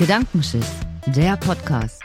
Gedankenschiss, 0.00 0.64
der 1.08 1.36
Podcast. 1.36 2.00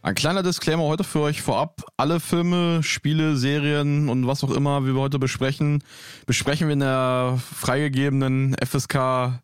Ein 0.00 0.14
kleiner 0.14 0.42
Disclaimer 0.42 0.84
heute 0.84 1.04
für 1.04 1.20
euch 1.20 1.42
vorab. 1.42 1.82
Alle 1.98 2.20
Filme, 2.20 2.82
Spiele, 2.82 3.36
Serien 3.36 4.08
und 4.08 4.26
was 4.26 4.42
auch 4.42 4.52
immer, 4.52 4.86
wie 4.86 4.94
wir 4.94 5.00
heute 5.02 5.18
besprechen, 5.18 5.84
besprechen 6.24 6.68
wir 6.68 6.72
in 6.72 6.80
der 6.80 7.38
freigegebenen 7.54 8.56
FSK 8.66 9.42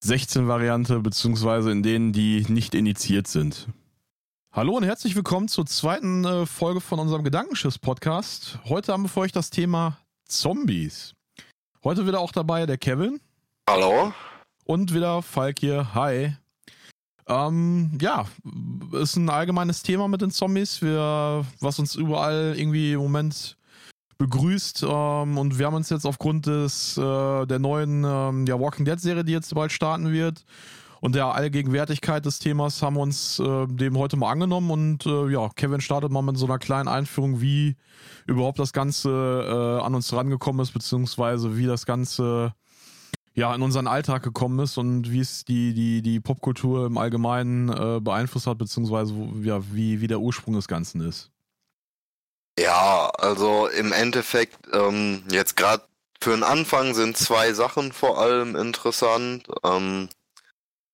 16 0.00 0.46
Variante, 0.46 1.00
beziehungsweise 1.00 1.72
in 1.72 1.82
denen, 1.82 2.12
die 2.12 2.46
nicht 2.48 2.74
initiiert 2.74 3.26
sind. 3.26 3.66
Hallo 4.52 4.76
und 4.76 4.84
herzlich 4.84 5.16
willkommen 5.16 5.48
zur 5.48 5.66
zweiten 5.66 6.24
äh, 6.24 6.46
Folge 6.46 6.80
von 6.80 7.00
unserem 7.00 7.24
Gedankenschiss-Podcast. 7.24 8.60
Heute 8.64 8.92
haben 8.92 9.02
wir 9.02 9.08
für 9.08 9.20
euch 9.20 9.32
das 9.32 9.50
Thema 9.50 9.98
Zombies. 10.24 11.14
Heute 11.82 12.06
wieder 12.06 12.20
auch 12.20 12.32
dabei 12.32 12.64
der 12.64 12.78
Kevin. 12.78 13.20
Hallo. 13.68 14.12
Und 14.64 14.94
wieder 14.94 15.20
Falk 15.22 15.58
hier. 15.58 15.92
Hi. 15.94 16.36
Ähm, 17.26 17.98
ja, 18.00 18.26
ist 18.92 19.16
ein 19.16 19.28
allgemeines 19.28 19.82
Thema 19.82 20.06
mit 20.06 20.22
den 20.22 20.30
Zombies, 20.30 20.80
wir, 20.80 21.44
was 21.60 21.78
uns 21.78 21.96
überall 21.96 22.54
irgendwie 22.56 22.92
im 22.92 23.00
Moment 23.00 23.57
begrüßt. 24.18 24.84
Ähm, 24.88 25.38
und 25.38 25.58
wir 25.58 25.66
haben 25.66 25.74
uns 25.74 25.90
jetzt 25.90 26.04
aufgrund 26.04 26.46
des 26.46 26.98
äh, 26.98 27.46
der 27.46 27.58
neuen 27.58 28.04
ähm, 28.04 28.46
ja, 28.46 28.58
Walking 28.58 28.84
Dead 28.84 29.00
Serie, 29.00 29.24
die 29.24 29.32
jetzt 29.32 29.54
bald 29.54 29.72
starten 29.72 30.12
wird, 30.12 30.44
und 31.00 31.14
der 31.14 31.26
Allgegenwärtigkeit 31.26 32.24
des 32.24 32.40
Themas 32.40 32.82
haben 32.82 32.96
wir 32.96 33.02
uns 33.02 33.38
äh, 33.38 33.66
dem 33.68 33.96
heute 33.96 34.16
mal 34.16 34.32
angenommen. 34.32 34.70
Und 34.70 35.06
äh, 35.06 35.28
ja, 35.28 35.48
Kevin 35.54 35.80
startet 35.80 36.10
mal 36.10 36.22
mit 36.22 36.36
so 36.36 36.46
einer 36.46 36.58
kleinen 36.58 36.88
Einführung, 36.88 37.40
wie 37.40 37.76
überhaupt 38.26 38.58
das 38.58 38.72
Ganze 38.72 39.10
äh, 39.10 39.84
an 39.84 39.94
uns 39.94 40.12
rangekommen 40.12 40.60
ist, 40.60 40.72
beziehungsweise 40.72 41.56
wie 41.56 41.66
das 41.66 41.86
Ganze 41.86 42.52
ja, 43.34 43.54
in 43.54 43.62
unseren 43.62 43.86
Alltag 43.86 44.24
gekommen 44.24 44.58
ist 44.58 44.78
und 44.78 45.12
wie 45.12 45.20
es 45.20 45.44
die, 45.44 45.72
die, 45.72 46.02
die 46.02 46.18
Popkultur 46.18 46.86
im 46.86 46.98
Allgemeinen 46.98 47.68
äh, 47.68 48.00
beeinflusst 48.00 48.48
hat, 48.48 48.58
beziehungsweise 48.58 49.14
ja, 49.42 49.60
wie, 49.72 50.00
wie 50.00 50.08
der 50.08 50.20
Ursprung 50.20 50.54
des 50.54 50.66
Ganzen 50.66 51.00
ist. 51.02 51.30
Ja, 52.58 53.08
also 53.18 53.68
im 53.68 53.92
Endeffekt, 53.92 54.56
ähm, 54.72 55.22
jetzt 55.30 55.56
gerade 55.56 55.84
für 56.20 56.30
den 56.30 56.42
Anfang 56.42 56.94
sind 56.94 57.16
zwei 57.16 57.52
Sachen 57.52 57.92
vor 57.92 58.18
allem 58.18 58.56
interessant. 58.56 59.46
Ähm, 59.64 60.08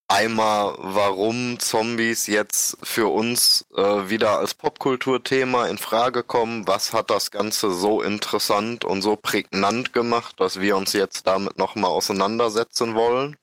Einmal, 0.07 0.77
warum 0.79 1.59
Zombies 1.59 2.27
jetzt 2.27 2.77
für 2.83 3.09
uns 3.09 3.65
äh, 3.75 4.09
wieder 4.11 4.39
als 4.39 4.53
Popkulturthema 4.53 5.67
in 5.67 5.79
Frage 5.79 6.23
kommen. 6.23 6.67
Was 6.69 6.93
hat 6.93 7.09
das 7.09 7.31
Ganze 7.31 7.73
so 7.73 8.03
interessant 8.03 8.85
und 8.85 9.01
so 9.01 9.17
prägnant 9.17 9.95
gemacht, 9.95 10.39
dass 10.39 10.61
wir 10.61 10.77
uns 10.77 10.93
jetzt 10.93 11.27
damit 11.27 11.57
nochmal 11.59 11.91
auseinandersetzen 11.91 12.95
wollen? 12.95 13.37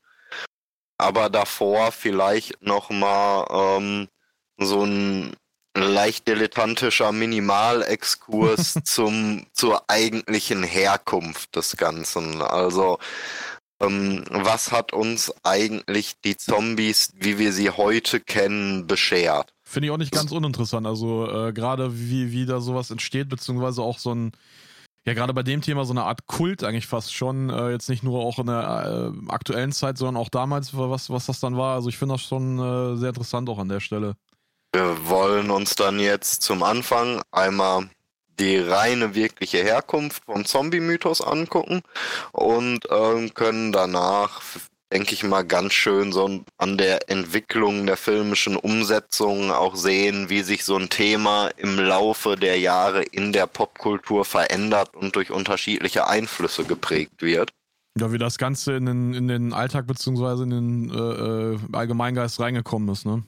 Aber 1.00 1.30
davor 1.30 1.92
vielleicht 1.92 2.62
nochmal 2.62 3.48
ähm, 3.50 4.08
so 4.58 4.84
ein 4.86 5.36
leicht 5.76 6.28
dilettantischer 6.28 7.12
Minimalexkurs 7.12 8.80
zum 8.84 9.46
zur 9.54 9.90
eigentlichen 9.90 10.64
Herkunft 10.64 11.56
des 11.56 11.78
Ganzen. 11.78 12.42
Also 12.42 13.00
ähm, 13.82 14.24
was 14.30 14.72
hat 14.72 14.94
uns 14.94 15.34
eigentlich 15.44 16.14
die 16.24 16.38
Zombies, 16.38 17.14
wie 17.16 17.40
wir 17.40 17.52
sie 17.52 17.72
heute 17.72 18.20
kennen, 18.20 18.86
beschert? 18.86 19.54
Finde 19.64 19.88
ich 19.88 19.92
auch 19.92 19.98
nicht 19.98 20.12
ganz 20.12 20.32
uninteressant. 20.32 20.86
Also 20.86 21.30
äh, 21.32 21.54
gerade 21.54 21.98
wie, 21.98 22.32
wie 22.32 22.46
da 22.46 22.60
sowas 22.60 22.92
entsteht, 22.92 23.30
beziehungsweise 23.30 23.82
auch 23.82 23.98
so 23.98 24.14
ein, 24.14 24.34
ja 25.06 25.14
gerade 25.14 25.34
bei 25.34 25.44
dem 25.44 25.62
Thema 25.62 25.86
so 25.86 25.94
eine 25.94 26.04
Art 26.04 26.28
Kult 26.28 26.64
eigentlich 26.64 26.88
fast 26.88 27.14
schon. 27.14 27.50
Äh, 27.50 27.72
jetzt 27.72 27.90
nicht 27.90 28.04
nur 28.04 28.20
auch 28.20 28.38
in 28.38 28.48
der 28.48 29.14
äh, 29.16 29.32
aktuellen 29.32 29.72
Zeit, 29.72 29.98
sondern 29.98 30.22
auch 30.22 30.30
damals, 30.30 30.78
was, 30.78 31.10
was 31.10 31.26
das 31.26 31.40
dann 31.40 31.58
war. 31.58 31.76
Also 31.76 31.90
ich 31.90 31.98
finde 31.98 32.16
das 32.16 32.22
schon 32.22 32.60
äh, 32.60 32.98
sehr 32.98 33.10
interessant 33.10 33.50
auch 33.50 33.60
an 33.60 33.70
der 33.70 33.80
Stelle. 33.80 34.16
Wir 34.74 35.10
wollen 35.10 35.52
uns 35.52 35.76
dann 35.76 36.00
jetzt 36.00 36.44
zum 36.44 36.64
Anfang 36.64 37.22
einmal 37.32 37.90
die 38.40 38.58
reine 38.58 39.16
wirkliche 39.16 39.58
Herkunft 39.58 40.24
vom 40.24 40.46
Zombie-Mythos 40.46 41.20
angucken 41.22 41.82
und 42.32 42.88
ähm, 42.90 43.34
können 43.34 43.74
danach, 43.74 44.42
denke 44.94 45.14
ich 45.14 45.26
mal, 45.26 45.44
ganz 45.44 45.74
schön 45.74 46.14
so 46.14 46.40
an 46.58 46.78
der 46.78 47.10
Entwicklung 47.10 47.86
der 47.86 47.98
filmischen 47.98 48.56
Umsetzung 48.56 49.52
auch 49.52 49.76
sehen, 49.76 50.30
wie 50.30 50.42
sich 50.42 50.64
so 50.64 50.78
ein 50.78 50.90
Thema 50.90 51.50
im 51.58 51.78
Laufe 51.78 52.38
der 52.38 52.58
Jahre 52.58 53.04
in 53.04 53.34
der 53.34 53.48
Popkultur 53.48 54.24
verändert 54.24 54.96
und 54.96 55.18
durch 55.18 55.32
unterschiedliche 55.32 56.08
Einflüsse 56.08 56.64
geprägt 56.64 57.22
wird. 57.22 57.52
Ja, 58.00 58.14
wie 58.14 58.18
das 58.18 58.38
Ganze 58.38 58.78
in 58.78 58.86
den, 58.86 59.14
in 59.14 59.28
den 59.28 59.52
Alltag 59.52 59.86
beziehungsweise 59.86 60.44
in 60.44 60.50
den 60.50 60.90
äh, 60.90 61.56
äh 61.56 61.60
Allgemeingeist 61.74 62.40
reingekommen 62.40 62.88
ist, 62.88 63.06
ne? 63.06 63.24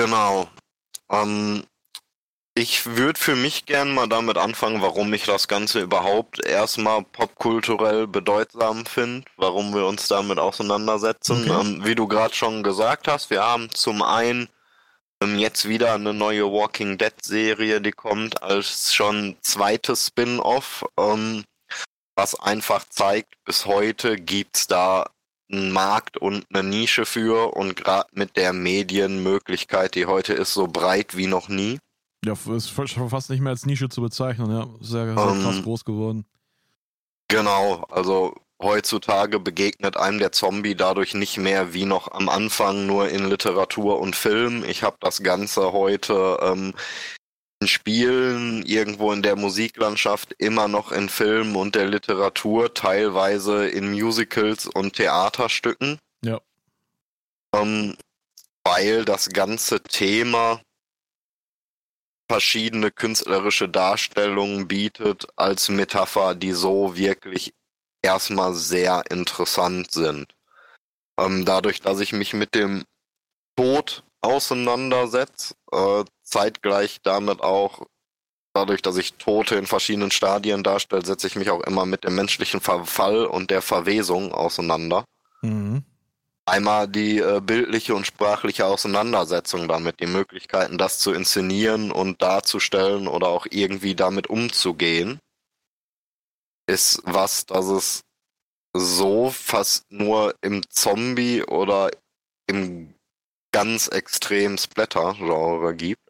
Genau. 0.00 0.48
Ähm, 1.10 1.64
ich 2.54 2.86
würde 2.86 3.20
für 3.20 3.36
mich 3.36 3.66
gern 3.66 3.92
mal 3.92 4.08
damit 4.08 4.38
anfangen, 4.38 4.80
warum 4.80 5.12
ich 5.12 5.24
das 5.24 5.46
Ganze 5.46 5.80
überhaupt 5.80 6.42
erstmal 6.44 7.02
popkulturell 7.02 8.06
bedeutsam 8.06 8.86
finde, 8.86 9.26
warum 9.36 9.74
wir 9.74 9.84
uns 9.86 10.08
damit 10.08 10.38
auseinandersetzen. 10.38 11.50
Okay. 11.50 11.60
Ähm, 11.60 11.84
wie 11.84 11.94
du 11.94 12.08
gerade 12.08 12.34
schon 12.34 12.62
gesagt 12.62 13.08
hast, 13.08 13.28
wir 13.28 13.44
haben 13.44 13.68
zum 13.74 14.00
einen 14.00 14.48
ähm, 15.22 15.38
jetzt 15.38 15.68
wieder 15.68 15.92
eine 15.94 16.14
neue 16.14 16.50
Walking 16.50 16.96
Dead 16.96 17.14
Serie, 17.22 17.82
die 17.82 17.92
kommt 17.92 18.42
als 18.42 18.94
schon 18.94 19.36
zweites 19.42 20.06
Spin-off, 20.06 20.82
ähm, 20.98 21.44
was 22.14 22.40
einfach 22.40 22.86
zeigt, 22.88 23.34
bis 23.44 23.66
heute 23.66 24.16
gibt's 24.16 24.66
da 24.66 25.10
einen 25.50 25.72
Markt 25.72 26.16
und 26.16 26.46
eine 26.52 26.62
Nische 26.62 27.06
für 27.06 27.56
und 27.56 27.76
gerade 27.76 28.08
mit 28.12 28.36
der 28.36 28.52
Medienmöglichkeit, 28.52 29.94
die 29.94 30.06
heute 30.06 30.32
ist, 30.32 30.54
so 30.54 30.66
breit 30.66 31.16
wie 31.16 31.26
noch 31.26 31.48
nie. 31.48 31.78
Ja, 32.24 32.34
ist 32.54 32.70
fast 32.70 33.30
nicht 33.30 33.40
mehr 33.40 33.50
als 33.50 33.64
Nische 33.64 33.88
zu 33.88 34.02
bezeichnen, 34.02 34.50
ja. 34.50 34.66
Sehr, 34.80 35.06
sehr 35.06 35.16
um, 35.16 35.42
krass 35.42 35.56
ähm, 35.56 35.62
groß 35.62 35.84
geworden. 35.84 36.26
Genau, 37.28 37.84
also 37.90 38.34
heutzutage 38.60 39.40
begegnet 39.40 39.96
einem 39.96 40.18
der 40.18 40.32
Zombie 40.32 40.74
dadurch 40.74 41.14
nicht 41.14 41.38
mehr 41.38 41.72
wie 41.72 41.86
noch 41.86 42.12
am 42.12 42.28
Anfang 42.28 42.86
nur 42.86 43.08
in 43.08 43.28
Literatur 43.28 44.00
und 44.00 44.16
Film. 44.16 44.64
Ich 44.64 44.82
habe 44.82 44.96
das 45.00 45.22
Ganze 45.22 45.72
heute 45.72 46.38
ähm, 46.42 46.74
Spielen, 47.68 48.64
irgendwo 48.64 49.12
in 49.12 49.22
der 49.22 49.36
Musiklandschaft, 49.36 50.34
immer 50.38 50.66
noch 50.66 50.92
in 50.92 51.08
Filmen 51.08 51.56
und 51.56 51.74
der 51.74 51.86
Literatur, 51.86 52.72
teilweise 52.72 53.68
in 53.68 53.90
Musicals 53.90 54.66
und 54.66 54.94
Theaterstücken. 54.94 55.98
Ja. 56.24 56.40
Ähm, 57.54 57.96
weil 58.64 59.04
das 59.04 59.28
ganze 59.28 59.82
Thema 59.82 60.60
verschiedene 62.30 62.90
künstlerische 62.90 63.68
Darstellungen 63.68 64.68
bietet 64.68 65.26
als 65.36 65.68
Metapher, 65.68 66.34
die 66.34 66.52
so 66.52 66.96
wirklich 66.96 67.52
erstmal 68.02 68.54
sehr 68.54 69.02
interessant 69.10 69.90
sind. 69.90 70.34
Ähm, 71.18 71.44
dadurch, 71.44 71.80
dass 71.80 72.00
ich 72.00 72.12
mich 72.12 72.32
mit 72.32 72.54
dem 72.54 72.84
Tod 73.56 74.04
auseinandersetze, 74.20 75.54
äh, 75.72 76.04
zeitgleich 76.22 77.00
damit 77.02 77.40
auch, 77.40 77.86
dadurch, 78.52 78.82
dass 78.82 78.96
ich 78.96 79.14
Tote 79.14 79.56
in 79.56 79.66
verschiedenen 79.66 80.10
Stadien 80.10 80.62
darstelle, 80.62 81.04
setze 81.04 81.26
ich 81.26 81.36
mich 81.36 81.50
auch 81.50 81.60
immer 81.62 81.86
mit 81.86 82.04
dem 82.04 82.14
menschlichen 82.14 82.60
Verfall 82.60 83.26
und 83.26 83.50
der 83.50 83.62
Verwesung 83.62 84.32
auseinander. 84.32 85.04
Mhm. 85.42 85.84
Einmal 86.46 86.88
die 86.88 87.18
äh, 87.18 87.40
bildliche 87.40 87.94
und 87.94 88.06
sprachliche 88.06 88.66
Auseinandersetzung 88.66 89.68
damit, 89.68 90.00
die 90.00 90.06
Möglichkeiten, 90.06 90.78
das 90.78 90.98
zu 90.98 91.12
inszenieren 91.12 91.92
und 91.92 92.22
darzustellen 92.22 93.06
oder 93.06 93.28
auch 93.28 93.46
irgendwie 93.48 93.94
damit 93.94 94.28
umzugehen, 94.28 95.20
ist 96.66 97.02
was, 97.04 97.46
dass 97.46 97.66
es 97.66 98.00
so 98.72 99.30
fast 99.30 99.90
nur 99.90 100.34
im 100.40 100.68
Zombie 100.70 101.42
oder 101.42 101.90
im 102.46 102.94
ganz 103.52 103.88
extrem 103.88 104.58
Splatter-Genre 104.58 105.74
gibt. 105.74 106.00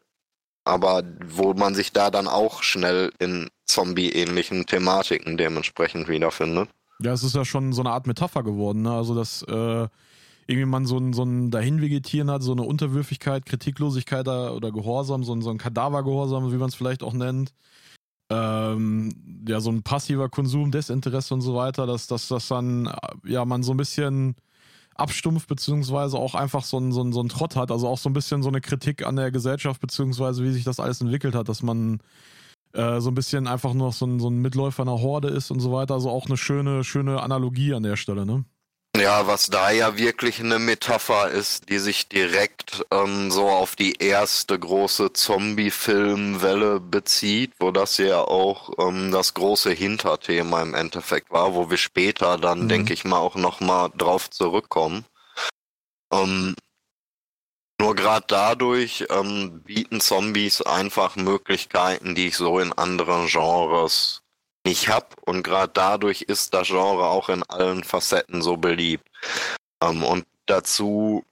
Aber 0.63 1.03
wo 1.25 1.53
man 1.53 1.73
sich 1.73 1.91
da 1.91 2.11
dann 2.11 2.27
auch 2.27 2.61
schnell 2.61 3.11
in 3.19 3.49
Zombie-ähnlichen 3.65 4.67
Thematiken 4.67 5.37
dementsprechend 5.37 6.07
wiederfindet. 6.07 6.69
Ja, 6.99 7.13
es 7.13 7.23
ist 7.23 7.35
ja 7.35 7.45
schon 7.45 7.73
so 7.73 7.81
eine 7.81 7.91
Art 7.91 8.05
Metapher 8.05 8.43
geworden, 8.43 8.83
ne? 8.83 8.93
Also 8.93 9.15
das 9.15 9.41
äh 9.43 9.87
irgendwie 10.51 10.65
man 10.65 10.85
so 10.85 10.97
ein, 10.97 11.13
so 11.13 11.23
ein 11.23 11.51
Dahinvegetieren 11.51 12.29
hat, 12.29 12.43
so 12.43 12.51
eine 12.51 12.63
Unterwürfigkeit, 12.63 13.45
Kritiklosigkeit 13.45 14.27
oder 14.27 14.71
Gehorsam, 14.71 15.23
so 15.23 15.33
ein, 15.33 15.41
so 15.41 15.49
ein 15.49 15.57
Kadavergehorsam, 15.57 16.51
wie 16.51 16.57
man 16.57 16.69
es 16.69 16.75
vielleicht 16.75 17.03
auch 17.03 17.13
nennt. 17.13 17.53
Ähm, 18.29 19.43
ja, 19.47 19.59
so 19.59 19.71
ein 19.71 19.83
passiver 19.83 20.29
Konsum, 20.29 20.71
Desinteresse 20.71 21.33
und 21.33 21.41
so 21.41 21.55
weiter, 21.55 21.85
dass, 21.85 22.07
dass 22.07 22.27
das 22.27 22.47
dann, 22.47 22.91
ja, 23.25 23.45
man 23.45 23.63
so 23.63 23.73
ein 23.73 23.77
bisschen 23.77 24.35
abstumpft, 24.95 25.47
beziehungsweise 25.47 26.17
auch 26.17 26.35
einfach 26.35 26.63
so 26.63 26.77
ein, 26.77 26.91
so, 26.91 27.03
ein, 27.03 27.13
so 27.13 27.21
ein 27.21 27.29
Trott 27.29 27.55
hat. 27.55 27.71
Also 27.71 27.87
auch 27.87 27.97
so 27.97 28.09
ein 28.09 28.13
bisschen 28.13 28.43
so 28.43 28.49
eine 28.49 28.61
Kritik 28.61 29.05
an 29.05 29.15
der 29.15 29.31
Gesellschaft, 29.31 29.81
beziehungsweise 29.81 30.43
wie 30.43 30.51
sich 30.51 30.63
das 30.63 30.79
alles 30.79 31.01
entwickelt 31.01 31.35
hat, 31.35 31.49
dass 31.49 31.63
man 31.63 31.99
äh, 32.73 32.99
so 33.01 33.09
ein 33.09 33.15
bisschen 33.15 33.47
einfach 33.47 33.73
nur 33.73 33.91
so 33.91 34.05
ein, 34.05 34.19
so 34.19 34.29
ein 34.29 34.41
Mitläufer 34.41 34.83
einer 34.83 34.99
Horde 35.01 35.29
ist 35.29 35.51
und 35.51 35.59
so 35.59 35.71
weiter. 35.71 35.93
Also 35.95 36.09
auch 36.09 36.27
eine 36.27 36.37
schöne, 36.37 36.83
schöne 36.83 37.21
Analogie 37.21 37.73
an 37.73 37.83
der 37.83 37.95
Stelle, 37.95 38.25
ne? 38.25 38.45
Ja, 38.97 39.25
was 39.25 39.47
da 39.47 39.71
ja 39.71 39.97
wirklich 39.97 40.41
eine 40.41 40.59
Metapher 40.59 41.29
ist, 41.31 41.69
die 41.69 41.79
sich 41.79 42.09
direkt 42.09 42.85
ähm, 42.91 43.31
so 43.31 43.49
auf 43.49 43.77
die 43.77 43.93
erste 43.93 44.59
große 44.59 45.13
Zombie-Filmwelle 45.13 46.81
bezieht, 46.81 47.53
wo 47.59 47.71
das 47.71 47.97
ja 47.97 48.19
auch 48.19 48.69
ähm, 48.79 49.11
das 49.11 49.33
große 49.33 49.71
Hinterthema 49.71 50.61
im 50.61 50.75
Endeffekt 50.75 51.31
war, 51.31 51.53
wo 51.55 51.69
wir 51.69 51.77
später 51.77 52.37
dann, 52.37 52.63
mhm. 52.63 52.69
denke 52.69 52.93
ich 52.93 53.05
mal, 53.05 53.17
auch 53.17 53.35
nochmal 53.35 53.91
drauf 53.97 54.29
zurückkommen. 54.29 55.05
Ähm, 56.11 56.53
nur 57.79 57.95
gerade 57.95 58.25
dadurch 58.27 59.05
ähm, 59.09 59.63
bieten 59.63 60.01
Zombies 60.01 60.61
einfach 60.61 61.15
Möglichkeiten, 61.15 62.13
die 62.13 62.27
ich 62.27 62.35
so 62.35 62.59
in 62.59 62.73
anderen 62.73 63.27
Genres 63.27 64.20
nicht 64.65 64.89
habe. 64.89 65.07
Und 65.25 65.43
gerade 65.43 65.71
dadurch 65.73 66.23
ist 66.23 66.53
das 66.53 66.67
Genre 66.67 67.05
auch 67.05 67.29
in 67.29 67.43
allen 67.43 67.83
Facetten 67.83 68.41
so 68.41 68.57
beliebt. 68.57 69.07
Ähm, 69.81 70.03
und 70.03 70.25
dazu 70.45 71.23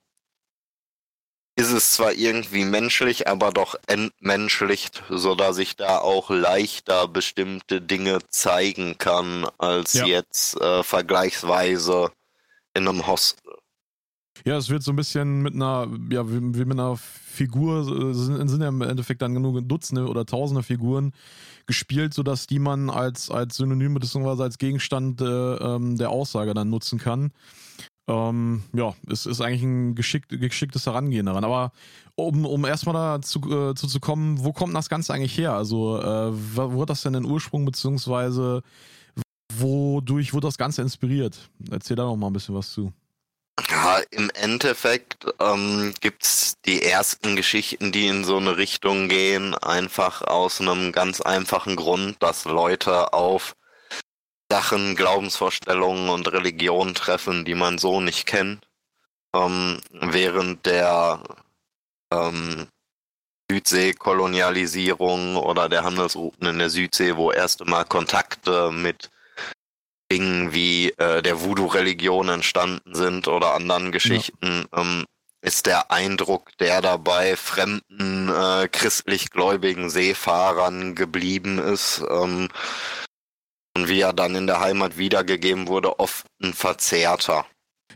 ist 1.55 1.73
es 1.73 1.91
zwar 1.91 2.13
irgendwie 2.13 2.63
menschlich, 2.63 3.27
aber 3.27 3.51
doch 3.51 3.75
entmenschlicht, 3.87 5.03
sodass 5.09 5.57
ich 5.57 5.75
da 5.75 5.97
auch 5.97 6.29
leichter 6.29 7.07
bestimmte 7.09 7.81
Dinge 7.81 8.19
zeigen 8.29 8.97
kann, 8.97 9.45
als 9.57 9.93
ja. 9.93 10.05
jetzt 10.05 10.59
äh, 10.61 10.83
vergleichsweise 10.83 12.11
in 12.73 12.87
einem 12.87 13.05
Hostel. 13.07 13.55
Ja, 14.45 14.55
es 14.55 14.69
wird 14.69 14.83
so 14.83 14.93
ein 14.93 14.95
bisschen 14.95 15.41
mit 15.41 15.53
einer, 15.53 15.87
ja, 16.09 16.29
wie, 16.29 16.39
wie 16.39 16.65
mit 16.65 16.79
einer 16.79 16.95
Figur, 16.95 18.13
sind, 18.15 18.47
sind 18.47 18.61
ja 18.61 18.69
im 18.69 18.81
Endeffekt 18.81 19.21
dann 19.21 19.33
genug 19.33 19.59
Dutzende 19.67 20.07
oder 20.07 20.25
Tausende 20.25 20.63
Figuren 20.63 21.13
gespielt, 21.69 22.15
sodass 22.15 22.47
die 22.47 22.57
man 22.57 22.89
als, 22.89 23.29
als 23.29 23.57
Synonym 23.57 23.93
bzw. 23.93 24.41
als 24.41 24.57
Gegenstand 24.57 25.21
äh, 25.21 25.25
ähm, 25.25 25.97
der 25.97 26.09
Aussage 26.09 26.55
dann 26.55 26.71
nutzen 26.71 26.97
kann. 26.97 27.31
Ähm, 28.07 28.63
ja, 28.73 28.95
es 29.07 29.27
ist 29.27 29.39
eigentlich 29.39 29.61
ein 29.61 29.93
geschickt, 29.93 30.29
geschicktes 30.29 30.87
Herangehen 30.87 31.27
daran. 31.27 31.43
Aber 31.43 31.71
um, 32.15 32.43
um 32.47 32.65
erstmal 32.65 32.95
dazu 32.95 33.39
äh, 33.51 33.75
zu, 33.75 33.85
zu 33.85 33.99
kommen, 33.99 34.43
wo 34.43 34.51
kommt 34.51 34.73
das 34.73 34.89
Ganze 34.89 35.13
eigentlich 35.13 35.37
her? 35.37 35.53
Also, 35.53 36.01
äh, 36.01 36.31
wo 36.55 36.81
hat 36.81 36.89
das 36.89 37.03
denn 37.03 37.13
den 37.13 37.25
Ursprung, 37.25 37.65
beziehungsweise 37.65 38.63
wodurch 39.53 40.33
wurde 40.33 40.47
das 40.47 40.57
Ganze 40.57 40.81
inspiriert? 40.81 41.51
Erzähl 41.69 41.95
da 41.95 42.03
noch 42.05 42.15
mal 42.15 42.27
ein 42.27 42.33
bisschen 42.33 42.55
was 42.55 42.71
zu. 42.71 42.91
Ja, 43.67 43.99
im 44.11 44.29
Endeffekt 44.31 45.25
ähm, 45.39 45.93
gibt's 45.99 46.55
die 46.65 46.83
ersten 46.83 47.35
Geschichten, 47.35 47.91
die 47.91 48.07
in 48.07 48.23
so 48.23 48.37
eine 48.37 48.57
Richtung 48.57 49.09
gehen, 49.09 49.53
einfach 49.55 50.21
aus 50.21 50.61
einem 50.61 50.91
ganz 50.91 51.19
einfachen 51.19 51.75
Grund, 51.75 52.21
dass 52.21 52.45
Leute 52.45 53.11
auf 53.13 53.55
Sachen, 54.51 54.95
Glaubensvorstellungen 54.95 56.09
und 56.09 56.31
Religionen 56.31 56.95
treffen, 56.95 57.45
die 57.45 57.55
man 57.55 57.77
so 57.77 58.01
nicht 58.01 58.25
kennt. 58.25 58.67
Ähm, 59.35 59.81
während 59.91 60.65
der 60.65 61.21
ähm, 62.11 62.67
Südseekolonialisierung 63.51 65.35
oder 65.37 65.69
der 65.69 65.83
Handelsrouten 65.83 66.47
in 66.47 66.59
der 66.59 66.69
Südsee, 66.69 67.15
wo 67.17 67.31
erst 67.31 67.61
einmal 67.61 67.85
Kontakte 67.85 68.71
mit 68.71 69.09
Dingen 70.11 70.53
wie 70.53 70.89
äh, 70.91 71.21
der 71.21 71.41
Voodoo-Religion 71.41 72.29
entstanden 72.29 72.95
sind 72.95 73.27
oder 73.27 73.53
anderen 73.53 73.91
Geschichten, 73.91 74.65
ja. 74.71 74.81
ähm, 74.81 75.05
ist 75.41 75.65
der 75.65 75.91
Eindruck, 75.91 76.57
der 76.57 76.81
dabei 76.81 77.35
fremden 77.35 78.29
äh, 78.29 78.67
christlich 78.67 79.29
gläubigen 79.29 79.89
Seefahrern 79.89 80.95
geblieben 80.95 81.59
ist 81.59 82.03
ähm, 82.09 82.49
und 83.75 83.87
wie 83.87 84.01
er 84.01 84.13
dann 84.13 84.35
in 84.35 84.47
der 84.47 84.59
Heimat 84.59 84.97
wiedergegeben 84.97 85.67
wurde, 85.67 85.99
oft 85.99 86.25
ein 86.41 86.53
verzerrter. 86.53 87.45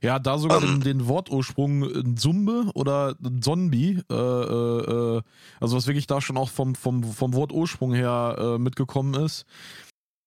Ja, 0.01 0.19
da 0.19 0.37
sogar 0.37 0.61
ähm, 0.61 0.81
den, 0.81 0.99
den, 0.99 1.07
Wortursprung 1.07 1.83
äh, 1.83 2.15
Zumbe 2.15 2.65
oder 2.73 3.15
Zombie, 3.39 4.01
äh, 4.09 4.13
äh, 4.13 5.17
äh, 5.17 5.21
also 5.61 5.77
was 5.77 5.87
wirklich 5.87 6.07
da 6.07 6.19
schon 6.19 6.37
auch 6.37 6.49
vom, 6.49 6.75
vom, 6.75 7.03
vom 7.03 7.33
Wortursprung 7.33 7.93
her 7.93 8.35
äh, 8.37 8.57
mitgekommen 8.57 9.13
ist. 9.13 9.45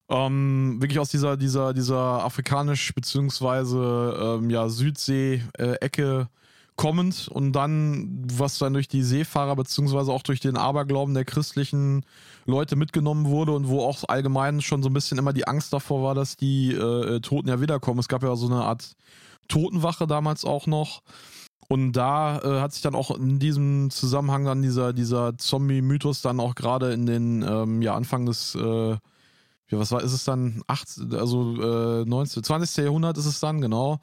Ähm, 0.08 0.76
wirklich 0.80 1.00
aus 1.00 1.10
dieser, 1.10 1.36
dieser, 1.36 1.74
dieser 1.74 2.24
afrikanisch- 2.24 2.94
beziehungsweise 2.94 4.38
ähm, 4.38 4.50
ja, 4.50 4.68
Südsee-Ecke 4.68 6.28
kommend 6.76 7.28
und 7.28 7.52
dann, 7.52 8.22
was 8.30 8.58
dann 8.58 8.74
durch 8.74 8.86
die 8.86 9.02
Seefahrer 9.02 9.56
beziehungsweise 9.56 10.12
auch 10.12 10.22
durch 10.22 10.40
den 10.40 10.56
Aberglauben 10.56 11.14
der 11.14 11.24
christlichen 11.24 12.04
Leute 12.44 12.76
mitgenommen 12.76 13.26
wurde 13.26 13.52
und 13.52 13.68
wo 13.68 13.80
auch 13.80 14.04
allgemein 14.08 14.60
schon 14.60 14.82
so 14.82 14.90
ein 14.90 14.92
bisschen 14.92 15.18
immer 15.18 15.32
die 15.32 15.48
Angst 15.48 15.72
davor 15.72 16.02
war, 16.02 16.14
dass 16.14 16.36
die 16.36 16.72
äh, 16.72 17.20
Toten 17.20 17.48
ja 17.48 17.60
wiederkommen. 17.60 17.98
Es 17.98 18.08
gab 18.08 18.22
ja 18.22 18.36
so 18.36 18.46
eine 18.46 18.62
Art 18.62 18.94
Totenwache 19.48 20.06
damals 20.06 20.44
auch 20.44 20.66
noch. 20.66 21.02
Und 21.68 21.92
da 21.92 22.38
äh, 22.38 22.60
hat 22.60 22.72
sich 22.72 22.82
dann 22.82 22.94
auch 22.94 23.10
in 23.10 23.40
diesem 23.40 23.90
Zusammenhang 23.90 24.44
dann 24.44 24.62
dieser, 24.62 24.92
dieser 24.92 25.36
Zombie-Mythos 25.36 26.22
dann 26.22 26.38
auch 26.38 26.54
gerade 26.54 26.92
in 26.92 27.06
den 27.06 27.42
ähm, 27.42 27.82
ja, 27.82 27.94
Anfang 27.96 28.26
des 28.26 28.54
äh, 28.54 28.96
ja, 29.70 29.78
was 29.78 29.90
war, 29.90 30.02
ist 30.02 30.12
es 30.12 30.24
dann? 30.24 30.62
Acht, 30.66 30.88
also 31.12 32.02
äh, 32.02 32.04
19, 32.04 32.44
20. 32.44 32.84
Jahrhundert 32.84 33.18
ist 33.18 33.26
es 33.26 33.40
dann, 33.40 33.60
genau. 33.60 34.00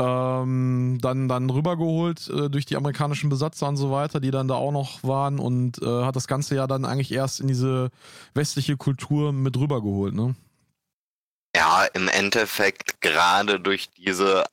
Ähm, 0.00 0.98
dann, 1.02 1.28
dann 1.28 1.50
rübergeholt 1.50 2.28
äh, 2.28 2.48
durch 2.48 2.64
die 2.64 2.76
amerikanischen 2.76 3.28
Besatzer 3.28 3.68
und 3.68 3.76
so 3.76 3.90
weiter, 3.90 4.18
die 4.18 4.30
dann 4.30 4.48
da 4.48 4.54
auch 4.54 4.72
noch 4.72 5.04
waren 5.04 5.38
und 5.38 5.82
äh, 5.82 6.04
hat 6.04 6.16
das 6.16 6.26
Ganze 6.26 6.54
ja 6.54 6.66
dann 6.66 6.86
eigentlich 6.86 7.12
erst 7.12 7.40
in 7.40 7.48
diese 7.48 7.90
westliche 8.32 8.78
Kultur 8.78 9.32
mit 9.32 9.58
rübergeholt, 9.58 10.14
ne? 10.14 10.34
Ja, 11.54 11.84
im 11.92 12.08
Endeffekt 12.08 13.00
gerade 13.00 13.60
durch 13.60 13.90
diese 13.90 14.44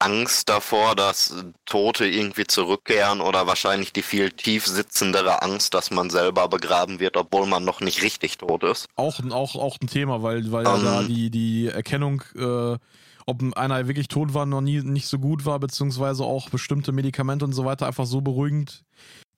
Angst 0.00 0.48
davor, 0.48 0.96
dass 0.96 1.34
Tote 1.66 2.06
irgendwie 2.06 2.46
zurückkehren 2.46 3.20
oder 3.20 3.46
wahrscheinlich 3.46 3.92
die 3.92 4.02
viel 4.02 4.30
tief 4.30 4.66
sitzendere 4.66 5.42
Angst, 5.42 5.74
dass 5.74 5.90
man 5.90 6.10
selber 6.10 6.48
begraben 6.48 7.00
wird, 7.00 7.16
obwohl 7.16 7.46
man 7.46 7.64
noch 7.64 7.80
nicht 7.80 8.02
richtig 8.02 8.38
tot 8.38 8.64
ist. 8.64 8.88
Auch, 8.96 9.20
auch, 9.30 9.56
auch 9.56 9.76
ein 9.80 9.86
Thema, 9.86 10.22
weil, 10.22 10.50
weil 10.50 10.66
um, 10.66 10.82
da 10.82 11.02
ähm. 11.02 11.08
die, 11.08 11.30
die 11.30 11.66
Erkennung, 11.68 12.22
äh, 12.34 12.78
ob 13.26 13.56
einer 13.56 13.86
wirklich 13.86 14.08
tot 14.08 14.34
war, 14.34 14.46
noch 14.46 14.62
nie 14.62 14.80
nicht 14.80 15.06
so 15.06 15.18
gut 15.18 15.44
war, 15.44 15.60
beziehungsweise 15.60 16.24
auch 16.24 16.48
bestimmte 16.48 16.92
Medikamente 16.92 17.44
und 17.44 17.52
so 17.52 17.64
weiter 17.64 17.86
einfach 17.86 18.06
so 18.06 18.22
beruhigend 18.22 18.84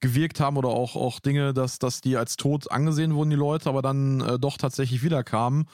gewirkt 0.01 0.41
haben 0.41 0.57
oder 0.57 0.69
auch, 0.69 0.97
auch 0.97 1.21
Dinge, 1.21 1.55
dass, 1.55 1.79
dass 1.79 2.01
die 2.01 2.17
als 2.17 2.37
tot 2.37 2.71
angesehen 2.71 3.15
wurden, 3.15 3.31
die 3.31 3.37
Leute, 3.37 3.69
aber 3.69 3.83
dann 3.83 4.21
äh, 4.21 4.39
doch 4.39 4.59
tatsächlich 4.59 5.03
wiederkamen 5.03 5.67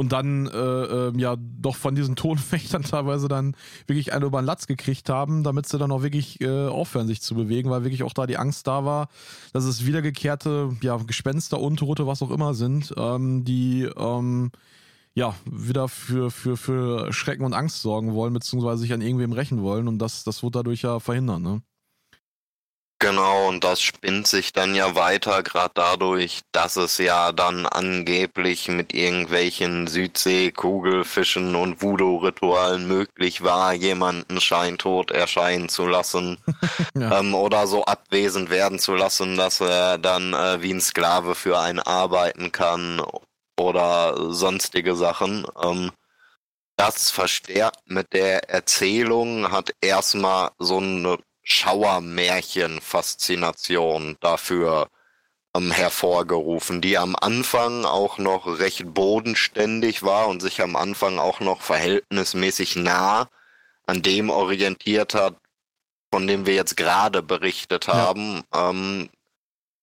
und 0.00 0.12
dann 0.12 0.46
äh, 0.46 0.56
äh, 0.56 1.12
ja 1.18 1.36
doch 1.36 1.76
von 1.76 1.94
diesen 1.94 2.16
Tonfechtern 2.16 2.82
teilweise 2.90 3.28
dann 3.28 3.54
wirklich 3.86 4.14
eine 4.14 4.24
über 4.24 4.40
den 4.40 4.46
Latz 4.46 4.66
gekriegt 4.66 5.10
haben, 5.10 5.44
damit 5.44 5.68
sie 5.68 5.76
dann 5.76 5.92
auch 5.92 6.02
wirklich 6.02 6.40
äh, 6.40 6.68
aufhören, 6.68 7.06
sich 7.06 7.20
zu 7.20 7.34
bewegen, 7.34 7.68
weil 7.68 7.84
wirklich 7.84 8.02
auch 8.02 8.14
da 8.14 8.26
die 8.26 8.38
Angst 8.38 8.66
da 8.66 8.86
war, 8.86 9.08
dass 9.52 9.64
es 9.64 9.84
wiedergekehrte 9.84 10.74
ja, 10.80 10.96
Gespenster, 10.96 11.60
Untote, 11.60 12.06
was 12.06 12.22
auch 12.22 12.30
immer 12.30 12.54
sind, 12.54 12.94
ähm, 12.96 13.44
die 13.44 13.90
ähm, 13.94 14.52
ja, 15.12 15.34
wieder 15.44 15.86
für, 15.86 16.30
für, 16.30 16.56
für 16.56 17.12
Schrecken 17.12 17.44
und 17.44 17.52
Angst 17.52 17.82
sorgen 17.82 18.14
wollen, 18.14 18.32
beziehungsweise 18.32 18.80
sich 18.80 18.94
an 18.94 19.02
irgendwem 19.02 19.32
rächen 19.32 19.60
wollen. 19.60 19.86
Und 19.86 19.98
das, 19.98 20.24
das 20.24 20.42
wird 20.42 20.54
dadurch 20.54 20.80
ja 20.80 20.98
verhindern, 20.98 21.42
ne? 21.42 21.62
Genau, 23.02 23.48
und 23.48 23.64
das 23.64 23.80
spinnt 23.80 24.26
sich 24.26 24.52
dann 24.52 24.74
ja 24.74 24.94
weiter, 24.94 25.42
gerade 25.42 25.72
dadurch, 25.72 26.42
dass 26.52 26.76
es 26.76 26.98
ja 26.98 27.32
dann 27.32 27.64
angeblich 27.64 28.68
mit 28.68 28.92
irgendwelchen 28.92 29.86
Südsee-Kugelfischen 29.86 31.54
und 31.54 31.80
Voodoo-Ritualen 31.80 32.86
möglich 32.86 33.42
war, 33.42 33.72
jemanden 33.72 34.38
scheintot 34.38 35.12
erscheinen 35.12 35.70
zu 35.70 35.86
lassen 35.86 36.36
ja. 36.94 37.20
ähm, 37.20 37.34
oder 37.34 37.66
so 37.66 37.86
abwesend 37.86 38.50
werden 38.50 38.78
zu 38.78 38.94
lassen, 38.94 39.38
dass 39.38 39.62
er 39.62 39.96
dann 39.96 40.34
äh, 40.34 40.60
wie 40.60 40.74
ein 40.74 40.82
Sklave 40.82 41.34
für 41.34 41.58
einen 41.58 41.80
arbeiten 41.80 42.52
kann 42.52 43.02
oder 43.58 44.30
sonstige 44.30 44.94
Sachen. 44.94 45.46
Ähm, 45.64 45.90
das 46.76 47.10
verstärkt 47.10 47.80
mit 47.86 48.12
der 48.12 48.50
Erzählung, 48.50 49.50
hat 49.50 49.72
erstmal 49.80 50.50
so 50.58 50.78
eine 50.78 51.18
Schauermärchen-Faszination 51.50 54.16
dafür 54.20 54.88
ähm, 55.54 55.70
hervorgerufen, 55.72 56.80
die 56.80 56.96
am 56.96 57.14
Anfang 57.16 57.84
auch 57.84 58.16
noch 58.18 58.60
recht 58.60 58.94
bodenständig 58.94 60.02
war 60.02 60.28
und 60.28 60.40
sich 60.40 60.62
am 60.62 60.76
Anfang 60.76 61.18
auch 61.18 61.40
noch 61.40 61.60
verhältnismäßig 61.62 62.76
nah 62.76 63.28
an 63.86 64.02
dem 64.02 64.30
orientiert 64.30 65.14
hat, 65.14 65.36
von 66.12 66.26
dem 66.26 66.46
wir 66.46 66.54
jetzt 66.54 66.76
gerade 66.76 67.22
berichtet 67.22 67.88
haben. 67.88 68.42
Ja. 68.54 68.70
Ähm, 68.70 69.10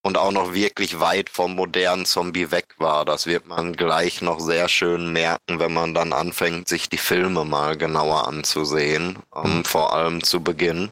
und 0.04 0.18
auch 0.18 0.32
noch 0.32 0.54
wirklich 0.54 1.02
weit 1.02 1.30
vom 1.30 1.56
modernen 1.56 2.06
Zombie 2.06 2.50
weg 2.50 2.76
war. 2.78 3.04
Das 3.04 3.26
wird 3.26 3.46
man 3.46 3.74
gleich 3.74 4.22
noch 4.22 4.40
sehr 4.40 4.70
schön 4.70 5.12
merken, 5.12 5.60
wenn 5.60 5.74
man 5.74 5.94
dann 5.94 6.14
anfängt, 6.14 6.70
sich 6.70 6.88
die 6.88 6.98
Filme 6.98 7.44
mal 7.44 7.76
genauer 7.76 8.26
anzusehen, 8.26 9.20
ähm, 9.36 9.58
mhm. 9.58 9.66
vor 9.66 9.92
allem 9.92 10.24
zu 10.24 10.42
Beginn. 10.42 10.92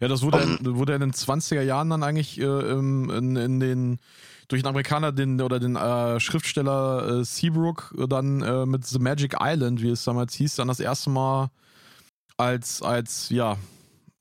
Ja, 0.00 0.08
das 0.08 0.22
wurde, 0.22 0.42
um, 0.42 0.58
in, 0.58 0.76
wurde 0.76 0.94
in 0.94 1.00
den 1.00 1.12
20er 1.12 1.62
Jahren 1.62 1.90
dann 1.90 2.02
eigentlich 2.02 2.40
äh, 2.40 2.44
in, 2.44 3.36
in 3.36 3.60
den 3.60 3.98
durch 4.48 4.62
den 4.62 4.68
Amerikaner 4.68 5.12
den 5.12 5.40
oder 5.40 5.58
den 5.58 5.76
äh, 5.76 6.20
Schriftsteller 6.20 7.20
äh, 7.20 7.24
Seabrook 7.24 7.94
dann 8.08 8.42
äh, 8.42 8.66
mit 8.66 8.86
The 8.86 8.98
Magic 8.98 9.36
Island, 9.40 9.82
wie 9.82 9.90
es 9.90 10.04
damals 10.04 10.34
hieß, 10.34 10.56
dann 10.56 10.68
das 10.68 10.80
erste 10.80 11.10
Mal 11.10 11.50
als 12.36 12.82
als 12.82 13.28
ja 13.30 13.56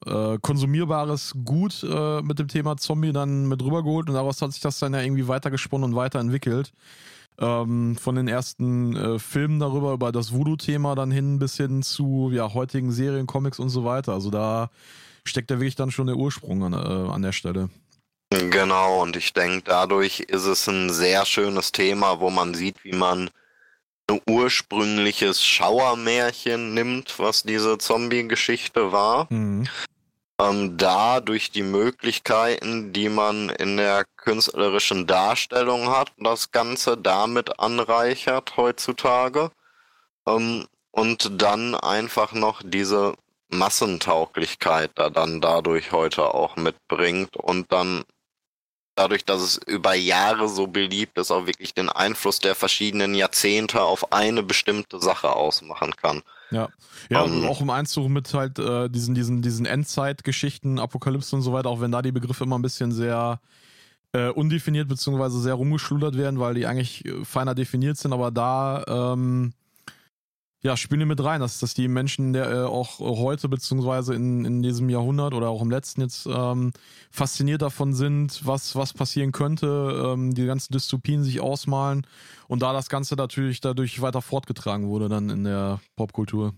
äh, 0.05 0.37
konsumierbares 0.41 1.33
Gut 1.43 1.83
äh, 1.83 2.21
mit 2.21 2.39
dem 2.39 2.47
Thema 2.47 2.77
Zombie 2.77 3.11
dann 3.11 3.47
mit 3.47 3.61
rübergeholt 3.63 4.07
und 4.07 4.15
daraus 4.15 4.41
hat 4.41 4.51
sich 4.51 4.61
das 4.61 4.79
dann 4.79 4.93
ja 4.93 5.01
irgendwie 5.01 5.27
weitergesponnen 5.27 5.91
und 5.91 5.95
weiterentwickelt. 5.95 6.71
Ähm, 7.37 7.97
von 7.97 8.15
den 8.15 8.29
ersten 8.29 8.95
äh, 8.95 9.19
Filmen 9.19 9.59
darüber, 9.59 9.91
über 9.91 10.13
das 10.13 10.31
Voodoo-Thema 10.31 10.95
dann 10.95 11.11
hin 11.11 11.37
bis 11.37 11.57
hin 11.57 11.83
zu 11.83 12.29
ja, 12.31 12.53
heutigen 12.53 12.93
Serien, 12.93 13.27
Comics 13.27 13.59
und 13.59 13.67
so 13.67 13.83
weiter. 13.83 14.13
Also 14.13 14.29
da 14.29 14.69
steckt 15.25 15.51
ja 15.51 15.57
wirklich 15.59 15.75
dann 15.75 15.91
schon 15.91 16.07
der 16.07 16.15
Ursprung 16.15 16.63
an, 16.63 16.73
äh, 16.73 17.11
an 17.11 17.21
der 17.21 17.31
Stelle. 17.31 17.69
Genau, 18.29 19.01
und 19.01 19.15
ich 19.15 19.33
denke, 19.33 19.63
dadurch 19.65 20.19
ist 20.21 20.45
es 20.45 20.67
ein 20.67 20.89
sehr 20.89 21.25
schönes 21.25 21.71
Thema, 21.71 22.19
wo 22.19 22.29
man 22.29 22.53
sieht, 22.53 22.83
wie 22.83 22.95
man 22.95 23.29
ein 24.09 24.21
ursprüngliches 24.27 25.43
Schauermärchen 25.43 26.73
nimmt, 26.73 27.17
was 27.19 27.43
diese 27.43 27.77
Zombie-Geschichte 27.77 28.91
war. 28.91 29.27
Mhm. 29.29 29.67
Ähm, 30.39 30.77
da 30.77 31.21
durch 31.21 31.51
die 31.51 31.63
Möglichkeiten, 31.63 32.91
die 32.91 33.07
man 33.09 33.49
in 33.49 33.77
der 33.77 34.03
künstlerischen 34.17 35.07
Darstellung 35.07 35.89
hat, 35.89 36.11
das 36.17 36.51
Ganze 36.51 36.97
damit 36.97 37.59
anreichert 37.59 38.57
heutzutage. 38.57 39.51
Ähm, 40.27 40.65
und 40.91 41.41
dann 41.41 41.75
einfach 41.75 42.33
noch 42.33 42.61
diese 42.63 43.15
Massentauglichkeit 43.49 44.91
da 44.95 45.09
dann 45.09 45.41
dadurch 45.41 45.91
heute 45.91 46.33
auch 46.33 46.55
mitbringt 46.55 47.37
und 47.37 47.71
dann 47.71 48.03
dadurch, 48.95 49.25
dass 49.25 49.41
es 49.41 49.57
über 49.67 49.93
Jahre 49.93 50.47
so 50.47 50.67
beliebt 50.67 51.17
ist, 51.17 51.31
auch 51.31 51.47
wirklich 51.47 51.73
den 51.73 51.89
Einfluss 51.89 52.39
der 52.39 52.55
verschiedenen 52.55 53.13
Jahrzehnte 53.13 53.81
auf 53.81 54.13
eine 54.13 54.41
bestimmte 54.41 54.99
Sache 54.99 55.35
ausmachen 55.35 55.95
kann. 55.95 56.21
Ja, 56.51 56.69
ja, 57.09 57.21
um, 57.21 57.43
ähm, 57.43 57.47
auch 57.47 57.61
im 57.61 57.69
Einzug 57.69 58.07
mit 58.09 58.33
halt 58.33 58.57
äh, 58.59 58.89
diesen, 58.89 59.15
diesen, 59.15 59.41
diesen 59.41 59.65
Endzeitgeschichten, 59.65 60.79
Apokalypse 60.79 61.35
und 61.35 61.41
so 61.41 61.51
weiter, 61.53 61.69
auch 61.69 61.81
wenn 61.81 61.91
da 61.91 62.01
die 62.01 62.13
Begriffe 62.13 62.45
immer 62.45 62.57
ein 62.57 62.61
bisschen 62.61 62.91
sehr 62.91 63.39
äh, 64.13 64.29
undefiniert 64.29 64.87
beziehungsweise 64.87 65.39
sehr 65.41 65.55
rumgeschludert 65.55 66.17
werden, 66.17 66.39
weil 66.39 66.53
die 66.53 66.65
eigentlich 66.65 67.03
äh, 67.05 67.25
feiner 67.25 67.55
definiert 67.55 67.97
sind, 67.97 68.13
aber 68.13 68.31
da 68.31 68.83
ähm, 68.87 69.53
ja, 70.65 70.75
spielen 70.75 71.07
mit 71.07 71.23
rein, 71.23 71.41
dass, 71.41 71.59
dass 71.59 71.75
die 71.75 71.87
Menschen 71.87 72.33
der 72.33 72.49
äh, 72.49 72.63
auch 72.63 72.97
heute 72.99 73.47
beziehungsweise 73.49 74.15
in, 74.15 74.43
in 74.45 74.63
diesem 74.63 74.89
Jahrhundert 74.89 75.35
oder 75.35 75.47
auch 75.47 75.61
im 75.61 75.69
letzten 75.69 76.01
jetzt 76.01 76.25
ähm, 76.25 76.73
fasziniert 77.11 77.61
davon 77.61 77.93
sind, 77.93 78.41
was, 78.47 78.75
was 78.75 78.91
passieren 78.91 79.31
könnte, 79.31 79.67
ähm, 80.13 80.33
die 80.33 80.47
ganzen 80.47 80.73
Dystopien 80.73 81.23
sich 81.23 81.39
ausmalen 81.39 82.07
und 82.47 82.63
da 82.63 82.73
das 82.73 82.89
Ganze 82.89 83.13
natürlich 83.13 83.61
dadurch 83.61 84.01
weiter 84.01 84.23
fortgetragen 84.23 84.87
wurde 84.87 85.07
dann 85.07 85.29
in 85.29 85.43
der 85.43 85.81
Popkultur. 85.95 86.55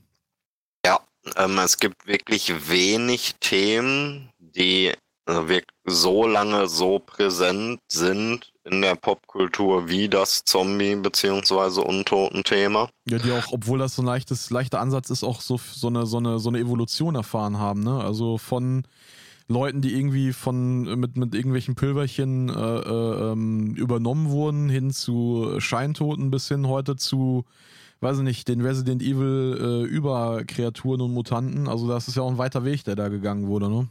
Ja, 0.86 1.02
ähm, 1.36 1.60
es 1.60 1.78
gibt 1.78 2.08
wirklich 2.08 2.70
wenig 2.70 3.36
Themen, 3.42 4.30
die 4.40 4.94
also 5.26 5.50
so 5.84 6.26
lange 6.26 6.70
so 6.70 7.00
präsent 7.00 7.82
sind 7.90 8.54
in 8.70 8.82
der 8.82 8.96
Popkultur 8.96 9.90
wie 9.90 10.10
das 10.10 10.44
Zombie- 10.44 10.96
bzw. 10.96 11.82
Untoten-Thema. 11.82 12.90
Ja, 13.10 13.18
die 13.18 13.32
auch, 13.32 13.52
obwohl 13.52 13.80
das 13.80 13.96
so 13.96 14.02
ein 14.02 14.06
leichtes, 14.06 14.50
leichter 14.50 14.80
Ansatz 14.80 15.10
ist, 15.10 15.24
auch 15.24 15.42
so, 15.42 15.58
so, 15.58 15.88
eine, 15.88 16.06
so, 16.06 16.18
eine, 16.18 16.40
so 16.40 16.50
eine 16.50 16.60
Evolution 16.60 17.16
erfahren 17.16 17.58
haben, 17.60 17.82
ne? 17.82 18.04
Also 18.04 18.38
von 18.38 18.84
Leuten, 19.48 19.82
die 19.82 19.96
irgendwie 19.96 20.34
von 20.34 21.00
mit, 21.00 21.16
mit 21.16 21.34
irgendwelchen 21.34 21.76
Pülverchen 21.76 22.50
äh, 22.50 22.54
äh, 22.54 23.32
ähm, 23.32 23.76
übernommen 23.76 24.30
wurden, 24.30 24.68
hin 24.68 24.92
zu 24.92 25.56
Scheintoten 25.60 26.32
bis 26.32 26.50
hin 26.50 26.68
heute 26.68 26.98
zu, 26.98 27.46
weiß 28.02 28.18
ich 28.18 28.24
nicht, 28.24 28.48
den 28.50 28.60
Resident 28.60 29.02
Evil 29.02 29.58
äh, 29.58 29.88
Überkreaturen 29.88 31.00
und 31.00 31.14
Mutanten. 31.14 31.70
Also 31.70 31.88
das 31.88 32.10
ist 32.10 32.16
ja 32.16 32.24
auch 32.24 32.32
ein 32.32 32.38
weiter 32.38 32.66
Weg, 32.66 32.84
der 32.84 32.98
da 32.98 33.08
gegangen 33.08 33.48
wurde, 33.48 33.70
ne? 33.70 33.88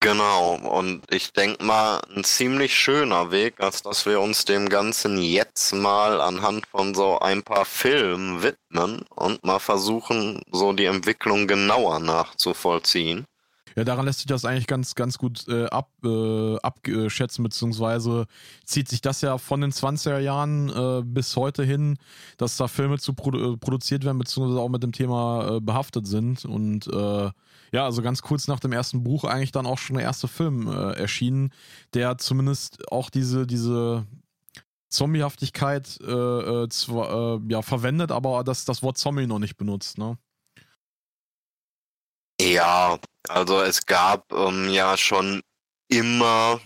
Genau, 0.00 0.54
und 0.56 1.02
ich 1.10 1.32
denke 1.32 1.64
mal, 1.64 2.00
ein 2.14 2.22
ziemlich 2.22 2.74
schöner 2.76 3.30
Weg, 3.30 3.60
als 3.60 3.82
dass 3.82 4.06
wir 4.06 4.20
uns 4.20 4.44
dem 4.44 4.68
Ganzen 4.68 5.18
jetzt 5.18 5.74
mal 5.74 6.20
anhand 6.20 6.66
von 6.66 6.94
so 6.94 7.18
ein 7.18 7.42
paar 7.42 7.64
Filmen 7.64 8.42
widmen 8.42 9.02
und 9.08 9.42
mal 9.42 9.58
versuchen, 9.58 10.42
so 10.52 10.72
die 10.74 10.84
Entwicklung 10.84 11.46
genauer 11.46 11.98
nachzuvollziehen. 12.00 13.26
Ja, 13.76 13.84
daran 13.84 14.06
lässt 14.06 14.20
sich 14.20 14.26
das 14.26 14.46
eigentlich 14.46 14.66
ganz, 14.66 14.94
ganz 14.94 15.18
gut 15.18 15.46
äh, 15.48 15.66
ab, 15.66 15.90
äh, 16.02 16.56
abschätzen, 16.62 17.42
beziehungsweise 17.44 18.26
zieht 18.64 18.88
sich 18.88 19.02
das 19.02 19.20
ja 19.20 19.36
von 19.36 19.60
den 19.60 19.70
20er 19.70 20.18
Jahren 20.18 20.70
äh, 20.70 21.02
bis 21.04 21.36
heute 21.36 21.62
hin, 21.62 21.98
dass 22.38 22.56
da 22.56 22.68
Filme 22.68 22.98
zu 22.98 23.12
produ 23.12 23.54
äh, 23.54 23.56
produziert 23.58 24.04
werden, 24.04 24.18
beziehungsweise 24.18 24.60
auch 24.60 24.70
mit 24.70 24.82
dem 24.82 24.92
Thema 24.92 25.56
äh, 25.56 25.60
behaftet 25.60 26.06
sind 26.06 26.46
und 26.46 26.86
äh, 26.86 27.30
ja, 27.72 27.84
also 27.84 28.02
ganz 28.02 28.22
kurz 28.22 28.48
nach 28.48 28.60
dem 28.60 28.72
ersten 28.72 29.02
Buch 29.02 29.24
eigentlich 29.24 29.52
dann 29.52 29.66
auch 29.66 29.78
schon 29.78 29.96
der 29.96 30.04
erste 30.04 30.28
Film 30.28 30.68
äh, 30.68 30.92
erschienen, 30.92 31.52
der 31.94 32.18
zumindest 32.18 32.90
auch 32.90 33.10
diese, 33.10 33.46
diese 33.46 34.06
Zombiehaftigkeit 34.88 35.98
äh, 36.00 36.12
äh, 36.12 36.68
zwar, 36.68 37.36
äh, 37.36 37.40
ja, 37.48 37.62
verwendet, 37.62 38.12
aber 38.12 38.44
das, 38.44 38.64
das 38.64 38.82
Wort 38.82 38.98
Zombie 38.98 39.26
noch 39.26 39.38
nicht 39.38 39.56
benutzt, 39.56 39.98
ne? 39.98 40.18
Ja, 42.40 42.98
also 43.28 43.62
es 43.62 43.86
gab 43.86 44.30
ähm, 44.32 44.68
ja 44.68 44.96
schon 44.96 45.42
immer 45.88 46.60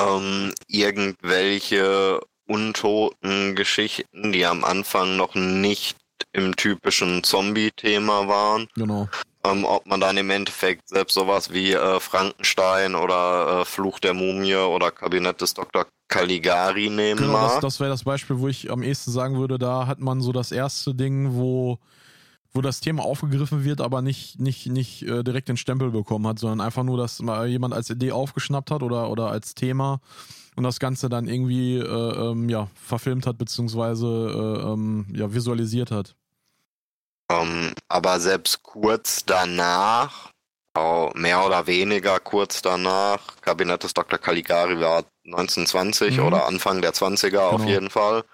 ähm, 0.00 0.52
irgendwelche 0.66 2.20
untoten 2.46 3.54
Geschichten, 3.56 4.32
die 4.32 4.44
am 4.44 4.62
Anfang 4.64 5.16
noch 5.16 5.34
nicht 5.34 5.96
im 6.32 6.54
typischen 6.54 7.24
Zombie-Thema 7.24 8.28
waren. 8.28 8.68
Genau. 8.74 9.08
Ähm, 9.44 9.64
ob 9.64 9.86
man 9.86 10.00
dann 10.00 10.16
im 10.16 10.30
Endeffekt 10.30 10.88
selbst 10.88 11.14
sowas 11.14 11.52
wie 11.52 11.72
äh, 11.72 11.98
Frankenstein 11.98 12.94
oder 12.94 13.60
äh, 13.60 13.64
Fluch 13.64 13.98
der 13.98 14.14
Mumie 14.14 14.54
oder 14.54 14.92
Kabinett 14.92 15.40
des 15.40 15.54
Dr. 15.54 15.86
Caligari 16.08 16.88
nehmen 16.88 17.20
genau, 17.20 17.32
mag. 17.32 17.52
Das, 17.54 17.60
das 17.60 17.80
wäre 17.80 17.90
das 17.90 18.04
Beispiel, 18.04 18.38
wo 18.38 18.46
ich 18.46 18.70
am 18.70 18.82
ehesten 18.82 19.10
sagen 19.10 19.38
würde, 19.38 19.58
da 19.58 19.88
hat 19.88 19.98
man 19.98 20.20
so 20.20 20.30
das 20.30 20.52
erste 20.52 20.94
Ding, 20.94 21.34
wo, 21.34 21.78
wo 22.52 22.60
das 22.60 22.80
Thema 22.80 23.02
aufgegriffen 23.02 23.64
wird, 23.64 23.80
aber 23.80 24.00
nicht, 24.00 24.38
nicht, 24.38 24.66
nicht 24.66 25.02
äh, 25.02 25.24
direkt 25.24 25.48
den 25.48 25.56
Stempel 25.56 25.90
bekommen 25.90 26.26
hat, 26.28 26.38
sondern 26.38 26.60
einfach 26.60 26.84
nur, 26.84 26.96
dass 26.96 27.20
mal 27.20 27.48
jemand 27.48 27.74
als 27.74 27.90
Idee 27.90 28.12
aufgeschnappt 28.12 28.70
hat 28.70 28.84
oder, 28.84 29.10
oder 29.10 29.28
als 29.28 29.54
Thema 29.54 30.00
und 30.54 30.64
das 30.64 30.78
Ganze 30.78 31.08
dann 31.08 31.26
irgendwie 31.26 31.78
äh, 31.78 31.84
ähm, 32.30 32.48
ja, 32.48 32.68
verfilmt 32.74 33.26
hat, 33.26 33.38
beziehungsweise 33.38 34.06
äh, 34.06 34.72
ähm, 34.72 35.06
ja, 35.12 35.32
visualisiert 35.32 35.90
hat. 35.90 36.14
Ähm, 37.32 37.74
aber 37.88 38.20
selbst 38.20 38.62
kurz 38.62 39.24
danach, 39.24 40.30
mehr 41.14 41.44
oder 41.44 41.66
weniger 41.66 42.18
kurz 42.20 42.62
danach, 42.62 43.20
Kabinett 43.42 43.82
des 43.84 43.94
Dr. 43.94 44.18
Caligari 44.18 44.80
war 44.80 45.04
1920 45.26 46.16
mhm. 46.16 46.26
oder 46.26 46.46
Anfang 46.46 46.80
der 46.80 46.92
20er 46.92 47.30
genau. 47.30 47.50
auf 47.50 47.64
jeden 47.64 47.90
Fall. 47.90 48.24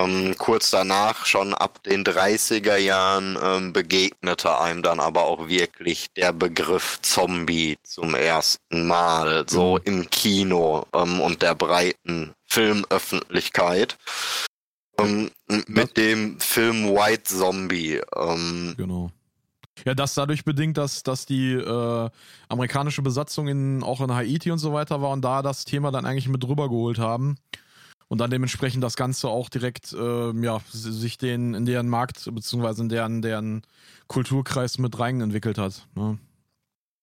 Ähm, 0.00 0.36
kurz 0.38 0.70
danach, 0.70 1.26
schon 1.26 1.54
ab 1.54 1.82
den 1.82 2.04
30er 2.04 2.76
Jahren, 2.76 3.36
ähm, 3.42 3.72
begegnete 3.72 4.60
einem 4.60 4.82
dann 4.82 5.00
aber 5.00 5.24
auch 5.24 5.48
wirklich 5.48 6.06
der 6.16 6.32
Begriff 6.32 7.00
Zombie 7.02 7.76
zum 7.82 8.14
ersten 8.14 8.86
Mal, 8.86 9.44
so 9.48 9.74
mhm. 9.74 9.80
im 9.84 10.10
Kino 10.10 10.86
ähm, 10.94 11.20
und 11.20 11.42
der 11.42 11.56
breiten 11.56 12.32
Filmöffentlichkeit. 12.46 13.98
Ähm, 14.98 15.30
mit 15.66 15.96
dem 15.96 16.38
Film 16.40 16.88
White 16.88 17.24
Zombie. 17.24 18.00
Ähm, 18.16 18.74
genau. 18.76 19.10
Ja, 19.84 19.94
das 19.94 20.14
dadurch 20.14 20.44
bedingt, 20.44 20.76
dass, 20.76 21.02
dass 21.02 21.24
die 21.24 21.52
äh, 21.52 22.10
amerikanische 22.48 23.02
Besatzung 23.02 23.48
in, 23.48 23.82
auch 23.82 24.00
in 24.00 24.12
Haiti 24.12 24.50
und 24.50 24.58
so 24.58 24.72
weiter 24.72 25.00
war 25.00 25.10
und 25.10 25.22
da 25.22 25.42
das 25.42 25.64
Thema 25.64 25.90
dann 25.90 26.04
eigentlich 26.04 26.28
mit 26.28 26.46
rübergeholt 26.46 26.98
haben 26.98 27.36
und 28.08 28.18
dann 28.18 28.30
dementsprechend 28.30 28.82
das 28.82 28.96
Ganze 28.96 29.28
auch 29.28 29.48
direkt 29.48 29.92
äh, 29.92 30.32
ja, 30.42 30.60
sich 30.70 31.18
den 31.18 31.54
in 31.54 31.66
deren 31.66 31.88
Markt 31.88 32.28
beziehungsweise 32.34 32.82
in 32.82 32.88
deren, 32.88 33.22
deren 33.22 33.62
Kulturkreis 34.08 34.78
mit 34.78 34.98
rein 34.98 35.20
entwickelt 35.20 35.58
hat. 35.58 35.86
Ne? 35.94 36.18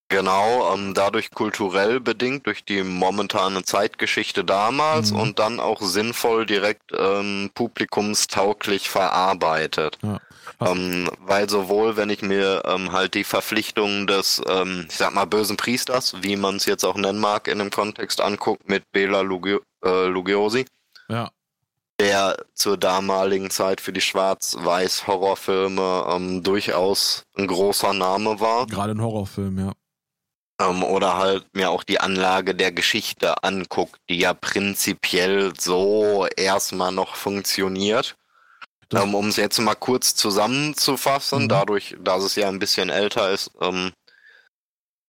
Genau, 0.07 0.71
ähm, 0.71 0.93
dadurch 0.93 1.31
kulturell 1.31 1.99
bedingt 1.99 2.45
durch 2.45 2.63
die 2.63 2.83
momentane 2.83 3.63
Zeitgeschichte 3.63 4.43
damals 4.43 5.11
mhm. 5.11 5.19
und 5.19 5.39
dann 5.39 5.59
auch 5.59 5.81
sinnvoll 5.81 6.45
direkt 6.45 6.91
ähm, 6.95 7.49
publikumstauglich 7.55 8.89
verarbeitet. 8.89 9.97
Ja. 10.03 10.19
Ähm, 10.61 11.09
weil 11.21 11.49
sowohl, 11.49 11.97
wenn 11.97 12.11
ich 12.11 12.21
mir 12.21 12.61
ähm, 12.65 12.91
halt 12.91 13.15
die 13.15 13.23
Verpflichtungen 13.23 14.05
des, 14.05 14.41
ähm, 14.47 14.85
ich 14.87 14.95
sag 14.95 15.11
mal, 15.13 15.25
bösen 15.25 15.57
Priesters, 15.57 16.13
wie 16.21 16.35
man 16.35 16.57
es 16.57 16.65
jetzt 16.65 16.85
auch 16.85 16.95
nennen 16.95 17.19
mag, 17.19 17.47
in 17.47 17.57
dem 17.57 17.71
Kontext 17.71 18.21
anguckt, 18.21 18.69
mit 18.69 18.91
Bela 18.91 19.21
Lugi 19.21 19.57
äh, 19.83 20.05
Lugiosi, 20.05 20.65
Ja, 21.09 21.31
der 21.99 22.37
zur 22.53 22.77
damaligen 22.77 23.49
Zeit 23.49 23.81
für 23.81 23.91
die 23.91 24.01
Schwarz-Weiß-Horrorfilme 24.01 26.05
ähm, 26.09 26.43
durchaus 26.43 27.23
ein 27.35 27.47
großer 27.47 27.93
Name 27.93 28.39
war. 28.39 28.67
gerade 28.67 28.91
in 28.91 29.01
Horrorfilmen, 29.01 29.67
ja. 29.67 29.73
Ähm, 30.61 30.83
oder 30.83 31.17
halt 31.17 31.45
mir 31.53 31.69
auch 31.69 31.83
die 31.83 31.99
Anlage 31.99 32.55
der 32.55 32.71
Geschichte 32.71 33.43
anguckt, 33.43 33.99
die 34.09 34.19
ja 34.19 34.33
prinzipiell 34.33 35.53
so 35.59 36.27
erstmal 36.37 36.91
noch 36.91 37.15
funktioniert. 37.15 38.15
Ähm, 38.93 39.15
um 39.15 39.29
es 39.29 39.37
jetzt 39.37 39.59
mal 39.59 39.75
kurz 39.75 40.15
zusammenzufassen, 40.15 41.47
Mhm. 41.49 41.49
dadurch, 41.49 41.95
dass 41.99 42.23
es 42.23 42.35
ja 42.35 42.49
ein 42.49 42.59
bisschen 42.59 42.89
älter 42.89 43.31
ist, 43.31 43.51
ähm, 43.61 43.93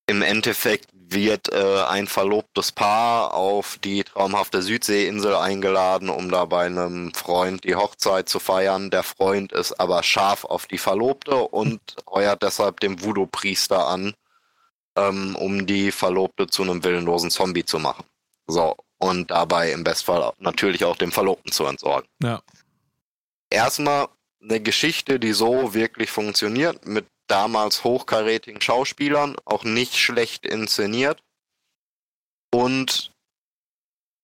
im 0.09 0.23
Endeffekt 0.23 0.89
wird 0.93 1.53
äh, 1.53 1.83
ein 1.89 2.07
verlobtes 2.07 2.73
Paar 2.73 3.35
auf 3.35 3.79
die 3.83 4.05
traumhafte 4.05 4.63
Südseeinsel 4.63 5.35
eingeladen, 5.37 6.09
um 6.11 6.31
da 6.31 6.45
bei 6.45 6.67
einem 6.67 7.13
Freund 7.15 7.65
die 7.65 7.75
Hochzeit 7.77 8.29
zu 8.29 8.39
feiern. 8.41 8.91
Der 8.91 9.03
Freund 9.03 9.53
ist 9.53 9.73
aber 9.81 10.03
scharf 10.03 10.45
auf 10.45 10.67
die 10.67 10.79
Verlobte 10.79 11.37
und 11.37 11.81
heuert 12.09 12.43
deshalb 12.43 12.81
den 12.81 13.03
Voodoo-Priester 13.03 13.87
an, 13.87 14.15
ähm, 14.97 15.37
um 15.37 15.67
die 15.67 15.93
Verlobte 15.93 16.47
zu 16.47 16.63
einem 16.63 16.83
willenlosen 16.83 17.31
Zombie 17.31 17.65
zu 17.65 17.79
machen. 17.79 18.05
So, 18.47 18.77
und 18.99 19.31
dabei 19.31 19.73
im 19.73 19.85
Bestfall 19.85 20.33
natürlich 20.39 20.85
auch 20.85 20.97
dem 20.97 21.13
Verlobten 21.13 21.53
zu 21.53 21.67
entsorgen. 21.67 22.09
Ja, 22.23 22.43
Erstmal 23.51 24.09
eine 24.43 24.61
Geschichte, 24.61 25.19
die 25.19 25.33
so 25.33 25.75
wirklich 25.75 26.11
funktioniert, 26.11 26.87
mit 26.87 27.07
damals 27.27 27.85
hochkarätigen 27.85 28.61
Schauspielern, 28.61 29.37
auch 29.45 29.65
nicht 29.65 29.97
schlecht 29.97 30.47
inszeniert. 30.47 31.23
Und 32.53 33.13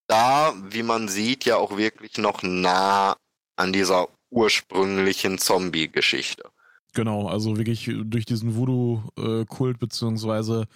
da, 0.06 0.54
wie 0.56 0.82
man 0.82 1.08
sieht, 1.08 1.44
ja 1.44 1.56
auch 1.56 1.76
wirklich 1.76 2.18
noch 2.18 2.42
nah 2.42 3.16
an 3.56 3.72
dieser 3.72 4.08
ursprünglichen 4.30 5.38
Zombie-Geschichte. 5.38 6.50
Genau. 6.92 7.28
Also 7.28 7.56
wirklich 7.56 7.90
durch 8.04 8.25
diesen 8.25 8.56
Voodoo-Kult, 8.56 9.78
beziehungsweise 9.78 10.66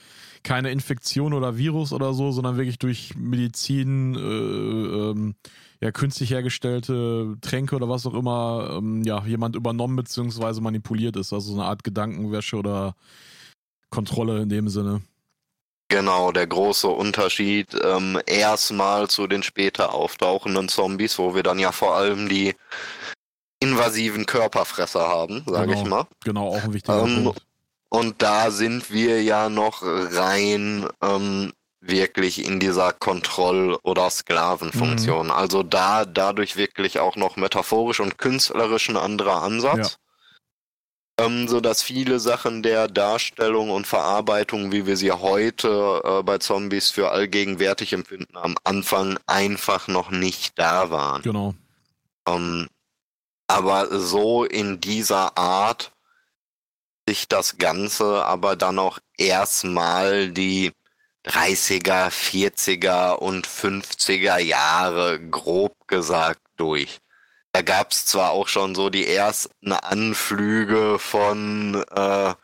keine 0.42 0.70
Infektion 0.70 1.32
oder 1.32 1.56
Virus 1.56 1.92
oder 1.92 2.14
so, 2.14 2.30
sondern 2.32 2.56
wirklich 2.56 2.78
durch 2.78 3.14
Medizin, 3.16 4.14
äh, 4.14 4.18
ähm, 4.18 5.34
ja, 5.80 5.92
künstlich 5.92 6.30
hergestellte 6.30 7.36
Tränke 7.40 7.76
oder 7.76 7.88
was 7.88 8.06
auch 8.06 8.14
immer, 8.14 8.76
ähm, 8.78 9.02
ja, 9.02 9.24
jemand 9.26 9.56
übernommen 9.56 9.96
beziehungsweise 9.96 10.60
manipuliert 10.60 11.16
ist. 11.16 11.32
Also 11.32 11.52
so 11.52 11.60
eine 11.60 11.68
Art 11.68 11.84
Gedankenwäsche 11.84 12.56
oder 12.56 12.94
Kontrolle 13.90 14.42
in 14.42 14.48
dem 14.48 14.68
Sinne. 14.68 15.02
Genau, 15.88 16.32
der 16.32 16.48
große 16.48 16.88
Unterschied 16.88 17.68
ähm, 17.80 18.18
erstmal 18.26 19.08
zu 19.08 19.28
den 19.28 19.44
später 19.44 19.94
auftauchenden 19.94 20.68
Zombies, 20.68 21.16
wo 21.16 21.36
wir 21.36 21.44
dann 21.44 21.60
ja 21.60 21.70
vor 21.70 21.94
allem 21.94 22.28
die 22.28 22.56
invasiven 23.60 24.26
Körperfresser 24.26 25.06
haben, 25.08 25.42
sage 25.46 25.68
Genau. 25.68 25.82
ich 25.82 25.88
mal. 25.88 26.06
Genau, 26.24 26.48
auch 26.48 26.64
ein 26.64 26.74
wichtiger 26.74 27.02
Ähm, 27.04 27.24
Punkt. 27.24 27.42
Und 27.88 28.22
da 28.22 28.50
sind 28.50 28.90
wir 28.90 29.22
ja 29.22 29.48
noch 29.48 29.82
rein 29.82 30.86
ähm, 31.02 31.52
wirklich 31.80 32.44
in 32.44 32.58
dieser 32.60 32.92
Kontroll- 32.92 33.78
oder 33.82 34.10
Sklavenfunktion. 34.10 35.30
Also 35.30 35.62
da 35.62 36.04
dadurch 36.04 36.56
wirklich 36.56 36.98
auch 36.98 37.16
noch 37.16 37.36
metaphorisch 37.36 38.00
und 38.00 38.18
künstlerisch 38.18 38.88
ein 38.88 38.96
anderer 38.96 39.42
Ansatz. 39.42 39.98
Ähm, 41.18 41.48
so 41.48 41.60
dass 41.60 41.82
viele 41.82 42.20
Sachen 42.20 42.62
der 42.62 42.88
Darstellung 42.88 43.70
und 43.70 43.86
Verarbeitung, 43.86 44.70
wie 44.72 44.84
wir 44.84 44.98
sie 44.98 45.12
heute 45.12 46.02
äh, 46.04 46.22
bei 46.22 46.36
Zombies 46.38 46.90
für 46.90 47.10
allgegenwärtig 47.10 47.94
empfinden, 47.94 48.36
am 48.36 48.56
Anfang 48.64 49.18
einfach 49.26 49.88
noch 49.88 50.10
nicht 50.10 50.58
da 50.58 50.90
waren. 50.90 51.22
Genau. 51.22 51.54
Ähm, 52.28 52.66
aber 53.46 53.98
so 53.98 54.44
in 54.44 54.80
dieser 54.80 55.36
Art 55.38 55.92
sich 57.08 57.28
das 57.28 57.58
Ganze 57.58 58.24
aber 58.24 58.56
dann 58.56 58.78
auch 58.78 58.98
erstmal 59.16 60.30
die 60.30 60.72
30er, 61.26 62.10
40er 62.10 63.14
und 63.14 63.46
50er 63.48 64.38
Jahre 64.38 65.20
grob 65.20 65.74
gesagt 65.88 66.40
durch. 66.56 66.98
Da 67.52 67.62
gab's 67.62 68.06
zwar 68.06 68.30
auch 68.30 68.48
schon 68.48 68.74
so 68.74 68.90
die 68.90 69.06
ersten 69.06 69.72
Anflüge 69.72 70.98
von 70.98 71.82
äh, 71.90 72.34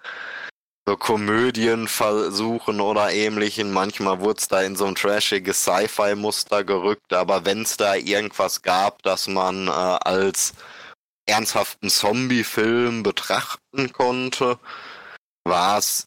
so 0.86 0.96
Komödienversuchen 0.96 2.80
oder 2.80 3.12
ähnlichen. 3.12 3.72
Manchmal 3.72 4.20
wurde 4.20 4.38
es 4.40 4.48
da 4.48 4.62
in 4.62 4.74
so 4.74 4.86
ein 4.86 4.94
trashiges 4.94 5.62
Sci-Fi-Muster 5.62 6.64
gerückt, 6.64 7.12
aber 7.12 7.44
wenn 7.44 7.62
es 7.62 7.76
da 7.76 7.94
irgendwas 7.94 8.62
gab, 8.62 9.02
das 9.02 9.28
man 9.28 9.68
äh, 9.68 9.70
als 9.70 10.54
ernsthaften 11.26 11.88
Zombie-Film 11.88 13.02
betrachten 13.02 13.92
konnte, 13.92 14.58
war 15.44 15.78
es 15.78 16.06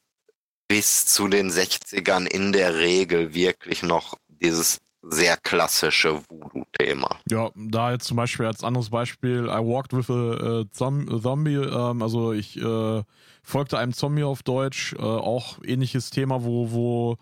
bis 0.67 1.05
zu 1.05 1.27
den 1.27 1.51
60ern 1.51 2.25
in 2.25 2.51
der 2.51 2.75
Regel 2.75 3.33
wirklich 3.33 3.83
noch 3.83 4.15
dieses 4.27 4.79
sehr 5.07 5.37
klassische 5.37 6.21
Voodoo-Thema. 6.29 7.19
Ja, 7.29 7.51
da 7.55 7.91
jetzt 7.91 8.07
zum 8.07 8.17
Beispiel 8.17 8.47
als 8.47 8.63
anderes 8.63 8.89
Beispiel, 8.89 9.45
I 9.45 9.59
walked 9.63 9.93
with 9.93 10.09
a, 10.09 10.63
Zom- 10.71 11.21
Zombie, 11.21 11.55
ähm, 11.57 12.01
also 12.01 12.33
ich 12.33 12.57
äh, 12.57 13.03
folgte 13.43 13.77
einem 13.77 13.93
Zombie 13.93 14.23
auf 14.23 14.41
Deutsch, 14.41 14.93
äh, 14.93 15.01
auch 15.03 15.59
ähnliches 15.63 16.09
Thema, 16.09 16.43
wo, 16.43 16.71
wo 16.71 17.17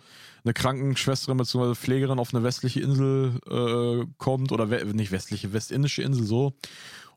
eine 0.45 0.53
Krankenschwesterin 0.53 1.37
bzw. 1.37 1.75
Pflegerin 1.75 2.19
auf 2.19 2.33
eine 2.33 2.43
westliche 2.45 2.79
Insel 2.79 3.39
äh, 3.49 4.05
kommt, 4.17 4.53
oder 4.53 4.69
we 4.69 4.85
nicht 4.93 5.11
westliche, 5.11 5.51
westindische 5.51 6.03
Insel 6.03 6.23
so. 6.25 6.53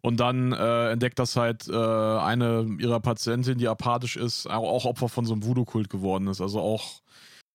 Und 0.07 0.21
dann 0.21 0.53
äh, 0.53 0.91
entdeckt 0.93 1.19
das 1.19 1.35
halt 1.35 1.67
äh, 1.67 1.73
eine 1.75 2.65
ihrer 2.79 3.01
Patientinnen, 3.01 3.59
die 3.59 3.67
apathisch 3.67 4.17
ist, 4.17 4.47
auch, 4.49 4.71
auch 4.71 4.85
Opfer 4.85 5.09
von 5.09 5.25
so 5.25 5.33
einem 5.33 5.45
Voodoo-Kult 5.45 5.91
geworden 5.91 6.29
ist. 6.29 6.41
Also 6.41 6.61
auch 6.61 7.01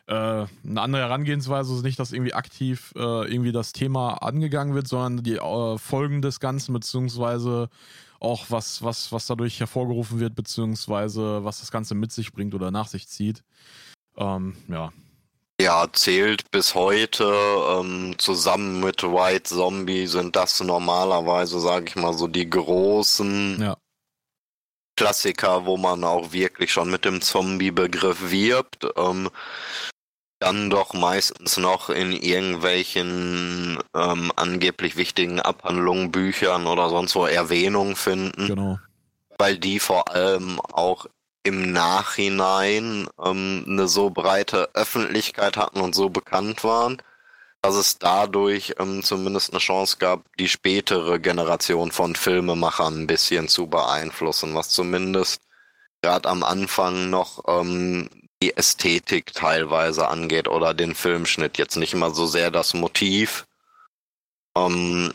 äh, 0.07 0.13
eine 0.13 0.81
andere 0.81 1.03
Herangehensweise 1.03 1.73
ist 1.73 1.83
nicht, 1.83 1.97
dass 1.97 2.11
irgendwie 2.11 2.33
aktiv 2.33 2.91
äh, 2.97 2.99
irgendwie 2.99 3.53
das 3.53 3.71
Thema 3.71 4.15
angegangen 4.15 4.75
wird, 4.75 4.89
sondern 4.89 5.23
die 5.23 5.37
äh, 5.37 5.77
Folgen 5.77 6.21
des 6.21 6.41
Ganzen, 6.41 6.73
beziehungsweise 6.73 7.69
auch 8.19 8.47
was, 8.49 8.83
was, 8.83 9.13
was 9.13 9.27
dadurch 9.27 9.61
hervorgerufen 9.61 10.19
wird, 10.19 10.35
beziehungsweise 10.35 11.45
was 11.45 11.61
das 11.61 11.71
Ganze 11.71 11.95
mit 11.95 12.11
sich 12.11 12.33
bringt 12.33 12.53
oder 12.53 12.69
nach 12.69 12.87
sich 12.89 13.07
zieht. 13.07 13.45
Ähm, 14.17 14.57
ja, 14.67 14.91
Ja, 15.61 15.85
zählt 15.93 16.49
bis 16.49 16.73
heute 16.73 17.23
ähm, 17.69 18.15
zusammen 18.17 18.79
mit 18.79 19.03
White 19.03 19.43
Zombie 19.43 20.07
sind 20.07 20.35
das 20.35 20.59
normalerweise, 20.59 21.59
sage 21.59 21.85
ich 21.87 21.95
mal, 21.95 22.13
so 22.13 22.27
die 22.27 22.49
großen 22.49 23.61
ja, 23.61 23.77
Klassiker, 24.95 25.67
wo 25.67 25.77
man 25.77 26.03
auch 26.03 26.31
wirklich 26.31 26.71
schon 26.71 26.89
mit 26.89 27.05
dem 27.05 27.21
Zombie-Begriff 27.21 28.31
wirbt. 28.31 28.87
Ähm, 28.97 29.29
dann 30.39 30.71
doch 30.71 30.95
meistens 30.95 31.57
noch 31.57 31.91
in 31.91 32.11
irgendwelchen 32.11 33.77
ähm, 33.95 34.31
angeblich 34.35 34.95
wichtigen 34.95 35.39
Abhandlungen, 35.39 36.11
Büchern 36.11 36.65
oder 36.65 36.89
sonst 36.89 37.13
wo 37.13 37.27
Erwähnung 37.27 37.95
finden. 37.95 38.47
genau. 38.47 38.79
weil 39.37 39.59
die 39.59 39.79
vor 39.79 40.09
allem 40.09 40.59
auch 40.59 41.05
im 41.43 41.71
Nachhinein 41.71 43.07
ähm, 43.23 43.65
eine 43.67 43.87
so 43.87 44.09
breite 44.09 44.69
Öffentlichkeit 44.73 45.57
hatten 45.57 45.81
und 45.81 45.95
so 45.95 46.09
bekannt 46.09 46.63
waren, 46.63 47.01
dass 47.61 47.75
es 47.75 47.97
dadurch 47.99 48.75
ähm, 48.79 49.03
zumindest 49.03 49.51
eine 49.51 49.59
Chance 49.59 49.97
gab, 49.99 50.23
die 50.37 50.47
spätere 50.47 51.19
Generation 51.19 51.91
von 51.91 52.15
Filmemachern 52.15 53.03
ein 53.03 53.07
bisschen 53.07 53.47
zu 53.47 53.67
beeinflussen, 53.67 54.55
was 54.55 54.69
zumindest 54.69 55.41
gerade 56.01 56.29
am 56.29 56.43
Anfang 56.43 57.09
noch 57.09 57.43
ähm, 57.47 58.09
die 58.41 58.55
Ästhetik 58.57 59.33
teilweise 59.33 60.07
angeht 60.07 60.47
oder 60.47 60.73
den 60.73 60.95
Filmschnitt. 60.95 61.57
Jetzt 61.57 61.75
nicht 61.77 61.93
immer 61.93 62.11
so 62.11 62.25
sehr 62.25 62.49
das 62.51 62.73
Motiv. 62.73 63.45
Ähm, 64.57 65.13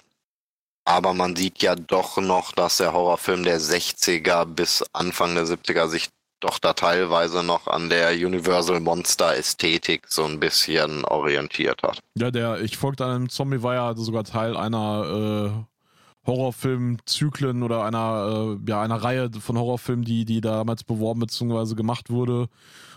aber 0.84 1.14
man 1.14 1.34
sieht 1.34 1.62
ja 1.62 1.74
doch 1.74 2.16
noch, 2.18 2.52
dass 2.52 2.76
der 2.76 2.92
Horrorfilm 2.92 3.42
der 3.42 3.60
60er 3.60 4.44
bis 4.44 4.84
Anfang 4.92 5.34
der 5.34 5.44
70er 5.44 5.88
sich 5.88 6.10
doch 6.40 6.58
da 6.58 6.72
teilweise 6.72 7.42
noch 7.42 7.66
an 7.66 7.88
der 7.88 8.10
Universal 8.10 8.80
Monster 8.80 9.36
Ästhetik 9.36 10.06
so 10.08 10.24
ein 10.24 10.38
bisschen 10.38 11.04
orientiert 11.04 11.82
hat. 11.82 12.00
Ja, 12.16 12.30
der 12.30 12.60
Ich 12.60 12.76
folgte 12.76 13.06
einem 13.06 13.28
Zombie 13.28 13.62
war 13.62 13.74
ja 13.74 13.94
sogar 13.96 14.24
Teil 14.24 14.56
einer 14.56 15.64
äh, 15.64 16.26
Horrorfilmzyklen 16.26 17.62
oder 17.62 17.84
einer, 17.84 18.58
äh, 18.64 18.70
ja, 18.70 18.82
einer 18.82 18.96
Reihe 18.96 19.30
von 19.40 19.56
Horrorfilmen, 19.56 20.04
die, 20.04 20.24
die 20.24 20.40
damals 20.40 20.84
beworben 20.84 21.20
bzw. 21.20 21.74
gemacht 21.74 22.10
wurde. 22.10 22.48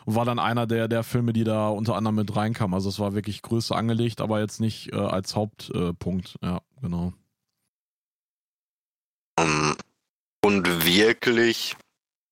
Und 0.06 0.16
war 0.16 0.26
dann 0.26 0.40
einer 0.40 0.66
der, 0.66 0.88
der 0.88 1.04
Filme, 1.04 1.34
die 1.34 1.44
da 1.44 1.70
unter 1.70 1.96
anderem 1.96 2.16
mit 2.16 2.36
reinkamen. 2.36 2.74
Also 2.74 2.90
es 2.90 3.00
war 3.00 3.14
wirklich 3.14 3.42
größer 3.42 3.76
angelegt, 3.76 4.22
aber 4.22 4.40
jetzt 4.40 4.60
nicht 4.60 4.92
äh, 4.92 4.98
als 4.98 5.36
Hauptpunkt. 5.36 6.36
Äh, 6.42 6.48
ja, 6.48 6.62
genau. 6.82 7.14
Ähm, 9.40 9.76
Und 10.44 10.86
wirklich 10.86 11.76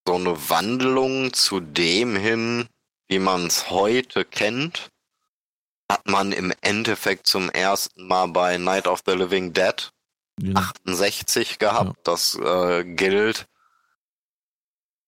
so 0.07 0.15
eine 0.15 0.49
Wandlung 0.49 1.33
zu 1.33 1.59
dem 1.59 2.15
hin, 2.15 2.69
wie 3.09 3.19
man 3.19 3.47
es 3.47 3.69
heute 3.69 4.23
kennt, 4.23 4.89
hat 5.91 6.07
man 6.07 6.31
im 6.31 6.53
Endeffekt 6.61 7.27
zum 7.27 7.49
ersten 7.49 8.07
Mal 8.07 8.27
bei 8.27 8.57
Night 8.57 8.87
of 8.87 9.01
the 9.05 9.11
Living 9.11 9.51
Dead 9.51 9.91
Ja. 10.41 10.53
68 10.85 11.59
gehabt. 11.59 11.97
Ja. 11.97 12.03
Das 12.03 12.35
äh, 12.35 12.85
gilt 12.85 13.47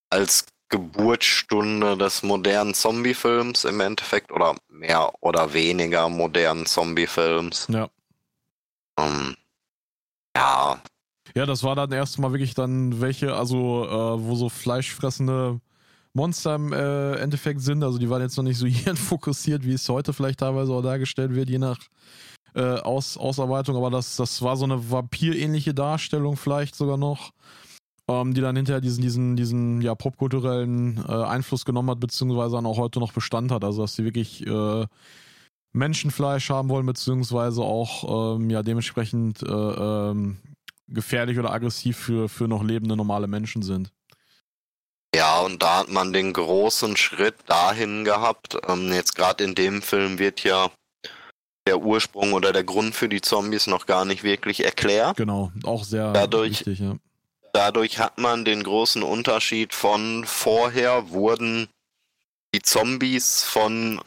als 0.10 0.48
Geburtsstunde 0.68 1.98
des 1.98 2.22
modernen 2.24 2.74
Zombie-Films 2.74 3.64
im 3.64 3.80
Endeffekt 3.80 4.32
oder 4.34 4.56
mehr 4.68 5.14
oder 5.22 5.54
weniger 5.54 6.10
modernen 6.10 6.66
Zombie-Films. 6.66 7.68
ja. 7.70 7.90
Ähm, 8.98 9.38
ja, 10.36 10.82
Ja, 11.36 11.46
das 11.46 11.64
war 11.64 11.76
dann 11.76 11.92
erstmal 11.92 12.32
wirklich 12.32 12.54
dann 12.54 13.02
welche, 13.02 13.36
also 13.36 13.86
äh, 13.86 14.24
wo 14.24 14.36
so 14.36 14.50
fleischfressende 14.50 15.60
Monster 16.14 16.56
im 16.56 16.74
äh, 16.74 17.16
Endeffekt 17.16 17.62
sind. 17.62 17.84
Also 17.84 17.98
die 17.98 18.10
waren 18.10 18.22
jetzt 18.22 18.38
noch 18.38 18.44
nicht 18.44 18.58
so 18.58 18.66
hirnfokussiert, 18.68 19.66
wie 19.66 19.74
es 19.74 19.88
heute 19.90 20.14
vielleicht 20.14 20.40
teilweise 20.40 20.74
auch 20.74 20.82
dargestellt 20.82 21.36
wird, 21.36 21.50
je 21.50 21.60
nach 21.60 21.78
äh, 22.56 22.62
Aus 22.62 23.18
Ausarbeitung. 23.18 23.76
Aber 23.76 23.90
das, 23.90 24.16
das 24.16 24.42
war 24.42 24.58
so 24.58 24.66
eine 24.66 24.92
vampirähnliche 24.92 25.74
Darstellung 25.74 26.36
vielleicht 26.36 26.76
sogar 26.76 26.98
noch, 26.98 27.32
ähm, 28.08 28.34
die 28.34 28.42
dann 28.42 28.56
hinterher 28.56 28.82
diesen, 28.82 29.02
diesen, 29.02 29.36
diesen 29.36 29.82
ja, 29.82 29.94
popkulturellen 29.96 31.04
äh, 31.08 31.12
Einfluss 31.12 31.66
genommen 31.66 31.92
hat, 31.92 32.00
beziehungsweise 32.00 32.56
dann 32.56 32.66
auch 32.66 32.78
heute 32.78 33.00
noch 33.00 33.14
Bestand 33.14 33.52
hat. 33.52 33.64
Also 33.64 33.84
dass 33.84 33.96
sie 33.96 34.04
wirklich 34.04 34.46
äh, 34.48 34.86
Menschenfleisch 35.74 36.50
haben 36.50 36.70
wollen, 36.70 36.88
beziehungsweise 36.88 37.62
auch 37.62 38.36
ähm, 38.38 38.50
ja 38.50 38.64
dementsprechend 38.64 39.44
äh, 39.44 39.46
ähm, 39.46 40.40
gefährlich 40.94 41.38
oder 41.40 41.52
aggressiv 41.52 41.98
für, 41.98 42.30
für 42.30 42.48
noch 42.48 42.64
lebende 42.64 42.96
normale 42.96 43.28
Menschen 43.28 43.62
sind. 43.62 43.92
Ja, 45.16 45.40
und 45.40 45.64
da 45.64 45.80
hat 45.80 45.90
man 45.90 46.14
den 46.14 46.34
großen 46.34 46.96
Schritt 46.96 47.36
dahin 47.48 48.04
gehabt. 48.04 48.58
Ähm, 48.68 48.92
jetzt 48.94 49.16
gerade 49.16 49.44
in 49.44 49.56
dem 49.56 49.82
Film 49.82 50.20
wird 50.20 50.44
ja 50.44 50.70
der 51.68 51.82
Ursprung 51.82 52.34
oder 52.34 52.54
der 52.54 52.64
Grund 52.64 52.96
für 52.96 53.10
die 53.10 53.22
Zombies 53.22 53.68
noch 53.68 53.86
gar 53.86 54.06
nicht 54.06 54.24
wirklich 54.24 54.64
erklärt. 54.64 55.18
Genau, 55.18 55.52
auch 55.64 55.84
sehr 55.84 56.14
Dadurch- 56.14 56.52
wichtig, 56.66 56.80
ja. 56.80 56.96
Dadurch 57.54 57.98
hat 57.98 58.20
man 58.20 58.46
den 58.46 58.62
großen 58.62 59.02
Unterschied 59.02 59.74
von 59.74 60.24
vorher 60.26 61.10
wurden 61.10 61.68
die 62.54 62.62
Zombies 62.62 63.44
von 63.44 64.00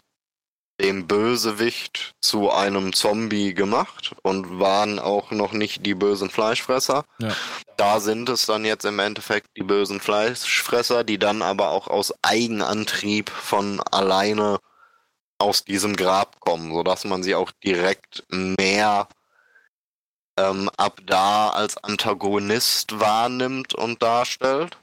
dem 0.83 1.07
Bösewicht 1.07 2.15
zu 2.21 2.51
einem 2.51 2.93
Zombie 2.93 3.55
gemacht 3.55 4.15
und 4.23 4.59
waren 4.59 4.99
auch 4.99 5.31
noch 5.31 5.53
nicht 5.53 5.87
die 5.87 5.95
bösen 5.95 6.29
Fleischfresser. 6.29 7.05
Ja. 7.19 7.37
Da 7.77 8.01
sind 8.01 8.29
es 8.29 8.47
dann 8.47 8.65
jetzt 8.65 8.85
im 8.85 8.99
Endeffekt 8.99 9.57
die 9.57 9.63
bösen 9.63 10.01
Fleischfresser, 10.01 11.05
die 11.05 11.19
dann 11.19 11.43
aber 11.43 11.71
auch 11.71 11.87
aus 11.87 12.13
Eigenantrieb 12.23 13.31
von 13.31 13.81
alleine 13.81 14.59
aus 15.39 15.65
diesem 15.65 15.97
Grab 15.97 16.41
kommen, 16.41 16.73
sodass 16.73 17.05
man 17.05 17.23
sie 17.23 17.35
auch 17.35 17.53
direkt 17.65 18.25
mehr 18.31 19.09
ähm, 20.37 20.69
ab 20.77 21.01
da 21.05 21.51
als 21.51 21.77
Antagonist 21.79 22.99
wahrnimmt 22.99 23.75
und 23.75 24.03
darstellt. 24.03 24.79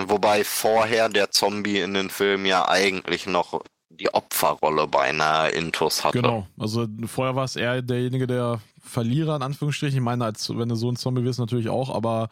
Wobei 0.00 0.44
vorher 0.44 1.08
der 1.08 1.30
Zombie 1.30 1.80
in 1.80 1.94
den 1.94 2.10
Filmen 2.10 2.46
ja 2.46 2.68
eigentlich 2.68 3.26
noch 3.26 3.62
die 3.98 4.12
Opferrolle 4.12 4.86
beinahe 4.86 5.50
intus 5.50 6.04
hatte. 6.04 6.20
Genau, 6.20 6.46
also 6.58 6.86
vorher 7.06 7.36
war 7.36 7.44
es 7.44 7.56
eher 7.56 7.82
derjenige, 7.82 8.26
der 8.26 8.60
Verlierer 8.82 9.36
in 9.36 9.42
Anführungsstrichen. 9.42 9.98
Ich 9.98 10.04
meine, 10.04 10.24
als 10.24 10.48
wenn 10.56 10.68
du 10.68 10.74
so 10.74 10.90
ein 10.90 10.96
Zombie 10.96 11.24
wirst, 11.24 11.38
natürlich 11.38 11.68
auch, 11.68 11.94
aber 11.94 12.28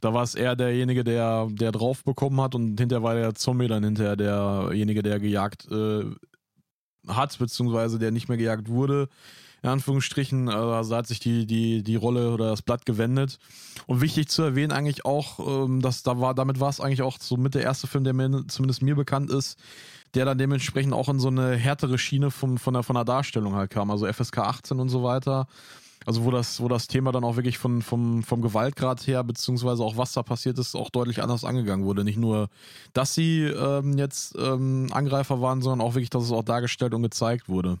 da 0.00 0.12
war 0.12 0.22
es 0.22 0.34
eher 0.34 0.56
derjenige, 0.56 1.04
der, 1.04 1.48
der 1.50 1.70
drauf 1.70 2.02
bekommen 2.04 2.40
hat 2.40 2.54
und 2.54 2.78
hinterher 2.78 3.02
war 3.02 3.14
der 3.14 3.34
Zombie 3.34 3.68
dann 3.68 3.84
hinterher 3.84 4.16
derjenige, 4.16 5.02
der 5.02 5.20
gejagt 5.20 5.70
äh, 5.70 6.04
hat, 7.06 7.38
beziehungsweise 7.38 7.98
der 7.98 8.10
nicht 8.10 8.28
mehr 8.28 8.38
gejagt 8.38 8.68
wurde. 8.68 9.08
In 9.62 9.68
Anführungsstrichen, 9.68 10.48
also 10.48 10.96
hat 10.96 11.06
sich 11.06 11.20
die, 11.20 11.46
die, 11.46 11.84
die 11.84 11.94
Rolle 11.94 12.32
oder 12.32 12.50
das 12.50 12.62
Blatt 12.62 12.84
gewendet. 12.84 13.38
Und 13.86 14.00
wichtig 14.00 14.28
zu 14.28 14.42
erwähnen 14.42 14.72
eigentlich 14.72 15.04
auch, 15.04 15.38
ähm, 15.66 15.80
dass 15.80 16.02
da 16.02 16.18
war, 16.18 16.34
damit 16.34 16.58
war 16.58 16.68
es 16.68 16.80
eigentlich 16.80 17.02
auch 17.02 17.20
so 17.20 17.36
mit 17.36 17.54
der 17.54 17.62
erste 17.62 17.86
Film, 17.86 18.02
der 18.02 18.12
mir 18.12 18.44
zumindest 18.48 18.82
mir 18.82 18.96
bekannt 18.96 19.30
ist, 19.30 19.56
der 20.14 20.24
dann 20.24 20.38
dementsprechend 20.38 20.92
auch 20.92 21.08
in 21.08 21.18
so 21.18 21.28
eine 21.28 21.56
härtere 21.56 21.98
Schiene 21.98 22.30
vom, 22.30 22.58
von, 22.58 22.74
der, 22.74 22.82
von 22.82 22.94
der 22.94 23.04
Darstellung 23.04 23.54
halt 23.54 23.70
kam, 23.70 23.90
also 23.90 24.10
FSK 24.10 24.38
18 24.38 24.80
und 24.80 24.88
so 24.88 25.02
weiter. 25.02 25.46
Also 26.04 26.24
wo 26.24 26.30
das, 26.30 26.60
wo 26.60 26.68
das 26.68 26.88
Thema 26.88 27.12
dann 27.12 27.24
auch 27.24 27.36
wirklich 27.36 27.58
von, 27.58 27.80
vom, 27.80 28.22
vom 28.24 28.42
Gewaltgrad 28.42 29.06
her, 29.06 29.22
beziehungsweise 29.22 29.84
auch 29.84 29.96
was 29.96 30.12
da 30.12 30.22
passiert 30.22 30.58
ist, 30.58 30.74
auch 30.74 30.90
deutlich 30.90 31.22
anders 31.22 31.44
angegangen 31.44 31.84
wurde. 31.84 32.04
Nicht 32.04 32.18
nur, 32.18 32.48
dass 32.92 33.14
sie 33.14 33.42
ähm, 33.42 33.96
jetzt 33.96 34.34
ähm, 34.36 34.88
Angreifer 34.92 35.40
waren, 35.40 35.62
sondern 35.62 35.86
auch 35.86 35.94
wirklich, 35.94 36.10
dass 36.10 36.24
es 36.24 36.32
auch 36.32 36.42
dargestellt 36.42 36.94
und 36.94 37.02
gezeigt 37.02 37.48
wurde. 37.48 37.78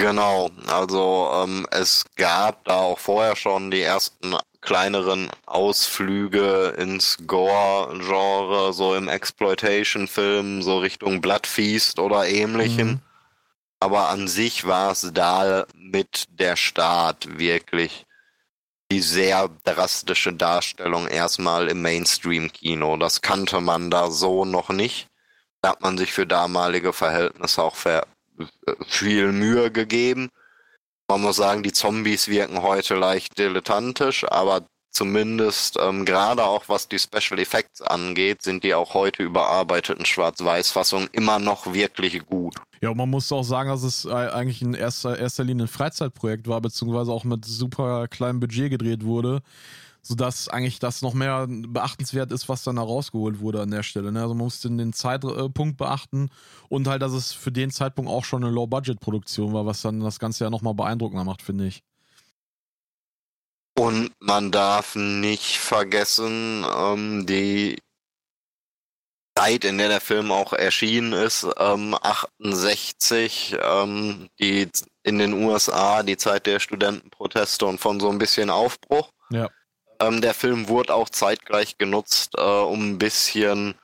Genau, 0.00 0.50
also 0.68 1.28
ähm, 1.34 1.66
es 1.72 2.04
gab 2.14 2.64
da 2.64 2.76
auch 2.76 2.98
vorher 2.98 3.34
schon 3.34 3.70
die 3.70 3.82
ersten 3.82 4.34
kleineren 4.60 5.30
Ausflüge 5.46 6.74
ins 6.78 7.18
Gore-Genre, 7.26 8.72
so 8.72 8.94
im 8.94 9.08
Exploitation-Film, 9.08 10.62
so 10.62 10.78
Richtung 10.78 11.20
Bloodfeast 11.20 11.98
oder 11.98 12.26
ähnlichem. 12.28 12.88
Mhm. 12.88 13.00
Aber 13.80 14.08
an 14.08 14.26
sich 14.26 14.66
war 14.66 14.92
es 14.92 15.10
da 15.14 15.66
mit 15.74 16.26
der 16.30 16.56
Start 16.56 17.38
wirklich 17.38 18.06
die 18.90 19.00
sehr 19.00 19.50
drastische 19.64 20.32
Darstellung 20.32 21.06
erstmal 21.06 21.68
im 21.68 21.82
Mainstream-Kino. 21.82 22.96
Das 22.96 23.20
kannte 23.20 23.60
man 23.60 23.90
da 23.90 24.10
so 24.10 24.44
noch 24.44 24.70
nicht. 24.70 25.08
Da 25.60 25.70
hat 25.70 25.82
man 25.82 25.98
sich 25.98 26.12
für 26.12 26.26
damalige 26.26 26.92
Verhältnisse 26.92 27.62
auch 27.62 27.76
ver 27.76 28.06
viel 28.86 29.32
Mühe 29.32 29.70
gegeben. 29.70 30.30
Man 31.10 31.22
muss 31.22 31.36
sagen, 31.36 31.62
die 31.62 31.72
Zombies 31.72 32.28
wirken 32.28 32.60
heute 32.60 32.94
leicht 32.94 33.38
dilettantisch, 33.38 34.26
aber 34.30 34.66
zumindest 34.90 35.78
ähm, 35.80 36.04
gerade 36.04 36.44
auch 36.44 36.64
was 36.68 36.86
die 36.86 36.98
Special 36.98 37.38
Effects 37.38 37.80
angeht, 37.80 38.42
sind 38.42 38.62
die 38.62 38.74
auch 38.74 38.92
heute 38.92 39.22
überarbeiteten 39.22 40.04
Schwarz-Weiß-Fassungen 40.04 41.08
immer 41.12 41.38
noch 41.38 41.72
wirklich 41.72 42.26
gut. 42.26 42.56
Ja, 42.82 42.90
und 42.90 42.98
man 42.98 43.08
muss 43.08 43.32
auch 43.32 43.42
sagen, 43.42 43.70
dass 43.70 43.84
es 43.84 44.06
eigentlich 44.06 44.60
in 44.60 44.74
erster, 44.74 45.18
erster 45.18 45.44
Linie 45.44 45.64
ein 45.64 45.68
Freizeitprojekt 45.68 46.46
war, 46.46 46.60
beziehungsweise 46.60 47.10
auch 47.10 47.24
mit 47.24 47.42
super 47.46 48.06
kleinem 48.08 48.38
Budget 48.38 48.70
gedreht 48.70 49.02
wurde, 49.02 49.40
sodass 50.08 50.48
eigentlich 50.48 50.78
das 50.78 51.02
noch 51.02 51.12
mehr 51.12 51.46
beachtenswert 51.46 52.32
ist, 52.32 52.48
was 52.48 52.62
dann 52.62 52.76
da 52.76 52.82
rausgeholt 52.82 53.40
wurde 53.40 53.60
an 53.60 53.70
der 53.70 53.82
Stelle. 53.82 54.10
Ne? 54.10 54.22
Also 54.22 54.32
man 54.32 54.44
muss 54.44 54.62
den, 54.62 54.78
den 54.78 54.94
Zeitpunkt 54.94 55.76
beachten 55.76 56.30
und 56.70 56.88
halt, 56.88 57.02
dass 57.02 57.12
es 57.12 57.32
für 57.32 57.52
den 57.52 57.70
Zeitpunkt 57.70 58.10
auch 58.10 58.24
schon 58.24 58.42
eine 58.42 58.52
Low-Budget-Produktion 58.52 59.52
war, 59.52 59.66
was 59.66 59.82
dann 59.82 60.00
das 60.00 60.18
Ganze 60.18 60.44
ja 60.44 60.50
nochmal 60.50 60.72
beeindruckender 60.72 61.24
macht, 61.24 61.42
finde 61.42 61.66
ich. 61.66 61.82
Und 63.78 64.10
man 64.18 64.50
darf 64.50 64.96
nicht 64.96 65.58
vergessen, 65.58 66.64
ähm, 66.74 67.26
die 67.26 67.76
Zeit, 69.36 69.66
in 69.66 69.76
der 69.76 69.88
der 69.88 70.00
Film 70.00 70.32
auch 70.32 70.54
erschienen 70.54 71.12
ist, 71.12 71.46
ähm, 71.58 71.94
68, 72.00 73.56
ähm, 73.62 74.30
die 74.40 74.68
in 75.02 75.18
den 75.18 75.34
USA, 75.34 76.02
die 76.02 76.16
Zeit 76.16 76.46
der 76.46 76.60
Studentenproteste 76.60 77.66
und 77.66 77.78
von 77.78 78.00
so 78.00 78.08
ein 78.08 78.18
bisschen 78.18 78.48
Aufbruch. 78.48 79.10
Ja. 79.30 79.50
Ähm, 80.00 80.20
der 80.20 80.34
Film 80.34 80.68
wurde 80.68 80.94
auch 80.94 81.08
zeitgleich 81.08 81.78
genutzt, 81.78 82.34
äh, 82.36 82.40
um 82.40 82.92
ein 82.92 82.98
bisschen 82.98 83.74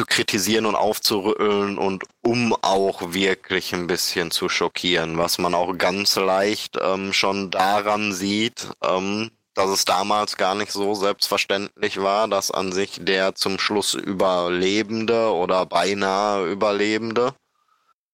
zu 0.00 0.06
kritisieren 0.06 0.64
und 0.64 0.76
aufzurütteln 0.76 1.76
und 1.76 2.04
um 2.22 2.54
auch 2.62 3.12
wirklich 3.12 3.74
ein 3.74 3.86
bisschen 3.86 4.30
zu 4.30 4.48
schockieren, 4.48 5.18
was 5.18 5.38
man 5.38 5.54
auch 5.54 5.76
ganz 5.76 6.16
leicht 6.16 6.78
ähm, 6.80 7.12
schon 7.12 7.50
daran 7.50 8.12
sieht, 8.14 8.68
ähm, 8.82 9.30
dass 9.54 9.68
es 9.68 9.84
damals 9.84 10.38
gar 10.38 10.54
nicht 10.54 10.72
so 10.72 10.94
selbstverständlich 10.94 12.00
war, 12.00 12.28
dass 12.28 12.50
an 12.50 12.72
sich 12.72 12.98
der 13.02 13.34
zum 13.34 13.58
Schluss 13.58 13.92
Überlebende 13.92 15.34
oder 15.34 15.66
beinahe 15.66 16.46
Überlebende 16.50 17.34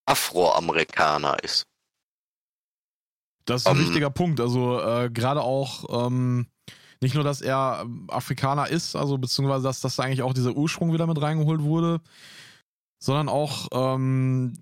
Afroamerikaner 0.06 1.42
ist. 1.44 1.66
Das 3.44 3.62
ist 3.62 3.66
ein 3.68 3.76
Ähm, 3.76 3.78
wichtiger 3.78 4.10
Punkt. 4.10 4.40
Also 4.40 4.80
äh, 4.80 5.10
gerade 5.10 5.42
auch 5.42 6.06
ähm, 6.08 6.48
nicht 7.00 7.14
nur, 7.14 7.24
dass 7.24 7.40
er 7.40 7.82
ähm, 7.82 8.06
Afrikaner 8.08 8.68
ist, 8.68 8.96
also 8.96 9.18
beziehungsweise 9.18 9.64
dass, 9.64 9.80
dass 9.80 9.96
da 9.96 10.02
eigentlich 10.02 10.22
auch 10.22 10.34
dieser 10.34 10.56
Ursprung 10.56 10.92
wieder 10.92 11.06
mit 11.06 11.20
reingeholt 11.20 11.62
wurde, 11.62 12.00
sondern 12.98 13.28
auch 13.28 13.68
ähm, 13.72 14.54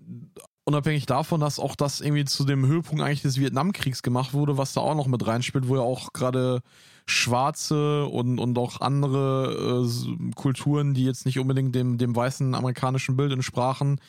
unabhängig 0.65 1.05
davon, 1.05 1.39
dass 1.39 1.59
auch 1.59 1.75
das 1.75 2.01
irgendwie 2.01 2.25
zu 2.25 2.43
dem 2.43 2.65
Höhepunkt 2.65 3.01
eigentlich 3.01 3.21
des 3.21 3.39
Vietnamkriegs 3.39 4.03
gemacht 4.03 4.33
wurde, 4.33 4.57
was 4.57 4.73
da 4.73 4.81
auch 4.81 4.95
noch 4.95 5.07
mit 5.07 5.25
reinspielt, 5.25 5.67
wo 5.67 5.75
ja 5.75 5.81
auch 5.81 6.11
gerade 6.11 6.61
Schwarze 7.05 8.05
und, 8.05 8.39
und 8.39 8.57
auch 8.57 8.81
andere 8.81 9.85
äh, 9.85 10.31
Kulturen, 10.33 10.95
die 10.95 11.05
jetzt 11.05 11.25
nicht 11.25 11.37
unbedingt 11.37 11.75
dem, 11.75 11.99
dem 11.99 12.15
weißen 12.15 12.55
amerikanischen 12.55 13.15
Bild 13.15 13.31
entsprachen, 13.31 14.01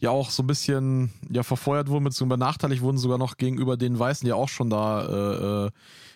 ja 0.00 0.10
auch 0.10 0.28
so 0.28 0.42
ein 0.42 0.46
bisschen 0.46 1.12
ja 1.30 1.44
verfeuert 1.44 1.88
wurden, 1.88 2.04
beziehungsweise 2.04 2.38
benachteiligt 2.38 2.82
wurden 2.82 2.98
sogar 2.98 3.16
noch 3.16 3.38
gegenüber 3.38 3.78
den 3.78 3.98
Weißen, 3.98 4.26
die 4.26 4.32
auch 4.34 4.50
schon 4.50 4.68
da 4.68 5.06
äh, 5.06 5.66
äh, 5.66 5.70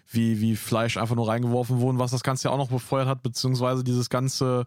wie, 0.08 0.40
wie 0.40 0.56
Fleisch 0.56 0.96
einfach 0.96 1.16
nur 1.16 1.28
reingeworfen 1.28 1.80
wurden, 1.80 1.98
was 1.98 2.10
das 2.10 2.22
Ganze 2.22 2.48
ja 2.48 2.54
auch 2.54 2.58
noch 2.58 2.70
befeuert 2.70 3.08
hat, 3.08 3.22
beziehungsweise 3.22 3.84
dieses 3.84 4.10
ganze 4.10 4.66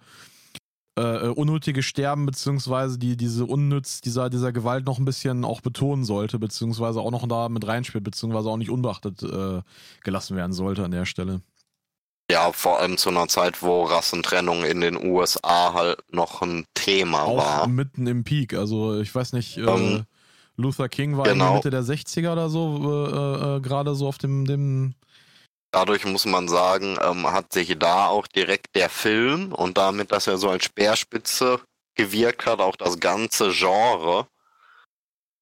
äh, 0.97 1.27
äh, 1.27 1.29
unnötige 1.29 1.81
Sterben, 1.81 2.25
beziehungsweise 2.25 2.97
die, 2.99 3.15
diese 3.15 3.45
Unnütz 3.45 4.01
dieser, 4.01 4.29
dieser 4.29 4.51
Gewalt 4.51 4.85
noch 4.85 4.99
ein 4.99 5.05
bisschen 5.05 5.45
auch 5.45 5.61
betonen 5.61 6.03
sollte, 6.03 6.39
beziehungsweise 6.39 6.99
auch 6.99 7.11
noch 7.11 7.27
da 7.27 7.47
mit 7.47 7.65
reinspielt, 7.65 8.03
beziehungsweise 8.03 8.49
auch 8.49 8.57
nicht 8.57 8.69
unbeachtet 8.69 9.23
äh, 9.23 9.61
gelassen 10.03 10.35
werden 10.35 10.51
sollte 10.51 10.83
an 10.83 10.91
der 10.91 11.05
Stelle. 11.05 11.41
Ja, 12.29 12.51
vor 12.51 12.79
allem 12.79 12.97
zu 12.97 13.09
einer 13.09 13.27
Zeit, 13.27 13.63
wo 13.63 13.83
Rassentrennung 13.83 14.63
in 14.63 14.81
den 14.81 14.97
USA 15.03 15.73
halt 15.73 16.03
noch 16.11 16.41
ein 16.41 16.65
Thema 16.73 17.23
auch 17.23 17.37
war. 17.37 17.67
mitten 17.67 18.05
im 18.05 18.23
Peak. 18.23 18.53
Also 18.53 18.99
ich 18.99 19.13
weiß 19.15 19.33
nicht, 19.33 19.57
äh, 19.57 19.61
Ähm, 19.61 20.03
Luther 20.57 20.89
King 20.89 21.15
war 21.15 21.23
genau. 21.23 21.49
in 21.49 21.53
Mitte 21.55 21.69
der 21.69 21.83
60er 21.83 22.33
oder 22.33 22.49
so, 22.49 23.07
äh, 23.07 23.55
äh, 23.55 23.61
gerade 23.61 23.95
so 23.95 24.07
auf 24.07 24.17
dem, 24.17 24.45
dem 24.45 24.93
Dadurch 25.71 26.05
muss 26.05 26.25
man 26.25 26.47
sagen, 26.47 26.97
ähm, 27.01 27.31
hat 27.31 27.53
sich 27.53 27.77
da 27.77 28.07
auch 28.07 28.27
direkt 28.27 28.75
der 28.75 28.89
Film 28.89 29.53
und 29.53 29.77
damit, 29.77 30.11
dass 30.11 30.27
er 30.27 30.37
so 30.37 30.49
als 30.49 30.65
Speerspitze 30.65 31.61
gewirkt 31.95 32.45
hat, 32.45 32.59
auch 32.59 32.75
das 32.75 32.99
ganze 32.99 33.51
Genre 33.51 34.27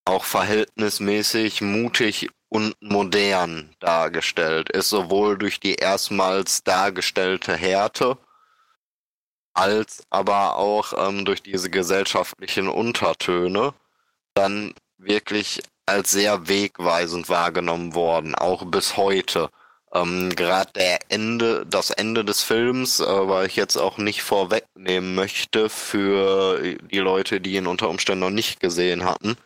auch 0.05 0.23
verhältnismäßig 0.23 1.61
mutig 1.61 2.29
und 2.49 2.75
modern 2.81 3.75
dargestellt. 3.79 4.69
Ist 4.69 4.89
sowohl 4.89 5.37
durch 5.37 5.59
die 5.59 5.75
erstmals 5.75 6.63
dargestellte 6.63 7.55
Härte 7.55 8.17
als 9.57 10.03
aber 10.11 10.55
auch 10.55 10.93
ähm, 10.95 11.25
durch 11.25 11.41
diese 11.41 11.69
gesellschaftlichen 11.71 12.69
Untertöne 12.69 13.73
dann 14.35 14.73
wirklich 14.97 15.61
als 15.87 16.11
sehr 16.11 16.47
wegweisend 16.47 17.27
wahrgenommen 17.27 17.95
worden, 17.95 18.35
auch 18.35 18.65
bis 18.65 18.97
heute. 18.97 19.49
Ähm, 19.93 20.29
Gerade 20.35 20.71
der 20.73 20.99
Ende, 21.09 21.65
das 21.69 21.91
Ende 21.91 22.25
des 22.25 22.43
Films, 22.43 22.99
äh, 22.99 23.05
weil 23.05 23.47
ich 23.47 23.55
jetzt 23.55 23.77
auch 23.77 23.97
nicht 23.97 24.21
vorwegnehmen 24.21 25.15
möchte 25.15 25.69
für 25.69 26.77
die 26.91 26.99
Leute, 26.99 27.39
die 27.39 27.55
ihn 27.55 27.67
unter 27.67 27.89
Umständen 27.89 28.21
noch 28.21 28.29
nicht 28.29 28.59
gesehen 28.59 29.05
hatten, 29.05 29.37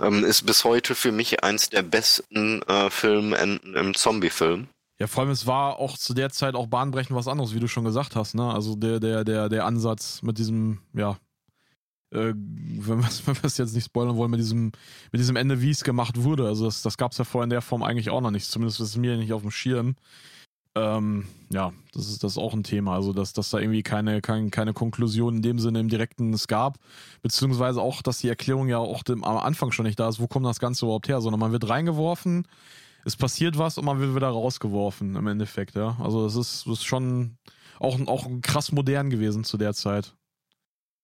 ähm, 0.00 0.24
ist 0.24 0.46
bis 0.46 0.64
heute 0.64 0.94
für 0.94 1.12
mich 1.12 1.44
eins 1.44 1.70
der 1.70 1.82
besten 1.82 2.62
äh, 2.62 2.90
Filmenden 2.90 3.74
im 3.74 3.94
Zombie-Film. 3.94 4.68
Ja, 4.98 5.08
vor 5.08 5.22
allem 5.22 5.32
es 5.32 5.46
war 5.46 5.78
auch 5.78 5.98
zu 5.98 6.14
der 6.14 6.30
Zeit 6.30 6.54
auch 6.54 6.68
bahnbrechend 6.68 7.16
was 7.16 7.26
anderes, 7.26 7.54
wie 7.54 7.60
du 7.60 7.66
schon 7.66 7.84
gesagt 7.84 8.14
hast, 8.14 8.34
ne? 8.34 8.52
Also 8.52 8.76
der, 8.76 9.00
der, 9.00 9.24
der, 9.24 9.48
der 9.48 9.64
Ansatz 9.64 10.22
mit 10.22 10.38
diesem, 10.38 10.80
ja, 10.92 11.16
äh, 12.14 12.34
wenn 12.36 13.02
wir 13.02 13.08
es 13.44 13.58
jetzt 13.58 13.74
nicht 13.74 13.86
spoilern 13.86 14.16
wollen, 14.16 14.30
mit 14.30 14.40
diesem, 14.40 14.72
mit 15.12 15.20
diesem 15.20 15.36
Ende, 15.36 15.60
wie 15.60 15.70
es 15.70 15.84
gemacht 15.84 16.22
wurde. 16.22 16.46
Also 16.46 16.64
das, 16.64 16.82
das 16.82 16.96
gab 16.96 17.12
es 17.12 17.18
ja 17.18 17.24
vorher 17.24 17.44
in 17.44 17.50
der 17.50 17.62
Form 17.62 17.82
eigentlich 17.82 18.10
auch 18.10 18.20
noch 18.20 18.30
nicht. 18.30 18.46
Zumindest 18.46 18.80
ist 18.80 18.90
es 18.90 18.96
mir 18.96 19.16
nicht 19.16 19.32
auf 19.32 19.42
dem 19.42 19.50
Schirm. 19.50 19.96
Ähm, 20.76 21.26
ja, 21.50 21.72
das 21.92 22.08
ist, 22.08 22.24
das 22.24 22.32
ist 22.32 22.38
auch 22.38 22.52
ein 22.52 22.64
Thema. 22.64 22.94
Also, 22.94 23.12
dass, 23.12 23.32
dass 23.32 23.50
da 23.50 23.58
irgendwie 23.58 23.84
keine, 23.84 24.20
kein, 24.20 24.50
keine 24.50 24.72
Konklusion 24.72 25.36
in 25.36 25.42
dem 25.42 25.58
Sinne 25.60 25.80
im 25.80 25.88
Direkten 25.88 26.32
es 26.32 26.48
gab. 26.48 26.78
Beziehungsweise 27.22 27.80
auch, 27.80 28.02
dass 28.02 28.18
die 28.18 28.28
Erklärung 28.28 28.68
ja 28.68 28.78
auch 28.78 29.02
dem, 29.04 29.22
am 29.22 29.36
Anfang 29.36 29.70
schon 29.70 29.86
nicht 29.86 30.00
da 30.00 30.08
ist, 30.08 30.18
wo 30.18 30.26
kommt 30.26 30.46
das 30.46 30.58
Ganze 30.58 30.86
überhaupt 30.86 31.08
her, 31.08 31.20
sondern 31.20 31.38
man 31.38 31.52
wird 31.52 31.68
reingeworfen, 31.68 32.48
es 33.04 33.16
passiert 33.16 33.58
was 33.58 33.78
und 33.78 33.84
man 33.84 34.00
wird 34.00 34.16
wieder 34.16 34.28
rausgeworfen 34.28 35.14
im 35.14 35.26
Endeffekt, 35.26 35.76
ja. 35.76 35.96
Also 36.00 36.24
das 36.24 36.34
ist, 36.34 36.66
das 36.66 36.78
ist 36.78 36.84
schon 36.84 37.36
auch, 37.78 37.98
auch 38.06 38.28
krass 38.42 38.72
modern 38.72 39.10
gewesen 39.10 39.44
zu 39.44 39.58
der 39.58 39.74
Zeit. 39.74 40.14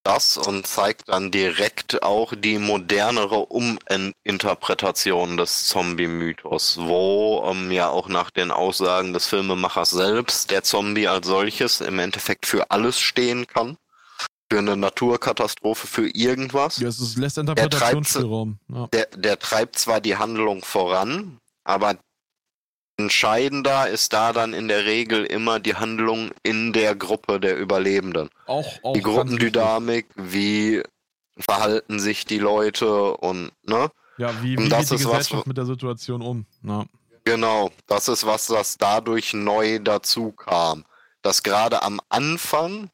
Das 0.03 0.39
und 0.39 0.67
zeigt 0.67 1.11
dann 1.11 1.31
direkt 1.31 2.03
auch 2.03 2.33
die 2.35 2.59
modernere 2.59 3.47
Uminterpretation 3.47 5.37
des 5.37 5.69
Zombie-Mythos, 5.69 6.79
wo 6.81 7.45
ähm, 7.47 7.71
ja 7.71 7.91
auch 7.91 8.09
nach 8.09 8.31
den 8.31 8.51
Aussagen 8.51 9.13
des 9.13 9.27
Filmemachers 9.27 9.91
selbst 9.91 10.51
der 10.51 10.63
Zombie 10.63 11.07
als 11.07 11.27
solches 11.27 11.83
im 11.83 11.99
Endeffekt 11.99 12.47
für 12.47 12.71
alles 12.71 12.99
stehen 12.99 13.47
kann. 13.47 13.77
Für 14.51 14.59
eine 14.59 14.77
Naturkatastrophe, 14.77 15.87
für 15.87 16.09
irgendwas. 16.09 16.79
Ja, 16.79 16.89
es 16.89 16.99
ist, 16.99 17.17
lässt 17.19 17.39
Interpretationsspielraum. 17.39 18.59
Ja. 18.69 18.89
Der, 18.89 19.07
der 19.15 19.39
treibt 19.39 19.79
zwar 19.79 20.01
die 20.01 20.17
Handlung 20.17 20.65
voran, 20.65 21.39
aber 21.63 21.97
entscheidender 23.03 23.89
ist 23.89 24.13
da 24.13 24.33
dann 24.33 24.55
in 24.55 24.69
der 24.69 24.85
Regel 24.85 25.25
immer 25.25 25.61
die 25.61 25.75
Handlung 25.75 26.31
in 26.43 26.73
der 26.73 26.95
Gruppe 26.95 27.41
der 27.41 27.57
Überlebenden. 27.57 28.31
Auch, 28.47 28.67
auch 28.83 28.93
die 28.93 29.03
Gruppendynamik, 29.03 30.07
wie 30.17 30.83
verhalten 31.39 31.99
sich 31.99 32.25
die 32.25 32.39
Leute 32.39 33.17
und 33.17 33.51
ne? 33.63 33.91
Ja, 34.19 34.43
wie, 34.43 34.57
Und 34.57 34.67
wie 34.67 34.69
das 34.69 34.81
geht 34.81 34.91
die 34.91 34.95
ist 34.97 35.05
was, 35.07 35.19
Gesellschaft 35.19 35.47
mit 35.47 35.57
der 35.57 35.67
Situation 35.67 36.23
um? 36.23 36.47
Ja. 36.63 36.85
Genau, 37.25 37.71
das 37.87 38.09
ist 38.09 38.27
was, 38.27 38.47
das 38.47 38.77
dadurch 38.77 39.35
neu 39.35 39.79
dazu 39.79 40.33
kam. 40.33 40.85
Dass 41.23 41.43
gerade 41.43 41.83
am 41.83 42.01
Anfang 42.09 42.91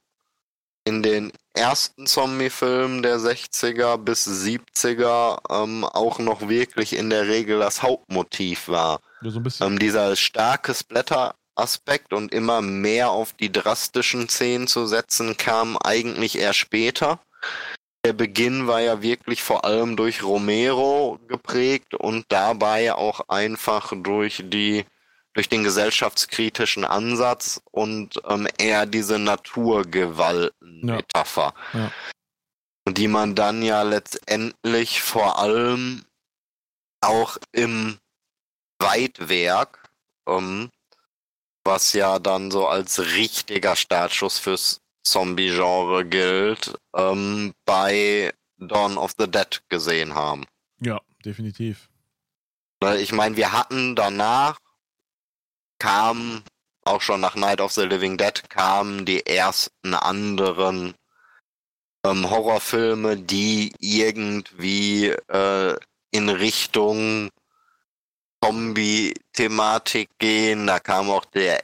in 0.85 1.03
den 1.03 1.33
ersten 1.53 2.07
Zombie-Filmen 2.07 3.03
der 3.03 3.19
60er 3.19 3.99
bis 3.99 4.27
70er 4.27 5.39
ähm, 5.51 5.85
auch 5.85 6.19
noch 6.19 6.49
wirklich 6.49 6.97
in 6.97 7.11
der 7.11 7.27
Regel 7.27 7.59
das 7.59 7.83
Hauptmotiv 7.83 8.69
war. 8.69 9.01
Ja, 9.23 9.31
so 9.31 9.41
ein 9.41 9.43
bisschen. 9.43 9.67
Ähm, 9.67 9.79
dieser 9.79 10.17
starke 10.17 10.75
Splatter-Aspekt 10.75 12.13
und 12.13 12.33
immer 12.33 12.63
mehr 12.63 13.11
auf 13.11 13.33
die 13.33 13.53
drastischen 13.53 14.29
Szenen 14.29 14.67
zu 14.67 14.87
setzen, 14.87 15.37
kam 15.37 15.77
eigentlich 15.79 16.39
eher 16.39 16.53
später. 16.53 17.21
Der 18.05 18.13
Beginn 18.13 18.69
war 18.69 18.81
ja 18.81 19.03
wirklich 19.03 19.43
vor 19.43 19.65
allem 19.65 19.97
durch 19.97 20.23
Romero 20.23 21.19
geprägt 21.27 21.95
und 21.95 22.27
dabei 22.29 22.95
auch 22.95 23.29
einfach 23.29 23.93
durch 23.97 24.45
die 24.47 24.85
durch 25.37 25.49
den 25.51 25.65
gesellschaftskritischen 25.65 26.87
Ansatz 26.87 27.61
und 27.71 28.23
ähm, 28.27 28.49
eher 28.57 28.87
diese 28.87 29.19
Naturgewalten-Metapher. 29.19 31.53
Ja. 31.75 31.93
Und 32.87 32.97
die 32.97 33.09
man 33.09 33.35
dann 33.35 33.61
ja 33.63 33.83
letztendlich 33.83 35.03
vor 35.03 35.39
allem 35.39 36.07
auch 37.03 37.37
im 37.53 37.99
Weitwerk, 38.79 39.91
ähm, 40.27 40.71
was 41.65 41.93
ja 41.93 42.19
dann 42.19 42.51
so 42.51 42.67
als 42.67 42.99
richtiger 42.99 43.77
Startschuss 43.77 44.39
fürs 44.39 44.81
Zombie-Genre 45.03 46.05
gilt, 46.05 46.75
ähm, 46.95 47.55
bei 47.65 48.33
Dawn 48.59 48.99
of 48.99 49.13
the 49.19 49.31
Dead 49.31 49.63
gesehen 49.69 50.15
haben. 50.15 50.47
ja, 50.81 51.01
definitiv. 51.25 51.89
Ich 52.99 53.13
meine, 53.13 53.37
wir 53.37 53.53
hatten 53.53 53.97
danach, 53.97 54.59
kam 55.79 56.43
auch 56.85 57.01
schon 57.01 57.21
nach 57.21 57.35
Night 57.35 57.61
of 57.61 57.73
the 57.73 57.83
Living 57.83 58.17
Dead, 58.17 58.49
kamen 58.49 59.05
die 59.05 59.27
ersten 59.27 59.95
anderen 59.95 60.95
ähm, 62.05 62.31
Horrorfilme, 62.31 63.17
die 63.17 63.73
irgendwie 63.81 65.09
äh, 65.09 65.77
in 66.11 66.29
Richtung 66.29 67.31
Zombie-Thematik 68.47 70.11
gehen. 70.19 70.67
Da 70.67 70.79
kam 70.79 71.11
auch 71.11 71.25
der 71.25 71.63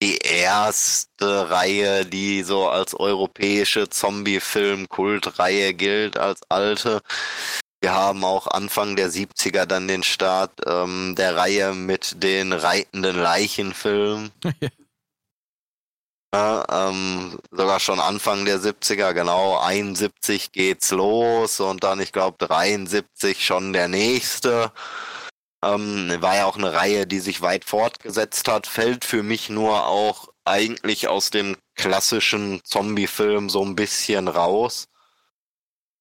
die 0.00 0.18
erste 0.18 1.50
Reihe, 1.50 2.06
die 2.06 2.42
so 2.42 2.68
als 2.68 2.94
europäische 2.94 3.88
Zombie-Film-Kultreihe 3.88 5.74
gilt, 5.74 6.16
als 6.16 6.40
alte. 6.48 7.02
Wir 7.80 7.92
haben 7.92 8.24
auch 8.24 8.46
Anfang 8.46 8.96
der 8.96 9.10
70er 9.10 9.66
dann 9.66 9.88
den 9.88 10.02
Start 10.02 10.52
ähm, 10.66 11.14
der 11.16 11.36
Reihe 11.36 11.74
mit 11.74 12.22
den 12.22 12.52
reitenden 12.52 13.16
Leichenfilmen. 13.16 14.30
Ja, 16.34 16.88
ähm, 16.88 17.38
sogar 17.52 17.78
schon 17.78 18.00
Anfang 18.00 18.44
der 18.44 18.58
70er, 18.58 19.12
genau, 19.12 19.56
71 19.56 20.50
geht's 20.50 20.90
los 20.90 21.60
und 21.60 21.84
dann, 21.84 22.00
ich 22.00 22.10
glaube, 22.10 22.44
73 22.44 23.44
schon 23.46 23.72
der 23.72 23.86
nächste. 23.86 24.72
Ähm, 25.64 26.20
war 26.20 26.36
ja 26.36 26.46
auch 26.46 26.56
eine 26.56 26.72
Reihe, 26.72 27.06
die 27.06 27.20
sich 27.20 27.40
weit 27.40 27.64
fortgesetzt 27.64 28.48
hat, 28.48 28.66
fällt 28.66 29.04
für 29.04 29.22
mich 29.22 29.48
nur 29.48 29.86
auch 29.86 30.28
eigentlich 30.44 31.08
aus 31.08 31.30
dem 31.30 31.56
klassischen 31.74 32.60
Zombie-Film 32.64 33.48
so 33.48 33.64
ein 33.64 33.74
bisschen 33.74 34.28
raus. 34.28 34.88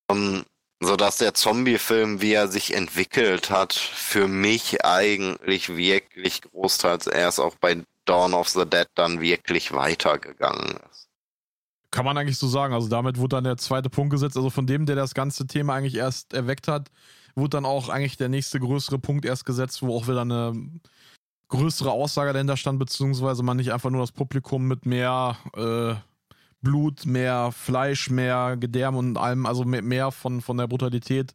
Ähm, 0.10 0.44
sodass 0.82 1.18
der 1.18 1.34
Zombie-Film, 1.34 2.22
wie 2.22 2.34
er 2.34 2.48
sich 2.48 2.74
entwickelt 2.74 3.50
hat, 3.50 3.74
für 3.74 4.28
mich 4.28 4.84
eigentlich 4.84 5.76
wirklich 5.76 6.42
großteils 6.42 7.08
erst 7.08 7.40
auch 7.40 7.56
bei 7.56 7.84
Dawn 8.06 8.34
of 8.34 8.50
the 8.50 8.66
Dead 8.66 8.88
dann 8.96 9.22
wirklich 9.22 9.72
weitergegangen 9.72 10.78
ist. 10.92 11.08
Kann 11.92 12.06
man 12.06 12.18
eigentlich 12.18 12.38
so 12.38 12.48
sagen. 12.48 12.74
Also 12.74 12.90
damit 12.90 13.18
wurde 13.18 13.38
dann 13.38 13.44
der 13.44 13.58
zweite 13.58 13.90
Punkt 13.90 14.12
gesetzt. 14.12 14.36
Also 14.36 14.50
von 14.50 14.68
dem, 14.68 14.86
der 14.86 14.96
das 14.96 15.14
ganze 15.14 15.48
Thema 15.48 15.76
eigentlich 15.76 15.96
erst 15.96 16.34
erweckt 16.34 16.68
hat, 16.68 16.90
wurde 17.36 17.50
dann 17.50 17.66
auch 17.66 17.90
eigentlich 17.90 18.18
der 18.18 18.30
nächste 18.30 18.60
größere 18.60 19.00
Punkt 19.00 19.26
erst 19.26 19.46
gesetzt, 19.46 19.82
wo 19.82 19.96
auch 19.96 20.08
wieder 20.08 20.22
eine 20.22 20.54
größere 21.50 21.92
Aussage 21.92 22.34
dahinter 22.34 22.58
stand, 22.58 22.80
beziehungsweise 22.80 23.44
man 23.44 23.58
nicht 23.58 23.74
einfach 23.74 23.90
nur 23.90 24.02
das 24.02 24.12
Publikum 24.12 24.68
mit 24.68 24.86
mehr 24.86 25.38
äh, 25.56 25.96
Blut, 26.62 27.06
mehr 27.06 27.52
Fleisch, 27.52 28.10
mehr 28.10 28.58
Gedärm 28.58 28.96
und 28.96 29.18
allem, 29.18 29.46
also 29.46 29.66
mehr, 29.66 30.12
von, 30.12 30.42
von 30.42 30.58
der 30.58 30.68
Brutalität 30.68 31.34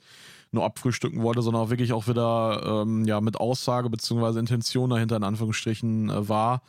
nur 0.50 0.64
abfrühstücken 0.64 1.22
wollte, 1.22 1.42
sondern 1.42 1.62
auch 1.62 1.70
wirklich 1.70 1.92
auch 1.92 2.08
wieder 2.08 2.82
ähm, 2.82 3.04
ja, 3.04 3.20
mit 3.20 3.36
Aussage 3.36 3.90
beziehungsweise 3.90 4.40
Intention 4.40 4.88
dahinter 4.88 5.16
in 5.16 5.24
Anführungsstrichen 5.24 6.08
äh, 6.08 6.28
war 6.28 6.62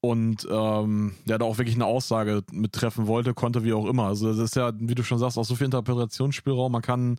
und 0.00 0.46
ähm, 0.50 1.14
der 1.26 1.38
da 1.38 1.44
auch 1.44 1.58
wirklich 1.58 1.74
eine 1.76 1.86
Aussage 1.86 2.42
mittreffen 2.52 3.06
wollte, 3.06 3.34
konnte, 3.34 3.64
wie 3.64 3.72
auch 3.72 3.86
immer. 3.86 4.04
Also 4.04 4.28
das 4.28 4.38
ist 4.38 4.56
ja, 4.56 4.72
wie 4.76 4.94
du 4.94 5.02
schon 5.02 5.18
sagst, 5.18 5.36
auch 5.36 5.44
so 5.44 5.56
viel 5.56 5.66
Interpretationsspielraum. 5.66 6.72
Man 6.72 6.82
kann 6.82 7.18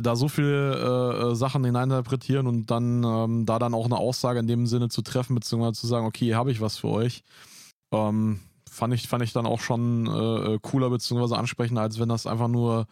da 0.00 0.16
so 0.16 0.28
viele 0.28 0.74
äh, 0.74 1.30
äh, 1.32 1.34
Sachen 1.34 1.64
hineininterpretieren 1.64 2.46
und 2.46 2.70
dann 2.70 3.04
ähm, 3.04 3.46
da 3.46 3.58
dann 3.58 3.74
auch 3.74 3.84
eine 3.84 3.98
Aussage 3.98 4.38
in 4.38 4.46
dem 4.46 4.66
Sinne 4.66 4.88
zu 4.88 5.02
treffen, 5.02 5.34
beziehungsweise 5.34 5.80
zu 5.80 5.86
sagen, 5.86 6.06
okay, 6.06 6.24
hier 6.24 6.36
habe 6.36 6.50
ich 6.50 6.60
was 6.60 6.78
für 6.78 6.88
euch. 6.88 7.22
Ähm, 7.92 8.40
fand 8.70 8.94
ich, 8.94 9.08
fand 9.08 9.22
ich 9.22 9.32
dann 9.32 9.46
auch 9.46 9.60
schon 9.60 10.06
äh, 10.06 10.54
äh, 10.54 10.58
cooler 10.62 10.88
beziehungsweise 10.88 11.36
ansprechender, 11.36 11.82
als 11.82 11.98
wenn 11.98 12.08
das 12.08 12.26
einfach 12.26 12.48
nur 12.48 12.86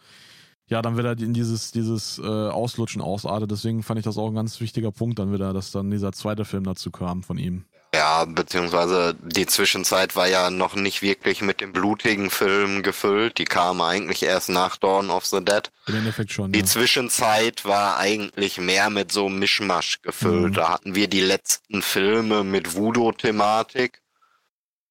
ja, 0.67 0.81
dann 0.81 0.97
wieder 0.97 1.17
in 1.17 1.33
dieses, 1.33 1.71
dieses 1.71 2.19
äh, 2.19 2.21
Auslutschen 2.21 3.01
ausartet. 3.01 3.51
Deswegen 3.51 3.83
fand 3.83 3.99
ich 3.99 4.05
das 4.05 4.17
auch 4.17 4.29
ein 4.29 4.35
ganz 4.35 4.61
wichtiger 4.61 4.91
Punkt 4.91 5.19
dann 5.19 5.33
wieder, 5.33 5.51
dass 5.51 5.71
dann 5.71 5.91
dieser 5.91 6.13
zweite 6.13 6.45
Film 6.45 6.63
dazu 6.63 6.91
kam 6.91 7.23
von 7.23 7.37
ihm. 7.37 7.65
Ja, 7.93 8.23
beziehungsweise 8.23 9.17
die 9.21 9.45
Zwischenzeit 9.47 10.15
war 10.15 10.27
ja 10.27 10.49
noch 10.49 10.75
nicht 10.75 11.01
wirklich 11.01 11.41
mit 11.41 11.59
dem 11.59 11.73
blutigen 11.73 12.29
Film 12.29 12.83
gefüllt. 12.83 13.37
Die 13.37 13.43
kam 13.43 13.81
eigentlich 13.81 14.23
erst 14.23 14.47
nach 14.47 14.77
Dawn 14.77 15.09
of 15.09 15.25
the 15.25 15.43
Dead. 15.43 15.69
Im 15.87 15.95
Endeffekt 15.95 16.31
schon. 16.31 16.53
Die 16.53 16.59
ja. 16.59 16.65
Zwischenzeit 16.65 17.65
war 17.65 17.97
eigentlich 17.97 18.59
mehr 18.59 18.89
mit 18.89 19.11
so 19.11 19.27
Mischmasch 19.27 20.01
gefüllt. 20.03 20.51
Mhm. 20.51 20.53
Da 20.53 20.69
hatten 20.69 20.95
wir 20.95 21.09
die 21.09 21.19
letzten 21.19 21.81
Filme 21.81 22.45
mit 22.45 22.75
Voodoo-Thematik. 22.75 24.01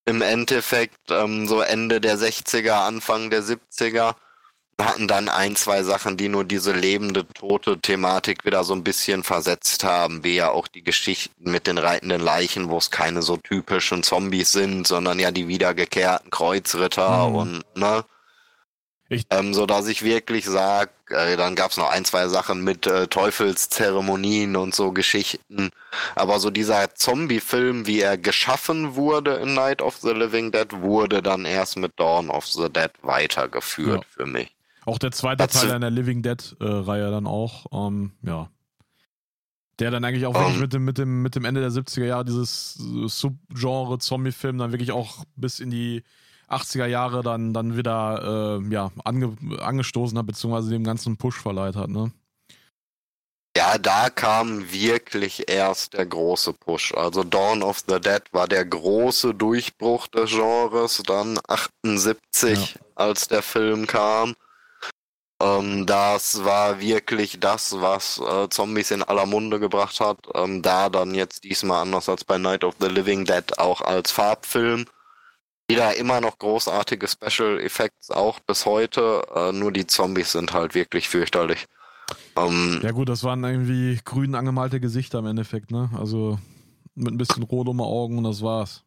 Im 0.05 0.21
Endeffekt 0.21 1.11
ähm, 1.11 1.49
so 1.49 1.63
Ende 1.63 2.03
der 2.03 2.19
60er, 2.19 2.87
Anfang 2.87 3.31
der 3.31 3.43
70er 3.43 4.15
hatten 4.85 5.09
dann 5.09 5.29
ein, 5.29 5.57
zwei 5.57 5.83
Sachen, 5.83 6.17
die 6.17 6.29
nur 6.29 6.45
diese 6.45 6.73
lebende, 6.73 7.27
tote 7.29 7.79
Thematik 7.81 8.45
wieder 8.45 8.65
so 8.65 8.75
ein 8.75 8.85
bisschen 8.85 9.23
versetzt 9.25 9.85
haben, 9.85 10.23
wie 10.25 10.37
ja 10.37 10.51
auch 10.51 10.69
die 10.69 10.83
Geschichten 10.83 11.51
mit 11.51 11.67
den 11.67 11.79
reitenden 11.79 12.21
Leichen, 12.21 12.69
wo 12.71 12.79
es 12.79 12.91
keine 12.91 13.23
so 13.23 13.37
typischen 13.37 14.03
Zombies 14.03 14.53
sind, 14.53 14.87
sondern 14.87 15.19
ja 15.19 15.31
die 15.31 15.49
wiedergekehrten 15.49 16.31
Kreuzritter 16.31 17.29
Mhm. 17.29 17.35
und, 17.35 17.65
ne? 17.77 18.05
Ich- 19.13 19.27
ähm, 19.31 19.55
so 19.55 19.67
dass 19.67 19.89
ich 19.89 20.05
wirklich 20.05 20.45
sag, 20.45 20.91
äh, 21.11 21.37
dann 21.37 21.57
gab's 21.57 21.77
noch 21.77 21.91
ein, 21.91 22.05
zwei 22.05 22.29
Sachen 22.29 22.63
mit 22.63 22.87
äh, 22.87 23.09
Teufelszeremonien 23.09 24.55
und 24.55 24.73
so 24.73 24.93
Geschichten. 24.93 25.71
Aber 26.15 26.39
so 26.39 26.51
dieser 26.51 26.95
Zombie-Film, 26.95 27.87
wie 27.89 28.01
er 28.01 28.17
geschaffen 28.19 28.95
wurde 28.95 29.35
in 29.37 29.55
Night 29.55 29.83
of 29.83 29.97
the 29.97 30.11
Living 30.13 30.53
Dead, 30.53 30.69
wurde 30.81 31.23
dann 31.23 31.45
erst 31.45 31.77
mit 31.77 31.99
Dawn 31.99 32.31
of 32.31 32.47
the 32.47 32.69
Dead 32.69 32.93
weitergeführt 33.03 34.05
Ja. 34.05 34.11
für 34.17 34.27
mich. 34.27 34.55
Auch 34.91 34.99
der 34.99 35.13
zweite 35.13 35.37
Dazu- 35.39 35.61
Teil 35.67 35.71
einer 35.77 35.91
Living 35.91 36.23
Dead-Reihe 36.23 37.11
dann 37.11 37.27
auch. 37.27 37.67
Ähm, 37.73 38.13
ja. 38.23 38.51
Der 39.79 39.91
dann 39.91 40.05
eigentlich 40.05 40.27
auch 40.27 40.35
wirklich 40.35 40.57
Ähm. 40.57 40.61
mit 40.61 40.73
dem, 40.73 40.85
mit, 40.85 40.99
dem, 40.99 41.23
mit 41.23 41.35
dem 41.37 41.45
Ende 41.45 41.61
der 41.61 41.71
70er 41.71 42.05
Jahre 42.05 42.25
dieses 42.25 42.77
äh, 42.81 43.07
Subgenre 43.09 43.99
Zombie-Film 43.99 44.59
dann 44.59 44.73
wirklich 44.73 44.93
auch 44.93 45.25
bis 45.37 45.61
in 45.61 45.71
die 45.71 46.03
80er 46.49 46.87
Jahre 46.87 47.23
dann, 47.23 47.55
dann 47.55 47.77
wieder 47.77 48.59
äh, 48.61 48.73
ja, 48.73 48.91
ange, 49.05 49.37
angestoßen 49.61 50.19
hat, 50.19 50.27
beziehungsweise 50.27 50.71
dem 50.71 50.83
ganzen 50.85 51.17
Push 51.17 51.37
verleiht 51.41 51.77
hat, 51.77 51.89
ne? 51.89 52.11
Ja, 53.57 53.79
da 53.79 54.11
kam 54.11 54.71
wirklich 54.73 55.49
erst 55.49 55.95
der 55.95 56.07
große 56.07 56.53
Push. 56.53 56.95
Also 56.95 57.25
Dawn 57.25 57.63
of 57.63 57.83
the 57.89 58.01
Dead 58.01 58.23
war 58.33 58.47
der 58.47 58.65
große 58.65 59.35
Durchbruch 59.35 60.07
des 60.09 60.31
Genres, 60.31 61.03
dann 61.07 61.39
78, 61.49 62.79
als 62.95 63.29
der 63.29 63.43
Film 63.43 63.87
kam. 63.87 64.35
Ähm, 65.41 65.87
das 65.87 66.45
war 66.45 66.81
wirklich 66.81 67.41
das, 67.41 67.81
was 67.81 68.19
äh, 68.19 68.49
Zombies 68.51 68.91
in 68.91 69.03
aller 69.03 69.27
Munde 69.27 69.59
gebracht 69.59 70.01
hat. 70.01 70.19
Ähm, 70.35 70.63
da 70.63 70.91
dann 70.91 71.15
jetzt 71.15 71.45
diesmal 71.45 71.83
anders 71.83 72.09
als 72.09 72.25
bei 72.25 72.39
Night 72.39 72.63
of 72.65 72.75
the 72.81 72.89
Living 72.89 73.25
Dead 73.25 73.59
auch 73.59 73.81
als 73.81 74.11
Farbfilm. 74.11 74.85
Wieder 75.69 75.97
immer 75.97 76.21
noch 76.21 76.39
großartige 76.39 77.07
Special 77.07 77.61
Effects, 77.61 78.11
auch 78.11 78.41
bis 78.41 78.67
heute. 78.67 79.23
Äh, 79.35 79.53
nur 79.53 79.73
die 79.73 79.87
Zombies 79.87 80.33
sind 80.33 80.53
halt 80.53 80.75
wirklich 80.75 81.09
fürchterlich. 81.09 81.67
Ähm, 82.37 82.81
Ja 82.83 82.91
gut, 82.91 83.09
das 83.09 83.25
waren 83.25 83.43
irgendwie 83.45 83.99
grün 84.05 84.35
angemalte 84.35 84.81
Gesichter 84.81 85.21
im 85.21 85.27
Endeffekt, 85.27 85.71
ne? 85.71 85.91
Also 85.97 86.39
mit 86.95 87.15
ein 87.15 87.19
bisschen 87.19 87.45
rot 87.45 87.69
um 87.69 87.79
die 87.79 87.85
Augen 87.85 88.19
und 88.19 88.25
das 88.25 88.43
war's. 88.43 88.85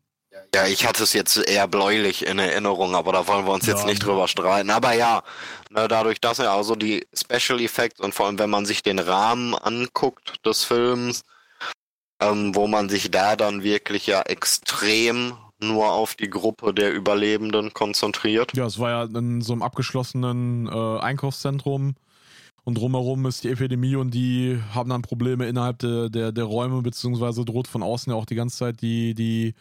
Ja, 0.53 0.67
ich 0.67 0.85
hatte 0.85 1.03
es 1.03 1.13
jetzt 1.13 1.37
eher 1.37 1.67
bläulich 1.67 2.25
in 2.25 2.39
Erinnerung, 2.39 2.95
aber 2.95 3.11
da 3.11 3.27
wollen 3.27 3.45
wir 3.45 3.53
uns 3.53 3.65
jetzt 3.65 3.81
Ja. 3.81 3.85
nicht 3.85 4.03
drüber 4.05 4.27
streiten. 4.27 4.69
Aber 4.69 4.93
ja, 4.93 5.23
ne, 5.69 5.87
dadurch, 5.87 6.21
dass 6.21 6.39
er 6.39 6.51
also 6.51 6.75
die 6.75 7.05
Special 7.13 7.59
Effects 7.59 7.99
und 7.99 8.13
vor 8.13 8.27
allem, 8.27 8.39
wenn 8.39 8.49
man 8.49 8.65
sich 8.65 8.83
den 8.83 8.99
Rahmen 8.99 9.55
anguckt 9.55 10.45
des 10.45 10.63
Films, 10.63 11.23
ähm, 12.21 12.55
wo 12.55 12.67
man 12.67 12.89
sich 12.89 13.11
da 13.11 13.35
dann 13.35 13.63
wirklich 13.63 14.07
ja 14.07 14.21
extrem 14.21 15.33
nur 15.59 15.91
auf 15.91 16.15
die 16.15 16.29
Gruppe 16.29 16.73
der 16.73 16.93
Überlebenden 16.93 17.73
konzentriert. 17.73 18.55
Ja, 18.55 18.65
es 18.65 18.79
war 18.79 18.89
ja 18.89 19.03
in 19.19 19.41
so 19.41 19.53
einem 19.53 19.63
abgeschlossenen 19.63 20.67
äh, 20.67 20.99
Einkaufszentrum 20.99 21.95
und 22.63 22.77
drumherum 22.77 23.25
ist 23.25 23.43
die 23.43 23.49
Epidemie 23.49 23.95
und 23.95 24.11
die 24.11 24.61
haben 24.73 24.89
dann 24.89 25.01
Probleme 25.01 25.47
innerhalb 25.47 25.79
der, 25.79 26.09
der, 26.09 26.31
der 26.31 26.43
Räume, 26.43 26.81
beziehungsweise 26.81 27.43
droht 27.45 27.67
von 27.67 27.83
außen 27.83 28.11
ja 28.11 28.17
auch 28.17 28.25
die 28.25 28.35
ganze 28.35 28.57
Zeit 28.57 28.81
die, 28.81 29.13
die 29.13 29.53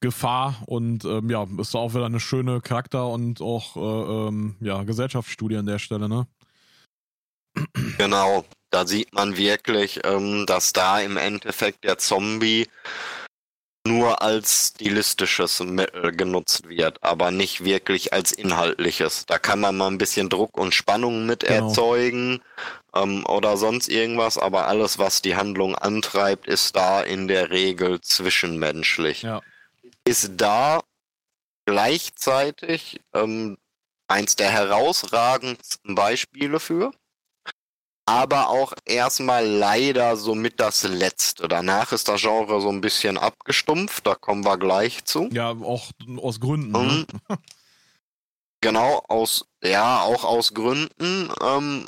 Gefahr 0.00 0.62
und 0.66 1.04
ähm, 1.04 1.30
ja, 1.30 1.46
ist 1.58 1.74
auch 1.74 1.94
wieder 1.94 2.06
eine 2.06 2.20
schöne 2.20 2.60
Charakter- 2.60 3.08
und 3.08 3.40
auch 3.40 3.76
äh, 3.76 4.28
ähm, 4.28 4.56
ja, 4.60 4.82
Gesellschaftsstudie 4.82 5.56
an 5.56 5.66
der 5.66 5.78
Stelle, 5.78 6.08
ne? 6.08 6.26
Genau, 7.98 8.44
da 8.70 8.86
sieht 8.86 9.14
man 9.14 9.36
wirklich, 9.36 10.00
ähm, 10.04 10.44
dass 10.46 10.72
da 10.72 11.00
im 11.00 11.16
Endeffekt 11.16 11.84
der 11.84 11.98
Zombie 11.98 12.68
nur 13.86 14.20
als 14.20 14.72
stilistisches 14.74 15.60
Mittel 15.60 16.12
genutzt 16.12 16.68
wird, 16.68 17.02
aber 17.02 17.30
nicht 17.30 17.64
wirklich 17.64 18.12
als 18.12 18.32
inhaltliches. 18.32 19.26
Da 19.26 19.38
kann 19.38 19.60
man 19.60 19.76
mal 19.76 19.86
ein 19.86 19.98
bisschen 19.98 20.28
Druck 20.28 20.58
und 20.58 20.74
Spannung 20.74 21.24
mit 21.24 21.40
Genau. 21.40 21.68
erzeugen 21.68 22.42
ähm, 22.94 23.24
oder 23.26 23.56
sonst 23.56 23.88
irgendwas, 23.88 24.38
aber 24.38 24.66
alles, 24.66 24.98
was 24.98 25.22
die 25.22 25.36
Handlung 25.36 25.74
antreibt, 25.76 26.46
ist 26.48 26.74
da 26.76 27.00
in 27.00 27.28
der 27.28 27.50
Regel 27.50 28.00
zwischenmenschlich. 28.00 29.22
Ja. 29.22 29.40
Ist 30.06 30.32
da 30.36 30.82
gleichzeitig 31.66 33.00
ähm, 33.12 33.58
eins 34.08 34.36
der 34.36 34.50
herausragendsten 34.50 35.94
Beispiele 35.94 36.60
für 36.60 36.92
aber 38.06 38.48
auch 38.48 38.72
erstmal 38.84 39.44
leider 39.44 40.16
somit 40.16 40.60
das 40.60 40.84
letzte. 40.84 41.48
Danach 41.48 41.90
ist 41.92 42.06
das 42.08 42.20
Genre 42.22 42.60
so 42.60 42.70
ein 42.70 42.80
bisschen 42.80 43.18
abgestumpft, 43.18 44.06
da 44.06 44.14
kommen 44.14 44.44
wir 44.44 44.56
gleich 44.58 45.04
zu. 45.04 45.28
Ja, 45.32 45.50
auch 45.50 45.90
aus 46.18 46.40
Gründen. 46.40 46.70
Ne? 46.70 47.06
Mhm. 47.28 47.36
Genau, 48.62 49.04
aus, 49.08 49.46
ja, 49.62 50.00
auch 50.02 50.24
aus 50.24 50.54
Gründen, 50.54 51.30
ähm, 51.42 51.86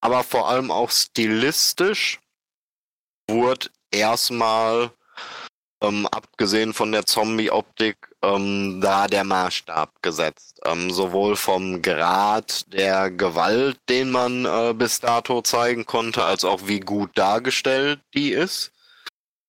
aber 0.00 0.24
vor 0.24 0.48
allem 0.48 0.70
auch 0.70 0.90
stilistisch 0.90 2.20
wurde 3.28 3.68
erstmal, 3.90 4.92
ähm, 5.84 6.06
abgesehen 6.06 6.72
von 6.72 6.92
der 6.92 7.06
Zombie-Optik, 7.06 7.96
ähm, 8.22 8.80
da 8.80 9.06
der 9.06 9.24
Maßstab 9.24 10.02
gesetzt. 10.02 10.60
Ähm, 10.64 10.90
sowohl 10.90 11.36
vom 11.36 11.82
Grad 11.82 12.72
der 12.72 13.10
Gewalt, 13.10 13.78
den 13.88 14.10
man 14.10 14.44
äh, 14.44 14.74
bis 14.74 15.00
dato 15.00 15.42
zeigen 15.42 15.86
konnte, 15.86 16.24
als 16.24 16.44
auch 16.44 16.60
wie 16.66 16.80
gut 16.80 17.10
dargestellt 17.14 18.00
die 18.14 18.30
ist. 18.30 18.72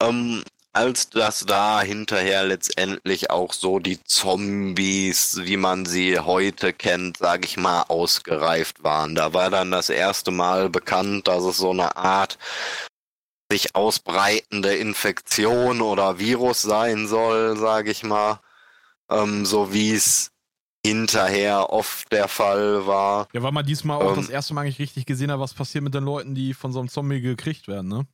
Ähm, 0.01 0.43
als 0.73 1.09
dass 1.09 1.45
da 1.45 1.81
hinterher 1.81 2.43
letztendlich 2.43 3.29
auch 3.29 3.53
so 3.53 3.79
die 3.79 4.03
Zombies, 4.03 5.39
wie 5.43 5.55
man 5.55 5.85
sie 5.85 6.19
heute 6.19 6.73
kennt, 6.73 7.17
sag 7.17 7.45
ich 7.45 7.55
mal, 7.55 7.83
ausgereift 7.83 8.83
waren. 8.83 9.15
Da 9.15 9.33
war 9.33 9.49
dann 9.49 9.71
das 9.71 9.89
erste 9.89 10.31
Mal 10.31 10.69
bekannt, 10.69 11.29
dass 11.29 11.45
es 11.45 11.55
so 11.57 11.71
eine 11.71 11.95
Art 11.95 12.37
sich 13.51 13.75
ausbreitende 13.75 14.75
Infektion 14.75 15.81
oder 15.81 16.19
Virus 16.19 16.61
sein 16.61 17.07
soll, 17.07 17.57
sag 17.57 17.87
ich 17.87 18.03
mal. 18.03 18.39
Ähm, 19.09 19.45
so 19.45 19.71
wie 19.71 19.91
es 19.93 20.31
hinterher 20.85 21.71
oft 21.71 22.11
der 22.11 22.27
Fall 22.27 22.85
war. 22.85 23.27
Ja, 23.33 23.41
weil 23.43 23.51
man 23.51 23.65
diesmal 23.65 24.01
auch 24.01 24.11
Ähm. 24.11 24.15
das 24.17 24.29
erste 24.29 24.53
Mal 24.53 24.61
eigentlich 24.61 24.79
richtig 24.79 25.05
gesehen 25.05 25.31
hat, 25.31 25.39
was 25.39 25.53
passiert 25.53 25.83
mit 25.83 25.93
den 25.93 26.03
Leuten, 26.03 26.35
die 26.35 26.53
von 26.53 26.71
so 26.71 26.79
einem 26.79 26.89
Zombie 26.89 27.21
gekriegt 27.21 27.67
werden, 27.67 27.87
ne? 27.87 28.07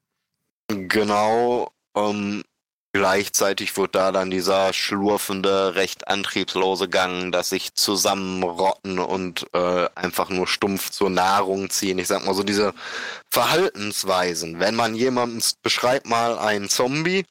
Genau, 0.68 1.72
ähm, 1.96 2.44
Gleichzeitig 2.94 3.78
wird 3.78 3.96
da 3.96 4.12
dann 4.12 4.32
dieser 4.32 4.74
schlurfende, 4.74 5.76
recht 5.76 6.10
antriebslose 6.10 6.90
Gang, 6.90 7.32
dass 7.32 7.50
sich 7.50 7.74
zusammenrotten 7.74 9.00
und 9.00 9.48
äh, 9.54 9.88
einfach 9.96 10.30
nur 10.30 10.46
stumpf 10.46 10.90
zur 10.90 11.10
Nahrung 11.10 11.70
ziehen. 11.70 12.00
Ich 12.00 12.08
sag 12.08 12.26
mal 12.26 12.36
so 12.36 12.44
diese 12.44 12.74
Verhaltensweisen. 13.30 14.60
Wenn 14.60 14.76
man 14.76 14.94
jemanden 14.94 15.42
beschreibt 15.64 16.06
mal 16.06 16.38
einen 16.38 16.68
Zombie, 16.68 17.26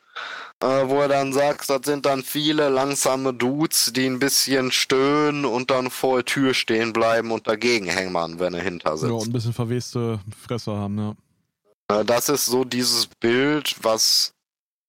äh, 0.61 0.89
wo 0.89 1.01
er 1.01 1.09
dann 1.09 1.35
sagt, 1.35 1.69
das 1.69 1.81
sind 1.85 2.07
dann 2.07 2.23
viele 2.23 2.71
langsame 2.71 3.35
Dudes, 3.35 3.93
die 3.95 4.07
ein 4.07 4.19
bisschen 4.19 4.73
stöhnen 4.73 5.45
und 5.45 5.71
dann 5.71 5.91
vor 5.91 6.19
der 6.19 6.25
Tür 6.25 6.55
stehen 6.55 6.95
bleiben 6.95 7.33
und 7.33 7.47
dagegen 7.47 7.87
hängern, 7.87 8.39
wenn 8.39 8.55
er 8.55 8.63
hinter 8.63 8.97
sitzt. 8.97 9.11
Ja, 9.11 9.17
und 9.17 9.29
ein 9.29 9.33
bisschen 9.33 9.53
verweste 9.53 10.21
Fresse 10.47 10.73
haben, 10.73 10.99
ja. 10.99 12.01
Äh, 12.01 12.05
das 12.05 12.31
ist 12.31 12.47
so 12.47 12.65
dieses 12.65 13.07
Bild, 13.07 13.77
was 13.83 14.33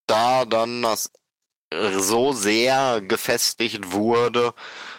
da 0.08 0.46
dann 0.46 0.82
das 0.82 1.12
so 1.98 2.34
sehr 2.34 3.02
gefestigt 3.02 3.92
wurde, 3.92 4.54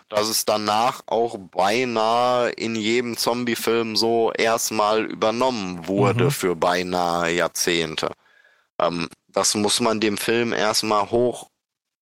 dass 0.09 0.29
es 0.29 0.45
danach 0.45 1.03
auch 1.07 1.39
beinahe 1.39 2.51
in 2.51 2.75
jedem 2.75 3.17
Zombie-Film 3.17 3.97
so 3.97 4.33
erstmal 4.33 5.05
übernommen 5.05 5.87
wurde 5.87 6.25
mhm. 6.25 6.31
für 6.31 6.57
beinahe 6.57 7.33
Jahrzehnte. 7.33 8.11
Ähm, 8.79 9.09
das 9.29 9.55
muss 9.55 9.81
man 9.81 10.01
dem 10.01 10.19
Film 10.19 10.53
erstmal 10.53 11.11
hoch 11.11 11.49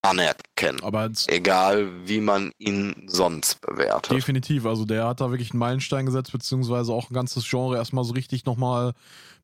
anerkennen. 0.03 0.83
Aber 0.83 1.11
egal, 1.27 1.89
wie 2.07 2.21
man 2.21 2.53
ihn 2.59 3.05
sonst 3.07 3.61
bewertet. 3.61 4.17
Definitiv. 4.17 4.67
Also 4.67 4.85
der 4.85 5.07
hat 5.07 5.21
da 5.21 5.31
wirklich 5.31 5.53
einen 5.53 5.59
Meilenstein 5.59 6.07
gesetzt, 6.07 6.33
beziehungsweise 6.33 6.93
auch 6.93 7.11
ein 7.11 7.15
ganzes 7.15 7.49
Genre 7.49 7.77
erstmal 7.77 8.05
so 8.05 8.15
richtig 8.15 8.47
nochmal 8.47 8.93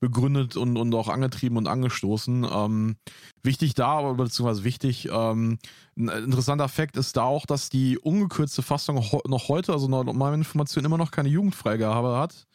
begründet 0.01 0.57
und, 0.57 0.77
und 0.77 0.95
auch 0.95 1.09
angetrieben 1.09 1.57
und 1.57 1.69
angestoßen. 1.69 2.47
Ähm, 2.51 2.97
wichtig 3.43 3.75
da, 3.75 4.01
beziehungsweise 4.13 4.65
wichtig, 4.65 5.09
ähm, 5.11 5.59
ein 5.99 6.09
interessanter 6.09 6.69
Fakt 6.69 6.97
ist 6.97 7.17
da 7.17 7.23
auch, 7.23 7.47
dass 7.47 7.69
die 7.69 7.99
ungekürzte 7.99 8.63
Fassung 8.63 9.03
noch 9.27 9.49
heute, 9.49 9.73
also 9.73 9.89
nach 9.89 10.13
meiner 10.13 10.35
Information, 10.35 10.85
immer 10.85 10.99
noch 10.99 11.11
keine 11.11 11.29
Jugendfreigabe 11.29 12.17
hat 12.19 12.47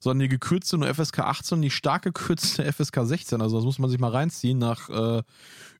sondern 0.00 0.20
die 0.20 0.28
gekürzte 0.28 0.76
nur 0.76 0.94
FSK 0.94 1.20
18 1.20 1.56
und 1.56 1.62
die 1.62 1.70
stark 1.70 2.02
gekürzte 2.02 2.70
FSK 2.70 3.00
16. 3.04 3.40
Also 3.40 3.56
das 3.56 3.64
muss 3.64 3.78
man 3.78 3.88
sich 3.88 3.98
mal 3.98 4.10
reinziehen 4.10 4.58
nach 4.58 4.90
äh, 4.90 5.22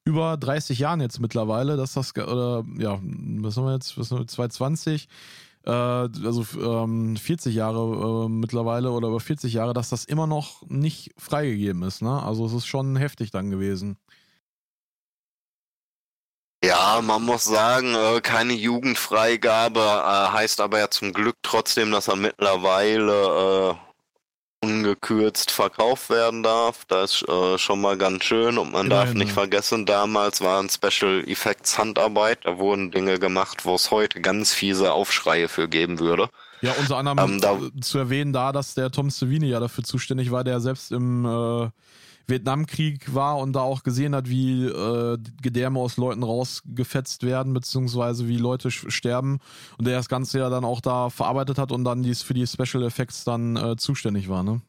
über 0.04 0.36
30 0.36 0.78
Jahren 0.78 1.00
jetzt 1.00 1.20
mittlerweile, 1.20 1.76
dass 1.76 1.94
das, 1.94 2.14
oder 2.16 2.64
ja, 2.78 2.98
was 3.02 3.56
haben 3.56 3.64
wir 3.64 3.74
jetzt, 3.74 3.98
was 3.98 4.10
haben 4.10 4.18
wir, 4.18 4.26
2020, 4.26 5.08
äh, 5.64 5.70
also 5.70 6.44
ähm, 6.60 7.16
40 7.16 7.54
Jahre 7.54 8.26
äh, 8.26 8.28
mittlerweile 8.28 8.90
oder 8.90 9.08
über 9.08 9.20
40 9.20 9.52
Jahre, 9.54 9.72
dass 9.72 9.88
das 9.88 10.04
immer 10.04 10.26
noch 10.26 10.62
nicht 10.68 11.14
freigegeben 11.18 11.82
ist. 11.82 12.02
Ne? 12.02 12.22
Also 12.22 12.46
es 12.46 12.52
ist 12.52 12.66
schon 12.66 12.96
heftig 12.96 13.30
dann 13.30 13.50
gewesen. 13.50 13.96
Ja, 16.62 17.02
man 17.02 17.22
muss 17.22 17.44
sagen, 17.44 17.94
äh, 17.94 18.20
keine 18.22 18.54
Jugendfreigabe 18.54 19.80
äh, 19.80 20.32
heißt 20.32 20.60
aber 20.60 20.78
ja 20.78 20.88
zum 20.88 21.12
Glück 21.12 21.36
trotzdem, 21.42 21.90
dass 21.90 22.08
er 22.08 22.16
mittlerweile 22.16 23.72
äh, 23.72 23.93
ungekürzt 24.64 25.50
verkauft 25.50 26.10
werden 26.10 26.42
darf. 26.42 26.84
Das 26.88 27.22
ist 27.22 27.28
äh, 27.28 27.58
schon 27.58 27.80
mal 27.80 27.96
ganz 27.96 28.24
schön 28.24 28.58
und 28.58 28.72
man 28.72 28.86
Immerhin, 28.86 28.90
darf 28.90 29.14
nicht 29.14 29.28
ja. 29.28 29.34
vergessen, 29.34 29.86
damals 29.86 30.40
waren 30.40 30.68
Special 30.68 31.22
Effects 31.26 31.78
Handarbeit, 31.78 32.40
da 32.44 32.58
wurden 32.58 32.90
Dinge 32.90 33.18
gemacht, 33.18 33.64
wo 33.64 33.74
es 33.74 33.90
heute 33.90 34.20
ganz 34.20 34.52
fiese 34.52 34.92
Aufschreie 34.92 35.48
für 35.48 35.68
geben 35.68 35.98
würde. 35.98 36.28
Ja, 36.60 36.72
unter 36.72 36.96
anderem 36.96 37.18
ähm, 37.18 37.40
da, 37.40 37.58
zu 37.82 37.98
erwähnen 37.98 38.32
da, 38.32 38.50
dass 38.50 38.74
der 38.74 38.90
Tom 38.90 39.10
Savini 39.10 39.48
ja 39.48 39.60
dafür 39.60 39.84
zuständig 39.84 40.30
war, 40.30 40.44
der 40.44 40.60
selbst 40.60 40.92
im 40.92 41.26
äh, 41.26 41.68
Vietnamkrieg 42.26 43.14
war 43.14 43.38
und 43.38 43.52
da 43.52 43.60
auch 43.60 43.82
gesehen 43.82 44.14
hat, 44.14 44.28
wie 44.28 44.66
äh, 44.66 45.18
Gedärme 45.42 45.80
aus 45.80 45.96
Leuten 45.96 46.22
rausgefetzt 46.22 47.22
werden, 47.22 47.52
beziehungsweise 47.54 48.28
wie 48.28 48.38
Leute 48.38 48.70
sterben 48.70 49.40
und 49.78 49.86
der 49.86 49.96
das 49.96 50.08
Ganze 50.08 50.38
ja 50.38 50.50
dann 50.50 50.64
auch 50.64 50.80
da 50.80 51.10
verarbeitet 51.10 51.58
hat 51.58 51.72
und 51.72 51.84
dann 51.84 52.02
dies 52.02 52.22
für 52.22 52.34
die 52.34 52.46
Special 52.46 52.84
Effects 52.84 53.24
dann 53.24 53.56
äh, 53.56 53.76
zuständig 53.76 54.28
war, 54.28 54.42
ne? 54.42 54.60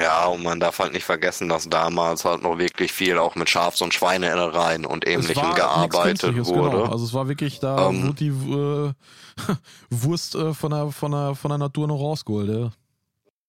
Ja, 0.00 0.26
und 0.26 0.42
man 0.42 0.58
darf 0.60 0.78
halt 0.78 0.94
nicht 0.94 1.04
vergessen, 1.04 1.50
dass 1.50 1.68
damals 1.68 2.24
halt 2.24 2.42
noch 2.42 2.56
wirklich 2.56 2.90
viel 2.90 3.18
auch 3.18 3.34
mit 3.34 3.50
Schafs- 3.50 3.82
und 3.82 3.92
Schweineinnereien 3.92 4.86
und 4.86 5.06
ähnlichem 5.06 5.54
gearbeitet 5.54 6.34
genau. 6.34 6.46
wurde. 6.46 6.78
Genau. 6.78 6.90
Also 6.90 7.04
es 7.04 7.12
war 7.12 7.28
wirklich, 7.28 7.60
da 7.60 7.90
ähm. 7.90 8.02
wurde 8.02 8.14
die 8.14 8.28
äh, 8.28 8.92
Wurst 9.90 10.36
äh, 10.36 10.54
von, 10.54 10.70
der, 10.70 10.90
von, 10.90 11.12
der, 11.12 11.34
von 11.34 11.50
der 11.50 11.58
Natur 11.58 11.86
noch 11.86 12.00
rausgeholt, 12.00 12.48
ja. 12.48 12.70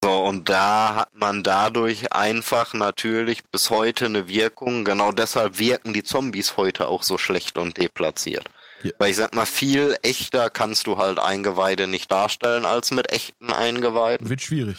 So, 0.03 0.23
und 0.23 0.49
da 0.49 0.95
hat 0.95 1.13
man 1.13 1.43
dadurch 1.43 2.11
einfach 2.11 2.73
natürlich 2.73 3.43
bis 3.43 3.69
heute 3.69 4.05
eine 4.05 4.27
Wirkung. 4.27 4.83
Genau 4.83 5.11
deshalb 5.11 5.59
wirken 5.59 5.93
die 5.93 6.03
Zombies 6.03 6.57
heute 6.57 6.87
auch 6.87 7.03
so 7.03 7.19
schlecht 7.19 7.57
und 7.57 7.77
deplatziert. 7.77 8.49
Ja. 8.81 8.91
Weil 8.97 9.11
ich 9.11 9.17
sag 9.17 9.35
mal, 9.35 9.45
viel 9.45 9.95
echter 10.01 10.49
kannst 10.49 10.87
du 10.87 10.97
halt 10.97 11.19
Eingeweide 11.19 11.85
nicht 11.85 12.11
darstellen 12.11 12.65
als 12.65 12.89
mit 12.89 13.11
echten 13.11 13.51
Eingeweiden. 13.53 14.27
Wird 14.27 14.41
schwierig. 14.41 14.77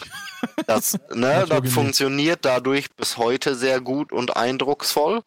Das, 0.67 0.99
ne, 1.13 1.45
das 1.49 1.71
funktioniert 1.71 2.43
dadurch 2.43 2.91
bis 2.91 3.15
heute 3.15 3.55
sehr 3.55 3.79
gut 3.79 4.11
und 4.11 4.35
eindrucksvoll. 4.35 5.21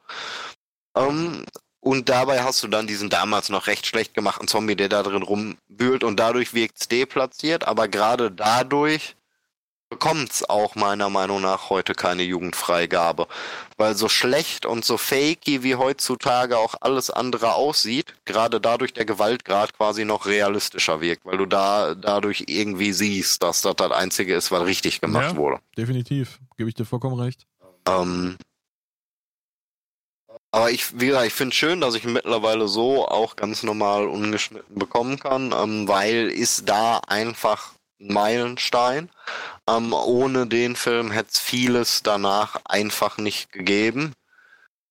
Ähm, 0.95 1.47
und 1.81 2.09
dabei 2.11 2.43
hast 2.43 2.63
du 2.63 2.69
dann 2.69 2.87
diesen 2.87 3.09
damals 3.09 3.49
noch 3.49 3.67
recht 3.67 3.87
schlecht 3.87 4.13
gemachten 4.13 4.49
Zombie, 4.49 4.77
der 4.77 4.91
da 4.91 5.03
drin 5.03 5.23
rumbühlt 5.23 6.05
und 6.05 6.19
dadurch 6.19 6.53
wirkt 6.53 6.81
es 6.81 6.89
deplatziert, 6.89 7.67
aber 7.67 7.89
gerade 7.89 8.31
dadurch 8.31 9.17
bekommt's 9.89 10.43
auch 10.45 10.75
meiner 10.75 11.11
Meinung 11.11 11.43
nach 11.43 11.71
heute 11.71 11.95
keine 11.95 12.23
Jugendfreigabe. 12.23 13.27
Weil 13.77 13.95
so 13.95 14.09
schlecht 14.09 14.67
und 14.67 14.85
so 14.85 14.97
fakey 14.97 15.63
wie 15.63 15.77
heutzutage 15.77 16.59
auch 16.59 16.75
alles 16.81 17.11
andere 17.11 17.55
aussieht, 17.55 18.15
gerade 18.25 18.61
dadurch 18.61 18.93
der 18.93 19.05
Gewaltgrad 19.05 19.77
quasi 19.77 20.05
noch 20.05 20.27
realistischer 20.27 21.01
wirkt, 21.01 21.25
weil 21.25 21.39
du 21.39 21.47
da 21.47 21.95
dadurch 21.95 22.45
irgendwie 22.49 22.93
siehst, 22.93 23.43
dass 23.43 23.63
das 23.63 23.77
das 23.77 23.93
Einzige 23.93 24.35
ist, 24.35 24.51
was 24.51 24.65
richtig 24.65 25.01
gemacht 25.01 25.33
ja, 25.33 25.37
wurde. 25.37 25.61
Definitiv, 25.77 26.41
gebe 26.57 26.69
ich 26.69 26.75
dir 26.75 26.85
vollkommen 26.85 27.21
recht. 27.21 27.47
Ähm, 27.89 28.37
aber 30.51 30.71
ich, 30.71 30.99
wie 30.99 31.09
gesagt, 31.09 31.27
ich 31.27 31.35
finde 31.35 31.55
schön, 31.55 31.81
dass 31.81 31.95
ich 31.95 32.05
mittlerweile 32.05 32.67
so 32.67 33.07
auch 33.07 33.37
ganz 33.37 33.63
normal 33.63 34.09
ungeschnitten 34.09 34.79
bekommen 34.79 35.19
kann, 35.19 35.53
ähm, 35.53 35.87
weil 35.87 36.29
ist 36.29 36.69
da 36.69 36.99
einfach 37.07 37.76
Meilenstein. 37.99 39.11
Ähm, 39.69 39.93
ohne 39.93 40.47
den 40.47 40.77
Film 40.77 41.11
hätte 41.11 41.31
es 41.33 41.39
vieles 41.39 42.03
danach 42.03 42.61
einfach 42.65 43.19
nicht 43.19 43.53
gegeben. 43.53 44.15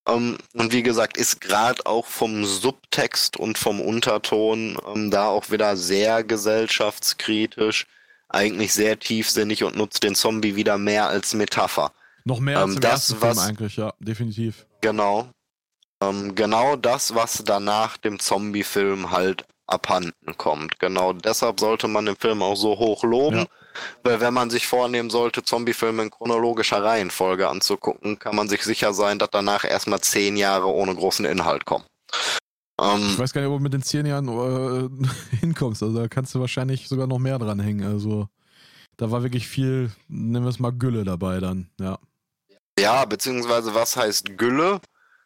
Ähm, 0.07 0.37
und 0.53 0.71
wie 0.71 0.83
gesagt, 0.83 1.17
ist 1.17 1.41
gerade 1.41 1.85
auch 1.85 2.05
vom 2.05 2.45
Subtext 2.45 3.37
und 3.37 3.57
vom 3.57 3.81
Unterton 3.81 4.77
ähm, 4.87 5.11
da 5.11 5.27
auch 5.27 5.49
wieder 5.49 5.77
sehr 5.77 6.23
gesellschaftskritisch, 6.23 7.87
eigentlich 8.29 8.73
sehr 8.73 8.99
tiefsinnig 8.99 9.63
und 9.63 9.75
nutzt 9.75 10.03
den 10.03 10.15
Zombie 10.15 10.55
wieder 10.55 10.77
mehr 10.77 11.07
als 11.07 11.33
Metapher. 11.33 11.91
Noch 12.23 12.39
mehr 12.39 12.59
als 12.59 12.69
ähm, 12.69 12.75
im 12.75 12.81
das, 12.81 12.91
ersten 12.91 13.15
Film 13.17 13.31
was, 13.31 13.47
eigentlich, 13.47 13.77
ja, 13.77 13.93
definitiv. 13.99 14.65
Genau. 14.81 15.29
Ähm, 16.01 16.35
genau 16.35 16.75
das, 16.75 17.15
was 17.15 17.43
danach 17.43 17.97
dem 17.97 18.19
Zombie-Film 18.19 19.11
halt 19.11 19.45
abhanden 19.67 20.37
kommt. 20.37 20.79
Genau 20.79 21.13
deshalb 21.13 21.59
sollte 21.59 21.87
man 21.87 22.05
den 22.05 22.15
Film 22.15 22.41
auch 22.41 22.55
so 22.55 22.77
hoch 22.77 23.03
loben. 23.03 23.37
Ja. 23.37 23.45
Weil 24.03 24.21
wenn 24.21 24.33
man 24.33 24.49
sich 24.49 24.67
vornehmen 24.67 25.09
sollte, 25.09 25.43
Zombie-Filme 25.43 26.03
in 26.03 26.09
chronologischer 26.09 26.81
Reihenfolge 26.83 27.49
anzugucken, 27.49 28.17
kann 28.19 28.35
man 28.35 28.47
sich 28.47 28.63
sicher 28.63 28.93
sein, 28.93 29.19
dass 29.19 29.29
danach 29.31 29.65
erstmal 29.65 29.99
zehn 29.99 30.37
Jahre 30.37 30.67
ohne 30.67 30.95
großen 30.95 31.25
Inhalt 31.25 31.65
kommen. 31.65 31.83
Ähm, 32.79 33.09
ich 33.11 33.19
weiß 33.19 33.33
gar 33.33 33.41
nicht, 33.41 33.49
ob 33.49 33.57
du 33.57 33.63
mit 33.63 33.73
den 33.73 33.83
zehn 33.83 34.05
Jahren 34.05 34.27
äh, 34.27 35.35
hinkommst. 35.39 35.83
Also 35.83 35.97
da 35.97 36.07
kannst 36.07 36.33
du 36.35 36.39
wahrscheinlich 36.39 36.87
sogar 36.87 37.07
noch 37.07 37.19
mehr 37.19 37.39
dranhängen. 37.39 37.85
Also 37.85 38.29
da 38.97 39.11
war 39.11 39.23
wirklich 39.23 39.47
viel, 39.47 39.91
nennen 40.07 40.45
wir 40.45 40.49
es 40.49 40.59
mal 40.59 40.71
Gülle 40.71 41.03
dabei 41.03 41.39
dann, 41.39 41.69
ja. 41.79 41.99
Ja, 42.77 43.05
beziehungsweise 43.05 43.73
was 43.73 43.95
heißt 43.95 44.37
Gülle? 44.37 44.81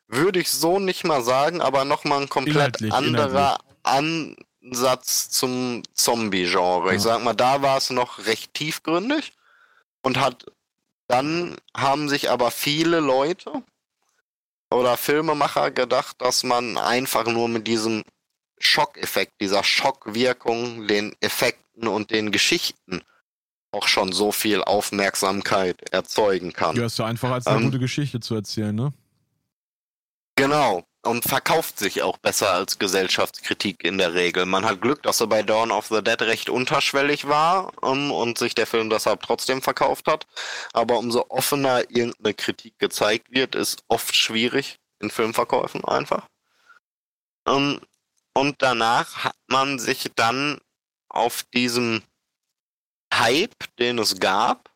Würde 0.07 0.39
ich 0.39 0.49
so 0.49 0.79
nicht 0.79 1.03
mal 1.03 1.23
sagen, 1.23 1.61
aber 1.61 1.85
nochmal 1.85 2.21
ein 2.21 2.29
komplett 2.29 2.81
inhaltlich, 2.81 2.93
anderer 2.93 3.27
inhaltlich. 3.27 3.68
Ansatz 3.84 5.30
zum 5.30 5.84
Zombie-Genre. 5.93 6.95
Ich 6.95 7.01
sag 7.01 7.23
mal, 7.23 7.34
da 7.34 7.61
war 7.61 7.77
es 7.77 7.89
noch 7.89 8.25
recht 8.25 8.53
tiefgründig 8.53 9.34
und 10.01 10.17
hat 10.17 10.45
dann 11.09 11.57
haben 11.75 12.07
sich 12.07 12.30
aber 12.30 12.51
viele 12.51 12.99
Leute 12.99 13.63
oder 14.69 14.95
Filmemacher 14.95 15.71
gedacht, 15.71 16.21
dass 16.21 16.43
man 16.43 16.77
einfach 16.77 17.25
nur 17.25 17.49
mit 17.49 17.67
diesem 17.67 18.03
Schockeffekt, 18.59 19.41
dieser 19.41 19.63
Schockwirkung, 19.63 20.88
den 20.88 21.15
Effekten 21.19 21.88
und 21.88 22.11
den 22.11 22.32
Geschichten 22.32 23.01
auch 23.71 23.88
schon 23.88 24.11
so 24.11 24.32
viel 24.32 24.63
Aufmerksamkeit 24.63 25.89
erzeugen 25.89 26.53
kann. 26.53 26.75
Ja, 26.75 26.86
ist 26.86 26.99
ja 26.99 27.05
einfach 27.05 27.32
als 27.32 27.47
eine 27.47 27.57
ähm, 27.57 27.65
gute 27.65 27.80
Geschichte 27.80 28.19
zu 28.19 28.36
erzählen, 28.36 28.75
ne? 28.75 28.93
Genau. 30.36 30.84
Und 31.02 31.24
verkauft 31.24 31.80
sich 31.80 32.02
auch 32.02 32.18
besser 32.18 32.52
als 32.52 32.78
Gesellschaftskritik 32.78 33.86
in 33.86 33.97
der 33.97 34.14
Regel. 34.14 34.45
Man 34.45 34.66
hat 34.66 34.82
Glück, 34.82 35.02
dass 35.04 35.22
er 35.22 35.28
bei 35.28 35.43
Dawn 35.43 35.72
of 35.72 35.88
the 35.88 36.04
Dead 36.04 36.22
recht 36.22 36.50
unterschwellig 36.50 37.28
war 37.28 37.72
um, 37.82 38.12
und 38.12 38.38
sich 38.38 38.54
der 38.54 38.68
Film 38.68 38.89
deshalb 38.89 39.22
trotzdem 39.24 39.62
verkauft 39.62 40.08
hat. 40.08 40.28
Aber 40.74 40.97
umso 40.97 41.26
offener 41.30 41.89
irgendeine 41.89 42.34
Kritik 42.34 42.78
gezeigt 42.80 43.32
wird, 43.32 43.56
ist 43.56 43.84
oft 43.88 44.16
schwierig. 44.16 44.78
in 45.02 45.10
Filmverkäufen 45.10 45.86
einfach. 45.86 46.28
Ähm, 47.47 47.80
und 48.34 48.62
danach 48.62 49.24
hat 49.24 49.36
man 49.47 49.80
sich 49.80 50.12
dann 50.16 50.60
auf 51.10 51.43
diesem 51.54 52.04
Hype, 53.14 53.56
den 53.80 54.00
es 54.00 54.20
gab 54.20 54.70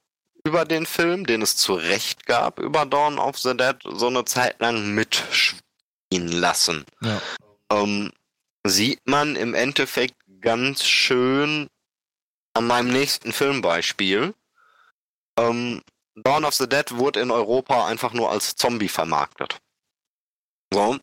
über 0.46 0.66
den 0.66 0.86
Film, 0.86 1.26
den 1.26 1.42
es 1.42 1.56
zu 1.56 1.74
Recht 1.76 2.26
gab 2.26 2.60
über 2.60 2.86
Dawn 2.86 3.20
of 3.20 3.38
the 3.38 3.56
Dead, 3.56 3.78
so 3.84 4.08
eine 4.08 4.26
Zeit 4.26 4.60
lang 4.60 4.94
mitspielen 6.14 6.28
lassen. 6.28 6.86
Ja. 7.02 7.22
Ähm, 7.72 8.12
sieht 8.66 9.02
man 9.06 9.36
im 9.36 9.54
Endeffekt 9.54 10.16
ganz 10.42 10.86
schön 10.86 11.68
an 12.54 12.68
meinem 12.68 12.92
nächsten 12.92 13.34
Filmbeispiel. 13.34 14.34
Ähm, 15.38 15.82
Dawn 16.16 16.46
of 16.46 16.54
the 16.54 16.70
Dead 16.70 16.96
wurde 16.96 17.20
in 17.22 17.32
Europa 17.32 17.88
einfach 17.88 18.14
nur 18.14 18.30
als 18.30 18.56
Zombie 18.56 18.90
vermarktet. 18.90 19.60
So. 20.72 20.98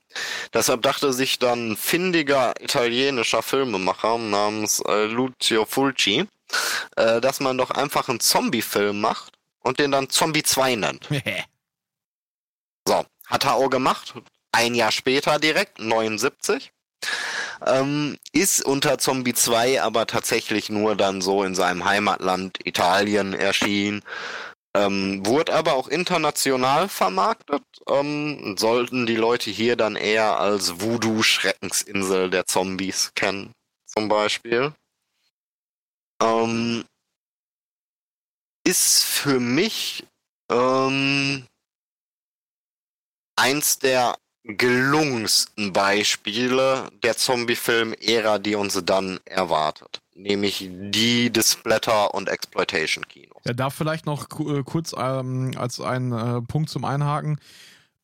Deshalb 0.53 0.83
dachte 0.83 1.13
sich 1.13 1.39
dann 1.39 1.73
ein 1.73 1.77
findiger 1.77 2.61
italienischer 2.61 3.43
Filmemacher 3.43 4.19
namens 4.19 4.81
äh, 4.87 5.07
Lucio 5.07 5.65
Fulci, 5.65 6.27
äh, 6.97 7.21
dass 7.21 7.41
man 7.41 7.59
doch 7.59 7.71
einfach 7.71 8.09
einen 8.09 8.21
Zombie-Film 8.21 9.01
macht 9.01 9.35
und 9.61 9.79
den 9.79 9.93
dann 9.93 10.11
Zombie 10.11 10.43
2 10.43 10.77
nennt. 10.77 11.09
so, 12.87 13.05
hat 13.27 13.45
er 13.45 13.55
auch 13.55 13.69
gemacht. 13.69 14.15
Ein 14.53 14.75
Jahr 14.75 14.93
später 14.93 15.39
direkt, 15.39 15.79
79. 15.79 16.73
Ähm, 17.67 18.19
ist 18.33 18.65
unter 18.65 18.99
Zombie 18.99 19.35
2 19.35 19.83
aber 19.83 20.07
tatsächlich 20.07 20.71
nur 20.71 20.97
dann 20.97 21.21
so 21.21 21.45
in 21.45 21.55
seinem 21.55 21.85
Heimatland 21.85 22.59
Italien 22.65 23.35
erschienen. 23.35 24.03
Ähm, 24.75 25.27
wurde 25.27 25.53
aber 25.55 25.75
auch 25.75 25.89
international 25.89 26.89
vermarktet. 26.89 27.63
Ähm, 27.89 28.57
sollten 28.57 29.07
die 29.07 29.17
Leute 29.17 29.51
hier 29.51 29.77
dann 29.77 29.97
eher 29.97 30.39
als 30.39 30.81
Voodoo-Schreckensinsel 30.81 32.31
der 32.31 32.47
Zombies 32.47 33.13
kennen, 33.15 33.53
zum 33.87 34.09
Beispiel. 34.09 34.73
Ähm, 36.23 36.85
ist 38.65 39.03
für 39.05 39.41
mich 39.41 40.07
ähm, 40.51 41.47
eins 43.37 43.79
der 43.81 44.17
gelungensten 44.57 45.73
Beispiele 45.73 46.89
der 47.03 47.17
Zombie-Film-Ära, 47.17 48.39
die 48.39 48.55
uns 48.55 48.81
dann 48.85 49.21
erwartet. 49.25 50.01
Nämlich 50.15 50.69
die 50.71 51.31
des 51.31 51.53
Splatter- 51.53 52.15
und 52.15 52.29
Exploitation-Kinos. 52.29 53.43
Ja, 53.45 53.53
da 53.55 53.71
vielleicht 53.71 54.07
noch 54.07 54.27
äh, 54.41 54.63
kurz 54.65 54.95
ähm, 54.97 55.53
als 55.57 55.81
ein 55.81 56.13
äh, 56.13 56.43
Punkt 56.43 56.69
zum 56.69 56.85
Einhaken. 56.85 57.39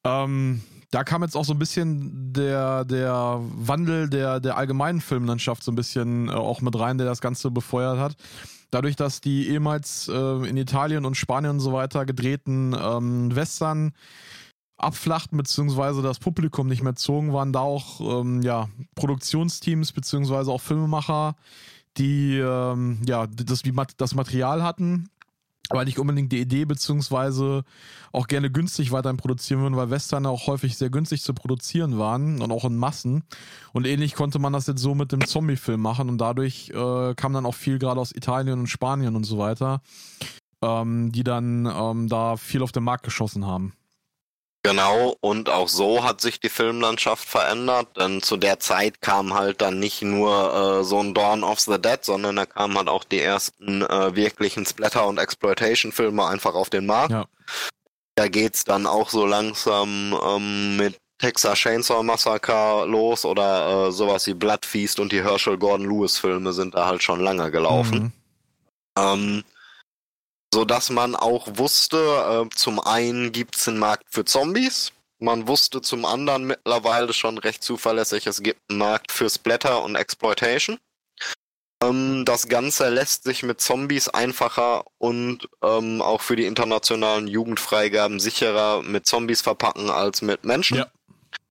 Ähm, 0.05 0.63
da 0.91 1.05
kam 1.05 1.23
jetzt 1.23 1.37
auch 1.37 1.45
so 1.45 1.53
ein 1.53 1.59
bisschen 1.59 2.33
der, 2.33 2.85
der 2.85 3.41
Wandel 3.41 4.09
der, 4.09 4.41
der 4.41 4.57
allgemeinen 4.57 5.01
Filmlandschaft 5.01 5.63
so 5.63 5.73
ein 5.73 5.75
bisschen 5.75 6.29
äh, 6.29 6.33
auch 6.33 6.61
mit 6.61 6.79
rein, 6.79 6.97
der 6.97 7.07
das 7.07 7.21
Ganze 7.21 7.51
befeuert 7.51 7.99
hat. 7.99 8.17
Dadurch, 8.71 8.97
dass 8.97 9.21
die 9.21 9.49
ehemals 9.49 10.09
äh, 10.09 10.49
in 10.49 10.57
Italien 10.57 11.05
und 11.05 11.17
Spanien 11.17 11.53
und 11.53 11.61
so 11.61 11.73
weiter 11.73 12.07
gedrehten 12.07 12.75
ähm, 12.79 13.35
Western 13.35 13.93
abflachten, 14.79 15.39
beziehungsweise 15.39 16.03
das 16.03 16.19
Publikum 16.19 16.67
nicht 16.67 16.83
mehr 16.83 16.97
zogen, 16.97 17.33
waren 17.33 17.53
da 17.53 17.61
auch 17.61 18.21
ähm, 18.21 18.43
ja, 18.43 18.69
Produktionsteams, 18.95 19.93
beziehungsweise 19.93 20.51
auch 20.51 20.61
Filmemacher, 20.61 21.35
die 21.97 22.37
ähm, 22.37 23.01
ja, 23.07 23.27
das, 23.27 23.63
das 23.97 24.15
Material 24.15 24.63
hatten, 24.63 25.09
aber 25.69 25.85
nicht 25.85 25.99
unbedingt 25.99 26.31
die 26.31 26.41
Idee, 26.41 26.65
beziehungsweise 26.65 27.65
auch 28.13 28.29
gerne 28.29 28.51
günstig 28.51 28.93
weiterhin 28.93 29.17
produzieren 29.17 29.61
würden, 29.63 29.77
weil 29.77 29.91
Western 29.91 30.27
auch 30.27 30.47
häufig 30.47 30.77
sehr 30.77 30.91
günstig 30.91 31.23
zu 31.23 31.35
produzieren 31.35 31.99
waren 31.99 32.41
und 32.41 32.53
auch 32.53 32.65
in 32.65 32.77
Massen. 32.77 33.25
Und 33.73 33.87
ähnlich 33.87 34.15
konnte 34.15 34.39
man 34.39 34.53
das 34.53 34.67
jetzt 34.67 34.81
so 34.81 34.95
mit 34.95 35.11
dem 35.11 35.27
Zombie-Film 35.27 35.81
machen 35.81 36.09
und 36.09 36.19
dadurch 36.19 36.71
äh, 36.71 37.15
kam 37.15 37.33
dann 37.33 37.47
auch 37.47 37.55
viel 37.55 37.79
gerade 37.79 38.01
aus 38.01 38.15
Italien 38.15 38.61
und 38.61 38.67
Spanien 38.69 39.17
und 39.17 39.25
so 39.25 39.39
weiter, 39.39 39.81
ähm, 40.63 41.11
die 41.13 41.25
dann 41.25 41.67
ähm, 41.67 42.09
da 42.09 42.37
viel 42.37 42.63
auf 42.63 42.73
den 42.73 42.85
Markt 42.85 43.05
geschossen 43.05 43.47
haben. 43.47 43.73
Genau, 44.67 45.17
und 45.21 45.49
auch 45.49 45.69
so 45.69 46.03
hat 46.03 46.21
sich 46.21 46.41
die 46.41 46.49
Filmlandschaft 46.49 47.29
verändert, 47.29 47.97
denn 47.97 48.21
zu 48.21 48.37
der 48.37 48.59
Zeit 48.59 49.01
kam 49.01 49.33
halt 49.33 49.61
dann 49.63 49.79
nicht 49.79 50.03
nur 50.03 50.81
äh, 50.81 50.85
so 50.85 50.99
ein 50.99 51.15
Dawn 51.15 51.45
of 51.45 51.61
the 51.61 51.81
Dead, 51.81 52.05
sondern 52.05 52.35
da 52.35 52.47
kamen 52.47 52.77
halt 52.77 52.89
auch 52.89 53.05
die 53.05 53.21
ersten 53.21 53.83
äh, 53.83 54.17
wirklichen 54.17 54.67
Splatter- 54.67 55.07
und 55.07 55.19
Exploitation-Filme 55.19 56.27
einfach 56.27 56.55
auf 56.57 56.69
den 56.69 56.85
Markt. 56.85 57.13
Ja. 57.13 57.27
Da 58.17 58.27
geht's 58.27 58.65
dann 58.65 58.89
auch 58.89 59.09
so 59.09 59.25
langsam 59.25 60.19
ähm, 60.21 60.77
mit 60.77 60.99
Texas 61.19 61.61
Chainsaw 61.61 62.03
Massacre 62.03 62.87
los 62.87 63.25
oder 63.25 63.87
äh, 63.87 63.93
sowas 63.93 64.27
wie 64.27 64.35
Blood 64.35 64.67
Feast 64.67 64.99
und 64.99 65.13
die 65.13 65.23
Herschel 65.23 65.59
Gordon 65.59 65.89
Lewis 65.89 66.19
Filme 66.19 66.53
sind 66.53 66.75
da 66.75 66.87
halt 66.87 67.05
schon 67.05 67.21
lange 67.21 67.53
gelaufen. 67.53 68.03
Mhm. 68.03 68.13
Ähm, 68.99 69.45
so 70.57 70.65
dass 70.65 70.89
man 70.89 71.15
auch 71.15 71.47
wusste, 71.59 71.99
äh, 71.99 72.57
zum 72.57 72.81
einen 72.81 73.31
gibt 73.31 73.57
es 73.57 73.69
einen 73.69 73.79
Markt 73.79 74.07
für 74.09 74.25
Zombies, 74.25 74.91
man 75.19 75.49
wusste 75.49 75.83
zum 75.83 76.07
anderen 76.07 76.47
mittlerweile 76.47 77.13
schon 77.13 77.37
recht 77.37 77.63
zuverlässig, 77.63 78.27
es 78.27 78.43
gibt 78.43 78.63
einen 78.71 78.79
Markt 78.79 79.13
für 79.13 79.29
Splatter 79.29 79.83
und 79.83 79.97
Exploitation. 79.97 80.79
Ähm, 81.83 82.25
das 82.25 82.49
Ganze 82.49 82.89
lässt 82.89 83.25
sich 83.25 83.43
mit 83.43 83.61
Zombies 83.61 84.09
einfacher 84.09 84.85
und 84.97 85.47
ähm, 85.63 86.01
auch 86.01 86.23
für 86.23 86.37
die 86.37 86.47
internationalen 86.47 87.29
Jugendfreigaben 87.29 88.19
sicherer 88.19 88.81
mit 88.81 89.05
Zombies 89.05 89.43
verpacken 89.43 89.91
als 89.91 90.23
mit 90.23 90.47
Menschen. 90.47 90.79
Ja, 90.79 90.87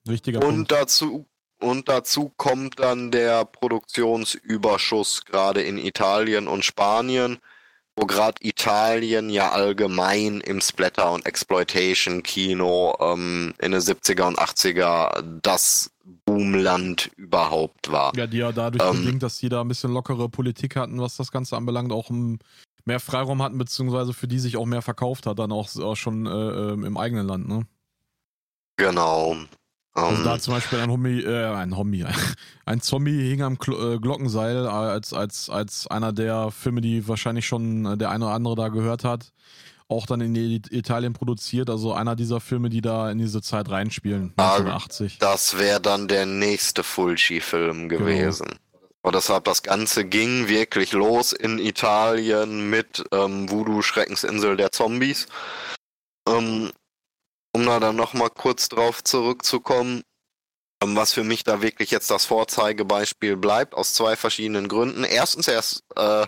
wichtiger 0.06 0.40
und 0.40 0.56
Punkt. 0.56 0.72
Dazu, 0.72 1.28
und 1.60 1.90
dazu 1.90 2.34
kommt 2.38 2.80
dann 2.80 3.12
der 3.12 3.46
Produktionsüberschuss 3.46 5.26
gerade 5.26 5.62
in 5.62 5.78
Italien 5.78 6.48
und 6.48 6.66
Spanien, 6.66 7.38
wo 7.96 8.06
gerade 8.06 8.36
Italien 8.42 9.30
ja 9.30 9.52
allgemein 9.52 10.42
im 10.42 10.60
Splatter- 10.60 11.12
und 11.12 11.26
Exploitation-Kino 11.26 12.98
ähm, 13.00 13.54
in 13.60 13.72
den 13.72 13.82
70er 13.82 14.28
und 14.28 14.38
80er 14.38 15.24
das 15.42 15.92
Boomland 16.26 17.12
überhaupt 17.16 17.92
war. 17.92 18.16
Ja, 18.16 18.28
die 18.28 18.38
ja 18.38 18.52
dadurch 18.52 18.84
ähm, 18.88 19.04
bedingt, 19.04 19.24
dass 19.24 19.38
die 19.38 19.50
da 19.50 19.62
ein 19.62 19.68
bisschen 19.68 19.94
lockere 19.94 20.30
Politik 20.30 20.76
hatten, 20.76 21.00
was 21.00 21.16
das 21.16 21.32
Ganze 21.32 21.56
anbelangt, 21.56 21.92
auch 21.92 22.10
mehr 22.86 23.00
Freiraum 23.00 23.42
hatten, 23.42 23.58
beziehungsweise 23.58 24.14
für 24.14 24.28
die 24.28 24.40
sich 24.40 24.58
auch 24.58 24.66
mehr 24.66 24.82
verkauft 24.82 25.26
hat, 25.26 25.40
dann 25.40 25.52
auch, 25.52 25.74
auch 25.78 25.96
schon 25.96 26.26
äh, 26.26 26.30
ähm, 26.30 26.84
im 26.84 26.98
eigenen 26.98 27.28
Land, 27.28 27.48
ne? 27.48 27.66
Genau. 28.78 29.38
Also 29.96 30.24
da 30.24 30.34
ähm. 30.34 30.40
zum 30.42 30.54
Beispiel 30.54 30.80
ein 30.80 30.92
Homie, 30.92 31.22
äh, 31.22 31.48
ein 31.54 31.76
Homie, 31.76 32.06
ein 32.66 32.82
Zombie 32.82 33.30
hing 33.30 33.42
am 33.42 33.54
äh, 33.54 33.98
Glockenseil 33.98 34.68
als, 34.68 35.14
als, 35.14 35.50
als 35.50 35.88
einer 35.88 36.12
der 36.12 36.52
Filme, 36.52 36.82
die 36.82 37.08
wahrscheinlich 37.08 37.48
schon 37.48 37.86
äh, 37.86 37.98
der 37.98 38.12
eine 38.12 38.26
oder 38.26 38.34
andere 38.34 38.56
da 38.56 38.68
gehört 38.68 39.06
hat, 39.06 39.32
auch 39.88 40.06
dann 40.06 40.20
in 40.20 40.36
Italien 40.36 41.14
produziert. 41.14 41.70
Also 41.70 41.94
einer 41.94 42.18
dieser 42.18 42.42
Filme, 42.42 42.70
die 42.70 42.82
da 42.82 43.10
in 43.10 43.20
diese 43.20 43.42
Zeit 43.42 43.70
reinspielen, 43.70 44.34
1980. 44.36 45.20
Das 45.20 45.58
wäre 45.58 45.80
dann 45.80 46.10
der 46.10 46.26
nächste 46.26 46.84
Fulci-Film 46.84 47.88
genau. 47.88 48.04
gewesen. 48.04 48.48
Genau. 48.48 48.60
Und 49.02 49.16
deshalb 49.16 49.46
das 49.46 49.64
Ganze 49.64 50.04
ging 50.04 50.50
wirklich 50.50 50.92
los 50.92 51.32
in 51.32 51.60
Italien 51.60 52.70
mit 52.70 53.04
ähm, 53.12 53.50
Voodoo 53.50 53.84
Schreckensinsel 53.84 54.58
der 54.58 54.72
Zombies. 54.72 55.28
Ähm, 56.28 56.72
um 57.56 57.66
da 57.66 57.80
dann 57.80 57.96
nochmal 57.96 58.30
kurz 58.30 58.68
drauf 58.68 59.02
zurückzukommen, 59.02 60.04
ähm, 60.84 60.98
was 60.98 61.14
für 61.14 61.24
mich 61.24 61.46
da 61.46 61.62
wirklich 61.62 61.90
jetzt 61.90 62.12
das 62.12 62.26
Vorzeigebeispiel 62.26 63.38
bleibt, 63.38 63.74
aus 63.74 63.94
zwei 63.94 64.18
verschiedenen 64.18 64.68
Gründen. 64.68 65.06
Erstens, 65.06 65.48
er 65.48 65.60
ist 65.60 65.82
äh, 65.96 66.28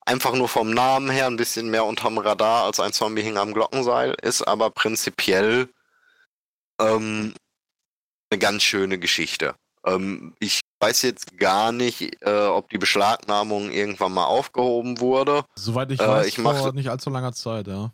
einfach 0.00 0.32
nur 0.32 0.48
vom 0.48 0.70
Namen 0.70 1.10
her 1.10 1.26
ein 1.26 1.36
bisschen 1.36 1.70
mehr 1.70 1.84
unterm 1.84 2.16
Radar 2.16 2.64
als 2.64 2.80
ein 2.80 2.94
Zombie 2.94 3.20
hing 3.20 3.36
am 3.36 3.52
Glockenseil, 3.52 4.16
ist 4.22 4.40
aber 4.48 4.70
prinzipiell 4.70 5.68
ähm, 6.80 7.34
eine 8.30 8.38
ganz 8.38 8.62
schöne 8.62 8.98
Geschichte. 8.98 9.54
Ähm, 9.84 10.34
ich 10.38 10.60
weiß 10.80 11.02
jetzt 11.02 11.36
gar 11.36 11.72
nicht, 11.72 12.22
äh, 12.22 12.46
ob 12.46 12.70
die 12.70 12.78
Beschlagnahmung 12.78 13.70
irgendwann 13.70 14.14
mal 14.14 14.24
aufgehoben 14.24 15.00
wurde. 15.00 15.44
Soweit 15.54 15.90
ich 15.92 16.00
äh, 16.00 16.08
weiß, 16.08 16.26
ich 16.28 16.36
vor 16.36 16.72
nicht 16.72 16.88
allzu 16.88 17.10
langer 17.10 17.34
Zeit, 17.34 17.66
ja 17.66 17.92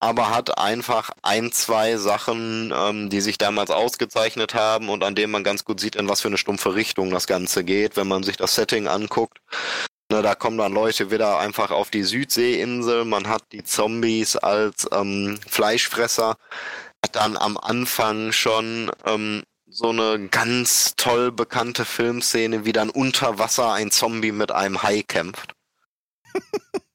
aber 0.00 0.30
hat 0.30 0.58
einfach 0.58 1.10
ein, 1.22 1.52
zwei 1.52 1.96
Sachen, 1.96 2.72
ähm, 2.74 3.10
die 3.10 3.20
sich 3.20 3.36
damals 3.38 3.70
ausgezeichnet 3.70 4.54
haben 4.54 4.88
und 4.88 5.04
an 5.04 5.14
denen 5.14 5.30
man 5.30 5.44
ganz 5.44 5.64
gut 5.64 5.78
sieht, 5.78 5.94
in 5.94 6.08
was 6.08 6.22
für 6.22 6.28
eine 6.28 6.38
stumpfe 6.38 6.74
Richtung 6.74 7.10
das 7.10 7.26
Ganze 7.26 7.64
geht, 7.64 7.96
wenn 7.96 8.08
man 8.08 8.22
sich 8.22 8.38
das 8.38 8.54
Setting 8.54 8.88
anguckt. 8.88 9.38
Ne, 10.10 10.22
da 10.22 10.34
kommen 10.34 10.58
dann 10.58 10.72
Leute 10.72 11.10
wieder 11.10 11.38
einfach 11.38 11.70
auf 11.70 11.90
die 11.90 12.02
Südseeinsel, 12.02 13.04
man 13.04 13.28
hat 13.28 13.44
die 13.52 13.62
Zombies 13.62 14.36
als 14.36 14.88
ähm, 14.90 15.38
Fleischfresser, 15.46 16.36
hat 17.04 17.14
dann 17.14 17.36
am 17.36 17.56
Anfang 17.56 18.32
schon 18.32 18.90
ähm, 19.04 19.42
so 19.68 19.90
eine 19.90 20.28
ganz 20.28 20.94
toll 20.96 21.30
bekannte 21.30 21.84
Filmszene, 21.84 22.64
wie 22.64 22.72
dann 22.72 22.90
unter 22.90 23.38
Wasser 23.38 23.72
ein 23.72 23.92
Zombie 23.92 24.32
mit 24.32 24.50
einem 24.50 24.82
Hai 24.82 25.02
kämpft. 25.02 25.52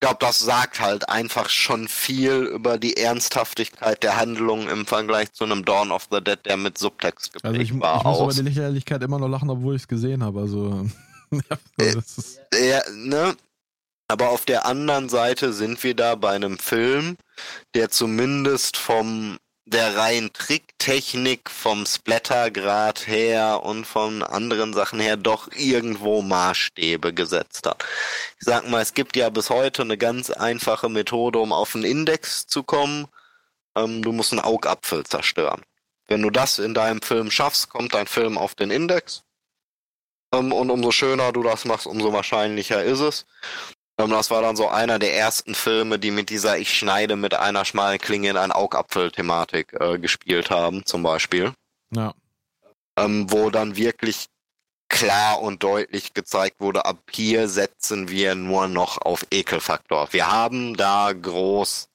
glaube, 0.00 0.16
das 0.20 0.38
sagt 0.38 0.80
halt 0.80 1.08
einfach 1.08 1.48
schon 1.50 1.88
viel 1.88 2.44
über 2.44 2.78
die 2.78 2.96
Ernsthaftigkeit 2.96 4.02
der 4.02 4.16
Handlung 4.16 4.68
im 4.68 4.86
Vergleich 4.86 5.32
zu 5.32 5.44
einem 5.44 5.64
Dawn 5.64 5.92
of 5.92 6.08
the 6.10 6.20
Dead, 6.20 6.38
der 6.44 6.56
mit 6.56 6.78
Subtext 6.78 7.34
geprägt 7.34 7.44
also 7.44 7.60
ich, 7.60 7.80
war. 7.80 7.98
Ich 7.98 8.04
muss 8.04 8.16
aus. 8.16 8.20
aber 8.22 8.32
die 8.34 8.42
Lächerlichkeit 8.42 9.02
immer 9.02 9.18
noch 9.18 9.28
lachen, 9.28 9.50
obwohl 9.50 9.76
ich 9.76 9.82
es 9.82 9.88
gesehen 9.88 10.24
habe. 10.24 10.40
Also, 10.40 10.86
Äh, 11.80 11.96
ist, 11.96 12.40
Ja, 12.54 12.82
ne? 12.94 13.36
Aber 14.08 14.30
auf 14.30 14.44
der 14.44 14.66
anderen 14.66 15.08
Seite 15.08 15.52
sind 15.52 15.82
wir 15.84 15.94
da 15.94 16.16
bei 16.16 16.30
einem 16.30 16.58
Film, 16.58 17.16
der 17.74 17.90
zumindest 17.90 18.76
vom 18.76 19.38
der 19.70 19.96
reinen 19.96 20.32
Tricktechnik, 20.32 21.48
vom 21.48 21.86
Splattergrad 21.86 23.06
her 23.06 23.62
und 23.62 23.86
von 23.86 24.22
anderen 24.22 24.74
Sachen 24.74 24.98
her 24.98 25.16
doch 25.16 25.48
irgendwo 25.52 26.22
Maßstäbe 26.22 27.14
gesetzt 27.14 27.66
hat. 27.66 27.84
Ich 28.38 28.46
sag 28.46 28.68
mal, 28.68 28.82
es 28.82 28.94
gibt 28.94 29.16
ja 29.16 29.30
bis 29.30 29.48
heute 29.48 29.82
eine 29.82 29.96
ganz 29.96 30.30
einfache 30.30 30.88
Methode, 30.88 31.38
um 31.38 31.52
auf 31.52 31.74
einen 31.76 31.84
Index 31.84 32.46
zu 32.48 32.64
kommen. 32.64 33.06
Ähm, 33.76 34.02
du 34.02 34.10
musst 34.10 34.32
einen 34.32 34.40
Augapfel 34.40 35.04
zerstören. 35.04 35.62
Wenn 36.08 36.22
du 36.22 36.30
das 36.30 36.58
in 36.58 36.74
deinem 36.74 37.00
Film 37.00 37.30
schaffst, 37.30 37.68
kommt 37.68 37.94
dein 37.94 38.08
Film 38.08 38.38
auf 38.38 38.56
den 38.56 38.72
Index. 38.72 39.22
Ähm, 40.34 40.52
und 40.52 40.70
umso 40.70 40.90
schöner 40.90 41.32
du 41.32 41.44
das 41.44 41.64
machst, 41.64 41.86
umso 41.86 42.12
wahrscheinlicher 42.12 42.82
ist 42.82 43.00
es. 43.00 43.26
Ähm, 44.04 44.10
das 44.10 44.30
war 44.30 44.42
dann 44.42 44.56
so 44.56 44.68
einer 44.68 44.98
der 44.98 45.16
ersten 45.16 45.54
Filme, 45.54 45.98
die 45.98 46.10
mit 46.10 46.30
dieser 46.30 46.58
Ich 46.58 46.76
schneide 46.76 47.16
mit 47.16 47.34
einer 47.34 47.64
schmalen 47.64 47.98
Klinge 47.98 48.30
in 48.30 48.36
einen 48.36 48.52
Augapfel-Thematik 48.52 49.74
äh, 49.78 49.98
gespielt 49.98 50.50
haben, 50.50 50.84
zum 50.86 51.02
Beispiel. 51.02 51.52
ja. 51.90 52.14
Ähm, 52.96 53.30
wo 53.30 53.50
dann 53.50 53.76
wirklich 53.76 54.26
klar 54.88 55.40
und 55.40 55.62
deutlich 55.62 56.12
gezeigt 56.12 56.60
wurde, 56.60 56.84
ab 56.84 56.98
hier 57.10 57.48
setzen 57.48 58.08
wir 58.08 58.34
nur 58.34 58.68
noch 58.68 58.98
auf 58.98 59.24
Ekelfaktor. 59.30 60.08
Wir 60.10 60.30
haben 60.30 60.76
da 60.76 61.12
groß 61.12 61.88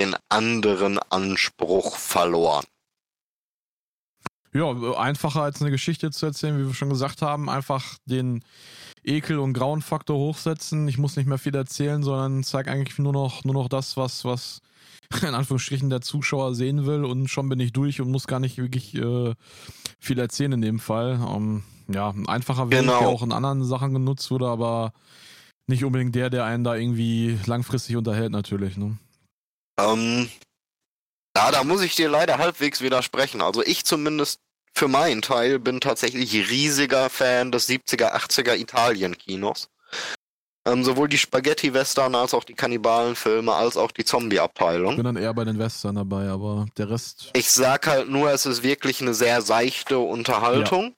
den 0.00 0.16
anderen 0.28 0.98
Anspruch 0.98 1.96
verloren. 1.96 2.64
Ja, 4.52 4.70
einfacher 4.98 5.42
als 5.42 5.60
eine 5.60 5.70
Geschichte 5.70 6.10
zu 6.10 6.26
erzählen, 6.26 6.58
wie 6.58 6.66
wir 6.66 6.74
schon 6.74 6.88
gesagt 6.88 7.20
haben. 7.20 7.50
Einfach 7.50 7.98
den 8.06 8.42
Ekel- 9.06 9.38
und 9.38 9.52
Grauenfaktor 9.52 10.18
hochsetzen. 10.18 10.88
Ich 10.88 10.98
muss 10.98 11.16
nicht 11.16 11.26
mehr 11.26 11.38
viel 11.38 11.54
erzählen, 11.54 12.02
sondern 12.02 12.42
zeige 12.42 12.70
eigentlich 12.70 12.98
nur 12.98 13.12
noch, 13.12 13.44
nur 13.44 13.54
noch 13.54 13.68
das, 13.68 13.96
was, 13.96 14.24
was 14.24 14.60
in 15.22 15.34
Anführungsstrichen 15.34 15.90
der 15.90 16.00
Zuschauer 16.00 16.54
sehen 16.54 16.86
will. 16.86 17.04
Und 17.04 17.28
schon 17.28 17.48
bin 17.48 17.60
ich 17.60 17.72
durch 17.72 18.00
und 18.00 18.10
muss 18.10 18.26
gar 18.26 18.40
nicht 18.40 18.58
wirklich 18.58 18.94
äh, 18.94 19.34
viel 20.00 20.18
erzählen 20.18 20.52
in 20.52 20.62
dem 20.62 20.78
Fall. 20.78 21.20
Ähm, 21.34 21.62
ja, 21.88 22.10
ein 22.10 22.28
einfacher 22.28 22.70
Weg, 22.70 22.80
Genau. 22.80 22.98
der 22.98 23.08
auch 23.08 23.22
in 23.22 23.32
anderen 23.32 23.64
Sachen 23.64 23.92
genutzt 23.94 24.30
wurde, 24.30 24.48
aber 24.48 24.92
nicht 25.68 25.84
unbedingt 25.84 26.14
der, 26.14 26.30
der 26.30 26.44
einen 26.44 26.64
da 26.64 26.74
irgendwie 26.74 27.38
langfristig 27.46 27.96
unterhält, 27.96 28.32
natürlich. 28.32 28.76
Ne? 28.76 28.98
Ähm, 29.78 30.28
ja, 31.36 31.50
da 31.50 31.64
muss 31.64 31.82
ich 31.82 31.94
dir 31.94 32.08
leider 32.08 32.38
halbwegs 32.38 32.80
widersprechen. 32.80 33.40
Also 33.42 33.62
ich 33.62 33.84
zumindest 33.84 34.40
für 34.76 34.88
meinen 34.88 35.22
Teil 35.22 35.58
bin 35.58 35.80
tatsächlich 35.80 36.34
riesiger 36.50 37.08
Fan 37.08 37.50
des 37.50 37.66
70er, 37.68 38.14
80er 38.14 38.56
Italien-Kinos. 38.56 39.70
Ähm, 40.66 40.84
sowohl 40.84 41.08
die 41.08 41.16
Spaghetti-Western 41.16 42.14
als 42.14 42.34
auch 42.34 42.44
die 42.44 42.54
Kannibalen-Filme 42.54 43.54
als 43.54 43.78
auch 43.78 43.90
die 43.90 44.02
Ich 44.02 44.06
Zombie-Abteilung. 44.06 44.96
bin 44.96 45.04
dann 45.04 45.16
eher 45.16 45.32
bei 45.32 45.44
den 45.44 45.58
Western 45.58 45.94
dabei, 45.94 46.28
aber 46.28 46.66
der 46.76 46.90
Rest. 46.90 47.30
Ich 47.34 47.50
sag 47.50 47.86
halt 47.86 48.10
nur, 48.10 48.30
es 48.32 48.44
ist 48.44 48.62
wirklich 48.62 49.00
eine 49.00 49.14
sehr 49.14 49.40
seichte 49.40 49.98
Unterhaltung. 49.98 50.94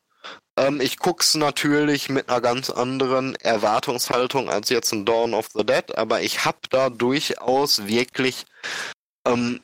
Ähm, 0.59 0.81
ich 0.81 0.99
guck's 0.99 1.37
natürlich 1.37 2.09
mit 2.09 2.29
einer 2.29 2.41
ganz 2.41 2.71
anderen 2.71 3.37
Erwartungshaltung 3.37 4.51
als 4.51 4.71
jetzt 4.71 4.93
ein 4.93 5.05
Dawn 5.05 5.35
of 5.35 5.51
the 5.55 5.65
Dead, 5.65 5.97
aber 5.97 6.23
ich 6.23 6.45
hab 6.45 6.69
da 6.71 6.91
durchaus 6.91 7.87
wirklich 7.87 8.45
ähm, 9.25 9.61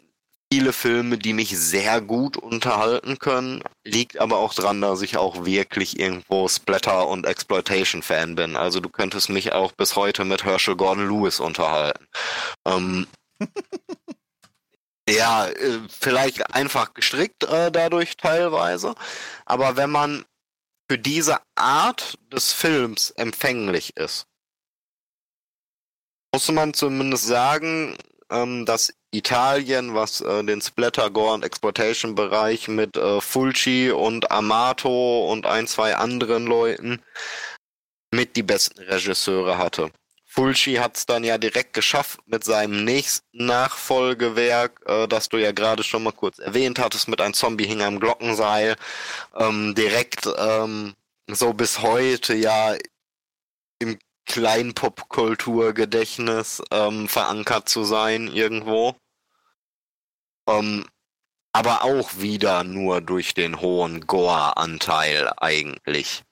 viele 0.54 0.72
Filme, 0.72 1.18
die 1.18 1.32
mich 1.32 1.58
sehr 1.58 2.00
gut 2.00 2.36
unterhalten 2.36 3.18
können. 3.18 3.64
Liegt 3.82 4.20
aber 4.20 4.38
auch 4.38 4.54
dran, 4.54 4.80
dass 4.80 5.02
ich 5.02 5.16
auch 5.16 5.44
wirklich 5.44 5.98
irgendwo 5.98 6.46
Splatter- 6.46 7.08
und 7.08 7.26
Exploitation-Fan 7.26 8.36
bin. 8.36 8.54
Also 8.54 8.78
du 8.78 8.88
könntest 8.88 9.30
mich 9.30 9.52
auch 9.52 9.72
bis 9.72 9.96
heute 9.96 10.24
mit 10.24 10.44
Herschel 10.44 10.76
Gordon 10.76 11.08
Lewis 11.08 11.40
unterhalten. 11.40 12.06
Ähm, 12.64 13.08
ja, 15.08 15.48
äh, 15.48 15.80
vielleicht 15.88 16.54
einfach 16.54 16.94
gestrickt 16.94 17.42
äh, 17.42 17.72
dadurch 17.72 18.16
teilweise. 18.16 18.94
Aber 19.46 19.76
wenn 19.76 19.90
man 19.90 20.24
für 20.88 20.98
diese 20.98 21.38
Art 21.56 22.16
des 22.32 22.52
Films 22.52 23.10
empfänglich 23.10 23.96
ist, 23.96 24.28
muss 26.32 26.48
man 26.52 26.74
zumindest 26.74 27.26
sagen, 27.26 27.96
ähm, 28.30 28.64
dass 28.66 28.94
Italien, 29.14 29.94
was 29.94 30.20
äh, 30.20 30.44
den 30.44 30.60
Splatter, 30.60 31.10
Gore 31.10 31.34
und 31.34 31.44
Exploitation 31.44 32.14
Bereich 32.14 32.68
mit 32.68 32.96
äh, 32.96 33.20
Fulci 33.20 33.90
und 33.90 34.30
Amato 34.30 35.30
und 35.30 35.46
ein, 35.46 35.66
zwei 35.66 35.96
anderen 35.96 36.46
Leuten 36.46 37.02
mit 38.10 38.36
die 38.36 38.42
besten 38.42 38.80
Regisseure 38.80 39.58
hatte. 39.58 39.90
Fulci 40.26 40.74
hat 40.74 40.96
es 40.96 41.06
dann 41.06 41.22
ja 41.22 41.38
direkt 41.38 41.74
geschafft 41.74 42.18
mit 42.26 42.42
seinem 42.42 42.84
nächsten 42.84 43.46
Nachfolgewerk, 43.46 44.80
äh, 44.86 45.06
das 45.06 45.28
du 45.28 45.36
ja 45.36 45.52
gerade 45.52 45.84
schon 45.84 46.02
mal 46.02 46.12
kurz 46.12 46.40
erwähnt 46.40 46.80
hattest, 46.80 47.06
mit 47.06 47.20
einem 47.20 47.34
Zombie 47.34 47.66
hing 47.66 47.82
am 47.82 48.00
Glockenseil, 48.00 48.74
ähm, 49.36 49.76
direkt 49.76 50.28
ähm, 50.36 50.94
so 51.30 51.52
bis 51.52 51.82
heute 51.82 52.34
ja 52.34 52.74
im 53.78 53.96
kleinen 54.26 54.74
Popkulturgedächtnis 54.74 56.62
ähm, 56.72 57.08
verankert 57.08 57.68
zu 57.68 57.84
sein 57.84 58.26
irgendwo. 58.26 58.96
Ähm, 60.48 60.86
aber 61.52 61.84
auch 61.84 62.18
wieder 62.18 62.64
nur 62.64 63.00
durch 63.00 63.34
den 63.34 63.60
hohen 63.60 64.06
Gore-Anteil 64.06 65.32
eigentlich. 65.36 66.22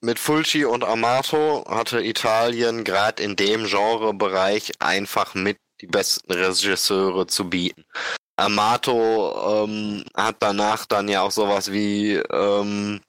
Mit 0.00 0.18
Fulci 0.18 0.64
und 0.64 0.84
Amato 0.84 1.64
hatte 1.68 2.02
Italien 2.02 2.84
gerade 2.84 3.22
in 3.22 3.36
dem 3.36 3.66
Genrebereich 3.66 4.72
einfach 4.78 5.34
mit 5.34 5.58
die 5.80 5.86
besten 5.86 6.32
Regisseure 6.32 7.26
zu 7.26 7.48
bieten. 7.48 7.84
Amato 8.36 9.64
ähm, 9.64 10.04
hat 10.14 10.36
danach 10.40 10.86
dann 10.86 11.08
ja 11.08 11.22
auch 11.22 11.30
sowas 11.30 11.70
wie 11.70 12.14
ähm, 12.14 13.00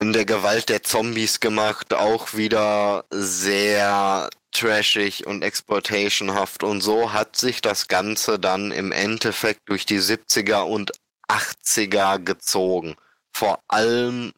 in 0.00 0.12
der 0.12 0.24
Gewalt 0.24 0.68
der 0.68 0.82
Zombies 0.82 1.40
gemacht, 1.40 1.94
auch 1.94 2.34
wieder 2.34 3.04
sehr 3.10 4.28
trashig 4.52 5.26
und 5.26 5.42
exploitationhaft 5.42 6.62
und 6.62 6.80
so 6.80 7.12
hat 7.12 7.36
sich 7.36 7.60
das 7.60 7.88
Ganze 7.88 8.38
dann 8.38 8.70
im 8.70 8.92
Endeffekt 8.92 9.60
durch 9.66 9.86
die 9.86 10.00
70er 10.00 10.62
und 10.62 10.92
80er 11.28 12.18
gezogen. 12.18 12.94
Vor 13.32 13.60
allem 13.68 14.32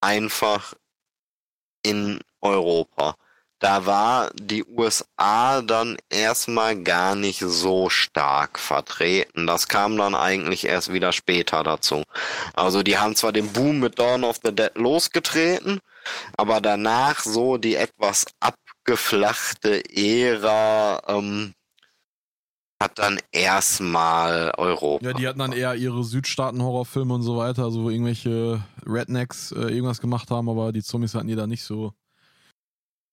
einfach 0.00 0.74
in 1.82 2.20
Europa. 2.40 3.16
Da 3.60 3.84
war 3.84 4.30
die 4.34 4.64
USA 4.64 5.60
dann 5.60 5.98
erstmal 6.08 6.82
gar 6.82 7.14
nicht 7.14 7.40
so 7.40 7.90
stark 7.90 8.58
vertreten. 8.58 9.46
Das 9.46 9.68
kam 9.68 9.98
dann 9.98 10.14
eigentlich 10.14 10.64
erst 10.64 10.94
wieder 10.94 11.12
später 11.12 11.62
dazu. 11.62 12.02
Also 12.54 12.82
die 12.82 12.96
haben 12.96 13.16
zwar 13.16 13.32
den 13.32 13.52
Boom 13.52 13.80
mit 13.80 13.98
Dawn 13.98 14.24
of 14.24 14.40
the 14.42 14.54
Dead 14.54 14.74
losgetreten, 14.76 15.78
aber 16.38 16.62
danach 16.62 17.20
so 17.20 17.58
die 17.58 17.76
etwas 17.76 18.24
abgeflachte 18.90 19.82
Ära 19.94 21.00
ähm, 21.06 21.54
hat 22.82 22.98
dann 22.98 23.20
erstmal 23.30 24.52
Europa. 24.56 25.06
Ja, 25.06 25.12
die 25.12 25.28
hatten 25.28 25.38
dann 25.38 25.52
eher 25.52 25.74
ihre 25.76 26.02
Südstaaten-Horrorfilme 26.02 27.14
und 27.14 27.22
so 27.22 27.36
weiter, 27.36 27.64
also 27.64 27.84
wo 27.84 27.90
irgendwelche 27.90 28.64
Rednecks 28.84 29.52
äh, 29.52 29.60
irgendwas 29.60 30.00
gemacht 30.00 30.30
haben, 30.30 30.48
aber 30.48 30.72
die 30.72 30.82
Zombies 30.82 31.14
hatten 31.14 31.28
die 31.28 31.36
da 31.36 31.46
nicht 31.46 31.62
so 31.62 31.92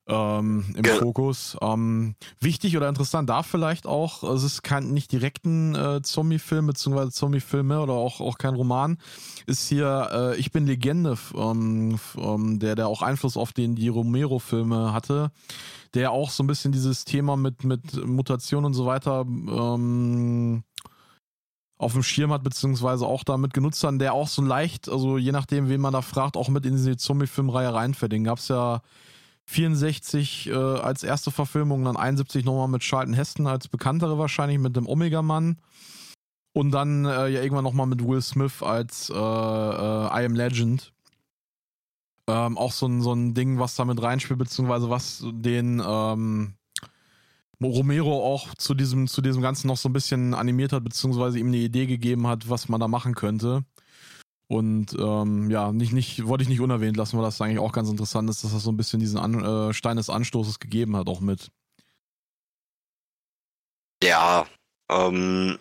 ähm, 0.08 0.66
im 0.76 0.86
Ja. 0.86 0.96
Fokus. 0.96 1.58
Ähm, 1.62 2.16
wichtig 2.40 2.78
oder 2.78 2.90
interessant 2.90 3.30
da 3.30 3.44
vielleicht 3.44 3.86
auch, 3.86 4.24
es 4.24 4.44
ist 4.44 4.64
kein 4.64 4.94
nicht 4.94 5.12
direkt 5.12 5.46
ein 5.46 5.76
äh, 5.76 6.02
Zombie-Film, 6.02 6.68
beziehungsweise 6.68 7.12
Zombie-Filme 7.12 7.82
oder 7.82 7.94
auch, 7.94 8.22
auch 8.22 8.38
kein 8.38 8.56
Roman, 8.56 8.98
ist 9.46 9.68
hier 9.68 10.10
äh, 10.12 10.38
Ich 10.38 10.52
bin 10.52 10.66
Legende, 10.66 11.18
ähm, 11.36 12.00
ähm, 12.18 12.60
der, 12.60 12.76
der 12.76 12.88
auch 12.88 13.02
Einfluss 13.02 13.38
auf 13.38 13.54
den 13.54 13.76
die 13.76 13.90
Romero-Filme 13.90 14.94
hatte, 14.94 15.32
der 15.94 16.12
auch 16.12 16.30
so 16.30 16.44
ein 16.44 16.48
bisschen 16.48 16.72
dieses 16.72 17.06
Thema 17.06 17.36
mit, 17.36 17.64
mit 17.64 18.06
Mutation 18.06 18.66
und 18.66 18.74
so 18.74 18.86
weiter 18.86 19.26
ähm, 19.28 20.64
auf 21.78 21.94
dem 21.94 22.04
Schirm 22.04 22.32
hat, 22.32 22.44
beziehungsweise 22.44 23.06
auch 23.06 23.24
damit 23.24 23.54
genutzt 23.54 23.84
hat, 23.84 24.00
der 24.02 24.14
auch 24.14 24.28
so 24.28 24.42
leicht, 24.42 24.90
also 24.90 25.18
je 25.18 25.32
nachdem, 25.32 25.70
wen 25.70 25.82
man 25.82 25.94
da 25.94 26.02
fragt, 26.02 26.36
auch 26.38 26.50
mit 26.50 26.66
in 26.66 26.76
diese 26.76 26.98
Zombie-Filmreihe 26.98 27.74
reinfällt. 27.74 28.12
Den 28.12 28.24
gab 28.24 28.40
es 28.40 28.48
ja 28.48 28.82
64 29.48 30.48
äh, 30.48 30.54
als 30.54 31.04
erste 31.04 31.32
Verfilmung, 31.32 31.84
dann 31.84 31.98
71 31.98 32.46
nochmal 32.46 32.68
mit 32.68 32.82
Charlton 32.82 33.14
Heston 33.14 33.48
als 33.48 33.68
bekanntere 33.68 34.18
wahrscheinlich, 34.18 34.60
mit 34.60 34.76
dem 34.76 34.88
Omega-Mann. 34.88 35.58
Und 36.54 36.72
dann 36.72 37.06
äh, 37.06 37.28
ja 37.28 37.42
irgendwann 37.42 37.64
nochmal 37.64 37.88
mit 37.88 38.06
Will 38.06 38.22
Smith 38.22 38.62
als 38.62 39.10
äh, 39.10 39.14
äh, 39.14 39.18
I 39.18 40.26
Am 40.26 40.36
Legend. 40.36 40.92
Ähm, 42.28 42.58
auch 42.58 42.74
so 42.74 42.88
ein, 42.88 43.02
so 43.02 43.14
ein 43.14 43.34
Ding, 43.34 43.58
was 43.58 43.76
da 43.76 43.86
mit 43.86 44.02
reinspielt, 44.02 44.40
beziehungsweise 44.40 44.90
was 44.90 45.24
den, 45.32 45.82
ähm, 45.86 46.56
Romero 47.62 48.24
auch 48.24 48.54
zu 48.56 48.74
diesem, 48.74 49.08
zu 49.08 49.22
diesem 49.22 49.42
Ganzen 49.42 49.68
noch 49.68 49.78
so 49.78 49.90
ein 49.90 49.94
bisschen 49.94 50.34
animiert 50.34 50.74
hat, 50.74 50.84
beziehungsweise 50.84 51.40
ihm 51.40 51.48
eine 51.48 51.58
Idee 51.58 51.88
gegeben 51.88 52.28
hat, 52.28 52.50
was 52.50 52.70
man 52.70 52.80
da 52.80 52.88
machen 52.88 53.16
könnte. 53.16 53.64
Und 54.48 54.94
ähm, 54.98 55.50
ja, 55.50 55.74
nicht, 55.74 55.92
nicht, 55.92 56.26
wollte 56.26 56.44
ich 56.44 56.50
nicht 56.50 56.62
unerwähnt 56.62 56.96
lassen, 56.96 57.18
weil 57.18 57.26
das 57.26 57.42
eigentlich 57.42 57.60
auch 57.60 57.74
ganz 57.74 57.90
interessant 57.90 58.30
ist, 58.30 58.44
dass 58.44 58.54
das 58.54 58.64
so 58.64 58.72
ein 58.72 58.78
bisschen 58.78 59.00
diesen 59.00 59.20
An 59.20 59.44
äh, 59.44 59.74
Stein 59.74 59.98
des 59.98 60.10
Anstoßes 60.10 60.60
gegeben 60.60 60.96
hat, 60.96 61.08
auch 61.08 61.20
mit. 61.20 61.52
Ja, 64.02 64.46
ähm, 64.90 65.60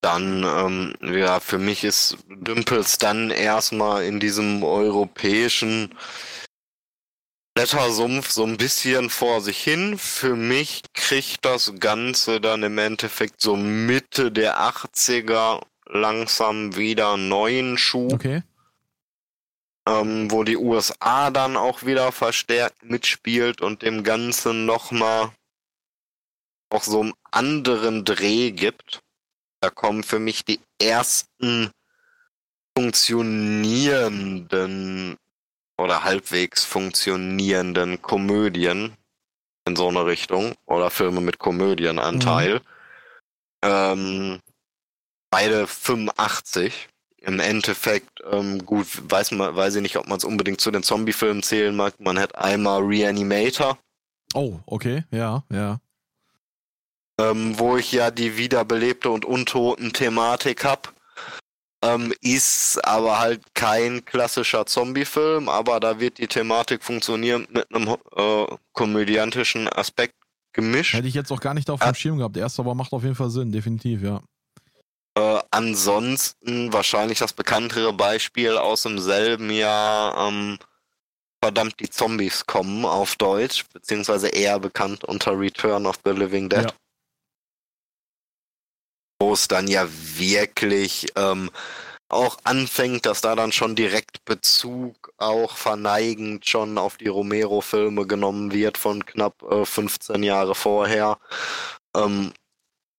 dann, 0.00 0.44
ähm, 0.44 0.94
ja, 1.02 1.40
für 1.40 1.58
mich 1.58 1.84
ist 1.84 2.16
Dümpels 2.28 2.98
dann 2.98 3.30
erstmal 3.30 4.04
in 4.04 4.20
diesem 4.20 4.62
europäischen 4.62 5.94
Blättersumpf 7.54 8.30
so 8.30 8.44
ein 8.44 8.56
bisschen 8.56 9.10
vor 9.10 9.40
sich 9.40 9.58
hin. 9.58 9.98
Für 9.98 10.36
mich 10.36 10.82
kriegt 10.94 11.44
das 11.44 11.72
Ganze 11.80 12.40
dann 12.40 12.62
im 12.62 12.78
Endeffekt 12.78 13.40
so 13.40 13.56
Mitte 13.56 14.30
der 14.30 14.60
80er 14.60 15.62
langsam 15.88 16.76
wieder 16.76 17.16
neuen 17.16 17.78
Schub. 17.78 18.12
Okay. 18.12 18.42
Ähm, 19.86 20.30
wo 20.30 20.44
die 20.44 20.58
USA 20.58 21.30
dann 21.30 21.56
auch 21.56 21.84
wieder 21.84 22.12
verstärkt 22.12 22.84
mitspielt 22.84 23.62
und 23.62 23.82
dem 23.82 24.04
Ganzen 24.04 24.66
nochmal 24.66 25.30
auch 26.70 26.82
so 26.82 27.00
einen 27.00 27.14
anderen 27.30 28.04
Dreh 28.04 28.50
gibt. 28.50 29.00
Da 29.60 29.70
kommen 29.70 30.02
für 30.02 30.18
mich 30.18 30.44
die 30.44 30.60
ersten 30.80 31.70
funktionierenden 32.76 35.16
oder 35.78 36.04
halbwegs 36.04 36.64
funktionierenden 36.64 38.02
Komödien 38.02 38.96
in 39.64 39.76
so 39.76 39.88
eine 39.88 40.04
Richtung 40.06 40.54
oder 40.66 40.90
Filme 40.90 41.20
mit 41.20 41.38
Komödienanteil. 41.38 42.56
Mhm. 42.56 42.60
Ähm, 43.62 44.40
beide 45.30 45.66
85. 45.66 46.88
Im 47.20 47.40
Endeffekt, 47.40 48.22
ähm, 48.30 48.64
gut, 48.64 48.86
weiß 49.10 49.32
man, 49.32 49.54
weiß 49.54 49.74
ich 49.76 49.82
nicht, 49.82 49.96
ob 49.96 50.06
man 50.06 50.18
es 50.18 50.24
unbedingt 50.24 50.60
zu 50.60 50.70
den 50.70 50.82
Zombie-Filmen 50.82 51.42
zählen 51.42 51.74
mag. 51.74 51.98
Man 52.00 52.18
hat 52.18 52.36
einmal 52.36 52.80
Reanimator. 52.82 53.76
Oh, 54.34 54.60
okay, 54.66 55.04
ja, 55.10 55.42
ja. 55.50 55.80
Ähm, 57.20 57.58
wo 57.58 57.76
ich 57.76 57.90
ja 57.90 58.10
die 58.12 58.36
wiederbelebte 58.36 59.10
und 59.10 59.24
untoten 59.24 59.92
Thematik 59.92 60.64
hab. 60.64 60.94
Ähm, 61.82 62.12
ist 62.22 62.84
aber 62.84 63.18
halt 63.18 63.42
kein 63.54 64.04
klassischer 64.04 64.66
Zombie-Film, 64.66 65.48
aber 65.48 65.80
da 65.80 66.00
wird 66.00 66.18
die 66.18 66.26
Thematik 66.26 66.82
funktionieren 66.82 67.46
mit 67.50 67.72
einem 67.72 67.96
äh, 68.16 68.46
komödiantischen 68.72 69.68
Aspekt 69.68 70.14
gemischt. 70.52 70.94
Hätte 70.94 71.06
ich 71.06 71.14
jetzt 71.14 71.30
auch 71.30 71.40
gar 71.40 71.54
nicht 71.54 71.70
auf 71.70 71.80
dem 71.80 71.94
Schirm 71.94 72.18
gehabt. 72.18 72.36
Der 72.36 72.44
erste 72.44 72.62
aber 72.62 72.74
macht 72.74 72.92
auf 72.92 73.02
jeden 73.02 73.14
Fall 73.14 73.30
Sinn, 73.30 73.52
definitiv, 73.52 74.02
ja. 74.02 74.22
Äh, 75.18 75.42
ansonsten 75.50 76.72
wahrscheinlich 76.72 77.18
das 77.18 77.32
bekanntere 77.32 77.92
Beispiel 77.92 78.56
aus 78.56 78.82
demselben 78.82 79.50
Jahr, 79.50 80.28
ähm, 80.28 80.58
verdammt 81.42 81.80
die 81.80 81.90
Zombies 81.90 82.46
kommen 82.46 82.84
auf 82.84 83.16
Deutsch, 83.16 83.64
beziehungsweise 83.72 84.28
eher 84.28 84.60
bekannt 84.60 85.02
unter 85.02 85.36
Return 85.36 85.86
of 85.86 85.98
the 86.04 86.12
Living 86.12 86.48
Dead. 86.48 86.66
Ja. 86.66 86.72
Wo 89.20 89.32
es 89.32 89.48
dann 89.48 89.66
ja 89.66 89.88
wirklich 89.90 91.08
ähm, 91.16 91.50
auch 92.08 92.38
anfängt, 92.44 93.04
dass 93.04 93.20
da 93.20 93.34
dann 93.34 93.50
schon 93.50 93.74
direkt 93.74 94.24
Bezug 94.24 95.12
auch 95.16 95.56
verneigend 95.56 96.48
schon 96.48 96.78
auf 96.78 96.96
die 96.96 97.08
Romero-Filme 97.08 98.06
genommen 98.06 98.52
wird 98.52 98.78
von 98.78 99.04
knapp 99.04 99.42
äh, 99.42 99.64
15 99.64 100.22
Jahre 100.22 100.54
vorher. 100.54 101.18
Ähm, 101.96 102.32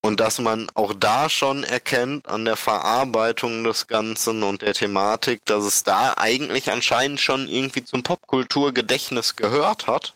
und 0.02 0.20
dass 0.20 0.40
man 0.40 0.70
auch 0.76 0.94
da 0.94 1.30
schon 1.30 1.64
erkennt 1.64 2.28
an 2.28 2.46
der 2.46 2.56
Verarbeitung 2.56 3.64
des 3.64 3.88
Ganzen 3.88 4.44
und 4.44 4.62
der 4.62 4.74
Thematik, 4.74 5.46
dass 5.46 5.64
es 5.66 5.84
da 5.84 6.14
eigentlich 6.18 6.72
anscheinend 6.72 7.20
schon 7.20 7.48
irgendwie 7.48 7.84
zum 7.84 8.04
Popkulturgedächtnis 8.04 9.36
gehört 9.36 9.88
hat. 9.88 10.16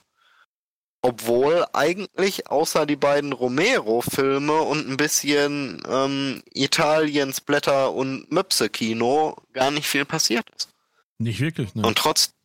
Obwohl 1.05 1.65
eigentlich 1.73 2.47
außer 2.47 2.85
die 2.85 2.95
beiden 2.95 3.33
Romero-Filme 3.33 4.61
und 4.61 4.87
ein 4.87 4.95
bisschen 4.95 5.83
ähm, 5.85 6.41
Italiens 6.53 7.41
Blätter- 7.41 7.91
und 7.91 8.31
Möpse-Kino 8.31 9.35
gar 9.51 9.69
nicht 9.71 9.87
viel 9.87 10.05
passiert 10.05 10.49
ist. 10.55 10.69
Nicht 11.17 11.41
wirklich, 11.41 11.75
ne? 11.75 11.85
Und, 11.85 11.97
trotz, 11.97 12.35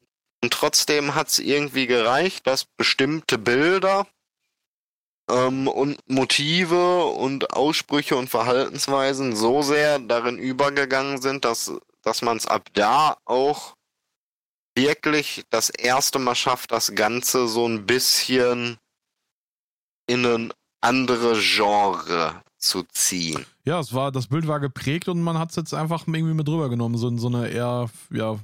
und 0.42 0.52
trotzdem 0.52 1.14
hat 1.14 1.28
es 1.28 1.38
irgendwie 1.38 1.86
gereicht, 1.86 2.48
dass 2.48 2.64
bestimmte 2.64 3.38
Bilder 3.38 4.08
ähm, 5.28 5.68
und 5.68 5.98
Motive 6.08 7.04
und 7.04 7.52
Aussprüche 7.52 8.16
und 8.16 8.28
Verhaltensweisen 8.28 9.36
so 9.36 9.62
sehr 9.62 9.98
darin 9.98 10.38
übergegangen 10.38 11.20
sind, 11.20 11.44
dass, 11.44 11.72
dass 12.02 12.22
man 12.22 12.36
es 12.36 12.46
ab 12.46 12.68
da 12.74 13.16
auch 13.24 13.74
wirklich 14.74 15.44
das 15.50 15.70
erste 15.70 16.18
Mal 16.18 16.34
schafft, 16.34 16.72
das 16.72 16.94
Ganze 16.94 17.48
so 17.48 17.66
ein 17.66 17.86
bisschen 17.86 18.78
in 20.06 20.24
ein 20.24 20.52
andere 20.80 21.38
Genre 21.40 22.42
zu 22.56 22.84
ziehen. 22.92 23.44
Ja, 23.64 23.80
es 23.80 23.92
war, 23.92 24.12
das 24.12 24.28
Bild 24.28 24.46
war 24.46 24.60
geprägt 24.60 25.08
und 25.08 25.20
man 25.20 25.38
hat 25.38 25.50
es 25.50 25.56
jetzt 25.56 25.74
einfach 25.74 26.06
irgendwie 26.06 26.34
mit 26.34 26.48
drüber 26.48 26.68
genommen, 26.68 26.96
so 26.96 27.14
so 27.16 27.28
eine 27.28 27.48
eher, 27.48 27.90
ja, 28.10 28.38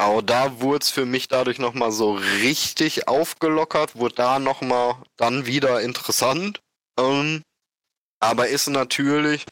Auch 0.00 0.22
da 0.22 0.60
wurde 0.60 0.82
es 0.82 0.90
für 0.90 1.04
mich 1.04 1.28
dadurch 1.28 1.58
nochmal 1.58 1.92
so 1.92 2.14
richtig 2.14 3.06
aufgelockert, 3.06 3.96
wurde 3.96 4.14
da 4.14 4.38
nochmal 4.38 4.96
dann 5.18 5.44
wieder 5.44 5.82
interessant. 5.82 6.62
Ähm, 6.98 7.42
aber 8.18 8.48
ist 8.48 8.68
natürlich 8.68 9.44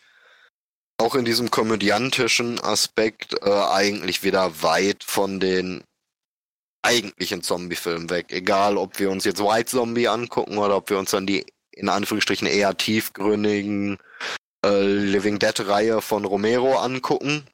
auch 0.99 1.15
in 1.15 1.27
diesem 1.27 1.51
komödiantischen 1.51 2.61
Aspekt 2.61 3.35
äh, 3.43 3.51
eigentlich 3.51 4.23
wieder 4.23 4.63
weit 4.63 5.05
von 5.05 5.39
den 5.39 5.85
eigentlichen 6.83 7.43
Zombie-Filmen 7.43 8.09
weg. 8.09 8.33
Egal, 8.33 8.79
ob 8.79 8.99
wir 8.99 9.11
uns 9.11 9.25
jetzt 9.25 9.43
White 9.43 9.71
Zombie 9.71 10.09
angucken 10.09 10.57
oder 10.57 10.77
ob 10.77 10.89
wir 10.89 10.99
uns 10.99 11.11
dann 11.11 11.27
die 11.27 11.45
in 11.73 11.91
Anführungsstrichen 11.91 12.49
eher 12.49 12.75
tiefgründigen 12.75 13.99
äh, 14.65 14.83
Living 14.83 15.39
Dead-Reihe 15.39 16.01
von 16.01 16.25
Romero 16.25 16.79
angucken. 16.79 17.47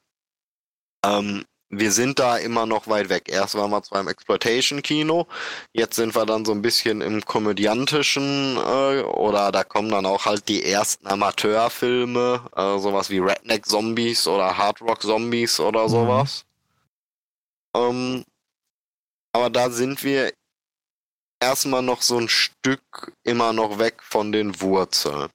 Ähm, 1.05 1.45
wir 1.79 1.93
sind 1.93 2.19
da 2.19 2.37
immer 2.37 2.67
noch 2.67 2.89
weit 2.89 3.09
weg. 3.09 3.29
Erst 3.29 3.55
waren 3.55 3.71
wir 3.71 3.83
zwar 3.83 4.01
im 4.01 4.09
Exploitation-Kino, 4.09 5.27
jetzt 5.73 5.97
sind 5.97 6.15
wir 6.15 6.27
dann 6.27 6.45
so 6.45 6.53
ein 6.53 6.63
bisschen 6.63 7.01
im 7.01 7.25
komödiantischen 7.25 8.57
äh, 8.57 9.03
oder 9.03 9.53
da 9.53 9.65
kommen 9.65 9.91
dann 9.91 10.07
auch 10.07 10.25
halt 10.25 10.49
die 10.49 10.65
ersten 10.65 11.07
Amateurfilme, 11.07 12.43
äh, 12.57 12.79
sowas 12.79 13.11
wie 13.11 13.19
Redneck 13.19 13.67
Zombies 13.67 14.27
oder 14.27 14.57
Hard 14.57 14.81
Rock 14.81 15.03
Zombies 15.03 15.61
oder 15.61 15.85
mhm. 15.85 15.89
sowas. 15.89 16.45
Mhm. 17.75 17.81
Ähm, 17.81 18.25
aber 19.33 19.51
da 19.51 19.71
sind 19.71 20.03
wir 20.05 20.33
erstmal 21.41 21.83
noch 21.83 22.03
so 22.03 22.19
ein 22.19 22.29
Stück 22.29 23.13
immer 23.25 23.53
noch 23.53 23.79
weg 23.79 24.03
von 24.03 24.33
den 24.33 24.61
Wurzeln 24.61 25.29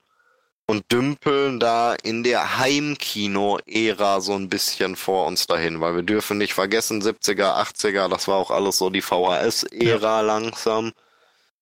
und 0.70 0.92
dümpeln 0.92 1.60
da 1.60 1.96
in 1.96 2.22
der 2.22 2.60
Heimkino-Ära 2.60 4.22
so 4.22 4.36
ein 4.36 4.50
bisschen 4.50 4.96
vor 4.96 5.26
uns 5.26 5.48
dahin, 5.48 5.82
weil 5.82 5.96
wir 5.96 6.04
dürfen 6.04 6.38
nicht 6.38 6.54
vergessen, 6.54 7.02
70er, 7.02 7.60
80er, 7.60 8.08
das 8.08 8.28
war 8.28 8.36
auch 8.36 8.52
alles 8.52 8.78
so 8.78 8.92
die 8.92 9.02
VHS-Ära 9.02 10.20
ja. 10.20 10.22
langsam. 10.22 10.92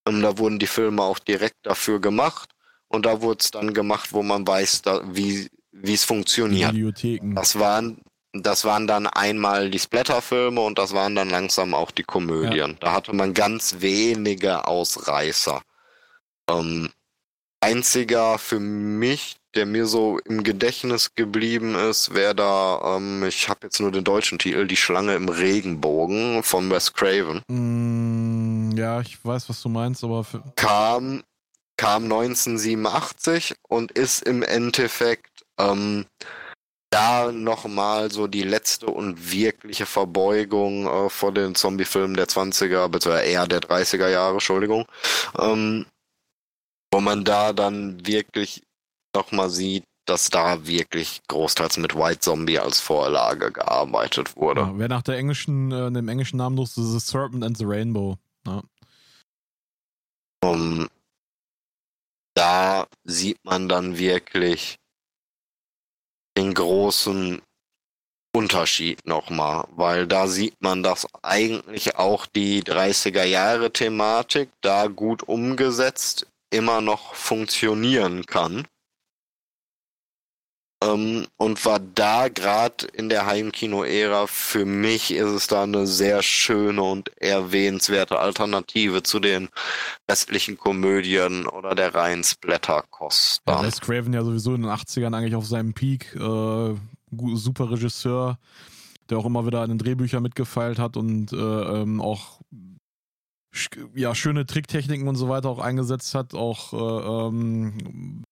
Ähm, 0.06 0.22
da 0.22 0.38
wurden 0.38 0.60
die 0.60 0.68
Filme 0.68 1.04
auch 1.04 1.20
direkt 1.20 1.56
dafür 1.66 2.02
gemacht 2.02 2.50
und 2.90 3.06
da 3.06 3.22
wurde 3.22 3.38
es 3.40 3.52
dann 3.52 3.74
gemacht, 3.74 4.12
wo 4.12 4.24
man 4.24 4.46
weiß, 4.46 4.82
da, 4.82 5.02
wie 5.06 5.48
wie 5.72 5.94
es 5.94 6.04
funktioniert. 6.04 6.72
Bibliotheken. 6.72 7.34
Das 7.34 7.58
waren 7.58 8.02
das 8.34 8.66
waren 8.66 8.88
dann 8.88 9.08
einmal 9.08 9.70
die 9.70 9.80
Splatterfilme 9.80 10.60
und 10.60 10.78
das 10.78 10.94
waren 10.94 11.16
dann 11.16 11.30
langsam 11.30 11.74
auch 11.74 11.92
die 11.92 12.04
Komödien. 12.04 12.72
Ja. 12.72 12.78
Da 12.82 12.92
hatte 12.92 13.16
man 13.16 13.34
ganz 13.34 13.78
wenige 13.80 14.68
Ausreißer. 14.68 15.62
Ähm, 16.50 16.90
einziger 17.62 18.38
für 18.38 18.60
mich, 18.60 19.38
der 19.56 19.66
mir 19.66 19.88
so 19.88 20.20
im 20.20 20.44
Gedächtnis 20.44 21.16
geblieben 21.16 21.76
ist, 21.76 22.14
wäre 22.14 22.36
da, 22.36 22.98
ähm, 22.98 23.24
ich 23.24 23.50
habe 23.50 23.62
jetzt 23.64 23.80
nur 23.80 23.92
den 23.92 24.04
deutschen 24.04 24.40
Titel, 24.40 24.68
Die 24.68 24.76
Schlange 24.76 25.16
im 25.16 25.30
Regenbogen 25.30 26.44
von 26.44 26.70
Wes 26.70 26.94
Craven. 26.94 27.42
Mm, 27.48 28.78
ja, 28.78 29.02
ich 29.02 29.24
weiß, 29.24 29.50
was 29.50 29.62
du 29.62 29.70
meinst, 29.70 30.04
aber 30.04 30.26
kam 30.56 31.24
kam 31.78 32.06
1987 32.06 33.56
und 33.70 33.92
ist 33.92 34.24
im 34.24 34.42
Endeffekt 34.42 35.46
ähm, 35.60 36.06
da 36.90 37.32
nochmal 37.32 38.12
so 38.12 38.28
die 38.28 38.44
letzte 38.44 38.88
und 38.88 39.32
wirkliche 39.32 39.86
Verbeugung 39.86 40.88
äh, 40.88 41.10
vor 41.10 41.32
den 41.34 41.54
Zombie-Filmen 41.54 42.16
der 42.16 42.28
20er, 42.28 42.88
beziehungsweise 42.88 43.28
eher 43.28 43.46
der 43.46 43.62
30er 43.62 44.10
Jahre, 44.10 44.34
Entschuldigung. 44.34 44.86
Ähm, 45.38 45.86
wo 46.92 47.02
man 47.02 47.24
da 47.24 47.54
dann 47.54 48.06
wirklich 48.06 48.64
nochmal 49.16 49.50
sieht, 49.50 49.84
dass 50.06 50.30
da 50.30 50.66
wirklich 50.66 51.22
großteils 51.28 51.78
mit 51.78 51.96
White 51.96 52.20
Zombie 52.20 52.60
als 52.60 52.80
Vorlage 52.80 53.52
gearbeitet 53.52 54.36
wurde. 54.38 54.62
Ja, 54.62 54.78
wer 54.78 54.88
nach 54.88 55.02
der 55.02 55.18
englischen, 55.18 55.72
äh, 55.72 55.92
dem 55.92 56.08
englischen 56.08 56.38
Namen 56.38 56.56
nutzt, 56.56 56.78
ist 56.78 56.92
The 56.92 57.00
Serpent 57.00 57.44
and 57.44 57.58
the 57.58 57.66
Rainbow. 57.66 58.18
Ja. 58.46 58.64
Um, 60.44 60.88
da 62.36 62.88
sieht 63.04 63.44
man 63.44 63.68
dann 63.68 63.98
wirklich 63.98 64.78
den 66.38 66.54
großen 66.54 67.42
Unterschied 68.34 69.06
nochmal, 69.06 69.68
weil 69.72 70.08
da 70.08 70.28
sieht 70.28 70.62
man, 70.62 70.84
dass 70.84 71.08
eigentlich 71.24 71.96
auch 71.96 72.28
die 72.28 72.62
30er 72.62 73.24
Jahre 73.24 73.74
Thematik 73.74 74.52
da 74.62 74.88
gut 74.88 75.24
umgesetzt 75.24 76.28
immer 76.50 76.82
noch 76.82 77.14
funktionieren 77.14 78.26
kann. 78.26 78.68
Ähm, 80.84 81.26
und 81.38 81.66
war 81.66 81.80
da 81.80 82.28
gerade 82.28 82.86
in 82.94 83.10
der 83.10 83.26
Heimkino-Ära 83.26 84.28
für 84.28 84.64
mich 84.64 85.12
ist 85.12 85.32
es 85.32 85.48
da 85.48 85.64
eine 85.64 85.88
sehr 85.88 86.22
schöne 86.22 86.84
und 86.84 87.10
erwähnenswerte 87.18 88.20
Alternative 88.20 89.02
zu 89.02 89.20
den 89.20 89.50
restlichen 90.10 90.58
Komödien 90.58 91.48
oder 91.48 91.74
der 91.74 91.96
reinen 91.96 92.24
Splatterkost. 92.24 93.42
Ja, 93.48 93.62
Les 93.62 93.82
Craven 93.82 94.14
ja 94.14 94.24
sowieso 94.24 94.54
in 94.54 94.62
den 94.62 94.72
80ern 94.72 95.16
eigentlich 95.16 95.36
auf 95.36 95.48
seinem 95.48 95.74
Peak. 95.74 96.16
Äh, 96.16 96.76
super 97.34 97.72
Regisseur, 97.72 98.38
der 99.10 99.18
auch 99.18 99.26
immer 99.26 99.48
wieder 99.48 99.62
an 99.62 99.70
den 99.70 99.80
Drehbüchern 99.80 100.22
mitgefeilt 100.22 100.78
hat 100.78 100.96
und 100.96 101.34
äh, 101.34 101.36
ähm, 101.36 102.02
auch 102.02 102.40
ja, 103.96 104.14
schöne 104.14 104.46
Tricktechniken 104.46 105.08
und 105.08 105.16
so 105.16 105.30
weiter 105.30 105.50
auch 105.50 105.60
eingesetzt 105.60 106.14
hat, 106.16 106.34
auch 106.34 106.74
äh, 106.74 107.28
ähm, 107.28 108.24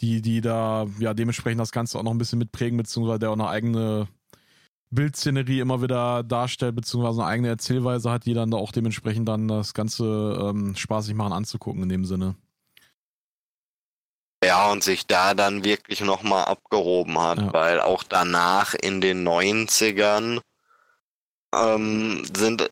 die, 0.00 0.22
die 0.22 0.40
da 0.40 0.86
ja 0.98 1.14
dementsprechend 1.14 1.60
das 1.60 1.72
Ganze 1.72 1.98
auch 1.98 2.02
noch 2.02 2.12
ein 2.12 2.18
bisschen 2.18 2.38
mitprägen, 2.38 2.76
beziehungsweise 2.76 3.18
der 3.18 3.30
auch 3.30 3.34
eine 3.34 3.48
eigene 3.48 4.08
Bildszenerie 4.90 5.60
immer 5.60 5.82
wieder 5.82 6.22
darstellt, 6.22 6.76
beziehungsweise 6.76 7.22
eine 7.22 7.30
eigene 7.30 7.48
Erzählweise 7.48 8.10
hat, 8.10 8.26
die 8.26 8.34
dann 8.34 8.50
da 8.50 8.56
auch 8.56 8.72
dementsprechend 8.72 9.28
dann 9.28 9.48
das 9.48 9.74
Ganze 9.74 10.04
ähm, 10.40 10.74
spaßig 10.76 11.14
machen 11.14 11.32
anzugucken 11.32 11.82
in 11.82 11.88
dem 11.88 12.04
Sinne. 12.04 12.36
Ja, 14.44 14.70
und 14.70 14.84
sich 14.84 15.06
da 15.06 15.34
dann 15.34 15.64
wirklich 15.64 16.00
nochmal 16.00 16.44
abgehoben 16.44 17.20
hat, 17.20 17.38
ja. 17.38 17.52
weil 17.52 17.80
auch 17.80 18.04
danach 18.04 18.74
in 18.74 19.00
den 19.00 19.26
90ern 19.26 20.40
ähm, 21.52 22.24
sind 22.36 22.70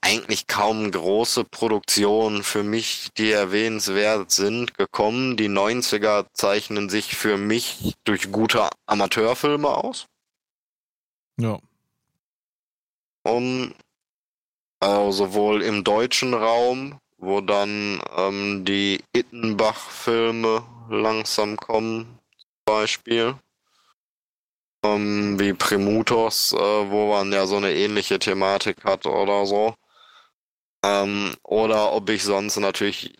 eigentlich 0.00 0.46
kaum 0.46 0.90
große 0.90 1.44
Produktionen 1.44 2.42
für 2.42 2.62
mich, 2.62 3.10
die 3.16 3.30
erwähnenswert 3.30 4.30
sind, 4.30 4.76
gekommen. 4.76 5.36
Die 5.36 5.48
90er 5.48 6.26
zeichnen 6.32 6.88
sich 6.88 7.16
für 7.16 7.36
mich 7.36 7.94
durch 8.04 8.32
gute 8.32 8.68
Amateurfilme 8.86 9.68
aus. 9.68 10.06
Ja. 11.38 11.58
Um, 13.24 13.74
also 14.80 15.12
sowohl 15.12 15.62
im 15.62 15.84
deutschen 15.84 16.34
Raum, 16.34 16.98
wo 17.18 17.40
dann 17.40 18.02
ähm, 18.16 18.64
die 18.64 19.00
Ittenbach-Filme 19.12 20.64
langsam 20.90 21.56
kommen, 21.56 22.18
zum 22.36 22.50
Beispiel. 22.64 23.36
Ähm, 24.84 25.38
wie 25.38 25.52
Primutos, 25.52 26.52
äh, 26.52 26.56
wo 26.56 27.10
man 27.12 27.32
ja 27.32 27.46
so 27.46 27.56
eine 27.56 27.72
ähnliche 27.72 28.18
Thematik 28.18 28.84
hat 28.84 29.06
oder 29.06 29.46
so. 29.46 29.74
Ähm, 30.84 31.34
oder 31.44 31.92
ob 31.92 32.10
ich 32.10 32.24
sonst 32.24 32.56
natürlich 32.58 33.14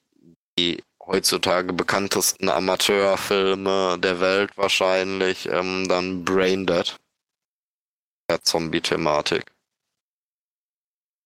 die 0.58 0.82
heutzutage 1.06 1.72
bekanntesten 1.72 2.48
Amateurfilme 2.48 3.98
der 3.98 4.20
Welt 4.20 4.56
wahrscheinlich, 4.56 5.48
ähm, 5.48 5.88
dann 5.88 6.24
Braindead. 6.24 6.98
Der 8.30 8.42
Zombie-Thematik. 8.42 9.52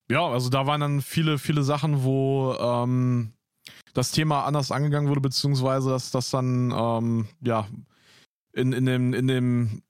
Ja, 0.08 0.26
also 0.26 0.50
da 0.50 0.66
waren 0.66 0.80
dann 0.80 1.02
viele, 1.02 1.38
viele 1.38 1.62
Sachen, 1.62 2.04
wo 2.04 2.54
ähm, 2.54 3.32
das 3.92 4.12
Thema 4.12 4.44
anders 4.44 4.70
angegangen 4.70 5.08
wurde, 5.08 5.20
beziehungsweise 5.20 5.90
dass 5.90 6.10
das 6.10 6.30
dann 6.30 6.70
ähm, 6.70 7.28
ja 7.40 7.66
in, 8.52 8.72
in 8.72 8.86
dem, 8.86 9.14
in 9.14 9.26
dem 9.26 9.82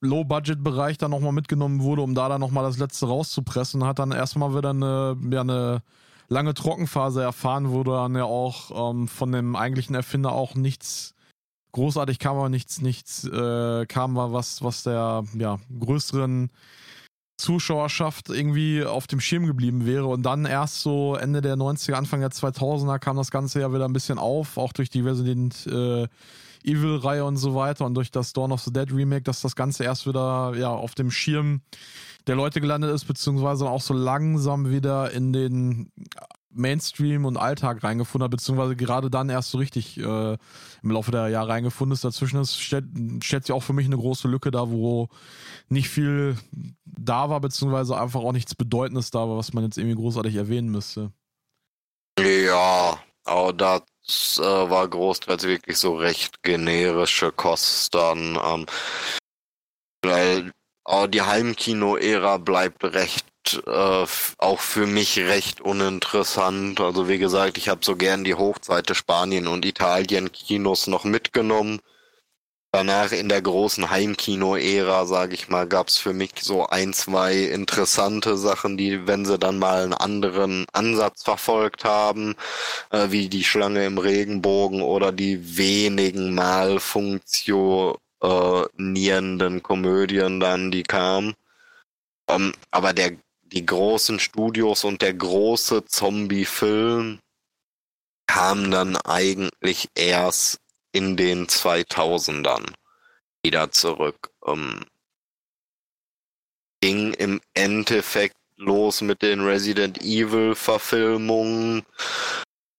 Low-Budget-Bereich 0.00 0.98
dann 0.98 1.10
nochmal 1.10 1.32
mitgenommen 1.32 1.82
wurde, 1.82 2.02
um 2.02 2.14
da 2.14 2.28
dann 2.28 2.40
nochmal 2.40 2.64
das 2.64 2.78
letzte 2.78 3.06
rauszupressen, 3.06 3.84
hat 3.84 3.98
dann 3.98 4.12
erstmal 4.12 4.54
wieder 4.54 4.70
eine, 4.70 5.16
ja, 5.30 5.40
eine 5.40 5.82
lange 6.28 6.54
Trockenphase 6.54 7.22
erfahren, 7.22 7.70
wo 7.70 7.82
dann 7.84 8.14
ja 8.14 8.24
auch 8.24 8.92
ähm, 8.92 9.08
von 9.08 9.32
dem 9.32 9.56
eigentlichen 9.56 9.94
Erfinder 9.94 10.32
auch 10.32 10.54
nichts 10.54 11.14
großartig 11.72 12.18
kam, 12.18 12.36
aber 12.36 12.48
nichts, 12.48 12.80
nichts 12.80 13.24
äh, 13.24 13.86
kam, 13.86 14.16
was, 14.16 14.62
was 14.62 14.82
der 14.82 15.24
ja, 15.34 15.58
größeren 15.78 16.50
Zuschauerschaft 17.36 18.30
irgendwie 18.30 18.84
auf 18.84 19.06
dem 19.06 19.20
Schirm 19.20 19.46
geblieben 19.46 19.86
wäre. 19.86 20.06
Und 20.06 20.22
dann 20.24 20.44
erst 20.44 20.80
so 20.80 21.14
Ende 21.14 21.40
der 21.40 21.56
90er, 21.56 21.94
Anfang 21.94 22.20
der 22.20 22.30
2000er 22.30 22.98
kam 22.98 23.16
das 23.16 23.30
Ganze 23.30 23.60
ja 23.60 23.72
wieder 23.72 23.84
ein 23.84 23.92
bisschen 23.92 24.18
auf, 24.18 24.58
auch 24.58 24.72
durch 24.72 24.90
die 24.90 25.00
Resident 25.00 25.66
äh, 25.66 26.08
Evil-Reihe 26.68 27.24
und 27.24 27.36
so 27.36 27.54
weiter 27.54 27.86
und 27.86 27.94
durch 27.94 28.10
das 28.10 28.32
Dawn 28.32 28.52
of 28.52 28.62
the 28.62 28.72
Dead 28.72 28.92
Remake, 28.92 29.22
dass 29.22 29.40
das 29.40 29.56
Ganze 29.56 29.84
erst 29.84 30.06
wieder 30.06 30.54
ja, 30.56 30.70
auf 30.70 30.94
dem 30.94 31.10
Schirm 31.10 31.62
der 32.26 32.36
Leute 32.36 32.60
gelandet 32.60 32.94
ist, 32.94 33.06
beziehungsweise 33.06 33.68
auch 33.68 33.80
so 33.80 33.94
langsam 33.94 34.70
wieder 34.70 35.10
in 35.12 35.32
den 35.32 35.90
Mainstream 36.50 37.24
und 37.24 37.36
Alltag 37.36 37.82
reingefunden 37.82 38.24
hat, 38.24 38.30
beziehungsweise 38.30 38.76
gerade 38.76 39.10
dann 39.10 39.30
erst 39.30 39.50
so 39.50 39.58
richtig 39.58 39.98
äh, 39.98 40.36
im 40.82 40.90
Laufe 40.90 41.10
der 41.10 41.28
Jahre 41.28 41.48
reingefunden 41.48 41.94
ist. 41.94 42.04
Dazwischen 42.04 42.40
ist, 42.40 42.58
stellt, 42.58 42.86
stellt 43.22 43.46
sich 43.46 43.52
auch 43.52 43.62
für 43.62 43.72
mich 43.72 43.86
eine 43.86 43.96
große 43.96 44.28
Lücke 44.28 44.50
da, 44.50 44.70
wo 44.70 45.08
nicht 45.68 45.88
viel 45.88 46.36
da 46.84 47.30
war, 47.30 47.40
beziehungsweise 47.40 47.98
einfach 47.98 48.20
auch 48.20 48.32
nichts 48.32 48.54
Bedeutendes 48.54 49.10
da 49.10 49.20
war, 49.20 49.36
was 49.36 49.52
man 49.52 49.64
jetzt 49.64 49.78
irgendwie 49.78 49.96
großartig 49.96 50.34
erwähnen 50.34 50.70
müsste. 50.70 51.12
Ja, 52.18 52.98
aber 53.24 53.52
das 54.08 54.38
äh, 54.38 54.42
war 54.70 54.88
großteils 54.88 55.44
wirklich 55.44 55.76
so 55.76 55.96
recht 55.96 56.42
generische 56.42 57.30
Kosten. 57.30 58.38
Ähm, 58.42 58.66
weil 60.02 60.52
oh, 60.84 61.06
die 61.06 61.22
Heimkino-Ära 61.22 62.38
bleibt 62.38 62.84
recht 62.84 63.26
äh, 63.66 64.06
auch 64.38 64.60
für 64.60 64.86
mich 64.86 65.18
recht 65.18 65.60
uninteressant. 65.60 66.80
Also 66.80 67.08
wie 67.08 67.18
gesagt, 67.18 67.58
ich 67.58 67.68
habe 67.68 67.84
so 67.84 67.96
gern 67.96 68.24
die 68.24 68.34
Hochzeite 68.34 68.94
Spanien 68.94 69.46
und 69.46 69.64
Italien 69.64 70.32
Kinos 70.32 70.86
noch 70.86 71.04
mitgenommen. 71.04 71.80
Danach 72.70 73.12
in 73.12 73.30
der 73.30 73.40
großen 73.40 73.90
Heimkino-Ära, 73.90 75.06
sage 75.06 75.32
ich 75.34 75.48
mal, 75.48 75.66
gab 75.66 75.88
es 75.88 75.96
für 75.96 76.12
mich 76.12 76.32
so 76.40 76.66
ein, 76.66 76.92
zwei 76.92 77.34
interessante 77.34 78.36
Sachen, 78.36 78.76
die, 78.76 79.06
wenn 79.06 79.24
sie 79.24 79.38
dann 79.38 79.58
mal 79.58 79.84
einen 79.84 79.94
anderen 79.94 80.66
Ansatz 80.72 81.22
verfolgt 81.22 81.84
haben, 81.84 82.34
äh, 82.90 83.10
wie 83.10 83.30
die 83.30 83.44
Schlange 83.44 83.86
im 83.86 83.96
Regenbogen 83.96 84.82
oder 84.82 85.12
die 85.12 85.56
wenigen 85.56 86.34
Mal 86.34 86.78
funktionierenden 86.78 89.62
Komödien 89.62 90.38
dann, 90.38 90.70
die 90.70 90.82
kamen. 90.82 91.34
Ähm, 92.28 92.52
aber 92.70 92.92
der 92.92 93.16
die 93.52 93.64
großen 93.64 94.20
Studios 94.20 94.84
und 94.84 95.02
der 95.02 95.14
große 95.14 95.84
Zombie-Film 95.86 97.20
kam 98.26 98.70
dann 98.70 98.96
eigentlich 98.96 99.88
erst 99.94 100.60
in 100.98 101.16
den 101.16 101.46
2000ern 101.46 102.72
wieder 103.44 103.70
zurück. 103.70 104.30
Ähm, 104.44 104.84
ging 106.80 107.14
im 107.14 107.40
Endeffekt 107.54 108.36
los 108.56 109.00
mit 109.00 109.22
den 109.22 109.40
Resident 109.40 109.98
Evil 110.02 110.56
Verfilmungen, 110.56 111.84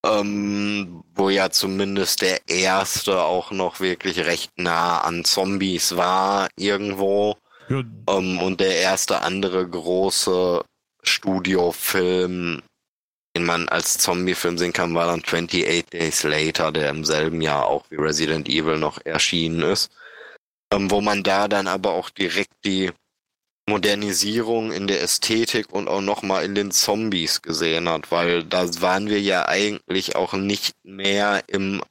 ähm, 0.05 1.01
wo 1.15 1.29
ja 1.29 1.49
zumindest 1.49 2.21
der 2.21 2.41
erste 2.49 3.21
auch 3.21 3.51
noch 3.51 3.79
wirklich 3.79 4.19
recht 4.19 4.51
nah 4.57 4.99
an 4.99 5.23
Zombies 5.23 5.95
war 5.95 6.49
irgendwo. 6.57 7.37
Ja. 7.69 7.83
Ähm, 8.09 8.39
und 8.39 8.59
der 8.59 8.75
erste 8.81 9.21
andere 9.21 9.65
große 9.65 10.61
Studiofilm, 11.03 12.63
den 13.35 13.45
man 13.45 13.69
als 13.69 13.97
Zombie-Film 13.97 14.57
sehen 14.57 14.73
kann, 14.73 14.95
war 14.95 15.05
dann 15.05 15.21
28 15.23 15.85
Days 15.85 16.23
Later, 16.23 16.71
der 16.71 16.89
im 16.89 17.05
selben 17.05 17.41
Jahr 17.41 17.67
auch 17.67 17.85
wie 17.89 17.95
Resident 17.95 18.49
Evil 18.49 18.77
noch 18.77 18.99
erschienen 19.05 19.61
ist. 19.61 19.91
Ähm, 20.71 20.91
wo 20.91 21.01
man 21.01 21.23
da 21.23 21.47
dann 21.47 21.67
aber 21.67 21.93
auch 21.93 22.09
direkt 22.09 22.53
die 22.65 22.91
Modernisierung 23.69 24.71
in 24.71 24.87
der 24.87 25.01
Ästhetik 25.01 25.71
und 25.71 25.87
auch 25.87 26.01
nochmal 26.01 26.43
in 26.43 26.55
den 26.55 26.71
Zombies 26.71 27.41
gesehen 27.41 27.87
hat, 27.87 28.11
weil 28.11 28.43
da 28.43 28.67
waren 28.81 29.07
wir 29.07 29.21
ja 29.21 29.47
eigentlich 29.47 30.15
auch 30.15 30.33
nicht 30.33 30.73
mehr 30.83 31.43
im 31.47 31.81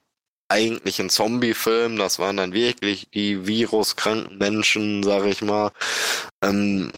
eigentlich 0.49 0.99
ein 0.99 1.11
Zombie-Film. 1.11 1.97
Das 1.97 2.18
waren 2.18 2.39
dann 2.39 2.53
wirklich 2.53 3.09
die 3.14 3.47
viruskranken 3.47 4.39
Menschen, 4.39 5.03
sag 5.03 5.24
ich 5.26 5.43
mal, 5.43 5.72
ähm, 6.43 6.93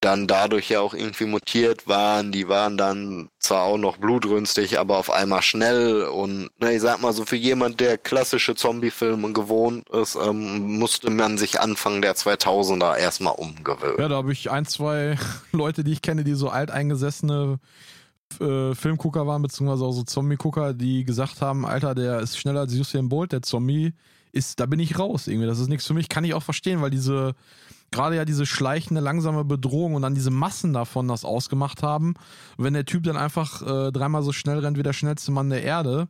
dann 0.00 0.26
dadurch 0.26 0.70
ja 0.70 0.80
auch 0.80 0.94
irgendwie 0.94 1.26
mutiert 1.26 1.86
waren. 1.86 2.32
Die 2.32 2.48
waren 2.48 2.78
dann 2.78 3.28
zwar 3.38 3.64
auch 3.64 3.76
noch 3.76 3.98
blutrünstig, 3.98 4.78
aber 4.78 4.96
auf 4.96 5.10
einmal 5.10 5.42
schnell 5.42 6.04
und 6.04 6.50
ne, 6.58 6.74
ich 6.74 6.80
sag 6.80 7.02
mal 7.02 7.12
so 7.12 7.26
für 7.26 7.36
jemand, 7.36 7.80
der 7.80 7.98
klassische 7.98 8.54
Zombie-Filme 8.54 9.32
gewohnt 9.32 9.88
ist, 9.90 10.16
ähm, 10.16 10.78
musste 10.78 11.10
man 11.10 11.36
sich 11.36 11.60
Anfang 11.60 12.00
der 12.00 12.14
2000er 12.14 12.96
erstmal 12.96 13.34
umgewöhnen. 13.34 13.98
Ja, 13.98 14.08
da 14.08 14.16
habe 14.16 14.32
ich 14.32 14.50
ein, 14.50 14.64
zwei 14.64 15.18
Leute, 15.52 15.84
die 15.84 15.92
ich 15.92 16.02
kenne, 16.02 16.24
die 16.24 16.34
so 16.34 16.48
alteingesessene 16.48 17.58
äh, 18.40 18.74
Filmgucker 18.74 19.26
waren, 19.26 19.42
beziehungsweise 19.42 19.84
auch 19.84 19.92
so 19.92 20.02
Zombie-Gucker, 20.02 20.72
die 20.72 21.04
gesagt 21.04 21.42
haben, 21.42 21.66
Alter, 21.66 21.94
der 21.94 22.20
ist 22.20 22.38
schneller 22.38 22.60
als 22.60 22.72
Usain 22.72 23.10
Bolt, 23.10 23.32
der 23.32 23.42
Zombie 23.42 23.92
ist, 24.32 24.60
da 24.60 24.66
bin 24.66 24.80
ich 24.80 24.98
raus 24.98 25.26
irgendwie. 25.26 25.46
Das 25.46 25.58
ist 25.58 25.68
nichts 25.68 25.86
für 25.86 25.94
mich, 25.94 26.08
kann 26.08 26.24
ich 26.24 26.32
auch 26.32 26.42
verstehen, 26.42 26.80
weil 26.80 26.90
diese 26.90 27.34
gerade 27.90 28.16
ja 28.16 28.24
diese 28.24 28.46
schleichende, 28.46 29.00
langsame 29.00 29.44
Bedrohung 29.44 29.94
und 29.94 30.02
dann 30.02 30.14
diese 30.14 30.30
Massen 30.30 30.72
davon 30.72 31.08
das 31.08 31.24
ausgemacht 31.24 31.82
haben. 31.82 32.14
Wenn 32.56 32.74
der 32.74 32.84
Typ 32.84 33.04
dann 33.04 33.16
einfach 33.16 33.62
äh, 33.62 33.92
dreimal 33.92 34.22
so 34.22 34.32
schnell 34.32 34.58
rennt 34.58 34.78
wie 34.78 34.82
der 34.82 34.92
schnellste 34.92 35.32
Mann 35.32 35.50
der 35.50 35.62
Erde, 35.62 36.08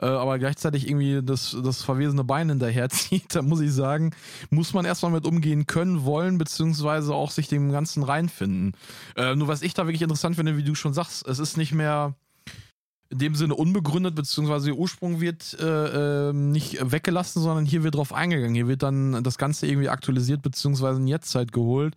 äh, 0.00 0.06
aber 0.06 0.38
gleichzeitig 0.38 0.88
irgendwie 0.88 1.22
das, 1.22 1.56
das 1.62 1.82
verwesene 1.82 2.24
Bein 2.24 2.48
hinterherzieht, 2.48 3.26
dann 3.34 3.46
muss 3.46 3.60
ich 3.60 3.72
sagen, 3.72 4.12
muss 4.50 4.74
man 4.74 4.84
erstmal 4.84 5.12
mit 5.12 5.26
umgehen 5.26 5.66
können, 5.66 6.04
wollen, 6.04 6.38
beziehungsweise 6.38 7.14
auch 7.14 7.30
sich 7.30 7.48
dem 7.48 7.70
Ganzen 7.70 8.02
reinfinden. 8.02 8.72
Äh, 9.16 9.36
nur 9.36 9.48
was 9.48 9.62
ich 9.62 9.74
da 9.74 9.86
wirklich 9.86 10.02
interessant 10.02 10.36
finde, 10.36 10.56
wie 10.56 10.64
du 10.64 10.74
schon 10.74 10.94
sagst, 10.94 11.26
es 11.26 11.38
ist 11.38 11.56
nicht 11.56 11.72
mehr 11.72 12.14
in 13.10 13.18
dem 13.18 13.34
Sinne 13.34 13.54
unbegründet, 13.54 14.14
beziehungsweise 14.14 14.66
der 14.66 14.76
Ursprung 14.76 15.20
wird 15.20 15.56
äh, 15.60 16.30
äh, 16.30 16.32
nicht 16.32 16.78
weggelassen, 16.80 17.42
sondern 17.42 17.66
hier 17.66 17.82
wird 17.84 17.94
drauf 17.94 18.12
eingegangen. 18.12 18.54
Hier 18.54 18.68
wird 18.68 18.82
dann 18.82 19.22
das 19.22 19.38
Ganze 19.38 19.66
irgendwie 19.66 19.88
aktualisiert, 19.88 20.42
beziehungsweise 20.42 21.00
in 21.00 21.06
Jetztzeit 21.06 21.52
geholt. 21.52 21.94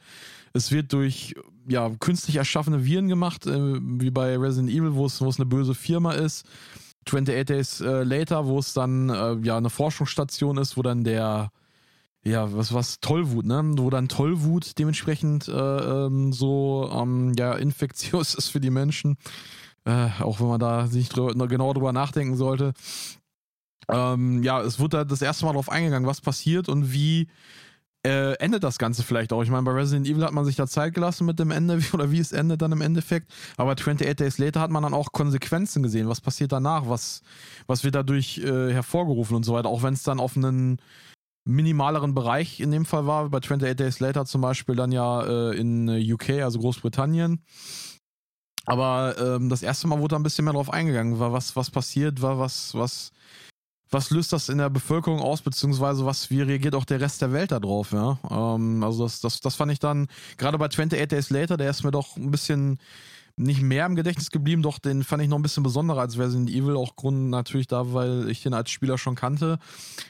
Es 0.53 0.71
wird 0.71 0.93
durch 0.93 1.35
ja, 1.67 1.89
künstlich 1.99 2.37
erschaffene 2.37 2.85
Viren 2.85 3.07
gemacht, 3.07 3.45
äh, 3.47 3.79
wie 3.81 4.11
bei 4.11 4.37
Resident 4.37 4.71
Evil, 4.71 4.95
wo 4.95 5.05
es 5.05 5.21
eine 5.21 5.45
böse 5.45 5.75
Firma 5.75 6.13
ist. 6.13 6.45
28 7.07 7.45
Days 7.45 7.81
äh, 7.81 8.03
Later, 8.03 8.47
wo 8.47 8.59
es 8.59 8.73
dann 8.73 9.09
äh, 9.09 9.35
ja 9.41 9.57
eine 9.57 9.69
Forschungsstation 9.69 10.57
ist, 10.57 10.77
wo 10.77 10.81
dann 10.81 11.03
der 11.03 11.51
ja, 12.23 12.53
was, 12.53 12.73
was 12.73 12.99
Tollwut, 12.99 13.45
ne? 13.45 13.61
Wo 13.77 13.89
dann 13.89 14.09
Tollwut 14.09 14.77
dementsprechend 14.77 15.47
äh, 15.47 15.51
ähm, 15.51 16.33
so 16.33 16.89
ähm, 16.93 17.33
ja, 17.37 17.53
infektiös 17.53 18.33
ist 18.35 18.49
für 18.49 18.59
die 18.59 18.69
Menschen. 18.69 19.17
Äh, 19.87 20.09
auch 20.21 20.41
wenn 20.41 20.47
man 20.47 20.59
da 20.59 20.87
sich 20.87 21.07
drüber, 21.07 21.47
genau 21.47 21.73
drüber 21.73 21.93
nachdenken 21.93 22.35
sollte. 22.35 22.73
Ähm, 23.89 24.43
ja, 24.43 24.59
es 24.61 24.79
wurde 24.79 24.97
da 24.97 25.03
das 25.05 25.21
erste 25.21 25.45
Mal 25.45 25.53
darauf 25.53 25.69
eingegangen, 25.69 26.07
was 26.07 26.19
passiert 26.19 26.67
und 26.67 26.91
wie 26.91 27.29
äh, 28.05 28.33
endet 28.33 28.65
das 28.65 28.79
Ganze 28.79 29.01
vielleicht 29.01 29.31
auch. 29.31 29.43
Ich 29.43 29.49
meine, 29.49 29.63
bei 29.63 29.71
Resident 29.71 30.05
Evil 30.05 30.25
hat 30.25 30.33
man 30.33 30.43
sich 30.43 30.57
da 30.57 30.67
Zeit 30.67 30.93
gelassen 30.93 31.25
mit 31.25 31.39
dem 31.39 31.51
Ende 31.51 31.79
oder 31.93 32.11
wie 32.11 32.19
es 32.19 32.33
endet 32.33 32.61
dann 32.61 32.73
im 32.73 32.81
Endeffekt. 32.81 33.31
Aber 33.55 33.71
28 33.71 34.13
Days 34.17 34.37
Later 34.39 34.59
hat 34.59 34.71
man 34.71 34.83
dann 34.83 34.93
auch 34.93 35.13
Konsequenzen 35.13 35.83
gesehen. 35.83 36.09
Was 36.09 36.19
passiert 36.19 36.51
danach? 36.51 36.89
Was, 36.89 37.21
was 37.65 37.85
wird 37.85 37.95
dadurch 37.95 38.39
äh, 38.39 38.73
hervorgerufen 38.73 39.37
und 39.37 39.43
so 39.43 39.53
weiter. 39.53 39.69
Auch 39.69 39.83
wenn 39.83 39.93
es 39.93 40.03
dann 40.03 40.19
auf 40.19 40.35
einen 40.35 40.81
minimaleren 41.45 42.13
Bereich 42.13 42.59
in 42.59 42.71
dem 42.71 42.83
Fall 42.83 43.07
war. 43.07 43.29
Bei 43.29 43.37
28 43.37 43.77
Days 43.77 44.01
Later 44.01 44.25
zum 44.25 44.41
Beispiel 44.41 44.75
dann 44.75 44.91
ja 44.91 45.23
äh, 45.23 45.57
in 45.57 45.87
UK, 45.87 46.41
also 46.41 46.59
Großbritannien. 46.59 47.39
Aber 48.67 49.15
ähm, 49.17 49.47
das 49.47 49.63
erste 49.63 49.87
Mal 49.87 49.97
wurde 49.99 50.09
da 50.09 50.15
ein 50.17 50.23
bisschen 50.23 50.43
mehr 50.43 50.53
drauf 50.53 50.69
eingegangen, 50.69 51.19
war 51.19 51.31
was, 51.31 51.55
was 51.55 51.71
passiert, 51.71 52.21
war 52.21 52.37
was, 52.37 52.75
was, 52.75 53.13
was 53.89 54.09
löst 54.09 54.33
das 54.33 54.49
in 54.49 54.57
der 54.57 54.69
Bevölkerung 54.69 55.21
aus, 55.21 55.41
beziehungsweise 55.41 56.05
was, 56.05 56.29
wie 56.29 56.41
reagiert 56.41 56.75
auch 56.75 56.83
der 56.83 56.99
Rest 56.99 57.21
der 57.21 57.31
Welt 57.31 57.53
darauf, 57.53 57.93
ja? 57.93 58.19
Ähm, 58.29 58.83
also 58.83 59.05
das, 59.05 59.21
das, 59.21 59.39
das 59.39 59.55
fand 59.55 59.71
ich 59.71 59.79
dann, 59.79 60.09
gerade 60.37 60.57
bei 60.57 60.65
28 60.65 61.07
Days 61.07 61.29
Later, 61.29 61.55
der 61.55 61.69
ist 61.69 61.85
mir 61.85 61.91
doch 61.91 62.17
ein 62.17 62.29
bisschen 62.29 62.77
nicht 63.37 63.61
mehr 63.61 63.85
im 63.85 63.95
Gedächtnis 63.95 64.31
geblieben, 64.31 64.63
doch 64.63 64.79
den 64.79 65.03
fand 65.03 65.21
ich 65.21 65.29
noch 65.29 65.37
ein 65.37 65.43
bisschen 65.43 65.61
besonderer 65.61 66.01
als 66.01 66.17
Resident 66.17 66.49
Evil, 66.49 66.75
auch 66.75 66.95
Grund 66.95 67.29
natürlich 67.29 67.67
da, 67.67 67.93
weil 67.93 68.29
ich 68.29 68.41
den 68.41 68.55
als 68.55 68.71
Spieler 68.71 68.97
schon 68.97 69.15
kannte. 69.15 69.59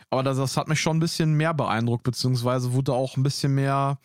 Aber 0.09 0.23
das, 0.23 0.37
das 0.37 0.55
hat 0.55 0.69
mich 0.69 0.79
schon 0.79 0.97
ein 0.97 1.01
bisschen 1.01 1.33
mehr 1.33 1.53
beeindruckt, 1.53 2.03
beziehungsweise 2.03 2.71
wurde 2.71 2.93
auch 2.93 3.17
ein 3.17 3.23
bisschen 3.23 3.53
mehr 3.53 3.97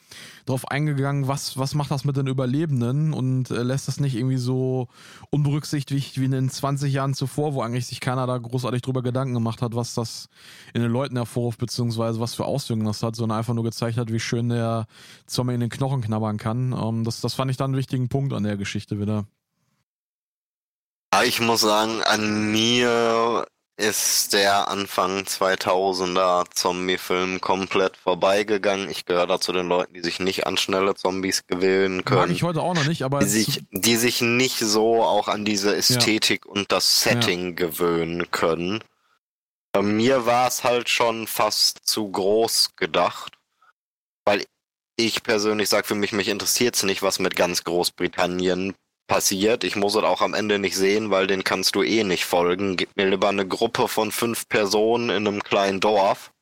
darauf 0.45 0.68
eingegangen, 0.68 1.29
was, 1.29 1.57
was 1.57 1.77
macht 1.77 1.93
das 1.93 2.05
mit 2.05 2.16
den 2.16 2.27
Überlebenden 2.27 3.12
und 3.14 3.53
äh, 3.53 3.62
lässt 3.62 3.87
das 3.87 4.01
nicht 4.01 4.16
irgendwie 4.16 4.39
so 4.39 4.89
unberücksichtigt 5.31 6.20
wie 6.20 6.25
in 6.25 6.33
den 6.33 6.51
20 6.51 6.93
Jahren 6.93 7.14
zuvor, 7.14 7.55
wo 7.55 7.62
eigentlich 7.62 7.87
sich 7.87 8.01
keiner 8.01 8.27
da 8.27 8.37
großartig 8.39 8.83
drüber 8.83 9.03
Gedanken 9.03 9.35
gemacht 9.35 9.62
hat, 9.62 9.77
was 9.77 9.95
das 9.95 10.29
in 10.75 10.83
den 10.83 10.91
Leuten 10.91 11.14
hervorruft, 11.16 11.61
beziehungsweise 11.61 12.18
was 12.18 12.35
für 12.35 12.45
Auswirkungen 12.45 12.87
das 12.87 13.05
hat, 13.05 13.14
sondern 13.14 13.39
einfach 13.39 13.55
nur 13.55 13.62
gezeigt 13.62 13.99
hat, 13.99 14.12
wie 14.12 14.18
schön 14.18 14.49
der 14.49 14.87
Zombie 15.27 15.55
in 15.55 15.61
den 15.61 15.70
Knochen 15.70 16.01
knabbern 16.01 16.39
kann. 16.39 16.73
Ähm, 16.73 17.05
das, 17.05 17.20
das 17.20 17.35
fand 17.35 17.53
ich 17.53 17.57
dann 17.57 17.70
einen 17.70 17.79
wichtigen 17.79 18.09
Punkt 18.09 18.33
an 18.33 18.43
der 18.43 18.57
Geschichte 18.57 18.99
wieder. 18.99 19.11
Ich 21.24 21.40
muss 21.40 21.60
sagen, 21.60 22.02
an 22.02 22.50
mir 22.50 23.46
ist 23.76 24.32
der 24.32 24.68
Anfang 24.68 25.24
2000er 25.24 26.46
Zombie-Film 26.54 27.40
komplett 27.40 27.96
vorbeigegangen. 27.96 28.88
Ich 28.88 29.04
gehöre 29.04 29.26
da 29.26 29.38
zu 29.38 29.52
den 29.52 29.68
Leuten, 29.68 29.94
die 29.94 30.00
sich 30.00 30.20
nicht 30.20 30.46
an 30.46 30.56
schnelle 30.56 30.94
Zombies 30.94 31.46
gewöhnen 31.46 32.04
können. 32.04 32.20
Mag 32.20 32.30
ich 32.30 32.42
heute 32.42 32.62
auch 32.62 32.74
noch 32.74 32.86
nicht, 32.86 33.02
aber... 33.02 33.20
Die 33.20 33.28
sich, 33.28 33.62
die 33.70 33.96
sich 33.96 34.20
nicht 34.20 34.58
so 34.58 35.02
auch 35.02 35.28
an 35.28 35.44
diese 35.44 35.74
Ästhetik 35.76 36.44
ja. 36.46 36.52
und 36.52 36.72
das 36.72 37.00
Setting 37.00 37.48
ja. 37.48 37.66
gewöhnen 37.66 38.30
können. 38.30 38.82
Bei 39.72 39.82
mir 39.82 40.26
war 40.26 40.48
es 40.48 40.64
halt 40.64 40.88
schon 40.88 41.26
fast 41.26 41.80
zu 41.84 42.10
groß 42.10 42.76
gedacht. 42.76 43.38
Weil 44.24 44.44
ich 44.96 45.22
persönlich 45.22 45.68
sage 45.68 45.86
für 45.86 45.94
mich, 45.94 46.12
mich 46.12 46.28
interessiert 46.28 46.74
es 46.74 46.82
nicht, 46.82 47.02
was 47.02 47.18
mit 47.18 47.36
ganz 47.36 47.64
Großbritannien 47.64 48.74
passiert. 49.07 49.64
Ich 49.64 49.76
muss 49.76 49.94
es 49.94 50.03
auch 50.03 50.20
am 50.22 50.34
Ende 50.34 50.59
nicht 50.59 50.76
sehen, 50.76 51.11
weil 51.11 51.26
den 51.26 51.44
kannst 51.44 51.74
du 51.74 51.82
eh 51.82 52.05
nicht 52.05 52.24
folgen. 52.24 52.76
Gib 52.76 52.96
mir 52.96 53.09
lieber 53.09 53.28
eine 53.28 53.46
Gruppe 53.46 53.88
von 53.88 54.11
fünf 54.11 54.48
Personen 54.48 55.11
in 55.11 55.26
einem 55.26 55.42
kleinen 55.42 55.80
Dorf, 55.80 56.32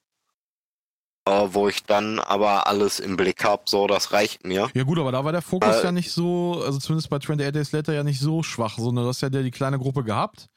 äh, 1.27 1.49
wo 1.51 1.69
ich 1.69 1.85
dann 1.85 2.19
aber 2.19 2.67
alles 2.67 3.01
im 3.01 3.17
Blick 3.17 3.45
habe. 3.45 3.63
So, 3.67 3.87
das 3.87 4.13
reicht 4.13 4.47
mir. 4.47 4.71
Ja 4.75 4.85
gut, 4.85 4.99
aber 4.99 5.13
da 5.13 5.25
war 5.25 5.33
der 5.33 5.43
Fokus 5.43 5.77
äh, 5.77 5.85
ja 5.85 5.93
nicht 5.93 6.13
so, 6.13 6.63
also 6.65 6.79
zumindest 6.79 7.11
bei 7.11 7.17
28 7.17 7.53
Days 7.53 7.73
Later 7.73 7.93
ja 7.93 8.05
nicht 8.05 8.21
so 8.21 8.43
schwach, 8.43 8.79
sondern 8.79 9.05
du 9.05 9.09
hast 9.09 9.21
ja 9.21 9.31
die 9.31 9.51
kleine 9.51 9.79
Gruppe 9.79 10.05
gehabt. 10.05 10.49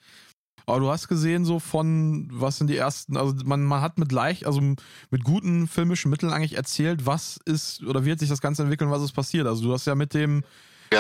Aber 0.66 0.80
du 0.80 0.90
hast 0.90 1.08
gesehen, 1.08 1.44
so 1.44 1.60
von, 1.60 2.30
was 2.32 2.58
sind 2.58 2.68
die 2.70 2.78
ersten, 2.78 3.18
also 3.18 3.36
man, 3.44 3.64
man 3.64 3.82
hat 3.82 3.98
mit 3.98 4.12
leicht, 4.12 4.46
also 4.46 4.62
mit 4.62 5.24
guten 5.24 5.68
filmischen 5.68 6.10
Mitteln 6.10 6.32
eigentlich 6.32 6.56
erzählt, 6.56 7.06
was 7.06 7.38
ist 7.46 7.84
oder 7.84 8.06
wird 8.06 8.20
sich 8.20 8.30
das 8.30 8.40
Ganze 8.40 8.64
entwickeln, 8.64 8.90
was 8.90 9.02
ist 9.02 9.12
passiert. 9.12 9.46
Also 9.48 9.64
du 9.64 9.74
hast 9.74 9.86
ja 9.86 9.96
mit 9.96 10.14
dem. 10.14 10.44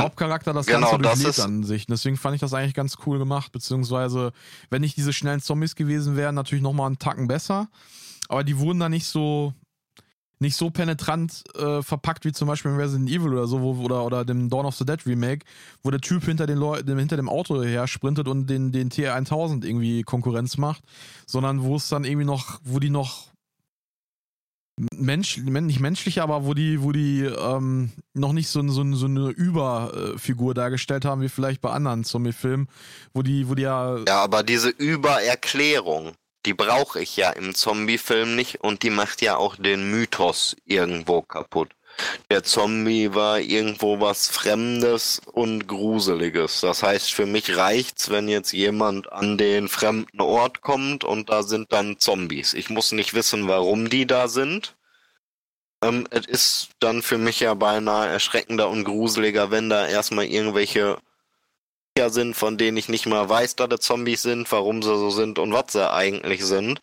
Hauptcharakter 0.02 0.54
das 0.54 0.66
genau, 0.66 0.92
Ganze 0.92 1.02
durchlebt 1.02 1.40
an 1.40 1.64
sich. 1.64 1.86
deswegen 1.86 2.18
fand 2.18 2.36
ich 2.36 2.42
das 2.42 2.54
eigentlich 2.54 2.74
ganz 2.74 2.98
cool 3.06 3.20
gemacht, 3.20 3.52
beziehungsweise, 3.52 4.32
wenn 4.70 4.82
nicht 4.82 4.98
diese 4.98 5.14
schnellen 5.14 5.42
Zombies 5.42 5.76
gewesen 5.76 6.16
wären, 6.16 6.36
natürlich 6.36 6.64
nochmal 6.64 6.88
einen 6.88 7.00
Tacken 7.00 7.28
besser. 7.28 7.70
Aber 8.30 8.44
die 8.44 8.58
wurden 8.58 8.80
da 8.80 8.90
nicht 8.90 9.06
so, 9.06 9.54
nicht 10.40 10.56
so 10.56 10.70
penetrant 10.70 11.44
äh, 11.56 11.82
verpackt 11.82 12.26
wie 12.26 12.32
zum 12.32 12.48
Beispiel 12.48 12.72
in 12.72 12.78
Resident 12.78 13.10
Evil 13.10 13.34
oder 13.34 13.48
so, 13.48 13.62
wo, 13.62 13.74
oder, 13.84 14.06
oder 14.06 14.26
dem 14.26 14.50
Dawn 14.50 14.66
of 14.66 14.76
the 14.76 14.86
Dead 14.86 15.06
Remake, 15.06 15.46
wo 15.82 15.92
der 15.92 16.02
Typ 16.02 16.24
hinter, 16.24 16.46
den 16.46 16.58
Leu 16.58 16.78
hinter 16.78 17.16
dem 17.16 17.30
Auto 17.30 17.64
her 17.64 17.88
sprintet 17.88 18.28
und 18.28 18.50
den, 18.50 18.72
den 18.72 18.90
T1000 18.90 19.66
irgendwie 19.66 20.04
Konkurrenz 20.04 20.58
macht, 20.58 20.84
sondern 21.26 21.64
wo 21.64 21.76
es 21.76 21.90
dann 21.90 22.04
irgendwie 22.04 22.26
noch, 22.26 22.60
wo 22.64 22.80
die 22.80 22.90
noch 22.90 23.33
Mensch, 24.76 25.38
nicht 25.38 25.80
menschlich, 25.80 26.22
aber 26.22 26.46
wo 26.46 26.56
die, 26.56 26.82
wo 26.82 26.92
die 26.92 27.22
ähm, 27.24 27.92
noch 28.14 28.34
nicht 28.34 28.48
so, 28.48 28.68
so, 28.70 28.84
so 28.94 29.06
eine 29.06 29.30
Überfigur 29.30 30.56
dargestellt 30.56 31.06
haben, 31.06 31.22
wie 31.22 31.30
vielleicht 31.30 31.62
bei 31.62 31.70
anderen 31.70 32.04
Zombie-Filmen, 32.04 32.68
wo 33.14 33.22
die, 33.22 33.48
wo 33.48 33.56
die 33.56 33.64
ja. 33.64 34.00
Ja, 34.08 34.24
aber 34.24 34.42
diese 34.42 34.70
Übererklärung, 34.70 36.14
die 36.48 36.56
brauche 36.56 37.02
ich 37.02 37.16
ja 37.18 37.30
im 37.30 37.54
Zombie-Film 37.54 38.36
nicht 38.36 38.62
und 38.62 38.82
die 38.82 38.90
macht 38.90 39.22
ja 39.22 39.38
auch 39.38 39.56
den 39.56 39.92
Mythos 39.92 40.56
irgendwo 40.66 41.22
kaputt. 41.22 41.70
Der 42.30 42.44
Zombie 42.44 43.14
war 43.14 43.40
irgendwo 43.40 44.00
was 44.00 44.28
Fremdes 44.28 45.22
und 45.32 45.68
Gruseliges. 45.68 46.62
Das 46.62 46.84
heißt, 46.84 47.14
für 47.14 47.26
mich 47.26 47.56
reicht's, 47.56 48.10
wenn 48.10 48.28
jetzt 48.28 48.52
jemand 48.52 49.12
an 49.12 49.38
den 49.38 49.70
fremden 49.70 50.22
Ort 50.22 50.62
kommt 50.62 51.04
und 51.04 51.30
da 51.30 51.44
sind 51.44 51.72
dann 51.72 52.00
Zombies. 52.00 52.54
Ich 52.54 52.70
muss 52.70 52.92
nicht 52.92 53.14
wissen, 53.14 53.48
warum 53.48 53.90
die 53.90 54.08
da 54.08 54.28
sind. 54.28 54.76
Ähm, 55.84 56.08
es 56.10 56.26
ist 56.26 56.70
dann 56.80 57.02
für 57.02 57.18
mich 57.18 57.40
ja 57.42 57.54
beinahe 57.54 58.08
erschreckender 58.08 58.70
und 58.70 58.86
gruseliger, 58.86 59.52
wenn 59.52 59.70
da 59.70 59.88
erstmal 59.88 60.26
irgendwelche 60.26 60.98
sind, 62.08 62.36
von 62.36 62.58
denen 62.58 62.78
ich 62.78 62.90
nicht 62.90 63.06
mal 63.06 63.30
weiß, 63.30 63.56
dass 63.56 63.70
das 63.70 63.82
Zombies 63.82 64.24
sind, 64.24 64.52
warum 64.52 64.82
sie 64.82 64.98
so 64.98 65.12
sind 65.12 65.38
und 65.38 65.54
was 65.54 65.74
sie 65.74 65.92
eigentlich 65.92 66.44
sind. 66.44 66.82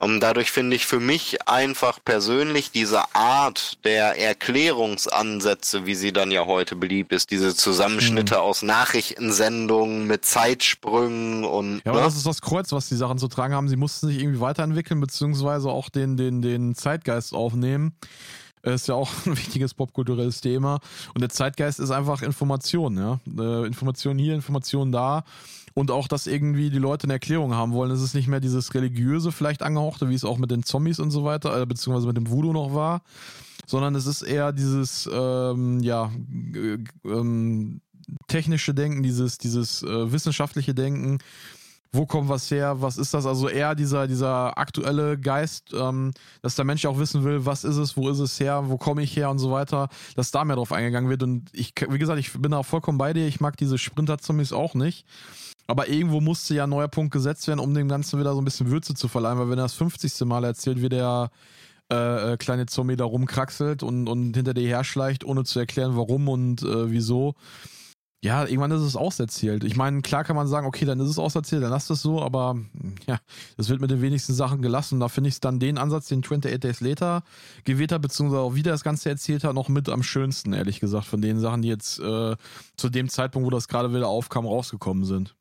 Und 0.00 0.20
dadurch 0.20 0.50
finde 0.50 0.76
ich 0.76 0.86
für 0.86 0.98
mich 0.98 1.46
einfach 1.46 1.98
persönlich 2.02 2.70
diese 2.70 3.02
Art 3.14 3.84
der 3.84 4.18
Erklärungsansätze, 4.18 5.84
wie 5.84 5.94
sie 5.94 6.10
dann 6.10 6.30
ja 6.30 6.46
heute 6.46 6.74
beliebt 6.74 7.12
ist, 7.12 7.30
diese 7.30 7.54
Zusammenschnitte 7.54 8.36
mhm. 8.36 8.40
aus 8.40 8.62
Nachrichtensendungen 8.62 10.06
mit 10.06 10.24
Zeitsprüngen 10.24 11.44
und. 11.44 11.82
Ja, 11.84 11.92
aber 11.92 12.00
ne? 12.00 12.06
das 12.06 12.16
ist 12.16 12.24
das 12.24 12.40
Kreuz, 12.40 12.72
was 12.72 12.88
die 12.88 12.96
Sachen 12.96 13.18
zu 13.18 13.28
tragen 13.28 13.52
haben. 13.52 13.68
Sie 13.68 13.76
mussten 13.76 14.06
sich 14.06 14.18
irgendwie 14.18 14.40
weiterentwickeln, 14.40 15.00
beziehungsweise 15.00 15.68
auch 15.68 15.90
den, 15.90 16.16
den, 16.16 16.40
den 16.40 16.74
Zeitgeist 16.74 17.34
aufnehmen. 17.34 17.92
ist 18.62 18.88
ja 18.88 18.94
auch 18.94 19.10
ein 19.26 19.36
wichtiges 19.36 19.74
popkulturelles 19.74 20.40
Thema. 20.40 20.80
Und 21.12 21.20
der 21.20 21.28
Zeitgeist 21.28 21.78
ist 21.78 21.90
einfach 21.90 22.22
Information, 22.22 22.96
ja. 22.96 23.20
Äh, 23.38 23.66
Information 23.66 24.16
hier, 24.18 24.34
Information 24.34 24.92
da. 24.92 25.24
Und 25.80 25.90
auch, 25.90 26.08
dass 26.08 26.26
irgendwie 26.26 26.68
die 26.68 26.78
Leute 26.78 27.04
eine 27.04 27.14
Erklärung 27.14 27.54
haben 27.54 27.72
wollen. 27.72 27.90
Es 27.90 28.02
ist 28.02 28.14
nicht 28.14 28.28
mehr 28.28 28.40
dieses 28.40 28.74
religiöse, 28.74 29.32
vielleicht 29.32 29.62
angehauchte, 29.62 30.10
wie 30.10 30.14
es 30.14 30.26
auch 30.26 30.36
mit 30.36 30.50
den 30.50 30.62
Zombies 30.62 30.98
und 30.98 31.10
so 31.10 31.24
weiter, 31.24 31.58
äh, 31.58 31.64
beziehungsweise 31.64 32.06
mit 32.06 32.18
dem 32.18 32.30
Voodoo 32.30 32.52
noch 32.52 32.74
war. 32.74 33.00
Sondern 33.66 33.94
es 33.94 34.04
ist 34.04 34.20
eher 34.20 34.52
dieses, 34.52 35.08
ähm, 35.10 35.80
ja, 35.80 36.12
ähm, 37.06 37.80
technische 38.28 38.74
Denken, 38.74 39.02
dieses, 39.02 39.38
dieses 39.38 39.82
äh, 39.82 40.12
wissenschaftliche 40.12 40.74
Denken 40.74 41.18
wo 41.92 42.06
kommt 42.06 42.28
was 42.28 42.50
her, 42.50 42.80
was 42.80 42.98
ist 42.98 43.14
das? 43.14 43.26
Also 43.26 43.48
eher 43.48 43.74
dieser, 43.74 44.06
dieser 44.06 44.56
aktuelle 44.56 45.18
Geist, 45.18 45.72
ähm, 45.74 46.12
dass 46.40 46.54
der 46.54 46.64
Mensch 46.64 46.84
auch 46.86 46.98
wissen 46.98 47.24
will, 47.24 47.44
was 47.46 47.64
ist 47.64 47.76
es, 47.76 47.96
wo 47.96 48.08
ist 48.08 48.20
es 48.20 48.38
her, 48.38 48.68
wo 48.68 48.76
komme 48.76 49.02
ich 49.02 49.16
her 49.16 49.30
und 49.30 49.38
so 49.38 49.50
weiter, 49.50 49.88
dass 50.14 50.30
da 50.30 50.44
mehr 50.44 50.56
drauf 50.56 50.72
eingegangen 50.72 51.10
wird. 51.10 51.22
Und 51.22 51.50
ich, 51.52 51.74
wie 51.88 51.98
gesagt, 51.98 52.20
ich 52.20 52.32
bin 52.32 52.52
da 52.52 52.62
vollkommen 52.62 52.98
bei 52.98 53.12
dir. 53.12 53.26
Ich 53.26 53.40
mag 53.40 53.56
diese 53.56 53.76
Sprinter-Zombies 53.76 54.52
auch 54.52 54.74
nicht. 54.74 55.04
Aber 55.70 55.88
irgendwo 55.88 56.20
musste 56.20 56.54
ja 56.54 56.64
ein 56.64 56.70
neuer 56.70 56.88
Punkt 56.88 57.12
gesetzt 57.12 57.46
werden, 57.46 57.60
um 57.60 57.72
dem 57.74 57.88
Ganzen 57.88 58.18
wieder 58.18 58.34
so 58.34 58.40
ein 58.40 58.44
bisschen 58.44 58.70
Würze 58.70 58.94
zu 58.94 59.06
verleihen, 59.06 59.38
weil 59.38 59.50
wenn 59.50 59.58
er 59.58 59.64
das 59.64 59.74
50. 59.74 60.26
Mal 60.26 60.42
erzählt, 60.42 60.82
wie 60.82 60.88
der 60.88 61.30
äh, 61.92 62.32
äh, 62.32 62.36
kleine 62.36 62.66
Zombie 62.66 62.96
da 62.96 63.04
rumkraxelt 63.04 63.82
und, 63.84 64.08
und 64.08 64.34
hinter 64.34 64.52
dir 64.52 64.66
herschleicht, 64.66 65.24
ohne 65.24 65.44
zu 65.44 65.60
erklären, 65.60 65.96
warum 65.96 66.28
und 66.28 66.62
äh, 66.62 66.90
wieso, 66.90 67.34
ja, 68.22 68.44
irgendwann 68.44 68.72
ist 68.72 68.82
es 68.82 68.96
auserzählt. 68.96 69.64
Ich 69.64 69.76
meine, 69.76 70.02
klar 70.02 70.24
kann 70.24 70.36
man 70.36 70.46
sagen, 70.46 70.66
okay, 70.66 70.84
dann 70.84 71.00
ist 71.00 71.08
es 71.08 71.18
auserzählt, 71.18 71.62
dann 71.62 71.70
lasst 71.70 71.90
es 71.90 72.02
so, 72.02 72.20
aber 72.20 72.58
ja, 73.06 73.18
das 73.56 73.68
wird 73.68 73.80
mit 73.80 73.90
den 73.90 74.02
wenigsten 74.02 74.34
Sachen 74.34 74.60
gelassen. 74.62 75.00
Da 75.00 75.08
finde 75.08 75.28
ich 75.28 75.34
es 75.34 75.40
dann 75.40 75.58
den 75.58 75.78
Ansatz, 75.78 76.08
den 76.08 76.18
28 76.18 76.60
Days 76.60 76.80
Later 76.80 77.22
gewählt 77.64 77.92
hat, 77.92 78.02
beziehungsweise 78.02 78.42
auch 78.42 78.54
wieder 78.54 78.72
das 78.72 78.84
Ganze 78.84 79.08
erzählt 79.08 79.44
hat, 79.44 79.54
noch 79.54 79.68
mit 79.68 79.88
am 79.88 80.02
schönsten, 80.02 80.52
ehrlich 80.52 80.80
gesagt, 80.80 81.06
von 81.06 81.22
den 81.22 81.38
Sachen, 81.38 81.62
die 81.62 81.68
jetzt 81.68 81.98
äh, 82.00 82.36
zu 82.76 82.88
dem 82.90 83.08
Zeitpunkt, 83.08 83.46
wo 83.46 83.50
das 83.50 83.68
gerade 83.68 83.94
wieder 83.94 84.08
aufkam, 84.08 84.46
rausgekommen 84.46 85.04
sind. 85.04 85.34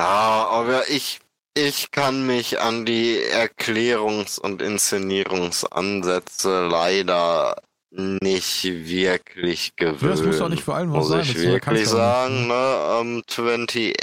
Ja, 0.00 0.46
aber 0.50 0.88
ich, 0.90 1.20
ich 1.54 1.90
kann 1.90 2.26
mich 2.26 2.60
an 2.60 2.86
die 2.86 3.18
Erklärungs- 3.18 4.38
und 4.38 4.62
Inszenierungsansätze 4.62 6.68
leider 6.68 7.56
nicht 7.90 8.64
wirklich 8.64 9.74
gewöhnt. 9.76 10.02
Ja, 10.02 10.08
das 10.10 10.22
muss 10.22 10.38
doch 10.38 10.50
nicht 10.50 10.62
vor 10.62 10.76
allem 10.76 10.92
was 10.92 11.08
sein. 11.08 11.18
Muss 11.18 11.30
ich 11.30 11.38
wirklich 11.38 11.88
sagen, 11.88 12.46
ne? 12.48 13.00
Um, 13.00 13.22
28 13.26 13.96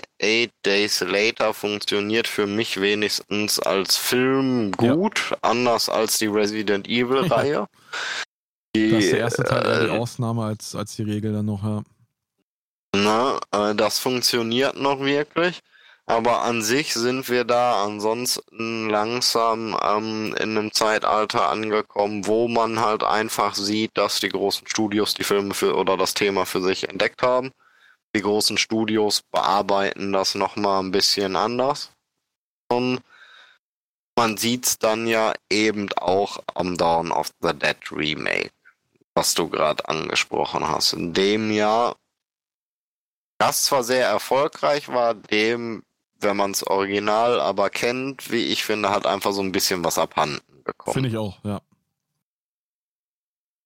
Days 0.66 1.02
Later 1.02 1.54
funktioniert 1.54 2.28
für 2.28 2.48
mich 2.48 2.82
wenigstens 2.82 3.60
als 3.60 3.98
Film 3.98 4.72
gut, 4.72 5.30
ja. 5.32 5.38
anders 5.42 5.90
als 5.90 6.18
die 6.18 6.28
Resident 6.28 6.88
Evil 6.88 7.28
Reihe. 7.28 7.68
Die, 8.76 8.92
das 8.92 9.06
ist 9.06 9.14
der 9.14 9.20
erste 9.20 9.44
Teil 9.44 9.66
äh, 9.66 9.86
die 9.86 9.92
Ausnahme 9.92 10.44
als, 10.44 10.76
als 10.76 10.98
die 10.98 11.04
Regel 11.04 11.32
dann 11.32 11.46
noch, 11.46 11.64
ja. 11.64 11.82
Na, 12.94 13.40
äh, 13.54 13.74
das 13.74 14.00
funktioniert 14.00 14.76
noch 14.76 15.00
wirklich. 15.00 15.62
Aber 16.08 16.44
an 16.44 16.62
sich 16.62 16.94
sind 16.94 17.30
wir 17.30 17.46
da 17.46 17.84
ansonsten 17.84 18.90
langsam 18.90 19.76
ähm, 19.82 20.36
in 20.40 20.56
einem 20.56 20.72
Zeitalter 20.72 21.50
angekommen, 21.50 22.28
wo 22.28 22.48
man 22.48 22.80
halt 22.80 23.04
einfach 23.04 23.56
sieht, 23.56 23.98
dass 23.98 24.20
die 24.20 24.30
großen 24.30 24.68
Studios 24.68 25.16
die 25.16 25.24
Filme 25.24 25.56
für 25.56 25.76
oder 25.76 25.98
das 25.98 26.14
Thema 26.14 26.46
für 26.46 26.62
sich 26.62 26.88
entdeckt 26.88 27.24
haben. 27.24 27.52
Die 28.16 28.22
großen 28.22 28.58
Studios 28.60 29.24
bearbeiten 29.32 30.14
das 30.14 30.36
nochmal 30.36 30.84
ein 30.84 30.92
bisschen 30.92 31.36
anders. 31.36 31.92
Und 32.70 33.02
man 34.16 34.38
sieht's 34.38 34.78
dann 34.78 35.08
ja 35.08 35.34
eben 35.50 35.92
auch 35.94 36.40
am 36.54 36.78
Dawn 36.78 37.12
of 37.12 37.32
the 37.42 37.54
Dead 37.54 37.78
Remake, 37.92 38.52
was 39.16 39.34
du 39.34 39.50
gerade 39.50 39.88
angesprochen 39.90 40.68
hast. 40.68 40.94
In 40.94 41.14
dem 41.14 41.52
Jahr 41.52 41.96
das 43.40 43.66
zwar 43.66 43.84
sehr 43.84 44.08
erfolgreich 44.08 44.88
war, 44.88 45.14
dem 45.16 45.84
wenn 46.26 46.36
man 46.36 46.52
das 46.52 46.68
Original 46.68 47.40
aber 47.40 47.70
kennt, 47.70 48.32
wie 48.32 48.44
ich 48.44 48.66
finde, 48.66 48.90
hat 48.90 49.06
einfach 49.06 49.32
so 49.32 49.42
ein 49.42 49.52
bisschen 49.52 49.84
was 49.84 49.98
abhanden 49.98 50.42
bekommen. 50.64 50.94
Finde 50.94 51.10
ich 51.10 51.18
auch, 51.18 51.38
ja. 51.44 51.62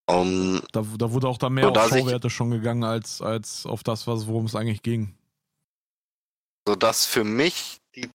Um, 0.05 0.61
da, 0.71 0.83
da 0.97 1.11
wurde 1.11 1.27
auch 1.27 1.37
da 1.37 1.49
mehr 1.49 1.69
auf 1.69 1.89
Showwerte 1.89 2.29
schon 2.29 2.49
gegangen, 2.49 2.83
als, 2.83 3.21
als 3.21 3.65
auf 3.65 3.83
das, 3.83 4.07
worum 4.07 4.45
es 4.45 4.55
eigentlich 4.55 4.81
ging. 4.81 5.15
Sodass 6.67 7.05
für 7.05 7.23
mich 7.23 7.77
die 7.95 8.09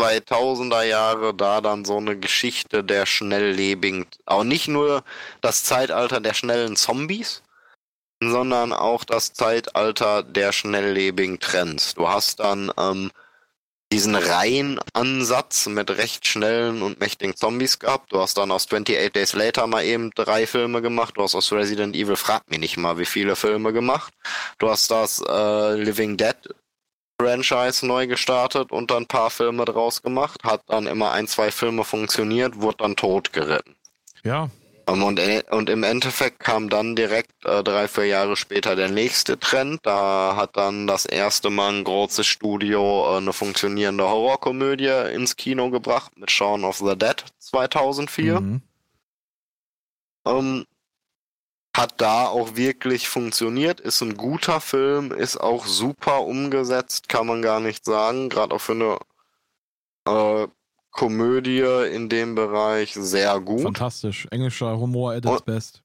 2000er 0.00 0.82
Jahre 0.82 1.34
da 1.34 1.60
dann 1.60 1.84
so 1.84 1.96
eine 1.96 2.16
Geschichte 2.16 2.84
der 2.84 3.04
schnelllebigen, 3.04 4.06
auch 4.26 4.44
nicht 4.44 4.68
nur 4.68 5.02
das 5.40 5.64
Zeitalter 5.64 6.20
der 6.20 6.34
schnellen 6.34 6.76
Zombies, 6.76 7.42
sondern 8.22 8.72
auch 8.72 9.04
das 9.04 9.32
Zeitalter 9.32 10.22
der 10.22 10.52
schnelllebigen 10.52 11.40
Trends. 11.40 11.94
Du 11.94 12.08
hast 12.08 12.40
dann 12.40 12.70
ähm, 12.78 13.10
diesen 13.92 14.14
Reihenansatz 14.14 15.66
mit 15.66 15.90
recht 15.90 16.26
schnellen 16.26 16.82
und 16.82 17.00
mächtigen 17.00 17.34
Zombies 17.34 17.78
gehabt. 17.78 18.12
Du 18.12 18.20
hast 18.20 18.38
dann 18.38 18.52
aus 18.52 18.66
28 18.66 19.12
Days 19.12 19.32
Later 19.32 19.66
mal 19.66 19.84
eben 19.84 20.10
drei 20.12 20.46
Filme 20.46 20.80
gemacht. 20.80 21.16
Du 21.16 21.22
hast 21.22 21.34
aus 21.34 21.52
Resident 21.52 21.96
Evil, 21.96 22.16
frag 22.16 22.48
mich 22.48 22.60
nicht 22.60 22.76
mal, 22.76 22.98
wie 22.98 23.04
viele 23.04 23.34
Filme 23.34 23.72
gemacht. 23.72 24.12
Du 24.58 24.70
hast 24.70 24.90
das 24.90 25.20
äh, 25.28 25.74
Living 25.74 26.16
Dead 26.16 26.36
Franchise 27.20 27.84
neu 27.86 28.06
gestartet 28.06 28.72
und 28.72 28.90
dann 28.90 29.02
ein 29.02 29.06
paar 29.06 29.30
Filme 29.30 29.64
draus 29.64 30.02
gemacht. 30.02 30.42
Hat 30.44 30.62
dann 30.68 30.86
immer 30.86 31.10
ein, 31.10 31.26
zwei 31.26 31.50
Filme 31.50 31.84
funktioniert, 31.84 32.60
wurde 32.60 32.78
dann 32.78 32.96
tot 32.96 33.32
geritten. 33.32 33.76
Ja, 34.22 34.50
und, 34.86 35.18
äh, 35.18 35.42
und 35.50 35.70
im 35.70 35.82
Endeffekt 35.82 36.40
kam 36.40 36.68
dann 36.68 36.96
direkt 36.96 37.44
äh, 37.44 37.62
drei, 37.62 37.88
vier 37.88 38.06
Jahre 38.06 38.36
später 38.36 38.76
der 38.76 38.88
nächste 38.90 39.38
Trend. 39.38 39.80
Da 39.84 40.34
hat 40.36 40.56
dann 40.56 40.86
das 40.86 41.06
erste 41.06 41.50
Mal 41.50 41.74
ein 41.74 41.84
großes 41.84 42.26
Studio 42.26 43.14
äh, 43.14 43.18
eine 43.18 43.32
funktionierende 43.32 44.08
Horrorkomödie 44.08 45.12
ins 45.14 45.36
Kino 45.36 45.70
gebracht 45.70 46.12
mit 46.16 46.30
Shaun 46.30 46.64
of 46.64 46.78
the 46.78 46.96
Dead 46.96 47.24
2004. 47.38 48.40
Mhm. 48.40 48.62
Ähm, 50.26 50.66
hat 51.76 52.00
da 52.00 52.26
auch 52.26 52.56
wirklich 52.56 53.08
funktioniert, 53.08 53.80
ist 53.80 54.02
ein 54.02 54.16
guter 54.16 54.60
Film, 54.60 55.12
ist 55.12 55.36
auch 55.36 55.66
super 55.66 56.22
umgesetzt, 56.22 57.08
kann 57.08 57.26
man 57.26 57.42
gar 57.42 57.60
nicht 57.60 57.84
sagen, 57.84 58.28
gerade 58.28 58.54
auch 58.56 58.60
für 58.60 58.72
eine 58.72 60.44
äh, 60.44 60.48
Komödie 60.90 61.60
in 61.92 62.08
dem 62.08 62.34
Bereich 62.34 62.94
sehr 62.94 63.40
gut. 63.40 63.62
Fantastisch. 63.62 64.26
Englischer 64.30 64.78
Humor 64.78 65.12
at 65.12 65.24
its 65.24 65.42
best. 65.42 65.82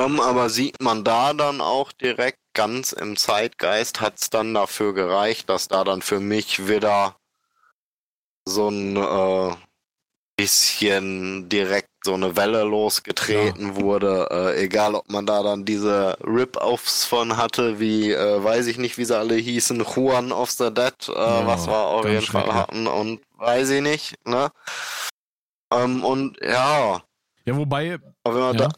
Um, 0.00 0.20
aber 0.20 0.48
sieht 0.48 0.80
man 0.80 1.04
da 1.04 1.34
dann 1.34 1.60
auch 1.60 1.92
direkt 1.92 2.38
ganz 2.54 2.92
im 2.92 3.16
Zeitgeist, 3.16 4.00
hat 4.00 4.18
es 4.18 4.30
dann 4.30 4.54
dafür 4.54 4.94
gereicht, 4.94 5.48
dass 5.48 5.68
da 5.68 5.84
dann 5.84 6.02
für 6.02 6.18
mich 6.18 6.66
wieder 6.66 7.16
so 8.44 8.68
ein 8.68 8.96
äh, 8.96 9.54
bisschen 10.36 11.48
direkt 11.48 11.91
so 12.04 12.14
eine 12.14 12.36
Welle 12.36 12.62
losgetreten 12.64 13.68
ja. 13.68 13.76
wurde. 13.76 14.28
Äh, 14.30 14.64
egal, 14.64 14.94
ob 14.94 15.10
man 15.10 15.26
da 15.26 15.42
dann 15.42 15.64
diese 15.64 16.16
Rip-Offs 16.24 17.04
von 17.04 17.36
hatte, 17.36 17.78
wie, 17.80 18.12
äh, 18.12 18.42
weiß 18.42 18.66
ich 18.66 18.78
nicht, 18.78 18.98
wie 18.98 19.04
sie 19.04 19.16
alle 19.16 19.36
hießen, 19.36 19.84
Juan 19.94 20.32
of 20.32 20.50
the 20.50 20.72
Dead, 20.72 20.94
äh, 21.08 21.12
ja, 21.12 21.46
was 21.46 21.66
wir 21.66 21.78
auf 21.78 22.06
jeden 22.06 22.26
Fall 22.26 22.52
hatten 22.52 22.86
und 22.86 23.20
weiß 23.36 23.70
ich 23.70 23.82
nicht, 23.82 24.14
ne? 24.26 24.50
Ähm, 25.72 26.04
und 26.04 26.38
ja. 26.42 27.02
Ja, 27.44 27.56
wobei. 27.56 27.98
Aber 28.24 28.38
ja. 28.38 28.52
da, 28.52 28.68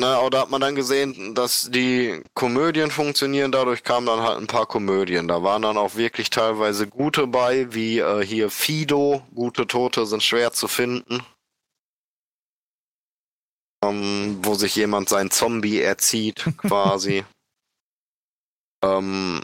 Ne, 0.00 0.18
oder 0.22 0.40
hat 0.40 0.50
man 0.50 0.62
dann 0.62 0.74
gesehen, 0.74 1.34
dass 1.34 1.68
die 1.70 2.22
Komödien 2.32 2.90
funktionieren, 2.90 3.52
dadurch 3.52 3.84
kamen 3.84 4.06
dann 4.06 4.22
halt 4.22 4.38
ein 4.38 4.46
paar 4.46 4.64
Komödien. 4.64 5.28
Da 5.28 5.42
waren 5.42 5.60
dann 5.60 5.76
auch 5.76 5.96
wirklich 5.96 6.30
teilweise 6.30 6.86
gute 6.86 7.26
bei, 7.26 7.74
wie 7.74 7.98
äh, 7.98 8.24
hier 8.24 8.48
Fido, 8.48 9.22
gute 9.34 9.66
Tote 9.66 10.06
sind 10.06 10.22
schwer 10.22 10.52
zu 10.52 10.66
finden. 10.66 11.22
Ähm, 13.82 14.38
wo 14.42 14.54
sich 14.54 14.76
jemand 14.76 15.08
sein 15.08 15.30
Zombie 15.30 15.80
erzieht, 15.80 16.44
quasi. 16.58 17.24
ähm, 18.82 19.40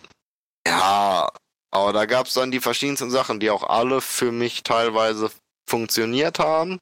ja, 0.67 1.29
aber 1.71 1.93
da 1.93 2.07
gab 2.07 2.27
es 2.27 2.35
dann 2.35 2.51
die 2.51 2.61
verschiedensten 2.61 3.11
Sachen, 3.11 3.41
die 3.41 3.51
auch 3.51 3.65
alle 3.65 4.01
für 4.01 4.33
mich 4.33 4.63
teilweise 4.63 5.31
funktioniert 5.67 6.39
haben. 6.39 6.81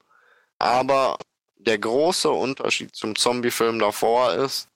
Aber 0.58 1.18
der 1.56 1.78
große 1.78 2.30
Unterschied 2.30 2.94
zum 2.94 3.16
Zombie-Film 3.16 3.78
davor 3.78 4.34
ist, 4.34 4.68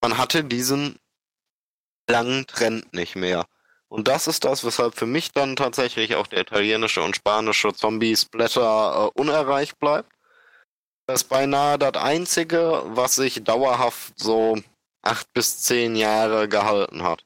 man 0.00 0.18
hatte 0.18 0.44
diesen 0.44 0.98
langen 2.08 2.46
Trend 2.46 2.92
nicht 2.92 3.16
mehr. 3.16 3.46
Und 3.88 4.08
das 4.08 4.26
ist 4.26 4.44
das, 4.44 4.64
weshalb 4.64 4.96
für 4.96 5.06
mich 5.06 5.32
dann 5.32 5.56
tatsächlich 5.56 6.14
auch 6.16 6.26
der 6.26 6.40
italienische 6.40 7.02
und 7.02 7.16
spanische 7.16 7.72
Zombie-Splatter 7.72 9.10
äh, 9.14 9.20
unerreicht 9.20 9.78
bleibt. 9.78 10.13
Das 11.06 11.22
ist 11.22 11.28
beinahe 11.28 11.78
das 11.78 11.94
einzige, 11.94 12.82
was 12.86 13.16
sich 13.16 13.44
dauerhaft 13.44 14.18
so 14.18 14.58
acht 15.02 15.32
bis 15.34 15.60
zehn 15.62 15.96
Jahre 15.96 16.48
gehalten 16.48 17.02
hat. 17.02 17.24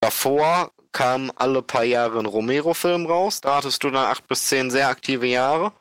Davor 0.00 0.72
kam 0.92 1.30
alle 1.36 1.62
paar 1.62 1.84
Jahre 1.84 2.18
ein 2.18 2.26
Romero-Film 2.26 3.06
raus, 3.06 3.40
da 3.40 3.56
hattest 3.56 3.82
du 3.84 3.90
dann 3.90 4.06
acht 4.06 4.26
bis 4.28 4.46
zehn 4.46 4.70
sehr 4.70 4.88
aktive 4.88 5.26
Jahre. 5.26 5.72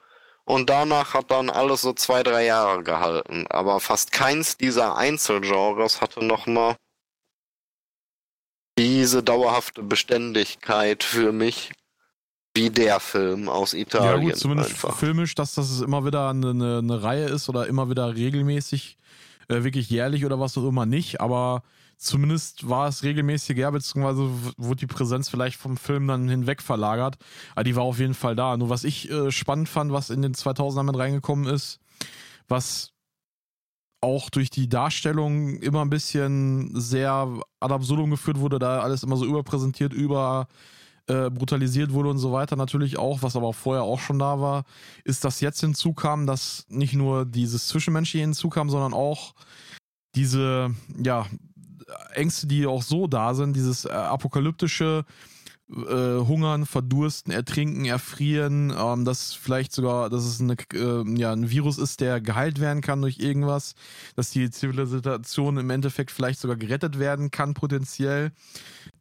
Und 0.43 0.69
danach 0.69 1.13
hat 1.13 1.31
dann 1.31 1.49
alles 1.49 1.81
so 1.81 1.93
zwei, 1.93 2.23
drei 2.23 2.45
Jahre 2.45 2.83
gehalten. 2.83 3.45
Aber 3.47 3.79
fast 3.79 4.11
keins 4.11 4.57
dieser 4.57 4.97
Einzelgenres 4.97 6.01
hatte 6.01 6.25
nochmal 6.25 6.75
diese 8.77 9.23
dauerhafte 9.23 9.83
Beständigkeit 9.83 11.03
für 11.03 11.31
mich 11.31 11.71
wie 12.53 12.69
der 12.69 12.99
Film 12.99 13.47
aus 13.47 13.73
Italien. 13.73 14.23
Ja 14.23 14.29
gut, 14.29 14.37
zumindest 14.37 14.71
einfach. 14.71 14.97
filmisch, 14.97 15.35
dass 15.35 15.55
das 15.55 15.81
immer 15.81 16.05
wieder 16.05 16.29
eine, 16.29 16.49
eine, 16.49 16.77
eine 16.79 17.03
Reihe 17.03 17.25
ist 17.25 17.47
oder 17.49 17.67
immer 17.67 17.89
wieder 17.89 18.15
regelmäßig, 18.15 18.97
äh, 19.47 19.63
wirklich 19.63 19.89
jährlich 19.89 20.25
oder 20.25 20.39
was 20.39 20.57
auch 20.57 20.67
immer 20.67 20.85
nicht, 20.85 21.21
aber 21.21 21.63
zumindest 21.97 22.67
war 22.67 22.87
es 22.87 23.03
regelmäßig, 23.03 23.57
ja, 23.57 23.69
beziehungsweise 23.69 24.29
wurde 24.57 24.79
die 24.79 24.87
Präsenz 24.87 25.29
vielleicht 25.29 25.57
vom 25.57 25.77
Film 25.77 26.07
dann 26.07 26.27
hinweg 26.27 26.61
verlagert, 26.61 27.17
aber 27.55 27.63
die 27.63 27.75
war 27.75 27.83
auf 27.83 27.99
jeden 27.99 28.15
Fall 28.15 28.35
da. 28.35 28.57
Nur 28.57 28.69
was 28.69 28.83
ich 28.83 29.09
äh, 29.09 29.31
spannend 29.31 29.69
fand, 29.69 29.93
was 29.93 30.09
in 30.09 30.21
den 30.21 30.33
2000ern 30.33 30.83
mit 30.83 30.97
reingekommen 30.97 31.45
ist, 31.47 31.79
was 32.47 32.91
auch 34.01 34.31
durch 34.31 34.49
die 34.49 34.67
Darstellung 34.67 35.57
immer 35.57 35.85
ein 35.85 35.91
bisschen 35.91 36.71
sehr 36.73 37.29
ad 37.59 37.73
absurdum 37.73 38.09
geführt 38.09 38.39
wurde, 38.39 38.57
da 38.57 38.81
alles 38.81 39.03
immer 39.03 39.15
so 39.15 39.25
überpräsentiert, 39.25 39.93
über 39.93 40.47
äh, 41.07 41.29
brutalisiert 41.29 41.93
wurde 41.93 42.09
und 42.09 42.17
so 42.17 42.31
weiter 42.31 42.55
natürlich 42.55 42.97
auch, 42.97 43.21
was 43.21 43.35
aber 43.35 43.53
vorher 43.53 43.83
auch 43.83 43.99
schon 43.99 44.19
da 44.19 44.39
war, 44.39 44.65
ist, 45.03 45.23
dass 45.23 45.41
jetzt 45.41 45.59
hinzukam, 45.61 46.27
dass 46.27 46.65
nicht 46.69 46.93
nur 46.93 47.25
dieses 47.25 47.67
Zwischenmenschliche 47.67 48.23
hinzukam, 48.23 48.69
sondern 48.69 48.93
auch 48.93 49.33
diese, 50.15 50.75
ja, 51.01 51.25
Ängste, 52.13 52.47
die 52.47 52.65
auch 52.65 52.83
so 52.83 53.07
da 53.07 53.33
sind, 53.33 53.55
dieses 53.55 53.85
äh, 53.85 53.89
apokalyptische, 53.89 55.05
äh, 55.72 56.19
hungern, 56.26 56.65
verdursten, 56.65 57.31
ertrinken, 57.31 57.85
erfrieren, 57.85 58.73
ähm, 58.77 59.06
dass 59.06 59.34
vielleicht 59.34 59.72
sogar, 59.72 60.10
dass 60.10 60.26
es 60.26 60.41
eine, 60.41 60.56
äh, 60.73 61.19
ja, 61.19 61.31
ein 61.31 61.49
Virus 61.49 61.77
ist, 61.77 62.02
der 62.02 62.19
geheilt 62.19 62.60
werden 62.60 62.81
kann 62.81 63.02
durch 63.02 63.19
irgendwas, 63.19 63.76
dass 64.15 64.31
die 64.31 64.49
Zivilisation 64.49 65.57
im 65.57 65.69
Endeffekt 65.69 66.11
vielleicht 66.11 66.39
sogar 66.39 66.57
gerettet 66.57 66.99
werden 66.99 67.31
kann, 67.31 67.53
potenziell. 67.53 68.31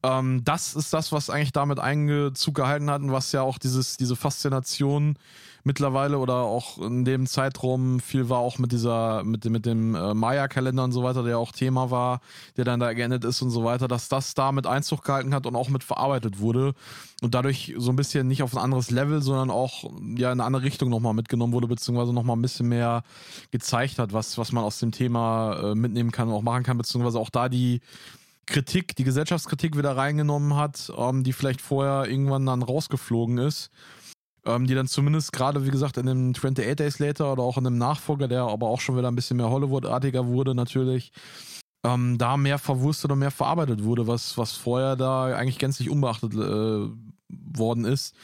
Ähm, 0.02 0.42
das 0.44 0.74
ist 0.74 0.92
das, 0.92 1.12
was 1.12 1.28
eigentlich 1.28 1.52
damit 1.52 1.80
Einzug 1.80 2.54
gehalten 2.54 2.90
hat 2.90 3.02
und 3.02 3.12
was 3.12 3.32
ja 3.32 3.42
auch 3.42 3.58
dieses, 3.58 3.96
diese 3.96 4.16
Faszination 4.16 5.16
mittlerweile 5.64 6.18
oder 6.18 6.36
auch 6.36 6.78
in 6.78 7.04
dem 7.04 7.26
Zeitraum 7.26 8.00
viel 8.00 8.28
war 8.28 8.38
auch 8.38 8.58
mit 8.58 8.72
dieser, 8.72 9.24
mit, 9.24 9.44
mit 9.44 9.66
dem 9.66 9.94
äh, 9.94 10.14
Maya-Kalender 10.14 10.84
und 10.84 10.92
so 10.92 11.02
weiter, 11.02 11.22
der 11.22 11.38
auch 11.38 11.52
Thema 11.52 11.90
war, 11.90 12.20
der 12.56 12.64
dann 12.64 12.80
da 12.80 12.92
geendet 12.92 13.24
ist 13.24 13.42
und 13.42 13.50
so 13.50 13.64
weiter, 13.64 13.88
dass 13.88 14.08
das 14.08 14.34
da 14.34 14.52
mit 14.52 14.66
Einzug 14.66 15.04
gehalten 15.04 15.34
hat 15.34 15.46
und 15.46 15.56
auch 15.56 15.68
mit 15.68 15.84
verarbeitet 15.84 16.40
wurde 16.40 16.74
und 17.22 17.34
dadurch 17.34 17.74
so 17.76 17.90
ein 17.90 17.96
bisschen 17.96 18.28
nicht 18.28 18.42
auf 18.42 18.54
ein 18.54 18.62
anderes 18.62 18.90
Level, 18.90 19.22
sondern 19.22 19.50
auch 19.50 19.84
ja 20.16 20.32
in 20.32 20.40
eine 20.40 20.44
andere 20.44 20.62
Richtung 20.62 20.88
nochmal 20.90 21.14
mitgenommen 21.14 21.52
wurde, 21.52 21.68
beziehungsweise 21.68 22.12
nochmal 22.12 22.36
ein 22.36 22.42
bisschen 22.42 22.68
mehr 22.68 23.02
gezeigt 23.50 23.98
hat, 23.98 24.12
was, 24.12 24.38
was 24.38 24.52
man 24.52 24.64
aus 24.64 24.78
dem 24.78 24.92
Thema 24.92 25.70
äh, 25.70 25.74
mitnehmen 25.74 26.10
kann 26.10 26.28
und 26.28 26.34
auch 26.34 26.42
machen 26.42 26.62
kann, 26.62 26.78
beziehungsweise 26.78 27.18
auch 27.18 27.30
da 27.30 27.48
die 27.48 27.80
Kritik, 28.46 28.96
die 28.96 29.04
Gesellschaftskritik 29.04 29.76
wieder 29.76 29.96
reingenommen 29.96 30.56
hat, 30.56 30.92
ähm, 30.96 31.22
die 31.22 31.32
vielleicht 31.32 31.60
vorher 31.60 32.10
irgendwann 32.10 32.46
dann 32.46 32.62
rausgeflogen 32.62 33.38
ist 33.38 33.70
ähm, 34.46 34.66
die 34.66 34.74
dann 34.74 34.86
zumindest 34.86 35.32
gerade, 35.32 35.64
wie 35.66 35.70
gesagt, 35.70 35.96
in 35.96 36.06
dem 36.06 36.30
28 36.30 36.76
Days 36.76 36.98
Later 36.98 37.32
oder 37.32 37.42
auch 37.42 37.58
in 37.58 37.64
dem 37.64 37.78
Nachfolger, 37.78 38.28
der 38.28 38.42
aber 38.42 38.68
auch 38.68 38.80
schon 38.80 38.96
wieder 38.96 39.08
ein 39.08 39.16
bisschen 39.16 39.36
mehr 39.36 39.50
Hollywood-artiger 39.50 40.26
wurde, 40.26 40.54
natürlich, 40.54 41.12
ähm, 41.84 42.18
da 42.18 42.36
mehr 42.36 42.58
verwurstet 42.58 43.10
und 43.10 43.18
mehr 43.18 43.30
verarbeitet 43.30 43.84
wurde, 43.84 44.06
was, 44.06 44.36
was 44.36 44.52
vorher 44.52 44.96
da 44.96 45.26
eigentlich 45.34 45.58
gänzlich 45.58 45.90
unbeachtet 45.90 46.34
äh, 46.34 46.88
worden 47.28 47.84
ist. 47.84 48.14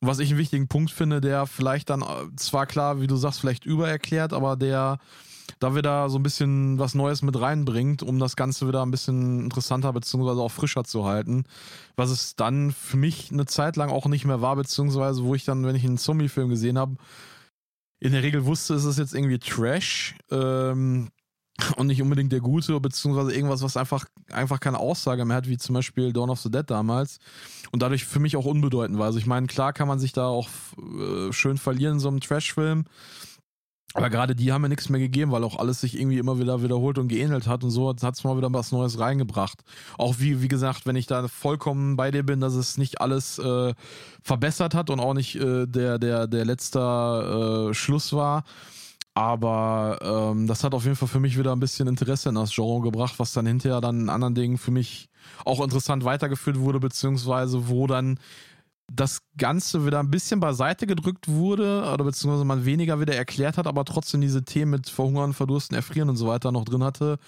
Was 0.00 0.20
ich 0.20 0.30
einen 0.30 0.38
wichtigen 0.38 0.68
Punkt 0.68 0.90
finde, 0.90 1.20
der 1.20 1.46
vielleicht 1.46 1.90
dann 1.90 2.02
äh, 2.02 2.36
zwar 2.36 2.66
klar, 2.66 3.00
wie 3.00 3.06
du 3.06 3.16
sagst, 3.16 3.40
vielleicht 3.40 3.64
übererklärt, 3.64 4.32
aber 4.32 4.56
der 4.56 4.98
da 5.58 5.74
wieder 5.74 6.08
so 6.08 6.18
ein 6.18 6.22
bisschen 6.22 6.78
was 6.78 6.94
Neues 6.94 7.22
mit 7.22 7.38
reinbringt, 7.40 8.02
um 8.02 8.18
das 8.18 8.36
Ganze 8.36 8.68
wieder 8.68 8.82
ein 8.82 8.90
bisschen 8.90 9.44
interessanter 9.44 9.92
beziehungsweise 9.92 10.40
auch 10.40 10.50
frischer 10.50 10.84
zu 10.84 11.04
halten. 11.04 11.44
Was 11.96 12.10
es 12.10 12.36
dann 12.36 12.72
für 12.72 12.96
mich 12.96 13.32
eine 13.32 13.46
Zeit 13.46 13.76
lang 13.76 13.90
auch 13.90 14.06
nicht 14.06 14.24
mehr 14.24 14.40
war, 14.40 14.56
beziehungsweise 14.56 15.24
wo 15.24 15.34
ich 15.34 15.44
dann, 15.44 15.64
wenn 15.66 15.76
ich 15.76 15.84
einen 15.84 15.98
Zombie-Film 15.98 16.48
gesehen 16.48 16.78
habe, 16.78 16.96
in 18.00 18.12
der 18.12 18.22
Regel 18.22 18.44
wusste, 18.44 18.74
ist 18.74 18.84
es 18.84 18.96
jetzt 18.96 19.14
irgendwie 19.14 19.38
Trash 19.38 20.14
ähm, 20.30 21.08
und 21.76 21.88
nicht 21.88 22.00
unbedingt 22.00 22.30
der 22.30 22.40
Gute, 22.40 22.78
beziehungsweise 22.78 23.34
irgendwas, 23.34 23.62
was 23.62 23.76
einfach, 23.76 24.04
einfach 24.30 24.60
keine 24.60 24.78
Aussage 24.78 25.24
mehr 25.24 25.38
hat, 25.38 25.48
wie 25.48 25.58
zum 25.58 25.74
Beispiel 25.74 26.12
Dawn 26.12 26.30
of 26.30 26.40
the 26.40 26.50
Dead 26.50 26.68
damals. 26.68 27.18
Und 27.72 27.82
dadurch 27.82 28.04
für 28.04 28.20
mich 28.20 28.36
auch 28.36 28.44
unbedeutend 28.44 28.98
war. 28.98 29.06
Also 29.06 29.18
ich 29.18 29.26
meine, 29.26 29.48
klar 29.48 29.72
kann 29.72 29.88
man 29.88 29.98
sich 29.98 30.12
da 30.12 30.26
auch 30.26 30.48
äh, 30.78 31.32
schön 31.32 31.58
verlieren 31.58 31.94
in 31.94 32.00
so 32.00 32.08
einem 32.08 32.20
Trash-Film. 32.20 32.84
Aber 33.94 34.10
gerade 34.10 34.36
die 34.36 34.52
haben 34.52 34.62
mir 34.62 34.68
nichts 34.68 34.90
mehr 34.90 35.00
gegeben, 35.00 35.32
weil 35.32 35.44
auch 35.44 35.58
alles 35.58 35.80
sich 35.80 35.98
irgendwie 35.98 36.18
immer 36.18 36.38
wieder 36.38 36.62
wiederholt 36.62 36.98
und 36.98 37.08
geähnelt 37.08 37.46
hat 37.46 37.64
und 37.64 37.70
so 37.70 37.88
hat 37.88 38.02
es 38.02 38.24
mal 38.24 38.36
wieder 38.36 38.52
was 38.52 38.70
Neues 38.70 38.98
reingebracht. 38.98 39.64
Auch 39.96 40.16
wie, 40.18 40.42
wie 40.42 40.48
gesagt, 40.48 40.84
wenn 40.84 40.94
ich 40.94 41.06
da 41.06 41.26
vollkommen 41.26 41.96
bei 41.96 42.10
dir 42.10 42.22
bin, 42.22 42.40
dass 42.40 42.54
es 42.54 42.76
nicht 42.76 43.00
alles 43.00 43.38
äh, 43.38 43.74
verbessert 44.22 44.74
hat 44.74 44.90
und 44.90 45.00
auch 45.00 45.14
nicht 45.14 45.36
äh, 45.36 45.66
der, 45.66 45.98
der, 45.98 46.26
der 46.26 46.44
letzte 46.44 47.70
äh, 47.70 47.74
Schluss 47.74 48.12
war. 48.12 48.44
Aber 49.14 49.98
ähm, 50.32 50.46
das 50.46 50.62
hat 50.62 50.74
auf 50.74 50.84
jeden 50.84 50.94
Fall 50.94 51.08
für 51.08 51.18
mich 51.18 51.38
wieder 51.38 51.50
ein 51.52 51.58
bisschen 51.58 51.88
Interesse 51.88 52.28
in 52.28 52.36
das 52.36 52.54
Genre 52.54 52.82
gebracht, 52.82 53.14
was 53.18 53.32
dann 53.32 53.46
hinterher 53.46 53.80
dann 53.80 54.02
in 54.02 54.08
anderen 54.10 54.34
Dingen 54.34 54.58
für 54.58 54.70
mich 54.70 55.08
auch 55.44 55.60
interessant 55.60 56.04
weitergeführt 56.04 56.58
wurde, 56.58 56.78
beziehungsweise 56.78 57.68
wo 57.68 57.86
dann 57.86 58.20
das 58.90 59.20
Ganze 59.36 59.84
wieder 59.84 60.00
ein 60.00 60.10
bisschen 60.10 60.40
beiseite 60.40 60.86
gedrückt 60.86 61.28
wurde 61.28 61.82
oder 61.92 62.04
beziehungsweise 62.04 62.44
man 62.44 62.64
weniger 62.64 63.00
wieder 63.00 63.14
erklärt 63.14 63.58
hat, 63.58 63.66
aber 63.66 63.84
trotzdem 63.84 64.22
diese 64.22 64.44
Themen 64.44 64.70
mit 64.70 64.88
Verhungern, 64.88 65.34
Verdursten, 65.34 65.76
Erfrieren 65.76 66.08
und 66.08 66.16
so 66.16 66.26
weiter 66.26 66.52
noch 66.52 66.64
drin 66.64 66.82
hatte, 66.82 67.18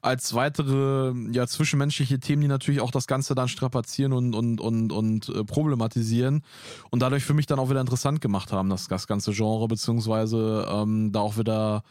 als 0.00 0.34
weitere 0.34 1.12
ja, 1.32 1.46
zwischenmenschliche 1.46 2.20
Themen, 2.20 2.42
die 2.42 2.48
natürlich 2.48 2.80
auch 2.80 2.92
das 2.92 3.08
Ganze 3.08 3.34
dann 3.34 3.48
strapazieren 3.48 4.12
und, 4.12 4.34
und, 4.34 4.60
und, 4.60 4.92
und 4.92 5.28
äh, 5.30 5.44
problematisieren 5.44 6.44
und 6.90 7.02
dadurch 7.02 7.24
für 7.24 7.34
mich 7.34 7.46
dann 7.46 7.58
auch 7.58 7.68
wieder 7.68 7.80
interessant 7.80 8.20
gemacht 8.20 8.52
haben, 8.52 8.70
das, 8.70 8.86
das 8.86 9.08
ganze 9.08 9.32
Genre, 9.32 9.66
beziehungsweise 9.66 10.68
ähm, 10.70 11.10
da 11.10 11.20
auch 11.20 11.36
wieder 11.36 11.82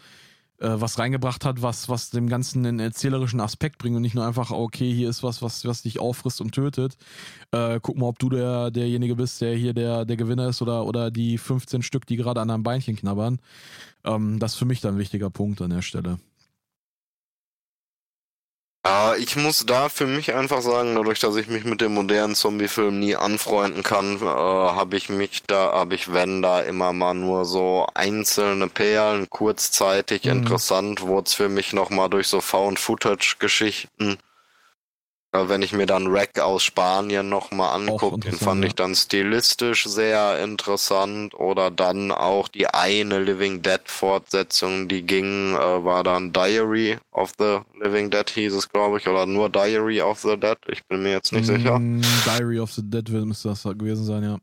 äh, 0.59 0.69
was 0.69 0.99
reingebracht 0.99 1.45
hat, 1.45 1.61
was, 1.61 1.89
was 1.89 2.09
dem 2.09 2.27
Ganzen 2.27 2.65
einen 2.65 2.79
erzählerischen 2.79 3.39
Aspekt 3.39 3.77
bringt 3.77 3.95
und 3.95 4.01
nicht 4.01 4.15
nur 4.15 4.25
einfach, 4.25 4.51
okay, 4.51 4.91
hier 4.91 5.09
ist 5.09 5.23
was, 5.23 5.41
was, 5.41 5.65
was 5.65 5.83
dich 5.83 5.99
auffrisst 5.99 6.41
und 6.41 6.51
tötet. 6.51 6.97
Äh, 7.51 7.79
guck 7.81 7.97
mal, 7.97 8.07
ob 8.07 8.19
du 8.19 8.29
der, 8.29 8.71
derjenige 8.71 9.15
bist, 9.15 9.41
der 9.41 9.55
hier 9.55 9.73
der, 9.73 10.05
der 10.05 10.17
Gewinner 10.17 10.47
ist 10.49 10.61
oder, 10.61 10.85
oder 10.85 11.11
die 11.11 11.37
15 11.37 11.81
Stück, 11.81 12.05
die 12.05 12.17
gerade 12.17 12.41
an 12.41 12.49
einem 12.49 12.63
Beinchen 12.63 12.95
knabbern. 12.95 13.39
Ähm, 14.03 14.39
das 14.39 14.53
ist 14.53 14.57
für 14.57 14.65
mich 14.65 14.81
dann 14.81 14.95
ein 14.95 14.99
wichtiger 14.99 15.29
Punkt 15.29 15.61
an 15.61 15.69
der 15.69 15.81
Stelle. 15.81 16.19
Ja, 18.85 19.15
ich 19.15 19.35
muss 19.35 19.65
da 19.65 19.89
für 19.89 20.07
mich 20.07 20.33
einfach 20.33 20.61
sagen, 20.61 20.95
dadurch, 20.95 21.19
dass 21.19 21.35
ich 21.35 21.47
mich 21.47 21.65
mit 21.65 21.81
dem 21.81 21.93
modernen 21.93 22.35
Zombie-Film 22.35 22.99
nie 22.99 23.17
anfreunden 23.17 23.83
kann, 23.83 24.17
äh, 24.21 24.25
habe 24.25 24.95
ich 24.95 25.09
mich 25.09 25.43
da, 25.45 25.73
habe 25.73 25.95
ich 25.95 26.13
wenn 26.13 26.41
da 26.41 26.61
immer 26.61 26.93
mal 26.93 27.13
nur 27.13 27.43
so 27.43 27.85
einzelne 27.93 28.69
Perlen, 28.69 29.29
kurzzeitig 29.29 30.23
mhm. 30.23 30.31
interessant, 30.31 31.01
wurde 31.01 31.27
es 31.27 31.33
für 31.33 31.49
mich 31.49 31.73
nochmal 31.73 32.09
durch 32.09 32.27
so 32.27 32.39
Found-Footage-Geschichten 32.39 34.17
wenn 35.49 35.61
ich 35.61 35.73
mir 35.73 35.85
dann 35.85 36.07
Rack 36.07 36.39
aus 36.39 36.63
Spanien 36.63 37.29
nochmal 37.29 37.75
angucke, 37.75 38.19
den 38.19 38.37
fand 38.37 38.65
ich 38.65 38.75
dann 38.75 38.95
stilistisch 38.95 39.85
sehr 39.85 40.41
interessant. 40.43 41.33
Oder 41.33 41.71
dann 41.71 42.11
auch 42.11 42.47
die 42.47 42.67
eine 42.67 43.19
Living 43.19 43.61
Dead 43.61 43.81
Fortsetzung, 43.85 44.87
die 44.87 45.03
ging, 45.03 45.55
äh, 45.55 45.83
war 45.83 46.03
dann 46.03 46.33
Diary 46.33 46.97
of 47.11 47.31
the 47.37 47.59
Living 47.79 48.09
Dead 48.09 48.29
hieß 48.29 48.53
es, 48.53 48.69
glaube 48.69 48.97
ich, 48.97 49.07
oder 49.07 49.25
nur 49.25 49.49
Diary 49.49 50.01
of 50.01 50.19
the 50.19 50.37
Dead. 50.37 50.57
Ich 50.67 50.83
bin 50.85 51.03
mir 51.03 51.11
jetzt 51.11 51.31
nicht 51.31 51.47
mm, 51.49 51.55
sicher. 51.55 51.81
Diary 52.25 52.59
of 52.59 52.71
the 52.71 52.81
Dead 52.83 53.07
müsste 53.09 53.49
das 53.49 53.63
gewesen 53.63 54.05
sein, 54.05 54.23
ja. 54.23 54.37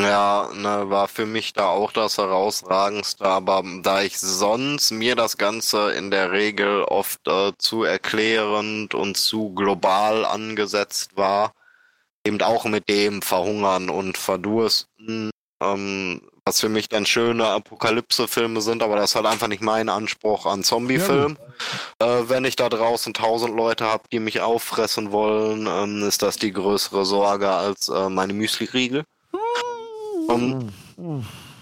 Ja, 0.00 0.48
ne, 0.54 0.90
war 0.90 1.08
für 1.08 1.26
mich 1.26 1.52
da 1.54 1.66
auch 1.66 1.90
das 1.92 2.18
herausragendste, 2.18 3.24
aber 3.24 3.64
da 3.82 4.02
ich 4.02 4.18
sonst 4.18 4.92
mir 4.92 5.16
das 5.16 5.36
Ganze 5.38 5.90
in 5.92 6.12
der 6.12 6.30
Regel 6.30 6.84
oft 6.84 7.26
äh, 7.26 7.52
zu 7.58 7.82
erklärend 7.82 8.94
und 8.94 9.16
zu 9.16 9.52
global 9.54 10.24
angesetzt 10.24 11.16
war, 11.16 11.52
eben 12.24 12.40
auch 12.42 12.64
mit 12.66 12.88
dem 12.88 13.22
Verhungern 13.22 13.90
und 13.90 14.16
Verdursten, 14.16 15.30
ähm, 15.60 16.22
was 16.44 16.60
für 16.60 16.68
mich 16.68 16.88
dann 16.88 17.04
schöne 17.04 17.46
Apokalypse-Filme 17.48 18.60
sind, 18.60 18.82
aber 18.84 18.96
das 18.96 19.10
ist 19.10 19.16
halt 19.16 19.26
einfach 19.26 19.48
nicht 19.48 19.62
mein 19.62 19.88
Anspruch 19.88 20.46
an 20.46 20.62
Zombie-Film. 20.62 21.38
Ja, 22.00 22.20
äh, 22.20 22.28
wenn 22.28 22.44
ich 22.44 22.54
da 22.54 22.68
draußen 22.68 23.14
tausend 23.14 23.56
Leute 23.56 23.86
habe, 23.86 24.04
die 24.12 24.20
mich 24.20 24.40
auffressen 24.40 25.10
wollen, 25.10 25.66
ähm, 25.66 26.06
ist 26.06 26.22
das 26.22 26.36
die 26.36 26.52
größere 26.52 27.04
Sorge 27.04 27.50
als 27.50 27.88
äh, 27.88 28.08
meine 28.08 28.32
Müsli-Riegel. 28.32 29.04
Um, 30.28 30.72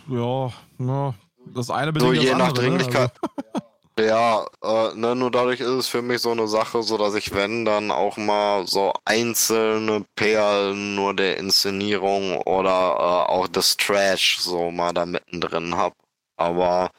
ja, 0.09 0.53
ja, 0.79 1.15
das 1.55 1.71
eine 1.71 1.93
bedingt 1.93 2.17
so 2.17 2.21
je 2.21 2.31
das 2.31 2.39
nach 2.39 2.49
andere, 2.49 2.65
ne? 2.65 2.71
Dringlichkeit. 2.71 3.13
Also. 3.23 3.67
Ja, 3.99 4.45
äh, 4.63 4.95
ne, 4.95 5.17
nur 5.17 5.31
dadurch 5.31 5.61
ist 5.61 5.69
es 5.69 5.89
für 5.89 6.03
mich 6.03 6.21
so 6.21 6.31
eine 6.31 6.47
Sache, 6.49 6.83
so 6.83 6.99
dass 6.99 7.15
ich, 7.15 7.33
wenn, 7.33 7.65
dann 7.65 7.91
auch 7.91 8.19
mal 8.19 8.67
so 8.67 8.93
einzelne 9.07 10.05
Perlen 10.15 10.95
nur 10.97 11.17
der 11.17 11.39
Inszenierung 11.39 12.37
oder 12.43 12.71
äh, 12.71 13.33
auch 13.33 13.49
des 13.49 13.79
Trash 13.79 14.39
so 14.39 14.71
mal 14.71 14.93
da 14.93 15.07
mittendrin 15.07 15.79
hab. 15.79 15.95
Aber. 16.37 16.91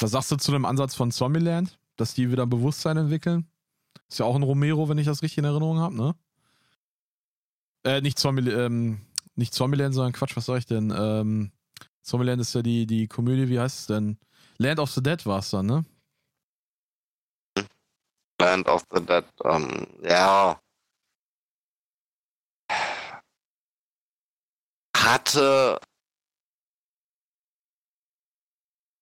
Was 0.00 0.10
sagst 0.10 0.32
du 0.32 0.36
zu 0.36 0.50
dem 0.50 0.64
Ansatz 0.64 0.96
von 0.96 1.12
Zombieland, 1.12 1.78
dass 1.96 2.14
die 2.14 2.32
wieder 2.32 2.46
Bewusstsein 2.46 2.96
entwickeln? 2.96 3.48
Ist 4.08 4.18
ja 4.18 4.26
auch 4.26 4.34
ein 4.34 4.42
Romero, 4.42 4.88
wenn 4.88 4.98
ich 4.98 5.06
das 5.06 5.22
richtig 5.22 5.38
in 5.38 5.44
Erinnerung 5.44 5.78
habe, 5.78 5.94
ne? 5.94 6.16
Äh, 7.84 8.00
nicht 8.00 8.18
Zombie, 8.18 8.50
ähm, 8.50 9.02
nicht 9.36 9.54
Zombieland, 9.54 9.94
sondern 9.94 10.12
Quatsch, 10.12 10.36
was 10.36 10.46
sag 10.46 10.58
ich 10.58 10.66
denn? 10.66 10.90
Ähm, 10.96 11.52
Zombieland 12.02 12.40
ist 12.40 12.54
ja 12.54 12.62
die, 12.62 12.86
die 12.86 13.08
Komödie, 13.08 13.48
wie 13.48 13.60
heißt 13.60 13.80
es 13.80 13.86
denn? 13.86 14.18
Land 14.58 14.78
of 14.80 14.90
the 14.90 15.02
Dead 15.02 15.24
war 15.26 15.38
es 15.40 15.50
dann, 15.50 15.66
ne? 15.66 15.84
Land 18.40 18.68
of 18.68 18.84
the 18.92 19.04
Dead, 19.04 19.24
ähm, 19.44 19.86
ja. 20.02 20.60
Hatte 24.96 25.80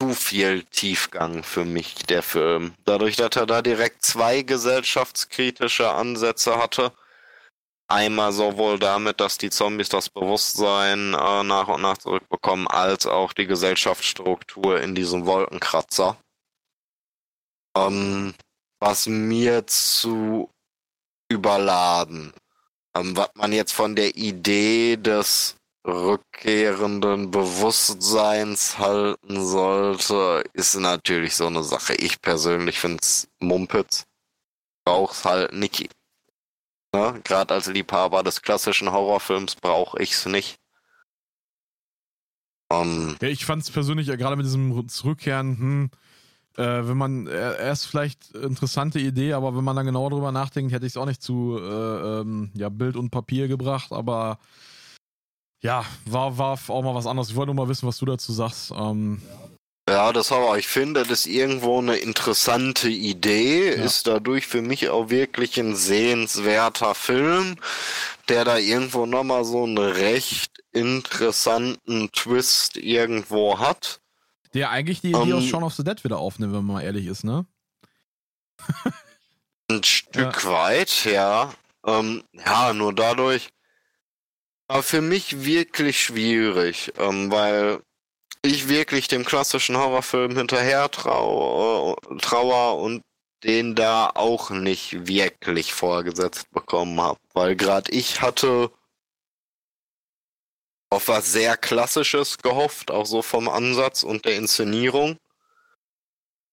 zu 0.00 0.14
viel 0.14 0.62
Tiefgang 0.64 1.42
für 1.42 1.64
mich, 1.64 1.94
der 2.06 2.22
Film. 2.22 2.74
Dadurch, 2.84 3.16
dass 3.16 3.34
er 3.36 3.46
da 3.46 3.62
direkt 3.62 4.04
zwei 4.04 4.42
gesellschaftskritische 4.42 5.90
Ansätze 5.90 6.56
hatte. 6.56 6.92
Einmal 7.90 8.32
sowohl 8.32 8.78
damit, 8.78 9.18
dass 9.20 9.38
die 9.38 9.48
Zombies 9.48 9.88
das 9.88 10.10
Bewusstsein 10.10 11.14
äh, 11.14 11.42
nach 11.42 11.68
und 11.68 11.80
nach 11.80 11.96
zurückbekommen, 11.96 12.68
als 12.68 13.06
auch 13.06 13.32
die 13.32 13.46
Gesellschaftsstruktur 13.46 14.80
in 14.82 14.94
diesem 14.94 15.24
Wolkenkratzer. 15.24 16.18
Ähm, 17.74 18.34
was 18.78 19.06
mir 19.06 19.66
zu 19.66 20.50
überladen. 21.30 22.34
Ähm, 22.94 23.16
was 23.16 23.30
man 23.34 23.52
jetzt 23.52 23.72
von 23.72 23.96
der 23.96 24.16
Idee 24.16 24.96
des 24.96 25.56
rückkehrenden 25.86 27.30
Bewusstseins 27.30 28.78
halten 28.78 29.46
sollte, 29.46 30.44
ist 30.52 30.74
natürlich 30.74 31.36
so 31.36 31.46
eine 31.46 31.64
Sache. 31.64 31.94
Ich 31.94 32.20
persönlich 32.20 32.80
finde 32.80 32.98
es 33.00 33.28
Mumpitz. 33.38 34.04
Brauch's 34.84 35.24
halt 35.24 35.52
nicht. 35.54 35.97
Ne? 36.94 37.20
Gerade 37.24 37.54
als 37.54 37.66
Liebhaber 37.66 38.22
des 38.22 38.42
klassischen 38.42 38.90
Horrorfilms 38.90 39.56
brauche 39.56 40.00
ich 40.02 40.12
es 40.12 40.26
nicht. 40.26 40.58
Um, 42.70 42.80
ähm, 43.10 43.16
ja, 43.22 43.28
ich 43.28 43.46
fand 43.46 43.62
es 43.62 43.70
persönlich 43.70 44.08
ja 44.08 44.16
gerade 44.16 44.36
mit 44.36 44.44
diesem 44.44 44.88
Zurückkehren, 44.88 45.58
hm, 45.58 45.90
äh, 46.58 46.86
wenn 46.86 46.98
man, 46.98 47.26
er 47.26 47.70
ist 47.72 47.86
vielleicht 47.86 48.32
interessante 48.32 48.98
Idee, 48.98 49.32
aber 49.32 49.56
wenn 49.56 49.64
man 49.64 49.76
dann 49.76 49.86
genau 49.86 50.10
drüber 50.10 50.32
nachdenkt, 50.32 50.72
hätte 50.72 50.84
ich 50.84 50.92
es 50.92 50.96
auch 50.96 51.06
nicht 51.06 51.22
zu 51.22 51.58
äh, 51.58 52.20
ähm, 52.20 52.50
ja, 52.54 52.68
Bild 52.68 52.96
und 52.96 53.10
Papier 53.10 53.48
gebracht, 53.48 53.92
aber 53.92 54.38
ja, 55.60 55.84
war, 56.04 56.36
war 56.36 56.58
auch 56.68 56.82
mal 56.82 56.94
was 56.94 57.06
anderes. 57.06 57.30
Ich 57.30 57.36
wollte 57.36 57.54
nur 57.54 57.64
mal 57.64 57.68
wissen, 57.70 57.88
was 57.88 57.98
du 57.98 58.06
dazu 58.06 58.32
sagst. 58.32 58.72
Ähm, 58.76 59.20
ja, 59.26 59.47
das 60.12 60.32
aber, 60.32 60.58
ich 60.58 60.68
finde, 60.68 61.02
das 61.02 61.20
ist 61.20 61.26
irgendwo 61.26 61.78
eine 61.78 61.96
interessante 61.96 62.88
Idee, 62.88 63.76
ja. 63.76 63.84
ist 63.84 64.06
dadurch 64.06 64.46
für 64.46 64.62
mich 64.62 64.88
auch 64.88 65.10
wirklich 65.10 65.58
ein 65.58 65.76
sehenswerter 65.76 66.94
Film, 66.94 67.56
der 68.28 68.44
da 68.44 68.58
irgendwo 68.58 69.06
nochmal 69.06 69.44
so 69.44 69.64
einen 69.64 69.78
recht 69.78 70.62
interessanten 70.72 72.10
Twist 72.12 72.76
irgendwo 72.76 73.58
hat. 73.58 74.00
Der 74.54 74.70
eigentlich 74.70 75.00
die 75.00 75.10
Idee 75.10 75.32
um, 75.32 75.34
aus 75.34 75.44
ähm. 75.44 75.48
Shaun 75.48 75.62
of 75.64 75.74
the 75.74 75.84
Dead 75.84 76.02
wieder 76.04 76.18
aufnimmt, 76.18 76.54
wenn 76.54 76.64
man 76.64 76.76
mal 76.76 76.82
ehrlich 76.82 77.06
ist, 77.06 77.24
ne? 77.24 77.46
ein 79.70 79.84
Stück 79.84 80.44
ja. 80.44 80.50
weit, 80.50 81.04
ja. 81.04 81.52
Ähm, 81.86 82.24
ja, 82.32 82.72
nur 82.72 82.94
dadurch. 82.94 83.48
Aber 84.66 84.82
für 84.82 85.00
mich 85.00 85.44
wirklich 85.44 86.02
schwierig, 86.02 86.92
ähm, 86.98 87.30
weil 87.30 87.80
ich 88.42 88.68
wirklich 88.68 89.08
dem 89.08 89.24
klassischen 89.24 89.76
Horrorfilm 89.76 90.36
hinterher 90.36 90.90
trau 90.90 91.96
trauer 92.20 92.78
und 92.80 93.02
den 93.44 93.74
da 93.74 94.10
auch 94.14 94.50
nicht 94.50 95.06
wirklich 95.06 95.72
vorgesetzt 95.72 96.50
bekommen 96.50 97.00
habe. 97.00 97.20
Weil 97.34 97.56
gerade 97.56 97.90
ich 97.92 98.20
hatte 98.20 98.70
auf 100.90 101.08
was 101.08 101.32
sehr 101.32 101.56
Klassisches 101.56 102.38
gehofft, 102.38 102.90
auch 102.90 103.06
so 103.06 103.22
vom 103.22 103.48
Ansatz 103.48 104.02
und 104.02 104.24
der 104.24 104.36
Inszenierung. 104.36 105.18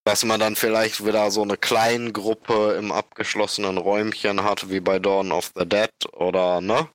Dass 0.04 0.24
man 0.24 0.40
dann 0.40 0.56
vielleicht 0.56 1.04
wieder 1.04 1.32
so 1.32 1.42
eine 1.42 1.58
kleine 1.58 2.12
Gruppe 2.12 2.76
im 2.78 2.92
abgeschlossenen 2.92 3.78
Räumchen 3.78 4.44
hat, 4.44 4.70
wie 4.70 4.80
bei 4.80 5.00
Dawn 5.00 5.32
of 5.32 5.52
the 5.56 5.68
Dead 5.68 5.90
oder, 6.14 6.62
ne? 6.62 6.88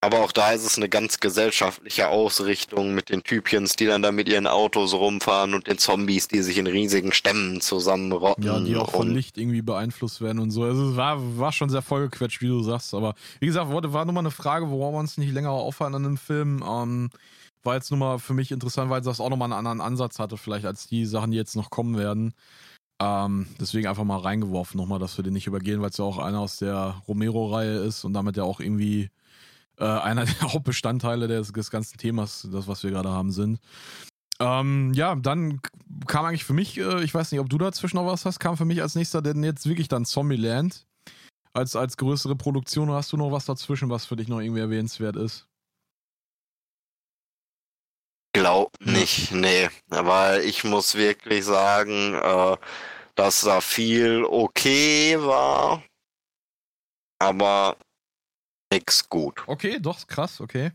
Aber 0.00 0.20
auch 0.20 0.30
da 0.30 0.52
ist 0.52 0.64
es 0.64 0.76
eine 0.76 0.88
ganz 0.88 1.18
gesellschaftliche 1.18 2.08
Ausrichtung 2.08 2.94
mit 2.94 3.08
den 3.08 3.24
Typchens, 3.24 3.74
die 3.74 3.86
dann 3.86 4.00
da 4.00 4.12
mit 4.12 4.28
ihren 4.28 4.46
Autos 4.46 4.94
rumfahren 4.94 5.54
und 5.54 5.66
den 5.66 5.78
Zombies, 5.78 6.28
die 6.28 6.40
sich 6.42 6.56
in 6.56 6.68
riesigen 6.68 7.10
Stämmen 7.10 7.60
zusammenrotten. 7.60 8.44
Ja, 8.44 8.60
die 8.60 8.76
auch 8.76 8.92
von 8.92 9.12
Licht 9.12 9.38
irgendwie 9.38 9.62
beeinflusst 9.62 10.20
werden 10.20 10.38
und 10.38 10.52
so. 10.52 10.62
Also 10.62 10.90
es 10.90 10.96
war, 10.96 11.38
war 11.38 11.50
schon 11.50 11.68
sehr 11.68 11.82
vollgequetscht, 11.82 12.40
wie 12.40 12.46
du 12.46 12.62
sagst. 12.62 12.94
Aber 12.94 13.16
wie 13.40 13.46
gesagt, 13.46 13.70
war 13.70 14.04
nur 14.04 14.14
mal 14.14 14.20
eine 14.20 14.30
Frage, 14.30 14.70
worauf 14.70 14.94
wir 14.94 15.00
uns 15.00 15.18
nicht 15.18 15.32
länger 15.32 15.50
aufhalten 15.50 15.96
an 15.96 16.04
dem 16.04 16.16
Film. 16.16 16.62
Ähm, 16.64 17.10
war 17.64 17.74
jetzt 17.74 17.90
nur 17.90 17.98
mal 17.98 18.18
für 18.20 18.34
mich 18.34 18.52
interessant, 18.52 18.90
weil 18.90 19.00
das 19.00 19.18
auch 19.18 19.30
nochmal 19.30 19.52
einen 19.52 19.66
anderen 19.66 19.80
Ansatz 19.80 20.20
hatte, 20.20 20.36
vielleicht 20.36 20.64
als 20.64 20.86
die 20.86 21.06
Sachen, 21.06 21.32
die 21.32 21.36
jetzt 21.36 21.56
noch 21.56 21.70
kommen 21.70 21.98
werden. 21.98 22.34
Ähm, 23.00 23.48
deswegen 23.60 23.88
einfach 23.88 24.04
mal 24.04 24.18
reingeworfen 24.18 24.78
nochmal, 24.78 25.00
dass 25.00 25.16
wir 25.18 25.24
den 25.24 25.32
nicht 25.32 25.48
übergehen, 25.48 25.80
weil 25.80 25.90
es 25.90 25.96
ja 25.96 26.04
auch 26.04 26.18
einer 26.18 26.38
aus 26.38 26.58
der 26.58 27.02
Romero-Reihe 27.08 27.78
ist 27.78 28.04
und 28.04 28.12
damit 28.12 28.36
ja 28.36 28.44
auch 28.44 28.60
irgendwie 28.60 29.10
äh, 29.78 29.84
einer 29.84 30.24
der 30.24 30.40
Hauptbestandteile 30.52 31.28
des, 31.28 31.52
des 31.52 31.70
ganzen 31.70 31.98
Themas, 31.98 32.48
das, 32.50 32.66
was 32.66 32.82
wir 32.82 32.90
gerade 32.90 33.10
haben, 33.10 33.32
sind. 33.32 33.60
Ähm, 34.40 34.92
ja, 34.94 35.14
dann 35.16 35.60
kam 36.06 36.24
eigentlich 36.24 36.44
für 36.44 36.52
mich, 36.52 36.78
äh, 36.78 37.02
ich 37.02 37.12
weiß 37.12 37.32
nicht, 37.32 37.40
ob 37.40 37.48
du 37.48 37.58
dazwischen 37.58 37.96
noch 37.96 38.06
was 38.06 38.24
hast, 38.24 38.38
kam 38.38 38.56
für 38.56 38.64
mich 38.64 38.82
als 38.82 38.94
nächster 38.94 39.20
denn 39.20 39.42
jetzt 39.42 39.68
wirklich 39.68 39.88
dann 39.88 40.04
Zombieland. 40.04 40.86
Als, 41.52 41.74
als 41.74 41.96
größere 41.96 42.36
Produktion 42.36 42.90
hast 42.90 43.12
du 43.12 43.16
noch 43.16 43.32
was 43.32 43.46
dazwischen, 43.46 43.90
was 43.90 44.06
für 44.06 44.14
dich 44.14 44.28
noch 44.28 44.40
irgendwie 44.40 44.60
erwähnenswert 44.60 45.16
ist? 45.16 45.48
Glaub 48.32 48.70
nicht, 48.80 49.32
nee. 49.32 49.68
Aber 49.90 50.42
ich 50.44 50.62
muss 50.62 50.94
wirklich 50.94 51.44
sagen, 51.44 52.14
äh, 52.14 52.56
dass 53.16 53.40
da 53.40 53.60
viel 53.60 54.24
okay 54.24 55.16
war. 55.18 55.82
Aber 57.18 57.76
nix 58.72 59.08
gut. 59.08 59.42
Okay, 59.46 59.78
doch, 59.80 60.06
krass, 60.06 60.40
okay. 60.40 60.72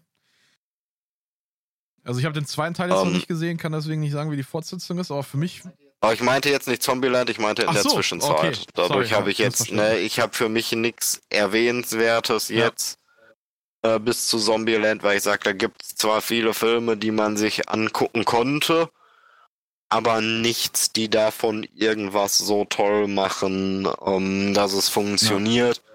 Also 2.04 2.20
ich 2.20 2.26
habe 2.26 2.34
den 2.34 2.46
zweiten 2.46 2.74
Teil 2.74 2.90
jetzt 2.90 2.98
um, 2.98 3.04
noch 3.04 3.12
ähm. 3.12 3.14
nicht 3.14 3.28
gesehen, 3.28 3.58
kann 3.58 3.72
deswegen 3.72 4.02
nicht 4.02 4.12
sagen, 4.12 4.32
wie 4.32 4.36
die 4.36 4.44
Fortsetzung 4.44 5.00
ist, 5.00 5.12
aber 5.12 5.24
für 5.24 5.38
mich. 5.38 5.64
Aber 6.02 6.14
ich 6.14 6.22
meinte 6.22 6.50
jetzt 6.50 6.68
nicht 6.68 6.84
Zombieland, 6.84 7.30
ich 7.30 7.40
meinte 7.40 7.62
in 7.62 7.70
Ach 7.70 7.74
der 7.74 7.84
so, 7.84 7.92
Zwischenzeit. 7.92 8.32
Okay. 8.32 8.54
Dadurch 8.74 9.14
habe 9.14 9.32
ich 9.32 9.38
jetzt, 9.38 9.72
ne, 9.72 9.98
ich 10.00 10.20
habe 10.20 10.34
für 10.34 10.50
mich 10.50 10.74
nichts 10.74 11.22
Erwähnenswertes 11.30 12.50
ja. 12.50 12.66
jetzt 12.66 13.00
äh, 13.84 14.00
bis 14.00 14.28
zu 14.28 14.38
Zombieland, 14.38 15.02
weil 15.04 15.18
ich 15.18 15.24
sage, 15.24 15.42
da 15.46 15.54
gibt 15.54 15.82
es 15.82 15.96
zwar 15.96 16.22
viele 16.22 16.54
Filme, 16.54 16.98
die 16.98 17.12
man 17.12 17.38
sich 17.38 17.70
angucken 17.70 18.26
konnte, 18.26 18.90
aber 19.88 20.20
nichts, 20.20 20.92
die 20.92 21.10
davon 21.10 21.64
irgendwas 21.74 22.38
so 22.38 22.66
toll 22.66 23.08
machen, 23.08 23.88
ähm, 24.06 24.54
dass 24.54 24.74
es 24.74 24.90
funktioniert. 24.90 25.78
Ja 25.78 25.93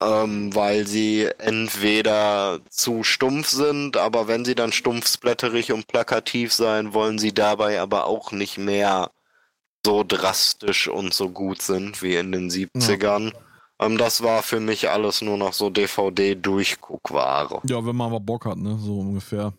ähm, 0.00 0.54
weil 0.54 0.86
sie 0.86 1.28
entweder 1.38 2.60
zu 2.70 3.02
stumpf 3.02 3.48
sind, 3.48 3.96
aber 3.96 4.28
wenn 4.28 4.44
sie 4.44 4.54
dann 4.54 4.72
stumpfsblätterig 4.72 5.72
und 5.72 5.88
plakativ 5.88 6.52
sein, 6.52 6.94
wollen 6.94 7.18
sie 7.18 7.32
dabei 7.32 7.80
aber 7.80 8.06
auch 8.06 8.30
nicht 8.32 8.58
mehr 8.58 9.10
so 9.84 10.04
drastisch 10.06 10.88
und 10.88 11.14
so 11.14 11.30
gut 11.30 11.62
sind 11.62 12.02
wie 12.02 12.16
in 12.16 12.32
den 12.32 12.50
70ern. 12.50 13.32
Ja. 13.32 13.86
Ähm, 13.86 13.98
das 13.98 14.22
war 14.22 14.42
für 14.42 14.60
mich 14.60 14.90
alles 14.90 15.22
nur 15.22 15.36
noch 15.36 15.52
so 15.52 15.70
DVD-Durchguckware. 15.70 17.60
Ja, 17.64 17.84
wenn 17.84 17.96
man 17.96 18.08
aber 18.08 18.20
Bock 18.20 18.46
hat, 18.46 18.58
ne? 18.58 18.76
So 18.80 19.00
ungefähr. 19.00 19.52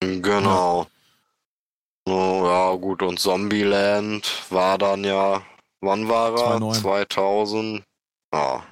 Genau. 0.00 0.82
Ja. 0.82 2.12
Oh, 2.12 2.42
ja, 2.44 2.74
gut, 2.76 3.02
und 3.02 3.20
Zombieland 3.20 4.26
war 4.50 4.78
dann 4.78 5.04
ja, 5.04 5.42
wann 5.80 6.08
war 6.08 6.32
er? 6.32 6.58
2009. 6.58 6.74
2000. 6.80 7.84
Ja, 8.32 8.64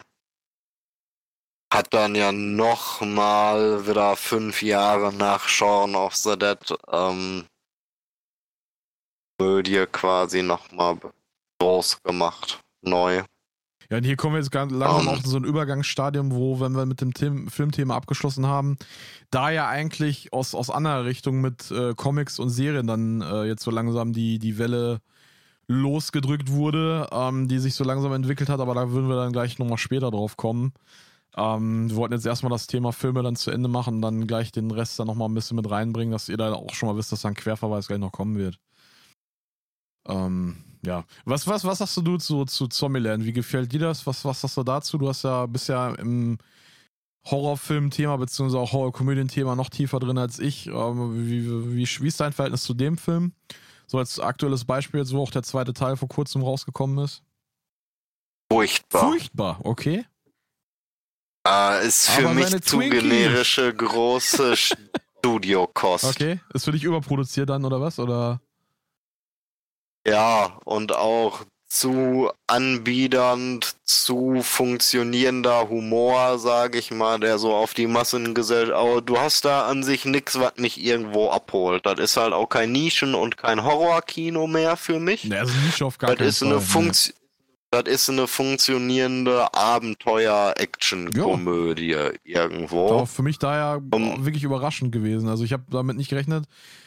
hat 1.72 1.92
dann 1.92 2.14
ja 2.14 2.32
noch 2.32 3.00
mal 3.00 3.86
wieder 3.86 4.16
fünf 4.16 4.62
Jahre 4.62 5.12
nach 5.12 5.48
Shaun 5.48 5.94
of 5.94 6.16
the 6.16 6.38
Dead 6.38 6.58
ähm, 6.90 7.44
Komödie 9.38 9.86
quasi 9.92 10.42
noch 10.42 10.72
mal 10.72 10.98
groß 11.60 12.02
gemacht, 12.02 12.60
neu. 12.82 13.22
Ja, 13.90 13.96
und 13.96 14.04
hier 14.04 14.16
kommen 14.16 14.34
wir 14.34 14.40
jetzt 14.40 14.50
ganz 14.50 14.70
langsam 14.70 15.08
um, 15.08 15.14
auf 15.14 15.24
so 15.24 15.36
ein 15.38 15.44
Übergangsstadium, 15.44 16.32
wo, 16.32 16.60
wenn 16.60 16.72
wir 16.72 16.84
mit 16.84 17.00
dem 17.00 17.14
Thema, 17.14 17.50
Filmthema 17.50 17.96
abgeschlossen 17.96 18.46
haben, 18.46 18.76
da 19.30 19.50
ja 19.50 19.66
eigentlich 19.68 20.32
aus, 20.32 20.54
aus 20.54 20.68
anderer 20.68 21.04
Richtung 21.06 21.40
mit 21.40 21.70
äh, 21.70 21.94
Comics 21.94 22.38
und 22.38 22.50
Serien 22.50 22.86
dann 22.86 23.22
äh, 23.22 23.44
jetzt 23.44 23.62
so 23.62 23.70
langsam 23.70 24.12
die, 24.12 24.38
die 24.38 24.58
Welle 24.58 25.00
losgedrückt 25.68 26.50
wurde, 26.50 27.08
ähm, 27.12 27.48
die 27.48 27.58
sich 27.58 27.74
so 27.74 27.84
langsam 27.84 28.12
entwickelt 28.12 28.50
hat, 28.50 28.60
aber 28.60 28.74
da 28.74 28.90
würden 28.90 29.08
wir 29.08 29.16
dann 29.16 29.32
gleich 29.32 29.58
nochmal 29.58 29.78
später 29.78 30.10
drauf 30.10 30.36
kommen. 30.36 30.72
Ähm, 31.38 31.88
wir 31.88 31.96
wollten 31.96 32.14
jetzt 32.14 32.26
erstmal 32.26 32.50
das 32.50 32.66
Thema 32.66 32.92
Filme 32.92 33.22
dann 33.22 33.36
zu 33.36 33.52
Ende 33.52 33.68
machen 33.68 33.96
und 33.96 34.02
dann 34.02 34.26
gleich 34.26 34.50
den 34.50 34.72
Rest 34.72 34.98
dann 34.98 35.06
nochmal 35.06 35.28
ein 35.28 35.34
bisschen 35.34 35.56
mit 35.56 35.70
reinbringen, 35.70 36.10
dass 36.10 36.28
ihr 36.28 36.36
da 36.36 36.52
auch 36.52 36.74
schon 36.74 36.88
mal 36.88 36.96
wisst, 36.96 37.12
dass 37.12 37.22
da 37.22 37.28
ein 37.28 37.34
Querverweis 37.34 37.86
gleich 37.86 38.00
noch 38.00 38.10
kommen 38.10 38.36
wird. 38.36 38.58
Ähm, 40.08 40.64
ja. 40.84 41.04
Was, 41.24 41.46
was, 41.46 41.64
was 41.64 41.80
hast 41.80 41.96
du 41.96 42.16
zu, 42.18 42.44
zu 42.44 42.66
Zombieland? 42.66 43.24
Wie 43.24 43.32
gefällt 43.32 43.72
dir 43.72 43.80
das? 43.80 44.04
Was, 44.06 44.24
was 44.24 44.42
hast 44.42 44.56
du 44.56 44.64
dazu? 44.64 44.98
Du 44.98 45.08
hast 45.08 45.22
ja 45.22 45.46
bisher 45.46 45.96
im 46.00 46.38
Horrorfilm-Thema 47.26 48.16
beziehungsweise 48.16 48.60
auch 48.60 48.72
Horror-Komödien-Thema 48.72 49.54
noch 49.54 49.70
tiefer 49.70 50.00
drin 50.00 50.18
als 50.18 50.40
ich. 50.40 50.66
Ähm, 50.66 51.28
wie, 51.28 51.76
wie, 51.76 51.86
wie 51.86 52.08
ist 52.08 52.20
dein 52.20 52.32
Verhältnis 52.32 52.64
zu 52.64 52.74
dem 52.74 52.96
Film? 52.96 53.32
So 53.86 53.98
als 53.98 54.18
aktuelles 54.18 54.64
Beispiel, 54.64 55.00
jetzt 55.00 55.12
wo 55.12 55.22
auch 55.22 55.30
der 55.30 55.44
zweite 55.44 55.72
Teil 55.72 55.96
vor 55.96 56.08
kurzem 56.08 56.42
rausgekommen 56.42 57.04
ist. 57.04 57.22
Furchtbar. 58.50 59.00
Furchtbar, 59.02 59.60
okay. 59.62 60.04
Äh, 61.48 61.86
ist 61.86 62.08
für 62.10 62.26
Aber 62.26 62.34
mich 62.34 62.50
zu 62.50 62.76
Twinkies. 62.78 63.02
generische 63.02 63.74
große 63.74 64.54
Studiokost. 65.18 66.04
Okay. 66.04 66.40
Ist 66.52 66.64
für 66.64 66.72
dich 66.72 66.84
überproduziert 66.84 67.48
dann 67.48 67.64
oder 67.64 67.80
was? 67.80 67.98
Oder? 67.98 68.40
Ja, 70.06 70.58
und 70.64 70.94
auch 70.94 71.44
zu 71.70 72.30
anbiedernd, 72.46 73.74
zu 73.84 74.40
funktionierender 74.42 75.68
Humor, 75.68 76.38
sage 76.38 76.78
ich 76.78 76.90
mal, 76.90 77.20
der 77.20 77.38
so 77.38 77.54
auf 77.54 77.74
die 77.74 77.86
Massengesellschaft. 77.86 78.72
Aber 78.78 79.02
du 79.02 79.18
hast 79.18 79.44
da 79.44 79.66
an 79.66 79.82
sich 79.82 80.06
nix, 80.06 80.40
was 80.40 80.54
mich 80.56 80.82
irgendwo 80.82 81.28
abholt. 81.30 81.84
Das 81.84 81.98
ist 81.98 82.16
halt 82.16 82.32
auch 82.32 82.48
kein 82.48 82.72
Nischen- 82.72 83.14
und 83.14 83.36
kein 83.36 83.62
Horrorkino 83.64 84.46
mehr 84.46 84.76
für 84.78 84.98
mich. 84.98 85.24
Ne, 85.24 85.40
also 85.40 85.52
nicht 85.66 85.82
auf 85.82 85.98
gar 85.98 86.08
das 86.10 86.18
keinen 86.18 86.28
ist 86.28 86.38
Fall. 86.38 86.48
eine 86.48 86.56
ne. 86.56 86.60
Funktion. 86.62 87.14
Das 87.70 87.82
ist 87.84 88.08
eine 88.08 88.26
funktionierende 88.26 89.52
Abenteuer-Action-Komödie 89.52 91.96
irgendwo. 92.24 92.88
War 92.90 93.06
für 93.06 93.22
mich 93.22 93.38
daher 93.38 93.82
Um- 93.90 94.24
wirklich 94.24 94.44
überraschend 94.44 94.90
gewesen. 94.90 95.28
Also 95.28 95.44
ich 95.44 95.52
habe 95.52 95.64
damit 95.70 95.98
nicht 95.98 96.08
gerechnet, 96.08 96.46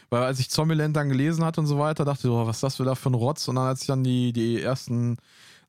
weil 0.10 0.24
als 0.24 0.40
ich 0.40 0.50
Zombieland 0.50 0.96
dann 0.96 1.10
gelesen 1.10 1.46
hatte 1.46 1.62
und 1.62 1.68
so 1.68 1.78
weiter, 1.78 2.04
dachte 2.04 2.28
ich, 2.28 2.34
oh, 2.34 2.48
was 2.48 2.58
ist 2.58 2.64
das 2.64 2.78
für 2.78 2.84
da 2.84 2.96
für 2.96 3.12
ein 3.12 3.16
Rotz? 3.16 3.48
Und 3.48 3.58
dann 3.58 3.68
als 3.68 3.82
ich 3.82 3.88
dann 3.88 4.04
die, 4.04 4.34
die 4.34 4.60
ersten 4.60 5.18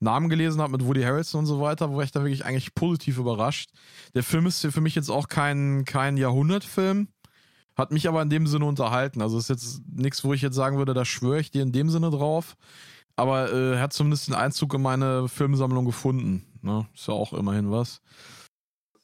Namen 0.01 0.31
gelesen 0.31 0.63
habe 0.63 0.73
mit 0.73 0.87
Woody 0.87 1.03
Harrelson 1.03 1.41
und 1.41 1.47
so 1.47 1.61
weiter, 1.61 1.95
war 1.95 2.03
ich 2.03 2.11
da 2.11 2.21
wirklich 2.21 2.47
eigentlich 2.47 2.75
positiv 2.75 3.19
überrascht. 3.19 3.69
Der 4.15 4.23
Film 4.23 4.47
ist 4.47 4.67
für 4.67 4.81
mich 4.81 4.95
jetzt 4.95 5.11
auch 5.11 5.29
kein, 5.29 5.85
kein 5.85 6.17
Jahrhundertfilm, 6.17 7.09
hat 7.77 7.93
mich 7.93 8.09
aber 8.09 8.23
in 8.23 8.31
dem 8.31 8.47
Sinne 8.47 8.65
unterhalten. 8.65 9.21
Also 9.21 9.37
ist 9.39 9.51
jetzt 9.51 9.83
nichts, 9.95 10.25
wo 10.25 10.33
ich 10.33 10.41
jetzt 10.43 10.57
sagen 10.57 10.79
würde, 10.79 10.95
da 10.95 11.05
schwöre 11.05 11.41
ich 11.41 11.51
dir 11.51 11.61
in 11.63 11.73
dem 11.73 11.91
Sinne 11.91 12.09
drauf. 12.11 12.57
Aber 13.17 13.53
äh, 13.53 13.75
er 13.75 13.81
hat 13.81 13.93
zumindest 13.93 14.29
den 14.29 14.35
Einzug 14.35 14.75
in 14.75 14.83
meine 14.83 15.29
Filmsammlung 15.29 15.85
gefunden. 15.85 16.47
Ne? 16.63 16.87
Ist 16.95 17.09
ja 17.09 17.15
auch 17.15 17.33
immerhin 17.33 17.71
was. 17.71 18.01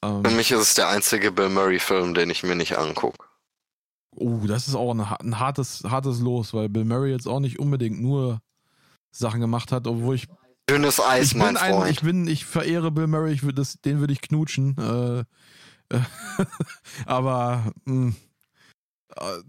Ähm, 0.03 0.23
Für 0.23 0.31
mich 0.31 0.51
ist 0.51 0.59
es 0.61 0.73
der 0.75 0.87
einzige 0.87 1.31
Bill 1.31 1.49
Murray-Film, 1.49 2.13
den 2.13 2.29
ich 2.29 2.43
mir 2.43 2.55
nicht 2.55 2.77
angucke. 2.77 3.25
Oh, 4.15 4.39
das 4.47 4.67
ist 4.67 4.75
auch 4.75 4.91
ein, 4.91 5.01
ein 5.01 5.39
hartes, 5.39 5.83
hartes 5.83 6.19
Los, 6.19 6.53
weil 6.53 6.69
Bill 6.69 6.85
Murray 6.85 7.11
jetzt 7.11 7.27
auch 7.27 7.39
nicht 7.39 7.59
unbedingt 7.59 8.01
nur 8.01 8.41
Sachen 9.11 9.39
gemacht 9.39 9.71
hat, 9.71 9.87
obwohl 9.87 10.15
ich. 10.15 10.27
Dünnes 10.69 10.99
Eis, 10.99 11.31
ich 11.31 11.35
mein 11.35 11.57
ein, 11.57 11.73
Freund. 11.73 11.91
ich 11.91 12.01
bin, 12.01 12.27
ich 12.27 12.45
verehre 12.45 12.91
Bill 12.91 13.07
Murray, 13.07 13.33
ich 13.33 13.43
würd 13.43 13.57
das, 13.57 13.79
den 13.81 13.99
würde 13.99 14.13
ich 14.13 14.21
knutschen. 14.21 14.77
Äh, 14.77 15.19
äh, 15.95 16.01
aber 17.05 17.71
mh, 17.85 18.13
äh, 19.15 19.39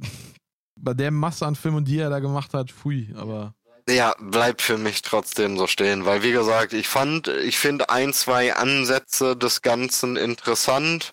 bei 0.76 0.94
der 0.94 1.10
Masse 1.10 1.46
an 1.46 1.56
Filmen, 1.56 1.84
die 1.84 1.98
er 1.98 2.10
da 2.10 2.20
gemacht 2.20 2.54
hat, 2.54 2.70
pfui, 2.70 3.12
aber. 3.16 3.54
Ja, 3.90 4.14
bleibt 4.20 4.62
für 4.62 4.78
mich 4.78 5.02
trotzdem 5.02 5.58
so 5.58 5.66
stehen, 5.66 6.04
weil 6.04 6.22
wie 6.22 6.32
gesagt, 6.32 6.72
ich 6.72 6.86
fand, 6.86 7.28
ich 7.28 7.58
finde 7.58 7.90
ein, 7.90 8.12
zwei 8.12 8.54
Ansätze 8.54 9.36
des 9.36 9.62
Ganzen 9.62 10.16
interessant 10.16 11.12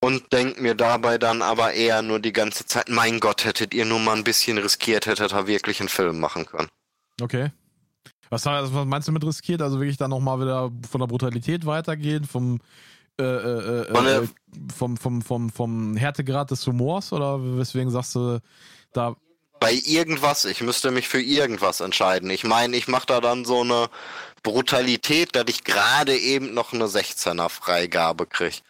und 0.00 0.32
denk 0.32 0.60
mir 0.60 0.74
dabei 0.74 1.18
dann 1.18 1.42
aber 1.42 1.74
eher 1.74 2.00
nur 2.02 2.20
die 2.20 2.32
ganze 2.32 2.64
Zeit, 2.64 2.88
mein 2.88 3.20
Gott, 3.20 3.44
hättet 3.44 3.74
ihr 3.74 3.84
nur 3.84 3.98
mal 3.98 4.16
ein 4.16 4.24
bisschen 4.24 4.56
riskiert, 4.56 5.06
hättet 5.06 5.32
ihr 5.32 5.46
wirklich 5.46 5.80
einen 5.80 5.90
Film 5.90 6.20
machen 6.20 6.46
können. 6.46 6.68
Okay. 7.20 7.50
Was, 8.30 8.46
was 8.46 8.70
meinst 8.86 9.08
du 9.08 9.12
mit 9.12 9.24
riskiert? 9.24 9.60
Also 9.60 9.78
wirklich 9.80 9.98
dann 9.98 10.10
nochmal 10.10 10.40
wieder 10.40 10.70
von 10.88 11.00
der 11.00 11.08
Brutalität 11.08 11.66
weitergehen, 11.66 12.24
vom, 12.24 12.60
äh, 13.18 13.24
äh, 13.24 13.82
äh, 13.92 14.22
äh, 14.22 14.28
vom, 14.74 14.96
vom, 14.96 15.20
vom, 15.20 15.50
vom 15.50 15.96
Härtegrad 15.96 16.50
des 16.50 16.66
Humors 16.66 17.12
oder 17.12 17.58
weswegen 17.58 17.90
sagst 17.90 18.14
du 18.14 18.38
da. 18.92 19.16
Bei 19.60 19.72
irgendwas, 19.72 20.46
ich 20.46 20.62
müsste 20.62 20.90
mich 20.90 21.06
für 21.08 21.20
irgendwas 21.20 21.80
entscheiden. 21.80 22.30
Ich 22.30 22.44
meine, 22.44 22.76
ich 22.76 22.88
mache 22.88 23.06
da 23.06 23.20
dann 23.20 23.44
so 23.44 23.60
eine 23.60 23.88
Brutalität, 24.42 25.36
dass 25.36 25.44
ich 25.48 25.64
gerade 25.64 26.16
eben 26.16 26.54
noch 26.54 26.72
eine 26.72 26.86
16er 26.86 27.50
Freigabe 27.50 28.26
krieg. 28.26 28.62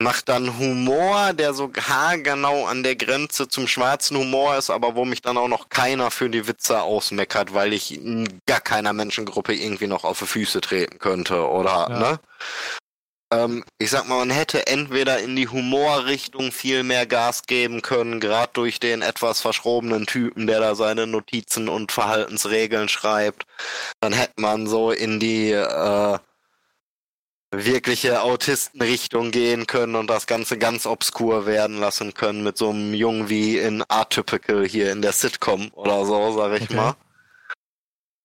Mach 0.00 0.20
dann 0.22 0.58
Humor, 0.58 1.32
der 1.32 1.54
so 1.54 1.72
haargenau 1.72 2.66
an 2.66 2.82
der 2.82 2.96
Grenze 2.96 3.48
zum 3.48 3.68
schwarzen 3.68 4.18
Humor 4.18 4.56
ist, 4.56 4.68
aber 4.68 4.96
wo 4.96 5.04
mich 5.04 5.22
dann 5.22 5.38
auch 5.38 5.48
noch 5.48 5.68
keiner 5.70 6.10
für 6.10 6.28
die 6.28 6.46
Witze 6.46 6.82
ausmeckert, 6.82 7.54
weil 7.54 7.72
ich 7.72 7.98
gar 8.44 8.60
keiner 8.60 8.92
Menschengruppe 8.92 9.54
irgendwie 9.54 9.86
noch 9.86 10.04
auf 10.04 10.18
die 10.18 10.26
Füße 10.26 10.60
treten 10.60 10.98
könnte, 10.98 11.48
oder, 11.48 11.86
Ja. 11.88 11.98
ne? 11.98 12.20
Ähm, 13.32 13.64
ich 13.78 13.90
sag 13.90 14.08
mal, 14.08 14.18
man 14.18 14.30
hätte 14.30 14.66
entweder 14.66 15.18
in 15.20 15.36
die 15.36 15.48
Humorrichtung 15.48 16.52
viel 16.52 16.82
mehr 16.82 17.06
Gas 17.06 17.42
geben 17.46 17.82
können, 17.82 18.20
gerade 18.20 18.52
durch 18.54 18.80
den 18.80 19.02
etwas 19.02 19.40
verschrobenen 19.40 20.06
Typen, 20.06 20.46
der 20.46 20.60
da 20.60 20.74
seine 20.74 21.06
Notizen 21.06 21.68
und 21.68 21.92
Verhaltensregeln 21.92 22.88
schreibt. 22.88 23.46
Dann 24.00 24.12
hätte 24.12 24.40
man 24.40 24.66
so 24.66 24.90
in 24.92 25.20
die 25.20 25.50
äh, 25.52 26.18
wirkliche 27.52 28.22
Autistenrichtung 28.22 29.30
gehen 29.30 29.66
können 29.66 29.94
und 29.94 30.08
das 30.10 30.26
Ganze 30.26 30.58
ganz 30.58 30.86
obskur 30.86 31.46
werden 31.46 31.78
lassen 31.78 32.14
können 32.14 32.42
mit 32.42 32.58
so 32.58 32.70
einem 32.70 32.94
Jungen 32.94 33.28
wie 33.28 33.58
in 33.58 33.84
Atypical 33.88 34.66
hier 34.66 34.92
in 34.92 35.02
der 35.02 35.12
Sitcom 35.12 35.70
oder 35.72 36.04
so, 36.04 36.32
sag 36.36 36.52
ich 36.52 36.70
Okay. 36.70 36.76
mal. 36.76 36.96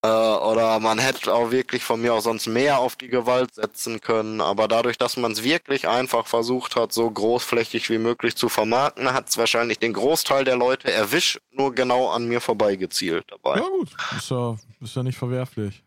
Äh, 0.01 0.07
oder 0.07 0.79
man 0.79 0.97
hätte 0.97 1.33
auch 1.33 1.51
wirklich 1.51 1.83
von 1.83 1.99
mir 2.01 2.13
aus 2.13 2.23
sonst 2.23 2.47
mehr 2.47 2.79
auf 2.79 2.95
die 2.95 3.09
Gewalt 3.09 3.55
setzen 3.55 3.99
können, 3.99 4.39
aber 4.39 4.69
dadurch, 4.69 4.97
dass 4.97 5.17
man 5.17 5.33
es 5.33 5.43
wirklich 5.43 5.89
einfach 5.89 6.25
versucht 6.25 6.77
hat, 6.77 6.93
so 6.93 7.11
großflächig 7.11 7.89
wie 7.89 7.97
möglich 7.97 8.37
zu 8.37 8.47
vermarkten, 8.47 9.11
hat 9.11 9.27
es 9.27 9.37
wahrscheinlich 9.37 9.77
den 9.79 9.91
Großteil 9.91 10.45
der 10.45 10.55
Leute 10.55 10.89
erwischt, 10.91 11.41
nur 11.51 11.75
genau 11.75 12.09
an 12.09 12.29
mir 12.29 12.39
vorbeigezielt 12.39 13.25
dabei. 13.29 13.57
Ja, 13.59 13.67
gut. 13.67 13.89
Ist 14.15 14.31
ja, 14.31 14.55
ist 14.79 14.95
ja 14.95 15.03
nicht 15.03 15.17
verwerflich. 15.17 15.83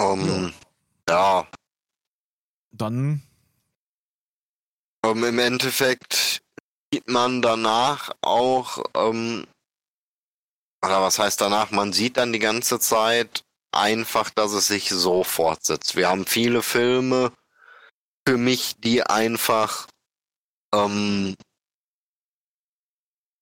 Ähm, 0.00 0.52
ja, 1.08 1.46
Dann. 2.72 3.22
ähm, 5.06 5.24
im 5.24 5.38
Endeffekt 5.38 6.42
sieht 6.92 7.08
man 7.08 7.42
danach 7.42 8.10
auch, 8.22 8.82
ähm, 8.96 9.46
oder 10.84 11.02
was 11.02 11.18
heißt 11.18 11.40
danach, 11.40 11.70
man 11.70 11.92
sieht 11.92 12.16
dann 12.16 12.32
die 12.32 12.38
ganze 12.38 12.80
Zeit 12.80 13.44
einfach, 13.72 14.30
dass 14.30 14.52
es 14.52 14.66
sich 14.66 14.90
so 14.90 15.24
fortsetzt. 15.24 15.96
Wir 15.96 16.08
haben 16.08 16.26
viele 16.26 16.62
Filme 16.62 17.32
für 18.26 18.36
mich, 18.36 18.76
die 18.78 19.02
einfach 19.02 19.86
ähm, 20.74 21.34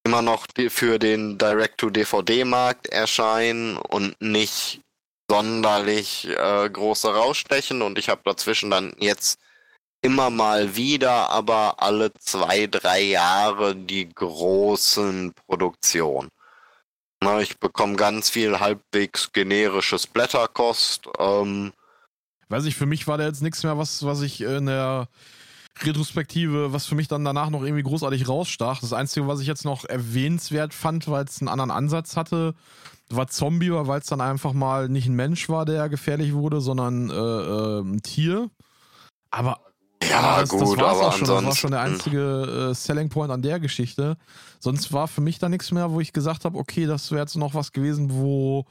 immer 0.05 0.23
noch 0.23 0.47
für 0.69 0.99
den 0.99 1.39
Direct-to-DVD-Markt 1.39 2.89
erscheinen 2.89 3.77
und 3.77 4.21
nicht 4.21 4.81
sonderlich 5.31 6.27
äh, 6.27 6.69
große 6.69 7.15
rausstechen 7.15 7.83
und 7.83 7.99
ich 7.99 8.09
habe 8.09 8.23
dazwischen 8.25 8.71
dann 8.71 8.95
jetzt 8.99 9.39
immer 10.03 10.31
mal 10.31 10.75
wieder, 10.77 11.31
aber 11.31 11.83
alle 11.83 12.12
zwei, 12.15 12.67
drei 12.67 13.01
Jahre 13.03 13.77
die 13.77 14.09
großen 14.09 15.33
Produktionen. 15.47 16.31
Na, 17.23 17.41
ich 17.41 17.59
bekomme 17.59 17.97
ganz 17.97 18.31
viel 18.31 18.61
halbwegs 18.61 19.33
generisches 19.33 20.07
Blätterkost. 20.07 21.09
Ähm, 21.19 21.73
Weiß 22.49 22.65
ich, 22.65 22.77
für 22.77 22.87
mich 22.87 23.07
war 23.07 23.19
da 23.19 23.25
jetzt 23.25 23.43
nichts 23.43 23.63
mehr, 23.63 23.77
was, 23.79 24.05
was 24.05 24.23
ich 24.23 24.41
in 24.41 24.67
der 24.67 25.09
Retrospektive, 25.83 26.73
was 26.73 26.87
für 26.87 26.95
mich 26.95 27.09
dann 27.09 27.25
danach 27.25 27.51
noch 27.51 27.63
irgendwie 27.63 27.83
großartig 27.83 28.29
rausstach. 28.29 28.81
Das 28.81 28.93
Einzige, 28.93 29.29
was 29.29 29.41
ich 29.41 29.47
jetzt 29.47 29.65
noch 29.65 29.85
erwähnenswert 29.85 30.75
fand, 30.75 31.09
weil 31.09 31.25
es 31.25 31.41
einen 31.41 31.49
anderen 31.49 31.71
Ansatz 31.71 32.17
hatte, 32.17 32.55
war 33.09 33.29
Zombie, 33.29 33.71
weil 33.71 34.01
es 34.01 34.07
dann 34.07 34.21
einfach 34.21 34.53
mal 34.53 34.89
nicht 34.89 35.07
ein 35.07 35.15
Mensch 35.15 35.49
war, 35.49 35.65
der 35.65 35.89
gefährlich 35.89 36.33
wurde, 36.33 36.61
sondern 36.61 37.11
äh, 37.11 37.15
äh, 37.15 37.81
ein 37.81 38.03
Tier. 38.03 38.51
Aber 39.31 39.61
ja, 40.03 40.41
das, 40.41 40.49
gut, 40.49 40.63
das 40.63 40.77
war's 40.79 40.99
aber 40.99 41.09
auch 41.09 41.13
schon. 41.13 41.21
Das 41.21 41.29
war 41.29 41.39
ansonsten. 41.39 41.61
schon 41.61 41.71
der 41.73 41.81
einzige 41.81 42.69
äh, 42.71 42.75
Selling 42.75 43.09
Point 43.09 43.31
an 43.31 43.43
der 43.43 43.61
Geschichte. 43.61 44.17
Sonst 44.59 44.93
war 44.93 45.09
für 45.09 45.21
mich 45.21 45.39
da 45.39 45.49
nichts 45.49 45.73
mehr, 45.73 45.91
wo 45.91 46.01
ich 46.01 46.13
gesagt 46.13 46.45
habe, 46.45 46.59
okay, 46.59 46.87
das 46.87 47.11
wäre 47.11 47.21
jetzt 47.21 47.37
noch 47.37 47.55
was 47.55 47.73
gewesen, 47.73 48.11
wo, 48.13 48.65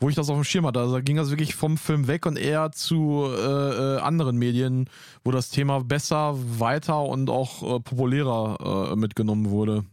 wo 0.00 0.08
ich 0.08 0.14
das 0.14 0.28
auf 0.28 0.36
dem 0.36 0.44
Schirm 0.44 0.66
hatte. 0.66 0.80
Also 0.80 0.94
da 0.94 1.00
ging 1.00 1.16
das 1.16 1.30
wirklich 1.30 1.54
vom 1.54 1.76
Film 1.76 2.06
weg 2.06 2.26
und 2.26 2.38
eher 2.38 2.70
zu 2.72 3.26
äh, 3.26 3.96
äh, 3.96 3.98
anderen 4.00 4.36
Medien, 4.36 4.88
wo 5.24 5.32
das 5.32 5.50
Thema 5.50 5.80
besser, 5.80 6.34
weiter 6.36 7.02
und 7.02 7.30
auch 7.30 7.62
äh, 7.62 7.80
populärer 7.80 8.92
äh, 8.92 8.96
mitgenommen 8.96 9.50
wurde. 9.50 9.84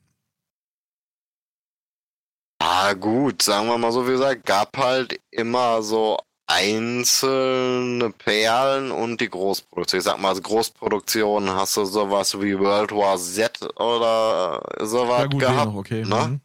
Ja, 2.62 2.94
gut, 2.94 3.42
sagen 3.42 3.68
wir 3.68 3.78
mal 3.80 3.92
so, 3.92 4.08
wie 4.08 4.12
gesagt, 4.12 4.46
gab 4.46 4.78
halt 4.78 5.20
immer 5.32 5.82
so 5.82 6.20
einzelne 6.52 8.12
Perlen 8.12 8.92
und 8.92 9.22
die 9.22 9.30
Großproduktion. 9.30 10.00
Ich 10.00 10.06
sag 10.06 10.20
mal, 10.20 10.30
als 10.30 10.44
Großproduktion 10.44 11.50
hast 11.50 11.78
du 11.78 11.86
sowas 11.86 12.40
wie 12.42 12.58
World 12.60 12.92
War 12.92 13.18
Z 13.18 13.60
oder 13.80 14.62
sowas 14.80 15.22
Ja, 15.22 15.26
gut, 15.28 15.40
gehabt. 15.40 15.66
noch, 15.68 15.76
okay. 15.76 16.04
ne? 16.06 16.16
Mhm. 16.28 16.42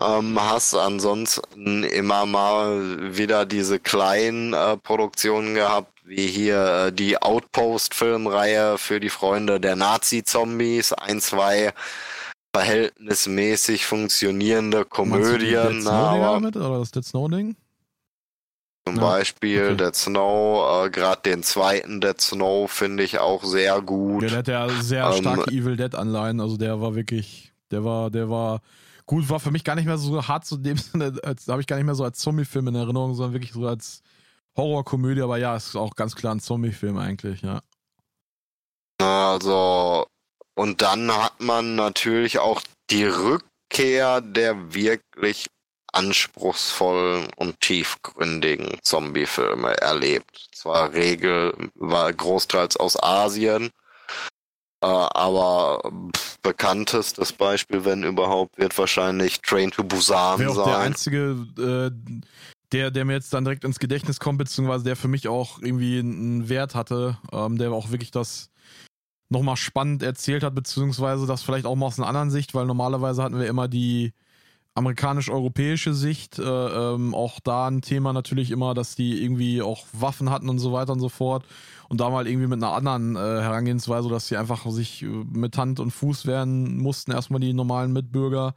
Ähm, 0.00 0.40
hast 0.40 0.74
ansonsten 0.74 1.82
immer 1.82 2.24
mal 2.24 3.16
wieder 3.16 3.44
diese 3.46 3.80
kleinen 3.80 4.52
äh, 4.52 4.76
Produktionen 4.76 5.54
gehabt, 5.54 5.92
wie 6.04 6.28
hier 6.28 6.86
äh, 6.86 6.92
die 6.92 7.20
Outpost-Filmreihe 7.20 8.78
für 8.78 9.00
die 9.00 9.10
Freunde 9.10 9.58
der 9.58 9.74
Nazi-Zombies. 9.74 10.92
Ein, 10.92 11.20
zwei 11.20 11.72
verhältnismäßig 12.54 13.86
funktionierende 13.86 14.78
Meinst 14.78 15.32
du 15.32 15.38
die 15.38 15.52
Komödien, 15.52 15.72
Dead 15.72 15.82
Snow 15.82 15.92
aber 15.92 16.32
damit 16.34 16.56
oder 16.56 16.78
das 16.78 16.92
Dead 16.92 17.04
Snow 17.04 17.28
Ding? 17.28 17.56
Zum 18.94 18.98
Ja, 18.98 19.00
Beispiel 19.00 19.74
okay. 19.74 19.76
Dead 19.76 19.94
Snow, 19.94 20.86
äh, 20.86 20.90
gerade 20.90 21.22
den 21.22 21.42
zweiten 21.42 22.00
Dead 22.00 22.20
Snow 22.20 22.70
finde 22.70 23.02
ich 23.04 23.18
auch 23.18 23.44
sehr 23.44 23.80
gut. 23.82 24.22
Ja, 24.22 24.28
der 24.28 24.38
hat 24.38 24.48
ja 24.48 24.68
sehr 24.82 25.12
Ähm, 25.12 25.12
starke 25.12 25.50
Evil 25.50 25.76
Dead 25.76 25.94
Anleihen, 25.94 26.40
also 26.40 26.56
der 26.56 26.80
war 26.80 26.94
wirklich, 26.94 27.52
der 27.70 27.84
war, 27.84 28.10
der 28.10 28.28
war 28.30 28.62
gut, 29.06 29.28
war 29.30 29.40
für 29.40 29.50
mich 29.50 29.64
gar 29.64 29.74
nicht 29.76 29.86
mehr 29.86 29.98
so 29.98 30.26
hart 30.28 30.44
zu 30.46 30.56
dem 30.56 30.76
Sinne, 30.78 31.18
als 31.22 31.48
habe 31.48 31.60
ich 31.60 31.66
gar 31.66 31.76
nicht 31.76 31.86
mehr 31.86 31.94
so 31.94 32.04
als 32.04 32.18
Zombie-Film 32.18 32.68
in 32.68 32.74
Erinnerung, 32.76 33.14
sondern 33.14 33.34
wirklich 33.34 33.52
so 33.52 33.66
als 33.66 34.02
Horrorkomödie, 34.56 35.22
aber 35.22 35.38
ja, 35.38 35.56
ist 35.56 35.76
auch 35.76 35.94
ganz 35.96 36.16
klar 36.16 36.34
ein 36.34 36.40
Zombie-Film 36.40 36.98
eigentlich, 36.98 37.42
ja. 37.42 37.62
Also, 39.00 40.06
und 40.56 40.82
dann 40.82 41.10
hat 41.12 41.40
man 41.40 41.76
natürlich 41.76 42.38
auch 42.38 42.62
die 42.90 43.04
Rückkehr 43.04 44.20
der 44.20 44.74
wirklich 44.74 45.46
anspruchsvollen 45.92 47.28
und 47.36 47.60
tiefgründigen 47.60 48.78
Zombie-Filme 48.82 49.76
erlebt. 49.78 50.48
Zwar 50.52 50.92
Regel 50.92 51.70
war 51.74 52.12
großteils 52.12 52.76
aus 52.76 53.02
Asien, 53.02 53.70
äh, 54.80 54.86
aber 54.86 55.80
bekanntestes 56.42 57.32
Beispiel, 57.32 57.84
wenn 57.84 58.04
überhaupt, 58.04 58.58
wird 58.58 58.76
wahrscheinlich 58.78 59.40
Train 59.40 59.70
to 59.70 59.82
Busan 59.82 60.38
Wäre 60.38 60.50
auch 60.50 60.64
der 60.64 60.74
sein. 60.74 60.86
einzige, 60.86 61.46
äh, 61.58 62.20
der, 62.72 62.90
der 62.90 63.04
mir 63.04 63.14
jetzt 63.14 63.32
dann 63.32 63.44
direkt 63.44 63.64
ins 63.64 63.78
Gedächtnis 63.78 64.20
kommt, 64.20 64.38
beziehungsweise 64.38 64.84
der 64.84 64.96
für 64.96 65.08
mich 65.08 65.26
auch 65.26 65.60
irgendwie 65.60 65.98
einen 65.98 66.48
Wert 66.48 66.74
hatte, 66.74 67.18
ähm, 67.32 67.58
der 67.58 67.72
auch 67.72 67.90
wirklich 67.90 68.10
das 68.10 68.50
nochmal 69.30 69.56
spannend 69.56 70.02
erzählt 70.02 70.42
hat, 70.42 70.54
beziehungsweise 70.54 71.26
das 71.26 71.42
vielleicht 71.42 71.66
auch 71.66 71.76
mal 71.76 71.86
aus 71.86 71.98
einer 71.98 72.08
anderen 72.08 72.30
Sicht, 72.30 72.54
weil 72.54 72.66
normalerweise 72.66 73.22
hatten 73.22 73.38
wir 73.38 73.46
immer 73.46 73.68
die 73.68 74.12
amerikanisch-europäische 74.78 75.92
Sicht, 75.92 76.38
äh, 76.38 76.42
ähm, 76.42 77.14
auch 77.14 77.40
da 77.40 77.66
ein 77.66 77.82
Thema 77.82 78.12
natürlich 78.12 78.50
immer, 78.50 78.74
dass 78.74 78.94
die 78.94 79.22
irgendwie 79.22 79.60
auch 79.60 79.84
Waffen 79.92 80.30
hatten 80.30 80.48
und 80.48 80.58
so 80.58 80.72
weiter 80.72 80.92
und 80.92 81.00
so 81.00 81.08
fort 81.08 81.44
und 81.88 82.00
da 82.00 82.10
mal 82.10 82.26
irgendwie 82.26 82.46
mit 82.46 82.62
einer 82.62 82.72
anderen 82.72 83.16
äh, 83.16 83.18
Herangehensweise, 83.18 84.08
dass 84.08 84.28
sie 84.28 84.36
einfach 84.36 84.64
sich 84.70 85.02
äh, 85.02 85.06
mit 85.06 85.56
Hand 85.58 85.80
und 85.80 85.90
Fuß 85.90 86.26
wehren 86.26 86.78
mussten, 86.78 87.12
erstmal 87.12 87.40
die 87.40 87.52
normalen 87.52 87.92
Mitbürger 87.92 88.54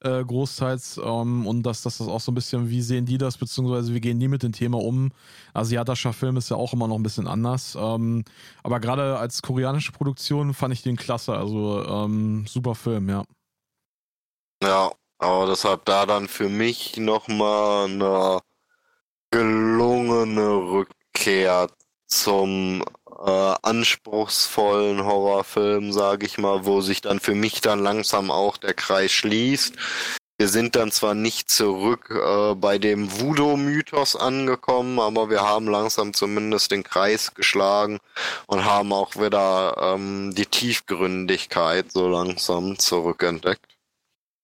äh, 0.00 0.24
großteils 0.24 1.00
ähm, 1.02 1.46
und 1.46 1.62
dass, 1.62 1.82
dass 1.82 1.98
das 1.98 2.08
auch 2.08 2.20
so 2.20 2.32
ein 2.32 2.34
bisschen, 2.34 2.68
wie 2.68 2.82
sehen 2.82 3.06
die 3.06 3.18
das, 3.18 3.38
beziehungsweise 3.38 3.94
wie 3.94 4.00
gehen 4.00 4.18
die 4.18 4.28
mit 4.28 4.42
dem 4.42 4.52
Thema 4.52 4.78
um. 4.78 5.10
Asiatischer 5.54 6.12
Film 6.12 6.36
ist 6.36 6.50
ja 6.50 6.56
auch 6.56 6.72
immer 6.72 6.88
noch 6.88 6.96
ein 6.96 7.02
bisschen 7.02 7.26
anders, 7.26 7.76
ähm, 7.80 8.24
aber 8.62 8.80
gerade 8.80 9.18
als 9.18 9.42
koreanische 9.42 9.92
Produktion 9.92 10.54
fand 10.54 10.74
ich 10.74 10.82
den 10.82 10.96
klasse, 10.96 11.34
also 11.34 11.84
ähm, 11.86 12.46
super 12.46 12.74
Film, 12.74 13.08
ja. 13.08 13.24
Ja, 14.62 14.92
aber 15.22 15.46
das 15.46 15.64
hat 15.64 15.82
da 15.86 16.06
dann 16.06 16.28
für 16.28 16.48
mich 16.48 16.96
nochmal 16.96 17.86
eine 17.86 18.40
gelungene 19.30 20.56
Rückkehr 20.56 21.68
zum 22.06 22.84
äh, 23.24 23.54
anspruchsvollen 23.62 25.04
Horrorfilm, 25.04 25.92
sage 25.92 26.26
ich 26.26 26.38
mal, 26.38 26.64
wo 26.66 26.80
sich 26.80 27.00
dann 27.00 27.20
für 27.20 27.34
mich 27.34 27.60
dann 27.60 27.78
langsam 27.78 28.30
auch 28.30 28.56
der 28.56 28.74
Kreis 28.74 29.12
schließt. 29.12 29.74
Wir 30.38 30.48
sind 30.48 30.74
dann 30.74 30.90
zwar 30.90 31.14
nicht 31.14 31.50
zurück 31.50 32.10
äh, 32.10 32.54
bei 32.56 32.78
dem 32.78 33.20
Voodoo-Mythos 33.20 34.16
angekommen, 34.16 34.98
aber 34.98 35.30
wir 35.30 35.42
haben 35.42 35.68
langsam 35.68 36.14
zumindest 36.14 36.72
den 36.72 36.82
Kreis 36.82 37.34
geschlagen 37.34 38.00
und 38.46 38.64
haben 38.64 38.92
auch 38.92 39.14
wieder 39.16 39.76
ähm, 39.78 40.34
die 40.34 40.46
Tiefgründigkeit 40.46 41.92
so 41.92 42.08
langsam 42.08 42.78
zurückentdeckt. 42.78 43.71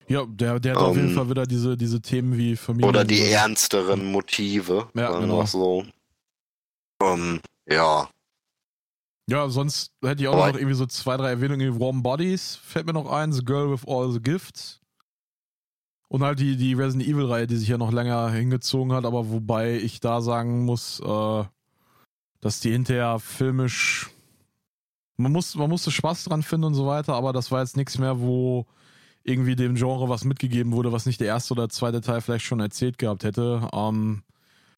Ja, 0.08 0.24
der, 0.26 0.58
der 0.58 0.74
hat 0.74 0.82
auf 0.82 0.96
jeden 0.96 1.10
Ähm, 1.10 1.14
Fall 1.14 1.28
wieder 1.30 1.46
diese, 1.46 1.76
diese 1.76 2.00
Themen 2.00 2.36
wie 2.36 2.56
Familie. 2.56 2.88
Oder 2.88 3.04
die 3.04 3.20
ernsteren 3.30 4.10
Motive. 4.10 4.88
Ja, 4.94 5.18
genau. 5.18 5.44
so. 5.44 5.84
Ähm, 7.02 7.40
ja. 7.68 8.08
Ja, 9.30 9.48
sonst 9.50 9.92
hätte 10.02 10.22
ich 10.22 10.28
auch 10.28 10.34
Aber- 10.34 10.48
noch 10.48 10.56
irgendwie 10.56 10.74
so 10.74 10.86
zwei, 10.86 11.16
drei 11.18 11.30
Erwähnungen. 11.30 11.78
Warm 11.78 12.02
Bodies 12.02 12.56
fällt 12.56 12.86
mir 12.86 12.94
noch 12.94 13.10
ein. 13.10 13.32
The 13.32 13.44
Girl 13.44 13.70
with 13.70 13.86
All 13.86 14.10
the 14.10 14.20
Gifts. 14.20 14.80
Und 16.08 16.22
halt 16.22 16.40
die, 16.40 16.56
die 16.56 16.72
Resident 16.72 17.06
Evil-Reihe, 17.06 17.46
die 17.46 17.56
sich 17.56 17.68
ja 17.68 17.76
noch 17.76 17.92
länger 17.92 18.30
hingezogen 18.30 18.94
hat, 18.94 19.04
aber 19.04 19.28
wobei 19.28 19.76
ich 19.76 20.00
da 20.00 20.22
sagen 20.22 20.64
muss, 20.64 21.00
äh, 21.00 21.44
dass 22.40 22.60
die 22.60 22.70
hinterher 22.70 23.18
filmisch. 23.18 24.08
Man, 25.18 25.32
muss, 25.32 25.54
man 25.54 25.68
musste 25.68 25.90
Spaß 25.90 26.24
dran 26.24 26.42
finden 26.42 26.64
und 26.64 26.74
so 26.74 26.86
weiter, 26.86 27.12
aber 27.12 27.34
das 27.34 27.50
war 27.50 27.60
jetzt 27.60 27.76
nichts 27.76 27.98
mehr, 27.98 28.18
wo 28.20 28.64
irgendwie 29.28 29.56
dem 29.56 29.74
Genre 29.74 30.08
was 30.08 30.24
mitgegeben 30.24 30.72
wurde, 30.72 30.92
was 30.92 31.06
nicht 31.06 31.20
der 31.20 31.28
erste 31.28 31.54
oder 31.54 31.68
zweite 31.68 32.00
Teil 32.00 32.20
vielleicht 32.20 32.44
schon 32.44 32.60
erzählt 32.60 32.98
gehabt 32.98 33.24
hätte. 33.24 33.68
Ähm, 33.72 34.22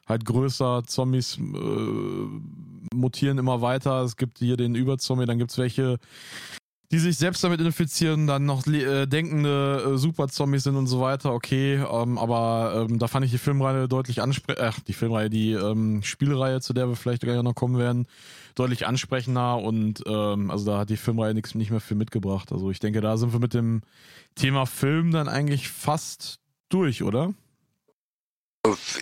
halt 0.07 0.25
größer, 0.25 0.83
Zombies 0.85 1.37
äh, 1.37 2.95
mutieren 2.95 3.37
immer 3.37 3.61
weiter. 3.61 4.01
Es 4.03 4.17
gibt 4.17 4.39
hier 4.39 4.57
den 4.57 4.75
Überzombie, 4.75 5.25
dann 5.25 5.39
gibt 5.39 5.51
es 5.51 5.57
welche, 5.57 5.97
die 6.91 6.99
sich 6.99 7.17
selbst 7.17 7.43
damit 7.43 7.61
infizieren, 7.61 8.27
dann 8.27 8.45
noch 8.45 8.67
äh, 8.67 9.05
denkende 9.05 9.93
äh, 9.93 9.97
Super-Zombies 9.97 10.63
sind 10.63 10.75
und 10.75 10.87
so 10.87 10.99
weiter. 10.99 11.33
Okay, 11.33 11.75
ähm, 11.75 12.17
aber 12.17 12.87
ähm, 12.89 12.99
da 12.99 13.07
fand 13.07 13.25
ich 13.25 13.31
die 13.31 13.37
Filmreihe 13.37 13.87
deutlich 13.87 14.21
ansprechender, 14.21 14.67
ach, 14.67 14.79
die 14.81 14.93
Filmreihe, 14.93 15.29
die 15.29 15.53
ähm, 15.53 16.03
Spielreihe, 16.03 16.59
zu 16.59 16.73
der 16.73 16.89
wir 16.89 16.95
vielleicht 16.95 17.21
gleich 17.21 17.41
noch 17.41 17.55
kommen 17.55 17.77
werden, 17.77 18.07
deutlich 18.55 18.85
ansprechender 18.85 19.57
und 19.57 20.03
ähm, 20.05 20.51
also 20.51 20.65
da 20.65 20.79
hat 20.79 20.89
die 20.89 20.97
Filmreihe 20.97 21.33
nichts 21.33 21.55
nicht 21.55 21.71
mehr 21.71 21.79
viel 21.79 21.97
mitgebracht. 21.97 22.51
Also 22.51 22.71
ich 22.71 22.79
denke, 22.79 23.01
da 23.01 23.17
sind 23.17 23.33
wir 23.33 23.39
mit 23.39 23.53
dem 23.53 23.81
Thema 24.35 24.65
Film 24.65 25.11
dann 25.11 25.27
eigentlich 25.27 25.69
fast 25.69 26.39
durch, 26.69 27.03
oder? 27.03 27.33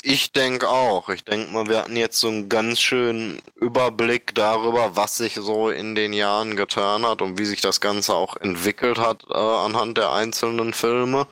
Ich 0.04 0.32
denke 0.32 0.70
auch. 0.70 1.10
Ich 1.10 1.26
denke 1.26 1.52
mal, 1.52 1.68
wir 1.68 1.80
hatten 1.80 1.98
jetzt 1.98 2.20
so 2.20 2.30
einen 2.30 2.48
ganz 2.48 2.80
schönen 2.80 3.42
Überblick 3.56 4.34
darüber, 4.34 4.96
was 4.96 5.18
sich 5.18 5.36
so 5.36 5.70
in 5.70 5.96
den 5.96 6.14
Jahren 6.14 6.56
getan 6.56 7.06
hat 7.06 7.22
und 7.22 7.38
wie 7.38 7.46
sich 7.46 7.60
das 7.60 7.82
Ganze 7.82 8.14
auch 8.14 8.38
entwickelt 8.38 8.98
hat 8.98 9.26
äh, 9.30 9.34
anhand 9.34 9.98
der 9.98 10.14
einzelnen 10.14 10.74
Filme. 10.74 11.28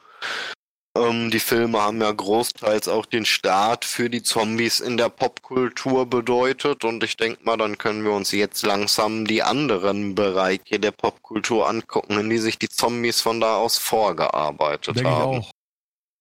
Ähm, 0.98 1.32
die 1.32 1.40
Filme 1.40 1.82
haben 1.82 2.02
ja 2.02 2.12
großteils 2.12 2.88
auch 2.88 3.06
den 3.06 3.26
Start 3.26 3.86
für 3.86 4.10
die 4.10 4.24
Zombies 4.24 4.80
in 4.80 4.98
der 4.98 5.10
Popkultur 5.10 6.06
bedeutet 6.06 6.84
und 6.84 7.04
ich 7.04 7.18
denke 7.18 7.44
mal, 7.44 7.58
dann 7.58 7.78
können 7.78 8.04
wir 8.04 8.12
uns 8.12 8.32
jetzt 8.32 8.66
langsam 8.66 9.26
die 9.26 9.44
anderen 9.44 10.16
Bereiche 10.16 10.80
der 10.80 10.92
Popkultur 10.92 11.68
angucken, 11.70 12.20
in 12.20 12.30
die 12.30 12.40
sich 12.40 12.58
die 12.58 12.70
Zombies 12.70 13.22
von 13.22 13.40
da 13.40 13.58
aus 13.58 13.78
vorgearbeitet 13.78 14.98
Denke 14.98 15.10
haben. 15.10 15.40
auch. 15.40 15.52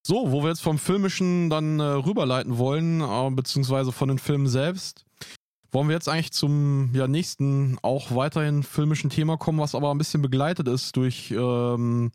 So, 0.07 0.31
wo 0.31 0.43
wir 0.43 0.51
jetzt 0.51 0.63
vom 0.63 0.79
Filmischen 0.79 1.51
dann 1.51 1.81
äh, 1.81 1.83
rüberleiten 1.83 2.59
wollen, 2.59 3.01
äh, 3.01 3.31
beziehungsweise 3.31 3.91
von 3.91 4.09
den 4.09 4.19
Filmen 4.19 4.47
selbst, 4.47 5.05
wollen 5.73 5.89
wir 5.89 5.95
jetzt 5.95 6.09
eigentlich 6.09 6.33
zum 6.33 6.91
ja, 6.95 7.09
nächsten 7.09 7.79
auch 7.83 8.15
weiterhin 8.15 8.63
filmischen 8.63 9.11
Thema 9.11 9.37
kommen, 9.37 9.59
was 9.59 9.75
aber 9.75 9.91
ein 9.91 9.99
bisschen 9.99 10.23
begleitet 10.23 10.69
ist 10.69 10.97
durch 10.97 11.33
ähm, 11.33 12.13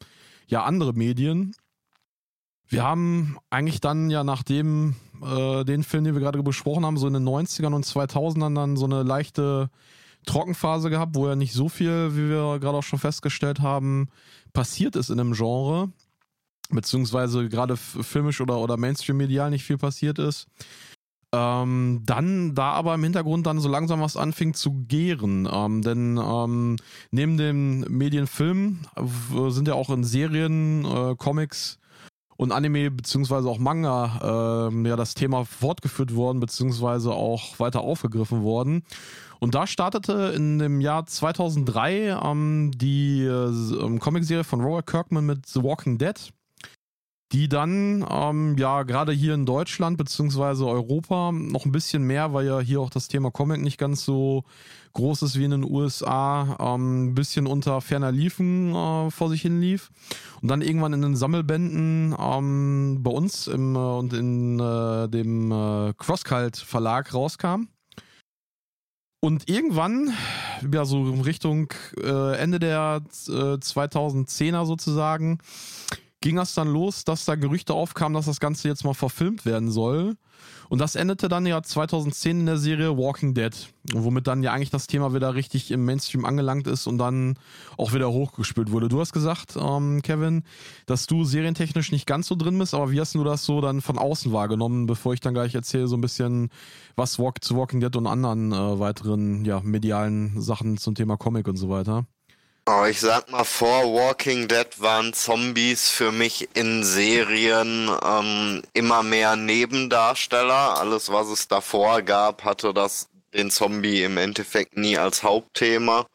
ja 0.47 0.63
andere 0.63 0.93
Medien. 0.93 1.53
Wir 2.71 2.83
haben 2.83 3.37
eigentlich 3.49 3.81
dann 3.81 4.09
ja 4.09 4.23
nach 4.23 4.43
dem, 4.43 4.95
äh, 5.21 5.65
den 5.65 5.83
Film, 5.83 6.05
den 6.05 6.13
wir 6.13 6.21
gerade 6.21 6.41
besprochen 6.41 6.85
haben, 6.85 6.95
so 6.95 7.05
in 7.05 7.13
den 7.13 7.27
90ern 7.27 7.73
und 7.73 7.85
2000ern 7.85 8.55
dann 8.55 8.77
so 8.77 8.85
eine 8.85 9.03
leichte 9.03 9.69
Trockenphase 10.25 10.89
gehabt, 10.89 11.15
wo 11.15 11.27
ja 11.27 11.35
nicht 11.35 11.51
so 11.51 11.67
viel, 11.67 12.15
wie 12.15 12.29
wir 12.29 12.59
gerade 12.59 12.77
auch 12.77 12.83
schon 12.83 12.97
festgestellt 12.97 13.59
haben, 13.59 14.07
passiert 14.53 14.95
ist 14.95 15.09
in 15.09 15.17
dem 15.17 15.33
Genre 15.33 15.89
beziehungsweise 16.69 17.49
gerade 17.49 17.75
filmisch 17.75 18.39
oder, 18.39 18.57
oder 18.59 18.77
Mainstream-medial 18.77 19.49
nicht 19.49 19.65
viel 19.65 19.77
passiert 19.77 20.17
ist. 20.17 20.47
Ähm, 21.33 22.03
dann 22.05 22.55
da 22.55 22.71
aber 22.71 22.93
im 22.93 23.03
Hintergrund 23.03 23.47
dann 23.47 23.59
so 23.59 23.67
langsam 23.67 23.99
was 23.99 24.15
anfing 24.15 24.53
zu 24.53 24.85
gären. 24.87 25.45
Ähm, 25.51 25.81
denn 25.81 26.17
ähm, 26.17 26.77
neben 27.11 27.35
dem 27.35 27.81
Medienfilm 27.81 28.79
sind 29.49 29.67
ja 29.67 29.73
auch 29.73 29.89
in 29.89 30.05
Serien, 30.05 30.85
äh, 30.85 31.15
Comics 31.17 31.80
und 32.41 32.51
Anime 32.51 32.89
beziehungsweise 32.89 33.47
auch 33.47 33.59
Manga 33.59 34.67
ähm, 34.67 34.83
ja 34.87 34.95
das 34.95 35.13
Thema 35.13 35.45
fortgeführt 35.45 36.15
worden 36.15 36.39
beziehungsweise 36.39 37.11
auch 37.11 37.59
weiter 37.59 37.81
aufgegriffen 37.81 38.41
worden. 38.41 38.81
Und 39.39 39.53
da 39.53 39.67
startete 39.67 40.33
in 40.35 40.57
dem 40.57 40.81
Jahr 40.81 41.05
2003 41.05 42.19
ähm, 42.23 42.71
die 42.73 43.21
äh, 43.25 43.27
ähm, 43.29 43.99
Comicserie 43.99 44.43
von 44.43 44.61
Robert 44.61 44.87
Kirkman 44.87 45.23
mit 45.23 45.45
The 45.45 45.61
Walking 45.61 45.99
Dead. 45.99 46.33
Die 47.31 47.47
dann 47.47 48.05
ähm, 48.09 48.57
ja 48.57 48.83
gerade 48.83 49.13
hier 49.13 49.33
in 49.33 49.45
Deutschland 49.45 49.97
beziehungsweise 49.97 50.67
Europa 50.67 51.31
noch 51.31 51.65
ein 51.65 51.71
bisschen 51.71 52.03
mehr, 52.03 52.33
weil 52.33 52.45
ja 52.45 52.59
hier 52.59 52.81
auch 52.81 52.89
das 52.89 53.07
Thema 53.07 53.31
Comic 53.31 53.61
nicht 53.61 53.77
ganz 53.77 54.03
so 54.03 54.43
groß 54.93 55.21
ist 55.21 55.39
wie 55.39 55.45
in 55.45 55.51
den 55.51 55.63
USA, 55.63 56.57
ähm, 56.59 57.05
ein 57.05 57.15
bisschen 57.15 57.47
unter 57.47 57.79
ferner 57.79 58.11
Liefen 58.11 58.75
äh, 58.75 59.11
vor 59.11 59.29
sich 59.29 59.41
hin 59.41 59.61
lief 59.61 59.91
und 60.41 60.49
dann 60.49 60.61
irgendwann 60.61 60.93
in 60.93 61.01
den 61.01 61.15
Sammelbänden 61.15 62.15
ähm, 62.19 62.99
bei 63.01 63.11
uns 63.11 63.47
im, 63.47 63.75
äh, 63.75 63.79
und 63.79 64.13
in 64.13 64.59
äh, 64.59 65.07
dem 65.07 65.51
äh, 65.51 65.93
Crosskalt 65.97 66.57
Verlag 66.57 67.13
rauskam. 67.13 67.67
Und 69.23 69.47
irgendwann, 69.47 70.11
ja, 70.73 70.83
so 70.83 71.03
Richtung 71.03 71.71
äh, 72.03 72.37
Ende 72.37 72.57
der 72.57 73.03
äh, 73.27 73.31
2010er 73.31 74.65
sozusagen, 74.65 75.37
ging 76.21 76.35
das 76.35 76.53
dann 76.53 76.67
los, 76.67 77.03
dass 77.03 77.25
da 77.25 77.35
Gerüchte 77.35 77.73
aufkamen, 77.73 78.13
dass 78.13 78.27
das 78.27 78.39
Ganze 78.39 78.67
jetzt 78.67 78.85
mal 78.85 78.93
verfilmt 78.93 79.45
werden 79.45 79.71
soll. 79.71 80.15
Und 80.69 80.79
das 80.79 80.95
endete 80.95 81.27
dann 81.27 81.45
ja 81.45 81.61
2010 81.61 82.41
in 82.41 82.45
der 82.45 82.57
Serie 82.57 82.97
Walking 82.97 83.33
Dead, 83.33 83.51
womit 83.91 84.27
dann 84.27 84.41
ja 84.41 84.53
eigentlich 84.53 84.69
das 84.69 84.87
Thema 84.87 85.13
wieder 85.13 85.35
richtig 85.35 85.69
im 85.71 85.83
Mainstream 85.83 86.23
angelangt 86.23 86.65
ist 86.67 86.87
und 86.87 86.97
dann 86.97 87.37
auch 87.77 87.93
wieder 87.93 88.11
hochgespült 88.11 88.71
wurde. 88.71 88.87
Du 88.87 88.99
hast 88.99 89.11
gesagt, 89.13 89.57
ähm, 89.59 90.01
Kevin, 90.01 90.43
dass 90.85 91.07
du 91.07 91.25
serientechnisch 91.25 91.91
nicht 91.91 92.07
ganz 92.07 92.27
so 92.27 92.35
drin 92.35 92.57
bist, 92.57 92.73
aber 92.73 92.91
wie 92.91 92.99
hast 92.99 93.13
du 93.15 93.23
das 93.23 93.43
so 93.43 93.59
dann 93.59 93.81
von 93.81 93.97
außen 93.97 94.31
wahrgenommen, 94.31 94.85
bevor 94.85 95.13
ich 95.13 95.19
dann 95.19 95.33
gleich 95.33 95.53
erzähle, 95.53 95.87
so 95.87 95.97
ein 95.97 96.01
bisschen 96.01 96.49
was 96.95 97.19
Walk 97.19 97.43
zu 97.43 97.57
Walking 97.57 97.79
Dead 97.81 97.95
und 97.95 98.07
anderen 98.07 98.51
äh, 98.51 98.79
weiteren 98.79 99.43
ja, 99.45 99.59
medialen 99.61 100.39
Sachen 100.39 100.77
zum 100.77 100.95
Thema 100.95 101.17
Comic 101.17 101.47
und 101.47 101.57
so 101.57 101.69
weiter? 101.69 102.05
Oh, 102.67 102.85
ich 102.85 102.99
sag 102.99 103.31
mal, 103.31 103.43
vor 103.43 103.91
Walking 103.91 104.47
Dead 104.47 104.67
waren 104.79 105.13
Zombies 105.13 105.89
für 105.89 106.11
mich 106.11 106.47
in 106.55 106.83
Serien 106.83 107.89
ähm, 108.03 108.61
immer 108.73 109.01
mehr 109.01 109.35
Nebendarsteller. 109.35 110.77
Alles, 110.77 111.11
was 111.11 111.27
es 111.29 111.47
davor 111.47 112.03
gab, 112.03 112.43
hatte 112.43 112.71
das 112.71 113.09
den 113.33 113.49
Zombie 113.49 114.03
im 114.03 114.17
Endeffekt 114.17 114.77
nie 114.77 114.95
als 114.97 115.23
Hauptthema. 115.23 116.05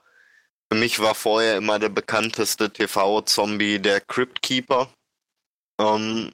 Für 0.70 0.78
mich 0.78 1.00
war 1.00 1.16
vorher 1.16 1.56
immer 1.56 1.80
der 1.80 1.88
bekannteste 1.88 2.72
TV-Zombie 2.72 3.80
der 3.80 4.00
Crypt 4.00 4.40
Keeper, 4.42 4.88
ähm, 5.80 6.30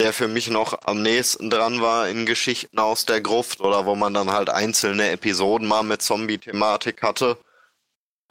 der 0.00 0.12
für 0.12 0.28
mich 0.28 0.50
noch 0.50 0.78
am 0.84 1.00
nächsten 1.02 1.48
dran 1.48 1.80
war 1.80 2.08
in 2.08 2.26
Geschichten 2.26 2.78
aus 2.78 3.06
der 3.06 3.22
Gruft 3.22 3.60
oder 3.60 3.86
wo 3.86 3.94
man 3.94 4.12
dann 4.12 4.30
halt 4.30 4.50
einzelne 4.50 5.10
Episoden 5.10 5.66
mal 5.66 5.82
mit 5.84 6.02
Zombie-Thematik 6.02 7.02
hatte 7.02 7.38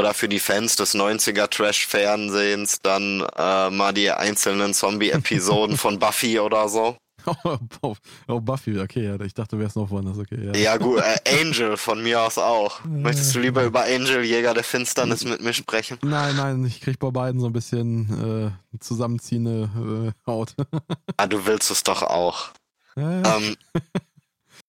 oder 0.01 0.15
für 0.15 0.27
die 0.27 0.39
Fans 0.39 0.75
des 0.75 0.95
90er 0.95 1.47
Trash-Fernsehens 1.47 2.79
dann 2.81 3.23
äh, 3.37 3.69
mal 3.69 3.93
die 3.93 4.09
einzelnen 4.09 4.73
Zombie-Episoden 4.73 5.77
von 5.77 5.99
Buffy 5.99 6.39
oder 6.39 6.67
so. 6.69 6.97
Oh, 7.27 7.57
oh, 7.83 7.95
oh, 8.27 8.39
Buffy, 8.39 8.79
okay, 8.79 9.05
ja, 9.05 9.19
ich 9.23 9.35
dachte, 9.35 9.55
du 9.55 9.61
wärst 9.61 9.75
noch 9.75 9.91
woanders, 9.91 10.17
okay. 10.17 10.43
Ja, 10.43 10.55
ja 10.55 10.77
gut, 10.77 10.97
äh, 10.97 11.39
Angel 11.39 11.77
von 11.77 12.01
mir 12.01 12.19
aus 12.19 12.39
auch. 12.39 12.83
Möchtest 12.85 13.35
du 13.35 13.39
lieber 13.39 13.63
über 13.63 13.83
Angel, 13.83 14.23
Jäger 14.23 14.55
der 14.55 14.63
Finsternis 14.63 15.23
mit 15.23 15.39
mir 15.39 15.53
sprechen? 15.53 15.99
Nein, 16.01 16.35
nein, 16.35 16.65
ich 16.65 16.81
krieg 16.81 16.97
bei 16.97 17.11
beiden 17.11 17.39
so 17.39 17.45
ein 17.45 17.53
bisschen 17.53 18.55
äh, 18.73 18.79
zusammenziehende 18.79 19.69
äh, 20.07 20.11
Haut. 20.25 20.55
ah, 21.17 21.27
du 21.27 21.45
willst 21.45 21.69
es 21.69 21.83
doch 21.83 22.01
auch. 22.01 22.49
Ja, 22.95 23.37
ähm, 23.37 23.55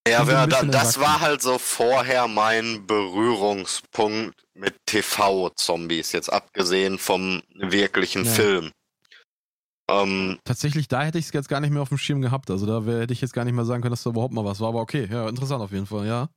ja, 0.07 0.25
ja 0.25 0.47
da, 0.47 0.63
das 0.63 1.01
war 1.01 1.21
halt 1.21 1.41
so 1.41 1.57
vorher 1.57 2.29
mein 2.29 2.87
Berührungspunkt 2.87 4.42
mit 4.55 4.75
TV-Zombies, 4.87 6.13
jetzt 6.13 6.33
abgesehen 6.33 6.99
vom 6.99 7.43
wirklichen 7.55 8.25
ja. 8.25 8.31
Film. 8.31 8.71
Ähm, 9.89 10.39
Tatsächlich, 10.45 10.89
da 10.89 11.03
hätte 11.03 11.19
ich 11.19 11.27
es 11.27 11.33
jetzt 11.33 11.49
gar 11.49 11.61
nicht 11.61 11.71
mehr 11.71 11.83
auf 11.83 11.89
dem 11.89 11.99
Schirm 11.99 12.23
gehabt. 12.23 12.51
Also 12.51 12.67
da 12.67 12.87
wär, 12.87 13.01
hätte 13.01 13.13
ich 13.13 13.21
jetzt 13.21 13.33
gar 13.33 13.45
nicht 13.45 13.55
mehr 13.55 13.65
sagen 13.65 13.83
können, 13.83 13.93
dass 13.93 14.03
da 14.03 14.11
überhaupt 14.11 14.35
mal 14.35 14.45
was 14.45 14.61
war. 14.61 14.69
Aber 14.69 14.81
okay, 14.81 15.09
ja, 15.11 15.29
interessant 15.29 15.63
auf 15.63 15.73
jeden 15.73 15.87
Fall, 15.87 16.07
ja. 16.07 16.29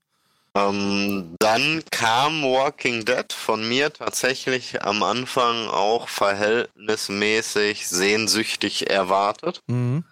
Ähm, 0.58 1.36
dann 1.40 1.84
kam 1.92 2.44
Walking 2.44 3.04
Dead 3.04 3.32
von 3.34 3.68
mir 3.68 3.92
tatsächlich 3.92 4.82
am 4.84 5.04
Anfang 5.04 5.68
auch 5.68 6.08
verhältnismäßig 6.08 7.88
sehnsüchtig 7.88 8.90
erwartet. 8.90 9.60
Mhm 9.68 10.06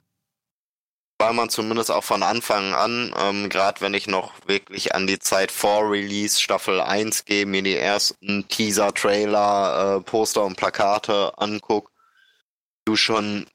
war 1.23 1.31
man 1.31 1.49
zumindest 1.49 1.89
auch 1.89 2.03
von 2.03 2.21
Anfang 2.21 2.73
an, 2.73 3.15
ähm, 3.17 3.47
gerade 3.47 3.79
wenn 3.79 3.93
ich 3.93 4.07
noch 4.07 4.33
wirklich 4.45 4.93
an 4.93 5.07
die 5.07 5.19
Zeit 5.19 5.51
vor 5.51 5.89
Release 5.89 6.41
Staffel 6.41 6.81
1 6.81 7.23
gehe, 7.23 7.45
mir 7.45 7.61
die 7.61 7.77
ersten 7.77 8.45
Teaser, 8.49 8.93
Trailer, 8.93 9.99
äh, 9.99 10.01
Poster 10.01 10.43
und 10.43 10.57
Plakate 10.57 11.31
anguck, 11.37 11.91
du 12.83 12.97
schon 12.97 13.45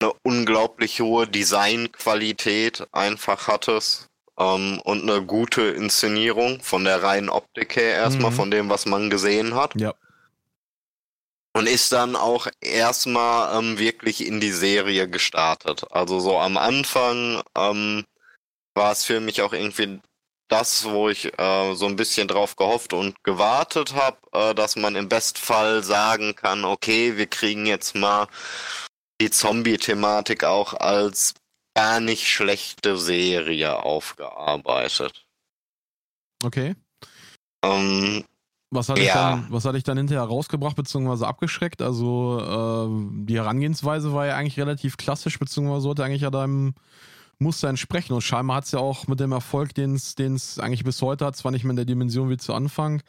eine 0.00 0.12
unglaublich 0.22 1.02
hohe 1.02 1.28
Designqualität 1.28 2.86
einfach 2.92 3.46
hattest 3.46 4.08
ähm, 4.38 4.80
und 4.84 5.02
eine 5.02 5.22
gute 5.22 5.62
Inszenierung 5.62 6.62
von 6.62 6.84
der 6.84 7.02
reinen 7.02 7.28
Optik 7.28 7.76
her 7.76 7.92
erstmal, 7.92 8.30
mhm. 8.30 8.36
von 8.36 8.50
dem, 8.50 8.70
was 8.70 8.86
man 8.86 9.10
gesehen 9.10 9.54
hat. 9.54 9.78
Ja 9.78 9.92
und 11.58 11.66
ist 11.66 11.90
dann 11.90 12.14
auch 12.14 12.46
erstmal 12.60 13.58
ähm, 13.58 13.78
wirklich 13.80 14.24
in 14.24 14.38
die 14.38 14.52
Serie 14.52 15.08
gestartet. 15.08 15.84
Also 15.90 16.20
so 16.20 16.38
am 16.38 16.56
Anfang 16.56 17.42
ähm, 17.56 18.04
war 18.74 18.92
es 18.92 19.04
für 19.04 19.18
mich 19.18 19.42
auch 19.42 19.52
irgendwie 19.52 19.98
das, 20.46 20.84
wo 20.84 21.08
ich 21.08 21.36
äh, 21.36 21.74
so 21.74 21.86
ein 21.86 21.96
bisschen 21.96 22.28
drauf 22.28 22.54
gehofft 22.54 22.92
und 22.92 23.24
gewartet 23.24 23.94
habe, 23.94 24.18
äh, 24.32 24.54
dass 24.54 24.76
man 24.76 24.94
im 24.94 25.08
Bestfall 25.08 25.82
sagen 25.82 26.36
kann, 26.36 26.64
okay, 26.64 27.16
wir 27.16 27.26
kriegen 27.26 27.66
jetzt 27.66 27.96
mal 27.96 28.28
die 29.20 29.30
Zombie-Thematik 29.30 30.44
auch 30.44 30.74
als 30.74 31.34
gar 31.74 31.98
nicht 31.98 32.28
schlechte 32.28 32.96
Serie 32.96 33.82
aufgearbeitet. 33.82 35.26
Okay. 36.44 36.76
Ähm, 37.64 38.24
was 38.70 38.88
hat, 38.88 38.98
ja. 38.98 39.04
ich 39.04 39.12
dann, 39.12 39.46
was 39.50 39.64
hat 39.64 39.74
ich 39.76 39.84
dann 39.84 39.96
hinterher 39.96 40.24
rausgebracht 40.24 40.76
bzw. 40.76 41.24
abgeschreckt? 41.24 41.80
Also 41.82 42.40
äh, 42.40 43.24
die 43.24 43.36
Herangehensweise 43.36 44.12
war 44.12 44.26
ja 44.26 44.36
eigentlich 44.36 44.58
relativ 44.58 44.96
klassisch 44.96 45.38
bzw. 45.38 45.80
sollte 45.80 46.04
eigentlich 46.04 46.22
ja 46.22 46.30
deinem 46.30 46.74
Muster 47.38 47.68
entsprechen. 47.68 48.12
Und 48.12 48.22
scheinbar 48.22 48.58
hat 48.58 48.64
es 48.64 48.72
ja 48.72 48.80
auch 48.80 49.06
mit 49.06 49.20
dem 49.20 49.32
Erfolg, 49.32 49.74
den 49.74 49.94
es 49.94 50.58
eigentlich 50.58 50.84
bis 50.84 51.00
heute 51.02 51.24
hat, 51.24 51.36
zwar 51.36 51.52
nicht 51.52 51.64
mehr 51.64 51.70
in 51.70 51.76
der 51.76 51.84
Dimension 51.84 52.30
wie 52.30 52.36
zu 52.36 52.52
Anfang 52.52 53.02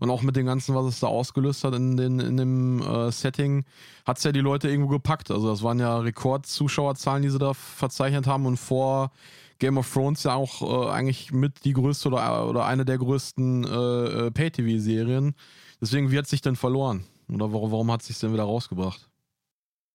und 0.00 0.10
auch 0.10 0.22
mit 0.22 0.36
dem 0.36 0.46
Ganzen, 0.46 0.74
was 0.74 0.86
es 0.86 1.00
da 1.00 1.06
ausgelöst 1.06 1.64
hat 1.64 1.74
in, 1.74 1.96
den, 1.96 2.18
in 2.18 2.36
dem 2.36 2.82
äh, 2.82 3.12
Setting, 3.12 3.64
hat 4.04 4.18
es 4.18 4.24
ja 4.24 4.32
die 4.32 4.40
Leute 4.40 4.68
irgendwo 4.68 4.88
gepackt. 4.88 5.30
Also 5.30 5.48
das 5.48 5.62
waren 5.62 5.78
ja 5.78 5.98
Rekordzuschauerzahlen, 5.98 7.22
die 7.22 7.30
sie 7.30 7.38
da 7.38 7.54
verzeichnet 7.54 8.26
haben 8.26 8.46
und 8.46 8.56
vor 8.56 9.12
Game 9.58 9.78
of 9.78 9.92
Thrones 9.92 10.22
ja 10.24 10.34
auch 10.34 10.62
äh, 10.62 10.90
eigentlich 10.90 11.32
mit 11.32 11.64
die 11.64 11.72
größte 11.72 12.08
oder, 12.08 12.48
oder 12.48 12.66
eine 12.66 12.84
der 12.84 12.98
größten 12.98 13.64
äh, 13.64 14.26
äh 14.26 14.30
Pay-TV-Serien. 14.30 15.34
Deswegen, 15.80 16.10
wie 16.10 16.18
hat 16.18 16.26
sich 16.26 16.42
denn 16.42 16.56
verloren? 16.56 17.06
Oder 17.32 17.52
warum, 17.52 17.72
warum 17.72 17.92
hat 17.92 18.02
sich 18.02 18.18
denn 18.18 18.32
wieder 18.32 18.44
rausgebracht? 18.44 19.08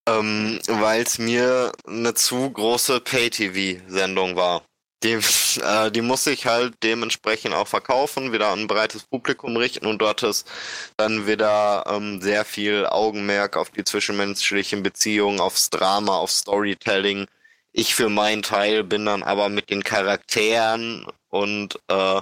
Ähm, 0.08 0.60
Weil 0.68 1.04
es 1.04 1.20
mir 1.20 1.72
eine 1.88 2.14
zu 2.14 2.50
große 2.50 3.02
Pay-TV-Sendung 3.02 4.36
war. 4.36 4.64
Die, 5.04 5.18
äh, 5.62 5.92
die 5.92 6.02
muss 6.02 6.28
ich 6.28 6.46
halt 6.46 6.76
dementsprechend 6.84 7.56
auch 7.56 7.68
verkaufen, 7.68 8.34
wieder 8.34 8.50
an 8.50 8.62
ein 8.62 8.68
breites 8.68 9.04
Publikum 9.04 9.58
richten 9.58 9.88
und 9.88 10.00
dort 10.00 10.22
ist 10.22 10.48
dann 10.96 11.26
wieder 11.26 11.84
ähm, 11.88 12.22
sehr 12.22 12.46
viel 12.46 12.86
Augenmerk 12.86 13.58
auf 13.58 13.72
die 13.72 13.84
zwischenmenschlichen 13.84 14.84
Beziehungen, 14.84 15.40
aufs 15.40 15.72
Drama, 15.72 16.18
auf 16.18 16.30
Storytelling 16.30 17.26
ich 17.72 17.96
für 17.96 18.10
meinen 18.10 18.42
Teil 18.42 18.84
bin 18.84 19.06
dann 19.06 19.24
aber 19.24 19.50
mit 19.50 19.70
den 19.70 19.84
Charakteren 19.84 21.06
und 21.30 21.76
äh, 21.88 22.22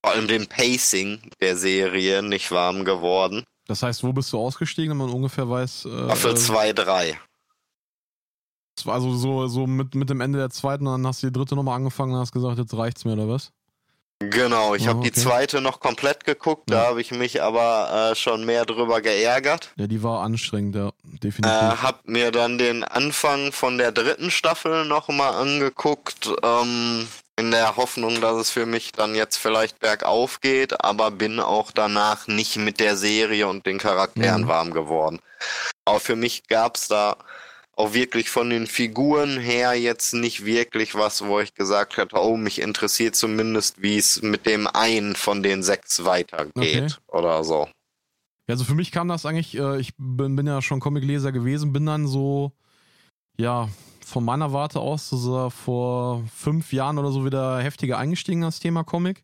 vor 0.00 0.12
allem 0.12 0.28
dem 0.28 0.46
Pacing 0.46 1.20
der 1.40 1.56
Serie 1.56 2.22
nicht 2.22 2.50
warm 2.50 2.84
geworden. 2.84 3.44
Das 3.66 3.82
heißt, 3.82 4.02
wo 4.02 4.12
bist 4.12 4.32
du 4.32 4.38
ausgestiegen, 4.38 4.90
wenn 4.90 5.06
man 5.06 5.10
ungefähr 5.10 5.48
weiß? 5.48 5.84
Äh, 5.84 6.04
Staffel 6.04 6.36
2, 6.36 6.72
3. 6.72 7.20
Also 8.86 9.14
so, 9.16 9.46
so 9.48 9.66
mit, 9.66 9.94
mit 9.94 10.08
dem 10.08 10.20
Ende 10.20 10.38
der 10.38 10.50
zweiten, 10.50 10.84
dann 10.84 11.06
hast 11.06 11.22
du 11.22 11.26
die 11.26 11.32
dritte 11.32 11.56
nochmal 11.56 11.76
angefangen 11.76 12.14
und 12.14 12.20
hast 12.20 12.32
gesagt, 12.32 12.58
jetzt 12.58 12.76
reicht's 12.76 13.04
mir, 13.04 13.12
oder 13.14 13.28
was? 13.28 13.52
Genau, 14.20 14.74
ich 14.74 14.84
oh, 14.84 14.88
habe 14.88 14.98
okay. 15.00 15.10
die 15.10 15.20
zweite 15.20 15.60
noch 15.60 15.78
komplett 15.78 16.24
geguckt, 16.24 16.70
ja. 16.70 16.76
da 16.76 16.86
habe 16.88 17.00
ich 17.00 17.12
mich 17.12 17.40
aber 17.40 18.10
äh, 18.10 18.14
schon 18.16 18.44
mehr 18.44 18.64
drüber 18.64 19.00
geärgert. 19.00 19.70
Ja, 19.76 19.86
die 19.86 20.02
war 20.02 20.22
anstrengend, 20.22 20.74
ja, 20.74 20.90
definitiv. 21.22 21.56
Äh, 21.56 21.76
hab 21.82 22.08
mir 22.08 22.32
dann 22.32 22.58
den 22.58 22.82
Anfang 22.82 23.52
von 23.52 23.78
der 23.78 23.92
dritten 23.92 24.32
Staffel 24.32 24.86
nochmal 24.86 25.34
angeguckt, 25.34 26.30
ähm, 26.42 27.06
in 27.38 27.52
der 27.52 27.76
Hoffnung, 27.76 28.20
dass 28.20 28.36
es 28.36 28.50
für 28.50 28.66
mich 28.66 28.90
dann 28.90 29.14
jetzt 29.14 29.36
vielleicht 29.36 29.78
bergauf 29.78 30.40
geht, 30.40 30.84
aber 30.84 31.12
bin 31.12 31.38
auch 31.38 31.70
danach 31.70 32.26
nicht 32.26 32.56
mit 32.56 32.80
der 32.80 32.96
Serie 32.96 33.46
und 33.46 33.64
den 33.66 33.78
Charakteren 33.78 34.42
mhm. 34.42 34.48
warm 34.48 34.72
geworden. 34.72 35.20
Aber 35.84 36.00
für 36.00 36.16
mich 36.16 36.48
gab's 36.48 36.88
da 36.88 37.16
auch 37.78 37.94
wirklich 37.94 38.28
von 38.28 38.50
den 38.50 38.66
Figuren 38.66 39.38
her 39.38 39.74
jetzt 39.74 40.12
nicht 40.12 40.44
wirklich 40.44 40.96
was, 40.96 41.24
wo 41.24 41.38
ich 41.38 41.54
gesagt 41.54 41.96
hätte, 41.96 42.16
oh, 42.16 42.36
mich 42.36 42.60
interessiert 42.60 43.14
zumindest, 43.14 43.80
wie 43.80 43.96
es 43.96 44.20
mit 44.20 44.46
dem 44.46 44.66
einen 44.66 45.14
von 45.14 45.44
den 45.44 45.62
sechs 45.62 46.04
weitergeht 46.04 46.54
okay. 46.56 46.88
oder 47.06 47.44
so. 47.44 47.68
Ja, 48.48 48.54
also 48.54 48.64
für 48.64 48.74
mich 48.74 48.90
kam 48.90 49.06
das 49.06 49.24
eigentlich, 49.24 49.56
äh, 49.56 49.78
ich 49.78 49.92
bin, 49.96 50.34
bin 50.34 50.48
ja 50.48 50.60
schon 50.60 50.80
Comicleser 50.80 51.30
gewesen, 51.30 51.72
bin 51.72 51.86
dann 51.86 52.08
so, 52.08 52.50
ja, 53.36 53.68
von 54.04 54.24
meiner 54.24 54.52
Warte 54.52 54.80
aus 54.80 55.08
so 55.08 55.48
vor 55.50 56.24
fünf 56.34 56.72
Jahren 56.72 56.98
oder 56.98 57.12
so 57.12 57.24
wieder 57.24 57.60
heftiger 57.60 57.96
eingestiegen 57.96 58.40
in 58.40 58.48
das 58.48 58.58
Thema 58.58 58.82
Comic. 58.82 59.22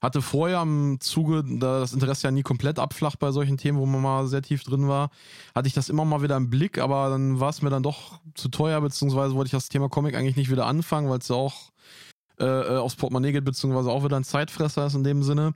Hatte 0.00 0.22
vorher 0.22 0.62
im 0.62 0.98
Zuge, 1.00 1.44
da 1.44 1.80
das 1.80 1.92
Interesse 1.92 2.26
ja 2.26 2.30
nie 2.30 2.42
komplett 2.42 2.78
abflacht 2.78 3.18
bei 3.18 3.32
solchen 3.32 3.58
Themen, 3.58 3.78
wo 3.78 3.86
man 3.86 4.00
mal 4.00 4.26
sehr 4.26 4.42
tief 4.42 4.64
drin 4.64 4.88
war, 4.88 5.10
hatte 5.54 5.68
ich 5.68 5.74
das 5.74 5.88
immer 5.88 6.04
mal 6.04 6.22
wieder 6.22 6.36
im 6.36 6.48
Blick, 6.48 6.78
aber 6.78 7.10
dann 7.10 7.38
war 7.38 7.50
es 7.50 7.60
mir 7.60 7.70
dann 7.70 7.82
doch 7.82 8.20
zu 8.34 8.48
teuer, 8.48 8.80
beziehungsweise 8.80 9.34
wollte 9.34 9.48
ich 9.48 9.52
das 9.52 9.68
Thema 9.68 9.88
Comic 9.88 10.14
eigentlich 10.14 10.36
nicht 10.36 10.50
wieder 10.50 10.66
anfangen, 10.66 11.10
weil 11.10 11.18
es 11.18 11.28
ja 11.28 11.36
auch 11.36 11.70
äh, 12.38 12.44
äh, 12.44 12.78
aufs 12.78 12.96
Portemonnaie 12.96 13.32
geht, 13.32 13.44
beziehungsweise 13.44 13.90
auch 13.90 14.02
wieder 14.02 14.16
ein 14.16 14.24
Zeitfresser 14.24 14.86
ist 14.86 14.94
in 14.94 15.04
dem 15.04 15.22
Sinne 15.22 15.54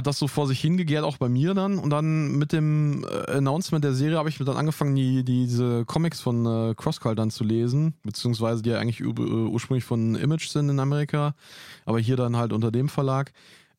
hat 0.00 0.06
das 0.06 0.18
so 0.18 0.28
vor 0.28 0.46
sich 0.46 0.60
hingegärt, 0.60 1.04
auch 1.04 1.18
bei 1.18 1.28
mir 1.28 1.54
dann. 1.54 1.78
Und 1.78 1.90
dann 1.90 2.36
mit 2.36 2.52
dem 2.52 3.04
äh, 3.04 3.32
Announcement 3.32 3.84
der 3.84 3.92
Serie 3.92 4.16
habe 4.16 4.30
ich 4.30 4.38
dann 4.38 4.56
angefangen, 4.56 4.96
die, 4.96 5.24
diese 5.24 5.84
Comics 5.84 6.20
von 6.20 6.46
äh, 6.46 6.74
Crosscall 6.74 7.14
dann 7.14 7.30
zu 7.30 7.44
lesen, 7.44 7.94
beziehungsweise 8.02 8.62
die 8.62 8.70
ja 8.70 8.78
eigentlich 8.78 9.04
ur 9.04 9.16
äh, 9.18 9.20
ursprünglich 9.20 9.84
von 9.84 10.14
Image 10.14 10.48
sind 10.48 10.70
in 10.70 10.80
Amerika, 10.80 11.34
aber 11.84 12.00
hier 12.00 12.16
dann 12.16 12.36
halt 12.36 12.52
unter 12.52 12.70
dem 12.70 12.88
Verlag. 12.88 13.32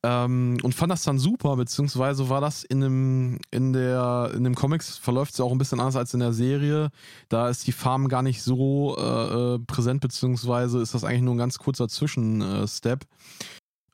Ähm, 0.03 0.57
und 0.64 0.73
fand 0.73 0.91
das 0.91 1.03
dann 1.03 1.19
super, 1.19 1.56
beziehungsweise 1.56 2.30
war 2.30 2.41
das 2.41 2.64
in 2.64 2.81
dem, 2.81 3.39
in 3.52 3.73
der, 3.73 4.31
in 4.35 4.43
dem 4.43 4.56
Comics 4.56 4.98
verläuft 4.98 5.34
es 5.34 5.39
auch 5.39 5.52
ein 5.52 5.60
bisschen 5.60 5.80
anders 5.80 5.95
als 5.95 6.14
in 6.14 6.19
der 6.19 6.34
Serie. 6.34 6.89
Da 7.30 7.49
ist 7.49 7.65
die 7.68 7.72
Farm 7.72 8.07
gar 8.07 8.22
nicht 8.22 8.41
so 8.41 8.95
äh, 8.98 9.56
äh 9.56 9.60
präsent, 9.60 10.02
beziehungsweise 10.02 10.81
ist 10.81 10.93
das 10.93 11.03
eigentlich 11.03 11.22
nur 11.22 11.35
ein 11.35 11.39
ganz 11.39 11.60
kurzer 11.60 11.88
Zwischenstep. 11.88 13.06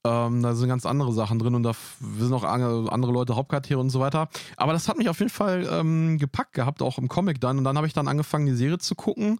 Ähm, 0.08 0.42
da 0.42 0.56
sind 0.56 0.70
ganz 0.70 0.86
andere 0.86 1.12
Sachen 1.14 1.40
drin 1.40 1.56
und 1.56 1.64
da 1.64 1.74
sind 2.18 2.34
auch 2.34 2.44
andere 2.44 3.12
Leute 3.12 3.36
Hauptcharaktere 3.36 3.80
und 3.80 3.90
so 3.90 4.00
weiter. 4.00 4.30
Aber 4.56 4.74
das 4.74 4.88
hat 4.88 4.98
mich 4.98 5.10
auf 5.10 5.20
jeden 5.20 5.32
Fall 5.32 5.68
ähm, 5.72 6.18
gepackt 6.18 6.54
gehabt, 6.54 6.82
auch 6.82 6.98
im 6.98 7.08
Comic 7.08 7.42
dann. 7.42 7.58
Und 7.58 7.64
dann 7.64 7.78
habe 7.78 7.88
ich 7.88 7.94
dann 7.94 8.08
angefangen, 8.08 8.46
die 8.46 8.56
Serie 8.56 8.78
zu 8.78 8.96
gucken. 8.96 9.40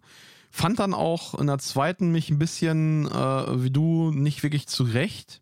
Fand 0.50 0.78
dann 0.78 0.94
auch 0.94 1.34
in 1.34 1.46
der 1.46 1.58
zweiten 1.58 2.10
mich 2.10 2.30
ein 2.30 2.38
bisschen, 2.38 3.06
äh, 3.06 3.62
wie 3.62 3.70
du, 3.70 4.10
nicht 4.10 4.42
wirklich 4.42 4.66
zurecht. 4.66 5.40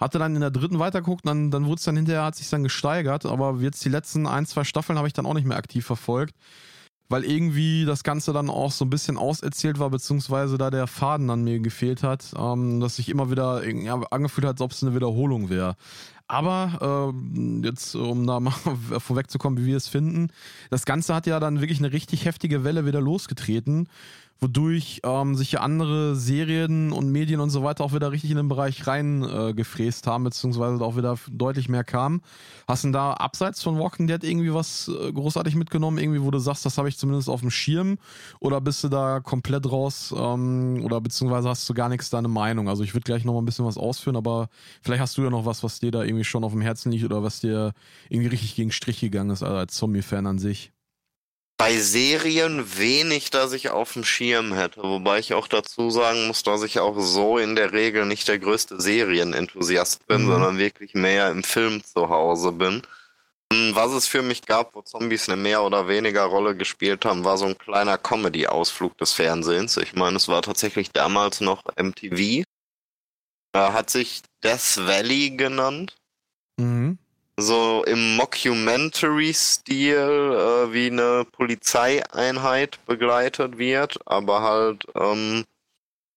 Hatte 0.00 0.18
dann 0.18 0.34
in 0.34 0.40
der 0.40 0.50
dritten 0.50 0.80
weitergeguckt, 0.80 1.26
dann, 1.26 1.52
dann 1.52 1.64
wurde 1.66 1.76
es 1.76 1.84
dann 1.84 1.96
hinterher, 1.96 2.24
hat 2.24 2.34
sich 2.34 2.50
dann 2.50 2.64
gesteigert, 2.64 3.24
aber 3.24 3.56
jetzt 3.60 3.84
die 3.84 3.88
letzten 3.88 4.26
ein, 4.26 4.46
zwei 4.46 4.64
Staffeln 4.64 4.98
habe 4.98 5.06
ich 5.06 5.14
dann 5.14 5.26
auch 5.26 5.34
nicht 5.34 5.46
mehr 5.46 5.56
aktiv 5.56 5.86
verfolgt 5.86 6.34
weil 7.12 7.24
irgendwie 7.24 7.84
das 7.84 8.04
Ganze 8.04 8.32
dann 8.32 8.48
auch 8.48 8.72
so 8.72 8.86
ein 8.86 8.90
bisschen 8.90 9.18
auserzählt 9.18 9.78
war, 9.78 9.90
beziehungsweise 9.90 10.56
da 10.56 10.70
der 10.70 10.86
Faden 10.86 11.28
an 11.28 11.44
mir 11.44 11.60
gefehlt 11.60 12.02
hat, 12.02 12.32
ähm, 12.36 12.80
dass 12.80 12.96
sich 12.96 13.10
immer 13.10 13.30
wieder 13.30 13.62
angefühlt 14.10 14.46
hat, 14.46 14.54
als 14.54 14.60
ob 14.62 14.70
es 14.72 14.82
eine 14.82 14.94
Wiederholung 14.94 15.50
wäre. 15.50 15.76
Aber 16.32 17.12
äh, 17.12 17.66
jetzt, 17.66 17.94
um 17.94 18.26
da 18.26 18.40
mal 18.40 18.54
vorwegzukommen, 18.98 19.62
wie 19.62 19.66
wir 19.66 19.76
es 19.76 19.86
finden, 19.86 20.28
das 20.70 20.86
Ganze 20.86 21.14
hat 21.14 21.26
ja 21.26 21.38
dann 21.38 21.60
wirklich 21.60 21.78
eine 21.78 21.92
richtig 21.92 22.24
heftige 22.24 22.64
Welle 22.64 22.86
wieder 22.86 23.02
losgetreten 23.02 23.86
wodurch 24.42 25.00
ähm, 25.04 25.36
sich 25.36 25.52
ja 25.52 25.60
andere 25.60 26.16
Serien 26.16 26.92
und 26.92 27.10
Medien 27.10 27.40
und 27.40 27.50
so 27.50 27.62
weiter 27.62 27.84
auch 27.84 27.94
wieder 27.94 28.10
richtig 28.10 28.30
in 28.30 28.36
den 28.36 28.48
Bereich 28.48 28.86
reingefräst 28.86 30.06
äh, 30.06 30.10
haben, 30.10 30.24
beziehungsweise 30.24 30.84
auch 30.84 30.96
wieder 30.96 31.16
deutlich 31.30 31.68
mehr 31.68 31.84
kam. 31.84 32.20
Hast 32.66 32.84
du 32.84 32.90
da 32.90 33.12
abseits 33.12 33.62
von 33.62 33.78
Walking 33.78 34.08
Dead 34.08 34.22
irgendwie 34.22 34.52
was 34.52 34.88
äh, 34.88 35.12
großartig 35.12 35.54
mitgenommen, 35.54 35.98
irgendwie, 35.98 36.22
wo 36.22 36.30
du 36.30 36.38
sagst, 36.38 36.66
das 36.66 36.76
habe 36.76 36.88
ich 36.88 36.98
zumindest 36.98 37.28
auf 37.28 37.40
dem 37.40 37.50
Schirm? 37.50 37.98
Oder 38.40 38.60
bist 38.60 38.82
du 38.82 38.88
da 38.88 39.20
komplett 39.20 39.70
raus 39.70 40.12
ähm, 40.16 40.82
oder 40.84 41.00
beziehungsweise 41.00 41.48
hast 41.48 41.68
du 41.68 41.74
gar 41.74 41.88
nichts 41.88 42.10
deine 42.10 42.28
Meinung? 42.28 42.68
Also 42.68 42.82
ich 42.82 42.94
würde 42.94 43.04
gleich 43.04 43.24
noch 43.24 43.34
mal 43.34 43.40
ein 43.40 43.46
bisschen 43.46 43.64
was 43.64 43.78
ausführen, 43.78 44.16
aber 44.16 44.48
vielleicht 44.82 45.00
hast 45.00 45.16
du 45.16 45.22
ja 45.22 45.30
noch 45.30 45.46
was, 45.46 45.62
was 45.62 45.78
dir 45.78 45.92
da 45.92 46.02
irgendwie 46.02 46.21
schon 46.28 46.44
auf 46.44 46.52
dem 46.52 46.60
Herzen 46.60 46.92
liegt 46.92 47.04
oder 47.04 47.22
was 47.22 47.40
dir 47.40 47.72
irgendwie 48.08 48.28
richtig 48.28 48.54
gegen 48.54 48.72
Strich 48.72 49.00
gegangen 49.00 49.30
ist, 49.30 49.42
also 49.42 49.56
als 49.56 49.74
Zombie-Fan 49.74 50.26
an 50.26 50.38
sich 50.38 50.72
bei 51.62 51.78
Serien 51.78 52.76
wenig, 52.76 53.30
dass 53.30 53.52
ich 53.52 53.70
auf 53.70 53.92
dem 53.92 54.02
Schirm 54.02 54.52
hätte. 54.52 54.82
Wobei 54.82 55.20
ich 55.20 55.32
auch 55.32 55.46
dazu 55.46 55.90
sagen 55.90 56.26
muss, 56.26 56.42
dass 56.42 56.64
ich 56.64 56.80
auch 56.80 56.98
so 56.98 57.38
in 57.38 57.54
der 57.54 57.72
Regel 57.72 58.04
nicht 58.04 58.26
der 58.26 58.40
größte 58.40 58.80
Serienenthusiast 58.80 60.04
bin, 60.08 60.24
mhm. 60.24 60.26
sondern 60.26 60.58
wirklich 60.58 60.94
mehr 60.94 61.30
im 61.30 61.44
Film 61.44 61.84
zu 61.84 62.08
Hause 62.08 62.50
bin. 62.50 62.82
Was 63.74 63.92
es 63.92 64.08
für 64.08 64.22
mich 64.22 64.42
gab, 64.42 64.74
wo 64.74 64.82
Zombies 64.82 65.28
eine 65.28 65.40
mehr 65.40 65.62
oder 65.62 65.86
weniger 65.86 66.24
Rolle 66.24 66.56
gespielt 66.56 67.04
haben, 67.04 67.22
war 67.22 67.38
so 67.38 67.44
ein 67.44 67.56
kleiner 67.56 67.96
Comedy-Ausflug 67.96 68.98
des 68.98 69.12
Fernsehens. 69.12 69.76
Ich 69.76 69.94
meine, 69.94 70.16
es 70.16 70.26
war 70.26 70.42
tatsächlich 70.42 70.90
damals 70.90 71.40
noch 71.40 71.62
MTV. 71.76 72.42
Er 73.52 73.72
hat 73.72 73.88
sich 73.88 74.22
Death 74.42 74.78
Valley 74.78 75.30
genannt. 75.36 75.94
Mhm 76.56 76.98
so 77.36 77.84
im 77.84 78.16
Mockumentary-Stil 78.16 79.96
äh, 79.96 80.72
wie 80.72 80.86
eine 80.86 81.26
Polizeieinheit 81.30 82.78
begleitet 82.86 83.58
wird, 83.58 83.98
aber 84.06 84.42
halt 84.42 84.86
ähm, 84.94 85.44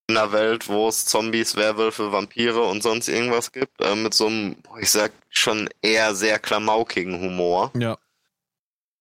in 0.08 0.18
einer 0.18 0.32
Welt, 0.32 0.68
wo 0.68 0.88
es 0.88 1.06
Zombies, 1.06 1.56
Werwölfe, 1.56 2.12
Vampire 2.12 2.62
und 2.62 2.84
sonst 2.84 3.08
irgendwas 3.08 3.52
gibt, 3.52 3.82
äh, 3.82 3.96
mit 3.96 4.14
so 4.14 4.28
einem, 4.28 4.58
ich 4.80 4.92
sag 4.92 5.12
schon 5.30 5.68
eher 5.82 6.14
sehr 6.16 6.38
klamaukigen 6.40 7.20
Humor. 7.20 7.72
Ja. 7.76 7.98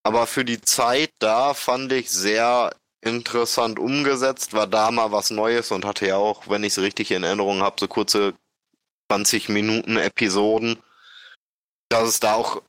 Aber 0.03 0.27
für 0.27 0.45
die 0.45 0.61
Zeit 0.61 1.13
da 1.19 1.55
fand 1.55 1.93
ich 1.93 2.11
sehr 2.11 2.75
interessant 3.01 3.79
umgesetzt, 3.79 4.53
war 4.55 4.67
da 4.67 4.91
mal 4.91 5.13
was 5.13 5.31
Neues 5.31 5.71
und 5.71 5.85
hatte 5.85 6.07
ja 6.07 6.17
auch, 6.17 6.49
wenn 6.49 6.65
ich 6.65 6.73
es 6.73 6.79
richtig 6.79 7.11
in 7.11 7.23
Erinnerung 7.23 7.61
habe, 7.61 7.77
so 7.79 7.87
kurze 7.87 8.35
20 9.11 9.51
Minuten 9.51 9.99
Episoden 9.99 10.79
dass 11.95 12.09
es 12.09 12.19
da 12.21 12.35
auch 12.35 12.61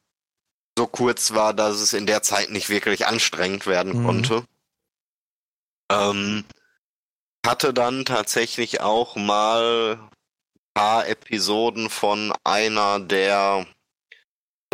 so 0.78 0.86
kurz 0.86 1.34
war, 1.34 1.54
dass 1.56 1.78
es 1.78 1.94
in 1.94 2.06
der 2.06 2.22
Zeit 2.22 2.52
nicht 2.52 2.70
wirklich 2.70 3.08
anstrengend 3.08 3.66
werden 3.66 4.02
mhm. 4.02 4.06
konnte. 4.06 4.46
Ähm, 5.92 6.46
hatte 7.46 7.74
dann 7.74 8.06
tatsächlich 8.06 8.82
auch 8.82 9.16
mal 9.16 9.98
ein 9.98 10.10
paar 10.76 11.08
Episoden 11.08 11.90
von 11.90 12.34
einer 12.44 13.00
der 13.00 13.66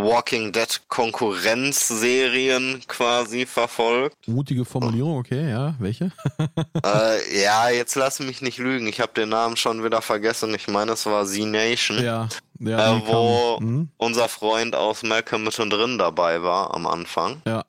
Walking 0.04 0.52
Dead 0.52 0.82
Konkurrenzserien 0.88 2.82
quasi 2.88 3.46
verfolgt. 3.46 4.28
Mutige 4.28 4.66
Formulierung, 4.66 5.18
okay, 5.18 5.50
ja. 5.50 5.76
Welche? 5.80 6.12
äh, 6.86 7.42
ja, 7.42 7.70
jetzt 7.70 7.96
lass 7.96 8.20
mich 8.20 8.42
nicht 8.42 8.58
lügen. 8.58 8.88
Ich 8.88 9.00
habe 9.00 9.14
den 9.14 9.30
Namen 9.30 9.58
schon 9.58 9.84
wieder 9.84 10.02
vergessen. 10.02 10.54
Ich 10.54 10.68
meine, 10.68 10.94
es 10.94 11.06
war 11.06 11.26
Z-Nation. 11.26 12.04
Ja. 12.04 12.28
ja 12.60 12.98
äh, 12.98 13.02
wo 13.06 13.58
hm? 13.60 13.90
unser 13.98 14.28
Freund 14.30 14.76
aus 14.76 15.04
Malcolm 15.04 15.44
mittendrin 15.44 15.98
dabei 15.98 16.42
war 16.44 16.74
am 16.74 16.88
Anfang. 16.88 17.42
Ja. 17.46 17.66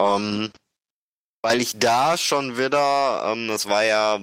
Ähm, 0.00 0.50
weil 1.42 1.60
ich 1.60 1.78
da 1.78 2.16
schon 2.16 2.58
wieder, 2.58 3.32
ähm, 3.32 3.48
das 3.48 3.68
war 3.68 3.84
ja 3.84 4.20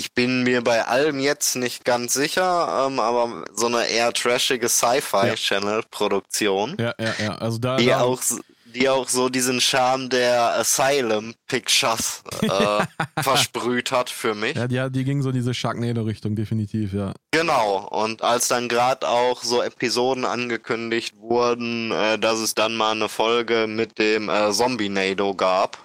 ich 0.00 0.12
bin 0.14 0.42
mir 0.44 0.64
bei 0.64 0.86
allem 0.86 1.20
jetzt 1.20 1.56
nicht 1.56 1.84
ganz 1.84 2.14
sicher, 2.14 2.86
ähm, 2.86 2.98
aber 2.98 3.44
so 3.54 3.66
eine 3.66 3.86
eher 3.86 4.14
trashige 4.14 4.70
Sci-Fi-Channel-Produktion. 4.70 6.78
Ja. 6.80 6.94
ja, 6.98 7.14
ja, 7.22 7.34
Also 7.36 7.58
da, 7.58 7.76
die 7.76 7.84
da 7.86 8.00
auch 8.00 8.22
die 8.64 8.88
auch 8.88 9.08
so 9.08 9.28
diesen 9.28 9.60
Charme 9.60 10.08
der 10.08 10.54
Asylum 10.54 11.34
Pictures 11.48 12.22
äh, 12.40 12.86
versprüht 13.22 13.92
hat 13.92 14.08
für 14.08 14.34
mich. 14.34 14.56
Ja, 14.56 14.68
die, 14.68 14.90
die 14.90 15.04
ging 15.04 15.20
so 15.22 15.32
diese 15.32 15.52
Sharknado-Richtung, 15.52 16.34
definitiv, 16.36 16.94
ja. 16.94 17.12
Genau, 17.32 17.86
und 17.88 18.22
als 18.22 18.48
dann 18.48 18.68
gerade 18.68 19.08
auch 19.08 19.42
so 19.42 19.60
Episoden 19.60 20.24
angekündigt 20.24 21.16
wurden, 21.18 21.90
äh, 21.90 22.16
dass 22.18 22.38
es 22.38 22.54
dann 22.54 22.76
mal 22.76 22.92
eine 22.92 23.08
Folge 23.08 23.66
mit 23.68 23.98
dem 23.98 24.28
äh, 24.30 24.52
Zombie-Nado 24.52 25.34
gab. 25.34 25.84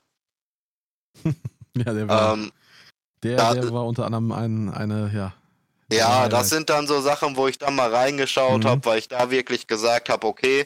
ja, 1.26 1.34
der 1.92 2.08
war. 2.08 2.34
Ähm, 2.34 2.52
der, 3.26 3.38
da, 3.38 3.54
der 3.54 3.74
war 3.74 3.86
unter 3.86 4.06
anderem 4.06 4.32
ein, 4.32 4.74
eine, 4.74 5.12
ja. 5.14 5.34
Ja, 5.92 6.30
das 6.30 6.50
sind 6.50 6.70
dann 6.70 6.88
so 6.88 7.00
Sachen, 7.02 7.38
wo 7.38 7.48
ich 7.48 7.60
dann 7.60 7.76
mal 7.76 7.94
reingeschaut 7.94 8.64
mhm. 8.64 8.68
habe, 8.68 8.86
weil 8.86 9.00
ich 9.00 9.08
da 9.08 9.30
wirklich 9.30 9.68
gesagt 9.68 10.10
habe, 10.10 10.26
okay, 10.26 10.66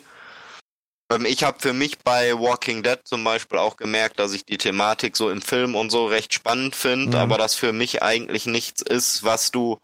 ähm, 1.11 1.25
ich 1.25 1.43
habe 1.43 1.59
für 1.59 1.73
mich 1.73 1.99
bei 1.99 2.33
Walking 2.39 2.83
Dead 2.83 2.99
zum 3.03 3.23
Beispiel 3.23 3.57
auch 3.57 3.75
gemerkt, 3.75 4.19
dass 4.19 4.33
ich 4.33 4.45
die 4.45 4.57
Thematik 4.57 5.17
so 5.17 5.29
im 5.29 5.41
Film 5.41 5.75
und 5.75 5.89
so 5.89 6.05
recht 6.05 6.33
spannend 6.33 6.75
finde, 6.75 7.17
mhm. 7.17 7.23
aber 7.23 7.37
das 7.37 7.55
für 7.55 7.73
mich 7.73 8.01
eigentlich 8.01 8.45
nichts 8.45 8.81
ist, 8.81 9.23
was 9.23 9.51
du 9.51 9.79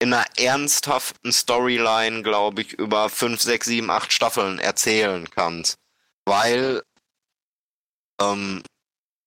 in 0.00 0.12
einer 0.12 0.26
ernsthaften 0.36 1.32
Storyline, 1.32 2.22
glaube 2.22 2.62
ich, 2.62 2.72
über 2.74 3.08
fünf, 3.08 3.40
sechs, 3.40 3.66
sieben, 3.66 3.90
acht 3.90 4.12
Staffeln 4.12 4.58
erzählen 4.58 5.28
kannst. 5.30 5.78
Weil 6.24 6.82
ähm, 8.20 8.62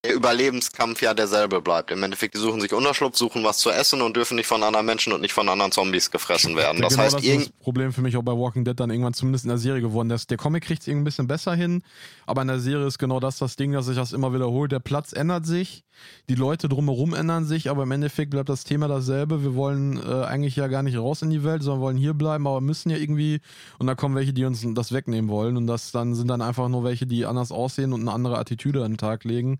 der 0.03 0.15
Überlebenskampf 0.15 1.01
ja 1.03 1.13
derselbe 1.13 1.61
bleibt. 1.61 1.91
Im 1.91 2.01
Endeffekt, 2.01 2.33
die 2.33 2.39
suchen 2.39 2.59
sich 2.59 2.73
Unterschlupf, 2.73 3.17
suchen 3.17 3.43
was 3.43 3.59
zu 3.59 3.69
essen 3.69 4.01
und 4.01 4.15
dürfen 4.15 4.35
nicht 4.35 4.47
von 4.47 4.63
anderen 4.63 4.85
Menschen 4.85 5.13
und 5.13 5.21
nicht 5.21 5.33
von 5.33 5.47
anderen 5.47 5.71
Zombies 5.71 6.09
gefressen 6.09 6.55
werden. 6.55 6.81
Das 6.81 6.93
genau 6.93 7.03
heißt, 7.03 7.15
das 7.17 7.23
ist 7.23 7.47
das 7.47 7.49
Problem 7.59 7.93
für 7.93 8.01
mich 8.01 8.17
auch 8.17 8.23
bei 8.23 8.31
Walking 8.31 8.65
Dead 8.65 8.79
dann 8.79 8.89
irgendwann 8.89 9.13
zumindest 9.13 9.45
in 9.45 9.49
der 9.49 9.59
Serie 9.59 9.81
geworden. 9.81 10.09
Das, 10.09 10.25
der 10.25 10.37
Comic 10.37 10.63
kriegt 10.63 10.81
es 10.81 10.87
irgendwie 10.87 11.03
ein 11.03 11.05
bisschen 11.05 11.27
besser 11.27 11.53
hin, 11.53 11.83
aber 12.25 12.41
in 12.41 12.47
der 12.47 12.59
Serie 12.59 12.87
ist 12.87 12.97
genau 12.97 13.19
das 13.19 13.37
das 13.37 13.57
Ding, 13.57 13.73
dass 13.73 13.85
sich 13.85 13.95
das 13.95 14.11
immer 14.11 14.33
wiederholt. 14.33 14.71
Der 14.71 14.79
Platz 14.79 15.13
ändert 15.13 15.45
sich, 15.45 15.83
die 16.29 16.35
Leute 16.35 16.67
drumherum 16.67 17.13
ändern 17.13 17.45
sich, 17.45 17.69
aber 17.69 17.83
im 17.83 17.91
Endeffekt 17.91 18.31
bleibt 18.31 18.49
das 18.49 18.63
Thema 18.63 18.87
dasselbe. 18.87 19.43
Wir 19.43 19.53
wollen 19.53 19.97
äh, 19.97 20.23
eigentlich 20.25 20.55
ja 20.55 20.67
gar 20.67 20.81
nicht 20.81 20.97
raus 20.97 21.21
in 21.21 21.29
die 21.29 21.43
Welt, 21.43 21.61
sondern 21.61 21.81
wollen 21.81 21.97
hier 21.97 22.15
bleiben, 22.15 22.47
aber 22.47 22.59
müssen 22.59 22.89
ja 22.89 22.97
irgendwie 22.97 23.39
und 23.77 23.85
da 23.85 23.93
kommen 23.93 24.15
welche, 24.15 24.33
die 24.33 24.45
uns 24.45 24.65
das 24.73 24.91
wegnehmen 24.93 25.29
wollen 25.29 25.57
und 25.57 25.67
das 25.67 25.91
dann 25.91 26.15
sind 26.15 26.27
dann 26.27 26.41
einfach 26.41 26.69
nur 26.69 26.83
welche, 26.83 27.05
die 27.05 27.27
anders 27.27 27.51
aussehen 27.51 27.93
und 27.93 28.01
eine 28.01 28.13
andere 28.13 28.39
Attitüde 28.39 28.83
an 28.83 28.93
den 28.93 28.97
Tag 28.97 29.25
legen. 29.25 29.59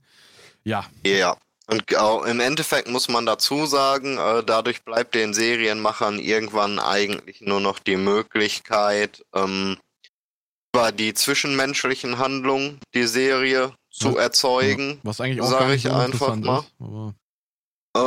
Ja. 0.64 0.86
Ja. 1.06 1.38
Und 1.68 1.84
im 2.28 2.40
Endeffekt 2.42 2.90
muss 2.90 3.08
man 3.08 3.26
dazu 3.26 3.66
sagen, 3.66 4.18
äh, 4.18 4.44
dadurch 4.44 4.84
bleibt 4.84 5.16
den 5.16 5.34
Serienmachern 5.34 6.20
irgendwann 6.20 6.80
eigentlich 6.80 7.40
nur 7.42 7.62
noch 7.62 7.80
die 7.80 7.96
Möglichkeit, 7.96 9.24
ähm, 9.34 9.78
über 10.74 10.92
die 10.92 11.14
zwischenmenschlichen 11.14 12.18
Handlungen 12.18 12.80
die 12.94 13.06
Serie 13.08 13.74
zu 13.90 14.16
Was- 14.16 14.22
erzeugen. 14.24 15.00
Was 15.04 15.22
eigentlich 15.22 15.42
auch 15.42 15.50
Sag 15.50 15.60
gar 15.62 15.68
nicht 15.70 15.86
ich 15.86 15.92
so 15.92 15.98
einfach 15.98 16.36
mal. 16.36 16.60
ist. 16.60 16.72
Aber 16.80 17.14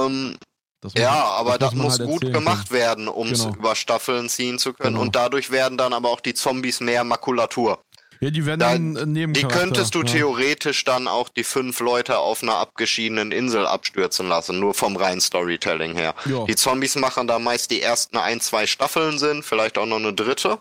Ähm, 0.06 0.36
das 0.82 0.94
muss 0.94 1.02
ja, 1.02 1.10
man- 1.12 1.22
aber 1.22 1.58
das, 1.58 1.72
man 1.74 1.82
muss 1.84 1.98
halt 1.98 2.08
gut 2.08 2.20
gemacht 2.32 2.70
werden, 2.70 3.08
um 3.08 3.28
es 3.28 3.44
Genau. 3.44 3.54
über 3.56 3.74
Staffeln 3.76 4.28
ziehen 4.28 4.58
zu 4.58 4.72
können. 4.74 4.94
Genau. 4.94 5.02
Und 5.02 5.16
dadurch 5.16 5.50
werden 5.50 5.76
dann 5.78 5.92
aber 5.92 6.08
auch 6.10 6.20
die 6.20 6.34
Zombies 6.34 6.80
mehr 6.80 7.04
Makulatur. 7.04 7.82
Ja, 8.24 8.30
die 8.30 8.46
werden 8.46 8.60
Da- 8.60 8.72
dann 8.72 9.12
neben 9.12 9.34
Die 9.34 9.42
könntest 9.42 9.94
du 9.94 10.02
theoretisch 10.02 10.82
dann 10.84 11.08
auch 11.08 11.28
die 11.28 11.44
fünf 11.44 11.80
Leute 11.80 12.16
auf 12.16 12.42
einer 12.42 12.54
abgeschiedenen 12.54 13.32
Insel 13.32 13.66
abstürzen 13.66 14.28
lassen, 14.28 14.58
nur 14.58 14.72
vom 14.72 14.96
reinen 14.96 15.20
Storytelling 15.20 15.94
her. 15.94 16.14
Ja. 16.24 16.46
Die 16.46 16.56
Zombies 16.56 16.94
machen 16.96 17.26
da 17.26 17.38
meist 17.38 17.70
die 17.70 17.82
ersten 17.82 18.16
ein, 18.16 18.40
zwei 18.40 18.66
Staffeln 18.66 19.18
Sinn, 19.18 19.42
vielleicht 19.42 19.76
auch 19.76 19.84
noch 19.84 19.98
eine 19.98 20.14
dritte. 20.14 20.58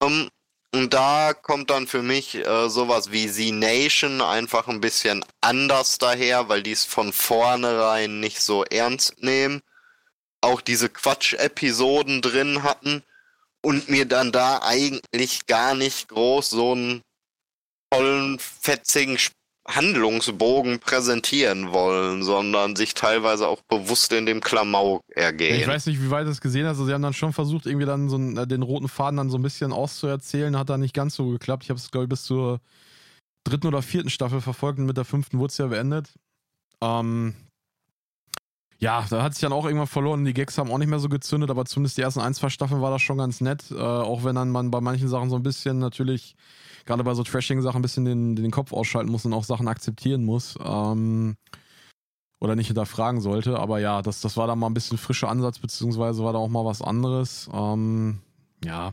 Ähm, 0.00 0.28
und 0.72 0.94
da 0.94 1.32
kommt 1.34 1.68
dann 1.70 1.88
für 1.88 2.02
mich 2.02 2.36
äh, 2.36 2.68
sowas 2.70 3.10
wie 3.10 3.26
Z 3.28 3.52
Nation 3.52 4.20
einfach 4.20 4.68
ein 4.68 4.80
bisschen 4.80 5.24
anders 5.40 5.98
daher, 5.98 6.48
weil 6.48 6.62
die 6.62 6.70
es 6.70 6.84
von 6.84 7.12
vornherein 7.12 8.20
nicht 8.20 8.40
so 8.40 8.62
ernst 8.66 9.20
nehmen. 9.20 9.62
Auch 10.42 10.60
diese 10.60 10.88
Quatsch-Episoden 10.90 12.22
drin 12.22 12.62
hatten 12.62 13.02
und 13.62 13.88
mir 13.88 14.06
dann 14.06 14.32
da 14.32 14.60
eigentlich 14.62 15.46
gar 15.46 15.74
nicht 15.74 16.08
groß 16.08 16.50
so 16.50 16.72
einen 16.72 17.02
tollen, 17.92 18.38
fetzigen 18.38 19.18
Handlungsbogen 19.68 20.78
präsentieren 20.78 21.70
wollen, 21.72 22.22
sondern 22.22 22.76
sich 22.76 22.94
teilweise 22.94 23.46
auch 23.46 23.60
bewusst 23.68 24.12
in 24.12 24.26
dem 24.26 24.40
Klamauk 24.40 25.02
ergehen. 25.14 25.60
Ich 25.60 25.66
weiß 25.66 25.86
nicht, 25.86 26.02
wie 26.02 26.10
weit 26.10 26.26
du 26.26 26.30
es 26.30 26.40
gesehen 26.40 26.64
hast. 26.64 26.78
Also 26.78 26.86
sie 26.86 26.92
haben 26.92 27.02
dann 27.02 27.12
schon 27.12 27.32
versucht, 27.32 27.66
irgendwie 27.66 27.86
dann 27.86 28.08
so 28.08 28.16
einen, 28.16 28.36
äh, 28.36 28.46
den 28.46 28.62
roten 28.62 28.88
Faden 28.88 29.18
dann 29.18 29.30
so 29.30 29.38
ein 29.38 29.42
bisschen 29.42 29.72
auszuerzählen. 29.72 30.56
Hat 30.56 30.70
dann 30.70 30.80
nicht 30.80 30.94
ganz 30.94 31.14
so 31.14 31.28
geklappt. 31.28 31.64
Ich 31.64 31.70
habe 31.70 31.78
es, 31.78 31.90
glaube 31.90 32.04
ich, 32.04 32.08
bis 32.08 32.24
zur 32.24 32.60
dritten 33.44 33.66
oder 33.66 33.82
vierten 33.82 34.10
Staffel 34.10 34.40
verfolgt 34.40 34.78
und 34.78 34.86
mit 34.86 34.96
der 34.96 35.04
fünften 35.04 35.38
wurde 35.38 35.50
es 35.50 35.58
ja 35.58 35.66
beendet. 35.66 36.14
Ähm, 36.82 37.34
ja, 38.80 39.04
da 39.10 39.22
hat 39.22 39.34
sich 39.34 39.42
dann 39.42 39.52
auch 39.52 39.66
irgendwann 39.66 39.86
verloren. 39.86 40.24
Die 40.24 40.32
Gags 40.32 40.56
haben 40.56 40.70
auch 40.70 40.78
nicht 40.78 40.88
mehr 40.88 40.98
so 40.98 41.10
gezündet, 41.10 41.50
aber 41.50 41.66
zumindest 41.66 41.98
die 41.98 42.02
ersten 42.02 42.20
ein, 42.20 42.32
zwei 42.32 42.48
Staffeln 42.48 42.80
war 42.80 42.90
das 42.90 43.02
schon 43.02 43.18
ganz 43.18 43.42
nett. 43.42 43.70
Äh, 43.70 43.76
auch 43.76 44.24
wenn 44.24 44.34
dann 44.34 44.50
man 44.50 44.70
bei 44.70 44.80
manchen 44.80 45.08
Sachen 45.08 45.28
so 45.28 45.36
ein 45.36 45.42
bisschen 45.42 45.78
natürlich, 45.78 46.34
gerade 46.86 47.04
bei 47.04 47.12
so 47.12 47.22
Trashing-Sachen, 47.22 47.78
ein 47.78 47.82
bisschen 47.82 48.06
den, 48.06 48.36
den 48.36 48.50
Kopf 48.50 48.72
ausschalten 48.72 49.10
muss 49.10 49.26
und 49.26 49.34
auch 49.34 49.44
Sachen 49.44 49.68
akzeptieren 49.68 50.24
muss. 50.24 50.58
Ähm, 50.64 51.36
oder 52.40 52.56
nicht 52.56 52.68
hinterfragen 52.68 53.20
sollte. 53.20 53.58
Aber 53.58 53.80
ja, 53.80 54.00
das, 54.00 54.22
das 54.22 54.38
war 54.38 54.46
da 54.46 54.56
mal 54.56 54.68
ein 54.68 54.74
bisschen 54.74 54.96
frischer 54.96 55.28
Ansatz, 55.28 55.58
beziehungsweise 55.58 56.24
war 56.24 56.32
da 56.32 56.38
auch 56.38 56.48
mal 56.48 56.64
was 56.64 56.80
anderes. 56.80 57.50
Ähm, 57.52 58.20
ja, 58.64 58.92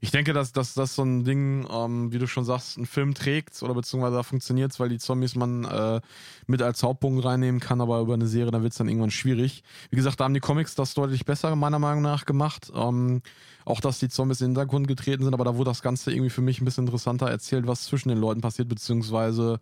ich 0.00 0.10
denke, 0.10 0.32
dass, 0.32 0.52
das 0.52 0.74
so 0.74 1.02
ein 1.02 1.24
Ding, 1.24 1.66
ähm, 1.70 2.12
wie 2.12 2.18
du 2.18 2.26
schon 2.26 2.44
sagst, 2.44 2.78
ein 2.78 2.86
Film 2.86 3.14
trägt 3.14 3.62
oder 3.62 3.74
beziehungsweise 3.74 4.16
da 4.16 4.22
funktioniert 4.22 4.78
weil 4.80 4.88
die 4.88 4.98
Zombies 4.98 5.36
man 5.36 5.64
äh, 5.64 6.00
mit 6.46 6.62
als 6.62 6.82
Hauptpunkt 6.82 7.24
reinnehmen 7.24 7.60
kann, 7.60 7.80
aber 7.80 8.00
über 8.00 8.14
eine 8.14 8.26
Serie, 8.26 8.50
da 8.50 8.62
wird 8.62 8.72
es 8.72 8.78
dann 8.78 8.88
irgendwann 8.88 9.10
schwierig. 9.10 9.62
Wie 9.90 9.96
gesagt, 9.96 10.18
da 10.18 10.24
haben 10.24 10.34
die 10.34 10.40
Comics 10.40 10.74
das 10.74 10.94
deutlich 10.94 11.24
besser 11.24 11.54
meiner 11.54 11.78
Meinung 11.78 12.02
nach 12.02 12.26
gemacht. 12.26 12.72
Ähm, 12.74 13.22
auch, 13.64 13.80
dass 13.80 13.98
die 13.98 14.08
Zombies 14.08 14.40
in 14.40 14.48
den 14.48 14.50
Hintergrund 14.50 14.88
getreten 14.88 15.24
sind, 15.24 15.32
aber 15.32 15.44
da 15.44 15.56
wurde 15.56 15.70
das 15.70 15.80
Ganze 15.80 16.12
irgendwie 16.12 16.30
für 16.30 16.42
mich 16.42 16.60
ein 16.60 16.64
bisschen 16.64 16.84
interessanter 16.84 17.30
erzählt, 17.30 17.66
was 17.66 17.84
zwischen 17.84 18.08
den 18.10 18.18
Leuten 18.18 18.40
passiert, 18.40 18.68
beziehungsweise 18.68 19.60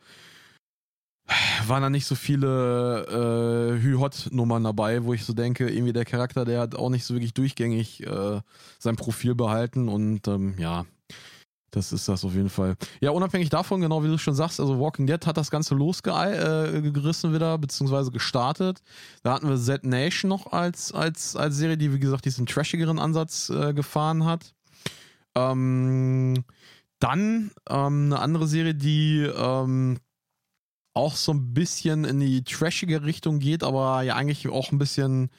waren 1.66 1.82
da 1.82 1.90
nicht 1.90 2.06
so 2.06 2.14
viele 2.14 3.76
äh, 3.78 3.82
Hü-Hot-Nummern 3.82 4.64
dabei, 4.64 5.04
wo 5.04 5.14
ich 5.14 5.24
so 5.24 5.32
denke, 5.32 5.68
irgendwie 5.68 5.92
der 5.92 6.04
Charakter, 6.04 6.44
der 6.44 6.60
hat 6.60 6.74
auch 6.74 6.90
nicht 6.90 7.04
so 7.04 7.14
wirklich 7.14 7.34
durchgängig 7.34 8.06
äh, 8.06 8.40
sein 8.78 8.96
Profil 8.96 9.34
behalten 9.34 9.88
und 9.88 10.26
ähm, 10.28 10.54
ja, 10.58 10.84
das 11.72 11.90
ist 11.90 12.06
das 12.06 12.24
auf 12.24 12.34
jeden 12.34 12.50
Fall. 12.50 12.76
Ja, 13.00 13.12
unabhängig 13.12 13.48
davon, 13.48 13.80
genau 13.80 14.04
wie 14.04 14.08
du 14.08 14.18
schon 14.18 14.34
sagst, 14.34 14.60
also 14.60 14.78
Walking 14.78 15.06
Dead 15.06 15.26
hat 15.26 15.38
das 15.38 15.50
Ganze 15.50 15.74
losgerissen 15.74 17.30
äh, 17.30 17.34
wieder, 17.34 17.56
beziehungsweise 17.56 18.10
gestartet. 18.10 18.82
Da 19.22 19.32
hatten 19.32 19.48
wir 19.48 19.56
Z 19.56 19.84
Nation 19.84 20.28
noch 20.28 20.52
als, 20.52 20.92
als, 20.92 21.34
als 21.34 21.56
Serie, 21.56 21.78
die, 21.78 21.94
wie 21.94 21.98
gesagt, 21.98 22.26
diesen 22.26 22.44
trashigeren 22.44 22.98
Ansatz 22.98 23.48
äh, 23.48 23.72
gefahren 23.72 24.26
hat. 24.26 24.54
Ähm, 25.34 26.44
dann 26.98 27.52
ähm, 27.70 28.12
eine 28.12 28.18
andere 28.18 28.46
Serie, 28.46 28.74
die 28.74 29.22
ähm, 29.34 29.98
auch 30.94 31.16
so 31.16 31.32
ein 31.32 31.54
bisschen 31.54 32.04
in 32.04 32.20
die 32.20 32.44
trashige 32.44 33.04
Richtung 33.04 33.38
geht, 33.38 33.62
aber 33.64 34.02
ja 34.02 34.16
eigentlich 34.16 34.48
auch 34.48 34.72
ein 34.72 34.78
bisschen 34.78 35.30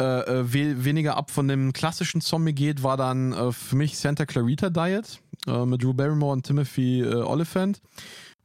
äh, 0.00 0.40
äh, 0.40 0.52
we 0.52 0.84
weniger 0.84 1.16
ab 1.16 1.30
von 1.30 1.48
dem 1.48 1.72
klassischen 1.72 2.20
Zombie 2.20 2.54
geht, 2.54 2.82
war 2.82 2.96
dann 2.96 3.32
äh, 3.32 3.52
für 3.52 3.76
mich 3.76 3.98
Santa 3.98 4.26
Clarita 4.26 4.70
Diet 4.70 5.20
äh, 5.46 5.64
mit 5.64 5.82
Drew 5.82 5.94
Barrymore 5.94 6.32
und 6.32 6.44
Timothy 6.44 7.02
äh, 7.02 7.14
Oliphant, 7.22 7.80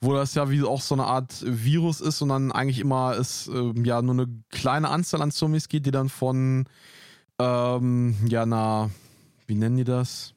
wo 0.02 0.14
das 0.14 0.36
ja 0.36 0.50
wie 0.52 0.64
auch 0.64 0.82
so 0.82 0.94
eine 0.94 1.06
Art 1.06 1.44
Virus 1.46 2.02
ist 2.02 2.22
und 2.22 2.30
dann 2.30 2.52
eigentlich 2.52 2.80
immer 2.80 3.16
es 3.18 3.48
äh, 3.48 3.74
ja 3.84 4.02
nur 4.02 4.14
eine 4.14 4.28
kleine 4.50 4.90
Anzahl 4.90 5.22
an 5.22 5.32
Zombies 5.32 5.70
geht, 5.70 5.86
die 5.86 5.92
dann 5.92 6.10
von 6.10 6.66
ähm, 7.40 8.16
ja 8.28 8.44
einer, 8.44 8.92
wie 9.48 9.56
nennen 9.56 9.78
die 9.78 9.84
das? 9.84 10.34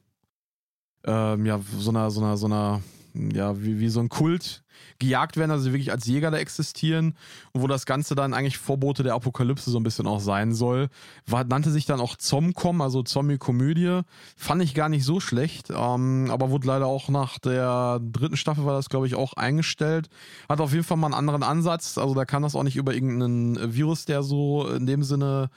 Ähm, 1.04 1.46
ja, 1.46 1.60
so 1.78 1.90
einer, 1.90 2.10
so 2.10 2.20
einer, 2.20 2.36
so 2.36 2.46
einer, 2.46 2.82
ja, 3.14 3.60
wie, 3.62 3.80
wie 3.80 3.88
so 3.88 4.00
ein 4.00 4.08
Kult 4.08 4.62
gejagt 4.98 5.36
werden, 5.36 5.50
also 5.50 5.72
wirklich 5.72 5.92
als 5.92 6.06
Jäger 6.06 6.30
da 6.30 6.38
existieren 6.38 7.14
und 7.52 7.62
wo 7.62 7.66
das 7.66 7.86
Ganze 7.86 8.14
dann 8.14 8.34
eigentlich 8.34 8.58
Vorbote 8.58 9.02
der 9.02 9.14
Apokalypse 9.14 9.70
so 9.70 9.78
ein 9.78 9.82
bisschen 9.82 10.06
auch 10.06 10.20
sein 10.20 10.54
soll. 10.54 10.88
War, 11.26 11.44
nannte 11.44 11.70
sich 11.70 11.86
dann 11.86 12.00
auch 12.00 12.16
Zomcom, 12.16 12.80
also 12.80 13.02
Zombie-Komödie. 13.02 14.00
Fand 14.36 14.62
ich 14.62 14.74
gar 14.74 14.88
nicht 14.88 15.04
so 15.04 15.20
schlecht, 15.20 15.70
ähm, 15.70 16.28
aber 16.30 16.50
wurde 16.50 16.66
leider 16.66 16.86
auch 16.86 17.08
nach 17.08 17.38
der 17.38 18.00
dritten 18.00 18.36
Staffel 18.36 18.64
war 18.64 18.74
das, 18.74 18.88
glaube 18.88 19.06
ich, 19.06 19.14
auch 19.14 19.34
eingestellt. 19.34 20.08
Hat 20.48 20.60
auf 20.60 20.72
jeden 20.72 20.84
Fall 20.84 20.96
mal 20.96 21.08
einen 21.08 21.14
anderen 21.14 21.42
Ansatz, 21.42 21.98
also 21.98 22.14
da 22.14 22.24
kann 22.24 22.42
das 22.42 22.54
auch 22.54 22.62
nicht 22.62 22.76
über 22.76 22.94
irgendeinen 22.94 23.74
Virus, 23.74 24.04
der 24.04 24.22
so 24.22 24.68
in 24.68 24.86
dem 24.86 25.02
Sinne 25.02 25.50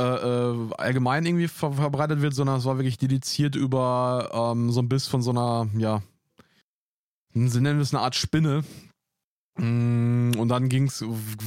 äh, 0.00 0.02
äh, 0.02 0.74
allgemein 0.78 1.26
irgendwie 1.26 1.48
ver 1.48 1.72
verbreitet 1.72 2.22
wird, 2.22 2.34
sondern 2.34 2.58
es 2.58 2.64
war 2.64 2.78
wirklich 2.78 2.96
dediziert 2.96 3.54
über 3.54 4.30
ähm, 4.32 4.70
so 4.70 4.80
ein 4.80 4.88
Biss 4.88 5.06
von 5.06 5.20
so 5.20 5.30
einer, 5.30 5.68
ja, 5.76 6.00
sie 7.34 7.60
nennen 7.60 7.80
es 7.80 7.94
eine 7.94 8.02
Art 8.02 8.14
Spinne. 8.14 8.62
Mm, 9.56 10.32
Und 10.38 10.48
dann 10.48 10.68
ging's, 10.68 11.04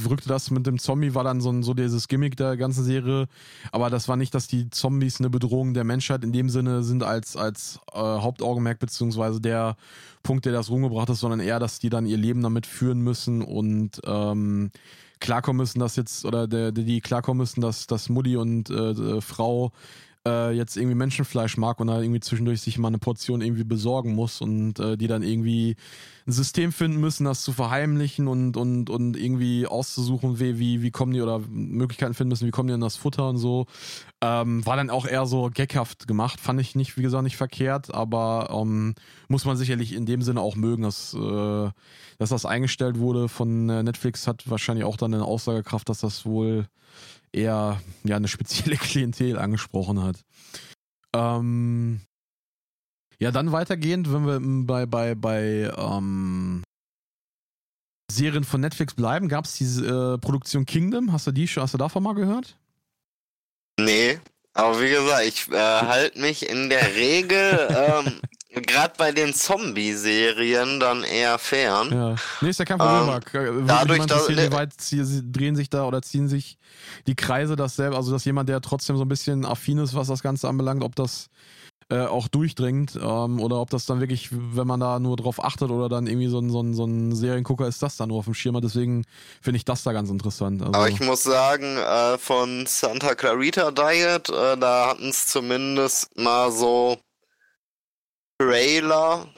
rückte 0.08 0.28
das 0.28 0.50
mit 0.50 0.66
dem 0.66 0.78
Zombie, 0.78 1.14
war 1.14 1.24
dann 1.24 1.40
so, 1.40 1.62
so 1.62 1.74
dieses 1.74 2.06
Gimmick 2.06 2.36
der 2.36 2.56
ganzen 2.56 2.84
Serie. 2.84 3.26
Aber 3.72 3.90
das 3.90 4.08
war 4.08 4.16
nicht, 4.16 4.34
dass 4.34 4.46
die 4.46 4.70
Zombies 4.70 5.20
eine 5.20 5.30
Bedrohung 5.30 5.74
der 5.74 5.84
Menschheit 5.84 6.22
in 6.22 6.32
dem 6.32 6.48
Sinne 6.48 6.82
sind 6.82 7.02
als, 7.02 7.36
als 7.36 7.80
äh, 7.92 7.98
Hauptaugenmerk, 7.98 8.78
beziehungsweise 8.78 9.40
der 9.40 9.76
Punkt, 10.22 10.44
der 10.44 10.52
das 10.52 10.70
rumgebracht 10.70 11.08
hat, 11.08 11.16
sondern 11.16 11.40
eher, 11.40 11.58
dass 11.58 11.78
die 11.80 11.90
dann 11.90 12.06
ihr 12.06 12.16
Leben 12.18 12.42
damit 12.42 12.66
führen 12.66 13.00
müssen 13.00 13.42
und 13.42 14.00
ähm, 14.04 14.70
klarkommen 15.20 15.58
müssen, 15.58 15.80
dass 15.80 15.96
jetzt, 15.96 16.24
oder 16.24 16.46
der, 16.46 16.70
der, 16.72 16.84
die 16.84 17.00
klarkommen 17.00 17.38
müssen, 17.38 17.62
dass, 17.62 17.86
dass 17.86 18.08
Mutti 18.10 18.36
und 18.36 18.70
äh, 18.70 18.90
äh, 18.90 19.20
Frau 19.20 19.72
äh, 20.26 20.52
jetzt 20.52 20.76
irgendwie 20.76 20.94
Menschenfleisch 20.94 21.56
mag 21.56 21.80
und 21.80 21.88
da 21.88 22.00
irgendwie 22.00 22.20
zwischendurch 22.20 22.60
sich 22.60 22.78
mal 22.78 22.88
eine 22.88 22.98
Portion 22.98 23.42
irgendwie 23.42 23.64
besorgen 23.64 24.14
muss 24.14 24.40
und 24.40 24.78
äh, 24.80 24.96
die 24.96 25.06
dann 25.06 25.22
irgendwie 25.22 25.76
ein 26.26 26.32
System 26.32 26.72
finden 26.72 26.98
müssen, 27.00 27.24
das 27.24 27.42
zu 27.42 27.52
verheimlichen 27.52 28.28
und, 28.28 28.56
und, 28.56 28.88
und 28.88 29.16
irgendwie 29.16 29.66
auszusuchen, 29.66 30.40
wie, 30.40 30.58
wie, 30.58 30.82
wie 30.82 30.90
kommen 30.90 31.12
die 31.12 31.20
oder 31.20 31.40
Möglichkeiten 31.48 32.14
finden 32.14 32.30
müssen, 32.30 32.46
wie 32.46 32.50
kommen 32.50 32.68
die 32.68 32.74
an 32.74 32.80
das 32.80 32.96
Futter 32.96 33.28
und 33.28 33.36
so. 33.36 33.66
Ähm, 34.22 34.64
war 34.64 34.76
dann 34.76 34.88
auch 34.88 35.06
eher 35.06 35.26
so 35.26 35.50
gaghaft 35.52 36.08
gemacht, 36.08 36.40
fand 36.40 36.60
ich 36.60 36.74
nicht, 36.74 36.96
wie 36.96 37.02
gesagt, 37.02 37.24
nicht 37.24 37.36
verkehrt, 37.36 37.94
aber 37.94 38.48
ähm, 38.50 38.94
muss 39.28 39.44
man 39.44 39.58
sicherlich 39.58 39.92
in 39.92 40.06
dem 40.06 40.22
Sinne 40.22 40.40
auch 40.40 40.56
mögen, 40.56 40.84
dass, 40.84 41.12
äh, 41.12 41.70
dass 42.18 42.30
das 42.30 42.46
eingestellt 42.46 42.98
wurde 42.98 43.28
von 43.28 43.68
äh, 43.68 43.82
Netflix, 43.82 44.26
hat 44.26 44.48
wahrscheinlich 44.48 44.86
auch 44.86 44.96
dann 44.96 45.12
eine 45.12 45.24
Aussagekraft, 45.24 45.90
dass 45.90 46.00
das 46.00 46.24
wohl 46.24 46.66
eher 47.34 47.80
ja 48.04 48.16
eine 48.16 48.28
spezielle 48.28 48.76
Klientel 48.78 49.38
angesprochen 49.38 50.02
hat. 50.02 50.20
Ähm, 51.14 52.00
ja, 53.18 53.30
dann 53.30 53.52
weitergehend, 53.52 54.12
wenn 54.12 54.26
wir 54.26 54.66
bei, 54.66 54.86
bei, 54.86 55.14
bei 55.14 55.72
ähm, 55.76 56.62
Serien 58.10 58.44
von 58.44 58.60
Netflix 58.60 58.94
bleiben, 58.94 59.28
gab 59.28 59.44
es 59.44 59.54
diese 59.54 60.14
äh, 60.14 60.18
Produktion 60.18 60.66
Kingdom. 60.66 61.12
Hast 61.12 61.26
du 61.26 61.32
die 61.32 61.48
schon, 61.48 61.62
hast 61.62 61.74
du 61.74 61.78
davon 61.78 62.02
mal 62.02 62.14
gehört? 62.14 62.58
Nee, 63.78 64.18
aber 64.52 64.80
wie 64.80 64.90
gesagt, 64.90 65.24
ich 65.26 65.48
äh, 65.50 65.56
halte 65.56 66.20
mich 66.20 66.48
in 66.48 66.68
der 66.68 66.94
Regel 66.94 67.68
ähm, 67.70 68.20
gerade 68.62 68.94
bei 68.96 69.12
den 69.12 69.34
Zombie-Serien 69.34 70.80
dann 70.80 71.02
eher 71.04 71.38
fern. 71.38 71.90
Ja. 71.92 72.14
Nee, 72.40 72.50
ist 72.50 72.58
ja 72.58 72.64
kein 72.64 72.78
Problem, 72.78 73.00
Ähm, 73.00 73.06
Marc. 73.06 73.34
Äh, 73.34 73.52
dadurch, 73.66 74.06
dass- 74.06 74.28
wie 74.28 74.52
weit 74.52 74.72
drehen 75.32 75.56
sich 75.56 75.70
da 75.70 75.84
oder 75.84 76.02
ziehen 76.02 76.28
sich 76.28 76.58
die 77.06 77.14
Kreise 77.14 77.56
dasselbe, 77.56 77.96
also 77.96 78.12
dass 78.12 78.24
jemand, 78.24 78.48
der 78.48 78.60
trotzdem 78.60 78.96
so 78.96 79.04
ein 79.04 79.08
bisschen 79.08 79.44
affin 79.44 79.78
ist, 79.78 79.94
was 79.94 80.08
das 80.08 80.22
Ganze 80.22 80.48
anbelangt, 80.48 80.82
ob 80.82 80.94
das 80.96 81.28
äh, 81.90 81.98
auch 82.06 82.28
durchdringt. 82.28 82.96
Ähm, 82.96 83.40
oder 83.40 83.60
ob 83.60 83.68
das 83.68 83.84
dann 83.84 84.00
wirklich, 84.00 84.30
wenn 84.32 84.66
man 84.66 84.80
da 84.80 84.98
nur 84.98 85.16
drauf 85.18 85.44
achtet 85.44 85.70
oder 85.70 85.90
dann 85.90 86.06
irgendwie 86.06 86.28
so 86.28 86.38
ein, 86.38 86.48
so 86.48 86.62
ein, 86.62 86.72
so 86.72 86.86
ein 86.86 87.14
Seriengucker 87.14 87.68
ist, 87.68 87.82
das 87.82 87.96
dann 87.98 88.08
nur 88.08 88.18
auf 88.20 88.24
dem 88.24 88.32
Schirm 88.32 88.56
hat. 88.56 88.64
Deswegen 88.64 89.04
finde 89.42 89.58
ich 89.58 89.66
das 89.66 89.82
da 89.82 89.92
ganz 89.92 90.08
interessant. 90.08 90.62
Also 90.62 90.72
Aber 90.72 90.88
ich 90.88 91.00
muss 91.00 91.22
sagen, 91.24 91.76
äh, 91.76 92.16
von 92.16 92.64
Santa 92.66 93.14
Clarita 93.14 93.70
Diet, 93.70 94.30
äh, 94.30 94.56
da 94.56 94.88
hatten 94.88 95.10
es 95.10 95.26
zumindest 95.26 96.16
mal 96.16 96.50
so 96.50 96.96
Trailer 98.38 99.28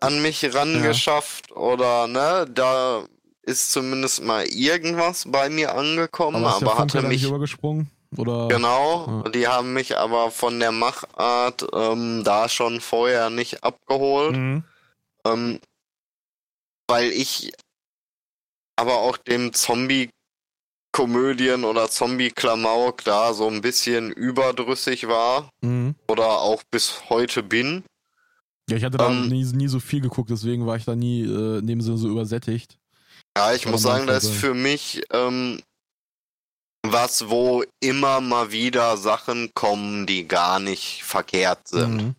an 0.00 0.22
mich 0.22 0.54
rangeschafft 0.54 1.50
ja. 1.50 1.56
oder 1.56 2.06
ne, 2.06 2.46
da 2.52 3.06
ist 3.42 3.72
zumindest 3.72 4.22
mal 4.22 4.44
irgendwas 4.46 5.24
bei 5.26 5.50
mir 5.50 5.74
angekommen, 5.74 6.44
aber, 6.44 6.56
aber 6.56 6.78
hatte 6.78 7.02
mich 7.02 7.24
übergesprungen 7.24 7.90
oder 8.16 8.48
genau, 8.48 9.22
ja. 9.24 9.30
die 9.30 9.48
haben 9.48 9.72
mich 9.72 9.96
aber 9.98 10.30
von 10.30 10.60
der 10.60 10.72
Machart 10.72 11.66
ähm, 11.72 12.22
da 12.24 12.48
schon 12.48 12.80
vorher 12.80 13.30
nicht 13.30 13.64
abgeholt, 13.64 14.36
mhm. 14.36 14.64
ähm, 15.26 15.60
weil 16.88 17.10
ich 17.10 17.52
aber 18.76 18.98
auch 18.98 19.16
dem 19.16 19.52
Zombie 19.52 20.10
Komödien 20.94 21.64
oder 21.64 21.90
Zombie-Klamauk 21.90 23.02
da 23.02 23.34
so 23.34 23.48
ein 23.48 23.62
bisschen 23.62 24.12
überdrüssig 24.12 25.08
war 25.08 25.50
mhm. 25.60 25.96
oder 26.06 26.40
auch 26.40 26.62
bis 26.70 27.10
heute 27.10 27.42
bin. 27.42 27.82
Ja, 28.70 28.76
ich 28.76 28.84
hatte 28.84 28.96
da 28.96 29.10
ähm, 29.10 29.28
nie, 29.28 29.44
nie 29.44 29.68
so 29.68 29.78
viel 29.78 30.00
geguckt, 30.00 30.30
deswegen 30.30 30.66
war 30.66 30.76
ich 30.76 30.84
da 30.84 30.96
nie 30.96 31.22
äh, 31.22 31.58
in 31.58 31.66
dem 31.66 31.80
Sinne 31.80 31.98
so 31.98 32.08
übersättigt. 32.08 32.78
Ja, 33.36 33.52
ich 33.52 33.66
muss 33.66 33.82
sagen, 33.82 34.06
das 34.06 34.24
ist 34.24 34.36
für 34.36 34.54
mich 34.54 35.02
ähm, 35.12 35.60
was, 36.82 37.28
wo 37.28 37.64
immer 37.80 38.20
mal 38.20 38.52
wieder 38.52 38.96
Sachen 38.96 39.52
kommen, 39.54 40.06
die 40.06 40.28
gar 40.28 40.60
nicht 40.60 41.02
verkehrt 41.02 41.66
sind. 41.68 41.96
Mhm. 41.96 42.14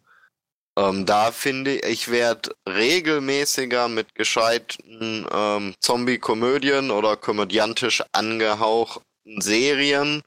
Ähm, 0.77 1.05
da 1.05 1.31
finde 1.31 1.76
ich, 1.76 1.84
ich 1.85 2.11
werde 2.11 2.53
regelmäßiger 2.67 3.88
mit 3.88 4.13
gescheiten 4.13 5.26
ähm, 5.31 5.73
Zombie-Komödien 5.80 6.91
oder 6.91 7.15
komödiantisch 7.15 8.03
angehauchten 8.11 9.41
Serien 9.41 10.22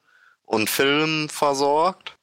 und 0.47 0.70
Filmen 0.70 1.28
versorgt 1.28 2.18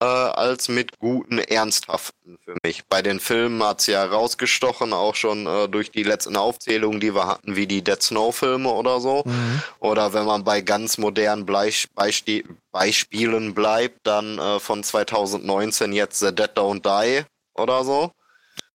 äh, 0.00 0.04
als 0.04 0.68
mit 0.68 0.98
guten, 0.98 1.38
ernsthaften 1.38 2.38
für 2.44 2.54
mich. 2.62 2.84
Bei 2.86 3.02
den 3.02 3.20
Filmen 3.20 3.62
hat's 3.62 3.86
ja 3.86 4.04
rausgestochen, 4.04 4.92
auch 4.92 5.14
schon 5.14 5.46
äh, 5.46 5.68
durch 5.68 5.90
die 5.90 6.02
letzten 6.02 6.36
Aufzählungen, 6.36 7.00
die 7.00 7.14
wir 7.14 7.26
hatten, 7.26 7.56
wie 7.56 7.66
die 7.66 7.82
Dead 7.82 8.02
Snow-Filme 8.02 8.68
oder 8.68 9.00
so. 9.00 9.22
Mhm. 9.24 9.62
Oder 9.80 10.12
wenn 10.12 10.24
man 10.24 10.44
bei 10.44 10.60
ganz 10.60 10.98
modernen 10.98 11.46
Bleich 11.46 11.88
Beisp 11.94 12.28
Beispielen 12.70 13.54
bleibt, 13.54 14.06
dann 14.06 14.38
äh, 14.38 14.60
von 14.60 14.84
2019 14.84 15.92
jetzt 15.92 16.20
The 16.20 16.34
Dead 16.34 16.50
Don't 16.54 16.82
Die 16.82 17.24
oder 17.54 17.84
so. 17.84 18.12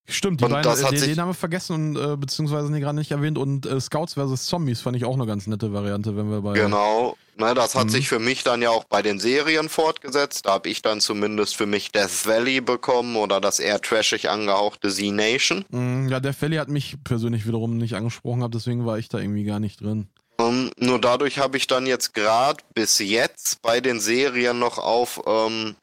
Stimmt, 0.06 0.42
die 0.42 0.46
und 0.46 0.52
beiden, 0.52 0.64
das 0.64 0.84
hat 0.84 0.92
den, 0.92 1.00
sich, 1.00 1.10
den 1.10 1.22
haben 1.22 1.30
wir 1.30 1.34
vergessen 1.34 1.96
und 1.96 1.96
äh, 1.96 2.18
beziehungsweise 2.18 2.70
nie 2.70 2.82
gerade 2.82 2.98
nicht 2.98 3.12
erwähnt 3.12 3.38
und 3.38 3.66
äh, 3.66 3.80
Scouts 3.80 4.16
vs. 4.16 4.48
Zombies 4.48 4.82
fand 4.82 4.98
ich 4.98 5.06
auch 5.06 5.14
eine 5.14 5.26
ganz 5.26 5.48
nette 5.48 5.72
Variante, 5.72 6.18
wenn 6.18 6.30
wir 6.30 6.42
bei. 6.42 6.54
Genau, 6.54 7.16
ne, 7.38 7.54
das 7.54 7.76
hat 7.76 7.86
mhm. 7.86 7.90
sich 7.90 8.08
für 8.08 8.20
mich 8.20 8.44
dann 8.44 8.62
ja 8.62 8.70
auch 8.70 8.84
bei 8.84 9.02
den 9.02 9.20
Serien 9.20 9.70
fortgesetzt. 9.70 10.46
Da 10.46 10.54
habe 10.54 10.70
ich 10.70 10.82
dann 10.82 11.02
zumindest 11.02 11.56
für 11.56 11.66
mich 11.66 11.92
Death 11.92 12.26
Valley 12.26 12.62
bekommen 12.62 13.16
oder 13.16 13.42
das 13.42 13.60
eher 13.60 13.82
trashig 13.82 14.30
angehauchte 14.30 14.90
Z-Nation. 14.90 15.66
Mhm, 15.70 16.10
ja, 16.10 16.20
Death 16.20 16.42
Valley 16.42 16.58
hat 16.58 16.70
mich 16.70 16.98
persönlich 17.04 17.46
wiederum 17.48 17.78
nicht 17.78 17.96
angesprochen, 17.96 18.50
deswegen 18.52 18.86
war 18.86 18.98
ich 18.98 19.10
da 19.10 19.20
irgendwie 19.20 19.44
gar 19.44 19.60
nicht 19.60 19.82
drin. 19.82 20.08
Um, 20.40 20.72
nur 20.78 21.00
dadurch 21.00 21.38
habe 21.38 21.58
ich 21.58 21.68
dann 21.68 21.86
jetzt 21.86 22.14
gerade 22.14 22.64
bis 22.74 22.98
jetzt 23.00 23.62
bei 23.62 23.82
den 23.82 24.00
Serien 24.00 24.58
noch 24.58 24.80
auf 24.80 25.22
ähm, 25.28 25.76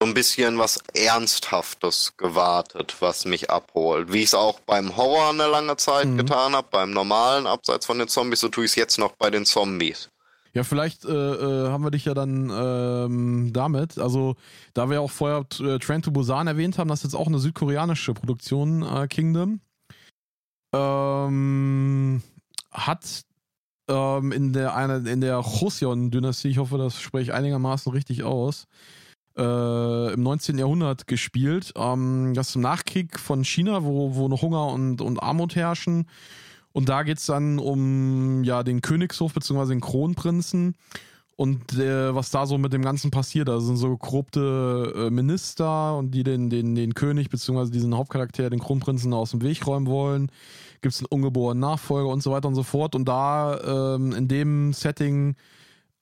so 0.00 0.06
ein 0.06 0.14
bisschen 0.14 0.58
was 0.58 0.78
Ernsthaftes 0.94 2.12
gewartet, 2.16 2.96
was 3.00 3.24
mich 3.24 3.50
abholt. 3.50 4.12
Wie 4.12 4.18
ich 4.18 4.26
es 4.26 4.34
auch 4.34 4.60
beim 4.60 4.96
Horror 4.96 5.30
eine 5.30 5.46
lange 5.46 5.76
Zeit 5.76 6.06
mhm. 6.06 6.18
getan 6.18 6.54
habe, 6.54 6.68
beim 6.70 6.90
normalen, 6.90 7.46
abseits 7.46 7.86
von 7.86 7.98
den 7.98 8.08
Zombies, 8.08 8.40
so 8.40 8.48
tue 8.48 8.66
ich 8.66 8.72
es 8.72 8.76
jetzt 8.76 8.98
noch 8.98 9.12
bei 9.12 9.30
den 9.30 9.46
Zombies. 9.46 10.10
Ja, 10.56 10.64
vielleicht 10.64 11.04
äh, 11.04 11.10
äh, 11.10 11.68
haben 11.68 11.84
wir 11.84 11.90
dich 11.90 12.06
ja 12.06 12.14
dann 12.14 12.50
ähm, 12.50 13.52
damit. 13.52 13.98
Also, 13.98 14.36
da 14.72 14.88
wir 14.88 15.02
auch 15.02 15.10
vorher 15.10 15.44
äh, 15.60 15.78
Train 15.78 16.00
to 16.00 16.10
Busan 16.10 16.46
erwähnt 16.46 16.78
haben, 16.78 16.88
das 16.88 17.00
ist 17.00 17.12
jetzt 17.12 17.14
auch 17.14 17.26
eine 17.26 17.38
südkoreanische 17.38 18.14
Produktion, 18.14 18.82
äh, 18.82 19.06
Kingdom. 19.06 19.60
Ähm, 20.74 22.22
hat 22.72 23.26
ähm, 23.90 24.32
in 24.32 24.54
der 24.54 24.74
eine, 24.74 25.06
in 25.10 25.20
der 25.20 25.40
Joseon-Dynastie, 25.40 26.48
ich 26.48 26.56
hoffe, 26.56 26.78
das 26.78 27.02
spreche 27.02 27.24
ich 27.24 27.32
einigermaßen 27.34 27.92
richtig 27.92 28.24
aus, 28.24 28.66
äh, 29.36 30.14
im 30.14 30.22
19. 30.22 30.56
Jahrhundert 30.56 31.06
gespielt. 31.06 31.74
Ähm, 31.76 32.32
das 32.32 32.48
ist 32.48 32.56
im 32.56 32.62
Nachkrieg 32.62 33.18
von 33.20 33.44
China, 33.44 33.84
wo, 33.84 34.14
wo 34.14 34.26
noch 34.28 34.40
Hunger 34.40 34.68
und, 34.68 35.02
und 35.02 35.22
Armut 35.22 35.54
herrschen. 35.54 36.06
Und 36.76 36.90
da 36.90 37.04
geht 37.04 37.16
es 37.16 37.24
dann 37.24 37.58
um 37.58 38.44
ja, 38.44 38.62
den 38.62 38.82
Königshof 38.82 39.32
bzw. 39.32 39.68
den 39.68 39.80
Kronprinzen 39.80 40.74
und 41.34 41.72
äh, 41.78 42.14
was 42.14 42.28
da 42.28 42.44
so 42.44 42.58
mit 42.58 42.74
dem 42.74 42.82
Ganzen 42.82 43.10
passiert. 43.10 43.48
Da 43.48 43.60
sind 43.60 43.78
so 43.78 43.96
korrupte 43.96 44.92
äh, 44.94 45.10
Minister 45.10 45.96
und 45.96 46.10
die 46.10 46.22
den, 46.22 46.50
den, 46.50 46.74
den 46.74 46.92
König 46.92 47.30
bzw. 47.30 47.70
diesen 47.70 47.96
Hauptcharakter, 47.96 48.50
den 48.50 48.60
Kronprinzen, 48.60 49.14
aus 49.14 49.30
dem 49.30 49.40
Weg 49.40 49.66
räumen 49.66 49.86
wollen. 49.86 50.30
Gibt 50.82 50.94
es 50.94 51.00
einen 51.00 51.06
ungeborenen 51.06 51.60
Nachfolger 51.60 52.10
und 52.10 52.22
so 52.22 52.30
weiter 52.30 52.46
und 52.46 52.54
so 52.56 52.62
fort. 52.62 52.94
Und 52.94 53.08
da 53.08 53.94
ähm, 53.94 54.12
in 54.12 54.28
dem 54.28 54.74
Setting 54.74 55.34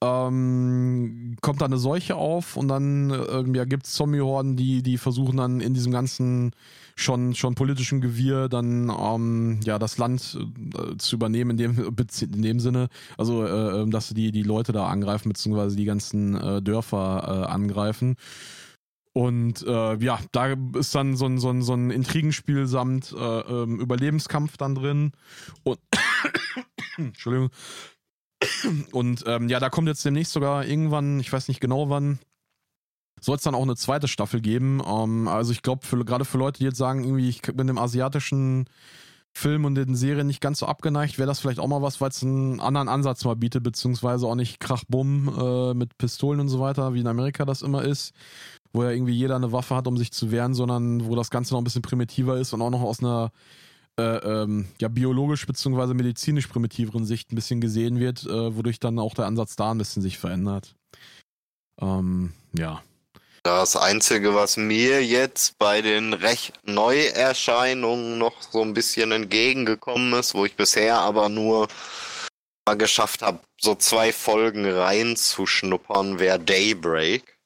ähm, 0.02 1.36
kommt 1.40 1.60
da 1.60 1.66
eine 1.66 1.78
Seuche 1.78 2.16
auf 2.16 2.56
und 2.56 2.66
dann 2.66 3.10
äh, 3.10 3.44
ja, 3.56 3.64
gibt 3.64 3.86
es 3.86 3.92
Zombie-Horden, 3.92 4.56
die, 4.56 4.82
die 4.82 4.98
versuchen 4.98 5.36
dann 5.36 5.60
in 5.60 5.72
diesem 5.72 5.92
ganzen 5.92 6.50
schon, 6.96 7.34
schon 7.34 7.54
politischen 7.54 8.00
Gewirr 8.00 8.48
dann 8.48 8.90
ähm, 8.90 9.60
ja, 9.64 9.78
das 9.78 9.98
Land 9.98 10.38
äh, 10.76 10.96
zu 10.96 11.16
übernehmen 11.16 11.52
in 11.52 11.56
dem, 11.56 11.96
in 12.20 12.42
dem 12.42 12.60
Sinne. 12.60 12.88
Also, 13.18 13.44
äh, 13.44 13.82
ähm, 13.82 13.90
dass 13.90 14.08
die, 14.08 14.32
die 14.32 14.42
Leute 14.42 14.72
da 14.72 14.86
angreifen, 14.86 15.28
beziehungsweise 15.28 15.76
die 15.76 15.84
ganzen 15.84 16.36
äh, 16.36 16.62
Dörfer 16.62 17.46
äh, 17.48 17.52
angreifen. 17.52 18.16
Und 19.12 19.62
äh, 19.62 19.96
ja, 19.96 20.18
da 20.32 20.54
ist 20.76 20.94
dann 20.94 21.16
so 21.16 21.26
ein, 21.26 21.38
so 21.38 21.48
ein, 21.48 21.62
so 21.62 21.74
ein 21.74 21.90
Intrigenspiel 21.90 22.66
samt 22.66 23.12
äh, 23.12 23.40
ähm, 23.40 23.78
Überlebenskampf 23.78 24.56
dann 24.56 24.74
drin. 24.74 25.12
Und 25.62 25.78
Entschuldigung. 26.96 27.50
Und 28.90 29.22
ähm, 29.26 29.48
ja, 29.48 29.60
da 29.60 29.70
kommt 29.70 29.86
jetzt 29.86 30.04
demnächst 30.04 30.32
sogar 30.32 30.66
irgendwann, 30.66 31.20
ich 31.20 31.32
weiß 31.32 31.46
nicht 31.46 31.60
genau 31.60 31.88
wann, 31.90 32.18
soll 33.20 33.36
es 33.36 33.42
dann 33.42 33.54
auch 33.54 33.62
eine 33.62 33.76
zweite 33.76 34.08
Staffel 34.08 34.40
geben. 34.40 34.82
Ähm, 34.86 35.28
also 35.28 35.52
ich 35.52 35.62
glaube, 35.62 35.86
gerade 36.04 36.24
für 36.24 36.38
Leute, 36.38 36.58
die 36.58 36.64
jetzt 36.64 36.78
sagen, 36.78 37.04
irgendwie, 37.04 37.28
ich 37.28 37.42
bin 37.42 37.66
dem 37.66 37.78
asiatischen 37.78 38.66
Film 39.36 39.64
und 39.64 39.74
den 39.74 39.96
Serien 39.96 40.28
nicht 40.28 40.40
ganz 40.40 40.60
so 40.60 40.66
abgeneigt, 40.66 41.18
wäre 41.18 41.26
das 41.26 41.40
vielleicht 41.40 41.58
auch 41.58 41.66
mal 41.66 41.82
was, 41.82 42.00
weil 42.00 42.10
es 42.10 42.22
einen 42.22 42.60
anderen 42.60 42.88
Ansatz 42.88 43.24
mal 43.24 43.34
bietet, 43.34 43.64
beziehungsweise 43.64 44.26
auch 44.26 44.36
nicht 44.36 44.60
Krachbumm 44.60 45.28
äh, 45.36 45.74
mit 45.74 45.98
Pistolen 45.98 46.40
und 46.40 46.48
so 46.48 46.60
weiter, 46.60 46.94
wie 46.94 47.00
in 47.00 47.06
Amerika 47.08 47.44
das 47.44 47.62
immer 47.62 47.82
ist, 47.82 48.14
wo 48.72 48.84
ja 48.84 48.90
irgendwie 48.90 49.12
jeder 49.12 49.34
eine 49.34 49.50
Waffe 49.50 49.74
hat, 49.74 49.88
um 49.88 49.96
sich 49.96 50.12
zu 50.12 50.30
wehren, 50.30 50.54
sondern 50.54 51.06
wo 51.06 51.16
das 51.16 51.30
Ganze 51.30 51.52
noch 51.52 51.60
ein 51.60 51.64
bisschen 51.64 51.82
primitiver 51.82 52.38
ist 52.38 52.52
und 52.52 52.62
auch 52.62 52.70
noch 52.70 52.82
aus 52.82 53.00
einer 53.00 53.32
äh, 53.98 54.02
ähm, 54.02 54.66
ja, 54.80 54.88
biologisch 54.88 55.46
bzw. 55.46 55.94
medizinisch 55.94 56.46
primitiveren 56.46 57.04
Sicht 57.04 57.32
ein 57.32 57.36
bisschen 57.36 57.60
gesehen 57.60 57.98
wird, 57.98 58.24
äh, 58.26 58.56
wodurch 58.56 58.78
dann 58.78 58.98
auch 58.98 59.14
der 59.14 59.26
Ansatz 59.26 59.56
da 59.56 59.72
ein 59.72 59.78
bisschen 59.78 60.02
sich 60.02 60.18
verändert. 60.18 60.76
Ähm, 61.80 62.32
ja. 62.56 62.82
Das 63.44 63.76
Einzige, 63.76 64.34
was 64.34 64.56
mir 64.56 65.04
jetzt 65.04 65.58
bei 65.58 65.82
den 65.82 66.14
recht 66.14 66.54
Neuerscheinungen 66.64 68.16
noch 68.16 68.40
so 68.40 68.62
ein 68.62 68.72
bisschen 68.72 69.12
entgegengekommen 69.12 70.14
ist, 70.18 70.34
wo 70.34 70.46
ich 70.46 70.56
bisher 70.56 70.96
aber 70.96 71.28
nur 71.28 71.68
mal 72.66 72.78
geschafft 72.78 73.20
habe, 73.20 73.40
so 73.60 73.74
zwei 73.74 74.14
Folgen 74.14 74.64
reinzuschnuppern, 74.64 76.18
wäre 76.18 76.40
Daybreak. 76.40 77.38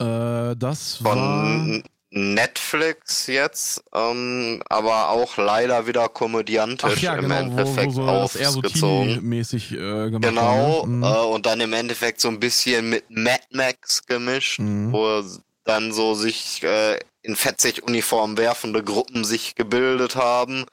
Äh, 0.00 0.56
das 0.56 1.04
war... 1.04 1.82
Netflix 2.10 3.26
jetzt, 3.26 3.84
ähm, 3.94 4.62
aber 4.68 5.10
auch 5.10 5.36
leider 5.36 5.86
wieder 5.86 6.08
komödiantisch 6.08 7.02
ja, 7.02 7.16
genau, 7.16 7.40
im 7.40 7.50
Endeffekt 7.50 7.94
wo, 7.96 8.06
wo 8.06 8.26
so 8.26 8.38
aufgezogen. 8.40 9.28
mäßig 9.28 9.72
äh, 9.72 9.76
gemacht 9.76 10.22
Genau, 10.22 10.86
mhm. 10.86 11.02
äh, 11.02 11.06
und 11.06 11.44
dann 11.44 11.60
im 11.60 11.74
Endeffekt 11.74 12.20
so 12.20 12.28
ein 12.28 12.40
bisschen 12.40 12.88
mit 12.88 13.10
Mad 13.10 13.42
Max 13.50 14.06
gemischt, 14.06 14.60
mhm. 14.60 14.92
wo 14.92 15.22
dann 15.64 15.92
so 15.92 16.14
sich 16.14 16.62
äh, 16.62 16.98
in 17.20 17.36
fetzig 17.36 17.82
Uniform 17.82 18.38
werfende 18.38 18.82
Gruppen 18.82 19.24
sich 19.24 19.54
gebildet 19.54 20.16
haben. 20.16 20.64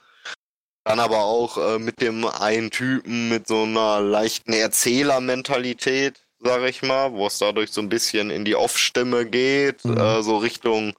Dann 0.86 1.00
aber 1.00 1.26
auch 1.26 1.58
äh, 1.58 1.80
mit 1.80 2.00
dem 2.00 2.26
einen 2.26 2.72
Typen 2.72 3.28
mit 3.28 3.48
so 3.48 3.64
einer 3.64 4.00
leichten 4.00 4.54
Erzählermentalität, 4.54 6.22
sag 6.40 6.62
ich 6.64 6.82
mal, 6.82 7.12
wo 7.12 7.28
es 7.28 7.40
dadurch 7.40 7.72
so 7.72 7.82
ein 7.82 7.90
bisschen 7.90 8.30
in 8.30 8.46
die 8.46 8.56
Off-Stimme 8.56 9.26
geht, 9.26 9.84
mhm. 9.84 9.98
äh, 9.98 10.24
so 10.24 10.38
Richtung 10.38 10.94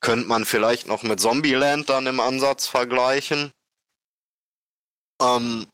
könnte 0.00 0.28
man 0.28 0.44
vielleicht 0.44 0.86
noch 0.86 1.02
mit 1.02 1.20
Zombieland 1.20 1.88
dann 1.88 2.06
im 2.06 2.20
Ansatz 2.20 2.66
vergleichen. 2.66 3.52
Ähm, 5.20 5.66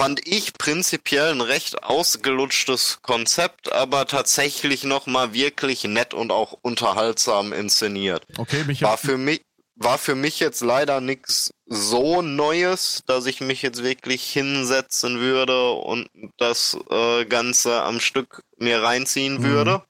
fand 0.00 0.26
ich 0.26 0.54
prinzipiell 0.54 1.32
ein 1.32 1.40
recht 1.40 1.82
ausgelutschtes 1.82 3.00
Konzept, 3.02 3.72
aber 3.72 4.06
tatsächlich 4.06 4.84
nochmal 4.84 5.32
wirklich 5.34 5.84
nett 5.84 6.14
und 6.14 6.32
auch 6.32 6.56
unterhaltsam 6.62 7.52
inszeniert. 7.52 8.24
Okay, 8.38 8.64
mich 8.64 8.80
War 8.82 8.96
für 8.96 9.18
mich, 9.18 9.42
war 9.74 9.98
für 9.98 10.14
mich 10.14 10.40
jetzt 10.40 10.62
leider 10.62 11.00
nichts 11.00 11.50
so 11.66 12.22
Neues, 12.22 13.02
dass 13.06 13.26
ich 13.26 13.40
mich 13.40 13.60
jetzt 13.62 13.82
wirklich 13.82 14.22
hinsetzen 14.32 15.20
würde 15.20 15.72
und 15.72 16.08
das 16.38 16.76
äh, 16.90 17.26
Ganze 17.26 17.82
am 17.82 18.00
Stück 18.00 18.42
mir 18.56 18.82
reinziehen 18.82 19.34
Mhm. 19.34 19.42
würde. 19.42 19.82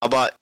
Aber 0.00 0.32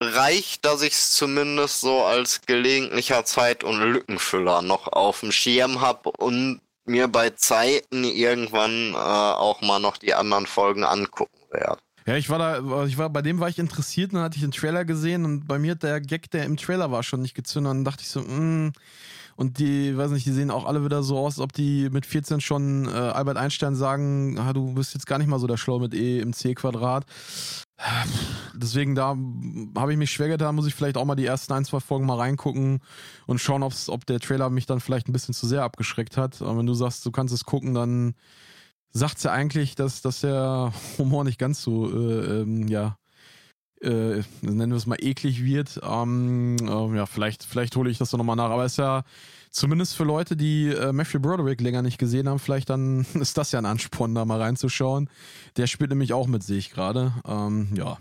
reicht, 0.00 0.64
dass 0.64 0.82
ich 0.82 0.92
es 0.92 1.12
zumindest 1.12 1.80
so 1.80 2.04
als 2.04 2.42
gelegentlicher 2.42 3.24
Zeit- 3.24 3.64
und 3.64 3.80
Lückenfüller 3.80 4.62
noch 4.62 4.88
auf 4.88 5.20
dem 5.20 5.32
Schirm 5.32 5.80
habe 5.80 6.10
und 6.10 6.60
mir 6.84 7.08
bei 7.08 7.30
Zeiten 7.30 8.04
irgendwann 8.04 8.92
äh, 8.92 8.96
auch 8.96 9.60
mal 9.60 9.80
noch 9.80 9.96
die 9.96 10.14
anderen 10.14 10.46
Folgen 10.46 10.84
angucken 10.84 11.38
werde. 11.50 11.80
Ja, 12.06 12.14
ich 12.14 12.30
war 12.30 12.38
da, 12.38 12.84
ich 12.84 12.98
war, 12.98 13.10
bei 13.10 13.22
dem 13.22 13.40
war 13.40 13.48
ich 13.48 13.58
interessiert 13.58 14.12
und 14.12 14.16
dann 14.16 14.24
hatte 14.24 14.36
ich 14.36 14.42
den 14.42 14.52
Trailer 14.52 14.84
gesehen 14.84 15.24
und 15.24 15.48
bei 15.48 15.58
mir 15.58 15.72
hat 15.72 15.82
der 15.82 16.00
Gag, 16.00 16.30
der 16.30 16.44
im 16.44 16.56
Trailer 16.56 16.92
war, 16.92 17.02
schon 17.02 17.20
nicht 17.20 17.34
gezündet. 17.34 17.72
Und 17.72 17.78
dann 17.78 17.84
dachte 17.84 18.02
ich 18.02 18.10
so, 18.10 18.20
mm. 18.20 18.72
Und 19.38 19.58
die, 19.58 19.96
weiß 19.96 20.12
nicht, 20.12 20.24
die 20.24 20.32
sehen 20.32 20.50
auch 20.50 20.64
alle 20.64 20.82
wieder 20.82 21.02
so 21.02 21.18
aus, 21.18 21.34
als 21.34 21.40
ob 21.40 21.52
die 21.52 21.90
mit 21.90 22.06
14 22.06 22.40
schon 22.40 22.86
äh, 22.86 22.92
Albert 22.92 23.36
Einstein 23.36 23.76
sagen, 23.76 24.38
ah, 24.38 24.54
du 24.54 24.72
bist 24.72 24.94
jetzt 24.94 25.06
gar 25.06 25.18
nicht 25.18 25.26
mal 25.26 25.38
so 25.38 25.46
der 25.46 25.58
Schlau 25.58 25.78
mit 25.78 25.92
E 25.92 26.20
im 26.20 26.32
C-Quadrat. 26.32 27.04
Deswegen 28.54 28.94
da 28.94 29.16
habe 29.76 29.92
ich 29.92 29.98
mich 29.98 30.10
schwer 30.10 30.28
getan, 30.28 30.54
muss 30.54 30.66
ich 30.66 30.74
vielleicht 30.74 30.96
auch 30.96 31.04
mal 31.04 31.14
die 31.14 31.26
ersten 31.26 31.52
ein, 31.52 31.64
zwei 31.64 31.80
Folgen 31.80 32.06
mal 32.06 32.16
reingucken 32.16 32.80
und 33.26 33.38
schauen, 33.38 33.62
ob's, 33.62 33.88
ob 33.90 34.06
der 34.06 34.18
Trailer 34.18 34.48
mich 34.48 34.66
dann 34.66 34.80
vielleicht 34.80 35.08
ein 35.08 35.12
bisschen 35.12 35.34
zu 35.34 35.46
sehr 35.46 35.62
abgeschreckt 35.62 36.16
hat. 36.16 36.40
Aber 36.40 36.58
wenn 36.58 36.66
du 36.66 36.74
sagst, 36.74 37.04
du 37.04 37.10
kannst 37.10 37.34
es 37.34 37.44
gucken, 37.44 37.74
dann 37.74 38.14
sagt 38.92 39.22
ja 39.24 39.32
eigentlich, 39.32 39.74
dass, 39.74 40.00
dass 40.00 40.20
der 40.20 40.72
Humor 40.98 41.24
nicht 41.24 41.38
ganz 41.38 41.62
so, 41.62 41.90
äh, 41.90 42.40
ähm, 42.40 42.66
ja, 42.68 42.96
äh, 43.82 44.22
nennen 44.40 44.70
wir 44.70 44.76
es 44.76 44.86
mal 44.86 45.02
eklig 45.02 45.44
wird. 45.44 45.80
Ähm, 45.82 46.56
äh, 46.60 46.96
ja, 46.96 47.04
vielleicht, 47.04 47.44
vielleicht 47.44 47.76
hole 47.76 47.90
ich 47.90 47.98
das 47.98 48.10
doch 48.10 48.18
nochmal 48.18 48.36
nach. 48.36 48.50
Aber 48.50 48.64
es 48.64 48.72
ist 48.72 48.78
ja 48.78 49.04
zumindest 49.56 49.96
für 49.96 50.04
Leute, 50.04 50.36
die 50.36 50.68
äh, 50.68 50.92
Matthew 50.92 51.20
Broderick 51.20 51.60
länger 51.60 51.82
nicht 51.82 51.98
gesehen 51.98 52.28
haben, 52.28 52.38
vielleicht 52.38 52.70
dann 52.70 53.06
ist 53.14 53.38
das 53.38 53.52
ja 53.52 53.58
ein 53.58 53.66
Ansporn, 53.66 54.14
da 54.14 54.24
mal 54.24 54.40
reinzuschauen. 54.40 55.10
Der 55.56 55.66
spielt 55.66 55.90
nämlich 55.90 56.12
auch 56.12 56.26
mit, 56.26 56.42
sehe 56.42 56.58
ich 56.58 56.70
gerade. 56.70 57.14
Ähm, 57.26 57.70
ja. 57.74 57.98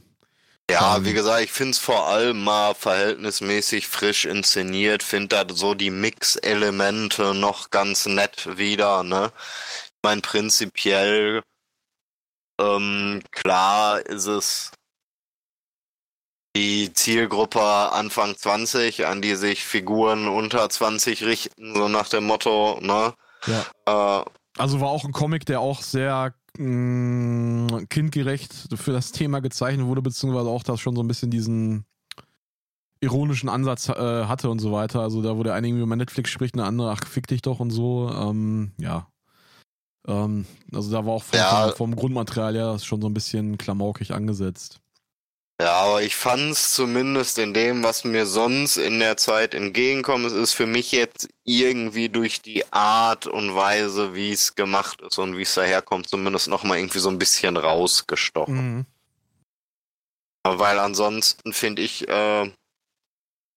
Ja, 0.70 1.06
wie 1.06 1.14
gesagt, 1.14 1.44
ich 1.44 1.52
finde 1.52 1.72
es 1.72 1.78
vor 1.78 2.08
allem 2.08 2.44
mal 2.44 2.74
verhältnismäßig 2.74 3.88
frisch 3.88 4.26
inszeniert, 4.26 5.04
finde 5.04 5.28
da 5.28 5.46
so 5.54 5.76
die 5.76 5.92
Mix-Elemente 5.92 7.36
noch 7.36 7.70
ganz 7.70 8.08
nett 8.08 8.58
wieder, 8.58 9.04
ne? 9.04 9.32
Ich 9.36 10.00
meine, 10.02 10.22
prinzipiell, 10.22 11.44
ähm, 12.60 13.22
klar 13.30 14.04
ist 14.08 14.26
es 14.26 14.72
die 16.56 16.92
Zielgruppe 16.94 17.62
Anfang 17.62 18.36
20, 18.36 19.06
an 19.06 19.22
die 19.22 19.36
sich 19.36 19.64
Figuren 19.66 20.28
unter 20.28 20.68
20 20.70 21.24
richten, 21.24 21.76
so 21.76 21.88
nach 21.90 22.08
dem 22.10 22.24
Motto, 22.26 22.80
ne? 22.82 23.14
Ja. 23.48 24.22
Äh, 24.22 24.26
Also 24.58 24.80
war 24.80 24.88
auch 24.90 25.04
ein 25.04 25.12
Comic, 25.12 25.46
der 25.46 25.60
auch 25.60 25.82
sehr 25.82 26.34
mh, 26.58 27.86
kindgerecht 27.90 28.54
für 28.76 28.94
das 28.94 29.12
Thema 29.12 29.42
gezeichnet 29.42 29.86
wurde, 29.86 30.02
beziehungsweise 30.02 30.50
auch 30.50 30.64
das 30.64 30.80
schon 30.80 30.96
so 30.96 31.04
ein 31.04 31.08
bisschen 31.08 31.30
diesen 31.30 31.86
ironischen 33.02 33.50
Ansatz 33.50 33.90
äh, 33.90 33.94
hatte 34.26 34.50
und 34.50 34.60
so 34.60 34.72
weiter. 34.72 35.02
Also 35.02 35.22
da, 35.22 35.38
wo 35.38 35.44
der 35.44 35.54
eine 35.54 35.68
irgendwie 35.68 35.84
über 35.84 35.96
Netflix 35.96 36.30
spricht, 36.32 36.56
eine 36.56 36.64
andere, 36.64 36.92
ach, 36.92 37.06
fick 37.06 37.28
dich 37.28 37.42
doch 37.42 37.60
und 37.60 37.70
so. 37.72 38.10
Ähm, 38.10 38.72
ja. 38.80 39.08
Ähm, 40.08 40.46
also 40.74 40.92
da 40.92 41.06
war 41.06 41.14
auch 41.14 41.24
vom, 41.24 41.38
Ja. 41.38 41.72
vom, 41.76 41.96
Grundmaterial 41.96 42.56
her 42.56 42.80
schon 42.80 43.02
so 43.02 43.08
ein 43.10 43.14
bisschen 43.14 43.58
klamaukig 43.58 44.14
angesetzt. 44.14 44.80
Ja, 45.62 45.72
aber 45.72 46.02
ich 46.02 46.18
fand's 46.18 46.74
zumindest 46.74 47.38
in 47.38 47.54
dem, 47.54 47.82
was 47.82 48.04
mir 48.04 48.26
sonst 48.26 48.76
in 48.76 49.00
der 49.00 49.16
Zeit 49.16 49.54
entgegenkommt, 49.54 50.26
es 50.26 50.34
ist 50.34 50.52
für 50.52 50.66
mich 50.66 50.92
jetzt 50.92 51.30
irgendwie 51.46 52.10
durch 52.10 52.42
die 52.42 52.72
Art 52.74 53.26
und 53.26 53.56
Weise, 53.56 54.14
wie 54.14 54.32
es 54.32 54.56
gemacht 54.56 55.00
ist 55.02 55.18
und 55.18 55.38
wie 55.38 55.44
es 55.44 55.54
daherkommt, 55.54 56.10
zumindest 56.10 56.50
nochmal 56.50 56.80
irgendwie 56.80 57.00
so 57.00 57.10
ein 57.10 57.20
bisschen 57.20 57.56
rausgestochen. 57.56 58.78
Mhm. 58.78 58.86
Weil 60.44 60.78
ansonsten 60.78 61.54
finde 61.54 61.84
ich 61.84 62.08
äh, 62.10 62.52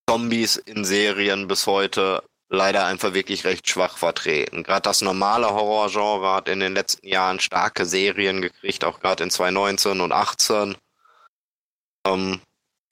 Zombies 0.08 0.56
in 0.56 0.84
Serien 0.84 1.48
bis 1.48 1.66
heute 1.66 2.22
leider 2.48 2.86
einfach 2.86 3.12
wirklich 3.12 3.44
recht 3.44 3.68
schwach 3.68 3.98
vertreten. 3.98 4.62
Gerade 4.62 4.82
das 4.82 5.02
normale 5.02 5.50
Horrorgenre 5.50 6.32
hat 6.32 6.48
in 6.48 6.60
den 6.60 6.74
letzten 6.74 7.06
Jahren 7.06 7.40
starke 7.40 7.84
Serien 7.84 8.40
gekriegt, 8.40 8.84
auch 8.84 9.00
gerade 9.00 9.24
in 9.24 9.30
2019 9.30 10.00
und 10.00 10.12
18. 10.12 10.76
Ähm, 12.14 12.40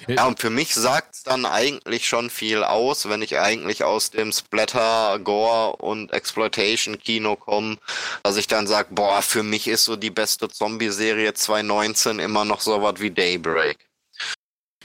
ja, 0.09 0.27
und 0.27 0.41
für 0.41 0.51
mich 0.51 0.75
sagt's 0.75 1.23
dann 1.23 1.47
eigentlich 1.47 2.07
schon 2.07 2.29
viel 2.29 2.63
aus, 2.63 3.09
wenn 3.09 3.23
ich 3.23 3.39
eigentlich 3.39 3.83
aus 3.83 4.11
dem 4.11 4.31
Splatter, 4.31 5.19
Gore 5.21 5.77
und 5.77 6.13
Exploitation-Kino 6.13 7.37
komme, 7.37 7.79
dass 8.23 8.37
ich 8.37 8.47
dann 8.47 8.67
sag, 8.67 8.95
boah, 8.95 9.23
für 9.23 9.43
mich 9.43 9.67
ist 9.69 9.85
so 9.85 9.97
die 9.97 10.11
beste 10.11 10.49
Zombie-Serie 10.49 11.33
2019 11.35 12.19
immer 12.19 12.45
noch 12.45 12.61
sowas 12.61 12.97
wie 12.99 13.11
Daybreak. 13.11 13.86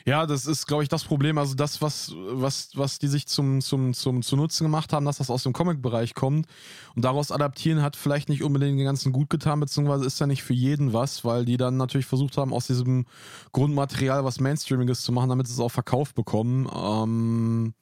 Ja, 0.06 0.26
das 0.26 0.46
ist, 0.46 0.68
glaube 0.68 0.84
ich, 0.84 0.90
das 0.90 1.04
Problem. 1.04 1.38
Also 1.38 1.56
das, 1.56 1.82
was, 1.82 2.14
was, 2.16 2.70
was 2.76 3.00
die 3.00 3.08
sich 3.08 3.28
zum, 3.28 3.62
zum, 3.62 3.94
zum 3.94 4.22
zu 4.22 4.36
Nutzen 4.36 4.64
gemacht 4.66 4.94
haben, 4.94 5.06
dass 5.06 5.18
das 5.18 5.30
aus 5.30 5.44
dem 5.44 5.54
Comic-Bereich 5.54 6.16
kommt 6.16 6.48
und 6.96 7.06
daraus 7.06 7.32
adaptieren, 7.32 7.82
hat 7.82 7.96
vielleicht 7.96 8.30
nicht 8.30 8.44
unbedingt 8.44 8.80
den 8.80 8.86
ganzen 8.86 9.12
gut 9.12 9.30
getan, 9.30 9.60
beziehungsweise 9.60 10.06
ist 10.06 10.20
ja 10.20 10.28
nicht 10.28 10.44
für 10.44 10.54
jeden 10.54 10.94
was, 10.94 11.24
weil 11.24 11.46
die 11.46 11.58
dann 11.58 11.78
natürlich 11.78 12.06
versucht 12.06 12.38
haben, 12.38 12.54
aus 12.54 12.68
diesem 12.68 13.06
Grundmaterial 13.52 14.24
was 14.24 14.40
Mainstreamiges 14.40 15.02
zu 15.02 15.12
machen, 15.12 15.30
damit 15.30 15.48
sie 15.48 15.54
es 15.54 15.60
auch 15.60 15.70
verkauft 15.70 16.16
bekommen. 16.16 16.70
Ähm, 16.74 17.74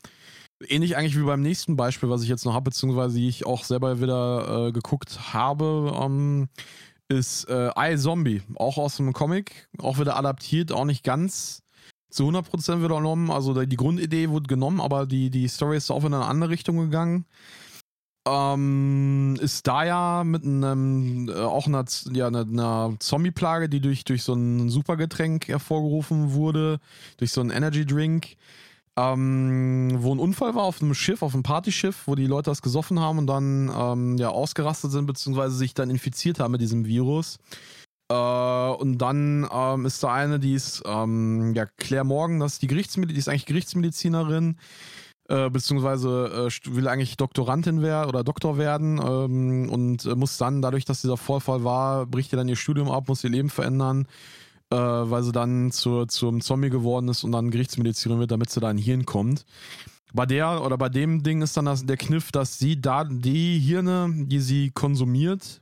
ähnlich 0.67 0.97
eigentlich 0.97 1.17
wie 1.17 1.23
beim 1.23 1.41
nächsten 1.41 1.75
Beispiel, 1.75 2.09
was 2.09 2.23
ich 2.23 2.29
jetzt 2.29 2.45
noch 2.45 2.53
habe, 2.53 2.65
beziehungsweise 2.65 3.17
die 3.17 3.29
ich 3.29 3.45
auch 3.45 3.63
selber 3.63 4.01
wieder 4.01 4.67
äh, 4.67 4.71
geguckt 4.71 5.33
habe, 5.33 5.93
ähm, 6.01 6.49
ist 7.07 7.49
äh, 7.49 7.71
I 7.77 7.97
Zombie, 7.97 8.41
auch 8.55 8.77
aus 8.77 8.99
einem 8.99 9.13
Comic, 9.13 9.67
auch 9.79 9.99
wieder 9.99 10.15
adaptiert, 10.15 10.71
auch 10.71 10.85
nicht 10.85 11.03
ganz 11.03 11.63
zu 12.09 12.27
100% 12.27 12.83
wieder 12.83 12.97
genommen. 12.97 13.31
Also 13.31 13.65
die 13.65 13.75
Grundidee 13.75 14.29
wurde 14.29 14.47
genommen, 14.47 14.81
aber 14.81 15.05
die, 15.05 15.29
die 15.29 15.47
Story 15.47 15.77
ist 15.77 15.91
auch 15.91 16.03
in 16.03 16.13
eine 16.13 16.25
andere 16.25 16.49
Richtung 16.49 16.77
gegangen. 16.77 17.25
Ähm, 18.27 19.37
ist 19.39 19.65
da 19.65 19.83
ja 19.85 20.23
mit 20.23 20.43
einem, 20.43 21.29
äh, 21.29 21.33
auch 21.33 21.67
einer, 21.67 21.85
ja, 22.11 22.27
einer, 22.27 22.41
einer 22.41 22.95
Zombie-Plage, 22.99 23.69
die 23.69 23.79
durch, 23.79 24.03
durch 24.03 24.23
so 24.23 24.33
ein 24.33 24.69
Supergetränk 24.69 25.47
hervorgerufen 25.47 26.33
wurde, 26.33 26.79
durch 27.17 27.31
so 27.31 27.41
einen 27.41 27.49
Energy 27.49 27.85
Drink, 27.85 28.35
ähm, 28.97 29.97
wo 29.99 30.13
ein 30.13 30.19
Unfall 30.19 30.53
war 30.53 30.63
auf 30.63 30.81
einem 30.81 30.93
Schiff, 30.93 31.21
auf 31.21 31.33
einem 31.33 31.43
Partyschiff, 31.43 32.03
wo 32.07 32.15
die 32.15 32.27
Leute 32.27 32.51
das 32.51 32.61
gesoffen 32.61 32.99
haben 32.99 33.19
und 33.19 33.27
dann 33.27 33.71
ähm, 33.73 34.17
ja 34.17 34.29
ausgerastet 34.29 34.91
sind, 34.91 35.05
beziehungsweise 35.05 35.55
sich 35.55 35.73
dann 35.73 35.89
infiziert 35.89 36.39
haben 36.39 36.51
mit 36.51 36.61
diesem 36.61 36.85
Virus. 36.85 37.39
Äh, 38.09 38.13
und 38.13 38.97
dann 38.97 39.47
ähm, 39.51 39.85
ist 39.85 40.03
da 40.03 40.13
eine, 40.13 40.39
die 40.39 40.53
ist, 40.53 40.81
ähm, 40.85 41.53
ja, 41.55 41.65
Claire 41.77 42.03
Morgan, 42.03 42.39
das 42.39 42.53
ist 42.53 42.61
die 42.63 42.67
Gerichtsmedizinerin, 42.67 43.15
die 43.15 43.19
ist 43.19 43.29
eigentlich 43.29 43.45
Gerichtsmedizinerin, 43.45 44.57
äh, 45.29 45.49
beziehungsweise 45.49 46.49
äh, 46.49 46.75
will 46.75 46.87
eigentlich 46.87 47.17
Doktorandin 47.17 47.81
werden 47.83 48.09
oder 48.09 48.23
Doktor 48.23 48.57
werden 48.57 48.99
ähm, 48.99 49.69
und 49.69 50.05
äh, 50.05 50.15
muss 50.15 50.37
dann, 50.37 50.61
dadurch, 50.61 50.85
dass 50.85 51.01
dieser 51.01 51.17
Vorfall 51.17 51.63
war, 51.63 52.07
bricht 52.07 52.33
ihr 52.33 52.37
dann 52.37 52.49
ihr 52.49 52.55
Studium 52.55 52.89
ab, 52.89 53.07
muss 53.07 53.23
ihr 53.23 53.29
Leben 53.29 53.51
verändern, 53.51 54.07
äh, 54.71 54.75
weil 54.75 55.21
sie 55.21 55.31
dann 55.31 55.71
zur, 55.71 56.07
zum 56.07 56.41
Zombie 56.41 56.71
geworden 56.71 57.09
ist 57.09 57.23
und 57.23 57.31
dann 57.31 57.51
Gerichtsmedizinerin 57.51 58.21
wird, 58.21 58.31
damit 58.31 58.49
sie 58.49 58.59
da 58.59 58.71
in 58.71 58.79
Hirn 58.79 59.05
kommt. 59.05 59.45
Bei 60.11 60.25
der 60.25 60.63
oder 60.63 60.79
bei 60.79 60.89
dem 60.89 61.21
Ding 61.21 61.43
ist 61.43 61.55
dann 61.55 61.65
das, 61.65 61.85
der 61.85 61.97
Kniff, 61.97 62.31
dass 62.31 62.57
sie 62.57 62.81
da 62.81 63.03
die 63.03 63.59
Hirne, 63.59 64.11
die 64.25 64.39
sie 64.39 64.71
konsumiert, 64.71 65.61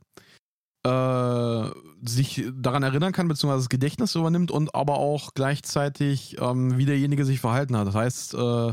äh, 0.84 1.70
sich 2.04 2.44
daran 2.54 2.82
erinnern 2.82 3.12
kann, 3.12 3.28
beziehungsweise 3.28 3.62
das 3.64 3.68
Gedächtnis 3.68 4.14
übernimmt 4.14 4.50
und 4.50 4.74
aber 4.74 4.98
auch 4.98 5.34
gleichzeitig, 5.34 6.36
ähm, 6.40 6.78
wie 6.78 6.86
derjenige 6.86 7.24
sich 7.24 7.40
verhalten 7.40 7.76
hat. 7.76 7.88
Das 7.88 7.94
heißt, 7.94 8.34
äh, 8.34 8.72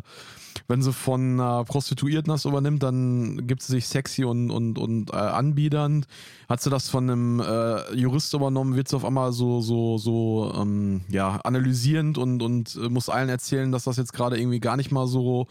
wenn 0.67 0.81
sie 0.81 0.93
von 0.93 1.39
einer 1.39 1.63
Prostituierten 1.65 2.31
das 2.31 2.45
übernimmt, 2.45 2.83
dann 2.83 3.47
gibt 3.47 3.61
sie 3.61 3.73
sich 3.73 3.87
sexy 3.87 4.23
und, 4.23 4.51
und, 4.51 4.77
und 4.77 5.11
äh, 5.11 5.17
anbiedernd. 5.17 6.07
Hat 6.47 6.61
sie 6.61 6.69
das 6.69 6.89
von 6.89 7.09
einem 7.09 7.39
äh, 7.39 7.93
Jurist 7.95 8.33
übernommen, 8.33 8.75
wird 8.75 8.87
sie 8.87 8.95
auf 8.95 9.05
einmal 9.05 9.31
so, 9.31 9.61
so, 9.61 9.97
so 9.97 10.53
ähm, 10.55 11.01
ja, 11.09 11.39
analysierend 11.43 12.17
und, 12.17 12.41
und 12.41 12.75
muss 12.89 13.09
allen 13.09 13.29
erzählen, 13.29 13.71
dass 13.71 13.83
das 13.83 13.97
jetzt 13.97 14.13
gerade 14.13 14.39
irgendwie 14.39 14.59
gar 14.59 14.77
nicht 14.77 14.91
mal 14.91 15.07
so 15.07 15.47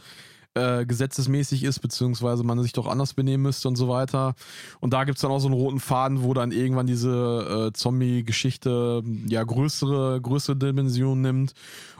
äh, 0.54 0.86
gesetzesmäßig 0.86 1.64
ist, 1.64 1.80
beziehungsweise 1.80 2.44
man 2.44 2.62
sich 2.62 2.72
doch 2.72 2.86
anders 2.86 3.14
benehmen 3.14 3.42
müsste 3.42 3.68
und 3.68 3.76
so 3.76 3.88
weiter. 3.88 4.34
Und 4.80 4.92
da 4.92 5.04
gibt 5.04 5.18
es 5.18 5.22
dann 5.22 5.30
auch 5.30 5.40
so 5.40 5.48
einen 5.48 5.54
roten 5.54 5.80
Faden, 5.80 6.22
wo 6.22 6.34
dann 6.34 6.52
irgendwann 6.52 6.86
diese 6.86 7.68
äh, 7.68 7.72
Zombie-Geschichte 7.72 9.02
ja 9.26 9.42
größere, 9.42 10.20
größere 10.20 10.56
Dimensionen 10.56 11.22
nimmt 11.22 11.54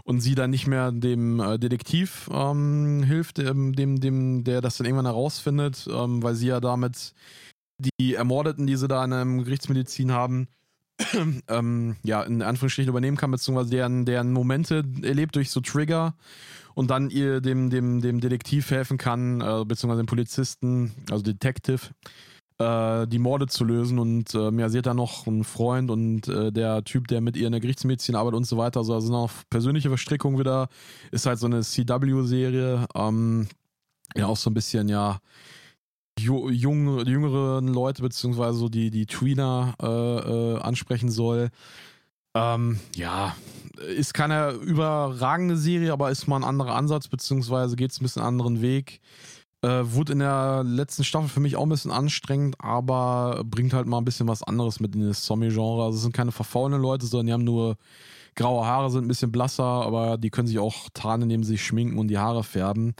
und 0.04 0.20
sie 0.20 0.34
dann 0.34 0.50
nicht 0.50 0.66
mehr 0.66 0.92
dem 0.92 1.40
äh, 1.40 1.58
Detektiv 1.58 2.30
ähm, 2.32 3.02
hilft, 3.02 3.38
ähm, 3.38 3.74
dem, 3.74 4.00
dem, 4.00 4.44
der 4.44 4.60
das 4.60 4.76
dann 4.76 4.86
irgendwann 4.86 5.06
herausfindet, 5.06 5.88
ähm, 5.90 6.22
weil 6.22 6.34
sie 6.34 6.48
ja 6.48 6.60
damit 6.60 7.14
die 7.98 8.14
Ermordeten, 8.14 8.66
die 8.66 8.76
sie 8.76 8.88
da 8.88 9.04
in 9.04 9.12
einem 9.12 9.44
Gerichtsmedizin 9.44 10.12
haben, 10.12 10.48
ähm, 11.48 11.96
ja, 12.04 12.22
in 12.22 12.42
Anführungsstrichen 12.42 12.90
übernehmen 12.90 13.16
kann, 13.16 13.30
beziehungsweise 13.30 13.70
deren, 13.70 14.04
deren 14.04 14.32
Momente 14.32 14.84
erlebt 15.02 15.34
durch 15.34 15.50
so 15.50 15.60
Trigger 15.60 16.14
und 16.74 16.90
dann 16.90 17.10
ihr 17.10 17.40
dem, 17.40 17.70
dem, 17.70 18.00
dem 18.00 18.20
Detektiv 18.20 18.70
helfen 18.70 18.98
kann, 18.98 19.40
äh, 19.40 19.64
beziehungsweise 19.64 20.02
dem 20.02 20.06
Polizisten, 20.06 20.92
also 21.10 21.22
Detective, 21.22 21.90
äh, 22.58 23.06
die 23.06 23.18
Morde 23.18 23.46
zu 23.46 23.64
lösen. 23.64 23.98
Und 23.98 24.34
äh, 24.34 24.50
ja, 24.52 24.68
sie 24.68 24.78
hat 24.78 24.86
da 24.86 24.94
noch 24.94 25.26
einen 25.26 25.44
Freund 25.44 25.90
und 25.90 26.28
äh, 26.28 26.52
der 26.52 26.84
Typ, 26.84 27.08
der 27.08 27.20
mit 27.20 27.36
ihr 27.36 27.46
in 27.46 27.52
der 27.52 27.60
Gerichtsmedizin 27.60 28.16
arbeitet 28.16 28.36
und 28.36 28.44
so 28.44 28.56
weiter. 28.56 28.80
Also, 28.80 28.94
also 28.94 29.10
noch 29.10 29.30
persönliche 29.50 29.88
Verstrickung 29.88 30.38
wieder. 30.38 30.68
Ist 31.10 31.26
halt 31.26 31.38
so 31.38 31.46
eine 31.46 31.62
CW-Serie. 31.62 32.86
Ähm, 32.94 33.48
ja, 34.16 34.26
auch 34.26 34.36
so 34.36 34.50
ein 34.50 34.54
bisschen, 34.54 34.88
ja, 34.88 35.18
jung, 36.18 37.04
jüngeren 37.04 37.68
Leute, 37.68 38.02
beziehungsweise 38.02 38.58
so 38.58 38.68
die, 38.68 38.90
die 38.90 39.06
Tweener 39.06 39.74
äh, 39.82 39.86
äh, 39.86 40.60
ansprechen 40.60 41.10
soll. 41.10 41.50
Ähm, 42.34 42.80
ja, 42.94 43.36
ist 43.96 44.14
keine 44.14 44.50
überragende 44.52 45.56
Serie, 45.56 45.92
aber 45.92 46.10
ist 46.10 46.26
mal 46.26 46.36
ein 46.36 46.44
anderer 46.44 46.74
Ansatz, 46.74 47.08
beziehungsweise 47.08 47.76
geht 47.76 47.90
es 47.90 48.00
ein 48.00 48.04
bisschen 48.04 48.22
einen 48.22 48.40
anderen 48.40 48.60
Weg. 48.60 49.00
Äh, 49.62 49.82
wurde 49.84 50.12
in 50.12 50.18
der 50.18 50.62
letzten 50.64 51.04
Staffel 51.04 51.28
für 51.28 51.40
mich 51.40 51.56
auch 51.56 51.62
ein 51.62 51.70
bisschen 51.70 51.90
anstrengend, 51.90 52.56
aber 52.58 53.42
bringt 53.44 53.72
halt 53.72 53.86
mal 53.86 53.98
ein 53.98 54.04
bisschen 54.04 54.28
was 54.28 54.42
anderes 54.42 54.80
mit 54.80 54.94
in 54.94 55.06
das 55.06 55.22
Zombie-Genre. 55.22 55.84
Also 55.84 55.96
es 55.96 56.02
sind 56.02 56.14
keine 56.14 56.32
verfaulenden 56.32 56.82
Leute, 56.82 57.06
sondern 57.06 57.26
die 57.26 57.32
haben 57.32 57.44
nur 57.44 57.76
graue 58.34 58.66
Haare, 58.66 58.90
sind 58.90 59.04
ein 59.04 59.08
bisschen 59.08 59.32
blasser, 59.32 59.64
aber 59.64 60.18
die 60.18 60.30
können 60.30 60.48
sich 60.48 60.58
auch 60.58 60.88
tarnen, 60.92 61.22
indem 61.22 61.44
sie 61.44 61.52
sich 61.52 61.64
schminken 61.64 61.98
und 61.98 62.08
die 62.08 62.18
Haare 62.18 62.44
färben. 62.44 62.94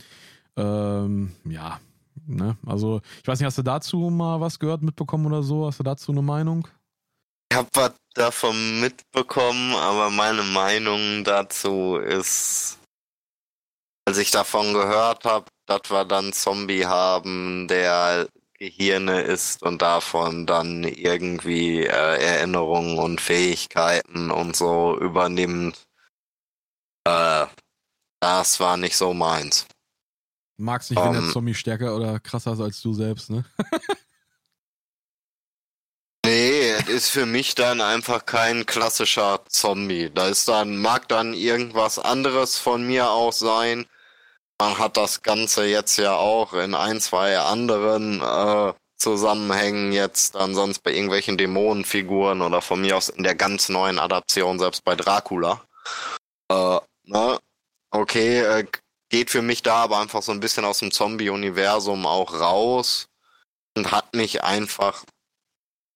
Ähm, 0.57 1.33
ja, 1.47 1.79
Ne? 2.27 2.57
Also, 2.65 3.01
ich 3.21 3.27
weiß 3.27 3.39
nicht, 3.39 3.45
hast 3.45 3.57
du 3.57 3.63
dazu 3.63 3.97
mal 4.09 4.39
was 4.41 4.59
gehört, 4.59 4.81
mitbekommen 4.81 5.25
oder 5.27 5.43
so? 5.43 5.67
Hast 5.67 5.79
du 5.79 5.83
dazu 5.83 6.11
eine 6.11 6.21
Meinung? 6.21 6.67
Ich 7.51 7.57
habe 7.57 7.67
was 7.73 7.93
davon 8.15 8.79
mitbekommen, 8.79 9.75
aber 9.75 10.09
meine 10.09 10.43
Meinung 10.43 11.23
dazu 11.23 11.97
ist, 11.97 12.79
als 14.05 14.17
ich 14.17 14.31
davon 14.31 14.73
gehört 14.73 15.25
habe, 15.25 15.45
dass 15.65 15.89
wir 15.89 16.05
dann 16.05 16.33
Zombie 16.33 16.85
haben, 16.85 17.67
der 17.67 18.27
Gehirne 18.57 19.21
ist 19.21 19.61
und 19.63 19.81
davon 19.81 20.45
dann 20.45 20.83
irgendwie 20.83 21.81
äh, 21.81 21.87
Erinnerungen 21.87 22.97
und 22.97 23.19
Fähigkeiten 23.19 24.31
und 24.31 24.55
so 24.55 24.97
übernimmt. 24.97 25.85
Äh, 27.05 27.47
das 28.21 28.59
war 28.59 28.77
nicht 28.77 28.95
so 28.95 29.13
meins. 29.13 29.67
Magst 30.57 30.89
nicht, 30.89 30.99
um, 30.99 31.05
wenn 31.05 31.13
der 31.13 31.21
ähm. 31.23 31.31
Zombie 31.31 31.53
stärker 31.53 31.95
oder 31.95 32.19
krasser 32.19 32.53
ist 32.53 32.61
als 32.61 32.81
du 32.81 32.93
selbst, 32.93 33.29
ne? 33.29 33.43
ist 36.89 37.09
für 37.09 37.25
mich 37.25 37.55
dann 37.55 37.81
einfach 37.81 38.25
kein 38.25 38.65
klassischer 38.65 39.41
Zombie. 39.49 40.09
Da 40.13 40.27
ist 40.27 40.47
dann, 40.47 40.77
mag 40.77 41.07
dann 41.07 41.33
irgendwas 41.33 41.99
anderes 41.99 42.57
von 42.57 42.85
mir 42.85 43.09
auch 43.09 43.33
sein. 43.33 43.85
Man 44.59 44.77
hat 44.77 44.97
das 44.97 45.21
Ganze 45.21 45.65
jetzt 45.65 45.97
ja 45.97 46.15
auch 46.15 46.53
in 46.53 46.75
ein, 46.75 47.01
zwei 47.01 47.37
anderen 47.37 48.21
äh, 48.21 48.73
Zusammenhängen 48.97 49.91
jetzt 49.91 50.35
dann 50.35 50.55
sonst 50.55 50.79
bei 50.79 50.91
irgendwelchen 50.91 51.37
Dämonenfiguren 51.37 52.41
oder 52.41 52.61
von 52.61 52.81
mir 52.81 52.95
aus 52.97 53.09
in 53.09 53.23
der 53.23 53.35
ganz 53.35 53.69
neuen 53.69 53.99
Adaption, 53.99 54.59
selbst 54.59 54.83
bei 54.83 54.95
Dracula. 54.95 55.61
Äh, 56.49 56.79
ne? 57.03 57.39
Okay, 57.91 58.39
äh, 58.39 58.65
geht 59.09 59.29
für 59.29 59.41
mich 59.41 59.61
da 59.61 59.83
aber 59.83 59.99
einfach 59.99 60.21
so 60.21 60.31
ein 60.31 60.39
bisschen 60.39 60.65
aus 60.65 60.79
dem 60.79 60.91
Zombie-Universum 60.91 62.05
auch 62.05 62.33
raus 62.39 63.07
und 63.75 63.91
hat 63.91 64.13
mich 64.15 64.43
einfach 64.43 65.03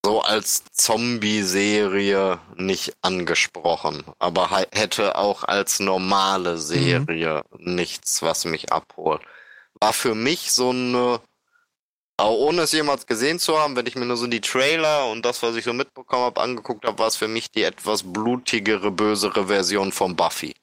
so 0.09 0.21
als 0.23 0.63
Zombie-Serie 0.71 2.39
nicht 2.55 2.93
angesprochen, 3.03 4.03
aber 4.17 4.49
hätte 4.71 5.15
auch 5.15 5.43
als 5.43 5.79
normale 5.79 6.53
mhm. 6.53 6.57
Serie 6.57 7.43
mhm. 7.51 7.75
nichts, 7.75 8.23
was 8.23 8.45
mich 8.45 8.73
abholt. 8.73 9.21
War 9.79 9.93
für 9.93 10.15
mich 10.15 10.51
so 10.51 10.71
eine, 10.71 11.19
auch 12.17 12.35
ohne 12.35 12.63
es 12.63 12.71
jemals 12.71 13.05
gesehen 13.05 13.37
zu 13.37 13.59
haben, 13.59 13.75
wenn 13.75 13.85
ich 13.85 13.95
mir 13.95 14.07
nur 14.07 14.17
so 14.17 14.25
die 14.25 14.41
Trailer 14.41 15.11
und 15.11 15.23
das, 15.25 15.43
was 15.43 15.55
ich 15.55 15.63
so 15.63 15.73
mitbekommen 15.73 16.23
habe, 16.23 16.41
angeguckt 16.41 16.85
habe, 16.85 16.97
war 16.97 17.07
es 17.07 17.15
für 17.15 17.27
mich 17.27 17.51
die 17.51 17.61
etwas 17.61 18.01
blutigere, 18.01 18.89
bösere 18.89 19.45
Version 19.45 19.91
von 19.91 20.15
Buffy. 20.15 20.55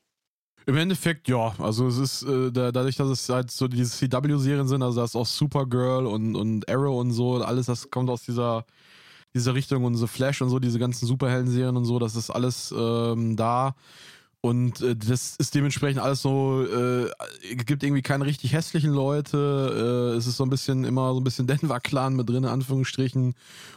Im 0.66 0.76
Endeffekt, 0.76 1.28
ja. 1.28 1.54
Also 1.60 1.86
es 1.86 1.98
ist 1.98 2.22
äh, 2.24 2.50
dadurch, 2.50 2.96
dass 2.96 3.10
es 3.10 3.28
halt 3.28 3.52
so 3.52 3.68
diese 3.68 3.96
CW-Serien 3.96 4.66
sind, 4.66 4.82
also 4.82 4.98
da 4.98 5.04
ist 5.04 5.14
auch 5.14 5.24
Supergirl 5.24 6.04
und, 6.04 6.34
und 6.34 6.68
Arrow 6.68 6.98
und 6.98 7.12
so, 7.12 7.36
alles, 7.36 7.66
das 7.66 7.88
kommt 7.88 8.10
aus 8.10 8.24
dieser, 8.24 8.66
dieser 9.36 9.54
Richtung 9.54 9.84
und 9.84 9.94
so 9.94 10.06
Flash 10.06 10.42
und 10.42 10.50
so, 10.50 10.58
diese 10.58 10.78
ganzen 10.78 11.06
Superhelden-Serien 11.06 11.76
und 11.76 11.84
so, 11.84 11.98
das 11.98 12.16
ist 12.16 12.30
alles 12.30 12.74
ähm, 12.76 13.36
da. 13.36 13.74
Und 14.40 14.80
äh, 14.80 14.94
das 14.94 15.36
ist 15.36 15.54
dementsprechend 15.54 16.00
alles 16.00 16.22
so, 16.22 16.64
äh, 16.64 17.10
gibt 17.64 17.82
irgendwie 17.82 18.02
keine 18.02 18.26
richtig 18.26 18.52
hässlichen 18.52 18.92
Leute. 18.92 20.12
Äh, 20.14 20.16
es 20.16 20.26
ist 20.26 20.36
so 20.36 20.44
ein 20.44 20.50
bisschen 20.50 20.84
immer 20.84 21.12
so 21.14 21.20
ein 21.20 21.24
bisschen 21.24 21.46
Denver-Clan 21.46 22.14
mit 22.14 22.28
drin, 22.28 22.44
in 22.44 22.50
Anführungsstrichen. 22.50 23.34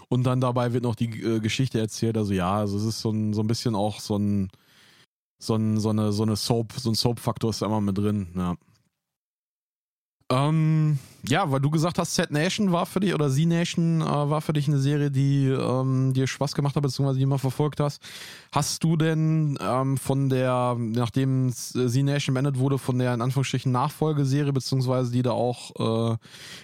Und 0.09 0.23
dann 0.23 0.41
dabei 0.41 0.73
wird 0.73 0.83
noch 0.83 0.95
die 0.95 1.09
äh, 1.21 1.39
Geschichte 1.39 1.79
erzählt. 1.79 2.17
Also 2.17 2.33
ja, 2.33 2.53
also 2.53 2.77
es 2.77 2.83
ist 2.83 3.01
so 3.01 3.11
ein, 3.11 3.33
so 3.33 3.41
ein 3.41 3.47
bisschen 3.47 3.75
auch 3.75 3.99
so 3.99 4.17
ein 4.17 4.49
so, 5.39 5.55
ein, 5.55 5.79
so 5.79 5.89
eine, 5.89 6.11
so 6.11 6.23
eine 6.23 6.35
Soap, 6.35 6.73
so 6.73 6.91
ein 6.91 6.95
Soap-Faktor 6.95 7.49
ist 7.49 7.61
immer 7.61 7.81
mit 7.81 7.97
drin, 7.97 8.27
ja. 8.35 8.55
Ähm, 10.31 10.99
ja, 11.27 11.51
weil 11.51 11.59
du 11.59 11.71
gesagt 11.71 11.97
hast, 11.97 12.13
Set 12.13 12.29
Nation 12.29 12.71
war 12.71 12.85
für 12.85 12.99
dich 12.99 13.13
oder 13.13 13.29
Z 13.29 13.47
Nation 13.47 14.01
äh, 14.01 14.05
war 14.05 14.41
für 14.41 14.53
dich 14.53 14.67
eine 14.67 14.77
Serie, 14.77 15.09
die 15.09 15.47
ähm, 15.47 16.13
dir 16.13 16.27
Spaß 16.27 16.53
gemacht 16.53 16.75
hat, 16.75 16.83
beziehungsweise 16.83 17.19
die 17.19 17.25
mal 17.25 17.39
verfolgt 17.39 17.79
hast. 17.79 18.01
Hast 18.51 18.83
du 18.83 18.95
denn 18.95 19.57
ähm, 19.59 19.97
von 19.97 20.29
der, 20.29 20.75
nachdem 20.77 21.51
Z 21.51 22.03
Nation 22.03 22.35
beendet 22.35 22.59
wurde, 22.59 22.77
von 22.77 22.99
der 22.99 23.15
in 23.15 23.21
Anführungsstrichen 23.21 23.71
Nachfolgeserie, 23.71 24.53
beziehungsweise 24.53 25.11
die 25.11 25.23
da 25.23 25.31
auch 25.31 26.11
äh, 26.11 26.17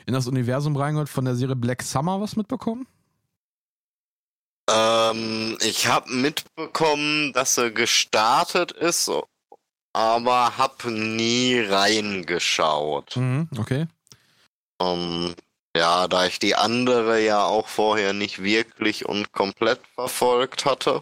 in 0.06 0.14
das 0.14 0.28
Universum 0.28 0.76
reingehört, 0.76 1.10
von 1.10 1.26
der 1.26 1.36
Serie 1.36 1.56
Black 1.56 1.82
Summer 1.82 2.22
was 2.22 2.36
mitbekommen? 2.36 2.86
Ähm, 4.70 5.58
ich 5.62 5.88
habe 5.88 6.12
mitbekommen, 6.12 7.34
dass 7.34 7.58
er 7.58 7.72
gestartet 7.72 8.72
ist, 8.72 9.12
aber 9.96 10.58
hab 10.58 10.86
nie 10.86 11.60
reingeschaut. 11.60 13.16
Mhm, 13.16 13.50
okay. 13.58 13.88
Ähm, 14.82 15.34
ja, 15.76 16.08
da 16.08 16.26
ich 16.26 16.40
die 16.40 16.56
andere 16.56 17.22
ja 17.22 17.46
auch 17.46 17.68
vorher 17.68 18.14
nicht 18.14 18.44
wirklich 18.44 19.06
und 19.06 19.32
komplett 19.32 19.80
verfolgt 19.96 20.66
hatte, 20.66 21.02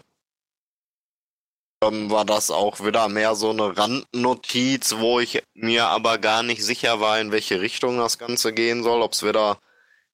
ähm, 1.82 2.10
war 2.10 2.24
das 2.24 2.50
auch 2.50 2.84
wieder 2.84 3.08
mehr 3.08 3.34
so 3.34 3.50
eine 3.50 3.76
Randnotiz, 3.76 4.96
wo 4.98 5.20
ich 5.20 5.42
mir 5.54 5.86
aber 5.86 6.18
gar 6.18 6.42
nicht 6.42 6.64
sicher 6.64 7.00
war, 7.00 7.20
in 7.20 7.32
welche 7.32 7.60
Richtung 7.60 7.98
das 7.98 8.18
Ganze 8.18 8.52
gehen 8.52 8.82
soll, 8.82 9.02
ob 9.02 9.12
es 9.12 9.24
wieder 9.24 9.58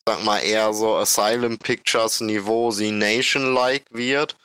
sag 0.06 0.24
mal, 0.24 0.38
eher 0.38 0.72
so 0.72 0.96
Asylum 0.96 1.58
Pictures 1.58 2.20
Niveau 2.20 2.70
sie 2.70 2.90
Nation-like 2.90 3.84
wird, 3.90 4.36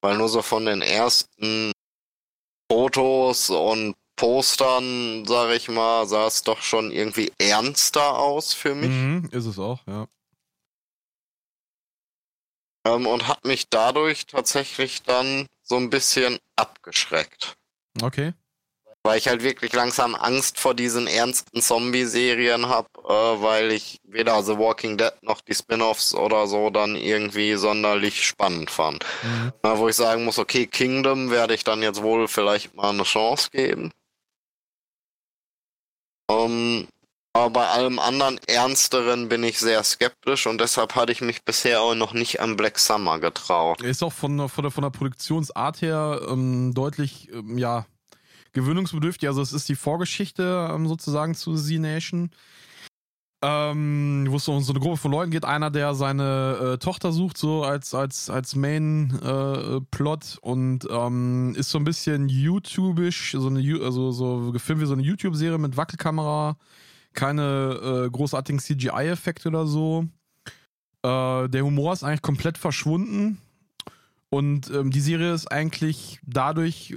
weil 0.00 0.16
nur 0.16 0.28
so 0.28 0.42
von 0.42 0.66
den 0.66 0.82
ersten 0.82 1.71
Fotos 2.72 3.50
und 3.50 3.94
Postern, 4.16 5.26
sag 5.26 5.54
ich 5.54 5.68
mal, 5.68 6.06
sah 6.06 6.26
es 6.26 6.42
doch 6.42 6.62
schon 6.62 6.90
irgendwie 6.90 7.30
ernster 7.36 8.18
aus 8.18 8.54
für 8.54 8.74
mich. 8.74 8.88
Mhm, 8.88 9.28
ist 9.30 9.44
es 9.44 9.58
auch, 9.58 9.86
ja. 9.86 10.08
Ähm, 12.86 13.06
und 13.06 13.28
hat 13.28 13.44
mich 13.44 13.68
dadurch 13.68 14.24
tatsächlich 14.24 15.02
dann 15.02 15.46
so 15.62 15.76
ein 15.76 15.90
bisschen 15.90 16.38
abgeschreckt. 16.56 17.58
Okay. 18.00 18.32
Weil 19.04 19.18
ich 19.18 19.26
halt 19.26 19.42
wirklich 19.42 19.72
langsam 19.72 20.14
Angst 20.14 20.60
vor 20.60 20.74
diesen 20.74 21.08
ernsten 21.08 21.60
Zombie-Serien 21.60 22.68
habe, 22.68 22.88
äh, 23.04 23.42
weil 23.42 23.72
ich 23.72 24.00
weder 24.04 24.42
The 24.42 24.58
Walking 24.58 24.96
Dead 24.96 25.12
noch 25.22 25.40
die 25.40 25.54
Spin-offs 25.54 26.14
oder 26.14 26.46
so 26.46 26.70
dann 26.70 26.94
irgendwie 26.94 27.54
sonderlich 27.54 28.24
spannend 28.24 28.70
fand. 28.70 29.04
Mhm. 29.22 29.52
Na, 29.62 29.78
wo 29.78 29.88
ich 29.88 29.96
sagen 29.96 30.24
muss, 30.24 30.38
okay, 30.38 30.66
Kingdom 30.66 31.30
werde 31.30 31.54
ich 31.54 31.64
dann 31.64 31.82
jetzt 31.82 32.02
wohl 32.02 32.28
vielleicht 32.28 32.74
mal 32.76 32.90
eine 32.90 33.02
Chance 33.02 33.50
geben. 33.50 33.90
Ähm, 36.30 36.86
aber 37.34 37.50
bei 37.50 37.66
allem 37.66 37.98
anderen 37.98 38.38
Ernsteren 38.46 39.28
bin 39.30 39.42
ich 39.42 39.58
sehr 39.58 39.82
skeptisch 39.84 40.46
und 40.46 40.60
deshalb 40.60 40.94
hatte 40.94 41.12
ich 41.12 41.22
mich 41.22 41.44
bisher 41.44 41.80
auch 41.80 41.94
noch 41.94 42.12
nicht 42.12 42.40
an 42.40 42.56
Black 42.56 42.78
Summer 42.78 43.20
getraut. 43.20 43.80
Ist 43.80 44.02
auch 44.02 44.12
von, 44.12 44.48
von, 44.50 44.64
der, 44.64 44.70
von 44.70 44.82
der 44.82 44.90
Produktionsart 44.90 45.80
her 45.80 46.20
ähm, 46.28 46.74
deutlich, 46.74 47.30
ähm, 47.32 47.56
ja, 47.56 47.86
gewöhnungsbedürftig. 48.52 49.28
Also 49.28 49.42
es 49.42 49.52
ist 49.52 49.68
die 49.68 49.74
Vorgeschichte 49.74 50.70
ähm, 50.72 50.88
sozusagen 50.88 51.34
zu 51.34 51.54
Z-Nation. 51.54 52.30
Ähm, 53.44 54.26
wo 54.28 54.36
es 54.36 54.46
um 54.46 54.60
so 54.62 54.72
eine 54.72 54.78
Gruppe 54.78 54.98
von 54.98 55.10
Leuten 55.10 55.32
geht, 55.32 55.44
einer, 55.44 55.68
der 55.68 55.94
seine 55.94 56.74
äh, 56.74 56.78
Tochter 56.78 57.10
sucht, 57.10 57.36
so 57.36 57.64
als, 57.64 57.92
als, 57.92 58.30
als 58.30 58.54
Main-Plot 58.54 60.38
äh, 60.40 60.46
und 60.46 60.86
ähm, 60.88 61.52
ist 61.56 61.70
so 61.70 61.78
ein 61.78 61.84
bisschen 61.84 62.28
YouTubisch, 62.28 63.32
so 63.32 63.48
also 63.48 64.12
so 64.12 64.52
gefilmt 64.52 64.82
wie 64.82 64.86
so 64.86 64.92
eine 64.92 65.02
YouTube-Serie 65.02 65.58
mit 65.58 65.76
Wackelkamera, 65.76 66.56
keine 67.14 68.04
äh, 68.06 68.10
großartigen 68.10 68.60
CGI-Effekte 68.60 69.48
oder 69.48 69.66
so. 69.66 70.06
Äh, 71.02 71.48
der 71.48 71.64
Humor 71.64 71.94
ist 71.94 72.04
eigentlich 72.04 72.22
komplett 72.22 72.58
verschwunden. 72.58 73.38
Und 74.32 74.70
ähm, 74.70 74.90
die 74.90 75.02
Serie 75.02 75.34
ist 75.34 75.52
eigentlich 75.52 76.18
dadurch 76.24 76.96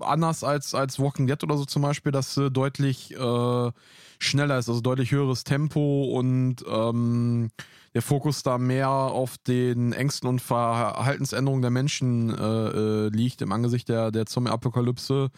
anders 0.00 0.42
als, 0.42 0.74
als 0.74 0.98
Walking 0.98 1.26
Dead 1.26 1.44
oder 1.44 1.58
so 1.58 1.66
zum 1.66 1.82
Beispiel, 1.82 2.10
dass 2.10 2.34
sie 2.34 2.50
deutlich 2.50 3.14
äh, 3.14 3.70
schneller 4.18 4.58
ist, 4.58 4.70
also 4.70 4.80
deutlich 4.80 5.12
höheres 5.12 5.44
Tempo 5.44 6.04
und 6.04 6.64
ähm, 6.66 7.50
der 7.94 8.02
Fokus 8.02 8.42
da 8.42 8.58
mehr 8.58 8.88
auf 8.88 9.36
den 9.38 9.92
Ängsten 9.92 10.28
und 10.28 10.40
Verhaltensänderungen 10.40 11.62
der 11.62 11.70
Menschen 11.70 12.30
äh, 12.30 12.42
äh, 12.42 13.08
liegt 13.08 13.42
im 13.42 13.50
Angesicht 13.50 13.88
der, 13.88 14.12
der 14.12 14.26
Zombie-Apokalypse 14.26 15.30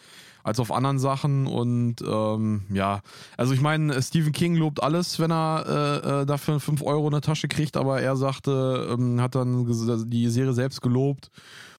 als 0.43 0.59
auf 0.59 0.71
anderen 0.71 0.99
Sachen. 0.99 1.47
Und 1.47 2.01
ähm, 2.01 2.63
ja, 2.71 3.01
also 3.37 3.53
ich 3.53 3.61
meine, 3.61 3.99
Stephen 4.03 4.33
King 4.33 4.55
lobt 4.55 4.83
alles, 4.83 5.19
wenn 5.19 5.31
er 5.31 5.65
äh, 5.67 6.21
äh 6.21 6.25
dafür 6.25 6.59
5 6.59 6.83
Euro 6.83 7.07
in 7.07 7.13
der 7.13 7.21
Tasche 7.21 7.47
kriegt, 7.47 7.75
aber 7.75 8.01
er 8.01 8.15
sagte, 8.15 8.87
ähm, 8.91 9.19
hat 9.19 9.35
dann 9.35 9.65
die 10.09 10.29
Serie 10.29 10.53
selbst 10.53 10.81
gelobt 10.81 11.31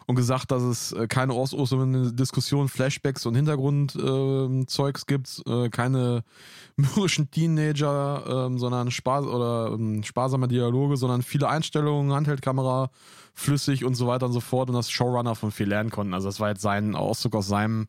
und 0.07 0.17
gesagt, 0.17 0.51
dass 0.51 0.63
es 0.63 0.93
äh, 0.93 1.07
keine 1.07 1.33
ausufernden 1.33 2.15
Diskussionen, 2.17 2.69
Flashbacks 2.69 3.27
und 3.27 3.35
Hintergrundzeugs 3.35 5.03
äh, 5.03 5.07
gibt, 5.07 5.43
äh, 5.47 5.69
keine 5.71 6.25
mürrischen 6.77 7.31
Teenager, 7.31 8.51
äh, 8.53 8.59
sondern 8.59 8.91
Spaß 8.91 9.27
oder 9.27 9.73
ähm, 9.75 10.03
sparsame 10.03 10.49
Dialoge, 10.49 10.97
sondern 10.97 11.23
viele 11.23 11.49
Einstellungen, 11.49 12.13
Handheldkamera, 12.13 12.91
flüssig 13.33 13.85
und 13.85 13.95
so 13.95 14.07
weiter 14.07 14.27
und 14.27 14.33
so 14.33 14.41
fort 14.41 14.69
und 14.69 14.77
das 14.77 14.91
Showrunner 14.91 15.35
von 15.35 15.51
viel 15.51 15.69
lernen 15.69 15.91
konnten. 15.91 16.15
Also 16.15 16.29
das 16.29 16.41
war 16.41 16.51
jetzt 16.51 16.63
sein 16.63 16.95
Ausdruck 16.95 17.37
aus 17.37 17.49
seinem 17.49 17.89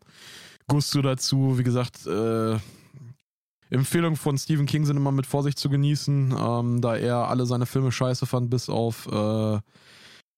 Gusto 0.67 1.01
dazu. 1.01 1.57
Wie 1.57 1.63
gesagt, 1.63 2.07
äh, 2.07 2.57
Empfehlungen 3.69 4.15
von 4.15 4.37
Stephen 4.37 4.65
King 4.65 4.85
sind 4.85 4.97
immer 4.97 5.11
mit 5.11 5.25
Vorsicht 5.25 5.59
zu 5.59 5.69
genießen, 5.69 6.35
ähm, 6.37 6.81
da 6.81 6.95
er 6.95 7.27
alle 7.27 7.45
seine 7.45 7.65
Filme 7.65 7.91
scheiße 7.91 8.25
fand, 8.25 8.49
bis 8.49 8.69
auf 8.69 9.07
äh, 9.07 9.59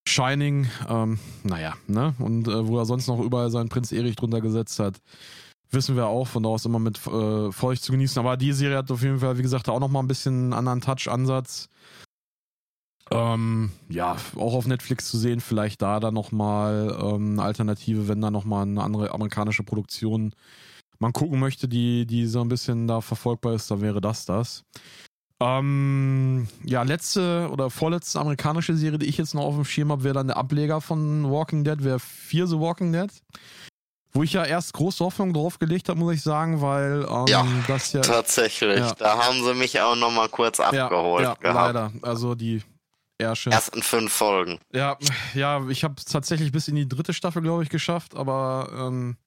Shining, 0.08 0.68
ähm, 0.88 1.20
naja, 1.44 1.76
ne? 1.88 2.16
Und 2.20 2.48
äh, 2.48 2.68
wo 2.68 2.78
er 2.80 2.86
sonst 2.86 3.08
noch 3.08 3.20
überall 3.20 3.52
seinen 3.52 3.70
Prinz 3.70 3.92
Erich 3.92 4.16
drunter 4.16 4.42
gesetzt 4.42 4.80
hat, 4.80 5.02
wissen 5.72 5.96
wir 5.96 6.08
auch, 6.08 6.28
von 6.28 6.44
da 6.44 6.50
aus 6.50 6.66
immer 6.66 6.80
mit 6.80 7.06
äh, 7.08 7.52
Feucht 7.52 7.84
zu 7.84 7.92
genießen. 7.92 8.20
Aber 8.20 8.38
die 8.38 8.54
Serie 8.54 8.78
hat 8.78 8.92
auf 8.92 9.04
jeden 9.04 9.20
Fall, 9.20 9.38
wie 9.38 9.42
gesagt, 9.42 9.70
auch 9.70 9.80
nochmal 9.80 10.04
ein 10.04 10.08
bisschen 10.08 10.46
einen 10.46 10.54
anderen 10.54 10.82
Touch-Ansatz. 10.82 11.70
Ähm, 13.10 13.72
ja, 13.90 14.18
auch 14.36 14.54
auf 14.54 14.68
Netflix 14.68 15.10
zu 15.10 15.18
sehen, 15.18 15.40
vielleicht 15.40 15.82
da 15.82 16.00
dann 16.00 16.14
nochmal 16.14 16.98
ähm, 17.02 17.34
eine 17.34 17.44
Alternative, 17.44 18.08
wenn 18.08 18.20
da 18.22 18.32
nochmal 18.32 18.64
eine 18.64 18.84
andere 18.84 19.14
amerikanische 19.14 19.64
Produktion 19.64 20.34
man 21.00 21.14
gucken 21.14 21.40
möchte, 21.40 21.68
die, 21.68 22.06
die 22.06 22.26
so 22.26 22.42
ein 22.42 22.50
bisschen 22.50 22.88
da 22.88 23.02
verfolgbar 23.02 23.54
ist, 23.54 23.70
dann 23.70 23.82
wäre 23.82 24.02
das 24.02 24.26
das. 24.26 24.64
Ähm, 25.40 26.48
ja, 26.64 26.82
letzte 26.82 27.50
oder 27.52 27.70
vorletzte 27.70 28.20
amerikanische 28.20 28.76
Serie, 28.76 28.98
die 28.98 29.06
ich 29.06 29.18
jetzt 29.18 29.36
noch 29.36 29.44
auf 29.44 29.56
dem 29.56 29.66
Schirm 29.66 29.92
habe, 29.92 30.04
wäre 30.04 30.16
dann 30.16 30.28
der 30.28 30.38
Ableger 30.38 30.82
von 30.82 31.30
Walking 31.32 31.64
Dead, 31.64 31.84
wäre 31.84 32.00
Fear 32.00 32.48
the 32.48 32.60
Walking 32.60 32.92
Dead. 32.92 33.12
Wo 34.14 34.24
ich 34.24 34.34
ja 34.34 34.46
erst 34.46 34.74
große 34.74 35.04
Hoffnung 35.04 35.34
drauf 35.34 35.60
gelegt 35.60 35.90
habe, 35.90 36.00
muss 36.00 36.16
ich 36.16 36.24
sagen, 36.24 36.62
weil 36.62 37.06
ähm, 37.08 37.26
ja, 37.28 37.46
das 37.68 37.94
ja. 37.94 38.02
Tatsächlich, 38.02 38.80
ja. 38.80 38.96
da 38.98 39.24
haben 39.24 39.44
sie 39.44 39.54
mich 39.54 39.80
auch 39.80 39.96
nochmal 39.96 40.30
kurz 40.30 40.60
abgeholt. 40.60 41.24
Ja, 41.24 41.38
ja 41.44 41.52
leider. 41.52 41.92
Also 42.02 42.34
die 42.34 42.64
Ersche. 43.20 43.52
ersten 43.52 43.84
fünf 43.84 44.12
Folgen. 44.12 44.60
Ja, 44.74 44.98
ja, 45.36 45.68
ich 45.70 45.84
habe 45.84 45.96
es 45.98 46.06
tatsächlich 46.06 46.52
bis 46.52 46.68
in 46.68 46.76
die 46.76 46.88
dritte 46.88 47.14
Staffel, 47.14 47.44
glaube 47.44 47.62
ich, 47.62 47.70
geschafft, 47.70 48.16
aber 48.16 48.70
ähm, 48.76 49.18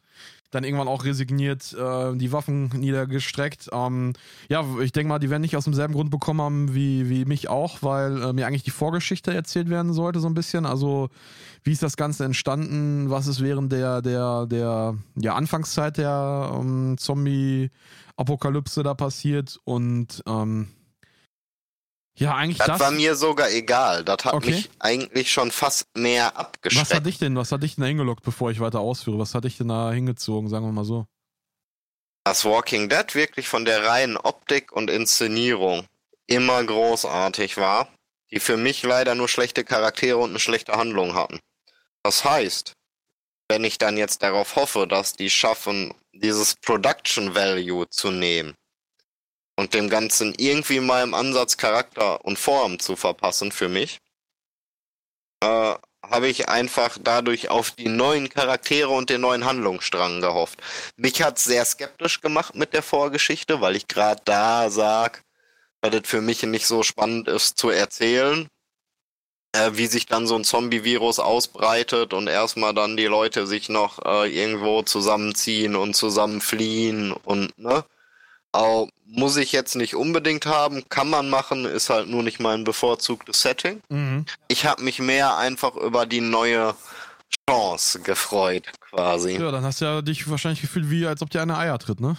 dann 0.51 0.65
irgendwann 0.65 0.89
auch 0.89 1.05
resigniert, 1.05 1.73
äh, 1.73 2.17
die 2.17 2.33
Waffen 2.33 2.69
niedergestreckt. 2.69 3.71
Ähm, 3.73 4.15
ja, 4.49 4.65
ich 4.83 4.93
denke 4.93 5.09
mal, 5.09 5.19
die 5.19 5.31
werden 5.31 5.43
nicht 5.43 5.57
aus 5.57 5.65
demselben 5.65 5.95
Grund 5.95 6.11
bekommen 6.11 6.41
haben 6.41 6.75
wie, 6.75 7.09
wie 7.09 7.25
mich 7.25 7.49
auch, 7.49 7.79
weil 7.83 8.23
äh, 8.23 8.33
mir 8.33 8.47
eigentlich 8.47 8.65
die 8.65 8.71
Vorgeschichte 8.71 9.33
erzählt 9.33 9.71
werden 9.71 9.93
sollte, 9.93 10.21
so 10.21 10.29
ein 10.29 10.35
bisschen. 10.35 10.67
Also, 10.67 11.09
wie 11.63 11.73
ist 11.73 11.83
das 11.83 11.97
Ganze 11.97 12.25
entstanden? 12.25 13.11
Was 13.11 13.27
ist 13.27 13.43
während 13.43 13.73
der, 13.73 14.03
der, 14.03 14.47
der 14.47 14.97
ja, 15.17 15.35
Anfangszeit 15.35 15.99
der 15.99 16.51
ähm, 16.55 16.97
Zombie-Apokalypse 16.99 18.83
da 18.83 18.95
passiert? 18.95 19.59
Und 19.65 20.23
ähm, 20.27 20.69
ja, 22.17 22.35
eigentlich 22.35 22.59
das, 22.59 22.67
das 22.67 22.81
war 22.81 22.91
mir 22.91 23.15
sogar 23.15 23.51
egal. 23.51 24.05
Das 24.05 24.25
hat 24.25 24.35
okay. 24.35 24.51
mich 24.51 24.71
eigentlich 24.79 25.33
schon 25.33 25.51
fast 25.51 25.87
mehr 25.97 26.37
abgeschreckt. 26.37 26.91
Was 26.91 26.95
hat 26.95 27.07
dich 27.07 27.19
denn, 27.19 27.37
was 27.37 27.53
hat 27.53 27.63
dich 27.63 27.77
denn 27.77 27.83
da 27.83 27.89
hingelockt, 27.89 28.23
bevor 28.23 28.51
ich 28.51 28.61
weiter 28.61 28.81
ausführe? 28.81 29.19
Was 29.19 29.35
hat 29.35 29.45
dich 29.45 29.57
denn 29.57 29.69
da 29.69 29.93
hingezogen, 29.93 30.49
sagen 30.49 30.67
wir 30.67 30.73
mal 30.73 30.85
so? 30.85 31.07
Das 32.25 32.45
Walking 32.45 32.89
Dead 32.89 33.15
wirklich 33.15 33.49
von 33.49 33.65
der 33.65 33.87
reinen 33.87 34.17
Optik 34.19 34.73
und 34.73 34.91
Inszenierung 34.91 35.87
immer 36.27 36.63
großartig 36.63 37.57
war, 37.57 37.89
die 38.31 38.41
für 38.41 38.57
mich 38.57 38.83
leider 38.83 39.15
nur 39.15 39.29
schlechte 39.29 39.65
Charaktere 39.65 40.19
und 40.19 40.31
eine 40.31 40.41
schlechte 40.41 40.73
Handlung 40.73 41.15
hatten. 41.15 41.41
Das 42.03 42.25
heißt, 42.25 42.75
wenn 43.49 43.65
ich 43.65 43.79
dann 43.79 43.97
jetzt 43.97 44.23
darauf 44.23 44.57
hoffe, 44.57 44.87
dass 44.87 45.15
die 45.15 45.31
schaffen, 45.31 45.95
dieses 46.13 46.55
Production 46.57 47.35
Value 47.35 47.89
zu 47.89 48.11
nehmen, 48.11 48.55
und 49.61 49.75
dem 49.75 49.91
Ganzen 49.91 50.35
irgendwie 50.39 50.81
mal 50.81 51.03
im 51.05 51.13
Ansatz 51.13 51.59
Charakter 51.59 52.25
und 52.25 52.39
Form 52.39 52.79
zu 52.79 52.97
verpassen 52.97 53.53
für 53.53 53.69
mich, 53.69 54.01
äh, 55.43 55.75
habe 56.03 56.29
ich 56.29 56.49
einfach 56.49 56.97
dadurch 56.99 57.51
auf 57.51 57.71
die 57.71 57.89
neuen 57.89 58.31
Charaktere 58.31 58.89
und 58.89 59.11
den 59.11 59.21
neuen 59.21 59.45
Handlungsstrang 59.45 60.23
gehofft. 60.23 60.61
Mich 60.97 61.23
hat 61.23 61.39
sehr 61.39 61.65
skeptisch 61.67 62.23
gemacht 62.23 62.55
mit 62.55 62.73
der 62.73 62.83
Vorgeschichte, 62.83 63.61
weil 63.61 63.77
ich 63.77 63.87
gerade 63.87 64.23
da 64.25 64.71
sag, 64.71 65.23
dass 65.83 65.95
es 65.95 66.09
für 66.09 66.23
mich 66.23 66.43
nicht 66.43 66.67
so 66.67 66.83
spannend 66.83 67.29
ist 67.29 67.59
zu 67.59 67.69
erzählen, 67.69 68.49
äh, 69.53 69.73
wie 69.75 69.87
sich 69.87 70.07
dann 70.07 70.27
so 70.27 70.37
ein 70.37 70.45
Zombie-Virus 70.45 71.19
ausbreitet 71.19 72.15
und 72.15 72.29
erstmal 72.29 72.73
dann 72.73 72.97
die 72.97 73.07
Leute 73.07 73.47
sich 73.47 73.69
noch 73.69 73.99
äh, 74.07 74.27
irgendwo 74.35 74.83
zusammenziehen 74.83 75.77
und 75.77 75.95
zusammenfliehen 75.95 77.13
und 77.13 77.59
ne 77.59 77.85
auch 78.53 78.89
muss 79.07 79.37
ich 79.37 79.53
jetzt 79.53 79.75
nicht 79.75 79.95
unbedingt 79.95 80.47
haben, 80.47 80.89
kann 80.89 81.11
man 81.11 81.29
machen, 81.29 81.65
ist 81.65 81.91
halt 81.91 82.09
nur 82.09 82.23
nicht 82.23 82.41
mein 82.41 82.65
bevorzugtes 82.65 83.43
Setting. 83.43 83.81
Mhm. 83.89 84.25
Ich 84.49 84.67
habe 84.67 84.83
mich 84.83 84.99
mehr 85.01 85.37
einfach 85.37 85.75
über 85.77 86.07
die 86.07 86.21
neue 86.21 86.75
Chance 87.49 88.01
gefreut, 88.01 88.71
quasi. 88.81 89.33
Ja, 89.33 89.51
dann 89.51 89.65
hast 89.65 89.81
du 89.81 89.85
ja 89.85 90.03
dich 90.03 90.29
wahrscheinlich 90.31 90.61
gefühlt, 90.61 90.91
wie 90.91 91.07
als 91.07 91.23
ob 91.23 91.31
dir 91.31 91.43
eine 91.43 91.59
Eier 91.59 91.79
tritt, 91.79 92.01
ne? 92.01 92.17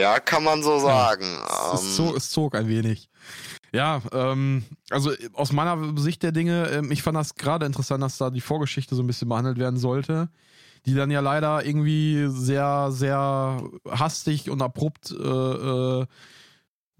ja, 0.00 0.18
kann 0.20 0.44
man 0.44 0.62
so 0.62 0.78
sagen. 0.78 1.26
Ja, 1.48 1.74
es, 1.74 1.96
zog, 1.96 2.16
es 2.16 2.30
zog 2.30 2.54
ein 2.54 2.68
wenig. 2.68 3.10
Ja, 3.72 4.02
ähm, 4.12 4.64
also 4.88 5.12
aus 5.34 5.52
meiner 5.52 5.98
Sicht 5.98 6.22
der 6.22 6.32
Dinge, 6.32 6.68
ähm, 6.70 6.90
ich 6.90 7.02
fand 7.02 7.16
das 7.16 7.34
gerade 7.34 7.66
interessant, 7.66 8.02
dass 8.02 8.18
da 8.18 8.30
die 8.30 8.40
Vorgeschichte 8.40 8.94
so 8.94 9.02
ein 9.02 9.06
bisschen 9.06 9.28
behandelt 9.28 9.58
werden 9.58 9.78
sollte 9.78 10.30
die 10.86 10.94
dann 10.94 11.10
ja 11.10 11.20
leider 11.20 11.64
irgendwie 11.64 12.26
sehr, 12.28 12.88
sehr 12.90 13.62
hastig 13.88 14.50
und 14.50 14.62
abrupt 14.62 15.10
äh, 15.10 15.14
äh, 15.24 16.06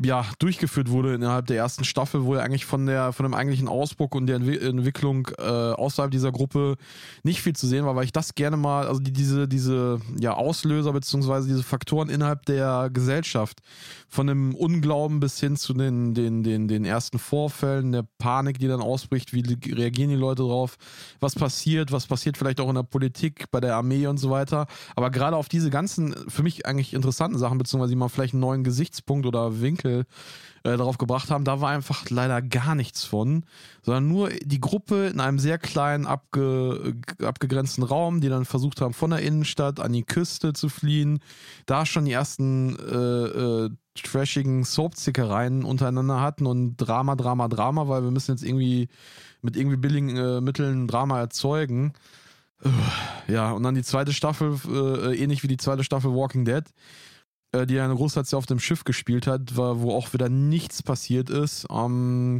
ja, 0.03 0.25
durchgeführt 0.39 0.91
wurde 0.91 1.15
innerhalb 1.15 1.47
der 1.47 1.59
ersten 1.59 1.85
Staffel, 1.85 2.25
wo 2.25 2.35
ja 2.35 2.41
eigentlich 2.41 2.65
von 2.65 2.87
der 2.87 3.13
von 3.13 3.25
dem 3.25 3.35
eigentlichen 3.35 3.69
Ausbruch 3.69 4.13
und 4.13 4.27
der 4.27 4.37
Entwi 4.37 4.57
Entwicklung 4.57 5.29
äh, 5.39 5.43
außerhalb 5.43 6.11
dieser 6.11 6.33
Gruppe 6.33 6.77
nicht 7.23 7.43
viel 7.43 7.55
zu 7.55 7.67
sehen 7.67 7.85
war, 7.85 7.97
weil 7.97 8.05
ich 8.05 8.13
das 8.13 8.35
gerne 8.35 8.57
mal, 8.57 8.87
also 8.87 9.01
die, 9.01 9.13
diese, 9.13 9.47
diese 9.47 10.01
ja, 10.19 10.33
Auslöser 10.33 10.93
beziehungsweise 10.93 11.49
diese 11.49 11.63
Faktoren 11.63 12.09
innerhalb 12.09 12.47
der 12.47 12.89
Gesellschaft, 12.91 13.61
von 14.09 14.27
dem 14.27 14.55
Unglauben 14.55 15.21
bis 15.21 15.39
hin 15.39 15.57
zu 15.57 15.75
den, 15.75 16.15
den, 16.15 16.43
den, 16.43 16.67
den 16.67 16.85
ersten 16.87 17.19
Vorfällen, 17.19 17.93
der 17.93 18.05
Panik, 18.19 18.59
die 18.59 18.69
dann 18.69 18.81
ausbricht, 18.81 19.35
wie 19.35 19.43
reagieren 19.73 20.11
die 20.11 20.17
Leute 20.17 20.43
drauf, 20.43 20.77
was 21.21 21.35
passiert, 21.35 21.93
was 21.93 22.07
passiert 22.07 22.39
vielleicht 22.39 22.61
auch 22.61 22.69
in 22.71 22.75
der 22.75 22.83
Politik, 22.85 23.51
bei 23.51 23.61
der 23.61 23.77
Armee 23.77 24.07
und 24.07 24.17
so 24.17 24.31
weiter. 24.31 24.67
Aber 24.97 25.11
gerade 25.11 25.37
auf 25.37 25.49
diese 25.49 25.69
ganzen, 25.69 26.15
für 26.29 26.43
mich 26.43 26.65
eigentlich 26.65 26.95
interessanten 26.95 27.39
Sachen, 27.39 27.59
beziehungsweise 27.59 27.91
die 27.91 27.97
mal 27.97 28.09
vielleicht 28.09 28.33
einen 28.33 28.41
neuen 28.41 28.65
Gesichtspunkt 28.65 29.27
oder 29.27 29.61
Winkel 29.61 29.90
Artikel 29.91 30.07
äh, 30.63 30.77
darauf 30.77 30.99
gebracht 30.99 31.31
haben, 31.31 31.45
da 31.45 31.61
war 31.61 31.71
einfach 31.71 32.11
leider 32.11 32.43
gar 32.43 32.75
nichts 32.75 33.05
von, 33.05 33.45
sondern 33.83 34.09
nur 34.09 34.29
die 34.29 34.61
Gruppe 34.61 35.07
in 35.07 35.21
einem 35.21 35.39
sehr 35.39 35.59
kleinen, 35.59 36.07
abge, 36.07 36.95
abgegrenzten 37.23 37.83
Raum, 37.83 38.21
die 38.21 38.29
dann 38.29 38.45
versucht 38.45 38.81
haben, 38.81 38.93
von 38.93 39.11
der 39.11 39.21
Innenstadt 39.21 39.81
an 39.81 39.93
die 39.93 40.05
Küste 40.05 40.53
zu 40.53 40.69
fliehen, 40.69 41.21
da 41.67 41.87
schon 41.87 42.05
die 42.05 42.13
ersten 42.13 42.77
äh, 42.79 43.65
äh, 43.65 43.71
trashigen 43.95 44.65
Soapzickereien 44.65 45.65
untereinander 45.65 46.21
hatten 46.21 46.47
und 46.47 46.77
Drama, 46.77 47.17
Drama, 47.17 47.49
Drama, 47.49 47.89
weil 47.89 48.03
wir 48.03 48.11
müssen 48.11 48.33
jetzt 48.33 48.45
irgendwie 48.45 48.89
mit 49.43 49.57
irgendwie 49.57 49.77
billigen 49.77 50.17
äh, 50.17 50.41
Mitteln 50.41 50.87
Drama 50.87 51.19
erzeugen. 51.19 51.95
Ja, 53.27 53.53
und 53.53 53.63
dann 53.63 53.75
die 53.75 53.83
zweite 53.83 54.13
Staffel, 54.13 54.61
äh, 54.69 55.17
ähnlich 55.17 55.43
wie 55.43 55.49
die 55.49 55.57
zweite 55.57 55.83
Staffel 55.83 56.13
Walking 56.13 56.45
Dead 56.45 56.65
äh, 57.53 57.67
die 57.67 57.81
eine 57.81 57.95
Großteil 57.95 58.25
auf 58.33 58.47
dem 58.47 58.61
Schiff 58.61 58.85
gespielt 58.85 59.27
hat, 59.27 59.57
wo 59.57 59.93
auch 59.93 60.13
wieder 60.13 60.29
nichts 60.29 60.83
passiert 60.83 61.31
ist. 61.31 61.67
Ähm, 61.71 62.39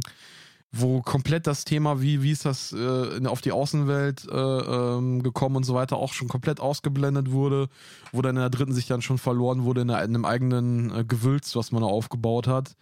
wo 0.73 1.01
komplett 1.01 1.47
das 1.47 1.65
Thema, 1.65 2.01
wie, 2.01 2.23
wie 2.23 2.31
ist 2.31 2.45
das 2.45 2.71
äh, 2.71 3.25
auf 3.25 3.41
die 3.41 3.51
Außenwelt 3.51 4.25
äh, 4.31 4.35
ähm, 4.35 5.21
gekommen 5.21 5.57
und 5.57 5.65
so 5.65 5.73
weiter, 5.73 5.97
auch 5.97 6.13
schon 6.13 6.29
komplett 6.29 6.61
ausgeblendet 6.61 7.31
wurde, 7.31 7.67
wo 8.13 8.21
dann 8.21 8.37
in 8.37 8.41
der 8.41 8.49
dritten 8.49 8.73
sich 8.73 8.87
dann 8.87 9.01
schon 9.01 9.17
verloren 9.17 9.63
wurde 9.63 9.81
in, 9.81 9.89
einer, 9.89 10.01
in 10.03 10.15
einem 10.15 10.25
eigenen 10.25 10.95
äh, 10.95 11.03
Gewülz, 11.03 11.55
was 11.57 11.73
man 11.73 11.81
da 11.81 11.89
aufgebaut 11.89 12.47
hat. 12.47 12.77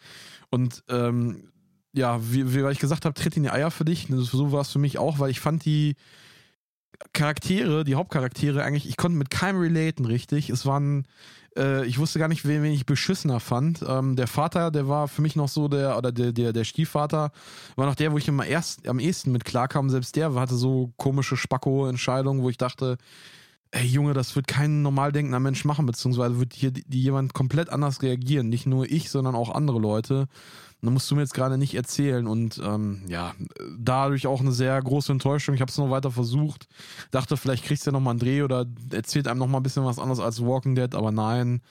Und 0.51 0.83
ähm, 0.87 1.49
ja, 1.91 2.19
wie, 2.21 2.53
wie 2.53 2.69
ich 2.69 2.79
gesagt 2.79 3.05
habe, 3.05 3.15
tritt 3.15 3.35
in 3.37 3.43
die 3.43 3.49
Eier 3.49 3.71
für 3.71 3.85
dich. 3.85 4.07
So 4.09 4.51
war 4.51 4.61
es 4.61 4.71
für 4.71 4.79
mich 4.79 4.99
auch, 4.99 5.17
weil 5.17 5.31
ich 5.31 5.39
fand 5.39 5.65
die 5.65 5.95
Charaktere, 7.13 7.83
die 7.83 7.95
Hauptcharaktere 7.95 8.63
eigentlich, 8.63 8.87
ich 8.87 8.97
konnte 8.97 9.17
mit 9.17 9.31
keinem 9.31 9.59
relaten 9.59 10.05
richtig. 10.05 10.51
Es 10.51 10.67
waren, 10.67 11.07
äh, 11.57 11.85
ich 11.85 11.97
wusste 11.99 12.19
gar 12.19 12.27
nicht, 12.27 12.45
wen, 12.45 12.63
wen 12.63 12.71
ich 12.71 12.85
beschissener 12.85 13.39
fand. 13.39 13.83
Ähm, 13.87 14.15
der 14.15 14.27
Vater, 14.27 14.71
der 14.71 14.87
war 14.87 15.07
für 15.07 15.21
mich 15.21 15.35
noch 15.35 15.49
so 15.49 15.67
der, 15.67 15.97
oder 15.97 16.11
der, 16.11 16.31
der, 16.31 16.53
der 16.53 16.63
Stiefvater, 16.63 17.31
war 17.75 17.85
noch 17.85 17.95
der, 17.95 18.11
wo 18.11 18.17
ich 18.17 18.27
immer 18.27 18.45
erst 18.45 18.87
am 18.87 18.99
ehesten 18.99 19.31
mit 19.31 19.45
klarkam. 19.45 19.89
Selbst 19.89 20.15
der 20.15 20.33
hatte 20.35 20.55
so 20.55 20.93
komische 20.97 21.37
Spacko-Entscheidungen, 21.37 22.41
wo 22.41 22.49
ich 22.49 22.57
dachte, 22.57 22.97
ey 23.71 23.85
Junge, 23.85 24.13
das 24.13 24.35
wird 24.35 24.47
kein 24.47 24.81
normal 24.81 25.11
denkender 25.11 25.39
Mensch 25.39 25.65
machen, 25.65 25.85
beziehungsweise 25.85 26.39
wird 26.39 26.53
hier 26.53 26.71
jemand 26.89 27.33
komplett 27.33 27.69
anders 27.69 28.01
reagieren. 28.01 28.49
Nicht 28.49 28.65
nur 28.65 28.89
ich, 28.89 29.09
sondern 29.09 29.35
auch 29.35 29.53
andere 29.53 29.79
Leute. 29.79 30.27
Da 30.81 30.89
musst 30.89 31.09
du 31.11 31.15
mir 31.15 31.21
jetzt 31.21 31.33
gerade 31.33 31.57
nicht 31.57 31.75
erzählen. 31.75 32.27
Und 32.27 32.61
ähm, 32.63 33.03
ja, 33.07 33.33
dadurch 33.77 34.27
auch 34.27 34.39
eine 34.39 34.51
sehr 34.51 34.81
große 34.81 35.11
Enttäuschung. 35.11 35.55
Ich 35.55 35.61
habe 35.61 35.69
es 35.69 35.77
noch 35.77 35.89
weiter 35.89 36.11
versucht. 36.11 36.67
Dachte, 37.11 37.37
vielleicht 37.37 37.65
kriegst 37.65 37.85
du 37.85 37.89
ja 37.89 37.93
nochmal 37.93 38.11
einen 38.11 38.19
Dreh 38.19 38.43
oder 38.43 38.65
erzählt 38.91 39.27
einem 39.27 39.39
nochmal 39.39 39.59
ein 39.59 39.63
bisschen 39.63 39.85
was 39.85 39.99
anderes 39.99 40.19
als 40.19 40.41
Walking 40.41 40.75
Dead, 40.75 40.95
aber 40.95 41.11
nein. 41.11 41.61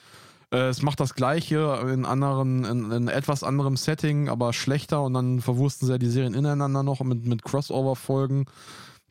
Äh, 0.51 0.69
es 0.69 0.81
macht 0.81 0.99
das 0.99 1.15
Gleiche 1.15 1.79
in 1.91 2.05
anderen, 2.05 2.65
in, 2.65 2.91
in, 2.91 3.07
etwas 3.07 3.43
anderem 3.43 3.77
Setting, 3.77 4.29
aber 4.29 4.53
schlechter 4.53 5.03
und 5.03 5.13
dann 5.13 5.41
verwursten 5.41 5.87
sie 5.87 5.93
ja 5.93 5.97
die 5.97 6.09
Serien 6.09 6.33
ineinander 6.33 6.83
noch 6.83 7.01
mit, 7.01 7.25
mit 7.25 7.43
Crossover-Folgen 7.43 8.45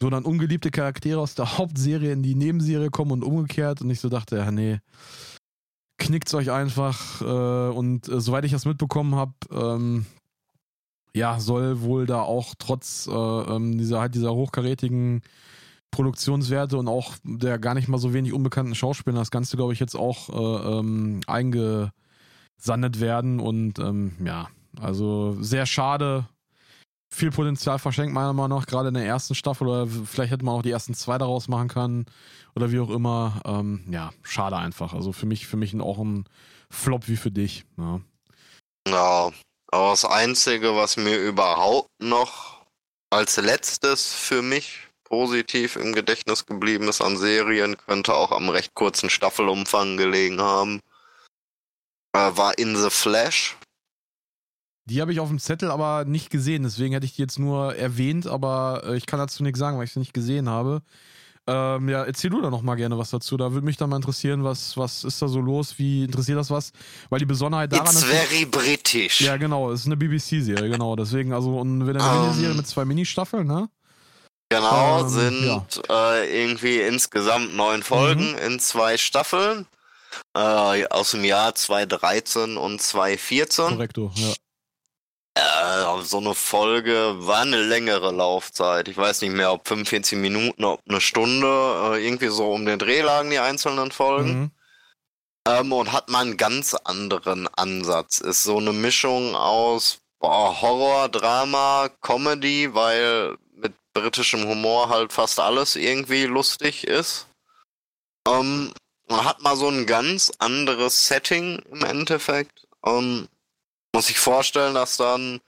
wo 0.01 0.11
dann 0.11 0.25
ungeliebte 0.25 0.71
Charaktere 0.71 1.21
aus 1.21 1.35
der 1.35 1.59
Hauptserie 1.59 2.13
in 2.13 2.23
die 2.23 2.35
Nebenserie 2.35 2.91
kommen 2.91 3.13
und 3.13 3.25
umgekehrt. 3.25 3.81
Und 3.81 3.91
ich 3.91 4.01
so 4.01 4.09
dachte, 4.09 4.37
ja, 4.37 4.51
nee, 4.51 4.79
knickt's 5.99 6.35
euch 6.35 6.51
einfach. 6.51 7.21
Äh, 7.21 7.75
und 7.75 8.09
äh, 8.09 8.21
soweit 8.21 8.45
ich 8.45 8.53
das 8.53 8.65
mitbekommen 8.65 9.15
habe, 9.15 9.35
ähm, 9.53 10.07
ja, 11.15 11.41
soll 11.41 11.83
wohl 11.83 12.07
da 12.07 12.23
auch 12.23 12.55
trotz 12.59 13.09
äh, 13.09 13.13
ähm, 13.13 13.79
dieser 13.79 14.01
halt 14.01 14.15
dieser 14.15 14.35
hochkarätigen 14.35 15.23
Produktionswerte 15.91 16.77
und 16.77 16.89
auch 16.89 17.15
der 17.25 17.59
gar 17.59 17.75
nicht 17.75 17.89
mal 17.89 17.99
so 17.99 18.13
wenig 18.13 18.33
unbekannten 18.33 18.75
Schauspieler 18.75 19.19
das 19.19 19.31
Ganze, 19.31 19.57
glaube 19.57 19.73
ich, 19.73 19.81
jetzt 19.81 19.97
auch 19.97 20.29
äh, 20.29 20.79
ähm, 20.79 21.21
eingesandet 21.27 23.01
werden. 23.01 23.41
Und 23.41 23.79
ähm, 23.79 24.13
ja, 24.25 24.49
also 24.81 25.37
sehr 25.41 25.67
schade, 25.67 26.27
viel 27.11 27.31
Potenzial 27.31 27.79
verschenkt, 27.79 28.13
meiner 28.13 28.33
Meinung 28.33 28.59
nach, 28.59 28.67
gerade 28.67 28.89
in 28.89 28.95
der 28.95 29.07
ersten 29.07 29.35
Staffel 29.35 29.67
oder 29.67 29.87
vielleicht 29.87 30.33
hätte 30.33 30.45
man 30.45 30.55
auch 30.55 30.63
die 30.63 30.71
ersten 30.71 30.95
zwei 30.95 31.19
daraus 31.19 31.49
machen 31.49 31.69
können 31.69 32.07
oder 32.55 32.71
wie 32.71 32.81
auch 32.81 32.91
immer. 32.91 33.41
Ähm, 33.45 33.85
ja, 33.91 34.13
schade 34.23 34.57
einfach. 34.57 34.95
Also 34.95 35.13
für 35.13 35.27
mich, 35.27 35.47
für 35.47 35.57
mich 35.57 35.79
auch 35.81 35.99
ein 35.99 36.25
Flop 36.71 37.09
wie 37.09 37.17
für 37.17 37.31
dich. 37.31 37.65
Ja. 37.77 38.01
ja, 38.89 39.31
aber 39.71 39.91
das 39.91 40.05
Einzige, 40.05 40.75
was 40.77 40.97
mir 40.97 41.17
überhaupt 41.19 41.91
noch 41.99 42.67
als 43.11 43.37
letztes 43.37 44.13
für 44.13 44.43
mich 44.43 44.89
positiv 45.05 45.77
im 45.77 45.95
Gedächtnis 45.95 46.47
geblieben 46.47 46.89
ist 46.89 47.01
an 47.01 47.17
Serien, 47.17 47.77
könnte 47.79 48.15
auch 48.15 48.33
am 48.33 48.51
recht 48.51 48.75
kurzen 48.75 49.09
Staffelumfang 49.09 49.97
gelegen 49.97 50.41
haben, 50.41 50.81
äh, 52.13 52.31
war 52.37 52.59
In 52.59 52.77
the 52.77 52.91
Flash. 52.91 53.57
Die 54.89 55.01
habe 55.03 55.13
ich 55.13 55.21
auf 55.21 55.29
dem 55.29 55.39
Zettel 55.39 55.71
aber 55.71 56.05
nicht 56.07 56.31
gesehen, 56.31 56.63
deswegen 56.63 56.95
hätte 56.95 57.05
ich 57.05 57.15
die 57.15 57.23
jetzt 57.23 57.39
nur 57.39 57.75
erwähnt, 57.77 58.27
aber 58.27 58.83
äh, 58.87 58.97
ich 58.97 59.05
kann 59.05 59.19
dazu 59.19 59.43
nichts 59.43 59.59
sagen, 59.59 59.77
weil 59.77 59.85
ich 59.85 59.93
sie 59.93 59.99
nicht 59.99 60.15
gesehen 60.15 60.49
habe. 60.49 60.83
Ähm, 61.47 61.89
ja, 61.89 62.05
erzähl 62.05 62.31
du 62.31 62.41
da 62.41 62.51
noch 62.51 62.63
mal 62.63 62.75
gerne 62.75 62.99
was 62.99 63.11
dazu. 63.11 63.37
Da 63.37 63.53
würde 63.53 63.65
mich 63.65 63.77
dann 63.77 63.91
mal 63.91 63.97
interessieren, 63.97 64.45
was, 64.45 64.77
was 64.77 65.05
ist 65.05 65.21
da 65.21 65.29
so 65.29 65.41
los? 65.41 65.79
Wie 65.79 66.05
interessiert 66.05 66.39
das 66.39 66.51
was? 66.51 66.73
Weil 67.11 67.21
die 67.21 67.27
Besonderheit 67.27 67.73
daran 67.73 67.87
It's 67.87 67.97
ist. 67.97 68.05
very 68.05 68.45
British. 68.45 69.21
Ja, 69.21 69.37
genau. 69.37 69.73
Es 69.73 69.81
ist 69.81 69.87
eine 69.87 69.97
BBC-Serie, 69.97 70.69
genau. 70.71 70.97
Deswegen, 70.97 71.33
also, 71.33 71.59
und 71.59 71.87
wieder 71.87 72.03
eine 72.03 72.21
um, 72.21 72.27
Miniserie 72.27 72.55
mit 72.55 72.67
zwei 72.67 72.85
Ministaffeln, 72.85 73.47
ne? 73.47 73.69
Genau, 74.51 75.03
ähm, 75.03 75.09
sind 75.09 75.45
ja. 75.45 75.67
äh, 76.17 76.43
irgendwie 76.43 76.81
insgesamt 76.81 77.55
neun 77.55 77.83
Folgen 77.83 78.33
mhm. 78.33 78.39
in 78.39 78.61
zwei 78.61 78.97
Staffeln. 78.97 79.67
Äh, 80.35 80.87
aus 80.89 81.13
dem 81.13 81.25
Jahr 81.25 81.55
2013 81.55 82.57
und 82.57 82.81
2014. 82.81 83.69
Korrekto, 83.69 84.11
ja. 84.15 84.33
Äh, 85.39 86.03
so 86.03 86.19
eine 86.19 86.35
Folge 86.35 87.15
war 87.19 87.43
eine 87.43 87.63
längere 87.63 88.13
Laufzeit. 88.13 88.89
Ich 88.89 88.97
weiß 88.97 89.21
nicht 89.23 89.35
mehr, 89.35 89.53
ob 89.53 89.69
45 89.69 90.19
Minuten, 90.19 90.65
ob 90.65 90.81
eine 90.89 91.01
Stunde. 91.01 91.47
Äh, 91.95 92.07
irgendwie 92.07 92.29
so 92.29 92.51
um 92.53 92.67
den 92.67 92.79
Dreh 92.79 93.01
lagen 93.01 93.31
die 93.31 93.39
einzelnen 93.39 93.93
Folgen. 93.93 94.41
Mhm. 94.41 94.51
Ähm, 95.47 95.73
und 95.73 95.93
hat 95.93 96.09
mal 96.09 96.23
einen 96.23 96.37
ganz 96.37 96.75
anderen 96.75 97.49
Ansatz. 97.55 98.19
Ist 98.21 98.43
so 98.43 98.59
eine 98.59 98.73
Mischung 98.73 99.35
aus 99.35 100.01
boah, 100.19 100.61
Horror, 100.61 101.09
Drama, 101.09 101.89
Comedy, 102.01 102.75
weil 102.75 103.37
mit 103.55 103.75
britischem 103.95 104.47
Humor 104.49 104.89
halt 104.89 105.13
fast 105.13 105.41
alles 105.41 105.77
irgendwie 105.77 106.25
lustig 106.25 106.87
ist. 106.87 107.27
Ähm, 108.27 108.73
man 109.09 109.25
hat 109.25 109.41
mal 109.43 109.57
so 109.57 109.69
ein 109.69 109.87
ganz 109.87 110.33
anderes 110.39 111.07
Setting 111.07 111.63
im 111.71 111.85
Endeffekt. 111.85 112.67
Ähm, 112.85 113.29
muss 113.95 114.11
ich 114.11 114.19
vorstellen, 114.19 114.75
dass 114.75 114.97
dann, 114.97 115.41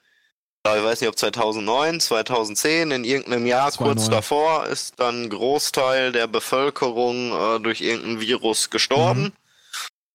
ich 0.67 0.83
weiß 0.83 1.01
nicht, 1.01 1.09
ob 1.09 1.19
2009, 1.19 2.01
2010, 2.01 2.91
in 2.91 3.05
irgendeinem 3.05 3.47
Jahr 3.47 3.71
2009. 3.71 3.95
kurz 3.95 4.11
davor, 4.11 4.67
ist 4.67 4.99
dann 4.99 5.25
ein 5.25 5.31
Großteil 5.31 6.13
der 6.13 6.27
Bevölkerung 6.27 7.33
äh, 7.33 7.61
durch 7.61 7.81
irgendein 7.81 8.21
Virus 8.21 8.71
gestorben. 8.71 9.23
Mhm. 9.23 9.33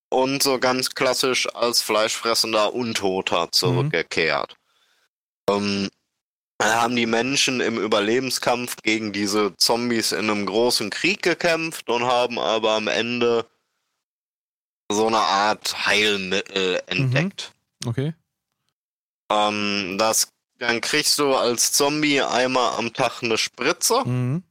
Und 0.09 0.43
so 0.43 0.59
ganz 0.59 0.91
klassisch 0.91 1.53
als 1.55 1.81
fleischfressender 1.81 2.73
Untoter 2.73 3.51
zurückgekehrt. 3.51 4.55
Mhm. 5.49 5.55
Ähm, 5.55 5.89
da 6.57 6.81
haben 6.81 6.95
die 6.95 7.05
Menschen 7.05 7.59
im 7.59 7.77
Überlebenskampf 7.77 8.77
gegen 8.81 9.11
diese 9.11 9.55
Zombies 9.57 10.13
in 10.13 10.29
einem 10.29 10.45
großen 10.45 10.89
Krieg 10.89 11.21
gekämpft 11.21 11.89
und 11.89 12.05
haben 12.05 12.39
aber 12.39 12.71
am 12.71 12.87
Ende 12.87 13.45
so 14.89 15.07
eine 15.07 15.17
Art 15.17 15.85
Heilmittel 15.85 16.81
entdeckt. 16.87 17.51
Mhm. 17.51 17.54
Okay. 17.85 18.13
Ähm, 19.31 19.97
das, 19.97 20.29
dann 20.59 20.81
kriegst 20.81 21.19
du 21.19 21.35
als 21.35 21.71
Zombie 21.71 22.21
einmal 22.21 22.77
am 22.77 22.93
Tag 22.93 23.23
eine 23.23 23.37
Spritze 23.37 24.03
mhm. 24.05 24.43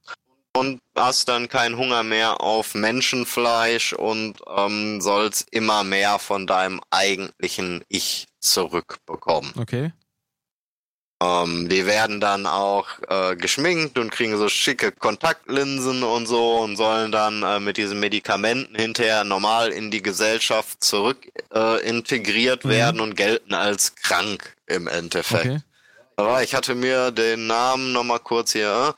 und 0.56 0.80
hast 0.96 1.28
dann 1.28 1.48
keinen 1.48 1.76
Hunger 1.76 2.02
mehr 2.02 2.40
auf 2.40 2.74
Menschenfleisch 2.74 3.92
und 3.92 4.40
ähm, 4.56 5.00
sollst 5.00 5.46
immer 5.52 5.84
mehr 5.84 6.18
von 6.18 6.46
deinem 6.46 6.80
eigentlichen 6.90 7.84
Ich 7.88 8.26
zurückbekommen. 8.40 9.52
Okay. 9.56 9.92
Ähm, 11.24 11.68
die 11.68 11.86
werden 11.86 12.20
dann 12.20 12.46
auch 12.46 12.86
äh, 13.08 13.36
geschminkt 13.36 13.98
und 13.98 14.10
kriegen 14.10 14.36
so 14.36 14.48
schicke 14.48 14.92
Kontaktlinsen 14.92 16.02
und 16.02 16.26
so 16.26 16.58
und 16.58 16.76
sollen 16.76 17.12
dann 17.12 17.42
äh, 17.42 17.60
mit 17.60 17.76
diesen 17.76 18.00
Medikamenten 18.00 18.74
hinterher 18.74 19.24
normal 19.24 19.70
in 19.70 19.90
die 19.90 20.02
Gesellschaft 20.02 20.82
zurück 20.82 21.18
äh, 21.54 21.88
integriert 21.88 22.64
mhm. 22.64 22.70
werden 22.70 23.00
und 23.00 23.16
gelten 23.16 23.54
als 23.54 23.94
krank 23.94 24.56
im 24.66 24.86
Endeffekt. 24.86 25.46
Okay. 25.46 25.60
Aber 26.16 26.42
ich 26.42 26.54
hatte 26.54 26.74
mir 26.74 27.10
den 27.10 27.46
Namen 27.46 27.92
nochmal 27.92 28.20
kurz 28.20 28.52
hier. 28.52 28.90
Äh, 28.90 28.92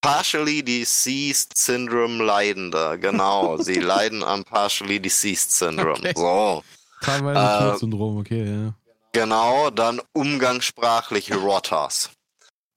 partially 0.00 0.62
Diseased 0.62 1.56
Syndrome 1.56 2.22
Leidender, 2.24 2.98
genau. 2.98 3.56
Sie 3.58 3.78
leiden 3.78 4.24
am 4.24 4.44
Partially 4.44 5.00
Diseased 5.00 5.52
Syndrome. 5.52 5.98
Okay. 5.98 6.12
So. 6.16 6.64
Teilweise 7.00 7.74
äh, 7.74 7.78
Syndrom, 7.78 8.18
okay, 8.18 8.44
ja. 8.44 8.74
Genau, 9.12 9.70
dann 9.70 10.00
umgangssprachlich 10.12 11.34
Rotters. 11.34 12.10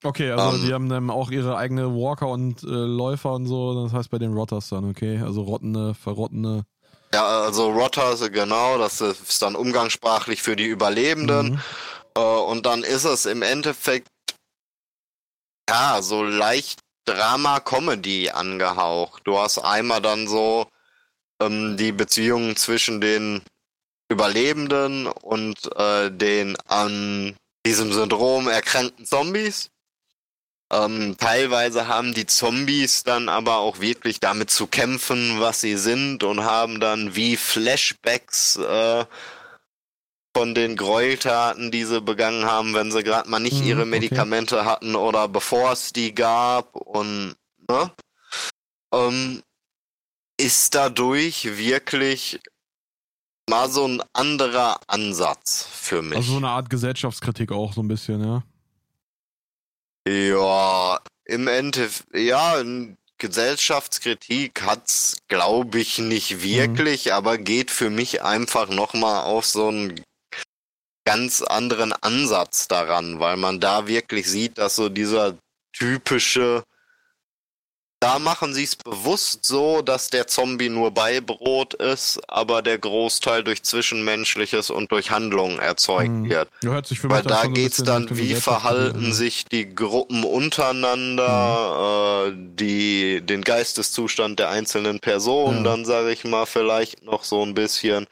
Okay, 0.03 0.31
also 0.31 0.57
ähm. 0.57 0.65
die 0.65 0.73
haben 0.73 0.89
dann 0.89 1.09
auch 1.09 1.31
ihre 1.31 1.57
eigene 1.57 1.95
Walker 1.95 2.27
und 2.27 2.61
äh, 2.63 2.67
Läufer 2.67 3.33
und 3.33 3.47
so, 3.47 3.83
das 3.83 3.93
heißt 3.93 4.09
bei 4.09 4.19
den 4.19 4.33
Rotters 4.33 4.69
dann, 4.69 4.89
okay? 4.89 5.19
Also 5.19 5.41
rottene, 5.41 5.95
verrottene. 5.95 6.65
Ja, 7.13 7.25
also 7.25 7.71
Rotters, 7.71 8.29
genau, 8.31 8.77
das 8.77 8.99
ist 9.01 9.41
dann 9.41 9.55
umgangssprachlich 9.55 10.41
für 10.41 10.55
die 10.55 10.65
Überlebenden. 10.65 11.53
Mhm. 11.53 11.59
Äh, 12.15 12.19
und 12.19 12.65
dann 12.65 12.83
ist 12.83 13.05
es 13.05 13.25
im 13.25 13.41
Endeffekt, 13.41 14.09
ja, 15.69 16.01
so 16.01 16.23
leicht 16.23 16.81
Drama-Comedy 17.05 18.31
angehaucht. 18.31 19.21
Du 19.25 19.37
hast 19.37 19.59
einmal 19.59 20.01
dann 20.01 20.27
so 20.27 20.67
ähm, 21.41 21.77
die 21.77 21.91
Beziehungen 21.91 22.55
zwischen 22.55 22.99
den 23.01 23.41
Überlebenden 24.09 25.07
und 25.07 25.75
äh, 25.75 26.11
den 26.11 26.55
an 26.67 27.35
diesem 27.65 27.91
Syndrom 27.91 28.47
erkrankten 28.47 29.05
Zombies. 29.05 29.69
Ähm, 30.71 31.15
teilweise 31.19 31.87
haben 31.87 32.13
die 32.13 32.25
Zombies 32.25 33.03
dann 33.03 33.29
aber 33.29 33.57
auch 33.57 33.79
wirklich 33.79 34.19
damit 34.19 34.49
zu 34.49 34.67
kämpfen, 34.67 35.39
was 35.39 35.61
sie 35.61 35.77
sind 35.77 36.23
und 36.23 36.43
haben 36.43 36.79
dann 36.79 37.15
wie 37.15 37.37
Flashbacks 37.37 38.57
äh, 38.57 39.05
von 40.35 40.53
den 40.53 40.75
Gräueltaten, 40.75 41.71
die 41.71 41.85
sie 41.85 42.01
begangen 42.01 42.45
haben, 42.45 42.73
wenn 42.73 42.91
sie 42.91 43.03
gerade 43.03 43.29
mal 43.29 43.39
nicht 43.39 43.61
mhm, 43.61 43.67
ihre 43.67 43.85
Medikamente 43.85 44.57
okay. 44.57 44.65
hatten 44.65 44.95
oder 44.95 45.27
bevor 45.27 45.71
es 45.71 45.93
die 45.93 46.13
gab 46.13 46.75
und 46.75 47.35
ne? 47.69 47.91
Ähm, 48.93 49.43
ist 50.37 50.75
dadurch 50.75 51.57
wirklich 51.57 52.39
mal 53.49 53.69
so 53.69 53.87
ein 53.87 54.01
anderer 54.13 54.79
Ansatz 54.87 55.67
für 55.71 56.01
mich. 56.01 56.17
Also 56.17 56.31
so 56.31 56.37
eine 56.37 56.49
Art 56.49 56.69
Gesellschaftskritik 56.69 57.51
auch 57.51 57.73
so 57.73 57.81
ein 57.81 57.87
bisschen, 57.87 58.23
ja. 58.23 58.43
Ja, 60.07 60.99
im 61.25 61.47
Endeffekt, 61.47 62.15
ja, 62.15 62.61
Gesellschaftskritik 63.17 64.61
hat's, 64.61 65.17
glaube 65.27 65.79
ich, 65.79 65.99
nicht 65.99 66.43
wirklich, 66.43 67.05
mhm. 67.05 67.11
aber 67.13 67.37
geht 67.37 67.71
für 67.71 67.89
mich 67.89 68.21
einfach 68.21 68.69
nochmal 68.69 69.23
auf 69.23 69.45
so 69.45 69.69
einen 69.69 70.01
ganz 71.05 71.41
anderen 71.41 71.93
Ansatz 71.93 72.67
daran, 72.67 73.19
weil 73.19 73.37
man 73.37 73.59
da 73.59 73.87
wirklich 73.87 74.29
sieht, 74.29 74.57
dass 74.57 74.75
so 74.75 74.89
dieser 74.89 75.37
typische 75.71 76.63
da 78.05 78.19
machen 78.19 78.53
sie 78.53 78.63
es 78.63 78.75
bewusst 78.75 79.45
so, 79.45 79.81
dass 79.81 80.11
der 80.11 80.27
Zombie 80.27 80.69
nur 80.69 80.91
Beibrot 80.91 81.73
ist, 81.73 82.21
aber 82.27 82.61
der 82.61 82.77
Großteil 82.77 83.43
durch 83.43 83.63
Zwischenmenschliches 83.63 84.69
und 84.69 84.91
durch 84.91 85.09
Handlungen 85.09 85.57
erzeugt 85.57 86.09
hm. 86.09 86.29
wird. 86.29 86.49
Hört 86.61 86.85
sich 86.85 86.99
für 86.99 87.09
Weil 87.09 87.23
da 87.23 87.47
geht 87.47 87.71
es 87.71 87.83
dann, 87.83 88.07
wie 88.11 88.35
verhalten 88.35 89.11
sich 89.11 89.45
die 89.45 89.73
Gruppen 89.73 90.23
untereinander, 90.23 92.27
hm. 92.27 92.31
äh, 92.31 92.35
die, 92.59 93.25
den 93.25 93.41
Geisteszustand 93.41 94.37
der 94.37 94.49
einzelnen 94.49 94.99
Personen, 94.99 95.65
ja. 95.65 95.71
dann 95.71 95.85
sage 95.85 96.11
ich 96.11 96.25
mal 96.25 96.45
vielleicht 96.45 97.03
noch 97.03 97.23
so 97.23 97.43
ein 97.43 97.55
bisschen. 97.55 98.05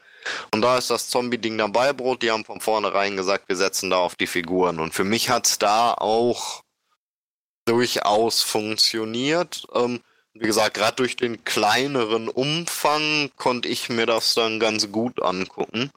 Und 0.50 0.62
da 0.62 0.78
ist 0.78 0.90
das 0.90 1.08
Zombie-Ding 1.08 1.56
dann 1.58 1.72
Beibrot. 1.72 2.22
Die 2.22 2.32
haben 2.32 2.44
von 2.44 2.60
vornherein 2.60 3.16
gesagt, 3.16 3.48
wir 3.48 3.56
setzen 3.56 3.90
da 3.90 3.98
auf 3.98 4.16
die 4.16 4.26
Figuren. 4.26 4.80
Und 4.80 4.92
für 4.92 5.04
mich 5.04 5.30
hat 5.30 5.46
es 5.46 5.58
da 5.58 5.92
auch 5.92 6.63
durchaus 7.64 8.42
funktioniert. 8.42 9.66
Ähm, 9.74 10.00
wie 10.34 10.46
gesagt, 10.46 10.74
gerade 10.74 10.96
durch 10.96 11.16
den 11.16 11.44
kleineren 11.44 12.28
Umfang 12.28 13.30
konnte 13.36 13.68
ich 13.68 13.88
mir 13.88 14.06
das 14.06 14.34
dann 14.34 14.58
ganz 14.58 14.90
gut 14.90 15.22
angucken. 15.22 15.90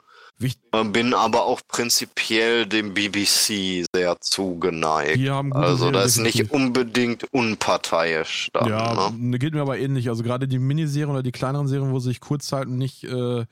Ähm, 0.72 0.92
Bin 0.92 1.14
aber 1.14 1.46
auch 1.46 1.60
prinzipiell 1.66 2.66
dem 2.66 2.94
BBC 2.94 3.84
sehr 3.92 4.20
zugeneigt. 4.20 5.18
also 5.52 5.90
das 5.90 6.12
ist 6.12 6.18
nicht 6.18 6.52
unbedingt 6.52 7.24
unparteiisch. 7.32 8.50
Dann, 8.52 8.68
ja, 8.68 9.10
ne? 9.10 9.38
geht 9.38 9.54
mir 9.54 9.62
aber 9.62 9.78
ähnlich. 9.78 10.08
Also 10.08 10.22
gerade 10.22 10.46
die 10.46 10.60
Miniserien 10.60 11.10
oder 11.10 11.24
die 11.24 11.32
kleineren 11.32 11.66
Serien, 11.66 11.90
wo 11.90 11.98
sich 11.98 12.20
kurz 12.20 12.52
halten, 12.52 12.78
nicht 12.78 13.02
äh, 13.04 13.46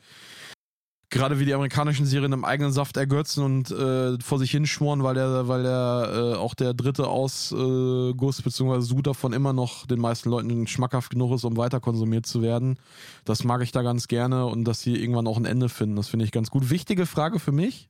gerade 1.11 1.39
wie 1.39 1.45
die 1.45 1.55
amerikanischen 1.55 2.07
Serien 2.07 2.33
im 2.33 2.45
eigenen 2.45 2.73
Saft 2.73 2.97
ergötzen 2.97 3.45
und 3.45 3.71
äh, 3.71 4.19
vor 4.21 4.39
sich 4.39 4.51
hinschmoren, 4.51 5.03
weil 5.03 5.15
der, 5.15 5.49
weil 5.49 5.63
der 5.63 6.11
äh, 6.13 6.37
auch 6.37 6.55
der 6.55 6.75
dritte 6.75 7.07
Ausguss 7.07 8.39
äh, 8.39 8.43
bzw. 8.43 8.81
Sud 8.81 9.07
davon 9.07 9.33
immer 9.33 9.53
noch 9.53 9.87
den 9.87 10.01
meisten 10.01 10.31
Leuten 10.31 10.67
schmackhaft 10.67 11.11
genug 11.11 11.33
ist, 11.33 11.45
um 11.45 11.57
weiter 11.57 11.81
konsumiert 11.81 12.27
zu 12.27 12.43
werden. 12.43 12.79
Das 13.25 13.45
mag 13.45 13.63
ich 13.63 13.73
da 13.73 13.83
ganz 13.83 14.09
gerne 14.09 14.47
und 14.47 14.65
dass 14.65 14.81
sie 14.81 14.97
irgendwann 14.97 15.27
auch 15.27 15.37
ein 15.37 15.45
Ende 15.45 15.69
finden. 15.69 15.97
Das 15.97 16.09
finde 16.09 16.25
ich 16.25 16.33
ganz 16.33 16.51
gut. 16.51 16.71
Wichtige 16.71 17.07
Frage 17.07 17.39
für 17.39 17.53
mich. 17.53 17.89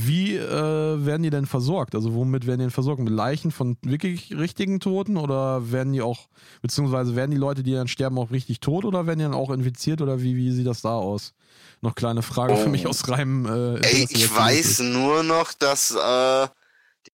Wie 0.00 0.36
äh, 0.36 1.04
werden 1.04 1.22
die 1.24 1.30
denn 1.30 1.46
versorgt? 1.46 1.94
Also 1.96 2.14
womit 2.14 2.46
werden 2.46 2.60
die 2.60 2.64
denn 2.64 2.70
versorgt? 2.70 3.02
Mit 3.02 3.12
Leichen 3.12 3.50
von 3.50 3.76
wirklich 3.82 4.32
richtigen 4.36 4.78
Toten 4.78 5.16
oder 5.16 5.72
werden 5.72 5.92
die 5.92 6.02
auch, 6.02 6.28
beziehungsweise 6.62 7.16
werden 7.16 7.32
die 7.32 7.36
Leute, 7.36 7.64
die 7.64 7.72
dann 7.72 7.88
sterben, 7.88 8.16
auch 8.18 8.30
richtig 8.30 8.60
tot 8.60 8.84
oder 8.84 9.06
werden 9.06 9.18
die 9.18 9.24
dann 9.24 9.34
auch 9.34 9.50
infiziert 9.50 10.00
oder 10.00 10.22
wie, 10.22 10.36
wie 10.36 10.52
sieht 10.52 10.66
das 10.66 10.82
da 10.82 10.94
aus? 10.94 11.34
Noch 11.80 11.96
kleine 11.96 12.22
Frage 12.22 12.54
oh. 12.54 12.56
für 12.56 12.68
mich 12.68 12.86
aus 12.86 13.08
reinem. 13.08 13.46
Äh, 13.46 13.80
Ey, 13.80 14.06
ich 14.08 14.34
weiß 14.34 14.80
nur 14.80 15.24
noch, 15.24 15.52
dass 15.52 15.90
äh, 15.90 16.48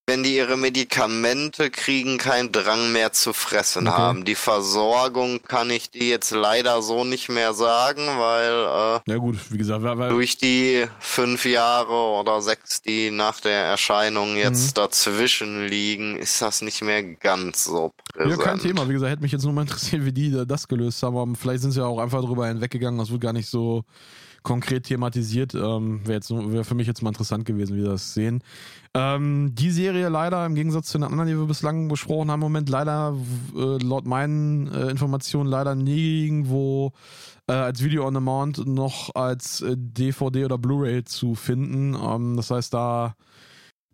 wenn 0.07 0.23
die 0.23 0.35
ihre 0.35 0.57
Medikamente 0.57 1.69
kriegen, 1.69 2.17
keinen 2.17 2.51
Drang 2.51 2.91
mehr 2.91 3.11
zu 3.11 3.33
fressen 3.33 3.87
okay. 3.87 3.97
haben. 3.97 4.25
Die 4.25 4.35
Versorgung 4.35 5.41
kann 5.43 5.69
ich 5.69 5.91
dir 5.91 6.07
jetzt 6.07 6.31
leider 6.31 6.81
so 6.81 7.03
nicht 7.03 7.29
mehr 7.29 7.53
sagen, 7.53 8.01
weil 8.17 8.51
äh, 9.05 9.11
ja 9.11 9.17
gut, 9.17 9.37
wie 9.49 9.57
gesagt, 9.57 9.83
weil, 9.83 10.09
durch 10.09 10.37
die 10.37 10.85
fünf 10.99 11.45
Jahre 11.45 11.93
oder 12.19 12.41
sechs, 12.41 12.81
die 12.81 13.11
nach 13.11 13.39
der 13.39 13.63
Erscheinung 13.63 14.35
jetzt 14.35 14.77
mhm. 14.77 14.81
dazwischen 14.81 15.67
liegen, 15.67 16.17
ist 16.17 16.41
das 16.41 16.61
nicht 16.61 16.81
mehr 16.81 17.03
ganz 17.03 17.63
so 17.63 17.93
präsent. 18.13 18.37
Ja, 18.37 18.43
kein 18.43 18.59
Thema. 18.59 18.87
Wie 18.87 18.93
gesagt, 18.93 19.11
hätte 19.11 19.21
mich 19.21 19.31
jetzt 19.31 19.43
nur 19.43 19.53
mal 19.53 19.61
interessiert, 19.61 20.05
wie 20.05 20.13
die 20.13 20.45
das 20.45 20.67
gelöst 20.67 21.01
haben. 21.03 21.17
Aber 21.17 21.35
vielleicht 21.35 21.61
sind 21.61 21.71
sie 21.71 21.79
ja 21.79 21.85
auch 21.85 21.99
einfach 21.99 22.21
drüber 22.21 22.47
hinweggegangen. 22.47 22.99
Das 22.99 23.11
wird 23.11 23.21
gar 23.21 23.33
nicht 23.33 23.49
so 23.49 23.83
konkret 24.45 24.85
thematisiert. 24.85 25.53
Ähm, 25.53 25.99
Wäre 26.05 26.21
wär 26.53 26.63
für 26.63 26.75
mich 26.75 26.87
jetzt 26.87 27.01
mal 27.01 27.09
interessant 27.09 27.43
gewesen, 27.43 27.75
wie 27.75 27.81
wir 27.81 27.89
das 27.89 28.13
sehen. 28.13 28.41
Ähm, 28.93 29.51
die 29.53 29.71
Serie 29.71 30.07
leider, 30.07 30.45
im 30.45 30.55
Gegensatz 30.55 30.87
zu 30.87 30.97
den 30.97 31.03
anderen, 31.03 31.27
die 31.27 31.37
wir 31.37 31.47
bislang 31.47 31.89
besprochen 31.89 32.31
haben, 32.31 32.39
im 32.39 32.45
Moment 32.45 32.69
leider, 32.69 33.13
äh, 33.53 33.83
laut 33.83 34.05
meinen 34.05 34.67
äh, 34.67 34.89
Informationen, 34.89 35.49
leider 35.49 35.75
nirgendwo 35.75 36.93
äh, 37.47 37.53
als 37.53 37.83
Video 37.83 38.07
on 38.07 38.13
Demand 38.13 38.65
noch 38.65 39.13
als 39.15 39.61
äh, 39.61 39.75
DVD 39.75 40.45
oder 40.45 40.57
Blu-ray 40.57 41.03
zu 41.03 41.35
finden. 41.35 41.95
Ähm, 41.95 42.37
das 42.37 42.51
heißt, 42.51 42.73
da 42.73 43.15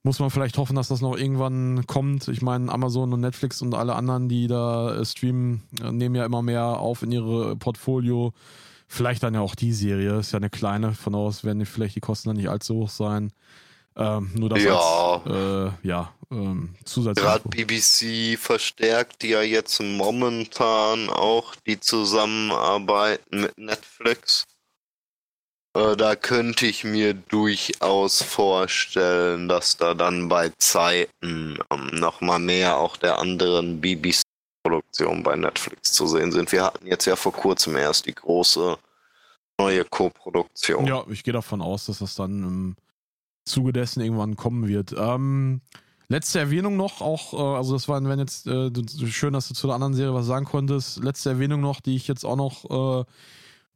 muss 0.04 0.20
man 0.20 0.32
vielleicht 0.32 0.58
hoffen, 0.58 0.76
dass 0.76 0.90
das 0.90 1.02
noch 1.02 1.18
irgendwann 1.18 1.86
kommt. 1.88 2.28
Ich 2.28 2.42
meine, 2.42 2.72
Amazon 2.72 3.14
und 3.14 3.22
Netflix 3.22 3.62
und 3.62 3.74
alle 3.74 3.96
anderen, 3.96 4.30
die 4.30 4.48
da 4.48 4.96
äh, 4.96 5.06
streamen, 5.06 5.64
äh, 5.82 5.92
nehmen 5.92 6.16
ja 6.16 6.26
immer 6.26 6.42
mehr 6.42 6.66
auf 6.66 7.04
in 7.04 7.12
ihre 7.12 7.56
Portfolio. 7.56 8.34
Vielleicht 8.94 9.24
dann 9.24 9.34
ja 9.34 9.40
auch 9.40 9.56
die 9.56 9.72
Serie, 9.72 10.20
ist 10.20 10.34
ja 10.34 10.38
eine 10.38 10.50
kleine, 10.50 10.94
von 10.94 11.16
aus 11.16 11.46
werden 11.46 11.66
vielleicht 11.66 11.96
die 11.96 12.02
Kosten 12.02 12.28
dann 12.28 12.36
nicht 12.36 12.50
allzu 12.50 12.76
hoch 12.76 12.90
sein. 12.90 13.32
Ähm, 13.96 14.32
nur 14.36 14.50
das 14.50 14.62
ja, 14.62 14.78
als, 14.78 15.26
äh, 15.28 15.88
ja 15.88 16.14
ähm. 16.30 16.76
Gerade 17.16 17.48
BBC 17.48 18.38
verstärkt 18.38 19.24
ja 19.24 19.42
jetzt 19.42 19.82
momentan 19.82 21.10
auch 21.10 21.56
die 21.66 21.80
Zusammenarbeit 21.80 23.22
mit 23.32 23.58
Netflix. 23.58 24.44
Äh, 25.74 25.96
da 25.96 26.18
könnte 26.18 26.68
ich 26.68 26.84
mir 26.84 27.14
durchaus 27.14 28.22
vorstellen, 28.22 29.48
dass 29.48 29.78
da 29.78 29.94
dann 29.94 30.28
bei 30.28 30.52
Zeiten 30.58 31.58
ähm, 31.72 31.88
nochmal 31.94 32.40
mehr 32.40 32.78
auch 32.78 32.98
der 32.98 33.20
anderen 33.20 33.80
BBC 33.80 34.31
Produktionen 34.64 35.24
bei 35.24 35.36
Netflix 35.36 35.94
zu 35.94 36.08
sehen 36.08 36.32
sind. 36.32 36.52
Wir 36.52 36.64
hatten 36.64 36.88
jetzt 36.88 37.06
ja 37.06 37.16
vor 37.16 37.34
kurzem 37.34 37.76
erst 37.76 38.06
die 38.06 38.16
große 38.16 38.78
neue 39.60 39.86
Co-Produktion. 39.86 40.86
Ja, 40.86 41.04
ich 41.10 41.24
gehe 41.24 41.34
davon 41.34 41.62
aus, 41.62 41.86
dass 41.86 42.00
das 42.00 42.16
dann 42.16 42.44
im 42.44 42.76
Zuge 43.46 43.74
dessen 43.74 44.02
irgendwann 44.02 44.36
kommen 44.36 44.68
wird. 44.68 44.94
Ähm, 44.98 45.62
letzte 46.08 46.40
Erwähnung 46.40 46.78
noch, 46.78 47.02
auch, 47.02 47.34
äh, 47.34 47.58
also 47.58 47.74
das 47.74 47.88
war, 47.88 48.04
wenn 48.04 48.20
jetzt 48.20 48.48
äh, 48.48 48.72
schön, 49.08 49.34
dass 49.34 49.48
du 49.48 49.54
zu 49.54 49.68
der 49.68 49.76
anderen 49.76 49.94
Serie 49.94 50.14
was 50.14 50.26
sagen 50.26 50.46
konntest. 50.46 51.04
Letzte 51.04 51.30
Erwähnung 51.32 51.62
noch, 51.62 51.82
die 51.82 51.96
ich 51.96 52.08
jetzt 52.08 52.24
auch 52.24 52.36
noch 52.36 53.02
äh, 53.02 53.06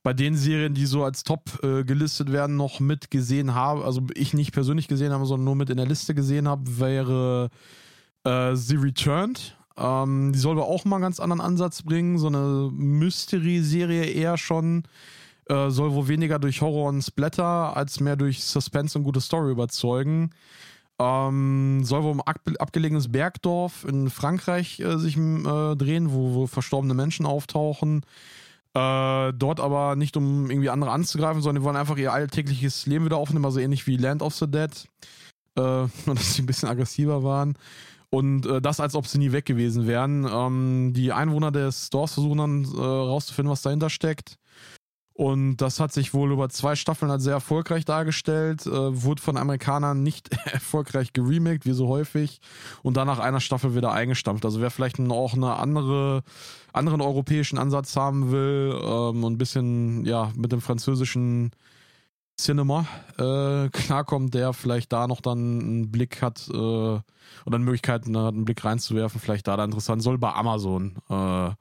bei 0.03 0.14
den 0.14 0.36
Serien, 0.36 0.76
die 0.76 0.86
so 0.86 1.03
als 1.03 1.24
Top 1.24 1.64
äh, 1.64 1.84
gelistet 1.84 2.32
werden, 2.32 2.57
noch 2.57 2.80
mit 2.80 3.10
gesehen 3.10 3.56
habe, 3.56 3.84
also 3.84 4.02
ich 4.14 4.36
nicht 4.36 4.52
persönlich 4.52 4.88
gesehen 4.88 5.12
habe, 5.12 5.26
sondern 5.26 5.45
nur 5.45 5.56
mit 5.56 5.72
in 5.72 5.78
der 5.78 5.88
Liste 5.88 6.14
gesehen 6.14 6.48
habe, 6.48 6.80
wäre 6.80 7.49
äh, 8.24 8.56
The 8.56 8.76
Returned. 8.76 9.57
Ähm, 9.77 10.31
die 10.34 10.39
soll 10.39 10.57
aber 10.57 10.68
auch 10.68 10.85
mal 10.85 10.97
einen 10.97 11.03
ganz 11.03 11.19
anderen 11.19 11.41
Ansatz 11.41 11.84
bringen. 11.84 12.18
So 12.18 12.27
eine 12.27 12.69
Mystery-Serie 12.72 14.06
eher 14.06 14.38
schon. 14.38 14.84
Äh, 15.47 15.69
soll 15.69 15.93
wohl 15.93 16.07
weniger 16.07 16.39
durch 16.39 16.61
Horror 16.61 16.89
und 16.89 17.03
Splatter 17.03 17.77
als 17.77 17.99
mehr 17.99 18.15
durch 18.15 18.43
Suspense 18.43 18.97
und 18.97 19.03
gute 19.03 19.22
Story 19.22 19.52
überzeugen. 19.52 20.31
Ähm, 20.97 21.84
soll 21.84 22.03
wohl 22.03 22.11
um 22.11 22.22
ab 22.22 22.39
abgelegenes 22.57 23.11
Bergdorf 23.11 23.84
in 23.84 24.10
Frankreich 24.10 24.80
äh, 24.80 24.97
sich 24.97 25.18
äh, 25.18 25.76
drehen, 25.76 26.14
wo, 26.14 26.34
wo, 26.34 26.47
verstorbene 26.47 26.93
Menschen 26.93 27.26
auftauchen. 27.26 28.06
Äh, 28.73 29.34
dort 29.34 29.60
aber 29.60 29.95
nicht 29.95 30.15
um 30.18 30.49
irgendwie 30.49 30.69
andere 30.69 30.91
anzugreifen, 30.91 31.41
sondern 31.41 31.61
die 31.61 31.65
wollen 31.65 31.76
einfach 31.76 31.97
ihr 31.97 32.14
alltägliches 32.14 32.85
Leben 32.85 33.06
wieder 33.06 33.18
aufnehmen, 33.18 33.45
also 33.45 33.60
ähnlich 33.60 33.88
wie 33.88 33.97
Land 33.97 34.22
of 34.22 34.34
the 34.35 34.49
Dead. 34.49 34.72
Äh, 35.57 35.61
nur 36.06 36.15
dass 36.15 36.34
sie 36.34 36.41
ein 36.41 36.45
bisschen 36.45 36.69
aggressiver 36.69 37.23
waren. 37.23 37.57
Und 38.10 38.45
äh, 38.45 38.61
das, 38.61 38.80
als 38.80 38.95
ob 38.95 39.07
sie 39.07 39.18
nie 39.18 39.32
weg 39.32 39.45
gewesen 39.45 39.88
wären. 39.88 40.27
Ähm, 40.30 40.94
die 40.94 41.11
Einwohner 41.11 41.52
des 41.52 41.90
Dorfs 41.90 42.14
versuchen 42.14 42.38
dann 42.38 42.64
äh, 42.64 42.77
rauszufinden, 42.77 43.52
was 43.52 43.61
dahinter 43.61 43.90
steckt. 43.90 44.38
Und 45.18 45.57
das 45.57 45.80
hat 45.80 45.94
sich 45.94 46.14
wohl 46.14 46.34
über 46.34 46.49
zwei 46.49 46.76
Staffeln 46.76 47.10
als 47.10 47.23
sehr 47.23 47.36
erfolgreich 47.36 47.86
dargestellt, 47.86 48.65
äh, 48.65 48.72
wurde 48.72 49.22
von 49.22 49.38
Amerikanern 49.38 50.03
nicht 50.03 50.30
erfolgreich 50.45 51.14
geremaked, 51.14 51.65
wie 51.65 51.72
so 51.72 51.88
häufig, 51.88 52.41
und 52.84 52.98
dann 52.98 53.07
nach 53.07 53.19
einer 53.19 53.40
Staffel 53.40 53.76
wieder 53.76 53.94
eingestampft. 53.94 54.44
Also 54.44 54.60
wer 54.60 54.72
vielleicht 54.72 54.99
auch 54.99 55.34
einen 55.34 55.45
andere, 55.45 56.22
anderen 56.73 56.99
europäischen 56.99 57.57
Ansatz 57.57 57.95
haben 57.95 58.32
will 58.34 58.77
ähm, 58.77 59.23
und 59.23 59.34
ein 59.34 59.38
bisschen 59.38 60.03
ja 60.06 60.34
mit 60.36 60.52
dem 60.52 60.60
französischen 60.60 61.52
Cinema 62.38 62.86
äh, 63.18 63.70
klarkommt, 63.70 64.34
der 64.34 64.53
vielleicht 64.53 64.91
da 64.91 65.07
noch 65.07 65.22
dann 65.22 65.60
einen 65.60 65.91
Blick 65.91 66.22
hat 66.22 66.48
äh, 66.49 66.53
oder 66.53 67.03
eine 67.45 67.60
Möglichkeit 67.60 68.02
hat, 68.02 68.07
einen 68.07 68.45
Blick 68.45 68.64
reinzuwerfen, 68.64 69.22
vielleicht 69.22 69.48
da, 69.48 69.57
da 69.57 69.64
interessant, 69.64 70.03
soll 70.03 70.18
bei 70.18 70.34
Amazon 70.34 70.98
äh, 71.10 71.52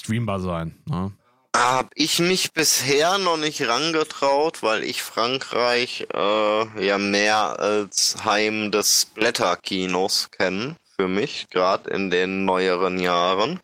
streambar 0.00 0.40
sein. 0.40 0.76
Ne? 0.86 1.12
Hab 1.54 1.90
ich 1.94 2.18
mich 2.18 2.52
bisher 2.52 3.18
noch 3.18 3.36
nicht 3.36 3.66
rangetraut, 3.68 4.62
weil 4.62 4.84
ich 4.84 5.02
Frankreich 5.02 6.06
äh, 6.14 6.86
ja 6.86 6.98
mehr 6.98 7.58
als 7.58 8.24
Heim 8.24 8.70
des 8.70 9.06
Blätterkinos 9.06 10.30
kenne, 10.30 10.76
für 10.96 11.08
mich, 11.08 11.48
gerade 11.50 11.90
in 11.90 12.10
den 12.10 12.44
neueren 12.46 12.98
Jahren. 12.98 13.60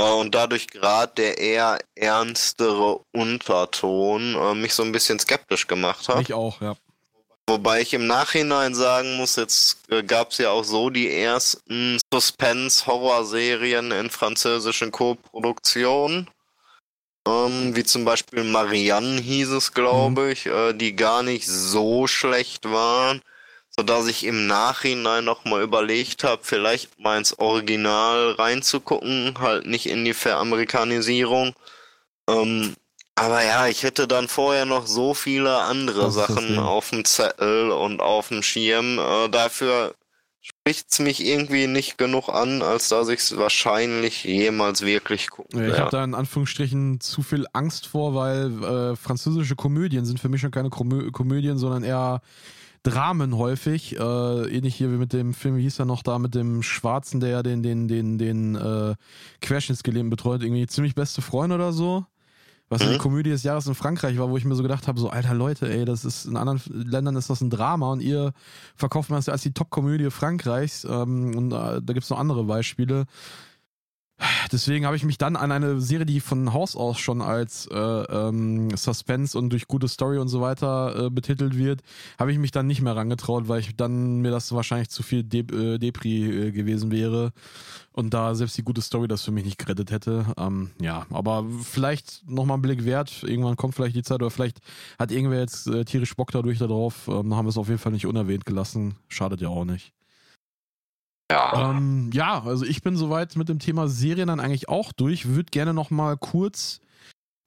Und 0.00 0.34
dadurch 0.34 0.68
gerade 0.68 1.12
der 1.16 1.38
eher 1.38 1.78
ernstere 1.94 3.00
Unterton 3.12 4.34
äh, 4.34 4.54
mich 4.54 4.74
so 4.74 4.82
ein 4.82 4.92
bisschen 4.92 5.18
skeptisch 5.18 5.66
gemacht 5.66 6.08
hat. 6.08 6.22
Ich 6.22 6.32
auch, 6.32 6.60
ja. 6.60 6.74
Wobei 7.46 7.80
ich 7.80 7.92
im 7.94 8.06
Nachhinein 8.06 8.74
sagen 8.74 9.16
muss, 9.16 9.36
jetzt 9.36 9.78
äh, 9.90 10.02
gab 10.02 10.30
es 10.30 10.38
ja 10.38 10.50
auch 10.50 10.62
so 10.62 10.88
die 10.88 11.12
ersten 11.12 11.98
Suspense-Horror-Serien 12.12 13.90
in 13.90 14.08
französischen 14.08 14.92
Co-Produktionen. 14.92 16.30
Ähm, 17.26 17.74
wie 17.74 17.84
zum 17.84 18.04
Beispiel 18.04 18.44
Marianne 18.44 19.20
hieß 19.20 19.50
es, 19.50 19.72
glaube 19.72 20.22
mhm. 20.22 20.30
ich, 20.30 20.46
äh, 20.46 20.72
die 20.72 20.94
gar 20.96 21.22
nicht 21.22 21.46
so 21.46 22.06
schlecht 22.06 22.70
waren 22.70 23.20
sodass 23.76 24.06
ich 24.08 24.24
im 24.24 24.46
Nachhinein 24.46 25.24
nochmal 25.24 25.62
überlegt 25.62 26.24
habe, 26.24 26.42
vielleicht 26.44 26.98
mal 26.98 27.18
ins 27.18 27.38
Original 27.38 28.32
reinzugucken, 28.32 29.34
halt 29.38 29.66
nicht 29.66 29.86
in 29.86 30.04
die 30.04 30.14
Veramerikanisierung. 30.14 31.54
Ähm, 32.28 32.74
aber 33.14 33.44
ja, 33.44 33.66
ich 33.66 33.82
hätte 33.82 34.08
dann 34.08 34.28
vorher 34.28 34.64
noch 34.64 34.86
so 34.86 35.14
viele 35.14 35.58
andere 35.58 36.10
Sachen 36.10 36.58
auf 36.58 36.90
dem 36.90 37.04
Zettel 37.04 37.70
und 37.70 38.00
auf 38.00 38.28
dem 38.28 38.42
Schirm. 38.42 38.98
Äh, 38.98 39.28
dafür 39.28 39.94
spricht's 40.40 40.98
mich 40.98 41.24
irgendwie 41.24 41.66
nicht 41.66 41.98
genug 41.98 42.28
an, 42.28 42.62
als 42.62 42.88
dass 42.88 43.08
ich 43.08 43.20
es 43.20 43.36
wahrscheinlich 43.36 44.24
jemals 44.24 44.82
wirklich 44.82 45.28
gucke. 45.28 45.58
Ja, 45.58 45.68
ich 45.68 45.78
habe 45.78 45.90
da 45.90 46.02
in 46.02 46.14
Anführungsstrichen 46.14 47.00
zu 47.00 47.22
viel 47.22 47.46
Angst 47.52 47.86
vor, 47.86 48.14
weil 48.14 48.64
äh, 48.64 48.96
französische 48.96 49.54
Komödien 49.54 50.06
sind 50.06 50.18
für 50.18 50.28
mich 50.28 50.40
schon 50.40 50.50
keine 50.50 50.70
Komö 50.70 51.10
Komödien, 51.10 51.58
sondern 51.58 51.84
eher 51.84 52.22
Dramen 52.82 53.36
häufig. 53.36 53.98
Äh, 53.98 54.02
ähnlich 54.56 54.74
hier 54.74 54.90
wie 54.90 54.96
mit 54.96 55.12
dem 55.12 55.34
Film, 55.34 55.56
wie 55.56 55.62
hieß 55.62 55.78
er 55.78 55.84
noch 55.84 56.02
da, 56.02 56.18
mit 56.18 56.34
dem 56.34 56.62
Schwarzen, 56.62 57.20
der 57.20 57.30
ja 57.30 57.42
den, 57.42 57.62
den, 57.62 57.88
den, 57.88 58.18
den 58.18 58.54
äh, 58.54 58.94
Querschnittsgelähmten 59.42 60.10
betreut, 60.10 60.42
irgendwie 60.42 60.66
ziemlich 60.66 60.94
beste 60.94 61.22
Freund 61.22 61.52
oder 61.52 61.72
so. 61.72 62.06
Was 62.70 62.86
mhm. 62.86 62.92
die 62.92 62.98
Komödie 62.98 63.30
des 63.30 63.42
Jahres 63.42 63.66
in 63.66 63.74
Frankreich 63.74 64.16
war, 64.16 64.30
wo 64.30 64.36
ich 64.36 64.44
mir 64.44 64.54
so 64.54 64.62
gedacht 64.62 64.86
habe, 64.86 65.00
so, 65.00 65.10
alter 65.10 65.34
Leute, 65.34 65.68
ey, 65.68 65.84
das 65.84 66.04
ist 66.04 66.24
in 66.24 66.36
anderen 66.36 66.60
Ländern 66.88 67.16
ist 67.16 67.28
das 67.28 67.40
ein 67.40 67.50
Drama 67.50 67.90
und 67.90 68.00
ihr 68.00 68.32
verkauft 68.76 69.10
mir 69.10 69.16
das 69.16 69.26
ja 69.26 69.32
als 69.32 69.42
die 69.42 69.52
Top-Komödie 69.52 70.10
Frankreichs. 70.10 70.84
Ähm, 70.84 71.36
und 71.36 71.52
äh, 71.52 71.82
da 71.82 71.92
gibt's 71.92 72.10
noch 72.10 72.18
andere 72.18 72.44
Beispiele. 72.44 73.06
Deswegen 74.52 74.86
habe 74.86 74.96
ich 74.96 75.04
mich 75.04 75.18
dann 75.18 75.36
an 75.36 75.52
eine 75.52 75.80
Serie, 75.80 76.06
die 76.06 76.20
von 76.20 76.52
Haus 76.52 76.76
aus 76.76 76.98
schon 76.98 77.22
als 77.22 77.66
äh, 77.66 77.76
ähm, 77.76 78.76
Suspense 78.76 79.38
und 79.38 79.50
durch 79.50 79.68
gute 79.68 79.88
Story 79.88 80.18
und 80.18 80.28
so 80.28 80.40
weiter 80.40 81.06
äh, 81.06 81.10
betitelt 81.10 81.56
wird, 81.56 81.82
habe 82.18 82.32
ich 82.32 82.38
mich 82.38 82.50
dann 82.50 82.66
nicht 82.66 82.82
mehr 82.82 82.96
rangetraut, 82.96 83.48
weil 83.48 83.60
ich 83.60 83.76
dann 83.76 84.20
mir 84.20 84.30
das 84.30 84.52
wahrscheinlich 84.52 84.90
zu 84.90 85.02
viel 85.02 85.22
De 85.22 85.40
äh, 85.40 85.78
Depri 85.78 86.48
äh, 86.48 86.50
gewesen 86.52 86.90
wäre 86.90 87.32
und 87.92 88.14
da 88.14 88.34
selbst 88.34 88.56
die 88.56 88.62
gute 88.62 88.82
Story 88.82 89.08
das 89.08 89.22
für 89.22 89.30
mich 89.30 89.44
nicht 89.44 89.58
gerettet 89.58 89.90
hätte. 89.90 90.26
Ähm, 90.36 90.70
ja, 90.80 91.06
aber 91.10 91.44
vielleicht 91.62 92.28
nochmal 92.28 92.54
einen 92.54 92.62
Blick 92.62 92.84
wert. 92.84 93.22
Irgendwann 93.22 93.56
kommt 93.56 93.74
vielleicht 93.74 93.96
die 93.96 94.02
Zeit 94.02 94.22
oder 94.22 94.30
vielleicht 94.30 94.60
hat 94.98 95.10
irgendwer 95.10 95.40
jetzt 95.40 95.66
äh, 95.66 95.84
tierisch 95.84 96.14
Bock 96.14 96.30
dadurch 96.30 96.58
darauf. 96.58 97.08
Ähm, 97.08 97.34
haben 97.34 97.46
wir 97.46 97.50
es 97.50 97.58
auf 97.58 97.68
jeden 97.68 97.80
Fall 97.80 97.92
nicht 97.92 98.06
unerwähnt 98.06 98.46
gelassen. 98.46 98.96
Schadet 99.08 99.40
ja 99.40 99.48
auch 99.48 99.64
nicht. 99.64 99.92
Ja. 101.30 101.70
Ähm, 101.70 102.10
ja, 102.12 102.42
also 102.42 102.64
ich 102.64 102.82
bin 102.82 102.96
soweit 102.96 103.36
mit 103.36 103.48
dem 103.48 103.60
Thema 103.60 103.88
Serien 103.88 104.26
dann 104.28 104.40
eigentlich 104.40 104.68
auch 104.68 104.92
durch. 104.92 105.28
Würde 105.28 105.50
gerne 105.50 105.72
noch 105.72 105.90
mal 105.90 106.16
kurz 106.16 106.80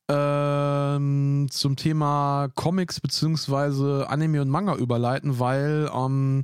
ähm, 0.09 1.47
zum 1.51 1.75
Thema 1.75 2.47
Comics 2.55 3.01
beziehungsweise 3.01 4.07
Anime 4.09 4.41
und 4.41 4.49
Manga 4.49 4.75
überleiten, 4.75 5.37
weil 5.37 5.89
ähm, 5.93 6.43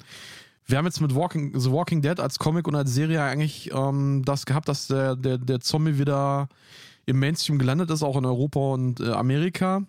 wir 0.65 0.77
haben 0.77 0.85
jetzt 0.85 0.99
mit 0.99 1.15
Walking, 1.15 1.57
The 1.57 1.71
Walking 1.71 2.01
Dead 2.01 2.19
als 2.19 2.39
Comic 2.39 2.67
und 2.67 2.75
als 2.75 2.93
Serie 2.93 3.23
eigentlich 3.23 3.71
ähm, 3.73 4.23
das 4.25 4.45
gehabt, 4.45 4.67
dass 4.67 4.87
der, 4.87 5.15
der, 5.15 5.37
der 5.37 5.61
Zombie 5.61 5.97
wieder 5.97 6.49
im 7.05 7.19
Mainstream 7.19 7.57
gelandet 7.57 7.89
ist, 7.89 8.03
auch 8.03 8.17
in 8.17 8.25
Europa 8.25 8.59
und 8.59 8.99
äh, 8.99 9.11
Amerika. 9.11 9.81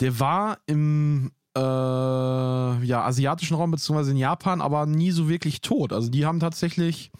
Der 0.00 0.20
war 0.20 0.58
im 0.66 1.32
äh, 1.56 1.60
ja, 1.60 3.04
asiatischen 3.04 3.56
Raum 3.56 3.70
beziehungsweise 3.70 4.12
in 4.12 4.16
Japan, 4.16 4.60
aber 4.60 4.86
nie 4.86 5.10
so 5.10 5.28
wirklich 5.28 5.60
tot. 5.60 5.92
Also 5.92 6.08
die 6.10 6.26
haben 6.26 6.40
tatsächlich 6.40 7.10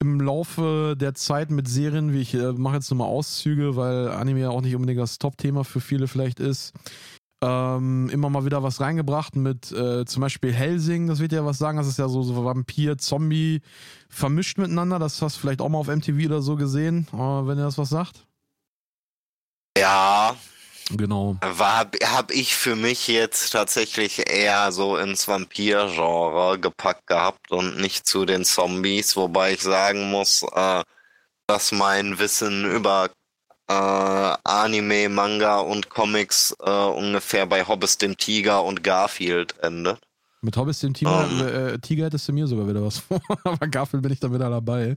im 0.00 0.20
Laufe 0.20 0.94
der 0.98 1.14
Zeit 1.14 1.50
mit 1.50 1.68
Serien, 1.68 2.12
wie 2.12 2.20
ich 2.20 2.34
äh, 2.34 2.52
mache 2.52 2.76
jetzt 2.76 2.90
nochmal 2.90 3.08
Auszüge, 3.08 3.76
weil 3.76 4.08
Anime 4.08 4.40
ja 4.40 4.50
auch 4.50 4.60
nicht 4.60 4.74
unbedingt 4.74 5.00
das 5.00 5.18
Top-Thema 5.18 5.64
für 5.64 5.80
viele 5.80 6.06
vielleicht 6.06 6.38
ist, 6.38 6.74
ähm, 7.42 8.08
immer 8.10 8.30
mal 8.30 8.44
wieder 8.44 8.62
was 8.62 8.80
reingebracht 8.80 9.36
mit 9.36 9.72
äh, 9.72 10.04
zum 10.04 10.20
Beispiel 10.20 10.52
Helsing, 10.52 11.06
das 11.06 11.18
wird 11.18 11.32
ja 11.32 11.44
was 11.44 11.58
sagen, 11.58 11.78
das 11.78 11.86
ist 11.86 11.98
ja 11.98 12.08
so, 12.08 12.22
so 12.22 12.44
Vampir, 12.44 12.98
Zombie 12.98 13.62
vermischt 14.08 14.58
miteinander, 14.58 14.98
das 14.98 15.20
hast 15.22 15.36
du 15.36 15.40
vielleicht 15.40 15.60
auch 15.60 15.68
mal 15.68 15.78
auf 15.78 15.88
MTV 15.88 16.26
oder 16.26 16.42
so 16.42 16.56
gesehen, 16.56 17.06
äh, 17.12 17.16
wenn 17.16 17.58
ihr 17.58 17.64
das 17.64 17.78
was 17.78 17.88
sagt. 17.88 18.26
Ja, 19.78 20.34
Genau. 20.90 21.36
War, 21.40 21.90
hab 22.04 22.30
ich 22.30 22.54
für 22.54 22.76
mich 22.76 23.08
jetzt 23.08 23.50
tatsächlich 23.50 24.30
eher 24.30 24.70
so 24.70 24.96
ins 24.96 25.26
Vampir-Genre 25.26 26.60
gepackt 26.60 27.08
gehabt 27.08 27.50
und 27.50 27.78
nicht 27.78 28.06
zu 28.06 28.24
den 28.24 28.44
Zombies, 28.44 29.16
wobei 29.16 29.54
ich 29.54 29.62
sagen 29.62 30.10
muss, 30.10 30.44
äh, 30.54 30.82
dass 31.48 31.72
mein 31.72 32.18
Wissen 32.18 32.64
über 32.64 33.10
äh, 33.68 33.72
Anime, 34.44 35.08
Manga 35.08 35.58
und 35.58 35.90
Comics 35.90 36.54
äh, 36.60 36.70
ungefähr 36.70 37.46
bei 37.46 37.66
Hobbes 37.66 37.98
dem 37.98 38.16
Tiger 38.16 38.62
und 38.62 38.84
Garfield 38.84 39.58
endet. 39.62 39.98
Mit 40.42 40.56
Hobbes 40.56 40.80
dem 40.80 40.94
Tiger, 40.94 41.26
um, 41.26 41.40
ähm. 41.40 41.74
äh, 41.74 41.78
Tiger 41.78 42.04
hättest 42.04 42.28
du 42.28 42.32
mir 42.32 42.46
sogar 42.46 42.68
wieder 42.68 42.84
was 42.84 42.98
vor, 43.00 43.20
aber 43.42 43.66
Garfield 43.66 44.02
bin 44.04 44.12
ich 44.12 44.20
dann 44.20 44.32
wieder 44.32 44.50
dabei. 44.50 44.96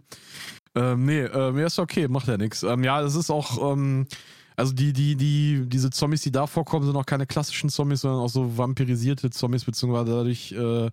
Ähm, 0.76 1.06
nee, 1.06 1.22
äh, 1.22 1.52
mir 1.52 1.66
ist 1.66 1.80
okay, 1.80 2.08
macht 2.08 2.28
ja 2.28 2.38
nichts. 2.38 2.62
Ähm, 2.62 2.84
ja, 2.84 3.02
das 3.02 3.16
ist 3.16 3.32
auch, 3.32 3.74
ähm, 3.74 4.08
also 4.60 4.74
die, 4.74 4.92
die, 4.92 5.16
die, 5.16 5.64
diese 5.66 5.90
Zombies, 5.90 6.22
die 6.22 6.32
da 6.32 6.46
vorkommen, 6.46 6.86
sind 6.86 6.96
auch 6.98 7.06
keine 7.06 7.26
klassischen 7.26 7.70
Zombies, 7.70 8.02
sondern 8.02 8.20
auch 8.20 8.30
so 8.30 8.58
vampirisierte 8.58 9.30
Zombies, 9.30 9.64
beziehungsweise 9.64 10.12
dadurch, 10.12 10.52
äh, 10.52 10.92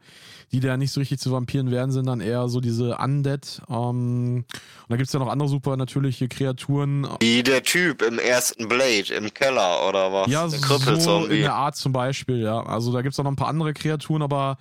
die 0.53 0.61
da 0.61 0.77
nicht 0.77 0.93
so 0.93 1.01
richtig 1.01 1.19
zu 1.19 1.33
Vampiren 1.33 1.73
werden, 1.73 1.91
sind 1.91 2.07
dann 2.07 2.21
eher 2.21 2.49
so 2.49 2.61
diese 2.61 2.97
Undead. 2.97 3.61
Ähm, 3.69 4.45
und 4.47 4.89
da 4.89 4.97
gibt 4.97 5.09
es 5.09 5.13
ja 5.13 5.19
noch 5.19 5.29
andere 5.29 5.49
super 5.49 5.77
natürliche 5.77 6.29
Kreaturen. 6.29 7.09
Wie 7.21 7.43
der 7.43 7.65
Typ 7.65 8.03
im 8.03 8.21
ersten 8.21 8.69
Blade 8.69 9.13
im 9.13 9.35
Keller 9.35 9.89
oder 9.89 10.13
was? 10.13 10.31
Ja, 10.31 10.49
so 10.49 11.25
in 11.27 11.41
der 11.41 11.55
Art 11.55 11.75
zum 11.75 11.93
Beispiel, 11.93 12.39
ja. 12.39 12.63
Also 12.63 12.93
da 12.93 13.03
gibt 13.03 13.15
es 13.15 13.19
auch 13.19 13.25
noch 13.25 13.33
ein 13.33 13.37
paar 13.37 13.49
andere 13.49 13.75
Kreaturen, 13.75 14.23
aber 14.23 14.59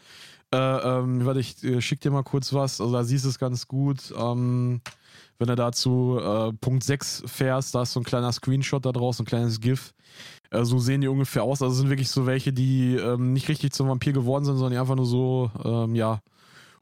äh, 0.52 0.58
ähm, 0.58 1.26
warte, 1.26 1.42
ich 1.42 1.64
äh, 1.64 1.80
schick 1.80 2.02
dir 2.02 2.10
mal 2.10 2.24
kurz 2.24 2.54
was. 2.54 2.82
Also 2.82 2.92
da 2.92 3.04
siehst 3.04 3.26
du 3.26 3.30
es 3.30 3.38
ganz 3.38 3.68
gut. 3.68 4.14
Ähm, 4.18 4.82
wenn 5.38 5.48
du 5.48 5.56
dazu 5.56 6.20
äh, 6.22 6.54
Punkt 6.54 6.84
6 6.84 7.24
fährst, 7.26 7.76
da 7.76 7.84
ist 7.84 7.94
so 7.94 8.00
ein 8.00 8.04
kleiner 8.06 8.32
Screenshot 8.32 8.86
da 8.86 8.92
draus, 8.92 9.20
ein 9.20 9.26
kleines 9.26 9.60
GIF. 9.60 9.94
Äh, 10.52 10.64
so 10.64 10.80
sehen 10.80 11.02
die 11.02 11.08
ungefähr 11.08 11.44
aus. 11.44 11.62
Also 11.62 11.76
sind 11.76 11.90
wirklich 11.90 12.10
so 12.10 12.26
welche, 12.26 12.54
die 12.54 12.96
ähm, 12.96 13.34
nicht 13.34 13.50
richtig 13.50 13.74
zum 13.74 13.90
Vampir 13.90 14.14
geworden 14.14 14.46
sind, 14.46 14.56
sondern 14.56 14.74
die 14.74 14.80
einfach 14.80 14.96
nur 14.96 15.06
so, 15.06 15.52
ähm, 15.64 15.96
ja, 15.96 16.22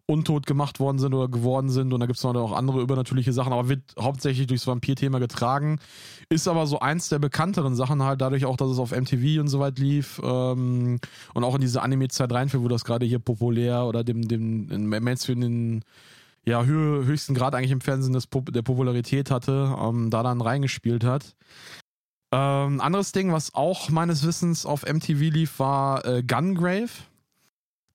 untot 0.06 0.46
gemacht 0.46 0.80
worden 0.80 1.00
sind 1.00 1.14
oder 1.14 1.30
geworden 1.30 1.70
sind. 1.70 1.94
Und 1.94 2.00
da 2.00 2.06
gibt 2.06 2.18
es 2.18 2.24
noch 2.24 2.52
andere 2.52 2.82
übernatürliche 2.82 3.32
Sachen, 3.32 3.54
aber 3.54 3.70
wird 3.70 3.82
hauptsächlich 3.98 4.48
durchs 4.48 4.68
Vampir-Thema 4.68 5.20
getragen. 5.20 5.80
Ist 6.30 6.48
aber 6.48 6.68
so 6.68 6.80
eins 6.80 7.10
der 7.10 7.20
bekannteren 7.20 7.76
Sachen 7.76 8.04
halt, 8.04 8.20
dadurch 8.20 8.46
auch, 8.46 8.58
dass 8.58 8.70
es 8.70 8.80
auf 8.80 8.92
MTV 8.92 9.40
und 9.40 9.48
so 9.48 9.60
weit 9.60 9.80
lief 9.80 10.22
ähm, 10.24 11.00
und 11.34 11.44
auch 11.44 11.56
in 11.56 11.62
diese 11.62 11.82
Anime-Zeit 11.82 12.32
reinfällt, 12.34 12.64
wo 12.64 12.68
das 12.68 12.84
gerade 12.84 13.06
hier 13.06 13.20
populär 13.20 13.86
oder 13.86 14.04
dem, 14.04 14.28
dem 14.28 14.88
Mainstream 14.88 15.40
den 15.40 15.84
ja, 16.46 16.64
hö 16.64 17.06
höchsten 17.06 17.34
Grad 17.34 17.56
eigentlich 17.56 17.72
im 17.72 17.82
Fernsehen 17.82 18.14
des 18.14 18.28
der 18.30 18.62
Popularität 18.62 19.32
hatte, 19.32 19.76
ähm, 19.80 20.10
da 20.10 20.24
dann 20.24 20.42
reingespielt 20.42 21.04
hat. 21.04 21.36
Ähm, 22.34 22.82
anderes 22.82 23.12
Ding, 23.12 23.32
was 23.32 23.54
auch 23.54 23.90
meines 23.90 24.26
Wissens 24.26 24.66
auf 24.66 24.86
MTV 24.86 25.20
lief, 25.32 25.60
war 25.60 26.06
äh, 26.06 26.24
Gungrave. 26.24 26.90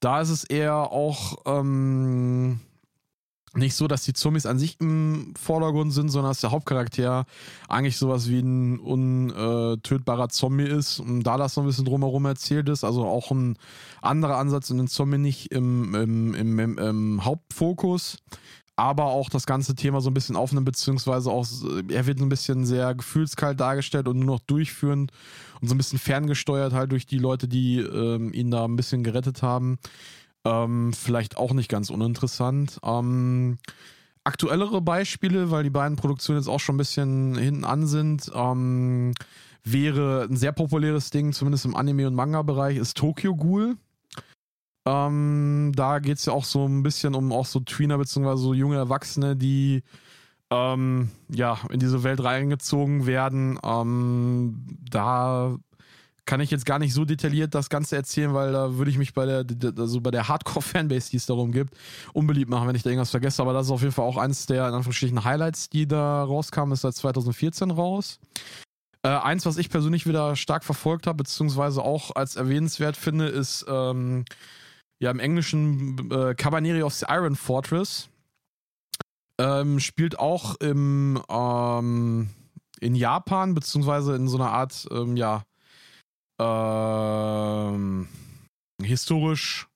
Da 0.00 0.20
ist 0.20 0.30
es 0.30 0.44
eher 0.44 0.92
auch 0.92 1.38
ähm, 1.44 2.60
nicht 3.54 3.74
so, 3.74 3.88
dass 3.88 4.02
die 4.02 4.12
Zombies 4.12 4.46
an 4.46 4.58
sich 4.58 4.80
im 4.80 5.34
Vordergrund 5.40 5.92
sind, 5.92 6.10
sondern 6.10 6.30
dass 6.30 6.40
der 6.40 6.50
Hauptcharakter 6.50 7.24
eigentlich 7.68 7.96
sowas 7.96 8.28
wie 8.28 8.40
ein 8.40 8.78
untötbarer 8.78 10.28
Zombie 10.28 10.64
ist 10.64 11.00
und 11.00 11.22
da 11.22 11.36
das 11.36 11.54
so 11.54 11.62
ein 11.62 11.66
bisschen 11.66 11.84
drumherum 11.84 12.26
erzählt 12.26 12.68
ist, 12.68 12.84
also 12.84 13.06
auch 13.06 13.30
ein 13.30 13.56
anderer 14.02 14.36
Ansatz 14.36 14.70
und 14.70 14.78
den 14.78 14.88
Zombie 14.88 15.18
nicht 15.18 15.52
im, 15.52 15.94
im, 15.94 16.34
im, 16.34 16.58
im, 16.58 16.78
im 16.78 17.24
Hauptfokus, 17.24 18.18
aber 18.76 19.06
auch 19.06 19.28
das 19.28 19.44
ganze 19.44 19.74
Thema 19.74 20.00
so 20.00 20.08
ein 20.08 20.14
bisschen 20.14 20.36
aufnimmt, 20.36 20.66
beziehungsweise 20.66 21.30
auch, 21.30 21.46
er 21.88 22.06
wird 22.06 22.20
ein 22.20 22.28
bisschen 22.28 22.64
sehr 22.64 22.94
gefühlskalt 22.94 23.58
dargestellt 23.58 24.06
und 24.06 24.20
nur 24.20 24.36
noch 24.36 24.40
durchführend 24.40 25.10
und 25.60 25.68
so 25.68 25.74
ein 25.74 25.78
bisschen 25.78 25.98
ferngesteuert 25.98 26.72
halt 26.72 26.92
durch 26.92 27.04
die 27.04 27.18
Leute, 27.18 27.48
die 27.48 27.80
ähm, 27.80 28.32
ihn 28.32 28.52
da 28.52 28.64
ein 28.64 28.76
bisschen 28.76 29.02
gerettet 29.02 29.42
haben. 29.42 29.78
Ähm, 30.48 30.92
vielleicht 30.92 31.36
auch 31.36 31.52
nicht 31.52 31.68
ganz 31.68 31.90
uninteressant. 31.90 32.78
Ähm, 32.82 33.58
aktuellere 34.24 34.80
Beispiele, 34.80 35.50
weil 35.50 35.64
die 35.64 35.70
beiden 35.70 35.96
Produktionen 35.96 36.38
jetzt 36.38 36.48
auch 36.48 36.60
schon 36.60 36.76
ein 36.76 36.78
bisschen 36.78 37.36
hinten 37.36 37.64
an 37.64 37.86
sind, 37.86 38.30
ähm, 38.34 39.12
wäre 39.62 40.26
ein 40.30 40.36
sehr 40.36 40.52
populäres 40.52 41.10
Ding, 41.10 41.32
zumindest 41.32 41.66
im 41.66 41.76
Anime- 41.76 42.06
und 42.06 42.14
Manga-Bereich, 42.14 42.78
ist 42.78 42.96
Tokyo 42.96 43.36
Ghoul. 43.36 43.76
Ähm, 44.86 45.72
da 45.74 45.98
geht 45.98 46.16
es 46.16 46.24
ja 46.24 46.32
auch 46.32 46.44
so 46.44 46.66
ein 46.66 46.82
bisschen 46.82 47.14
um 47.14 47.30
auch 47.30 47.44
so 47.44 47.60
Tweener 47.60 47.98
bzw. 47.98 48.36
so 48.36 48.54
junge 48.54 48.76
Erwachsene, 48.76 49.36
die 49.36 49.82
ähm, 50.50 51.10
ja, 51.28 51.58
in 51.70 51.78
diese 51.78 52.04
Welt 52.04 52.24
reingezogen 52.24 53.04
werden. 53.04 53.58
Ähm, 53.62 54.64
da 54.90 55.58
kann 56.28 56.40
ich 56.40 56.50
jetzt 56.50 56.66
gar 56.66 56.78
nicht 56.78 56.92
so 56.92 57.06
detailliert 57.06 57.54
das 57.54 57.70
Ganze 57.70 57.96
erzählen, 57.96 58.34
weil 58.34 58.52
da 58.52 58.74
würde 58.74 58.90
ich 58.90 58.98
mich 58.98 59.14
bei 59.14 59.24
der, 59.24 59.46
also 59.78 60.02
bei 60.02 60.10
der 60.10 60.28
Hardcore-Fanbase, 60.28 61.10
die 61.10 61.16
es 61.16 61.24
darum 61.24 61.52
gibt, 61.52 61.72
unbeliebt 62.12 62.50
machen, 62.50 62.68
wenn 62.68 62.76
ich 62.76 62.82
da 62.82 62.90
irgendwas 62.90 63.10
vergesse. 63.10 63.40
Aber 63.40 63.54
das 63.54 63.66
ist 63.66 63.72
auf 63.72 63.80
jeden 63.80 63.94
Fall 63.94 64.04
auch 64.04 64.18
eines 64.18 64.44
der 64.44 64.68
in 64.68 64.74
Anführungsstrichen 64.74 65.24
Highlights, 65.24 65.70
die 65.70 65.88
da 65.88 66.22
rauskamen, 66.22 66.74
ist 66.74 66.82
seit 66.82 66.94
2014 66.94 67.70
raus. 67.70 68.20
Äh, 69.02 69.08
eins, 69.08 69.46
was 69.46 69.56
ich 69.56 69.70
persönlich 69.70 70.06
wieder 70.06 70.36
stark 70.36 70.64
verfolgt 70.64 71.06
habe, 71.06 71.16
beziehungsweise 71.16 71.80
auch 71.82 72.14
als 72.14 72.36
erwähnenswert 72.36 72.98
finde, 72.98 73.28
ist 73.28 73.64
ähm, 73.66 74.26
ja 74.98 75.10
im 75.10 75.20
Englischen 75.20 76.10
äh, 76.10 76.34
Cabaneri 76.34 76.82
of 76.82 76.92
the 76.92 77.06
Iron 77.08 77.36
Fortress. 77.36 78.10
Ähm, 79.40 79.80
spielt 79.80 80.18
auch 80.18 80.56
im, 80.56 81.22
ähm, 81.30 82.28
in 82.80 82.94
Japan, 82.94 83.54
beziehungsweise 83.54 84.14
in 84.14 84.28
so 84.28 84.36
einer 84.36 84.50
Art, 84.50 84.86
ähm, 84.90 85.16
ja, 85.16 85.44
ähm, 86.38 88.08
historisch 88.82 89.68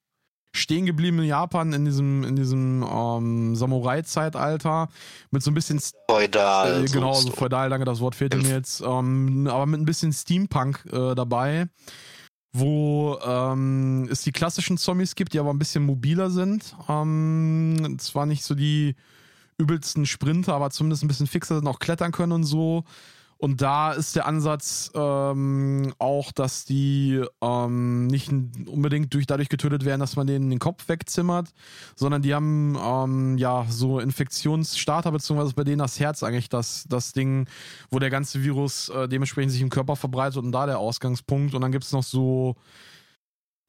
stehen 0.55 0.85
geblieben 0.87 1.19
in 1.21 1.25
Japan 1.25 1.73
in 1.73 1.85
diesem, 1.85 2.25
in 2.25 2.37
diesem 2.37 2.83
ähm, 2.83 3.57
Samurai-Zeitalter 3.57 4.89
mit 5.31 5.43
so 5.43 5.51
ein 5.51 5.55
bisschen 5.55 5.81
feudal. 6.09 6.85
Äh, 6.85 6.89
genau, 6.89 7.15
so 7.15 7.31
feudal, 7.31 7.71
danke, 7.71 7.87
das 7.87 8.01
Wort 8.01 8.15
fehlt 8.15 8.37
mir 8.37 8.51
jetzt. 8.51 8.83
Ähm, 8.83 9.49
aber 9.51 9.67
mit 9.67 9.81
ein 9.81 9.87
bisschen 9.87 10.13
Steampunk 10.13 10.85
äh, 10.93 11.15
dabei, 11.15 11.69
wo 12.53 13.19
ähm, 13.25 14.07
es 14.11 14.23
die 14.23 14.33
klassischen 14.33 14.77
Zombies 14.77 15.15
gibt, 15.15 15.33
die 15.33 15.39
aber 15.39 15.51
ein 15.51 15.59
bisschen 15.59 15.87
mobiler 15.87 16.31
sind. 16.31 16.77
Ähm, 16.87 17.97
zwar 17.99 18.27
nicht 18.27 18.45
so 18.45 18.55
die 18.55 18.95
übelsten 19.57 20.05
Sprinter, 20.05 20.55
aber 20.55 20.71
zumindest 20.71 21.03
ein 21.03 21.09
bisschen 21.09 21.27
fixer 21.27 21.57
sind, 21.57 21.67
auch 21.67 21.79
klettern 21.79 22.13
können 22.13 22.33
und 22.33 22.45
so. 22.45 22.85
Und 23.43 23.61
da 23.61 23.91
ist 23.91 24.15
der 24.15 24.27
Ansatz 24.27 24.93
ähm, 24.95 25.93
auch, 25.99 26.31
dass 26.31 26.65
die 26.65 27.21
ähm, 27.41 28.07
nicht 28.07 28.31
unbedingt 28.31 29.13
durch, 29.13 29.27
dadurch 29.27 29.49
getötet 29.49 29.85
werden, 29.85 29.99
dass 29.99 30.15
man 30.15 30.29
denen 30.29 30.49
den 30.49 30.61
Kopf 30.61 30.89
wegzimmert, 30.89 31.49
sondern 31.97 32.23
die 32.23 32.35
haben 32.35 32.79
ähm, 32.81 33.39
ja 33.39 33.67
so 33.69 33.99
Infektionsstarter, 33.99 35.11
beziehungsweise 35.11 35.55
bei 35.55 35.65
denen 35.65 35.81
das 35.81 35.99
Herz 35.99 36.23
eigentlich 36.23 36.51
das, 36.51 36.87
das 36.89 37.15
Ding, 37.15 37.49
wo 37.91 37.99
der 37.99 38.11
ganze 38.11 38.45
Virus 38.45 38.91
äh, 38.91 39.09
dementsprechend 39.09 39.51
sich 39.51 39.61
im 39.61 39.71
Körper 39.71 39.97
verbreitet 39.97 40.37
und 40.37 40.53
da 40.53 40.67
der 40.67 40.79
Ausgangspunkt. 40.79 41.53
Und 41.57 41.63
dann 41.63 41.73
gibt 41.73 41.83
es 41.83 41.91
noch 41.91 42.05
so 42.05 42.55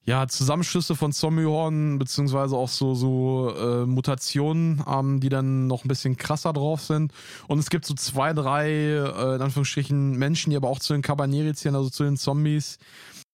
ja, 0.05 0.27
Zusammenschlüsse 0.27 0.95
von 0.95 1.13
Zombiehorn, 1.13 1.97
beziehungsweise 1.97 2.57
auch 2.57 2.67
so, 2.67 2.93
so 2.93 3.53
äh, 3.55 3.85
Mutationen, 3.85 4.83
ähm, 4.85 5.21
die 5.21 5.29
dann 5.29 5.67
noch 5.67 5.85
ein 5.85 5.87
bisschen 5.87 6.17
krasser 6.17 6.51
drauf 6.51 6.81
sind. 6.81 7.13
Und 7.47 7.59
es 7.59 7.69
gibt 7.69 7.85
so 7.85 7.93
zwei, 7.93 8.33
drei, 8.33 8.69
äh, 8.69 9.35
in 9.35 9.41
Anführungsstrichen, 9.41 10.17
Menschen, 10.17 10.49
die 10.49 10.57
aber 10.57 10.69
auch 10.69 10.79
zu 10.79 10.93
den 10.93 11.01
Cabaneri 11.01 11.53
zählen, 11.53 11.75
also 11.75 11.89
zu 11.89 12.03
den 12.03 12.17
Zombies, 12.17 12.79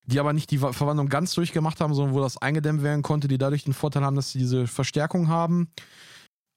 die 0.05 0.19
aber 0.19 0.33
nicht 0.33 0.51
die 0.51 0.59
Verwandlung 0.59 1.09
ganz 1.09 1.33
durchgemacht 1.33 1.81
haben, 1.81 1.95
sondern 1.95 2.13
wo 2.13 2.19
das 2.19 2.37
eingedämmt 2.37 2.83
werden 2.83 3.01
konnte, 3.01 3.27
die 3.27 3.39
dadurch 3.39 3.63
den 3.63 3.73
Vorteil 3.73 4.03
haben, 4.03 4.15
dass 4.15 4.31
sie 4.31 4.39
diese 4.39 4.67
Verstärkung 4.67 5.27
haben. 5.27 5.69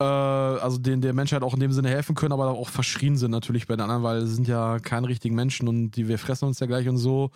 Äh, 0.02 0.04
also 0.04 0.78
den 0.78 1.00
der 1.00 1.12
Menschheit 1.12 1.42
auch 1.42 1.54
in 1.54 1.60
dem 1.60 1.72
Sinne 1.72 1.88
helfen 1.88 2.14
können, 2.14 2.32
aber 2.32 2.48
auch 2.48 2.68
verschrien 2.68 3.16
sind 3.16 3.30
natürlich 3.30 3.66
bei 3.66 3.76
den 3.76 3.82
anderen, 3.82 4.02
weil 4.02 4.26
sie 4.26 4.34
sind 4.34 4.48
ja 4.48 4.78
keine 4.78 5.08
richtigen 5.08 5.34
Menschen 5.34 5.68
und 5.68 5.92
die 5.92 6.08
wir 6.08 6.18
fressen 6.18 6.46
uns 6.46 6.60
ja 6.60 6.66
gleich 6.66 6.88
und 6.88 6.98
so. 6.98 7.30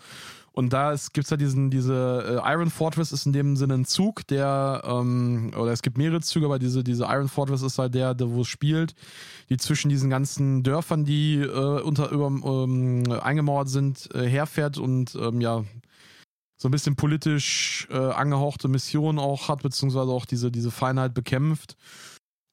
Und 0.58 0.72
da 0.72 0.96
gibt 1.12 1.26
es 1.26 1.30
halt 1.30 1.42
diesen, 1.42 1.68
diese 1.68 2.40
äh, 2.42 2.52
Iron 2.54 2.70
Fortress 2.70 3.12
ist 3.12 3.26
in 3.26 3.34
dem 3.34 3.56
Sinne 3.56 3.74
ein 3.74 3.84
Zug, 3.84 4.26
der, 4.26 4.80
ähm, 4.86 5.50
oder 5.54 5.70
es 5.70 5.82
gibt 5.82 5.98
mehrere 5.98 6.22
Züge, 6.22 6.46
aber 6.46 6.58
diese, 6.58 6.82
diese 6.82 7.04
Iron 7.04 7.28
Fortress 7.28 7.60
ist 7.60 7.78
halt 7.78 7.94
der, 7.94 8.14
der 8.14 8.30
wo 8.30 8.40
es 8.40 8.48
spielt, 8.48 8.94
die 9.50 9.58
zwischen 9.58 9.90
diesen 9.90 10.08
ganzen 10.08 10.62
Dörfern, 10.62 11.04
die 11.04 11.42
äh, 11.42 11.80
unter 11.82 12.10
über, 12.10 12.28
ähm, 12.28 13.04
eingemauert 13.20 13.68
sind, 13.68 14.08
äh, 14.14 14.26
herfährt 14.26 14.78
und 14.78 15.14
ähm, 15.16 15.42
ja, 15.42 15.62
so 16.56 16.68
ein 16.68 16.72
bisschen 16.72 16.96
politisch 16.96 17.86
äh, 17.90 17.98
angehauchte 17.98 18.68
Missionen 18.68 19.18
auch 19.18 19.48
hat, 19.48 19.62
beziehungsweise 19.62 20.10
auch 20.10 20.24
diese, 20.24 20.50
diese 20.50 20.70
Feinheit 20.70 21.12
bekämpft. 21.12 21.76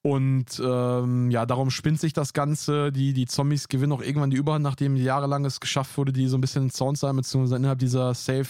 Und 0.05 0.61
ähm, 0.63 1.31
ja, 1.31 1.45
darum 1.45 1.71
spinnt 1.71 1.99
sich 1.99 2.11
das 2.11 2.33
Ganze. 2.33 2.91
Die, 2.91 3.13
die 3.13 3.25
Zombies 3.25 3.69
gewinnen 3.69 3.93
auch 3.93 4.01
irgendwann 4.01 4.31
die 4.31 4.37
Überhand, 4.37 4.61
nachdem 4.61 4.97
jahrelang 4.97 5.45
es 5.45 5.61
geschafft 5.61 5.97
wurde, 5.97 6.11
die 6.11 6.27
so 6.27 6.37
ein 6.37 6.41
bisschen 6.41 6.63
in 6.63 6.71
Sound 6.71 6.97
sein, 6.97 7.15
beziehungsweise 7.15 7.55
innerhalb 7.55 7.79
dieser 7.79 8.13
Safe 8.13 8.47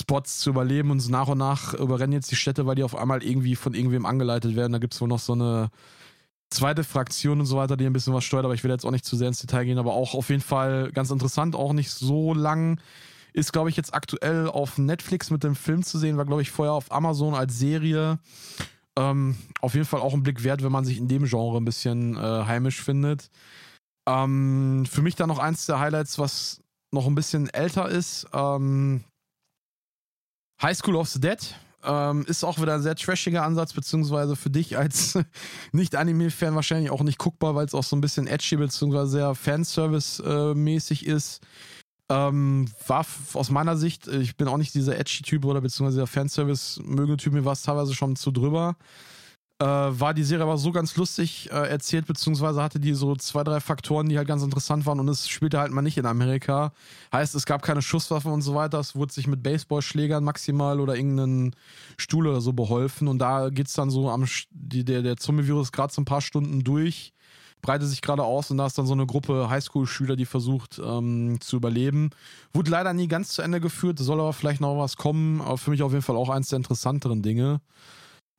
Spots 0.00 0.40
zu 0.40 0.50
überleben 0.50 0.90
und 0.90 1.00
so 1.00 1.10
nach 1.10 1.28
und 1.28 1.38
nach 1.38 1.72
überrennen 1.72 2.12
jetzt 2.12 2.30
die 2.30 2.36
Städte, 2.36 2.66
weil 2.66 2.74
die 2.74 2.84
auf 2.84 2.94
einmal 2.94 3.22
irgendwie 3.22 3.56
von 3.56 3.72
irgendwem 3.72 4.04
angeleitet 4.04 4.56
werden. 4.56 4.72
Da 4.72 4.78
gibt 4.78 4.92
es 4.92 5.00
wohl 5.00 5.08
noch 5.08 5.18
so 5.18 5.32
eine 5.32 5.70
zweite 6.50 6.84
Fraktion 6.84 7.40
und 7.40 7.46
so 7.46 7.56
weiter, 7.56 7.78
die 7.78 7.86
ein 7.86 7.92
bisschen 7.94 8.12
was 8.12 8.24
steuert, 8.24 8.44
aber 8.44 8.54
ich 8.54 8.62
will 8.62 8.70
jetzt 8.70 8.84
auch 8.84 8.90
nicht 8.90 9.06
zu 9.06 9.16
sehr 9.16 9.28
ins 9.28 9.40
Detail 9.40 9.64
gehen, 9.64 9.78
aber 9.78 9.94
auch 9.94 10.14
auf 10.14 10.28
jeden 10.28 10.42
Fall 10.42 10.92
ganz 10.92 11.10
interessant, 11.10 11.56
auch 11.56 11.72
nicht 11.72 11.90
so 11.90 12.34
lang. 12.34 12.80
Ist, 13.32 13.52
glaube 13.52 13.70
ich, 13.70 13.76
jetzt 13.76 13.94
aktuell 13.94 14.48
auf 14.48 14.78
Netflix 14.78 15.30
mit 15.30 15.44
dem 15.44 15.54
Film 15.54 15.82
zu 15.82 15.98
sehen, 15.98 16.16
war, 16.16 16.24
glaube 16.24 16.42
ich, 16.42 16.50
vorher 16.50 16.72
auf 16.72 16.90
Amazon 16.90 17.34
als 17.34 17.58
Serie. 17.58 18.18
Ähm, 18.98 19.36
auf 19.60 19.74
jeden 19.74 19.86
Fall 19.86 20.00
auch 20.00 20.12
ein 20.12 20.24
Blick 20.24 20.42
wert, 20.42 20.64
wenn 20.64 20.72
man 20.72 20.84
sich 20.84 20.98
in 20.98 21.06
dem 21.06 21.24
Genre 21.24 21.56
ein 21.56 21.64
bisschen 21.64 22.16
äh, 22.16 22.20
heimisch 22.20 22.82
findet. 22.82 23.30
Ähm, 24.08 24.86
für 24.90 25.02
mich 25.02 25.14
dann 25.14 25.28
noch 25.28 25.38
eins 25.38 25.66
der 25.66 25.78
Highlights, 25.78 26.18
was 26.18 26.60
noch 26.90 27.06
ein 27.06 27.14
bisschen 27.14 27.48
älter 27.50 27.88
ist. 27.88 28.26
Ähm, 28.32 29.04
High 30.60 30.76
School 30.76 30.96
of 30.96 31.08
the 31.08 31.20
Dead. 31.20 31.38
Ähm, 31.84 32.24
ist 32.26 32.42
auch 32.42 32.60
wieder 32.60 32.74
ein 32.74 32.82
sehr 32.82 32.96
trashiger 32.96 33.44
Ansatz, 33.44 33.72
beziehungsweise 33.72 34.34
für 34.34 34.50
dich 34.50 34.76
als 34.76 35.16
Nicht-Anime-Fan 35.72 36.56
wahrscheinlich 36.56 36.90
auch 36.90 37.02
nicht 37.02 37.18
guckbar, 37.18 37.54
weil 37.54 37.66
es 37.66 37.74
auch 37.74 37.84
so 37.84 37.94
ein 37.94 38.00
bisschen 38.00 38.26
edgy, 38.26 38.56
beziehungsweise 38.56 39.12
sehr 39.12 39.34
Fanservice-mäßig 39.36 41.06
äh, 41.06 41.12
ist. 41.12 41.40
Ähm, 42.10 42.66
war 42.86 43.04
aus 43.34 43.50
meiner 43.50 43.76
Sicht, 43.76 44.08
äh, 44.08 44.18
ich 44.18 44.36
bin 44.36 44.48
auch 44.48 44.56
nicht 44.56 44.74
dieser 44.74 44.98
Edgy-Typ 44.98 45.44
oder 45.44 45.60
beziehungsweise 45.60 45.98
der 45.98 46.06
Fanservice-Möge-Typ, 46.06 47.32
mir 47.34 47.44
war 47.44 47.52
es 47.52 47.62
teilweise 47.62 47.94
schon 47.94 48.16
zu 48.16 48.30
drüber. 48.30 48.76
Äh, 49.60 49.64
war 49.66 50.14
die 50.14 50.22
Serie 50.22 50.44
aber 50.44 50.56
so 50.56 50.70
ganz 50.70 50.96
lustig 50.96 51.50
äh, 51.50 51.68
erzählt, 51.68 52.06
beziehungsweise 52.06 52.62
hatte 52.62 52.78
die 52.78 52.94
so 52.94 53.16
zwei, 53.16 53.42
drei 53.42 53.58
Faktoren, 53.58 54.08
die 54.08 54.16
halt 54.16 54.28
ganz 54.28 54.44
interessant 54.44 54.86
waren 54.86 55.00
und 55.00 55.08
es 55.08 55.28
spielte 55.28 55.58
halt 55.58 55.72
mal 55.72 55.82
nicht 55.82 55.98
in 55.98 56.06
Amerika. 56.06 56.72
Heißt, 57.12 57.34
es 57.34 57.44
gab 57.44 57.62
keine 57.62 57.82
Schusswaffen 57.82 58.30
und 58.30 58.42
so 58.42 58.54
weiter, 58.54 58.78
es 58.78 58.94
wurde 58.94 59.12
sich 59.12 59.26
mit 59.26 59.42
Baseballschlägern 59.42 60.22
maximal 60.22 60.78
oder 60.78 60.94
irgendeinen 60.94 61.56
Stuhl 61.96 62.28
oder 62.28 62.40
so 62.40 62.52
beholfen 62.52 63.08
und 63.08 63.18
da 63.18 63.50
geht 63.50 63.66
es 63.66 63.72
dann 63.72 63.90
so 63.90 64.08
am, 64.10 64.26
die, 64.50 64.84
der, 64.84 65.02
der 65.02 65.16
Zombie-Virus 65.16 65.72
gerade 65.72 65.92
so 65.92 66.00
ein 66.02 66.06
paar 66.06 66.20
Stunden 66.20 66.62
durch 66.62 67.12
breitet 67.62 67.88
sich 67.88 68.02
gerade 68.02 68.24
aus 68.24 68.50
und 68.50 68.58
da 68.58 68.66
ist 68.66 68.78
dann 68.78 68.86
so 68.86 68.94
eine 68.94 69.06
Gruppe 69.06 69.48
Highschool-Schüler, 69.50 70.16
die 70.16 70.26
versucht 70.26 70.80
ähm, 70.84 71.40
zu 71.40 71.56
überleben. 71.56 72.10
Wurde 72.52 72.70
leider 72.70 72.92
nie 72.92 73.08
ganz 73.08 73.30
zu 73.30 73.42
Ende 73.42 73.60
geführt, 73.60 73.98
soll 73.98 74.20
aber 74.20 74.32
vielleicht 74.32 74.60
noch 74.60 74.78
was 74.78 74.96
kommen, 74.96 75.40
aber 75.40 75.58
für 75.58 75.70
mich 75.70 75.82
auf 75.82 75.92
jeden 75.92 76.02
Fall 76.02 76.16
auch 76.16 76.28
eins 76.28 76.48
der 76.48 76.58
interessanteren 76.58 77.22
Dinge. 77.22 77.60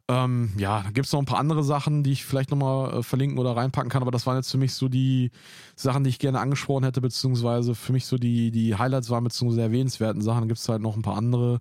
Ähm, 0.09 0.51
ja, 0.57 0.81
da 0.81 0.89
gibt 0.89 1.05
es 1.05 1.13
noch 1.13 1.19
ein 1.19 1.25
paar 1.25 1.37
andere 1.37 1.63
Sachen, 1.63 2.01
die 2.01 2.11
ich 2.11 2.25
vielleicht 2.25 2.49
nochmal 2.49 2.99
äh, 2.99 3.03
verlinken 3.03 3.37
oder 3.37 3.55
reinpacken 3.55 3.91
kann, 3.91 4.01
aber 4.01 4.09
das 4.09 4.25
waren 4.25 4.37
jetzt 4.37 4.49
für 4.49 4.57
mich 4.57 4.73
so 4.73 4.89
die 4.89 5.29
Sachen, 5.75 6.03
die 6.03 6.09
ich 6.09 6.17
gerne 6.17 6.39
angesprochen 6.39 6.83
hätte, 6.83 6.99
beziehungsweise 6.99 7.75
für 7.75 7.93
mich 7.93 8.07
so 8.07 8.17
die, 8.17 8.49
die 8.49 8.75
Highlights 8.75 9.11
waren, 9.11 9.23
beziehungsweise 9.23 9.61
erwähnenswerten 9.61 10.23
Sachen. 10.23 10.41
Da 10.41 10.47
gibt 10.47 10.59
es 10.59 10.67
halt 10.67 10.81
noch 10.81 10.95
ein 10.95 11.03
paar 11.03 11.15
andere. 11.15 11.59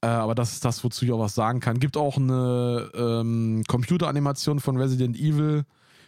Äh, 0.00 0.06
aber 0.06 0.34
das 0.34 0.52
ist 0.52 0.64
das, 0.64 0.82
wozu 0.82 1.04
ich 1.04 1.12
auch 1.12 1.18
was 1.18 1.34
sagen 1.34 1.60
kann. 1.60 1.78
Gibt 1.78 1.98
auch 1.98 2.16
eine 2.16 2.90
ähm, 2.94 3.64
Computeranimation 3.68 4.60
von 4.60 4.78
Resident 4.78 5.18
Evil 5.18 5.64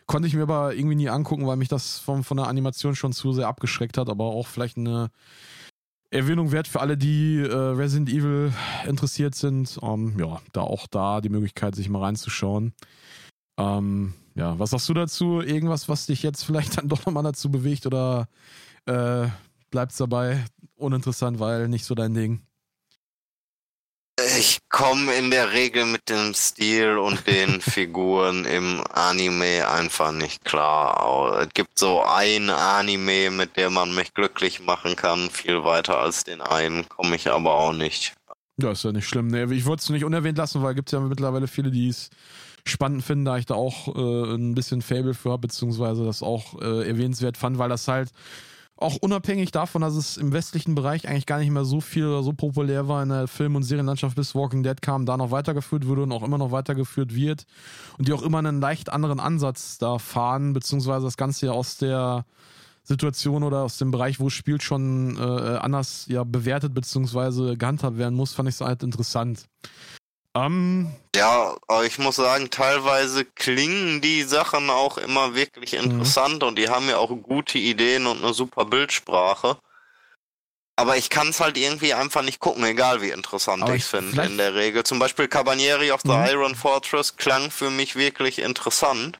Konnte 0.07 0.28
ich 0.28 0.35
mir 0.35 0.43
aber 0.43 0.75
irgendwie 0.75 0.94
nie 0.94 1.09
angucken, 1.09 1.47
weil 1.47 1.57
mich 1.57 1.68
das 1.68 1.99
von, 1.99 2.23
von 2.23 2.36
der 2.36 2.47
Animation 2.47 2.94
schon 2.94 3.12
zu 3.12 3.33
sehr 3.33 3.49
abgeschreckt 3.49 3.99
hat, 3.99 4.09
aber 4.09 4.25
auch 4.25 4.47
vielleicht 4.47 4.76
eine 4.76 5.10
Erwähnung 6.10 6.52
wert 6.52 6.68
für 6.68 6.81
alle, 6.81 6.97
die 6.97 7.41
äh, 7.41 7.52
Resident 7.52 8.09
Evil 8.09 8.52
interessiert 8.86 9.35
sind. 9.35 9.78
Ähm, 9.83 10.17
ja, 10.18 10.41
da 10.52 10.60
auch 10.60 10.86
da 10.86 11.20
die 11.20 11.28
Möglichkeit, 11.28 11.75
sich 11.75 11.89
mal 11.89 12.02
reinzuschauen. 12.02 12.73
Ähm, 13.59 14.15
ja, 14.35 14.59
was 14.59 14.70
sagst 14.70 14.89
du 14.89 14.94
dazu? 14.94 15.41
Irgendwas, 15.41 15.89
was 15.89 16.07
dich 16.07 16.23
jetzt 16.23 16.44
vielleicht 16.44 16.76
dann 16.78 16.89
doch 16.89 17.05
nochmal 17.07 17.25
dazu 17.25 17.51
bewegt 17.51 17.86
oder 17.86 18.28
äh, 18.86 19.26
bleibt's 19.70 19.97
dabei? 19.97 20.44
Uninteressant, 20.76 21.41
weil 21.41 21.68
nicht 21.68 21.85
so 21.85 21.94
dein 21.94 22.15
Ding. 22.15 22.43
Ich 24.18 24.60
komme 24.70 25.14
in 25.14 25.30
der 25.30 25.52
Regel 25.52 25.84
mit 25.84 26.08
dem 26.08 26.32
Stil 26.32 26.96
und 26.96 27.26
den 27.26 27.60
Figuren 27.60 28.46
im 28.46 28.82
Anime 28.90 29.68
einfach 29.68 30.10
nicht 30.10 30.42
klar. 30.42 31.42
Es 31.42 31.48
gibt 31.52 31.78
so 31.78 32.02
ein 32.02 32.48
Anime, 32.48 33.30
mit 33.30 33.58
dem 33.58 33.74
man 33.74 33.94
mich 33.94 34.14
glücklich 34.14 34.60
machen 34.60 34.96
kann. 34.96 35.28
Viel 35.28 35.64
weiter 35.64 35.98
als 35.98 36.24
den 36.24 36.40
einen 36.40 36.88
komme 36.88 37.16
ich 37.16 37.28
aber 37.28 37.54
auch 37.54 37.74
nicht. 37.74 38.14
Ja, 38.56 38.70
ist 38.70 38.84
ja 38.84 38.92
nicht 38.92 39.06
schlimm. 39.06 39.26
Nee, 39.26 39.52
ich 39.52 39.66
wollte 39.66 39.82
es 39.82 39.90
nicht 39.90 40.04
unerwähnt 40.04 40.38
lassen, 40.38 40.62
weil 40.62 40.70
es 40.70 40.76
gibt 40.76 40.92
ja 40.92 41.00
mittlerweile 41.00 41.46
viele, 41.46 41.70
die 41.70 41.90
es 41.90 42.08
spannend 42.64 43.04
finden, 43.04 43.26
da 43.26 43.36
ich 43.36 43.44
da 43.44 43.54
auch 43.54 43.94
äh, 43.94 44.34
ein 44.34 44.54
bisschen 44.54 44.80
Fable 44.80 45.12
für 45.12 45.32
habe, 45.32 45.42
beziehungsweise 45.42 46.06
das 46.06 46.22
auch 46.22 46.58
äh, 46.62 46.88
erwähnenswert 46.88 47.36
fand, 47.36 47.58
weil 47.58 47.68
das 47.68 47.86
halt 47.86 48.10
auch 48.78 48.96
unabhängig 48.96 49.52
davon, 49.52 49.80
dass 49.80 49.94
es 49.94 50.16
im 50.18 50.32
westlichen 50.32 50.74
Bereich 50.74 51.08
eigentlich 51.08 51.26
gar 51.26 51.38
nicht 51.38 51.50
mehr 51.50 51.64
so 51.64 51.80
viel 51.80 52.06
oder 52.06 52.22
so 52.22 52.32
populär 52.32 52.88
war 52.88 53.02
in 53.02 53.08
der 53.08 53.26
Film- 53.26 53.56
und 53.56 53.62
Serienlandschaft, 53.62 54.16
bis 54.16 54.34
Walking 54.34 54.62
Dead 54.62 54.80
kam, 54.82 55.06
da 55.06 55.16
noch 55.16 55.30
weitergeführt 55.30 55.86
wurde 55.86 56.02
und 56.02 56.12
auch 56.12 56.22
immer 56.22 56.36
noch 56.36 56.50
weitergeführt 56.50 57.14
wird. 57.14 57.46
Und 57.96 58.06
die 58.06 58.12
auch 58.12 58.22
immer 58.22 58.38
einen 58.38 58.60
leicht 58.60 58.92
anderen 58.92 59.18
Ansatz 59.18 59.78
da 59.78 59.98
fahren, 59.98 60.52
beziehungsweise 60.52 61.06
das 61.06 61.16
Ganze 61.16 61.46
ja 61.46 61.52
aus 61.52 61.78
der 61.78 62.26
Situation 62.82 63.42
oder 63.42 63.62
aus 63.62 63.78
dem 63.78 63.90
Bereich, 63.90 64.20
wo 64.20 64.28
es 64.28 64.34
spielt, 64.34 64.62
schon 64.62 65.16
äh, 65.16 65.20
anders 65.20 66.06
ja 66.08 66.22
bewertet 66.24 66.74
beziehungsweise 66.74 67.56
gehandhabt 67.56 67.96
werden 67.96 68.14
muss, 68.14 68.34
fand 68.34 68.48
ich 68.48 68.56
es 68.56 68.60
halt 68.60 68.82
interessant. 68.82 69.48
Ähm, 70.36 70.92
ja, 71.15 71.56
aber 71.66 71.84
ich 71.86 71.98
muss 71.98 72.16
sagen, 72.16 72.50
teilweise 72.50 73.24
klingen 73.24 74.02
die 74.02 74.23
Sachen 74.23 74.68
auch 74.68 74.98
immer 74.98 75.34
wirklich 75.34 75.73
mhm. 75.73 75.78
interessant 75.78 76.42
mhm. 76.42 76.48
und 76.48 76.58
die 76.58 76.68
haben 76.68 76.89
ja 76.89 76.98
auch 76.98 77.10
gute 77.23 77.58
Ideen 77.58 78.06
und 78.06 78.23
eine 78.23 78.34
super 78.34 78.66
Bildsprache. 78.66 79.56
Aber 80.78 80.98
ich 80.98 81.08
kann 81.08 81.28
es 81.28 81.40
halt 81.40 81.56
irgendwie 81.56 81.94
einfach 81.94 82.20
nicht 82.20 82.39
gucken, 82.39 82.62
egal 82.65 83.00
wie 83.00 83.08
interessant 83.08 83.66
ich 83.70 83.84
es 83.84 83.89
finde 83.89 84.23
in 84.24 84.36
der 84.36 84.55
Regel. 84.55 84.84
Zum 84.84 84.98
Beispiel 84.98 85.26
Cabanieri 85.26 85.90
of 85.90 86.02
the 86.05 86.12
mhm. 86.12 86.26
Iron 86.26 86.55
Fortress 86.55 87.16
klang 87.16 87.50
für 87.50 87.70
mich 87.70 87.97
wirklich 87.97 88.40
interessant. 88.40 89.18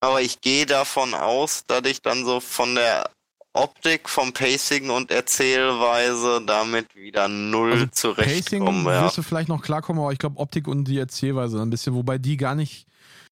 Aber 0.00 0.22
ich 0.22 0.40
gehe 0.40 0.64
davon 0.64 1.12
aus, 1.12 1.64
dass 1.66 1.82
ich 1.84 2.00
dann 2.00 2.24
so 2.24 2.40
von 2.40 2.74
der 2.74 3.10
Optik, 3.52 4.08
vom 4.08 4.32
Pacing 4.32 4.90
und 4.90 5.10
Erzählweise 5.10 6.42
damit 6.46 6.94
wieder 6.94 7.28
null 7.28 7.72
also 7.72 7.86
zurechtkomme. 7.86 8.84
Pacing 8.84 8.86
ja. 8.86 9.04
wirst 9.04 9.18
du 9.18 9.22
vielleicht 9.22 9.48
noch 9.48 9.62
klarkommen, 9.62 10.02
aber 10.02 10.12
ich 10.12 10.18
glaube 10.18 10.38
Optik 10.38 10.68
und 10.68 10.84
die 10.84 10.98
Erzählweise 10.98 11.60
ein 11.60 11.70
bisschen, 11.70 11.94
wobei 11.94 12.18
die 12.18 12.36
gar 12.36 12.54
nicht 12.54 12.86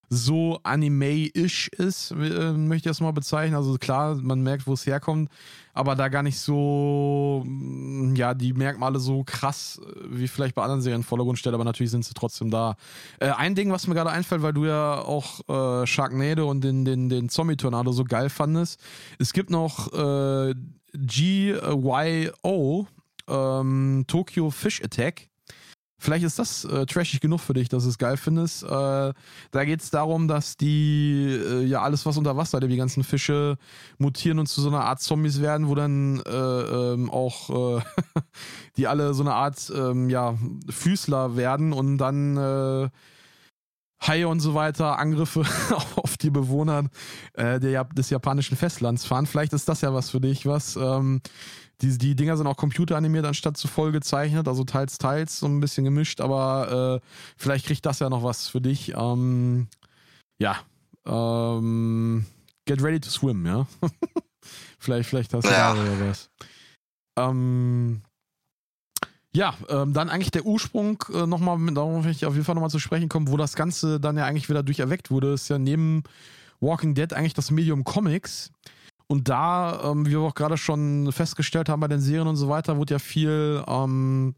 so 0.08 0.60
anime-ish 0.62 1.68
ist, 1.68 2.12
äh, 2.12 2.52
möchte 2.52 2.88
ich 2.88 2.92
das 2.92 3.00
mal 3.00 3.12
bezeichnen. 3.12 3.56
Also 3.56 3.76
klar, 3.76 4.14
man 4.16 4.42
merkt, 4.42 4.66
wo 4.66 4.72
es 4.72 4.86
herkommt, 4.86 5.30
aber 5.74 5.96
da 5.96 6.08
gar 6.08 6.22
nicht 6.22 6.38
so, 6.38 7.42
mm, 7.44 8.14
ja, 8.14 8.34
die 8.34 8.52
Merkmale 8.52 8.98
so 9.00 9.24
krass 9.24 9.80
äh, 9.84 10.00
wie 10.10 10.28
vielleicht 10.28 10.54
bei 10.54 10.62
anderen 10.62 10.80
Serien 10.80 11.02
Vordergrund 11.02 11.38
stellt, 11.38 11.54
aber 11.54 11.64
natürlich 11.64 11.90
sind 11.90 12.04
sie 12.04 12.14
trotzdem 12.14 12.50
da. 12.50 12.76
Äh, 13.18 13.30
ein 13.30 13.54
Ding, 13.54 13.72
was 13.72 13.86
mir 13.86 13.94
gerade 13.94 14.10
einfällt, 14.10 14.42
weil 14.42 14.52
du 14.52 14.66
ja 14.66 15.00
auch 15.00 15.40
äh, 15.48 15.86
Sharknado 15.86 16.48
und 16.48 16.62
den, 16.62 16.84
den, 16.84 17.08
den 17.08 17.28
Zombie-Tornado 17.28 17.90
so 17.92 18.04
geil 18.04 18.30
fandest, 18.30 18.80
es 19.18 19.32
gibt 19.32 19.50
noch 19.50 19.92
äh, 19.92 20.54
GYO, 20.94 22.86
ähm, 23.28 24.04
Tokyo 24.06 24.50
Fish 24.50 24.82
Attack 24.82 25.28
Vielleicht 25.98 26.24
ist 26.24 26.38
das 26.38 26.64
äh, 26.64 26.84
trashig 26.84 27.20
genug 27.20 27.40
für 27.40 27.54
dich, 27.54 27.70
dass 27.70 27.84
du 27.84 27.88
es 27.88 27.96
geil 27.96 28.18
findest. 28.18 28.64
Äh, 28.64 28.68
da 28.68 29.64
geht 29.64 29.80
es 29.80 29.90
darum, 29.90 30.28
dass 30.28 30.56
die, 30.58 31.24
äh, 31.24 31.64
ja, 31.64 31.80
alles, 31.80 32.04
was 32.04 32.18
unter 32.18 32.36
Wasser, 32.36 32.60
die 32.60 32.76
ganzen 32.76 33.02
Fische 33.02 33.56
mutieren 33.96 34.38
und 34.38 34.46
zu 34.46 34.60
so 34.60 34.68
einer 34.68 34.84
Art 34.84 35.00
Zombies 35.00 35.40
werden, 35.40 35.68
wo 35.68 35.74
dann 35.74 36.20
äh, 36.20 36.30
ähm, 36.30 37.10
auch 37.10 37.78
äh, 37.78 37.82
die 38.76 38.86
alle 38.86 39.14
so 39.14 39.22
eine 39.22 39.32
Art, 39.32 39.72
ähm, 39.74 40.10
ja, 40.10 40.34
Füßler 40.68 41.36
werden 41.36 41.72
und 41.72 41.96
dann 41.96 42.36
äh, 42.36 42.88
Haie 44.06 44.28
und 44.28 44.40
so 44.40 44.52
weiter, 44.52 44.98
Angriffe 44.98 45.44
auf 45.96 46.18
die 46.18 46.28
Bewohner 46.28 46.84
der, 47.34 47.84
des 47.84 48.10
japanischen 48.10 48.54
Festlands 48.54 49.06
fahren. 49.06 49.24
Vielleicht 49.24 49.54
ist 49.54 49.70
das 49.70 49.80
ja 49.80 49.94
was 49.94 50.10
für 50.10 50.20
dich, 50.20 50.44
was. 50.44 50.76
Ähm, 50.76 51.22
die, 51.82 51.98
die 51.98 52.16
Dinger 52.16 52.36
sind 52.36 52.46
auch 52.46 52.56
computeranimiert 52.56 53.26
anstatt 53.26 53.56
zu 53.56 53.68
voll 53.68 53.92
gezeichnet, 53.92 54.48
also 54.48 54.64
teils, 54.64 54.98
teils, 54.98 55.38
so 55.38 55.46
ein 55.46 55.60
bisschen 55.60 55.84
gemischt, 55.84 56.20
aber 56.20 57.02
äh, 57.02 57.06
vielleicht 57.36 57.66
kriegt 57.66 57.84
das 57.84 57.98
ja 57.98 58.08
noch 58.08 58.22
was 58.22 58.48
für 58.48 58.60
dich. 58.60 58.94
Ähm, 58.96 59.68
ja. 60.38 60.58
Ähm, 61.06 62.24
get 62.66 62.82
ready 62.82 63.00
to 63.00 63.10
swim, 63.10 63.44
ja. 63.46 63.66
vielleicht, 64.78 65.08
vielleicht 65.08 65.34
hast 65.34 65.44
du 65.44 65.50
ja. 65.50 65.74
da 65.74 66.08
was. 66.08 66.30
Ähm, 67.18 68.02
ja, 69.34 69.54
ähm, 69.68 69.92
dann 69.92 70.08
eigentlich 70.08 70.30
der 70.30 70.46
Ursprung 70.46 71.04
äh, 71.12 71.26
nochmal, 71.26 71.58
darauf 71.74 71.92
möchte 71.92 72.10
ich 72.12 72.26
auf 72.26 72.32
jeden 72.32 72.46
Fall 72.46 72.54
nochmal 72.54 72.70
zu 72.70 72.78
sprechen 72.78 73.10
kommen, 73.10 73.28
wo 73.28 73.36
das 73.36 73.54
Ganze 73.54 74.00
dann 74.00 74.16
ja 74.16 74.24
eigentlich 74.24 74.48
wieder 74.48 74.62
durch 74.62 74.78
erweckt 74.78 75.10
wurde, 75.10 75.34
ist 75.34 75.48
ja 75.48 75.58
neben 75.58 76.04
Walking 76.60 76.94
Dead 76.94 77.12
eigentlich 77.12 77.34
das 77.34 77.50
Medium 77.50 77.84
Comics. 77.84 78.50
Und 79.08 79.28
da, 79.28 79.90
ähm, 79.90 80.06
wie 80.06 80.10
wir 80.10 80.20
auch 80.20 80.34
gerade 80.34 80.56
schon 80.56 81.12
festgestellt 81.12 81.68
haben 81.68 81.80
bei 81.80 81.88
den 81.88 82.00
Serien 82.00 82.26
und 82.26 82.36
so 82.36 82.48
weiter, 82.48 82.76
wurde 82.76 82.94
ja 82.94 82.98
viel 82.98 83.62
ähm, 83.66 84.34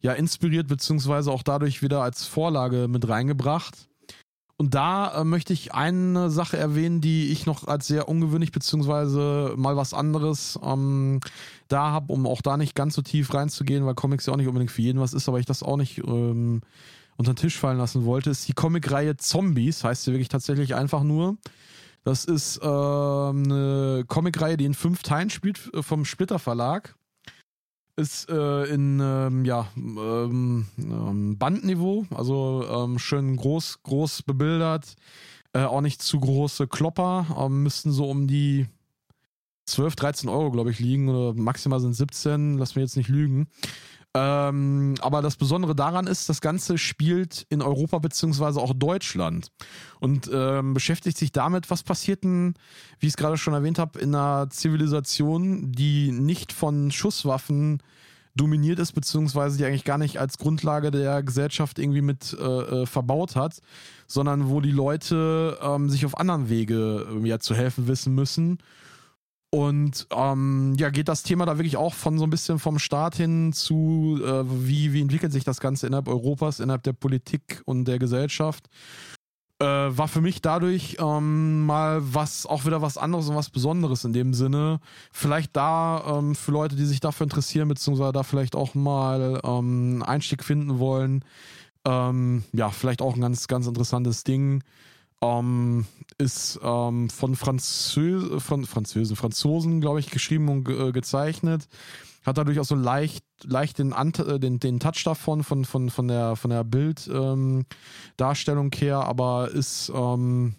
ja, 0.00 0.12
inspiriert, 0.12 0.68
beziehungsweise 0.68 1.30
auch 1.30 1.42
dadurch 1.42 1.82
wieder 1.82 2.02
als 2.02 2.24
Vorlage 2.24 2.88
mit 2.88 3.08
reingebracht. 3.08 3.88
Und 4.60 4.74
da 4.74 5.20
äh, 5.20 5.24
möchte 5.24 5.54
ich 5.54 5.72
eine 5.72 6.28
Sache 6.28 6.58
erwähnen, 6.58 7.00
die 7.00 7.32
ich 7.32 7.46
noch 7.46 7.66
als 7.66 7.86
sehr 7.86 8.10
ungewöhnlich, 8.10 8.52
beziehungsweise 8.52 9.54
mal 9.56 9.76
was 9.76 9.94
anderes 9.94 10.58
ähm, 10.62 11.20
da 11.68 11.92
habe, 11.92 12.12
um 12.12 12.26
auch 12.26 12.42
da 12.42 12.58
nicht 12.58 12.74
ganz 12.74 12.94
so 12.94 13.00
tief 13.00 13.32
reinzugehen, 13.32 13.86
weil 13.86 13.94
Comics 13.94 14.26
ja 14.26 14.34
auch 14.34 14.36
nicht 14.36 14.48
unbedingt 14.48 14.70
für 14.70 14.82
jeden 14.82 15.00
was 15.00 15.14
ist, 15.14 15.28
aber 15.28 15.38
ich 15.38 15.46
das 15.46 15.62
auch 15.62 15.78
nicht 15.78 15.98
ähm, 16.06 16.60
unter 17.16 17.32
den 17.32 17.36
Tisch 17.36 17.56
fallen 17.58 17.78
lassen 17.78 18.04
wollte, 18.04 18.28
ist 18.28 18.48
die 18.48 18.52
Comicreihe 18.52 19.16
Zombies, 19.16 19.82
heißt 19.82 20.04
sie 20.04 20.12
wirklich 20.12 20.28
tatsächlich 20.28 20.74
einfach 20.74 21.04
nur. 21.04 21.38
Das 22.04 22.24
ist 22.24 22.58
äh, 22.62 22.66
eine 22.66 24.04
Comicreihe, 24.08 24.56
die 24.56 24.64
in 24.64 24.74
fünf 24.74 25.02
Teilen 25.02 25.30
spielt 25.30 25.72
äh, 25.74 25.82
vom 25.82 26.04
Splitter 26.04 26.38
Verlag. 26.38 26.94
Ist 27.96 28.30
äh, 28.30 28.64
in 28.64 29.00
ähm, 29.02 29.44
ja, 29.44 29.68
ähm, 29.76 30.66
ähm, 30.78 31.36
Bandniveau, 31.36 32.06
also 32.14 32.64
ähm, 32.66 32.98
schön 32.98 33.36
groß, 33.36 33.82
groß 33.82 34.22
bebildert. 34.22 34.94
Äh, 35.52 35.64
auch 35.64 35.82
nicht 35.82 36.00
zu 36.00 36.20
große 36.20 36.68
Klopper. 36.68 37.26
Ähm, 37.38 37.62
müssten 37.62 37.92
so 37.92 38.08
um 38.08 38.26
die 38.26 38.66
12, 39.66 39.96
13 39.96 40.28
Euro, 40.28 40.50
glaube 40.50 40.70
ich, 40.70 40.78
liegen. 40.78 41.08
Oder 41.08 41.34
maximal 41.34 41.80
sind 41.80 41.94
17. 41.94 42.56
Lass 42.56 42.74
mich 42.74 42.82
jetzt 42.82 42.96
nicht 42.96 43.08
lügen. 43.08 43.48
Ähm, 44.12 44.96
aber 45.02 45.22
das 45.22 45.36
Besondere 45.36 45.76
daran 45.76 46.08
ist, 46.08 46.28
das 46.28 46.40
Ganze 46.40 46.78
spielt 46.78 47.46
in 47.48 47.62
Europa 47.62 47.98
beziehungsweise 48.00 48.60
auch 48.60 48.74
Deutschland 48.74 49.52
und 50.00 50.28
ähm, 50.32 50.74
beschäftigt 50.74 51.16
sich 51.16 51.30
damit, 51.30 51.70
was 51.70 51.84
passiert 51.84 52.24
denn, 52.24 52.54
wie 52.98 53.06
ich 53.06 53.12
es 53.12 53.16
gerade 53.16 53.36
schon 53.36 53.54
erwähnt 53.54 53.78
habe, 53.78 54.00
in 54.00 54.12
einer 54.12 54.50
Zivilisation, 54.50 55.70
die 55.70 56.10
nicht 56.10 56.52
von 56.52 56.90
Schusswaffen 56.90 57.80
dominiert 58.34 58.80
ist, 58.80 58.92
beziehungsweise 58.92 59.58
die 59.58 59.64
eigentlich 59.64 59.84
gar 59.84 59.98
nicht 59.98 60.18
als 60.18 60.38
Grundlage 60.38 60.90
der 60.90 61.22
Gesellschaft 61.22 61.78
irgendwie 61.78 62.02
mit 62.02 62.36
äh, 62.40 62.44
äh 62.44 62.86
verbaut 62.86 63.36
hat, 63.36 63.60
sondern 64.08 64.48
wo 64.48 64.60
die 64.60 64.72
Leute 64.72 65.56
ähm, 65.62 65.88
sich 65.88 66.04
auf 66.04 66.18
anderen 66.18 66.48
Wege 66.48 67.06
äh, 67.22 67.28
ja, 67.28 67.38
zu 67.38 67.54
helfen 67.54 67.86
wissen 67.86 68.14
müssen 68.14 68.58
und 69.50 70.06
ähm, 70.12 70.74
ja, 70.78 70.90
geht 70.90 71.08
das 71.08 71.24
Thema 71.24 71.44
da 71.44 71.58
wirklich 71.58 71.76
auch 71.76 71.94
von 71.94 72.18
so 72.18 72.24
ein 72.24 72.30
bisschen 72.30 72.60
vom 72.60 72.78
Start 72.78 73.16
hin 73.16 73.52
zu, 73.52 74.20
äh, 74.24 74.44
wie, 74.46 74.92
wie 74.92 75.00
entwickelt 75.00 75.32
sich 75.32 75.42
das 75.42 75.58
Ganze 75.58 75.88
innerhalb 75.88 76.06
Europas, 76.06 76.60
innerhalb 76.60 76.84
der 76.84 76.92
Politik 76.92 77.60
und 77.64 77.86
der 77.86 77.98
Gesellschaft. 77.98 78.68
Äh, 79.58 79.64
war 79.64 80.06
für 80.06 80.20
mich 80.20 80.40
dadurch 80.40 80.96
ähm, 81.00 81.66
mal 81.66 82.00
was, 82.00 82.46
auch 82.46 82.64
wieder 82.64 82.80
was 82.80 82.96
anderes 82.96 83.28
und 83.28 83.34
was 83.34 83.50
Besonderes 83.50 84.04
in 84.04 84.12
dem 84.12 84.34
Sinne. 84.34 84.78
Vielleicht 85.12 85.56
da 85.56 86.18
ähm, 86.18 86.36
für 86.36 86.52
Leute, 86.52 86.76
die 86.76 86.86
sich 86.86 87.00
dafür 87.00 87.24
interessieren, 87.24 87.68
beziehungsweise 87.68 88.12
da 88.12 88.22
vielleicht 88.22 88.54
auch 88.54 88.76
mal 88.76 89.40
ähm, 89.44 90.04
Einstieg 90.06 90.44
finden 90.44 90.78
wollen. 90.78 91.24
Ähm, 91.84 92.44
ja, 92.52 92.70
vielleicht 92.70 93.02
auch 93.02 93.16
ein 93.16 93.20
ganz, 93.20 93.48
ganz 93.48 93.66
interessantes 93.66 94.22
Ding. 94.22 94.62
Ähm, 95.22 95.86
ist 96.18 96.58
ähm, 96.62 97.10
von, 97.10 97.36
Franzö 97.36 98.40
von 98.40 98.64
Französen, 98.64 99.16
Franzosen, 99.16 99.80
glaube 99.80 100.00
ich, 100.00 100.10
geschrieben 100.10 100.48
und 100.48 100.64
ge 100.64 100.88
äh, 100.88 100.92
gezeichnet. 100.92 101.68
Hat 102.24 102.38
dadurch 102.38 102.60
auch 102.60 102.64
so 102.64 102.74
leicht, 102.74 103.24
leicht 103.44 103.78
den, 103.78 103.92
Ant 103.92 104.18
äh, 104.18 104.38
den, 104.38 104.60
den 104.60 104.80
Touch 104.80 105.02
davon, 105.04 105.42
von, 105.42 105.64
von, 105.64 105.90
von 105.90 106.08
der, 106.08 106.36
von 106.36 106.50
der 106.50 106.64
Bilddarstellung 106.64 108.70
ähm, 108.72 108.78
her, 108.78 109.00
aber 109.00 109.50
ist 109.50 109.90
ähm, 109.94 110.54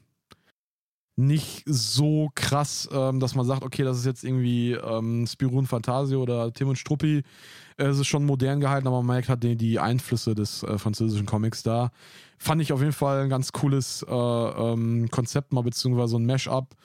nicht 1.15 1.63
so 1.65 2.29
krass, 2.35 2.89
ähm, 2.91 3.19
dass 3.19 3.35
man 3.35 3.45
sagt, 3.45 3.63
okay, 3.63 3.83
das 3.83 3.99
ist 3.99 4.05
jetzt 4.05 4.23
irgendwie 4.23 4.73
ähm, 4.73 5.27
Spirun 5.27 5.67
Fantasio 5.67 6.21
oder 6.21 6.51
Tim 6.53 6.69
und 6.69 6.77
Struppi. 6.77 7.23
Es 7.77 7.99
ist 7.99 8.07
schon 8.07 8.25
modern 8.25 8.59
gehalten, 8.59 8.87
aber 8.87 8.97
man 8.97 9.15
merkt 9.15 9.29
halt 9.29 9.43
die, 9.43 9.55
die 9.55 9.79
Einflüsse 9.79 10.35
des 10.35 10.63
äh, 10.63 10.77
französischen 10.77 11.25
Comics 11.25 11.63
da 11.63 11.91
fand 12.41 12.59
ich 12.59 12.73
auf 12.73 12.79
jeden 12.79 12.91
Fall 12.91 13.21
ein 13.21 13.29
ganz 13.29 13.51
cooles 13.51 14.03
äh, 14.09 14.13
ähm, 14.13 15.09
Konzept 15.11 15.53
mal, 15.53 15.61
beziehungsweise 15.61 16.17
ein 16.17 16.25
Mash-up. 16.25 16.75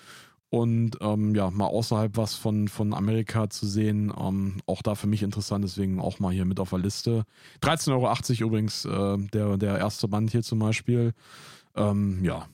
Und 0.51 0.99
ähm, 1.01 1.35
ja, 1.35 1.51
mal 1.51 1.67
außerhalb 1.67 2.17
was 2.17 2.35
von, 2.35 2.68
von 2.68 2.94
Amerika 2.94 3.49
zu 3.49 3.67
sehen, 3.67 4.12
ähm, 4.17 4.59
auch 4.67 4.83
da 4.83 4.94
für 4.94 5.07
mich 5.07 5.23
interessant, 5.23 5.65
deswegen 5.65 5.99
auch 5.99 6.20
mal 6.20 6.33
hier 6.33 6.44
mit 6.44 6.60
auf 6.60 6.70
der 6.70 6.78
Liste. 6.78 7.25
13,80 7.62 7.91
Euro 7.93 8.49
übrigens, 8.49 8.85
äh, 8.85 9.17
der, 9.33 9.57
der 9.57 9.78
erste 9.78 10.09
Band 10.09 10.31
hier 10.31 10.43
zum 10.43 10.59
Beispiel. 10.59 11.15
Ähm, 11.75 12.23
ja, 12.23 12.47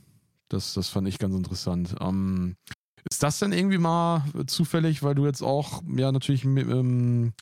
das, 0.49 0.73
das 0.75 0.89
fand 0.89 1.09
ich 1.09 1.19
ganz 1.19 1.35
interessant. 1.35 1.97
Ähm, 2.01 2.55
ist 3.11 3.23
das 3.23 3.41
denn 3.41 3.53
irgendwie 3.53 3.79
mal 3.79 4.25
zufällig, 4.47 5.03
weil 5.03 5.17
du 5.17 5.27
jetzt 5.27 5.43
auch, 5.43 5.83
ja, 5.95 6.13
natürlich 6.13 6.45
ähm, 6.45 7.33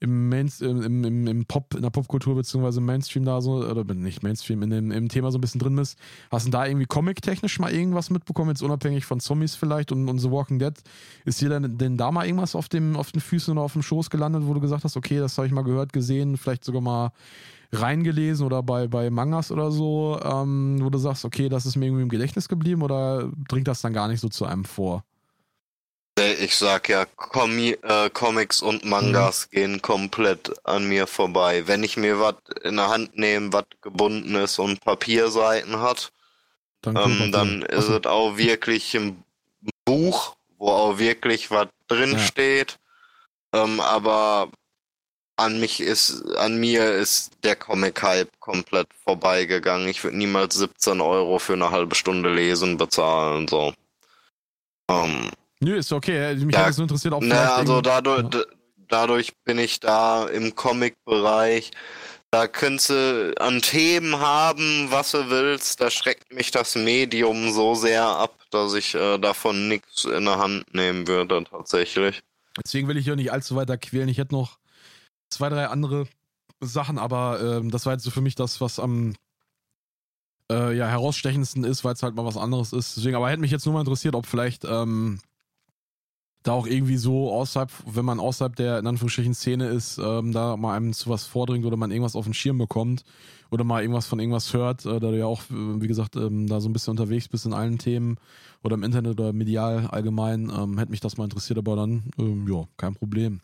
im, 0.00 0.28
Main, 0.28 0.50
im, 0.60 1.04
im, 1.04 1.26
im 1.26 1.44
Pop, 1.46 1.74
in 1.74 1.82
der 1.82 1.90
Popkultur 1.90 2.34
beziehungsweise 2.34 2.80
im 2.80 2.86
Mainstream 2.86 3.24
da 3.24 3.40
so, 3.40 3.64
oder 3.64 3.82
nicht 3.94 4.22
Mainstream, 4.22 4.62
in 4.62 4.70
dem, 4.70 4.90
im 4.90 5.08
Thema 5.08 5.30
so 5.30 5.38
ein 5.38 5.40
bisschen 5.40 5.60
drin 5.60 5.76
bist, 5.76 5.98
hast 6.30 6.46
du 6.46 6.50
da 6.50 6.66
irgendwie 6.66 6.86
comic-technisch 6.86 7.58
mal 7.58 7.72
irgendwas 7.72 8.10
mitbekommen, 8.10 8.50
jetzt 8.50 8.62
unabhängig 8.62 9.04
von 9.04 9.20
Zombies 9.20 9.54
vielleicht 9.54 9.92
und, 9.92 10.08
und 10.08 10.18
The 10.18 10.30
Walking 10.30 10.58
Dead? 10.58 10.74
Ist 11.24 11.40
dir 11.40 11.48
denn, 11.48 11.78
denn 11.78 11.96
da 11.96 12.10
mal 12.10 12.26
irgendwas 12.26 12.54
auf, 12.54 12.68
dem, 12.68 12.96
auf 12.96 13.12
den 13.12 13.20
Füßen 13.20 13.52
oder 13.52 13.62
auf 13.62 13.72
dem 13.72 13.82
Schoß 13.82 14.10
gelandet, 14.10 14.42
wo 14.46 14.54
du 14.54 14.60
gesagt 14.60 14.84
hast, 14.84 14.96
okay, 14.96 15.18
das 15.18 15.36
habe 15.38 15.46
ich 15.46 15.52
mal 15.52 15.62
gehört, 15.64 15.92
gesehen, 15.92 16.36
vielleicht 16.36 16.64
sogar 16.64 16.80
mal 16.80 17.12
reingelesen 17.72 18.46
oder 18.46 18.62
bei, 18.62 18.88
bei 18.88 19.10
Mangas 19.10 19.52
oder 19.52 19.70
so, 19.70 20.18
ähm, 20.22 20.78
wo 20.80 20.90
du 20.90 20.98
sagst, 20.98 21.24
okay, 21.24 21.48
das 21.48 21.66
ist 21.66 21.76
mir 21.76 21.86
irgendwie 21.86 22.02
im 22.02 22.08
Gedächtnis 22.08 22.48
geblieben 22.48 22.82
oder 22.82 23.30
dringt 23.48 23.68
das 23.68 23.82
dann 23.82 23.92
gar 23.92 24.08
nicht 24.08 24.20
so 24.20 24.28
zu 24.28 24.46
einem 24.46 24.64
vor? 24.64 25.04
Äh, 26.18 26.34
ich 26.34 26.56
sag 26.56 26.88
ja, 26.88 27.04
Comi 27.04 27.76
äh, 27.82 28.10
Comics 28.10 28.60
und 28.60 28.84
Mangas 28.84 29.46
mhm. 29.46 29.56
gehen 29.56 29.82
komplett 29.82 30.52
an 30.64 30.88
mir 30.88 31.06
vorbei. 31.06 31.66
Wenn 31.66 31.82
ich 31.84 31.96
mir 31.96 32.20
was 32.20 32.34
in 32.62 32.76
der 32.76 32.88
Hand 32.88 33.16
nehme, 33.16 33.52
was 33.52 33.64
gebunden 33.80 34.34
ist 34.34 34.58
und 34.58 34.84
Papierseiten 34.84 35.80
hat, 35.80 36.12
dann, 36.82 36.96
ähm, 36.96 37.32
dann 37.32 37.62
ist 37.62 37.88
es 37.88 38.06
auch 38.06 38.36
wirklich 38.36 38.94
ein 38.94 39.22
Buch, 39.84 40.36
wo 40.58 40.70
auch 40.70 40.98
wirklich 40.98 41.50
was 41.50 41.68
drin 41.86 42.12
ja. 42.12 42.18
steht. 42.18 42.78
Ähm, 43.52 43.80
aber 43.80 44.50
an 45.36 45.60
mich 45.60 45.80
ist, 45.80 46.22
an 46.36 46.58
mir 46.58 46.94
ist 46.94 47.30
der 47.44 47.54
Comic-Hype 47.56 48.40
komplett 48.40 48.88
vorbeigegangen. 49.04 49.88
Ich 49.88 50.02
würde 50.02 50.16
niemals 50.16 50.56
17 50.56 51.00
Euro 51.00 51.38
für 51.38 51.52
eine 51.52 51.70
halbe 51.70 51.94
Stunde 51.94 52.32
lesen 52.32 52.76
bezahlen, 52.76 53.46
so. 53.46 53.72
Ähm, 54.90 55.30
Nö, 55.60 55.76
ist 55.76 55.92
okay. 55.92 56.34
Mich 56.36 56.54
da, 56.54 56.60
hat 56.60 56.68
das 56.68 56.76
nur 56.76 56.84
interessiert, 56.84 57.14
ob 57.14 57.22
na, 57.22 57.54
also 57.56 57.80
dadurch, 57.80 58.32
ja. 58.32 58.42
dadurch 58.88 59.32
bin 59.44 59.58
ich 59.58 59.80
da 59.80 60.26
im 60.26 60.54
Comic-Bereich. 60.54 61.70
Da 62.30 62.46
könntest 62.46 62.90
du 62.90 63.34
an 63.38 63.62
Themen 63.62 64.20
haben, 64.20 64.88
was 64.90 65.12
du 65.12 65.30
willst. 65.30 65.80
Da 65.80 65.90
schreckt 65.90 66.32
mich 66.32 66.50
das 66.50 66.74
Medium 66.74 67.52
so 67.52 67.74
sehr 67.74 68.04
ab, 68.04 68.34
dass 68.50 68.74
ich 68.74 68.94
äh, 68.94 69.18
davon 69.18 69.68
nichts 69.68 70.04
in 70.04 70.26
der 70.26 70.38
Hand 70.38 70.74
nehmen 70.74 71.08
würde, 71.08 71.44
tatsächlich. 71.44 72.22
Deswegen 72.62 72.86
will 72.86 72.98
ich 72.98 73.04
hier 73.04 73.16
nicht 73.16 73.32
allzu 73.32 73.56
weiter 73.56 73.78
quälen. 73.78 74.08
Ich 74.08 74.18
hätte 74.18 74.34
noch 74.34 74.58
zwei, 75.30 75.48
drei 75.48 75.66
andere 75.68 76.06
Sachen, 76.60 76.98
aber 76.98 77.62
äh, 77.64 77.68
das 77.68 77.86
war 77.86 77.94
jetzt 77.94 78.04
so 78.04 78.10
für 78.10 78.20
mich 78.20 78.34
das, 78.34 78.60
was 78.60 78.78
am 78.78 79.14
äh, 80.50 80.76
ja, 80.76 80.86
herausstechendsten 80.86 81.64
ist, 81.64 81.84
weil 81.84 81.94
es 81.94 82.02
halt 82.02 82.14
mal 82.14 82.24
was 82.24 82.36
anderes 82.36 82.72
ist. 82.72 82.96
Deswegen, 82.96 83.16
aber 83.16 83.30
hätte 83.30 83.40
mich 83.40 83.50
jetzt 83.50 83.64
nur 83.64 83.74
mal 83.74 83.80
interessiert, 83.80 84.14
ob 84.14 84.26
vielleicht 84.26 84.64
ähm, 84.64 85.20
da 86.48 86.54
auch 86.54 86.66
irgendwie 86.66 86.96
so 86.96 87.30
außerhalb, 87.30 87.70
wenn 87.86 88.04
man 88.04 88.20
außerhalb 88.20 88.56
der 88.56 88.78
in 88.78 88.86
Anführungsstrichen 88.86 89.34
Szene 89.34 89.68
ist, 89.68 89.98
ähm, 89.98 90.32
da 90.32 90.56
mal 90.56 90.74
einem 90.74 90.94
zu 90.94 91.10
was 91.10 91.26
vordringt 91.26 91.66
oder 91.66 91.76
man 91.76 91.90
irgendwas 91.90 92.16
auf 92.16 92.24
den 92.24 92.34
Schirm 92.34 92.56
bekommt 92.56 93.04
oder 93.50 93.64
mal 93.64 93.82
irgendwas 93.82 94.06
von 94.06 94.18
irgendwas 94.18 94.54
hört, 94.54 94.86
äh, 94.86 94.98
da 94.98 95.10
du 95.10 95.18
ja 95.18 95.26
auch, 95.26 95.42
äh, 95.50 95.80
wie 95.80 95.86
gesagt, 95.86 96.16
ähm, 96.16 96.46
da 96.46 96.60
so 96.60 96.68
ein 96.68 96.72
bisschen 96.72 96.92
unterwegs 96.92 97.28
bist 97.28 97.44
in 97.44 97.52
allen 97.52 97.78
Themen 97.78 98.16
oder 98.64 98.74
im 98.74 98.82
Internet 98.82 99.20
oder 99.20 99.32
medial 99.32 99.88
allgemein, 99.88 100.50
ähm, 100.50 100.78
hätte 100.78 100.90
mich 100.90 101.00
das 101.00 101.18
mal 101.18 101.24
interessiert, 101.24 101.58
aber 101.58 101.76
dann, 101.76 102.10
ähm, 102.18 102.48
ja, 102.50 102.64
kein 102.78 102.94
Problem. 102.94 103.40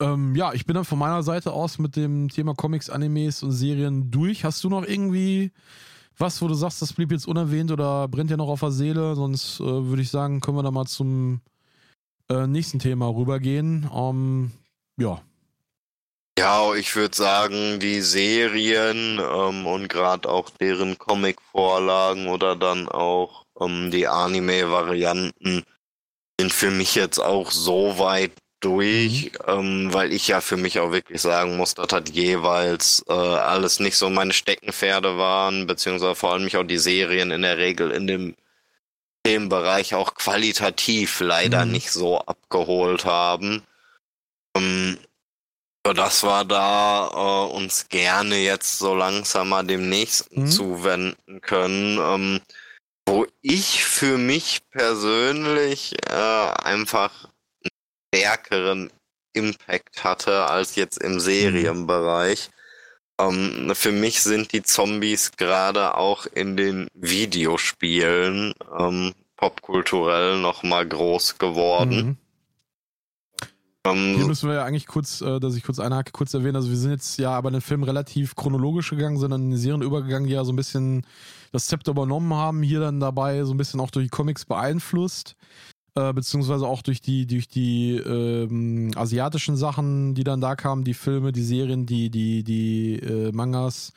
Ähm, 0.00 0.36
ja, 0.36 0.52
ich 0.52 0.66
bin 0.66 0.74
dann 0.74 0.84
von 0.84 0.98
meiner 0.98 1.22
Seite 1.24 1.52
aus 1.52 1.78
mit 1.78 1.96
dem 1.96 2.28
Thema 2.28 2.54
Comics, 2.54 2.88
Animes 2.88 3.42
und 3.42 3.52
Serien 3.52 4.10
durch. 4.12 4.44
Hast 4.44 4.62
du 4.62 4.68
noch 4.68 4.84
irgendwie 4.84 5.52
was, 6.18 6.40
wo 6.40 6.46
du 6.46 6.54
sagst, 6.54 6.80
das 6.82 6.92
blieb 6.92 7.10
jetzt 7.10 7.26
unerwähnt 7.26 7.72
oder 7.72 8.06
brennt 8.06 8.30
ja 8.30 8.36
noch 8.36 8.48
auf 8.48 8.60
der 8.60 8.70
Seele? 8.70 9.16
Sonst 9.16 9.58
äh, 9.60 9.64
würde 9.64 10.02
ich 10.02 10.10
sagen, 10.10 10.40
können 10.40 10.56
wir 10.56 10.62
da 10.62 10.70
mal 10.70 10.86
zum 10.86 11.40
äh, 12.30 12.46
nächsten 12.46 12.78
Thema 12.78 13.08
rübergehen. 13.08 13.88
Um, 13.88 14.52
ja. 14.96 15.22
Ja, 16.38 16.74
ich 16.74 16.96
würde 16.96 17.16
sagen, 17.16 17.78
die 17.78 18.00
Serien 18.00 19.20
ähm, 19.20 19.66
und 19.66 19.88
gerade 19.88 20.28
auch 20.28 20.50
deren 20.50 20.98
Comic-Vorlagen 20.98 22.26
oder 22.26 22.56
dann 22.56 22.88
auch 22.88 23.44
ähm, 23.60 23.92
die 23.92 24.08
Anime-Varianten 24.08 25.62
sind 26.40 26.52
für 26.52 26.72
mich 26.72 26.96
jetzt 26.96 27.20
auch 27.20 27.52
so 27.52 27.98
weit 28.00 28.32
durch, 28.64 29.30
mhm. 29.46 29.84
ähm, 29.86 29.94
weil 29.94 30.12
ich 30.12 30.26
ja 30.26 30.40
für 30.40 30.56
mich 30.56 30.80
auch 30.80 30.90
wirklich 30.90 31.20
sagen 31.20 31.56
muss, 31.56 31.74
dass 31.74 31.92
hat 31.92 32.08
jeweils 32.10 33.04
äh, 33.08 33.12
alles 33.12 33.78
nicht 33.78 33.96
so 33.96 34.10
meine 34.10 34.32
Steckenpferde 34.32 35.16
waren, 35.16 35.66
beziehungsweise 35.66 36.14
vor 36.14 36.32
allem 36.32 36.44
mich 36.44 36.56
auch 36.56 36.64
die 36.64 36.78
Serien 36.78 37.30
in 37.30 37.42
der 37.42 37.58
Regel 37.58 37.90
in 37.90 38.06
dem 38.06 38.34
dem 39.26 39.48
Bereich 39.48 39.94
auch 39.94 40.14
qualitativ 40.14 41.20
leider 41.20 41.64
mhm. 41.64 41.72
nicht 41.72 41.90
so 41.90 42.20
abgeholt 42.20 43.04
haben. 43.04 43.62
Ähm, 44.56 44.98
dass 45.82 46.22
wir 46.22 46.44
da 46.44 47.08
äh, 47.12 47.54
uns 47.54 47.88
gerne 47.88 48.36
jetzt 48.36 48.78
so 48.78 48.94
langsam 48.94 49.50
mal 49.50 49.64
dem 49.64 49.88
nächsten 49.88 50.42
mhm. 50.42 50.50
zuwenden 50.50 51.40
können. 51.42 51.98
Ähm, 51.98 52.40
wo 53.06 53.26
ich 53.42 53.84
für 53.84 54.16
mich 54.16 54.62
persönlich 54.70 55.94
äh, 56.08 56.14
einfach 56.14 57.24
einen 57.62 57.70
stärkeren 58.14 58.90
Impact 59.34 60.04
hatte 60.04 60.46
als 60.46 60.76
jetzt 60.76 60.98
im 60.98 61.14
mhm. 61.14 61.20
Ähm, 63.20 63.72
für 63.74 63.92
mich 63.92 64.22
sind 64.22 64.52
die 64.52 64.62
Zombies 64.62 65.32
gerade 65.32 65.96
auch 65.96 66.26
in 66.26 66.56
den 66.56 66.88
Videospielen 66.94 68.54
ähm, 68.76 69.12
popkulturell 69.36 70.40
nochmal 70.40 70.86
groß 70.86 71.38
geworden. 71.38 71.96
Mhm. 71.96 72.16
Ähm, 73.86 74.14
Hier 74.16 74.26
müssen 74.26 74.48
wir 74.48 74.56
ja 74.56 74.64
eigentlich 74.64 74.86
kurz, 74.86 75.20
äh, 75.20 75.38
dass 75.38 75.54
ich 75.54 75.62
kurz 75.62 75.78
einhake, 75.78 76.12
kurz 76.12 76.32
erwähnen. 76.34 76.56
Also 76.56 76.70
wir 76.70 76.76
sind 76.76 76.90
jetzt 76.90 77.18
ja 77.18 77.32
aber 77.32 77.50
in 77.50 77.54
den 77.54 77.60
Film 77.60 77.82
relativ 77.82 78.34
chronologisch 78.34 78.90
gegangen, 78.90 79.18
sind 79.18 79.30
dann 79.30 79.42
in 79.42 79.50
die 79.50 79.58
Serien 79.58 79.82
übergegangen, 79.82 80.26
die 80.26 80.34
ja 80.34 80.44
so 80.44 80.52
ein 80.52 80.56
bisschen 80.56 81.06
das 81.52 81.66
Zepter 81.66 81.92
übernommen 81.92 82.32
haben, 82.34 82.62
hier 82.62 82.80
dann 82.80 82.98
dabei 82.98 83.44
so 83.44 83.52
ein 83.52 83.58
bisschen 83.58 83.80
auch 83.80 83.90
durch 83.90 84.06
die 84.06 84.10
Comics 84.10 84.44
beeinflusst 84.46 85.36
äh, 85.96 86.12
beziehungsweise 86.12 86.66
auch 86.66 86.82
durch 86.82 87.00
die, 87.00 87.26
durch 87.26 87.48
die 87.48 87.96
ähm, 87.96 88.90
asiatischen 88.96 89.56
Sachen, 89.56 90.14
die 90.14 90.24
dann 90.24 90.40
da 90.40 90.56
kamen, 90.56 90.84
die 90.84 90.94
Filme, 90.94 91.32
die 91.32 91.42
Serien, 91.44 91.86
die, 91.86 92.10
die, 92.10 92.42
die 92.42 92.96
äh, 92.96 93.32
Mangas. 93.32 93.92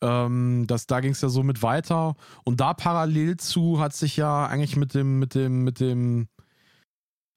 Ähm, 0.00 0.64
das, 0.66 0.86
da 0.86 1.00
ging 1.00 1.12
es 1.12 1.20
ja 1.20 1.28
so 1.28 1.42
mit 1.42 1.62
weiter. 1.62 2.14
Und 2.44 2.60
da 2.60 2.74
parallel 2.74 3.36
zu 3.38 3.80
hat 3.80 3.94
sich 3.94 4.16
ja 4.16 4.46
eigentlich 4.46 4.76
mit 4.76 4.94
dem, 4.94 5.18
mit 5.18 5.34
dem, 5.34 5.64
mit 5.64 5.80
dem 5.80 6.28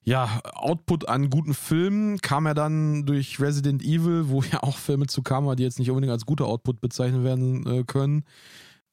ja, 0.04 0.40
Output 0.54 1.10
an 1.10 1.32
guten 1.32 1.56
Filmen 1.56 2.20
kam 2.20 2.46
ja 2.46 2.54
dann 2.54 3.08
durch 3.08 3.40
Resident 3.40 3.82
Evil, 3.82 4.30
wo 4.30 4.44
ja 4.44 4.62
auch 4.62 4.78
Filme 4.78 5.08
zu 5.08 5.24
kamen, 5.24 5.56
die 5.56 5.64
jetzt 5.64 5.80
nicht 5.80 5.90
unbedingt 5.90 6.12
als 6.12 6.28
guter 6.28 6.46
Output 6.46 6.80
bezeichnet 6.80 7.24
werden 7.24 7.66
äh, 7.66 7.84
können. 7.84 8.24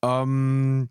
Ähm, 0.02 0.89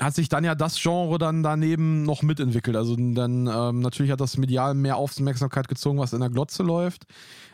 hat 0.00 0.14
sich 0.14 0.28
dann 0.28 0.44
ja 0.44 0.54
das 0.54 0.80
Genre 0.80 1.18
dann 1.18 1.42
daneben 1.42 2.04
noch 2.04 2.22
mitentwickelt. 2.22 2.76
Also 2.76 2.96
dann 2.96 3.46
ähm, 3.46 3.80
natürlich 3.80 4.12
hat 4.12 4.20
das 4.20 4.36
medial 4.36 4.74
mehr 4.74 4.96
Aufmerksamkeit 4.96 5.68
gezogen, 5.68 5.98
was 5.98 6.12
in 6.12 6.20
der 6.20 6.30
Glotze 6.30 6.62
läuft. 6.62 7.04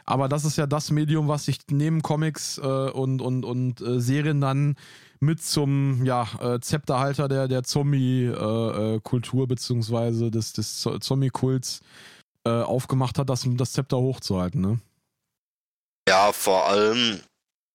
Aber 0.05 0.29
das 0.29 0.45
ist 0.45 0.57
ja 0.57 0.67
das 0.67 0.91
Medium, 0.91 1.29
was 1.29 1.45
sich 1.45 1.59
neben 1.71 2.03
Comics 2.03 2.59
äh, 2.59 2.63
und, 2.63 3.23
und, 3.23 3.45
und 3.45 3.81
äh, 3.81 4.01
Serien 4.01 4.41
dann 4.41 4.77
mit 5.21 5.43
zum 5.43 6.05
ja, 6.05 6.27
äh, 6.41 6.61
Zepterhalter 6.61 7.29
der, 7.29 7.47
der 7.47 7.63
Zombie-Kultur 7.63 9.41
äh, 9.41 9.45
äh, 9.45 9.47
beziehungsweise 9.47 10.31
des, 10.31 10.55
des 10.55 10.89
Zombie-Kults 11.01 11.81
äh, 12.45 12.51
aufgemacht 12.51 13.19
hat, 13.19 13.29
das, 13.29 13.47
das 13.47 13.73
Zepter 13.73 13.99
hochzuhalten. 13.99 14.61
Ne? 14.61 14.81
Ja, 16.09 16.33
vor 16.33 16.67
allem 16.69 17.21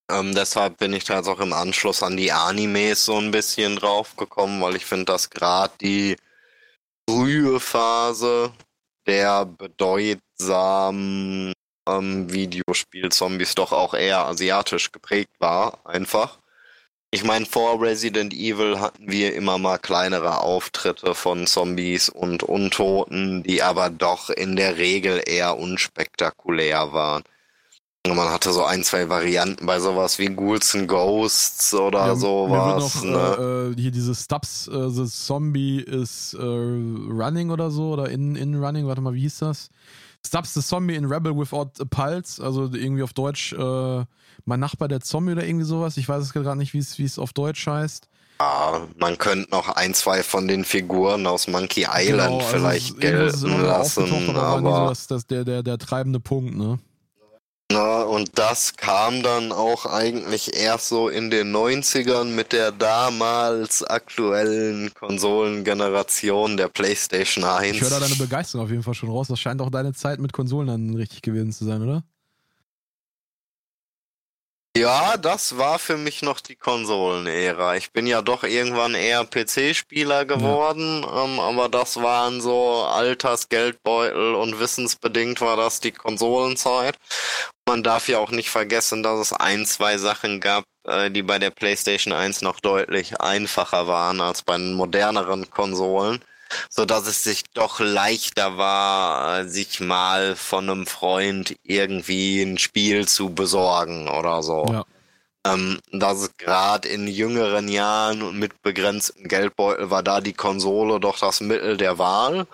ähm, 0.10 0.36
deshalb 0.36 0.78
bin 0.78 0.94
ich 0.94 1.06
da 1.06 1.18
jetzt 1.18 1.28
auch 1.28 1.40
im 1.40 1.54
Anschluss 1.54 2.04
an 2.04 2.18
die 2.18 2.32
Animes 2.32 3.06
so 3.06 3.18
ein 3.18 3.32
bisschen 3.32 3.78
drauf 3.78 4.16
gekommen, 4.16 4.62
weil 4.62 4.76
ich 4.76 4.86
finde, 4.86 5.06
dass 5.06 5.30
gerade 5.30 5.74
die 5.82 6.18
frühe 7.10 7.60
Phase 7.60 8.54
der 9.08 9.46
bedeutsamen 9.46 11.54
ähm, 11.88 12.32
Videospiel-Zombies 12.32 13.56
doch 13.56 13.72
auch 13.72 13.94
eher 13.94 14.26
asiatisch 14.26 14.92
geprägt 14.92 15.32
war, 15.40 15.80
einfach. 15.86 16.40
Ich 17.12 17.24
meine, 17.24 17.46
vor 17.46 17.82
Resident 17.82 18.34
Evil 18.34 18.80
hatten 18.80 19.10
wir 19.10 19.36
immer 19.36 19.58
mal 19.58 19.78
kleinere 19.78 20.42
Auftritte 20.42 21.16
von 21.16 21.48
Zombies 21.48 22.10
und 22.10 22.44
Untoten, 22.44 23.44
die 23.44 23.64
aber 23.64 23.90
doch 23.90 24.30
in 24.30 24.56
der 24.56 24.78
Regel 24.78 25.22
eher 25.26 25.58
unspektakulär 25.58 26.92
waren. 26.92 27.24
Man 28.14 28.30
hatte 28.30 28.52
so 28.54 28.64
ein, 28.64 28.84
zwei 28.84 29.10
Varianten 29.10 29.66
bei 29.66 29.80
sowas 29.80 30.20
wie 30.20 30.28
Ghouls 30.28 30.76
and 30.76 30.88
Ghosts 30.88 31.74
oder 31.74 32.08
ja, 32.08 32.16
sowas. 32.16 33.02
Mir 33.04 33.12
noch, 33.12 33.38
ne? 33.38 33.74
äh, 33.76 33.82
hier 33.82 33.92
diese 33.92 34.14
Stubbs, 34.14 34.68
äh, 34.68 34.90
The 34.90 35.06
Zombie 35.06 35.80
is 35.80 36.34
äh, 36.34 36.44
Running 36.44 37.50
oder 37.50 37.72
so, 37.72 37.94
oder 37.94 38.10
in, 38.10 38.36
in 38.36 38.56
Running, 38.56 38.86
warte 38.88 39.02
mal, 39.02 39.14
wie 39.14 39.22
hieß 39.22 39.40
das? 39.40 39.70
Stubbs 40.26 40.54
the 40.54 40.62
Zombie 40.62 40.96
in 40.96 41.06
Rebel 41.06 41.38
Without 41.38 41.72
a 41.80 41.86
Pulse, 41.86 42.44
also 42.44 42.64
irgendwie 42.74 43.04
auf 43.04 43.14
Deutsch 43.14 43.54
äh, 43.54 44.06
mein 44.46 44.60
Nachbar 44.60 44.88
der 44.88 45.02
Zombie 45.02 45.34
oder 45.34 45.46
irgendwie 45.46 45.66
sowas. 45.66 45.98
Ich 45.98 46.10
weiß 46.10 46.24
es 46.24 46.34
gerade 46.34 46.58
nicht, 46.58 46.74
wie 46.74 47.04
es 47.04 47.20
auf 47.20 47.34
Deutsch 47.34 47.66
heißt. 47.68 48.08
Ja, 48.40 48.88
man 48.98 49.18
könnte 49.18 49.50
noch 49.52 49.70
ein, 49.70 49.94
zwei 49.94 50.22
von 50.22 50.48
den 50.48 50.66
Figuren 50.66 51.26
aus 51.26 51.48
Monkey 51.48 51.88
Island 51.90 52.32
genau, 52.32 52.38
also 52.38 52.50
vielleicht 52.50 53.00
gelten 53.00 53.62
lassen, 53.62 54.36
aber, 54.36 54.42
aber 54.42 54.76
so 54.76 54.90
das, 54.90 55.08
das, 55.08 55.28
der, 55.28 55.46
der, 55.46 55.64
der 55.64 55.78
treibende 55.78 56.20
Punkt, 56.20 56.56
ne? 56.56 56.80
Ja, 57.72 58.04
und 58.04 58.38
das 58.38 58.76
kam 58.78 59.24
dann 59.24 59.52
auch 59.52 59.86
eigentlich 59.86 60.56
erst 60.56 60.88
so 60.88 61.10
in 61.10 61.32
den 61.32 61.54
90ern 61.54 62.26
mit 62.26 62.54
der 62.54 62.72
damals 62.72 63.84
aktuellen 63.84 64.94
Konsolengeneration 64.94 66.58
der 66.58 66.68
PlayStation 66.68 67.44
1. 67.44 67.76
Ich 67.76 67.82
höre 67.82 67.90
da 67.90 68.00
deine 68.00 68.16
Begeisterung 68.16 68.66
auf 68.66 68.72
jeden 68.72 68.84
Fall 68.84 68.94
schon 68.94 69.10
raus. 69.10 69.28
Das 69.28 69.40
scheint 69.40 69.62
auch 69.62 69.72
deine 69.72 69.94
Zeit 69.94 70.20
mit 70.20 70.32
Konsolen 70.32 70.68
dann 70.68 70.96
richtig 70.96 71.24
gewesen 71.24 71.52
zu 71.52 71.66
sein, 71.66 71.82
oder? 71.82 72.04
Ja, 74.78 75.16
das 75.16 75.58
war 75.58 75.80
für 75.80 75.96
mich 75.96 76.22
noch 76.22 76.42
die 76.42 76.58
Konsolenära. 76.58 77.78
Ich 77.78 77.94
bin 77.94 78.06
ja 78.08 78.22
doch 78.22 78.44
irgendwann 78.44 78.94
eher 78.94 79.24
PC-Spieler 79.24 80.26
geworden, 80.26 81.02
ja. 81.04 81.24
ähm, 81.24 81.40
aber 81.40 81.70
das 81.70 81.96
waren 82.02 82.42
so 82.42 82.84
Alters, 82.84 83.48
Geldbeutel 83.48 84.36
und 84.36 84.60
wissensbedingt 84.60 85.40
war 85.40 85.56
das 85.56 85.80
die 85.80 85.94
Konsolenzeit. 85.94 86.98
Man 87.66 87.84
darf 87.84 88.10
ja 88.10 88.20
auch 88.20 88.32
nicht 88.32 88.50
vergessen, 88.50 89.02
dass 89.02 89.18
es 89.20 89.32
ein, 89.34 89.66
zwei 89.66 89.98
Sachen 89.98 90.42
gab, 90.42 90.66
äh, 90.84 91.10
die 91.10 91.24
bei 91.24 91.40
der 91.40 91.52
PlayStation 91.52 92.14
1 92.14 92.42
noch 92.42 92.60
deutlich 92.60 93.22
einfacher 93.22 93.88
waren 93.88 94.20
als 94.20 94.42
bei 94.44 94.58
den 94.58 94.74
moderneren 94.74 95.50
Konsolen 95.50 96.20
so 96.70 96.86
dass 96.86 97.08
es 97.08 97.24
sich 97.24 97.44
doch 97.54 97.80
leichter 97.80 98.58
war, 98.58 99.48
sich 99.48 99.80
mal 99.80 100.36
von 100.36 100.70
einem 100.70 100.88
Freund 100.88 101.56
irgendwie 101.64 102.42
ein 102.42 102.58
Spiel 102.58 103.08
zu 103.08 103.30
besorgen 103.30 104.10
oder 104.10 104.44
so. 104.44 104.66
Ja. 104.70 104.86
Ähm, 105.46 105.80
dass 105.92 106.22
es 106.22 106.38
gerade 106.38 106.88
in 106.88 107.08
jüngeren 107.08 107.68
Jahren 107.68 108.24
und 108.24 108.40
mit 108.40 108.64
begrenztem 108.64 109.28
Geldbeutel 109.28 109.92
war 109.92 110.02
da 110.02 110.20
die 110.20 110.34
Konsole 110.34 111.00
doch 111.00 111.20
das 111.20 111.40
Mittel 111.40 111.78
der 111.78 112.00
Wahl 112.00 112.48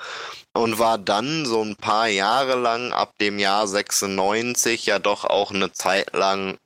und 0.53 0.78
war 0.78 0.98
dann 0.98 1.45
so 1.45 1.64
ein 1.64 1.78
paar 1.78 2.08
Jahre 2.08 2.56
lang 2.56 2.92
ab 2.92 3.14
dem 3.22 3.40
Jahr 3.40 3.66
96 3.68 4.86
ja 4.86 5.00
doch 5.00 5.24
auch 5.24 5.52
eine 5.52 5.72
Zeit 5.72 6.14
lang 6.14 6.58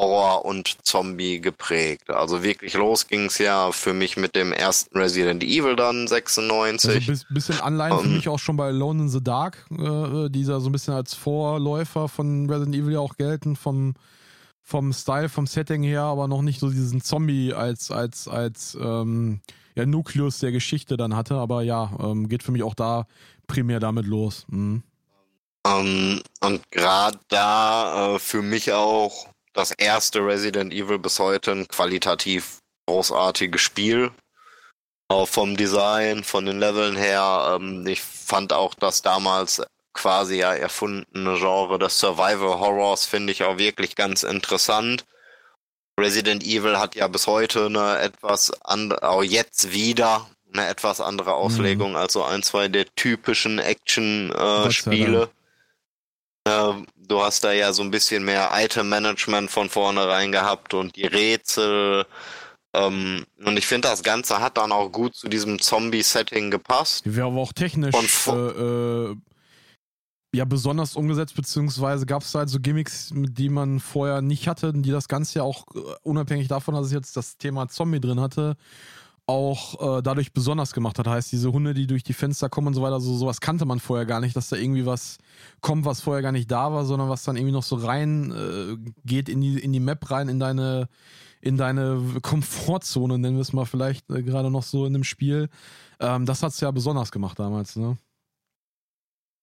Horror 0.00 0.44
und 0.44 0.76
Zombie 0.82 1.40
geprägt. 1.40 2.10
Also 2.10 2.42
wirklich 2.42 2.74
los 2.74 3.06
ging 3.06 3.26
es 3.26 3.38
ja 3.38 3.70
für 3.70 3.92
mich 3.92 4.16
mit 4.16 4.34
dem 4.34 4.52
ersten 4.52 4.98
Resident 4.98 5.44
Evil 5.44 5.76
dann 5.76 6.08
96. 6.08 7.08
Also 7.08 7.24
ein 7.28 7.34
bisschen 7.34 7.60
Anleihen 7.60 7.98
für 7.98 8.06
ähm. 8.06 8.16
mich 8.16 8.28
auch 8.28 8.38
schon 8.38 8.56
bei 8.56 8.70
Lone 8.70 9.02
in 9.02 9.08
the 9.08 9.22
Dark, 9.22 9.66
äh, 9.70 10.28
dieser 10.30 10.60
so 10.60 10.68
ein 10.68 10.72
bisschen 10.72 10.94
als 10.94 11.14
Vorläufer 11.14 12.08
von 12.08 12.50
Resident 12.50 12.74
Evil 12.74 12.94
ja 12.94 13.00
auch 13.00 13.16
gelten 13.16 13.56
vom 13.56 13.94
vom 14.66 14.94
Style, 14.94 15.28
vom 15.28 15.46
Setting 15.46 15.82
her, 15.82 16.02
aber 16.02 16.26
noch 16.26 16.40
nicht 16.40 16.58
so 16.58 16.70
diesen 16.70 17.02
Zombie 17.02 17.52
als 17.52 17.90
als 17.90 18.26
als 18.26 18.76
ähm, 18.80 19.42
ja, 19.76 19.86
Nukleus 19.86 20.38
der 20.38 20.52
Geschichte 20.52 20.96
dann 20.96 21.14
hatte. 21.14 21.34
Aber 21.34 21.62
ja, 21.62 21.92
ähm, 22.00 22.28
geht 22.28 22.42
für 22.42 22.52
mich 22.52 22.62
auch 22.62 22.74
da 22.74 23.06
primär 23.46 23.78
damit 23.78 24.06
los. 24.06 24.46
Mhm. 24.48 24.82
Um, 25.66 25.72
ähm, 25.72 26.22
und 26.42 26.70
gerade 26.70 27.18
da 27.28 28.14
äh, 28.14 28.18
für 28.18 28.42
mich 28.42 28.72
auch 28.72 29.33
das 29.54 29.70
erste 29.70 30.20
Resident 30.20 30.72
Evil 30.72 30.98
bis 30.98 31.18
heute 31.18 31.52
ein 31.52 31.68
qualitativ 31.68 32.58
großartiges 32.86 33.60
Spiel. 33.60 34.10
Auch 35.08 35.28
vom 35.28 35.56
Design, 35.56 36.24
von 36.24 36.44
den 36.46 36.58
Leveln 36.58 36.96
her. 36.96 37.56
Ähm, 37.56 37.86
ich 37.86 38.02
fand 38.02 38.52
auch 38.52 38.74
das 38.74 39.02
damals 39.02 39.62
quasi 39.94 40.38
ja 40.38 40.52
erfundene 40.54 41.38
Genre 41.38 41.78
des 41.78 41.98
Survival 41.98 42.58
Horrors 42.58 43.06
finde 43.06 43.32
ich 43.32 43.44
auch 43.44 43.58
wirklich 43.58 43.94
ganz 43.94 44.24
interessant. 44.24 45.04
Resident 45.98 46.42
Evil 46.42 46.78
hat 46.78 46.96
ja 46.96 47.06
bis 47.06 47.28
heute 47.28 47.66
eine 47.66 48.00
etwas 48.00 48.50
andere, 48.62 49.08
auch 49.08 49.22
jetzt 49.22 49.72
wieder 49.72 50.28
eine 50.52 50.66
etwas 50.66 51.00
andere 51.00 51.34
Auslegung 51.34 51.90
mhm. 51.90 51.96
als 51.96 52.12
so 52.14 52.24
ein, 52.24 52.42
zwei 52.42 52.68
der 52.68 52.86
typischen 52.96 53.60
Action-Spiele. 53.60 55.22
Äh, 55.22 55.43
äh, 56.44 56.72
du 56.96 57.22
hast 57.22 57.44
da 57.44 57.52
ja 57.52 57.72
so 57.72 57.82
ein 57.82 57.90
bisschen 57.90 58.24
mehr 58.24 58.50
Item-Management 58.54 59.50
von 59.50 59.68
vornherein 59.68 60.32
gehabt 60.32 60.74
und 60.74 60.96
die 60.96 61.06
Rätsel. 61.06 62.06
Ähm, 62.74 63.24
und 63.44 63.56
ich 63.56 63.66
finde, 63.66 63.88
das 63.88 64.02
Ganze 64.02 64.40
hat 64.40 64.56
dann 64.58 64.72
auch 64.72 64.90
gut 64.90 65.14
zu 65.14 65.28
diesem 65.28 65.58
Zombie-Setting 65.58 66.50
gepasst. 66.50 67.02
Wäre 67.04 67.28
aber 67.28 67.40
auch 67.40 67.52
technisch 67.52 67.94
äh, 68.26 68.32
äh, 68.32 69.16
ja 70.34 70.44
besonders 70.44 70.96
umgesetzt, 70.96 71.36
beziehungsweise 71.36 72.06
gab 72.06 72.22
es 72.22 72.34
halt 72.34 72.48
so 72.48 72.58
Gimmicks, 72.60 73.12
die 73.14 73.48
man 73.48 73.80
vorher 73.80 74.20
nicht 74.20 74.48
hatte, 74.48 74.72
die 74.72 74.90
das 74.90 75.08
Ganze 75.08 75.38
ja 75.38 75.44
auch 75.44 75.64
äh, 75.74 75.78
unabhängig 76.02 76.48
davon, 76.48 76.74
dass 76.74 76.86
es 76.86 76.92
jetzt 76.92 77.16
das 77.16 77.38
Thema 77.38 77.68
Zombie 77.68 78.00
drin 78.00 78.20
hatte, 78.20 78.56
auch 79.26 79.98
äh, 79.98 80.02
dadurch 80.02 80.32
besonders 80.32 80.72
gemacht 80.72 80.98
hat. 80.98 81.06
Heißt, 81.06 81.32
diese 81.32 81.52
Hunde, 81.52 81.72
die 81.72 81.86
durch 81.86 82.02
die 82.02 82.12
Fenster 82.12 82.48
kommen 82.48 82.68
und 82.68 82.74
so 82.74 82.82
weiter, 82.82 83.00
so 83.00 83.16
sowas 83.16 83.40
kannte 83.40 83.64
man 83.64 83.80
vorher 83.80 84.06
gar 84.06 84.20
nicht, 84.20 84.36
dass 84.36 84.50
da 84.50 84.56
irgendwie 84.56 84.84
was 84.84 85.18
kommt, 85.60 85.86
was 85.86 86.00
vorher 86.00 86.22
gar 86.22 86.32
nicht 86.32 86.50
da 86.50 86.72
war, 86.72 86.84
sondern 86.84 87.08
was 87.08 87.24
dann 87.24 87.36
irgendwie 87.36 87.54
noch 87.54 87.62
so 87.62 87.76
rein 87.76 88.32
äh, 88.32 88.90
geht 89.04 89.28
in 89.28 89.40
die, 89.40 89.58
in 89.58 89.72
die 89.72 89.80
Map 89.80 90.10
rein, 90.10 90.28
in 90.28 90.38
deine, 90.40 90.88
in 91.40 91.56
deine 91.56 92.02
Komfortzone, 92.22 93.18
nennen 93.18 93.36
wir 93.36 93.42
es 93.42 93.52
mal 93.52 93.66
vielleicht 93.66 94.10
äh, 94.10 94.22
gerade 94.22 94.50
noch 94.50 94.62
so 94.62 94.84
in 94.84 94.92
dem 94.92 95.04
Spiel. 95.04 95.48
Ähm, 96.00 96.26
das 96.26 96.42
hat's 96.42 96.60
ja 96.60 96.70
besonders 96.70 97.10
gemacht 97.10 97.38
damals, 97.38 97.76
ne? 97.76 97.96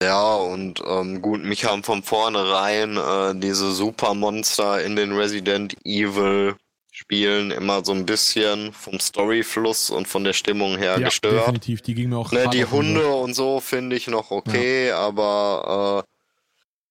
Ja, 0.04 0.34
und 0.34 0.82
ähm, 0.84 1.22
gut, 1.22 1.44
mich 1.44 1.66
haben 1.66 1.84
von 1.84 2.02
vornherein 2.02 2.98
äh, 2.98 3.40
diese 3.40 3.72
Supermonster 3.72 4.84
in 4.84 4.96
den 4.96 5.12
Resident 5.12 5.76
Evil 5.86 6.56
Spielen 7.02 7.50
immer 7.50 7.84
so 7.84 7.94
ein 7.94 8.06
bisschen 8.06 8.74
vom 8.74 9.00
Storyfluss 9.00 9.90
und 9.90 10.08
von 10.08 10.24
der 10.24 10.34
Stimmung 10.34 10.78
her 10.78 11.00
ja, 11.00 11.08
gestört. 11.08 11.48
Definitiv, 11.48 11.82
die 11.82 11.96
ging 11.96 12.10
mir 12.10 12.18
auch. 12.18 12.32
Ne, 12.32 12.48
die 12.54 12.66
Hunde 12.66 13.08
und 13.08 13.34
so 13.34 13.60
finde 13.60 13.96
ich 13.96 14.08
noch 14.08 14.30
okay, 14.30 14.90
ja. 14.90 15.00
aber 15.00 16.06
äh, 16.06 16.12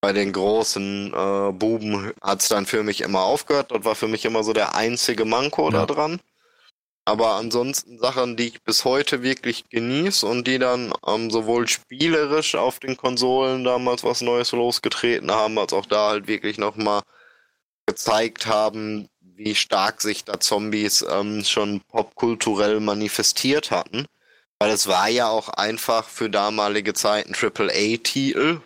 bei 0.00 0.12
den 0.12 0.32
großen 0.32 1.14
äh, 1.14 1.52
Buben 1.52 2.12
hat 2.20 2.42
es 2.42 2.48
dann 2.48 2.66
für 2.66 2.82
mich 2.82 3.02
immer 3.02 3.20
aufgehört. 3.20 3.70
Das 3.70 3.84
war 3.84 3.94
für 3.94 4.08
mich 4.08 4.24
immer 4.24 4.42
so 4.42 4.52
der 4.52 4.74
einzige 4.74 5.24
Manko 5.24 5.70
ja. 5.70 5.70
da 5.70 5.86
dran. 5.86 6.20
Aber 7.04 7.36
ansonsten 7.36 7.98
Sachen, 7.98 8.36
die 8.36 8.48
ich 8.48 8.62
bis 8.62 8.84
heute 8.84 9.22
wirklich 9.22 9.68
genieße 9.68 10.26
und 10.26 10.48
die 10.48 10.58
dann 10.58 10.92
ähm, 11.06 11.30
sowohl 11.30 11.68
spielerisch 11.68 12.56
auf 12.56 12.80
den 12.80 12.96
Konsolen 12.96 13.62
damals 13.62 14.02
was 14.02 14.22
Neues 14.22 14.50
losgetreten 14.50 15.30
haben, 15.30 15.56
als 15.56 15.72
auch 15.72 15.86
da 15.86 16.10
halt 16.10 16.26
wirklich 16.26 16.58
nochmal 16.58 17.02
gezeigt 17.86 18.46
haben, 18.46 19.08
wie 19.40 19.54
stark 19.54 20.02
sich 20.02 20.24
da 20.24 20.38
Zombies 20.38 21.04
ähm, 21.08 21.42
schon 21.44 21.80
popkulturell 21.88 22.78
manifestiert 22.80 23.70
hatten. 23.70 24.06
Weil 24.58 24.70
es 24.70 24.86
war 24.86 25.08
ja 25.08 25.28
auch 25.28 25.48
einfach 25.48 26.06
für 26.06 26.28
damalige 26.28 26.92
Zeiten 26.92 27.34
AAA-Titel. 27.34 28.60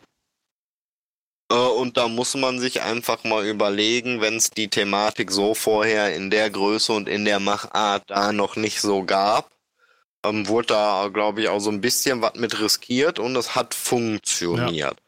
Äh, 1.51 1.55
und 1.55 1.97
da 1.97 2.09
muss 2.09 2.35
man 2.35 2.59
sich 2.59 2.83
einfach 2.83 3.23
mal 3.23 3.47
überlegen, 3.47 4.21
wenn 4.21 4.37
es 4.37 4.51
die 4.51 4.69
Thematik 4.69 5.31
so 5.31 5.55
vorher 5.55 6.15
in 6.17 6.31
der 6.31 6.51
Größe 6.51 6.93
und 6.93 7.09
in 7.09 7.25
der 7.25 7.39
Machart 7.39 8.03
da 8.09 8.33
noch 8.33 8.57
nicht 8.57 8.81
so 8.81 9.05
gab, 9.05 9.53
ähm, 10.25 10.49
wurde 10.49 10.69
da, 10.69 11.09
glaube 11.13 11.43
ich, 11.43 11.49
auch 11.49 11.61
so 11.61 11.71
ein 11.71 11.81
bisschen 11.81 12.21
was 12.21 12.35
mit 12.35 12.61
riskiert 12.61 13.21
und 13.21 13.37
es 13.37 13.55
hat 13.55 13.75
funktioniert. 13.75 14.97
Ja. 14.99 15.04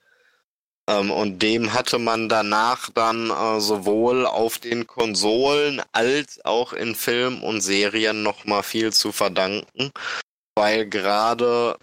Ähm, 0.88 1.10
und 1.10 1.40
dem 1.42 1.72
hatte 1.72 1.98
man 1.98 2.28
danach 2.28 2.90
dann 2.90 3.30
äh, 3.30 3.60
sowohl 3.60 4.26
auf 4.26 4.58
den 4.58 4.86
Konsolen 4.86 5.82
als 5.92 6.44
auch 6.44 6.72
in 6.72 6.94
Film 6.94 7.42
und 7.42 7.60
Serien 7.60 8.22
nochmal 8.22 8.62
viel 8.62 8.92
zu 8.92 9.12
verdanken, 9.12 9.90
weil 10.54 10.88
gerade 10.88 11.76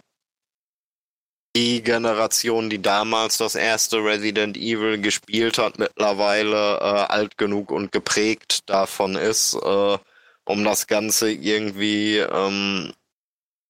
die 1.56 1.82
Generation, 1.82 2.68
die 2.68 2.82
damals 2.82 3.36
das 3.36 3.54
erste 3.54 3.98
Resident 3.98 4.56
Evil 4.56 5.00
gespielt 5.00 5.58
hat, 5.58 5.78
mittlerweile 5.78 6.78
äh, 6.78 7.12
alt 7.12 7.38
genug 7.38 7.70
und 7.70 7.92
geprägt 7.92 8.68
davon 8.68 9.14
ist, 9.14 9.54
äh, 9.54 9.98
um 10.46 10.64
das 10.64 10.86
Ganze 10.86 11.30
irgendwie 11.30 12.18
ähm, 12.18 12.92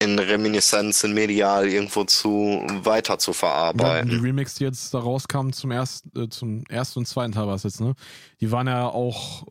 in 0.04 0.18
Reminiszenzen 0.18 1.14
medial 1.14 1.66
irgendwo 1.66 2.04
zu 2.04 2.62
weiter 2.82 3.18
zu 3.18 3.32
verarbeiten. 3.32 4.10
Ja, 4.10 4.16
die 4.16 4.20
Remix, 4.22 4.54
die 4.54 4.64
jetzt 4.64 4.92
da 4.92 4.98
rauskamen 4.98 5.52
zum 5.52 5.70
ersten, 5.70 6.18
äh, 6.18 6.28
zum 6.28 6.64
ersten 6.68 7.00
und 7.00 7.06
zweiten 7.06 7.32
Teil 7.32 7.46
war 7.46 7.54
es 7.54 7.62
jetzt, 7.62 7.80
ne? 7.80 7.94
Die 8.40 8.52
waren 8.52 8.66
ja 8.66 8.86
auch 8.86 9.46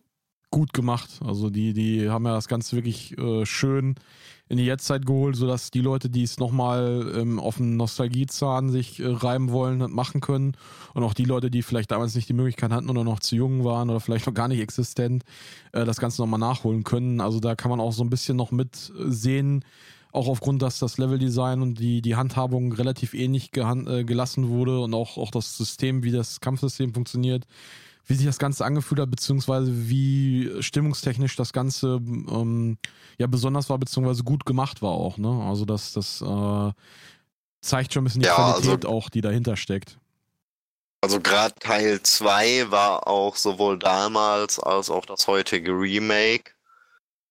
gut 0.51 0.71
gemacht. 0.73 1.09
Also 1.25 1.49
die, 1.49 1.73
die 1.73 2.09
haben 2.09 2.25
ja 2.25 2.35
das 2.35 2.47
Ganze 2.47 2.75
wirklich 2.75 3.17
äh, 3.17 3.45
schön 3.45 3.95
in 4.49 4.57
die 4.57 4.65
Jetztzeit 4.65 5.05
geholt, 5.05 5.35
sodass 5.35 5.71
die 5.71 5.81
Leute, 5.81 6.09
die 6.09 6.21
es 6.21 6.37
nochmal 6.37 7.11
ähm, 7.15 7.39
auf 7.39 7.57
den 7.57 7.75
Nostalgiezahn 7.75 8.69
sich 8.69 8.99
äh, 8.99 9.07
reiben 9.07 9.51
wollen, 9.51 9.91
machen 9.91 10.21
können. 10.21 10.55
Und 10.93 11.03
auch 11.03 11.15
die 11.15 11.25
Leute, 11.25 11.49
die 11.49 11.63
vielleicht 11.63 11.89
damals 11.89 12.13
nicht 12.13 12.29
die 12.29 12.33
Möglichkeit 12.33 12.71
hatten 12.71 12.89
oder 12.89 13.03
noch 13.03 13.19
zu 13.19 13.35
jung 13.35 13.63
waren 13.63 13.89
oder 13.89 13.99
vielleicht 13.99 14.27
noch 14.27 14.33
gar 14.33 14.47
nicht 14.47 14.59
existent, 14.59 15.23
äh, 15.71 15.85
das 15.85 15.97
Ganze 15.97 16.21
nochmal 16.21 16.39
nachholen 16.39 16.83
können. 16.83 17.19
Also 17.19 17.39
da 17.39 17.55
kann 17.55 17.71
man 17.71 17.79
auch 17.79 17.93
so 17.93 18.03
ein 18.03 18.11
bisschen 18.11 18.37
noch 18.37 18.51
mit 18.51 18.91
sehen, 18.95 19.65
auch 20.13 20.27
aufgrund, 20.27 20.61
dass 20.61 20.79
das 20.79 20.97
Leveldesign 20.99 21.61
und 21.61 21.79
die, 21.79 22.01
die 22.01 22.15
Handhabung 22.15 22.71
relativ 22.71 23.15
ähnlich 23.15 23.49
äh, 23.55 24.03
gelassen 24.03 24.47
wurde 24.47 24.79
und 24.79 24.93
auch, 24.93 25.17
auch 25.17 25.31
das 25.31 25.57
System, 25.57 26.03
wie 26.03 26.11
das 26.11 26.39
Kampfsystem 26.39 26.93
funktioniert, 26.93 27.45
wie 28.05 28.13
sich 28.13 28.25
das 28.25 28.37
Ganze 28.37 28.63
angefühlt 28.63 29.01
hat, 29.01 29.09
beziehungsweise 29.09 29.89
wie 29.89 30.51
stimmungstechnisch 30.61 31.35
das 31.35 31.51
Ganze 31.51 31.99
ähm, 32.05 32.77
ja 33.17 33.25
besonders 33.25 33.69
war, 33.71 33.79
beziehungsweise 33.79 34.23
gut 34.23 34.45
gemacht 34.45 34.83
war 34.83 34.91
auch. 34.91 35.17
Ne? 35.17 35.43
Also 35.49 35.65
das, 35.65 35.93
das 35.93 36.21
äh, 36.21 36.71
zeigt 37.61 37.93
schon 37.93 38.03
ein 38.03 38.05
bisschen 38.05 38.21
die 38.21 38.27
ja, 38.27 38.35
Qualität 38.35 38.85
also, 38.85 38.89
auch, 38.89 39.09
die 39.09 39.21
dahinter 39.21 39.57
steckt. 39.57 39.97
Also 41.01 41.19
gerade 41.19 41.55
Teil 41.55 42.01
2 42.03 42.69
war 42.69 43.07
auch 43.07 43.35
sowohl 43.35 43.79
damals 43.79 44.59
als 44.59 44.91
auch 44.91 45.05
das 45.05 45.27
heutige 45.27 45.71
Remake 45.71 46.52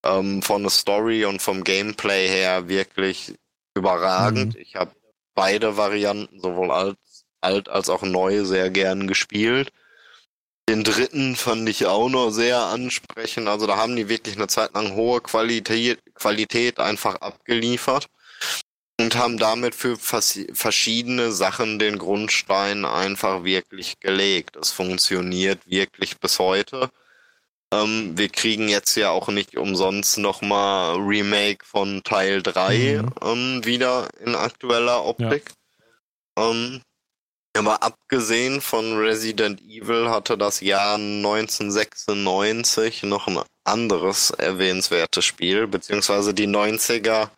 ähm, 0.04 0.42
von 0.42 0.62
der 0.62 0.70
Story 0.70 1.24
und 1.24 1.40
vom 1.42 1.64
Gameplay 1.64 2.28
her 2.28 2.68
wirklich 2.68 3.34
überragend. 3.74 4.54
Mhm. 4.54 4.60
Ich 4.60 4.76
habe 4.76 4.92
beide 5.34 5.76
Varianten, 5.76 6.40
sowohl 6.40 6.70
alt, 6.70 6.98
alt 7.40 7.68
als 7.68 7.88
auch 7.88 8.02
neu, 8.02 8.44
sehr 8.44 8.70
gern 8.70 9.06
gespielt. 9.06 9.72
Den 10.68 10.84
dritten 10.84 11.34
fand 11.34 11.68
ich 11.68 11.86
auch 11.86 12.08
noch 12.08 12.30
sehr 12.30 12.58
ansprechend. 12.58 13.48
Also 13.48 13.66
da 13.66 13.76
haben 13.76 13.96
die 13.96 14.08
wirklich 14.08 14.36
eine 14.36 14.46
Zeit 14.46 14.74
lang 14.74 14.94
hohe 14.94 15.20
Qualität, 15.20 15.98
Qualität 16.14 16.78
einfach 16.78 17.16
abgeliefert 17.16 18.08
und 19.00 19.16
haben 19.16 19.38
damit 19.38 19.74
für 19.74 19.96
verschiedene 19.96 21.32
Sachen 21.32 21.78
den 21.80 21.98
Grundstein 21.98 22.84
einfach 22.84 23.42
wirklich 23.42 23.98
gelegt. 23.98 24.56
Es 24.56 24.70
funktioniert 24.70 25.68
wirklich 25.68 26.18
bis 26.18 26.38
heute. 26.38 26.90
Ähm, 27.72 28.16
wir 28.16 28.28
kriegen 28.28 28.68
jetzt 28.68 28.94
ja 28.96 29.10
auch 29.10 29.28
nicht 29.28 29.56
umsonst 29.56 30.18
nochmal 30.18 30.96
Remake 30.96 31.64
von 31.64 32.02
Teil 32.04 32.42
3 32.42 33.02
Mhm. 33.02 33.10
ähm, 33.24 33.64
wieder 33.64 34.08
in 34.24 34.34
aktueller 34.34 35.04
Optik. 35.04 35.50
Ähm, 36.38 36.80
aber 37.56 37.82
abgesehen 37.82 38.60
von 38.60 38.96
Resident 38.98 39.60
Evil 39.62 40.08
hatte 40.08 40.38
das 40.38 40.60
Jahr 40.60 40.94
1996 40.94 43.02
noch 43.02 43.26
ein 43.26 43.40
anderes 43.64 44.30
erwähnenswertes 44.30 45.24
Spiel, 45.24 45.66
beziehungsweise 45.66 46.34
die 46.34 46.46
90er 46.46 47.28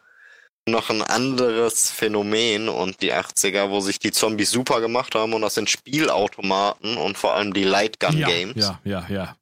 noch 0.67 0.89
ein 0.89 1.03
anderes 1.03 1.91
Phänomen 1.91 2.69
und 2.69 3.03
die 3.03 3.13
80er, 3.13 3.71
wo 3.71 3.81
sich 3.81 3.99
die 3.99 4.13
Zombies 4.13 4.51
super 4.51 4.81
gemacht 4.81 5.15
haben 5.15 5.35
und 5.35 5.43
das 5.43 5.55
sind 5.55 5.69
Spielautomaten 5.69 6.97
und 6.97 7.19
vor 7.19 7.35
allem 7.35 7.53
die 7.53 7.65
Lightgun 7.65 8.17
ja, 8.17 8.29
Games. 8.29 8.57
Ja, 8.57 8.81
ja, 8.85 9.07
ja. 9.09 9.37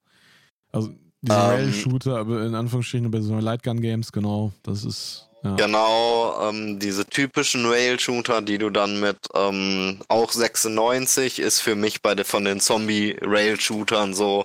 Also 0.72 0.90
diese 1.20 1.38
Ähm, 1.38 1.50
Rail-Shooter, 1.50 2.16
aber 2.16 2.44
in 2.44 2.54
Anführungsstrichen 2.54 3.10
bei 3.10 3.20
so 3.20 3.38
Lightgun-Games, 3.38 4.10
genau, 4.12 4.52
das 4.62 4.84
ist. 4.84 5.28
Ja. 5.44 5.56
Genau, 5.56 6.48
ähm, 6.48 6.78
diese 6.78 7.04
typischen 7.04 7.66
Rail-Shooter, 7.66 8.42
die 8.42 8.58
du 8.58 8.70
dann 8.70 9.00
mit 9.00 9.18
ähm, 9.34 9.98
auch 10.06 10.30
96 10.30 11.40
ist 11.40 11.60
für 11.60 11.74
mich 11.74 12.00
bei 12.00 12.14
der, 12.14 12.24
von 12.24 12.44
den 12.44 12.60
Zombie-Rail-Shootern 12.60 14.14
so 14.14 14.44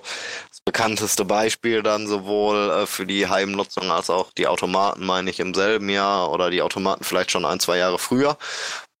das 0.50 0.60
bekannteste 0.64 1.24
Beispiel 1.24 1.84
dann 1.84 2.08
sowohl 2.08 2.70
äh, 2.70 2.86
für 2.86 3.06
die 3.06 3.28
Heimnutzung 3.28 3.92
als 3.92 4.10
auch 4.10 4.32
die 4.32 4.48
Automaten, 4.48 5.06
meine 5.06 5.30
ich, 5.30 5.38
im 5.38 5.54
selben 5.54 5.88
Jahr 5.88 6.32
oder 6.32 6.50
die 6.50 6.62
Automaten 6.62 7.04
vielleicht 7.04 7.30
schon 7.30 7.44
ein, 7.44 7.60
zwei 7.60 7.78
Jahre 7.78 8.00
früher. 8.00 8.36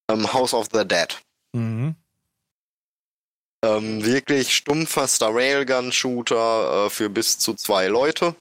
Ähm, 0.08 0.32
House 0.32 0.54
of 0.54 0.68
the 0.72 0.86
Dead. 0.86 1.18
Mhm. 1.52 1.96
Ähm, 3.64 4.04
wirklich 4.04 4.54
stumpfester 4.54 5.30
Railgun-Shooter 5.34 6.86
äh, 6.86 6.90
für 6.90 7.10
bis 7.10 7.38
zu 7.38 7.54
zwei 7.54 7.88
Leute. 7.88 8.36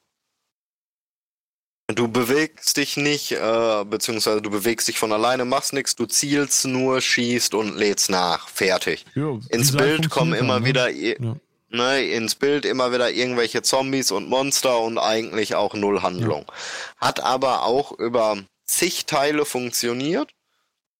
Du 1.95 2.09
bewegst 2.09 2.75
dich 2.77 2.97
nicht, 2.97 3.31
äh, 3.31 3.85
beziehungsweise 3.85 4.41
du 4.41 4.49
bewegst 4.49 4.89
dich 4.89 4.99
von 4.99 5.13
alleine, 5.13 5.45
machst 5.45 5.71
nichts, 5.71 5.95
du 5.95 6.05
zielst 6.05 6.65
nur, 6.65 6.99
schießt 6.99 7.53
und 7.55 7.77
lädst 7.77 8.09
nach. 8.09 8.49
Fertig. 8.49 9.05
Ja, 9.15 9.39
Ins 9.49 9.71
Bild 9.71 10.09
kommen 10.09 10.33
immer 10.33 10.59
ne? 10.59 10.65
wieder, 10.65 10.89
Ja. 10.89 11.37
ne, 11.69 12.03
ins 12.11 12.35
Bild 12.35 12.65
immer 12.65 12.91
wieder 12.91 13.09
irgendwelche 13.09 13.61
Zombies 13.61 14.11
und 14.11 14.27
Monster 14.27 14.79
und 14.81 14.97
eigentlich 14.97 15.55
auch 15.55 15.73
null 15.75 16.01
Handlung. 16.01 16.45
Hat 16.97 17.21
aber 17.21 17.63
auch 17.63 17.93
über 17.93 18.37
zig 18.65 19.05
Teile 19.05 19.45
funktioniert 19.45 20.29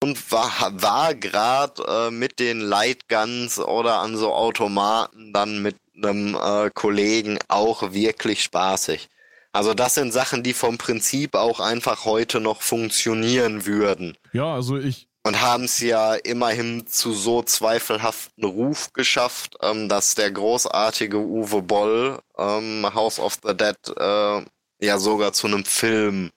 und 0.01 0.31
war, 0.31 0.51
war 0.81 1.15
gerade 1.15 1.83
äh, 1.87 2.11
mit 2.11 2.39
den 2.39 2.61
Lightguns 2.61 3.59
oder 3.59 3.97
an 3.99 4.15
so 4.15 4.33
Automaten 4.33 5.33
dann 5.33 5.61
mit 5.61 5.75
einem 5.95 6.35
äh, 6.35 6.69
Kollegen 6.73 7.39
auch 7.47 7.93
wirklich 7.93 8.43
spaßig. 8.43 9.09
Also 9.51 9.73
das 9.73 9.95
sind 9.95 10.11
Sachen, 10.11 10.43
die 10.43 10.53
vom 10.53 10.77
Prinzip 10.77 11.35
auch 11.35 11.59
einfach 11.59 12.05
heute 12.05 12.39
noch 12.39 12.61
funktionieren 12.61 13.65
würden 13.65 14.15
Ja, 14.33 14.53
also 14.53 14.77
ich, 14.77 15.07
und 15.27 15.41
haben 15.41 15.65
es 15.65 15.79
ja 15.79 16.13
immerhin 16.13 16.87
zu 16.87 17.11
so 17.11 17.43
zweifelhaften 17.43 18.45
Ruf 18.45 18.93
geschafft, 18.93 19.57
ähm, 19.61 19.89
dass 19.89 20.15
der 20.15 20.31
großartige 20.31 21.17
Uwe 21.17 21.61
Boll 21.61 22.19
ähm, 22.37 22.87
House 22.93 23.19
of 23.19 23.39
the 23.43 23.53
Dead 23.53 23.75
äh, 23.97 24.45
ja 24.79 24.99
sogar 24.99 25.33
zu 25.33 25.47
einem 25.47 25.65
Film 25.65 26.31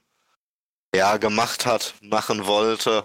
ja 0.92 1.18
gemacht 1.18 1.66
hat, 1.66 1.94
machen 2.00 2.46
wollte. 2.46 3.04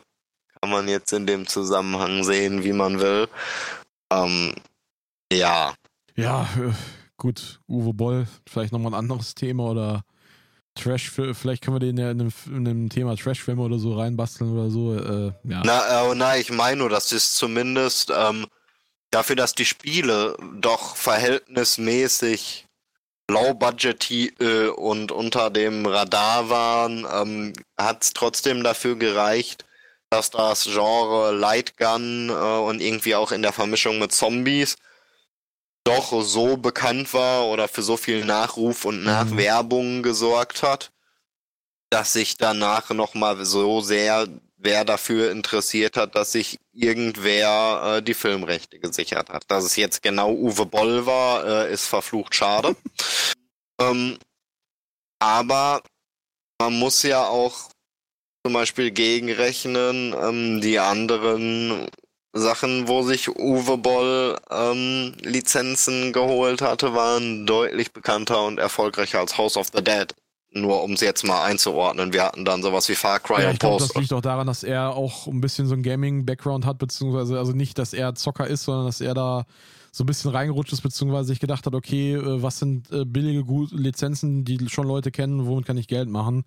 Kann 0.65 0.71
man 0.71 0.87
jetzt 0.87 1.13
in 1.13 1.27
dem 1.27 1.45
Zusammenhang 1.45 2.23
sehen, 2.23 2.63
wie 2.63 2.73
man 2.73 2.99
will. 2.99 3.27
Ähm, 4.11 4.55
ja, 5.31 5.75
ja, 6.15 6.49
äh, 6.57 6.73
gut, 7.17 7.59
Uwe 7.69 7.93
Boll, 7.93 8.27
vielleicht 8.49 8.73
nochmal 8.73 8.93
ein 8.93 8.97
anderes 8.97 9.35
Thema 9.35 9.69
oder 9.69 10.03
Trash, 10.73 11.11
vielleicht 11.11 11.63
können 11.63 11.75
wir 11.75 11.79
den 11.79 11.97
ja 11.99 12.09
in 12.09 12.19
einem, 12.19 12.33
in 12.47 12.67
einem 12.67 12.89
Thema 12.89 13.15
Trashfilme 13.15 13.61
oder 13.61 13.77
so 13.77 13.93
reinbasteln 13.93 14.51
oder 14.51 14.71
so. 14.71 14.95
Äh, 14.95 15.33
ja. 15.43 15.61
Na, 15.63 16.11
äh, 16.11 16.15
na, 16.15 16.35
ich 16.35 16.51
meine 16.51 16.77
nur, 16.77 16.89
das 16.89 17.11
ist 17.11 17.35
zumindest 17.35 18.11
ähm, 18.11 18.47
dafür, 19.11 19.35
dass 19.35 19.53
die 19.53 19.65
Spiele 19.65 20.35
doch 20.61 20.95
verhältnismäßig 20.95 22.65
low 23.29 23.53
budget 23.53 24.09
äh, 24.41 24.69
und 24.69 25.11
unter 25.11 25.51
dem 25.51 25.85
Radar 25.85 26.49
waren, 26.49 27.05
ähm, 27.13 27.53
hat 27.77 28.01
es 28.01 28.13
trotzdem 28.13 28.63
dafür 28.63 28.95
gereicht, 28.95 29.64
dass 30.09 30.29
das 30.29 30.65
Genre 30.65 31.31
Lightgun 31.33 32.29
äh, 32.29 32.33
und 32.33 32.81
irgendwie 32.81 33.15
auch 33.15 33.31
in 33.31 33.41
der 33.41 33.53
Vermischung 33.53 33.99
mit 33.99 34.11
Zombies 34.11 34.77
doch 35.83 36.21
so 36.23 36.57
bekannt 36.57 37.13
war 37.13 37.45
oder 37.45 37.67
für 37.67 37.83
so 37.83 37.95
viel 37.95 38.25
Nachruf 38.25 38.85
und 38.85 39.03
Nachwerbung 39.03 40.01
gesorgt 40.01 40.63
hat, 40.63 40.91
dass 41.91 42.13
sich 42.13 42.37
danach 42.37 42.89
nochmal 42.89 43.45
so 43.45 43.81
sehr 43.81 44.27
wer 44.57 44.83
dafür 44.83 45.31
interessiert 45.31 45.95
hat, 45.95 46.15
dass 46.15 46.31
sich 46.31 46.59
irgendwer 46.73 47.97
äh, 47.97 48.01
die 48.01 48.15
Filmrechte 48.15 48.79
gesichert 48.79 49.29
hat. 49.29 49.43
Dass 49.47 49.63
es 49.63 49.75
jetzt 49.75 50.01
genau 50.01 50.31
Uwe 50.31 50.65
Boll 50.65 51.05
war, 51.05 51.45
äh, 51.45 51.73
ist 51.73 51.85
verflucht 51.85 52.35
schade. 52.35 52.75
ähm, 53.79 54.17
aber 55.19 55.81
man 56.59 56.73
muss 56.73 57.03
ja 57.03 57.27
auch 57.27 57.69
zum 58.45 58.53
Beispiel 58.53 58.91
gegenrechnen, 58.91 60.13
ähm, 60.21 60.61
die 60.61 60.77
anderen 60.77 61.87
Sachen, 62.31 62.87
wo 62.87 63.01
sich 63.01 63.27
Uwe 63.27 63.75
Boll 63.75 64.37
ähm, 64.51 65.13
Lizenzen 65.23 66.13
geholt 66.13 66.61
hatte, 66.61 66.93
waren 66.93 67.47
deutlich 67.47 67.91
bekannter 67.91 68.45
und 68.45 68.59
erfolgreicher 68.59 69.17
als 69.17 69.39
House 69.39 69.57
of 69.57 69.69
the 69.73 69.83
Dead. 69.83 70.13
Nur 70.51 70.83
um 70.83 70.93
es 70.93 71.01
jetzt 71.01 71.25
mal 71.25 71.43
einzuordnen, 71.43 72.13
wir 72.13 72.21
hatten 72.21 72.45
dann 72.45 72.61
sowas 72.61 72.87
wie 72.87 72.93
Far 72.93 73.19
Cry 73.19 73.41
Ja, 73.41 73.49
und 73.49 73.57
Post. 73.57 73.89
das 73.89 73.95
liegt 73.99 74.13
auch 74.13 74.21
daran, 74.21 74.45
dass 74.45 74.61
er 74.61 74.91
auch 74.91 75.25
ein 75.25 75.41
bisschen 75.41 75.65
so 75.65 75.73
ein 75.73 75.81
Gaming-Background 75.81 76.67
hat, 76.67 76.77
beziehungsweise 76.77 77.39
also 77.39 77.51
nicht, 77.53 77.79
dass 77.79 77.93
er 77.93 78.13
Zocker 78.13 78.45
ist, 78.45 78.65
sondern 78.65 78.85
dass 78.85 79.01
er 79.01 79.15
da 79.15 79.45
so 79.95 80.03
ein 80.03 80.07
bisschen 80.07 80.31
reingerutscht 80.31 80.73
ist, 80.73 80.81
beziehungsweise 80.81 81.27
sich 81.27 81.39
gedacht 81.39 81.65
hat, 81.65 81.73
okay, 81.73 82.15
äh, 82.15 82.41
was 82.43 82.59
sind 82.59 82.91
äh, 82.91 83.05
billige 83.05 83.43
gut 83.45 83.71
Lizenzen, 83.71 84.43
die 84.43 84.67
schon 84.69 84.87
Leute 84.87 85.09
kennen, 85.11 85.45
womit 85.45 85.65
kann 85.65 85.77
ich 85.77 85.87
Geld 85.87 86.09
machen? 86.09 86.43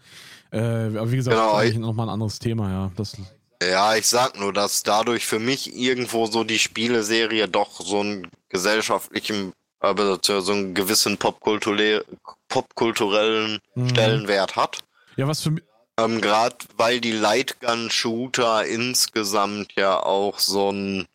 Äh, 0.53 0.59
aber 0.59 1.11
wie 1.11 1.17
gesagt, 1.17 1.35
Genau, 1.37 1.53
das 1.53 1.55
ist 1.63 1.69
ich- 1.69 1.75
eigentlich 1.75 1.87
nochmal 1.87 2.07
ein 2.09 2.13
anderes 2.13 2.39
Thema, 2.39 2.71
ja. 2.71 2.91
Das, 2.97 3.17
Ja, 3.63 3.97
ich 3.97 4.07
sag 4.07 4.39
nur, 4.39 4.53
dass 4.53 4.83
dadurch 4.83 5.25
für 5.27 5.39
mich 5.39 5.75
irgendwo 5.75 6.27
so 6.27 6.45
die 6.45 6.59
Spieleserie 6.59 7.49
doch 7.49 7.81
so 7.81 8.01
einen 8.01 8.29
gesellschaftlichen, 8.51 9.53
aber 9.81 10.19
so 10.23 10.53
einen 10.53 10.75
gewissen 10.75 11.17
popkulturell, 11.17 12.05
popkulturellen 12.49 13.59
Mhm. 13.75 13.89
Stellenwert 13.91 14.57
hat. 14.57 14.79
ja, 15.17 15.27
was 15.27 15.41
für 15.43 15.53
mich. 15.53 15.65
Ähm, 15.99 16.21
Gerade 16.21 16.57
weil 16.77 17.01
die 17.01 17.13
Lightgun-Shooter 17.13 18.67
insgesamt 18.67 19.73
ja 19.77 20.01
auch 20.03 20.39
so 20.39 20.71
ein 20.71 21.07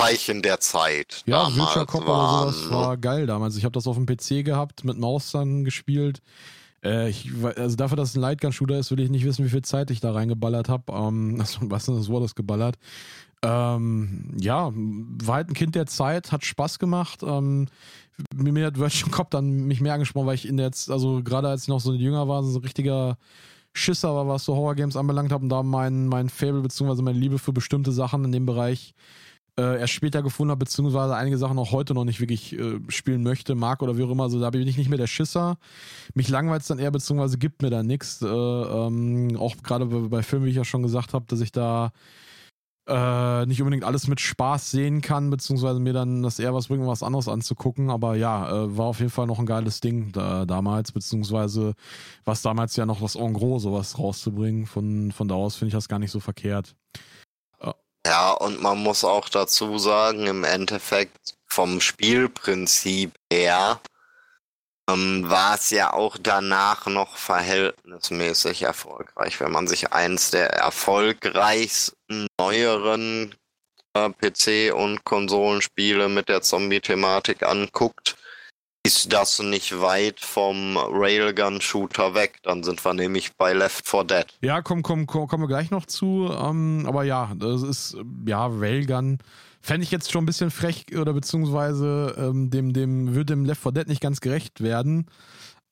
Zeichen 0.00 0.42
der 0.42 0.60
Zeit 0.60 1.22
Ja, 1.26 1.48
Witcher 1.48 1.86
Cop 1.86 2.02
oder 2.02 2.12
waren. 2.12 2.52
sowas 2.52 2.70
ne? 2.70 2.76
war 2.76 2.96
geil 2.96 3.26
damals. 3.26 3.56
Ich 3.56 3.64
habe 3.64 3.72
das 3.72 3.86
auf 3.86 3.96
dem 3.96 4.06
PC 4.06 4.44
gehabt, 4.44 4.84
mit 4.84 4.98
Maus 4.98 5.32
dann 5.32 5.64
gespielt. 5.64 6.22
Äh, 6.84 7.10
ich, 7.10 7.30
also 7.56 7.74
dafür, 7.76 7.96
dass 7.96 8.10
es 8.10 8.16
ein 8.16 8.20
Lightgun-Shooter 8.20 8.78
ist, 8.78 8.90
will 8.90 9.00
ich 9.00 9.10
nicht 9.10 9.24
wissen, 9.24 9.44
wie 9.44 9.50
viel 9.50 9.62
Zeit 9.62 9.90
ich 9.90 10.00
da 10.00 10.12
reingeballert 10.12 10.68
habe. 10.68 10.92
Ähm, 10.92 11.36
also, 11.40 11.58
was 11.62 11.86
denn 11.86 11.96
das 11.96 12.08
Wort 12.08 12.24
ist 12.24 12.36
geballert? 12.36 12.76
Ähm, 13.42 14.34
ja, 14.38 14.70
war 14.74 15.36
halt 15.36 15.48
ein 15.50 15.54
Kind 15.54 15.74
der 15.74 15.86
Zeit, 15.86 16.30
hat 16.32 16.44
Spaß 16.44 16.78
gemacht. 16.78 17.22
Ähm, 17.22 17.66
mir 18.34 18.66
hat 18.66 18.78
Virtual 18.78 19.10
Cop 19.10 19.30
dann 19.30 19.66
mich 19.66 19.80
mehr 19.80 19.94
angesprochen, 19.94 20.26
weil 20.26 20.34
ich 20.34 20.46
in 20.46 20.56
der 20.56 20.66
jetzt, 20.66 20.90
also 20.90 21.22
gerade 21.22 21.48
als 21.48 21.62
ich 21.62 21.68
noch 21.68 21.80
so 21.80 21.92
jünger 21.92 22.28
war, 22.28 22.42
so 22.42 22.58
ein 22.58 22.62
richtiger 22.62 23.16
Schisser 23.72 24.14
war, 24.14 24.26
was 24.26 24.44
so 24.44 24.56
Horror-Games 24.56 24.96
anbelangt 24.96 25.30
habe 25.30 25.44
und 25.44 25.50
da 25.50 25.62
mein, 25.62 26.06
mein 26.08 26.28
Fable 26.28 26.62
bzw. 26.62 27.02
meine 27.02 27.18
Liebe 27.18 27.38
für 27.38 27.52
bestimmte 27.52 27.92
Sachen 27.92 28.24
in 28.24 28.32
dem 28.32 28.46
Bereich 28.46 28.94
äh, 29.58 29.80
erst 29.80 29.92
später 29.92 30.22
gefunden 30.22 30.52
habe, 30.52 30.60
beziehungsweise 30.60 31.16
einige 31.16 31.36
Sachen 31.36 31.58
auch 31.58 31.72
heute 31.72 31.92
noch 31.92 32.04
nicht 32.04 32.20
wirklich 32.20 32.56
äh, 32.58 32.78
spielen 32.88 33.22
möchte, 33.22 33.56
mag 33.56 33.82
oder 33.82 33.98
wie 33.98 34.04
auch 34.04 34.10
immer. 34.10 34.22
Also 34.22 34.40
da 34.40 34.50
bin 34.50 34.66
ich 34.66 34.78
nicht 34.78 34.88
mehr 34.88 34.98
der 34.98 35.08
Schisser. 35.08 35.58
Mich 36.14 36.28
langweilt 36.28 36.62
es 36.62 36.68
dann 36.68 36.78
eher, 36.78 36.92
beziehungsweise 36.92 37.38
gibt 37.38 37.62
mir 37.62 37.70
da 37.70 37.82
nichts. 37.82 38.22
Äh, 38.22 38.26
ähm, 38.26 39.36
auch 39.36 39.56
gerade 39.62 39.86
bei, 39.86 40.22
Filmen, 40.22 40.46
wie 40.46 40.50
ich 40.50 40.56
ja 40.56 40.64
schon 40.64 40.82
gesagt 40.82 41.12
habe, 41.12 41.26
dass 41.28 41.40
ich 41.40 41.50
da 41.50 41.90
äh, 42.86 43.46
nicht 43.46 43.60
unbedingt 43.60 43.84
alles 43.84 44.06
mit 44.06 44.20
Spaß 44.20 44.70
sehen 44.70 45.02
kann, 45.02 45.28
beziehungsweise 45.28 45.80
mir 45.80 45.92
dann 45.92 46.22
das 46.22 46.38
eher 46.38 46.54
was 46.54 46.68
bringt, 46.68 46.86
was 46.86 47.02
anderes 47.02 47.26
anzugucken. 47.26 47.90
Aber 47.90 48.14
ja, 48.14 48.48
äh, 48.48 48.76
war 48.76 48.86
auf 48.86 49.00
jeden 49.00 49.10
Fall 49.10 49.26
noch 49.26 49.40
ein 49.40 49.46
geiles 49.46 49.80
Ding 49.80 50.12
da, 50.12 50.46
damals, 50.46 50.92
beziehungsweise 50.92 51.74
was 52.24 52.42
damals 52.42 52.76
ja 52.76 52.86
noch 52.86 53.00
das 53.00 53.16
En 53.16 53.34
gros, 53.34 53.64
sowas 53.64 53.98
rauszubringen. 53.98 54.66
Von, 54.66 55.10
von 55.10 55.26
da 55.26 55.34
aus 55.34 55.56
finde 55.56 55.70
ich 55.70 55.74
das 55.74 55.88
gar 55.88 55.98
nicht 55.98 56.12
so 56.12 56.20
verkehrt. 56.20 56.76
Ja, 58.08 58.30
und 58.30 58.62
man 58.62 58.78
muss 58.78 59.04
auch 59.04 59.28
dazu 59.28 59.76
sagen, 59.78 60.26
im 60.26 60.42
Endeffekt 60.42 61.36
vom 61.44 61.78
Spielprinzip 61.78 63.12
her 63.30 63.80
ähm, 64.88 65.28
war 65.28 65.56
es 65.56 65.68
ja 65.68 65.92
auch 65.92 66.16
danach 66.18 66.86
noch 66.86 67.18
verhältnismäßig 67.18 68.62
erfolgreich. 68.62 69.38
Wenn 69.40 69.52
man 69.52 69.68
sich 69.68 69.92
eins 69.92 70.30
der 70.30 70.54
erfolgreichsten 70.54 72.28
neueren 72.40 73.34
äh, 73.92 74.08
PC- 74.08 74.72
und 74.72 75.04
Konsolenspiele 75.04 76.08
mit 76.08 76.30
der 76.30 76.40
Zombie-Thematik 76.40 77.42
anguckt, 77.42 78.16
ist 78.88 79.12
das 79.12 79.38
nicht 79.40 79.82
weit 79.82 80.18
vom 80.18 80.78
Railgun-Shooter 80.78 82.14
weg. 82.14 82.38
Dann 82.42 82.62
sind 82.62 82.82
wir 82.82 82.94
nämlich 82.94 83.34
bei 83.34 83.52
Left 83.52 83.86
4 83.86 84.04
Dead. 84.04 84.26
Ja, 84.40 84.62
komm, 84.62 84.82
komm, 84.82 85.06
komm, 85.06 85.28
kommen 85.28 85.42
wir 85.42 85.46
gleich 85.48 85.70
noch 85.70 85.84
zu. 85.84 86.30
Ähm, 86.32 86.86
aber 86.86 87.04
ja, 87.04 87.30
das 87.36 87.62
ist, 87.62 87.98
ja, 88.26 88.46
Railgun 88.46 89.18
Fände 89.60 89.84
ich 89.84 89.90
jetzt 89.90 90.10
schon 90.10 90.22
ein 90.22 90.26
bisschen 90.26 90.50
frech 90.50 90.86
oder 90.98 91.12
beziehungsweise 91.12 92.14
ähm, 92.16 92.48
dem, 92.48 92.72
dem 92.72 93.14
würde 93.14 93.34
dem 93.34 93.44
Left 93.44 93.60
4 93.60 93.72
Dead 93.72 93.88
nicht 93.88 94.00
ganz 94.00 94.22
gerecht 94.22 94.62
werden. 94.62 95.06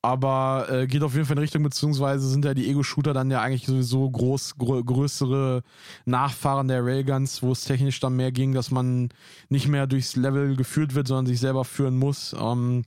Aber 0.07 0.67
äh, 0.69 0.87
geht 0.87 1.03
auf 1.03 1.15
jeden 1.15 1.25
Fall 1.25 1.35
in 1.35 1.41
Richtung, 1.41 1.63
beziehungsweise 1.63 2.29
sind 2.29 2.45
ja 2.45 2.53
die 2.53 2.69
Ego-Shooter 2.69 3.13
dann 3.13 3.29
ja 3.29 3.41
eigentlich 3.41 3.65
sowieso 3.65 4.09
groß, 4.09 4.57
grö 4.57 4.81
größere 4.81 5.63
Nachfahren 6.05 6.69
der 6.69 6.85
Railguns, 6.85 7.43
wo 7.43 7.51
es 7.51 7.65
technisch 7.65 7.99
dann 7.99 8.15
mehr 8.15 8.31
ging, 8.31 8.53
dass 8.53 8.71
man 8.71 9.09
nicht 9.49 9.67
mehr 9.67 9.85
durchs 9.85 10.15
Level 10.15 10.55
geführt 10.55 10.95
wird, 10.95 11.09
sondern 11.09 11.25
sich 11.25 11.41
selber 11.41 11.65
führen 11.65 11.99
muss. 11.99 12.33
Ähm, 12.39 12.85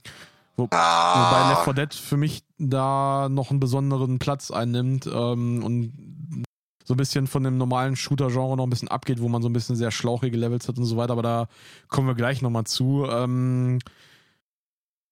wo, 0.57 0.67
Ah. 0.71 1.29
Wobei 1.29 1.49
Left 1.51 1.63
4 1.65 1.73
Dead 1.75 1.93
für 1.93 2.17
mich 2.17 2.43
da 2.57 3.29
noch 3.29 3.51
einen 3.51 3.59
besonderen 3.59 4.17
Platz 4.17 4.49
einnimmt 4.49 5.05
ähm, 5.05 5.63
und 5.63 5.93
so 6.85 6.95
ein 6.95 6.97
bisschen 6.97 7.27
von 7.27 7.43
dem 7.43 7.55
normalen 7.59 7.95
Shooter-Genre 7.95 8.57
noch 8.57 8.65
ein 8.65 8.71
bisschen 8.71 8.87
abgeht, 8.87 9.21
wo 9.21 9.29
man 9.29 9.43
so 9.43 9.47
ein 9.47 9.53
bisschen 9.53 9.75
sehr 9.75 9.91
schlauchige 9.91 10.37
Levels 10.37 10.67
hat 10.67 10.79
und 10.79 10.85
so 10.85 10.97
weiter, 10.97 11.13
aber 11.13 11.21
da 11.21 11.47
kommen 11.87 12.07
wir 12.07 12.15
gleich 12.15 12.41
nochmal 12.41 12.63
zu. 12.63 13.05
Ähm, 13.07 13.77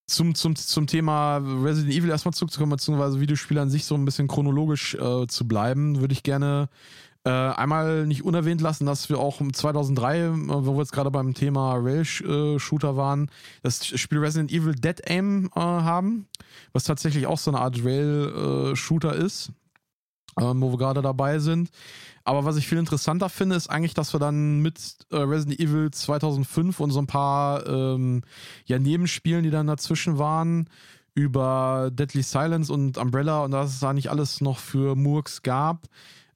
zum, 0.10 0.36
zum, 0.36 0.56
zum 0.56 0.88
Thema 0.88 1.38
Resident 1.38 1.94
Evil 1.94 2.10
erstmal 2.10 2.34
zurückzukommen, 2.34 2.72
beziehungsweise 2.72 3.20
Videospiele 3.20 3.62
an 3.62 3.70
sich 3.70 3.86
so 3.86 3.96
ein 3.96 4.06
bisschen 4.06 4.28
chronologisch 4.28 4.96
äh, 4.96 5.28
zu 5.28 5.48
bleiben, 5.48 6.02
würde 6.02 6.14
ich 6.14 6.24
gerne 6.24 6.70
äh, 7.26 7.30
einmal 7.30 8.08
nicht 8.08 8.24
unerwähnt 8.24 8.62
lassen, 8.62 8.86
dass 8.86 9.10
wir 9.10 9.20
auch 9.20 9.42
2003, 9.42 10.20
äh, 10.20 10.32
wo 10.48 10.74
wir 10.74 10.80
jetzt 10.80 10.94
gerade 10.94 11.12
beim 11.12 11.34
Thema 11.34 11.76
Rail-Shooter 11.76 12.96
waren, 12.96 13.30
das 13.62 13.86
Spiel 13.86 14.20
Resident 14.20 14.52
Evil 14.52 14.74
Dead 14.74 15.02
Aim 15.10 15.50
äh, 15.56 15.60
haben, 15.60 16.28
was 16.74 16.86
tatsächlich 16.86 17.28
auch 17.28 17.38
so 17.38 17.52
eine 17.52 17.60
Art 17.60 17.84
Rail-Shooter 17.84 19.16
ist, 19.16 19.52
ähm, 20.40 20.62
wo 20.62 20.72
wir 20.72 20.78
gerade 20.78 21.02
dabei 21.02 21.40
sind. 21.40 21.70
Aber 22.30 22.46
was 22.46 22.58
ich 22.58 22.68
viel 22.68 22.78
interessanter 22.78 23.28
finde, 23.28 23.56
ist 23.56 23.72
eigentlich, 23.72 23.96
dass 23.96 24.14
wir 24.14 24.20
dann 24.20 24.60
mit 24.60 24.98
äh, 25.10 25.16
Resident 25.16 25.60
Evil 25.60 25.90
2005 25.90 26.80
und 26.80 26.92
so 26.92 27.00
ein 27.02 27.08
paar 27.08 27.66
ähm, 27.66 28.22
ja, 28.66 28.78
Nebenspielen, 28.78 29.42
die 29.42 29.50
dann 29.50 29.66
dazwischen 29.66 30.20
waren, 30.20 30.70
über 31.16 31.90
Deadly 31.92 32.22
Silence 32.22 32.72
und 32.72 33.00
Umbrella 33.00 33.44
und 33.44 33.50
dass 33.50 33.72
es 33.72 33.80
da 33.80 33.94
nicht 33.94 34.12
alles 34.12 34.42
noch 34.42 34.60
für 34.60 34.96
Murks 34.96 35.42
gab, 35.42 35.88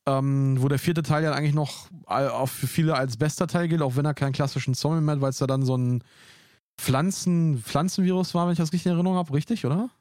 ähm, 0.07 0.55
wo 0.59 0.67
der 0.67 0.79
vierte 0.79 1.03
Teil 1.03 1.25
ja 1.25 1.31
eigentlich 1.33 1.53
noch 1.53 1.89
auch 2.07 2.49
für 2.49 2.65
viele 2.65 2.95
als 2.95 3.17
bester 3.17 3.45
Teil 3.45 3.67
gilt, 3.67 3.83
auch 3.83 3.95
wenn 3.95 4.05
er 4.05 4.15
keinen 4.15 4.33
klassischen 4.33 4.73
Zombie 4.73 4.99
mehr 4.99 5.13
hat, 5.13 5.21
weil 5.21 5.29
es 5.29 5.37
da 5.37 5.45
dann 5.45 5.63
so 5.63 5.77
ein 5.77 6.03
Pflanzen, 6.75 7.59
Pflanzenvirus 7.59 8.33
war, 8.33 8.47
wenn 8.47 8.53
ich 8.53 8.57
das 8.57 8.73
richtig 8.73 8.87
in 8.87 8.93
Erinnerung 8.93 9.17
habe, 9.17 9.31
richtig, 9.31 9.63
oder? 9.63 9.91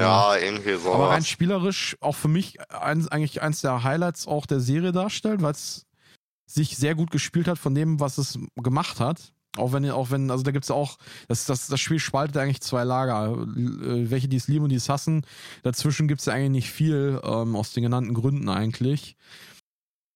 Ja, 0.00 0.36
irgendwie 0.36 0.76
so. 0.76 0.92
Aber 0.92 1.10
rein 1.10 1.24
spielerisch 1.24 1.96
auch 2.00 2.16
für 2.16 2.28
mich 2.28 2.58
eins, 2.70 3.08
eigentlich 3.08 3.42
eins 3.42 3.60
der 3.60 3.82
Highlights 3.84 4.26
auch 4.26 4.46
der 4.46 4.60
Serie 4.60 4.92
darstellt, 4.92 5.42
weil 5.42 5.52
es 5.52 5.86
sich 6.46 6.76
sehr 6.76 6.94
gut 6.94 7.10
gespielt 7.10 7.46
hat 7.46 7.58
von 7.58 7.74
dem, 7.74 8.00
was 8.00 8.18
es 8.18 8.38
gemacht 8.56 9.00
hat. 9.00 9.32
Auch 9.56 9.72
wenn, 9.72 9.90
auch 9.90 10.10
wenn, 10.10 10.30
also 10.30 10.44
da 10.44 10.50
gibt 10.50 10.64
es 10.64 10.70
auch, 10.70 10.98
das, 11.26 11.46
das, 11.46 11.66
das 11.66 11.80
Spiel 11.80 11.98
spaltet 11.98 12.36
eigentlich 12.36 12.60
zwei 12.60 12.84
Lager. 12.84 13.32
Äh, 13.32 14.10
Welche, 14.10 14.28
die 14.28 14.36
es 14.36 14.48
lieben 14.48 14.64
und 14.64 14.70
die 14.70 14.76
es 14.76 14.88
hassen. 14.88 15.26
Dazwischen 15.62 16.08
gibt 16.08 16.20
es 16.20 16.26
ja 16.26 16.34
eigentlich 16.34 16.50
nicht 16.50 16.70
viel, 16.70 17.20
ähm, 17.24 17.56
aus 17.56 17.72
den 17.72 17.82
genannten 17.82 18.14
Gründen 18.14 18.48
eigentlich. 18.48 19.16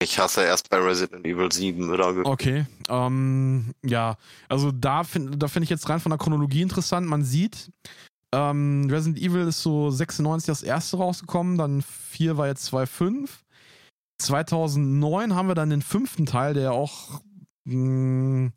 ich 0.03 0.19
hasse 0.19 0.43
erst 0.43 0.71
bei 0.71 0.79
Resident 0.79 1.27
Evil 1.27 1.51
7 1.51 1.93
wieder 1.93 2.15
ge 2.15 2.23
Okay, 2.25 2.67
ähm, 2.89 3.75
ja, 3.85 4.17
also 4.49 4.71
da 4.71 5.05
finde 5.05 5.39
da 5.39 5.49
find 5.49 5.65
ich 5.65 5.71
jetzt 5.71 5.89
rein 5.89 6.01
von 6.01 6.11
der 6.11 6.19
Chronologie 6.19 6.63
interessant. 6.63 7.07
Man 7.07 7.25
sieht, 7.25 7.71
ähm, 8.33 8.89
Resident 8.91 9.19
Evil 9.19 9.47
ist 9.47 9.63
so 9.63 9.91
96 9.91 10.47
das 10.47 10.63
erste 10.63 10.97
rausgekommen, 10.97 11.59
dann 11.59 11.83
4 11.83 12.37
war 12.37 12.47
jetzt 12.47 12.73
2.5. 12.73 13.29
2009 14.19 15.35
haben 15.35 15.49
wir 15.49 15.55
dann 15.55 15.71
den 15.71 15.83
fünften 15.83 16.27
Teil, 16.27 16.55
der 16.55 16.73
auch 16.73 17.21
mh, 17.65 18.53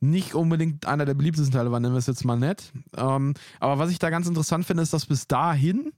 nicht 0.00 0.34
unbedingt 0.34 0.86
einer 0.86 1.04
der 1.04 1.14
beliebtesten 1.14 1.52
Teile 1.52 1.70
war, 1.70 1.78
nennen 1.78 1.94
wir 1.94 1.98
es 1.98 2.06
jetzt 2.06 2.24
mal 2.24 2.36
nett. 2.36 2.72
Ähm, 2.96 3.34
aber 3.60 3.78
was 3.78 3.90
ich 3.90 3.98
da 3.98 4.10
ganz 4.10 4.26
interessant 4.26 4.66
finde, 4.66 4.82
ist, 4.82 4.92
dass 4.92 5.06
bis 5.06 5.28
dahin 5.28 5.92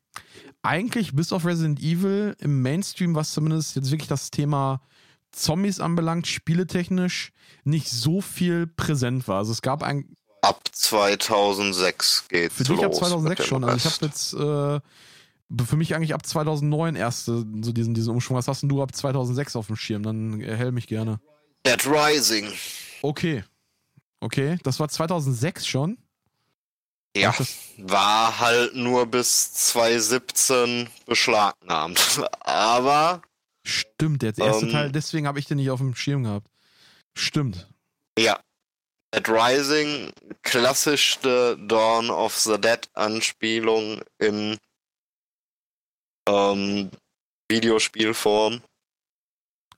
eigentlich 0.62 1.14
bis 1.14 1.32
auf 1.32 1.46
Resident 1.46 1.80
Evil 1.80 2.36
im 2.38 2.62
Mainstream, 2.62 3.14
was 3.14 3.32
zumindest 3.32 3.76
jetzt 3.76 3.90
wirklich 3.90 4.08
das 4.08 4.30
Thema 4.30 4.82
Zombies 5.32 5.80
anbelangt, 5.80 6.26
spieletechnisch 6.26 7.32
nicht 7.64 7.88
so 7.88 8.20
viel 8.20 8.66
präsent 8.66 9.26
war. 9.26 9.38
Also 9.38 9.52
es 9.52 9.62
gab 9.62 9.82
ein, 9.82 10.16
Ab 10.44 10.60
2006 10.72 12.28
geht's 12.28 12.54
für 12.56 12.64
dich 12.64 12.76
los. 12.76 12.84
ab 12.84 12.94
2006 12.94 13.28
mit 13.28 13.38
dem 13.38 13.44
schon. 13.48 13.64
Also 13.64 13.88
ich 13.88 13.94
habe 13.94 14.06
jetzt 14.06 14.34
äh, 14.34 15.64
für 15.64 15.76
mich 15.76 15.94
eigentlich 15.94 16.14
ab 16.14 16.24
2009 16.26 16.96
erst 16.96 17.26
so 17.26 17.42
diesen, 17.44 17.94
diesen 17.94 18.10
Umschwung. 18.12 18.36
Was 18.36 18.48
hast 18.48 18.62
denn 18.62 18.68
du 18.68 18.82
ab 18.82 18.94
2006 18.94 19.56
auf 19.56 19.66
dem 19.68 19.76
Schirm? 19.76 20.02
Dann 20.02 20.40
erhell 20.40 20.72
mich 20.72 20.86
gerne. 20.86 21.20
Dead 21.66 21.86
Rising. 21.86 22.52
Okay. 23.02 23.44
Okay, 24.20 24.58
das 24.62 24.80
war 24.80 24.88
2006 24.88 25.66
schon. 25.66 25.98
Ja, 27.16 27.32
war 27.78 28.40
halt 28.40 28.74
nur 28.74 29.06
bis 29.06 29.52
2017 29.52 30.88
beschlagnahmt. 31.06 32.00
Aber 32.40 33.22
Stimmt, 33.62 34.22
der 34.22 34.36
erste 34.36 34.66
Ähm, 34.66 34.72
Teil, 34.72 34.92
deswegen 34.92 35.26
habe 35.26 35.38
ich 35.38 35.46
den 35.46 35.56
nicht 35.58 35.70
auf 35.70 35.78
dem 35.80 35.94
Schirm 35.94 36.24
gehabt. 36.24 36.48
Stimmt. 37.14 37.68
ja, 38.18 38.40
Dead 39.14 39.28
Rising, 39.28 40.12
klassischste 40.42 41.56
Dawn 41.68 42.10
of 42.10 42.36
the 42.36 42.60
Dead 42.60 42.88
Anspielung 42.94 44.00
in 44.18 44.58
ähm, 46.28 46.90
Videospielform. 47.48 48.62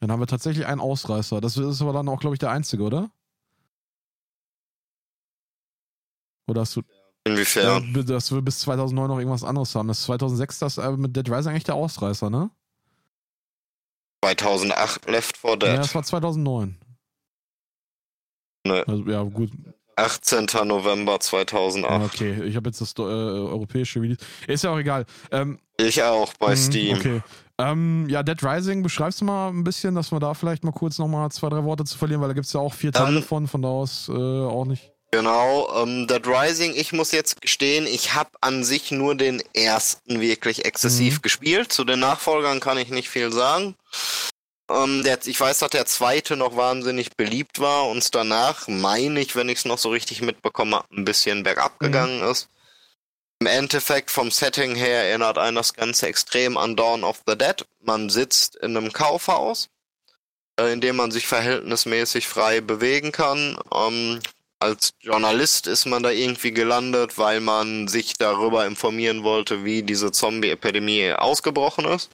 Dann 0.01 0.13
haben 0.13 0.21
wir 0.21 0.27
tatsächlich 0.27 0.67
einen 0.67 0.81
Ausreißer. 0.81 1.41
Das 1.41 1.57
ist 1.57 1.83
aber 1.83 1.93
dann 1.93 2.09
auch, 2.09 2.21
glaube 2.21 2.35
ich, 2.35 2.39
der 2.39 2.51
einzige, 2.51 2.83
oder? 2.83 3.11
Oder 6.49 6.63
hast 6.63 6.77
du. 6.77 6.83
Inwiefern? 7.25 7.93
Ja, 7.95 8.03
dass 8.05 8.31
wir 8.33 8.41
bis 8.41 8.61
2009 8.61 9.09
noch 9.09 9.19
irgendwas 9.19 9.43
anderes 9.43 9.75
haben. 9.75 9.89
Das 9.89 9.99
ist 9.99 10.05
2006 10.05 10.59
das 10.61 10.79
äh, 10.79 10.93
mit 10.93 11.17
Dead 11.17 11.29
Rising 11.29 11.51
eigentlich 11.51 11.65
der 11.65 11.75
Ausreißer, 11.75 12.31
ne? 12.31 12.51
2008 14.25 15.07
Left 15.11 15.37
4 15.37 15.51
Ja, 15.51 15.57
Dead. 15.57 15.79
das 15.79 15.95
war 15.95 16.05
2009. 16.05 16.79
Ne. 18.67 18.85
Also, 18.87 19.03
ja, 19.09 19.23
gut. 19.23 19.51
18. 19.99 20.47
November 20.65 21.19
2008. 21.19 21.91
Ah, 21.91 22.05
okay, 22.05 22.45
ich 22.45 22.55
habe 22.57 22.69
jetzt 22.69 22.81
das 22.83 22.93
äh, 22.99 23.01
europäische 23.03 24.01
Release. 24.01 24.19
Ist 24.47 24.65
ja 24.65 24.71
auch 24.71 24.79
egal. 24.79 25.07
Ähm, 25.31 25.59
Ich 25.79 26.03
auch 26.03 26.35
bei 26.39 26.51
mh, 26.51 26.57
Steam. 26.57 26.97
Okay. 26.99 27.23
Ähm, 27.59 28.07
ja, 28.11 28.23
Dead 28.23 28.37
Rising, 28.43 28.83
beschreibst 28.83 29.23
du 29.23 29.25
mal 29.25 29.49
ein 29.49 29.65
bisschen, 29.65 29.95
dass 29.95 30.13
wir 30.13 30.21
da 30.21 30.35
vielleicht 30.35 30.65
mal 30.65 30.73
kurz 30.73 30.99
nochmal 30.99 31.31
zwei, 31.31 31.49
drei 31.49 31.65
Worte 31.65 31.85
zu 31.85 31.97
verlieren, 31.97 32.21
weil 32.21 32.29
da 32.29 32.35
gibt 32.35 32.47
es 32.47 32.53
ja 32.53 32.61
auch 32.61 32.75
vier 32.75 32.93
Teile 32.93 33.17
Ähm, 33.17 33.23
von, 33.23 33.49
von 33.49 33.63
da 33.63 33.69
aus 33.69 34.11
äh, 34.11 34.13
auch 34.13 34.67
nicht. 34.67 34.91
Genau, 35.13 35.67
ähm, 35.83 36.07
Dead 36.07 36.27
Rising, 36.27 36.75
ich 36.77 36.93
muss 36.93 37.13
jetzt 37.13 37.41
gestehen, 37.41 37.87
ich 37.87 38.15
habe 38.15 38.29
an 38.43 38.65
sich 38.65 38.91
nur 38.91 39.15
den 39.15 39.43
ersten 39.55 40.21
wirklich 40.21 40.67
exzessiv 40.67 41.19
Mhm. 41.19 41.23
gespielt. 41.23 41.73
Zu 41.73 41.85
den 41.85 42.01
Nachfolgern 42.01 42.61
kann 42.61 42.77
ich 42.77 42.91
nicht 42.91 43.09
viel 43.09 43.33
sagen. 43.33 43.77
Ähm, 44.71 45.05
der, 45.05 45.19
ich 45.25 45.39
weiß, 45.39 45.61
dass 45.61 45.71
der 45.71 45.87
zweite 45.87 46.37
noch 46.37 46.57
wahnsinnig 46.57 47.17
beliebt 47.17 47.61
war 47.61 47.87
und 47.89 48.15
danach, 48.15 48.67
meine 48.69 49.21
ich, 49.21 49.37
wenn 49.37 49.49
ich 49.49 49.59
es 49.59 49.65
noch 49.65 49.79
so 49.79 49.91
richtig 49.91 50.23
mitbekommen 50.23 50.75
habe, 50.75 50.89
ein 50.97 51.05
bisschen 51.05 51.43
bergab 51.45 51.81
Mhm. 51.81 51.85
gegangen 51.87 52.23
ist. 52.23 52.49
Im 53.39 53.47
Endeffekt 53.47 54.11
vom 54.11 54.31
Setting 54.31 54.75
her 54.75 55.05
erinnert 55.09 55.39
einen 55.39 55.57
das 55.57 55.75
Ganze 55.75 56.07
extrem 56.07 56.57
an 56.57 56.75
Dawn 56.75 57.05
of 57.05 57.21
the 57.27 57.37
Dead. 57.37 57.65
Man 57.83 58.09
sitzt 58.09 58.57
in 58.57 58.77
einem 58.77 58.93
Kaufhaus, 58.93 59.69
äh, 60.59 60.73
in 60.73 60.81
dem 60.81 60.97
man 60.97 61.11
sich 61.11 61.27
verhältnismäßig 61.27 62.27
frei 62.27 62.61
bewegen 62.61 63.13
kann. 63.13 63.59
Ähm, 63.73 64.21
als 64.59 64.95
Journalist 65.01 65.67
ist 65.67 65.85
man 65.85 66.03
da 66.03 66.11
irgendwie 66.11 66.51
gelandet, 66.53 67.19
weil 67.19 67.41
man 67.41 67.89
sich 67.89 68.15
darüber 68.15 68.65
informieren 68.67 69.23
wollte, 69.23 69.65
wie 69.65 69.83
diese 69.83 70.13
Zombie-Epidemie 70.13 71.13
ausgebrochen 71.13 71.85
ist. 71.85 72.11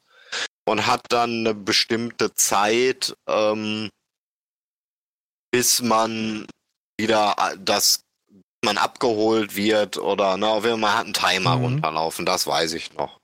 Und 0.64 0.86
hat 0.86 1.02
dann 1.08 1.40
eine 1.40 1.54
bestimmte 1.54 2.34
Zeit 2.34 3.16
ähm, 3.26 3.90
bis 5.52 5.82
man 5.82 6.46
wieder 6.98 7.36
äh, 7.38 7.56
das 7.58 8.04
man 8.64 8.78
abgeholt 8.78 9.56
wird 9.56 9.98
oder 9.98 10.36
ne, 10.36 10.48
auf 10.48 10.64
jeden 10.64 10.80
Fall 10.80 10.94
hat 10.94 11.04
einen 11.04 11.14
Timer 11.14 11.56
Mhm. 11.56 11.64
runterlaufen, 11.64 12.24
das 12.26 12.46
weiß 12.46 12.74
ich 12.74 12.94
noch. 12.94 13.18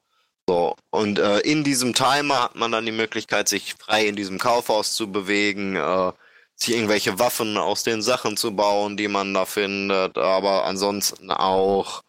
So, 0.48 0.74
und 0.90 1.18
äh, 1.18 1.38
in 1.40 1.62
diesem 1.62 1.94
Timer 1.94 2.44
hat 2.44 2.56
man 2.56 2.72
dann 2.72 2.86
die 2.86 2.92
Möglichkeit, 2.92 3.48
sich 3.48 3.74
frei 3.74 4.06
in 4.06 4.16
diesem 4.16 4.38
Kaufhaus 4.38 4.94
zu 4.94 5.12
bewegen, 5.12 5.76
äh, 5.76 6.12
sich 6.56 6.74
irgendwelche 6.74 7.18
Waffen 7.20 7.56
aus 7.56 7.84
den 7.84 8.02
Sachen 8.02 8.36
zu 8.36 8.56
bauen, 8.56 8.96
die 8.96 9.08
man 9.08 9.32
da 9.34 9.44
findet, 9.46 10.18
aber 10.18 10.64
ansonsten 10.64 11.30
auch 11.30 12.02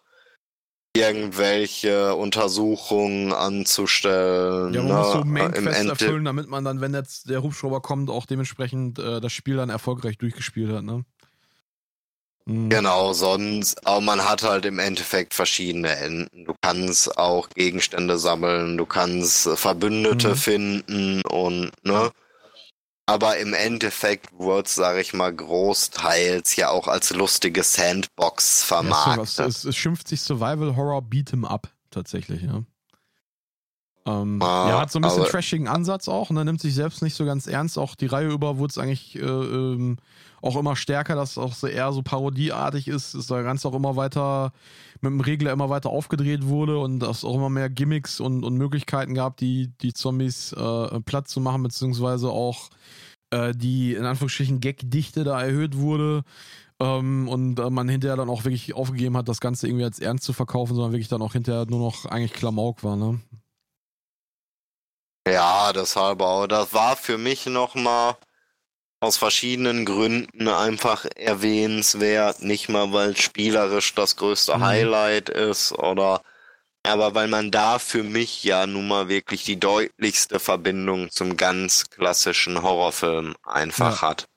irgendwelche 1.00 2.16
Untersuchungen 2.16 3.34
anzustellen. 3.34 4.74
Ja, 4.74 4.82
man 4.82 4.92
ne, 4.92 4.98
muss 4.98 5.12
so 5.12 5.24
Main-Quests 5.24 5.86
erfüllen, 5.86 6.26
damit 6.26 6.48
man 6.48 6.64
dann, 6.64 6.82
wenn 6.82 6.94
jetzt 6.94 7.30
der 7.30 7.42
Hubschrauber 7.44 7.82
kommt, 7.82 8.10
auch 8.10 8.26
dementsprechend 8.26 9.00
äh, 9.00 9.22
das 9.22 9.32
Spiel 9.34 9.58
dann 9.58 9.70
erfolgreich 9.70 10.18
durchgespielt 10.18 10.72
hat, 10.72 10.84
ne? 10.84 11.06
Mhm. 12.46 12.70
Genau, 12.70 13.14
sonst, 13.14 13.86
aber 13.86 14.02
man 14.02 14.28
hat 14.28 14.44
halt 14.44 14.66
im 14.66 14.80
Endeffekt 14.80 15.34
verschiedene 15.34 15.96
Enden. 15.96 16.46
Du 16.46 16.56
kannst 16.62 17.18
auch 17.18 17.50
Gegenstände 17.50 18.18
sammeln, 18.18 18.78
du 18.78 18.86
kannst 18.86 19.46
äh, 19.46 19.56
Verbündete 19.56 20.30
Mhm. 20.30 20.36
finden 20.36 21.22
und, 21.24 21.72
ne? 21.84 22.12
Aber 23.10 23.38
im 23.38 23.54
Endeffekt 23.54 24.28
wird 24.40 24.68
sag 24.68 24.98
ich 24.98 25.14
mal, 25.14 25.34
großteils 25.34 26.56
ja 26.56 26.70
auch 26.70 26.88
als 26.88 27.12
lustige 27.12 27.64
Sandbox 27.64 28.62
Ja, 28.62 28.66
vermarktet. 28.68 29.40
es, 29.40 29.40
es, 29.40 29.66
es 29.66 29.76
schimpft 29.76 30.08
sich 30.08 30.22
Survival 30.22 30.76
Horror 30.76 31.02
Beat'em 31.02 31.46
Up 31.46 31.70
tatsächlich, 31.92 32.44
ja. 32.44 32.64
Ähm, 34.06 34.42
Ah, 34.42 34.70
ja, 34.70 34.80
hat 34.80 34.92
so 34.92 35.00
ein 35.00 35.02
bisschen 35.04 35.26
trashigen 35.26 35.68
Ansatz 35.68 36.08
auch 36.08 36.30
und 36.30 36.38
er 36.38 36.46
nimmt 36.46 36.62
sich 36.62 36.74
selbst 36.74 37.02
nicht 37.02 37.16
so 37.16 37.26
ganz 37.26 37.48
ernst. 37.48 37.78
Auch 37.78 37.96
die 37.96 38.06
Reihe 38.06 38.30
über 38.30 38.58
wurde 38.58 38.72
es 38.72 38.78
eigentlich 38.78 39.16
äh, 39.16 39.20
ähm, 39.22 39.98
auch 40.42 40.56
immer 40.56 40.76
stärker, 40.76 41.16
dass 41.16 41.32
es 41.32 41.38
auch 41.38 41.54
so 41.54 41.68
eher 41.68 41.92
so 41.92 42.02
parodieartig 42.02 42.88
ist, 42.88 43.16
dass 43.16 43.28
der 43.28 43.44
Ganze 43.44 43.68
auch 43.68 43.74
immer 43.74 43.96
weiter 43.96 44.54
mit 45.02 45.12
dem 45.12 45.22
Regler 45.22 45.52
immer 45.52 45.70
weiter 45.70 45.90
aufgedreht 45.90 46.46
wurde 46.46 46.80
und 46.80 47.00
dass 47.00 47.24
auch 47.24 47.36
immer 47.36 47.50
mehr 47.50 47.70
Gimmicks 47.70 48.20
und, 48.20 48.44
und 48.44 48.56
Möglichkeiten 48.56 49.14
gab, 49.14 49.38
die, 49.38 49.72
die 49.82 49.94
Zombies 49.94 50.52
äh, 50.54 51.00
platt 51.02 51.28
zu 51.28 51.40
machen, 51.40 51.64
beziehungsweise 51.64 52.30
auch 52.30 52.70
äh, 53.32 53.54
die 53.56 53.94
in 53.94 54.06
Anführungsstrichen 54.06 54.60
Gagdichte 54.60 55.24
da 55.24 55.42
erhöht 55.42 55.78
wurde. 55.78 56.24
Ähm, 56.82 57.28
und 57.28 57.60
äh, 57.60 57.70
man 57.70 57.90
hinterher 57.90 58.16
dann 58.16 58.30
auch 58.30 58.46
wirklich 58.46 58.74
aufgegeben 58.74 59.18
hat, 59.18 59.28
das 59.28 59.42
Ganze 59.42 59.68
irgendwie 59.68 59.84
als 59.84 60.00
ernst 60.00 60.24
zu 60.24 60.34
verkaufen, 60.34 60.76
sondern 60.76 60.94
wirklich 60.94 61.10
dann 61.10 61.22
auch 61.22 61.34
hinterher 61.34 61.66
nur 61.66 61.80
noch 61.80 62.06
eigentlich 62.06 62.34
Klamauk 62.34 62.84
war, 62.84 62.96
ne? 62.96 63.20
Ja, 65.28 65.74
deshalb 65.74 66.22
auch. 66.22 66.48
Das 66.48 66.74
war 66.74 66.96
für 66.96 67.18
mich 67.18 67.46
nochmal 67.46 68.16
aus 69.02 69.18
verschiedenen 69.18 69.86
Gründen 69.86 70.48
einfach 70.48 71.06
erwähnenswert. 71.16 72.42
Nicht 72.42 72.70
mal, 72.70 72.92
weil 72.92 73.16
spielerisch 73.16 73.94
das 73.96 74.16
größte 74.16 74.58
Mhm. 74.58 74.64
Highlight 74.64 75.30
ist 75.30 75.72
oder 75.74 76.22
aber 76.84 77.14
weil 77.14 77.28
man 77.28 77.52
da 77.52 77.78
für 77.78 78.04
mich 78.04 78.44
ja 78.44 78.66
nun 78.66 78.88
mal 78.88 79.10
wirklich 79.10 79.44
die 79.44 79.60
deutlichste 79.60 80.40
Verbindung 80.40 81.12
zum 81.12 81.36
ganz 81.36 81.90
klassischen 81.90 82.62
Horrorfilm 82.62 83.36
einfach 83.44 84.02
hat. 84.02 84.28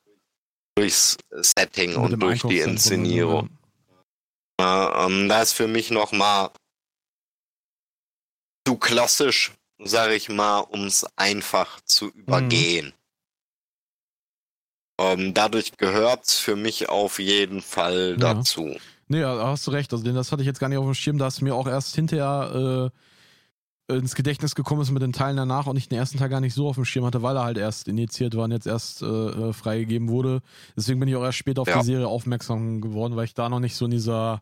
Durchs 0.75 1.17
Setting 1.31 1.95
und 1.95 2.19
durch 2.19 2.41
die 2.41 2.59
Inszenierung. 2.59 3.49
Ja, 4.59 5.05
ähm, 5.05 5.29
das 5.29 5.49
ist 5.49 5.53
für 5.53 5.67
mich 5.67 5.89
nochmal 5.89 6.49
zu 8.67 8.77
klassisch, 8.77 9.51
sag 9.79 10.11
ich 10.11 10.29
mal, 10.29 10.59
um 10.59 10.85
es 10.85 11.05
einfach 11.15 11.79
zu 11.85 12.09
übergehen. 12.09 12.93
Ähm, 15.03 15.33
dadurch 15.33 15.75
gehört's 15.77 16.37
für 16.39 16.55
mich 16.55 16.89
auf 16.89 17.19
jeden 17.19 17.61
Fall 17.61 18.11
Ja. 18.19 18.33
dazu. 18.33 18.75
Nee, 19.07 19.21
da 19.21 19.47
hast 19.47 19.67
du 19.67 19.71
recht. 19.71 19.91
Also, 19.91 20.03
denn 20.03 20.15
das 20.15 20.31
hatte 20.31 20.41
ich 20.41 20.47
jetzt 20.47 20.59
gar 20.59 20.69
nicht 20.69 20.77
auf 20.77 20.85
dem 20.85 20.93
Schirm, 20.93 21.17
da 21.17 21.27
es 21.27 21.41
mir 21.41 21.53
auch 21.55 21.67
erst 21.67 21.93
hinterher 21.95 22.91
äh, 23.89 23.93
ins 23.95 24.15
Gedächtnis 24.15 24.55
gekommen 24.55 24.81
ist 24.81 24.91
mit 24.91 25.01
den 25.03 25.11
Teilen 25.11 25.35
danach 25.35 25.67
und 25.67 25.75
ich 25.75 25.89
den 25.89 25.97
ersten 25.99 26.17
Teil 26.17 26.29
gar 26.29 26.39
nicht 26.39 26.53
so 26.53 26.67
auf 26.69 26.75
dem 26.75 26.85
Schirm 26.85 27.05
hatte, 27.05 27.21
weil 27.21 27.35
er 27.35 27.43
halt 27.43 27.57
erst 27.57 27.87
initiiert 27.89 28.35
war 28.35 28.45
und 28.45 28.51
jetzt 28.51 28.65
erst 28.65 29.01
äh, 29.01 29.05
äh, 29.05 29.53
freigegeben 29.53 30.07
wurde. 30.09 30.41
Deswegen 30.77 30.99
bin 31.01 31.09
ich 31.09 31.15
auch 31.17 31.23
erst 31.23 31.37
später 31.37 31.61
auf 31.61 31.67
Ja. 31.67 31.79
die 31.79 31.85
Serie 31.85 32.07
aufmerksam 32.07 32.79
geworden, 32.79 33.15
weil 33.17 33.25
ich 33.25 33.33
da 33.33 33.49
noch 33.49 33.59
nicht 33.59 33.75
so 33.75 33.85
in 33.85 33.91
dieser 33.91 34.41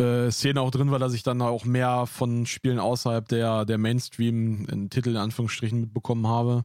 äh, 0.00 0.30
Szene 0.30 0.60
auch 0.60 0.72
drin 0.72 0.90
war, 0.90 0.98
dass 0.98 1.14
ich 1.14 1.22
dann 1.22 1.40
auch 1.40 1.64
mehr 1.64 2.06
von 2.06 2.46
Spielen 2.46 2.80
außerhalb 2.80 3.28
der, 3.28 3.64
der 3.64 3.78
Mainstream-Titel 3.78 5.10
in 5.10 5.16
Anführungsstrichen 5.18 5.80
mitbekommen 5.80 6.26
habe. 6.26 6.64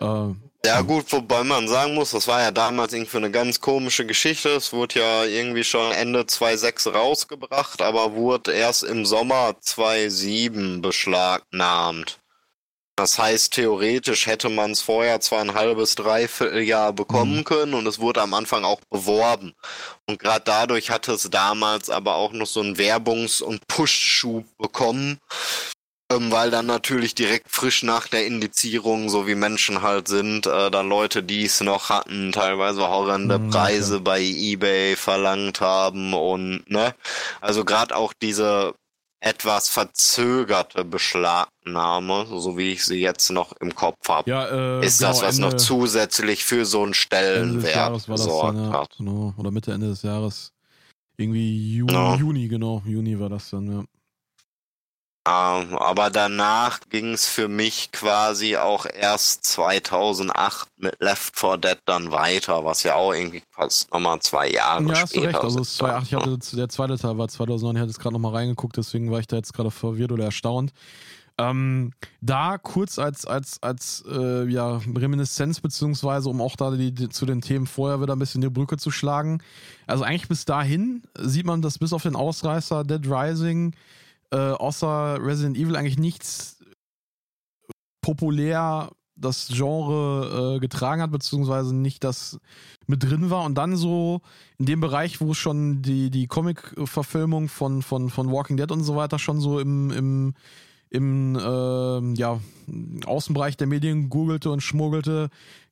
Äh, 0.00 0.34
Ja 0.66 0.82
gut, 0.82 1.10
wobei 1.12 1.42
man 1.44 1.68
sagen 1.68 1.94
muss, 1.94 2.10
das 2.10 2.28
war 2.28 2.42
ja 2.42 2.50
damals 2.50 2.92
irgendwie 2.92 3.16
eine 3.16 3.30
ganz 3.30 3.60
komische 3.60 4.04
Geschichte. 4.06 4.50
Es 4.50 4.72
wurde 4.74 5.00
ja 5.00 5.24
irgendwie 5.24 5.64
schon 5.64 5.92
Ende 5.92 6.26
2.6 6.26 6.92
rausgebracht, 6.92 7.80
aber 7.82 8.12
wurde 8.14 8.52
erst 8.52 8.82
im 8.84 9.06
Sommer 9.06 9.54
2.7 9.62 10.82
beschlagnahmt. 10.82 12.18
Das 12.96 13.18
heißt, 13.18 13.54
theoretisch 13.54 14.26
hätte 14.26 14.50
man 14.50 14.72
es 14.72 14.82
vorher 14.82 15.20
zwar 15.20 15.40
ein 15.40 15.54
halbes, 15.54 15.94
dreiviertel 15.94 16.60
Jahr 16.62 16.92
bekommen 16.92 17.38
Mhm. 17.38 17.44
können 17.44 17.74
und 17.74 17.86
es 17.86 17.98
wurde 17.98 18.20
am 18.20 18.34
Anfang 18.34 18.62
auch 18.64 18.80
beworben. 18.90 19.54
Und 20.06 20.18
gerade 20.18 20.42
dadurch 20.44 20.90
hatte 20.90 21.12
es 21.12 21.22
damals 21.30 21.88
aber 21.88 22.16
auch 22.16 22.32
noch 22.32 22.46
so 22.46 22.60
einen 22.60 22.76
Werbungs- 22.76 23.42
und 23.42 23.66
Push-Schub 23.68 24.44
bekommen, 24.58 25.18
ähm, 25.18 25.79
weil 26.10 26.50
dann 26.50 26.66
natürlich 26.66 27.14
direkt 27.14 27.48
frisch 27.50 27.82
nach 27.84 28.08
der 28.08 28.26
Indizierung, 28.26 29.08
so 29.08 29.26
wie 29.28 29.34
Menschen 29.36 29.82
halt 29.82 30.08
sind, 30.08 30.46
äh, 30.46 30.70
dann 30.70 30.88
Leute, 30.88 31.22
die 31.22 31.44
es 31.44 31.60
noch 31.60 31.88
hatten, 31.88 32.32
teilweise 32.32 32.88
horrende 32.88 33.38
Mhm, 33.38 33.50
Preise 33.50 34.00
bei 34.00 34.20
eBay 34.20 34.96
verlangt 34.96 35.60
haben 35.60 36.12
und 36.14 36.68
ne, 36.68 36.94
also 37.40 37.64
gerade 37.64 37.94
auch 37.96 38.12
diese 38.12 38.74
etwas 39.20 39.68
verzögerte 39.68 40.84
Beschlagnahme, 40.84 42.26
so 42.26 42.56
wie 42.56 42.72
ich 42.72 42.84
sie 42.84 43.00
jetzt 43.00 43.30
noch 43.30 43.52
im 43.60 43.74
Kopf 43.74 44.08
habe, 44.08 44.30
ja, 44.30 44.80
äh, 44.80 44.86
ist 44.86 44.98
genau, 44.98 45.10
das, 45.10 45.22
was 45.22 45.36
Ende- 45.36 45.48
noch 45.48 45.54
zusätzlich 45.54 46.44
für 46.44 46.64
so 46.66 46.82
einen 46.82 46.94
Stellenwert 46.94 47.74
Jahres 47.76 48.08
war 48.08 48.16
das 48.16 48.26
gesorgt 48.26 48.56
dann, 48.58 48.64
ja. 48.64 48.72
hat. 48.72 48.96
Genau. 48.98 49.34
Oder 49.36 49.50
Mitte, 49.50 49.72
Ende 49.72 49.88
des 49.88 50.02
Jahres. 50.02 50.52
Irgendwie 51.18 51.76
Ju 51.76 51.86
Ja. 51.90 52.14
Juni, 52.16 52.48
genau. 52.48 52.82
Juni 52.86 53.20
war 53.20 53.28
das 53.28 53.50
dann, 53.50 53.66
ja. 53.70 53.84
Ähm, 55.28 55.76
aber 55.76 56.08
danach 56.08 56.80
ging 56.88 57.12
es 57.12 57.28
für 57.28 57.48
mich 57.48 57.92
quasi 57.92 58.56
auch 58.56 58.86
erst 58.86 59.44
2008 59.44 60.68
mit 60.78 60.96
Left 60.98 61.38
4 61.38 61.58
Dead 61.58 61.78
dann 61.84 62.10
weiter, 62.10 62.64
was 62.64 62.84
ja 62.84 62.94
auch 62.94 63.12
irgendwie 63.12 63.42
fast 63.50 63.92
nochmal 63.92 64.20
zwei 64.20 64.48
Jahre 64.48 64.82
Ja, 64.84 65.02
hast 65.02 65.14
du 65.14 65.20
später 65.20 65.26
recht. 65.28 65.44
Also, 65.44 65.50
sind 65.50 65.62
es 65.62 65.68
ist 65.68 65.76
2008, 65.76 66.06
ich 66.06 66.14
hatte, 66.14 66.56
der 66.56 66.68
zweite 66.70 66.98
Teil 66.98 67.18
war 67.18 67.28
2009, 67.28 67.76
ich 67.76 67.80
hatte 67.80 67.90
jetzt 67.90 68.00
gerade 68.00 68.14
nochmal 68.14 68.32
reingeguckt, 68.32 68.78
deswegen 68.78 69.10
war 69.10 69.20
ich 69.20 69.26
da 69.26 69.36
jetzt 69.36 69.52
gerade 69.52 69.70
verwirrt 69.70 70.10
oder 70.10 70.24
erstaunt. 70.24 70.72
Ähm, 71.36 71.92
da 72.22 72.56
kurz 72.56 72.98
als, 72.98 73.26
als, 73.26 73.62
als 73.62 74.02
äh, 74.10 74.46
ja, 74.48 74.80
Reminiszenz, 74.96 75.60
beziehungsweise 75.60 76.30
um 76.30 76.40
auch 76.40 76.56
da 76.56 76.70
die, 76.70 76.92
die, 76.92 77.10
zu 77.10 77.26
den 77.26 77.42
Themen 77.42 77.66
vorher 77.66 78.00
wieder 78.00 78.14
ein 78.14 78.18
bisschen 78.18 78.40
die 78.40 78.48
Brücke 78.48 78.78
zu 78.78 78.90
schlagen. 78.90 79.42
Also 79.86 80.02
eigentlich 80.02 80.28
bis 80.28 80.46
dahin 80.46 81.02
sieht 81.18 81.46
man, 81.46 81.62
dass 81.62 81.78
bis 81.78 81.92
auf 81.92 82.02
den 82.02 82.16
Ausreißer 82.16 82.84
Dead 82.84 83.06
Rising 83.06 83.74
äh, 84.30 84.36
außer 84.36 85.18
Resident 85.20 85.56
Evil 85.56 85.76
eigentlich 85.76 85.98
nichts 85.98 86.62
populär 88.00 88.90
das 89.20 89.48
Genre 89.48 90.56
äh, 90.56 90.60
getragen 90.60 91.02
hat, 91.02 91.10
beziehungsweise 91.10 91.74
nicht 91.74 92.04
das 92.04 92.40
mit 92.86 93.02
drin 93.02 93.30
war. 93.30 93.44
Und 93.44 93.56
dann 93.56 93.76
so 93.76 94.22
in 94.58 94.66
dem 94.66 94.80
Bereich, 94.80 95.20
wo 95.20 95.34
schon 95.34 95.82
die, 95.82 96.10
die 96.10 96.26
Comic-Verfilmung 96.26 97.48
von, 97.48 97.82
von, 97.82 98.08
von 98.08 98.30
Walking 98.30 98.56
Dead 98.56 98.70
und 98.72 98.82
so 98.82 98.96
weiter 98.96 99.18
schon 99.18 99.40
so 99.40 99.60
im, 99.60 99.90
im, 99.90 100.34
im 100.88 101.38
ähm, 101.40 102.14
ja, 102.14 102.40
Außenbereich 103.04 103.56
der 103.56 103.66
Medien 103.66 104.08
googelte 104.08 104.50
und 104.50 104.62
schmuggelte, 104.62 105.28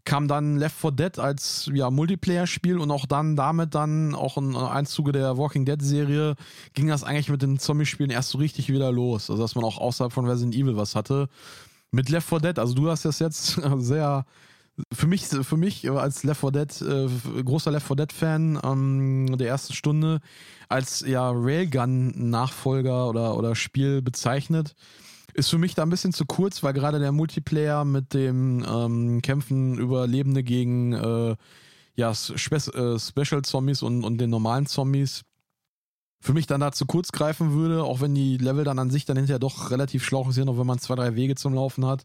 kam 0.09 0.27
dann 0.27 0.57
Left 0.57 0.81
4 0.81 0.91
Dead 0.93 1.19
als 1.19 1.70
ja, 1.75 1.91
Multiplayer-Spiel 1.91 2.78
und 2.78 2.91
auch 2.91 3.05
dann 3.05 3.37
damit 3.37 3.75
dann 3.75 4.15
auch 4.15 4.39
im 4.39 4.57
Einzuge 4.57 5.12
der 5.12 5.37
Walking 5.37 5.67
Dead-Serie 5.67 6.35
ging 6.73 6.89
das 6.89 7.05
eigentlich 7.05 7.28
mit 7.28 7.43
den 7.43 7.59
Zombie-Spielen 7.59 8.11
erst 8.11 8.31
so 8.31 8.39
richtig 8.39 8.70
wieder 8.70 8.91
los. 8.91 9.28
Also 9.28 9.43
dass 9.43 9.55
man 9.55 9.65
auch 9.65 9.77
außerhalb 9.77 10.11
von 10.11 10.25
Resident 10.25 10.55
Evil 10.55 10.78
was 10.78 10.95
hatte. 10.95 11.28
Mit 11.91 12.09
Left 12.09 12.27
4 12.27 12.41
Dead, 12.41 12.59
also 12.59 12.73
du 12.73 12.91
hast 12.91 13.05
das 13.05 13.19
jetzt 13.19 13.61
sehr 13.77 14.25
für 14.95 15.07
mich, 15.07 15.27
für 15.27 15.59
mich 15.59 15.91
als 15.91 16.25
Left 16.25 16.41
4 16.41 16.51
Dead, 16.53 16.83
äh, 16.83 17.43
großer 17.43 17.70
Left 17.70 17.87
4 17.87 17.97
Dead-Fan 17.97 18.61
ähm, 18.65 19.37
der 19.37 19.49
ersten 19.49 19.75
Stunde, 19.75 20.20
als 20.70 21.01
ja 21.01 21.31
Railgun-Nachfolger 21.31 23.11
oder, 23.11 23.37
oder 23.37 23.55
Spiel 23.55 24.01
bezeichnet. 24.01 24.75
Ist 25.39 25.50
für 25.50 25.58
mich 25.58 25.76
da 25.76 25.84
ein 25.84 25.91
bisschen 25.91 26.12
zu 26.12 26.26
kurz, 26.26 26.65
weil 26.65 26.73
gerade 26.73 26.99
der 26.99 27.12
Multiplayer 27.12 27.84
mit 27.84 28.12
dem 28.12 28.67
ähm, 28.68 29.23
Kämpfen 29.23 29.78
Überlebende 29.78 30.42
gegen 30.42 30.92
äh, 30.94 31.36
ja, 31.94 32.12
Spe 32.12 32.57
äh, 32.57 32.99
Special 32.99 33.42
Zombies 33.42 33.83
und, 33.83 34.02
und 34.02 34.18
den 34.18 34.31
normalen 34.31 34.67
Zombies 34.67 35.23
für 36.20 36.33
mich 36.33 36.49
dann 36.49 36.60
da 36.60 36.73
zu 36.73 36.86
kurz 36.86 37.12
greifen 37.12 37.52
würde, 37.52 37.84
auch 37.84 38.00
wenn 38.00 38.17
die 38.17 38.36
Level 38.36 38.65
dann 38.65 38.81
an 38.81 38.91
sich 38.91 39.05
dann 39.05 39.17
hinterher 39.17 39.39
doch 39.39 39.70
relativ 39.70 40.05
schlauch 40.05 40.33
sind, 40.33 40.49
auch 40.49 40.58
wenn 40.58 40.67
man 40.67 40.81
zwei, 40.81 40.97
drei 40.97 41.15
Wege 41.15 41.36
zum 41.36 41.55
Laufen 41.55 41.86
hat. 41.86 42.05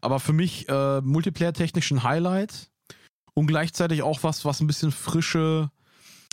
Aber 0.00 0.18
für 0.18 0.32
mich 0.32 0.66
äh, 0.70 1.02
Multiplayer-technisch 1.02 1.90
ein 1.90 2.02
Highlight. 2.02 2.70
und 3.34 3.46
gleichzeitig 3.46 4.02
auch 4.02 4.22
was, 4.22 4.46
was 4.46 4.60
ein 4.60 4.66
bisschen 4.66 4.90
frische 4.90 5.70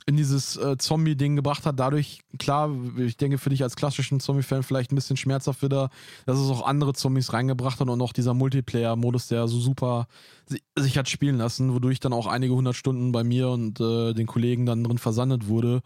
in 0.07 0.15
dieses 0.15 0.55
äh, 0.55 0.77
Zombie-Ding 0.77 1.35
gebracht 1.35 1.65
hat. 1.65 1.79
Dadurch, 1.79 2.21
klar, 2.39 2.71
ich 2.97 3.17
denke 3.17 3.37
für 3.37 3.49
dich 3.49 3.61
als 3.61 3.75
klassischen 3.75 4.21
Zombie-Fan 4.21 4.63
vielleicht 4.63 4.91
ein 4.91 4.95
bisschen 4.95 5.17
schmerzhaft 5.17 5.61
wieder, 5.61 5.89
dass 6.25 6.39
es 6.39 6.49
auch 6.49 6.65
andere 6.65 6.93
Zombies 6.93 7.33
reingebracht 7.33 7.81
hat 7.81 7.89
und 7.89 8.01
auch 8.01 8.13
dieser 8.13 8.33
Multiplayer-Modus, 8.33 9.27
der 9.27 9.49
so 9.49 9.59
super 9.59 10.07
sich 10.77 10.97
hat 10.97 11.09
spielen 11.09 11.37
lassen, 11.37 11.73
wodurch 11.73 11.99
dann 11.99 12.13
auch 12.13 12.25
einige 12.25 12.55
hundert 12.55 12.77
Stunden 12.77 13.11
bei 13.11 13.25
mir 13.25 13.49
und 13.49 13.81
äh, 13.81 14.13
den 14.13 14.27
Kollegen 14.27 14.65
dann 14.65 14.85
drin 14.85 14.97
versandet 14.97 15.49
wurde 15.49 15.81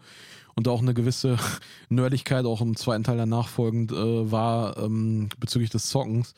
und 0.54 0.68
auch 0.68 0.82
eine 0.82 0.94
gewisse 0.94 1.36
Nerdigkeit 1.88 2.44
auch 2.44 2.60
im 2.60 2.76
zweiten 2.76 3.02
Teil 3.02 3.16
danach 3.16 3.48
folgend 3.48 3.90
äh, 3.90 4.30
war 4.30 4.76
ähm, 4.76 5.30
bezüglich 5.40 5.70
des 5.70 5.88
Zockens. 5.88 6.34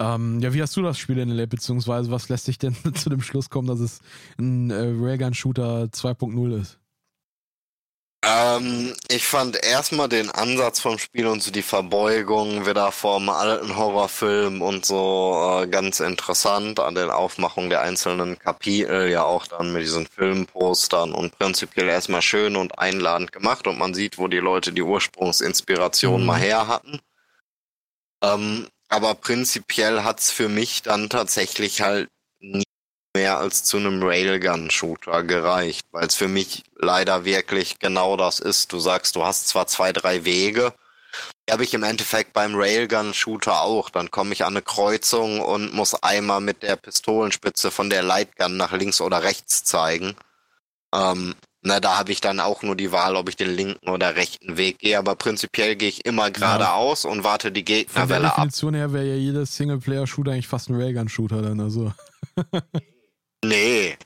Ähm, 0.00 0.40
ja, 0.40 0.52
wie 0.52 0.62
hast 0.62 0.76
du 0.76 0.82
das 0.82 0.98
Spiel 0.98 1.14
denn 1.14 1.28
erlebt, 1.28 1.50
beziehungsweise 1.50 2.10
was 2.10 2.28
lässt 2.28 2.46
sich 2.46 2.58
denn 2.58 2.74
zu 2.94 3.08
dem 3.08 3.22
Schluss 3.22 3.50
kommen, 3.50 3.68
dass 3.68 3.78
es 3.78 4.00
ein 4.36 4.70
äh, 4.70 4.92
Railgun-Shooter 4.98 5.84
2.0 5.92 6.60
ist? 6.60 6.79
Ähm, 8.22 8.94
ich 9.08 9.26
fand 9.26 9.64
erstmal 9.64 10.08
den 10.08 10.30
Ansatz 10.30 10.80
vom 10.80 10.98
Spiel 10.98 11.26
und 11.26 11.42
so 11.42 11.50
die 11.50 11.62
Verbeugung 11.62 12.66
wieder 12.66 12.92
vom 12.92 13.30
alten 13.30 13.76
Horrorfilm 13.76 14.60
und 14.60 14.84
so 14.84 15.62
äh, 15.62 15.66
ganz 15.68 16.00
interessant 16.00 16.80
an 16.80 16.94
den 16.94 17.08
Aufmachungen 17.08 17.70
der 17.70 17.80
einzelnen 17.80 18.38
Kapitel, 18.38 19.08
ja 19.08 19.22
auch 19.24 19.46
dann 19.46 19.72
mit 19.72 19.82
diesen 19.84 20.06
Filmpostern 20.06 21.12
und 21.12 21.38
prinzipiell 21.38 21.88
erstmal 21.88 22.20
schön 22.20 22.56
und 22.56 22.78
einladend 22.78 23.32
gemacht 23.32 23.66
und 23.66 23.78
man 23.78 23.94
sieht, 23.94 24.18
wo 24.18 24.28
die 24.28 24.36
Leute 24.38 24.72
die 24.72 24.82
Ursprungsinspiration 24.82 26.20
mhm. 26.20 26.26
mal 26.26 26.38
her 26.38 26.68
hatten. 26.68 27.00
Ähm, 28.22 28.68
aber 28.90 29.14
prinzipiell 29.14 30.04
hat's 30.04 30.30
für 30.30 30.50
mich 30.50 30.82
dann 30.82 31.08
tatsächlich 31.08 31.80
halt 31.80 32.10
nie 32.40 32.64
mehr 33.14 33.38
als 33.38 33.64
zu 33.64 33.76
einem 33.76 34.02
Railgun-Shooter 34.02 35.24
gereicht, 35.24 35.86
weil 35.90 36.06
es 36.06 36.14
für 36.14 36.28
mich 36.28 36.64
leider 36.76 37.24
wirklich 37.24 37.78
genau 37.78 38.16
das 38.16 38.38
ist. 38.38 38.72
Du 38.72 38.78
sagst, 38.78 39.16
du 39.16 39.24
hast 39.24 39.48
zwar 39.48 39.66
zwei, 39.66 39.92
drei 39.92 40.24
Wege, 40.24 40.72
die 41.48 41.52
habe 41.52 41.64
ich 41.64 41.74
im 41.74 41.82
Endeffekt 41.82 42.32
beim 42.32 42.54
Railgun-Shooter 42.54 43.62
auch. 43.62 43.90
Dann 43.90 44.10
komme 44.10 44.32
ich 44.32 44.44
an 44.44 44.52
eine 44.54 44.62
Kreuzung 44.62 45.40
und 45.40 45.74
muss 45.74 46.00
einmal 46.02 46.40
mit 46.40 46.62
der 46.62 46.76
Pistolenspitze 46.76 47.70
von 47.70 47.90
der 47.90 48.02
Lightgun 48.02 48.56
nach 48.56 48.72
links 48.72 49.00
oder 49.00 49.22
rechts 49.22 49.64
zeigen. 49.64 50.14
Ähm, 50.94 51.34
na, 51.62 51.78
da 51.78 51.98
habe 51.98 52.12
ich 52.12 52.20
dann 52.20 52.40
auch 52.40 52.62
nur 52.62 52.74
die 52.74 52.90
Wahl, 52.90 53.16
ob 53.16 53.28
ich 53.28 53.36
den 53.36 53.50
linken 53.50 53.88
oder 53.88 54.16
rechten 54.16 54.56
Weg 54.56 54.78
gehe. 54.78 54.98
Aber 54.98 55.14
prinzipiell 55.14 55.76
gehe 55.76 55.88
ich 55.88 56.06
immer 56.06 56.30
geradeaus 56.30 57.02
ja. 57.02 57.10
und 57.10 57.24
warte 57.24 57.52
die 57.52 57.64
Gegnerwelle 57.64 58.28
ab. 58.28 58.34
Von 58.36 58.42
der 58.42 58.44
Definition 58.46 58.74
her 58.74 58.92
wäre 58.92 59.06
ja 59.06 59.16
jeder 59.16 59.44
Singleplayer-Shooter 59.44 60.32
eigentlich 60.32 60.48
fast 60.48 60.70
ein 60.70 60.76
Railgun-Shooter 60.76 61.42
dann. 61.42 61.60
Also. 61.60 61.92
Nee, 63.44 63.96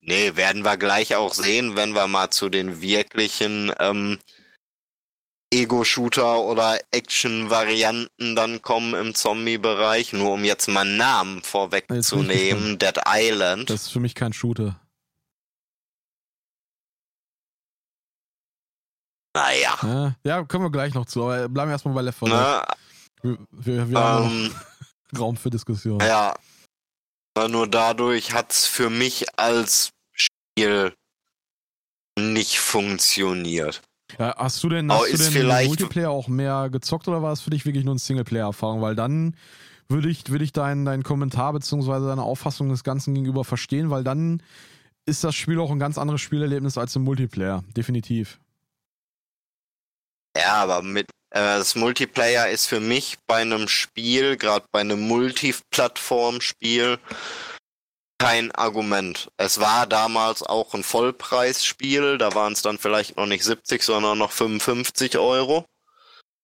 nee, 0.00 0.36
werden 0.36 0.64
wir 0.64 0.76
gleich 0.76 1.16
auch 1.16 1.34
sehen, 1.34 1.76
wenn 1.76 1.94
wir 1.94 2.06
mal 2.06 2.30
zu 2.30 2.48
den 2.48 2.80
wirklichen 2.80 3.72
ähm, 3.80 4.18
Ego-Shooter 5.52 6.40
oder 6.40 6.80
Action-Varianten 6.90 8.34
dann 8.34 8.62
kommen 8.62 8.94
im 8.94 9.14
Zombie-Bereich. 9.14 10.12
Nur 10.12 10.32
um 10.32 10.44
jetzt 10.44 10.68
mal 10.68 10.82
einen 10.82 10.96
Namen 10.96 11.42
vorwegzunehmen, 11.42 12.78
Dead 12.78 12.98
Island. 13.06 13.70
Das 13.70 13.82
ist 13.82 13.92
für 13.92 14.00
mich 14.00 14.14
kein 14.14 14.32
Shooter. 14.32 14.80
Naja. 19.36 19.78
Ja, 19.82 20.14
ja, 20.24 20.44
kommen 20.44 20.66
wir 20.66 20.70
gleich 20.70 20.94
noch 20.94 21.06
zu, 21.06 21.24
aber 21.24 21.48
bleiben 21.48 21.68
wir 21.68 21.72
erstmal 21.72 21.94
bei 21.94 22.02
Left 22.02 22.18
4 22.18 22.28
Dead. 22.28 22.76
Wir, 23.22 23.38
wir, 23.50 23.90
wir 23.90 23.96
ähm, 23.96 24.04
haben 24.04 24.54
Raum 25.18 25.36
für 25.36 25.50
Diskussion. 25.50 26.00
Ja, 26.00 26.34
nur 27.48 27.68
dadurch 27.68 28.32
hat's 28.32 28.66
für 28.66 28.90
mich 28.90 29.26
als 29.38 29.90
Spiel 30.12 30.94
nicht 32.18 32.58
funktioniert. 32.58 33.82
Ja, 34.18 34.34
hast 34.36 34.62
du 34.62 34.68
denn, 34.68 34.92
hast 34.92 35.12
du 35.12 35.40
denn 35.40 35.66
Multiplayer 35.66 36.10
auch 36.10 36.28
mehr 36.28 36.68
gezockt 36.70 37.08
oder 37.08 37.22
war 37.22 37.32
es 37.32 37.40
für 37.40 37.50
dich 37.50 37.66
wirklich 37.66 37.84
nur 37.84 37.92
eine 37.92 37.98
Singleplayer-Erfahrung? 37.98 38.80
Weil 38.80 38.94
dann 38.94 39.36
würde 39.88 40.08
ich, 40.08 40.30
würde 40.30 40.44
ich 40.44 40.52
deinen, 40.52 40.84
deinen 40.84 41.02
Kommentar 41.02 41.52
bzw. 41.52 42.06
deine 42.06 42.22
Auffassung 42.22 42.68
des 42.68 42.84
Ganzen 42.84 43.14
gegenüber 43.14 43.44
verstehen, 43.44 43.90
weil 43.90 44.04
dann 44.04 44.42
ist 45.06 45.24
das 45.24 45.34
Spiel 45.34 45.58
auch 45.58 45.70
ein 45.70 45.78
ganz 45.78 45.98
anderes 45.98 46.20
Spielerlebnis 46.20 46.78
als 46.78 46.94
im 46.96 47.02
Multiplayer. 47.02 47.64
Definitiv. 47.76 48.38
Ja, 50.36 50.62
aber 50.62 50.82
mit 50.82 51.06
das 51.38 51.74
Multiplayer 51.74 52.48
ist 52.48 52.66
für 52.66 52.78
mich 52.78 53.16
bei 53.26 53.38
einem 53.38 53.66
Spiel, 53.66 54.36
gerade 54.36 54.66
bei 54.70 54.80
einem 54.80 55.00
Multiplattform-Spiel, 55.08 56.98
kein 58.18 58.52
Argument. 58.52 59.28
Es 59.36 59.60
war 59.60 59.86
damals 59.86 60.44
auch 60.44 60.74
ein 60.74 60.84
Vollpreisspiel, 60.84 62.18
da 62.18 62.34
waren 62.34 62.52
es 62.52 62.62
dann 62.62 62.78
vielleicht 62.78 63.16
noch 63.16 63.26
nicht 63.26 63.42
70, 63.42 63.82
sondern 63.82 64.18
noch 64.18 64.30
55 64.30 65.18
Euro. 65.18 65.64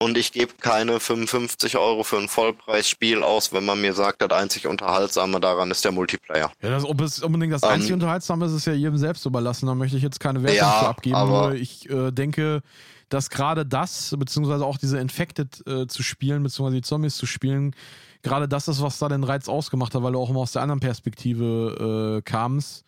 Und 0.03 0.17
ich 0.17 0.33
gebe 0.33 0.55
keine 0.59 0.99
55 0.99 1.77
Euro 1.77 2.03
für 2.05 2.17
ein 2.17 2.29
Vollpreisspiel 2.29 3.23
aus, 3.23 3.53
wenn 3.53 3.67
man 3.67 3.81
mir 3.81 3.93
sagt, 3.93 4.23
das 4.23 4.31
einzig 4.31 4.67
Unterhaltsame 4.67 5.41
daran 5.41 5.71
ist 5.71 5.85
der 5.85 5.93
Multiplayer. 5.93 6.51
Ja, 6.63 6.71
das, 6.71 6.85
ob 6.85 7.01
es 7.03 7.23
unbedingt 7.23 7.53
das 7.53 7.63
einzig 7.63 7.91
ähm, 7.91 7.95
Unterhaltsame 7.95 8.47
ist, 8.47 8.53
ist 8.53 8.67
ja 8.67 8.73
jedem 8.73 8.97
selbst 8.97 9.27
überlassen. 9.27 9.67
Da 9.67 9.75
möchte 9.75 9.99
ich 9.99 10.03
jetzt 10.03 10.19
keine 10.19 10.43
Wertung 10.43 10.57
ja, 10.57 10.89
abgeben. 10.89 11.17
Aber 11.17 11.55
ich 11.55 11.89
äh, 11.91 12.13
denke, 12.13 12.63
dass 13.11 13.29
gerade 13.29 13.67
das, 13.67 14.15
beziehungsweise 14.19 14.65
auch 14.65 14.79
diese 14.79 14.99
Infected 14.99 15.67
äh, 15.67 15.87
zu 15.87 16.03
spielen, 16.03 16.43
beziehungsweise 16.43 16.77
die 16.77 16.87
Zombies 16.87 17.17
zu 17.17 17.27
spielen, 17.27 17.75
gerade 18.23 18.49
das 18.49 18.69
ist, 18.69 18.81
was 18.81 18.99
da 18.99 19.09
den 19.09 19.25
Reiz 19.25 19.49
ausgemacht 19.49 19.95
hat, 19.95 20.03
weil 20.03 20.13
du 20.13 20.21
auch 20.21 20.31
immer 20.31 20.41
aus 20.41 20.53
der 20.53 20.63
anderen 20.63 20.81
Perspektive 20.81 22.19
äh, 22.19 22.23
kamst. 22.23 22.85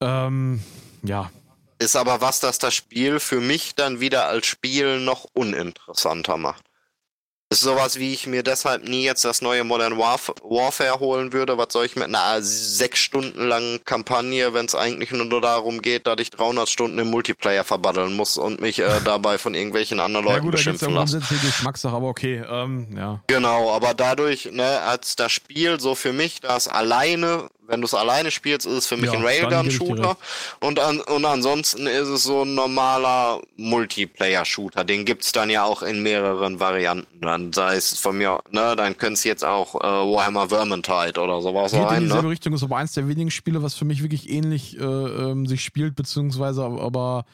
Ähm, 0.00 0.62
ja. 1.02 1.30
Ist 1.78 1.96
aber 1.96 2.20
was, 2.20 2.40
das 2.40 2.58
das 2.58 2.74
Spiel 2.74 3.20
für 3.20 3.40
mich 3.40 3.74
dann 3.74 4.00
wieder 4.00 4.26
als 4.26 4.46
Spiel 4.46 5.00
noch 5.00 5.26
uninteressanter 5.34 6.38
macht. 6.38 6.64
Ist 7.56 7.62
sowas, 7.62 7.98
wie 7.98 8.12
ich 8.12 8.26
mir 8.26 8.42
deshalb 8.42 8.86
nie 8.86 9.02
jetzt 9.02 9.24
das 9.24 9.40
neue 9.40 9.64
Modern 9.64 9.96
Warf 9.96 10.30
Warfare 10.42 11.00
holen 11.00 11.32
würde. 11.32 11.56
Was 11.56 11.68
soll 11.70 11.86
ich 11.86 11.96
mit 11.96 12.04
einer 12.04 12.42
sechs 12.42 12.98
Stunden 12.98 13.48
langen 13.48 13.82
Kampagne, 13.86 14.52
wenn 14.52 14.66
es 14.66 14.74
eigentlich 14.74 15.10
nur 15.10 15.40
darum 15.40 15.80
geht, 15.80 16.06
dass 16.06 16.16
ich 16.18 16.28
300 16.28 16.68
Stunden 16.68 16.98
im 16.98 17.08
Multiplayer 17.08 17.64
verbaddeln 17.64 18.14
muss 18.14 18.36
und 18.36 18.60
mich 18.60 18.80
äh, 18.80 19.00
dabei 19.06 19.38
von 19.38 19.54
irgendwelchen 19.54 20.00
anderen 20.00 20.26
Leuten 20.26 20.36
ja, 20.36 20.42
gut, 20.42 20.52
beschimpfen. 20.52 20.94
Ja, 20.94 21.04
Geschmackssache, 21.04 21.96
aber 21.96 22.08
okay, 22.08 22.44
ähm, 22.46 22.88
ja. 22.94 23.22
Genau, 23.26 23.72
aber 23.72 23.94
dadurch, 23.94 24.50
ne, 24.52 24.82
als 24.82 25.16
das 25.16 25.32
Spiel 25.32 25.80
so 25.80 25.94
für 25.94 26.12
mich, 26.12 26.40
das 26.42 26.68
alleine 26.68 27.48
wenn 27.66 27.80
du 27.80 27.86
es 27.86 27.94
alleine 27.94 28.30
spielst, 28.30 28.66
ist 28.66 28.72
es 28.72 28.86
für 28.86 28.96
mich 28.96 29.12
ja, 29.12 29.18
ein 29.18 29.24
Railgun-Shooter. 29.24 30.16
Und, 30.60 30.78
an, 30.78 31.00
und 31.00 31.24
ansonsten 31.24 31.86
ist 31.86 32.08
es 32.08 32.24
so 32.24 32.42
ein 32.42 32.54
normaler 32.54 33.40
Multiplayer-Shooter. 33.56 34.84
Den 34.84 35.04
gibt's 35.04 35.32
dann 35.32 35.50
ja 35.50 35.64
auch 35.64 35.82
in 35.82 36.02
mehreren 36.02 36.60
Varianten. 36.60 37.20
Dann 37.20 37.52
sei 37.52 37.76
es 37.76 37.98
von 37.98 38.18
mir, 38.18 38.40
ne, 38.50 38.74
dann 38.76 38.96
könnt's 38.96 39.24
jetzt 39.24 39.44
auch 39.44 39.74
äh, 39.76 39.78
Warhammer 39.86 40.48
Vermintide 40.48 41.20
oder 41.20 41.40
sowas 41.40 41.72
Geht 41.72 41.82
sein. 41.82 41.98
in 41.98 42.04
dieselbe 42.04 42.24
ne? 42.24 42.30
Richtung 42.30 42.52
ist 42.52 42.62
aber 42.62 42.76
eins 42.76 42.92
der 42.92 43.08
wenigen 43.08 43.30
Spiele, 43.30 43.62
was 43.62 43.74
für 43.74 43.84
mich 43.84 44.02
wirklich 44.02 44.30
ähnlich 44.30 44.78
äh, 44.78 44.82
ähm, 44.82 45.46
sich 45.46 45.64
spielt, 45.64 45.96
beziehungsweise 45.96 46.64
aber 46.64 47.24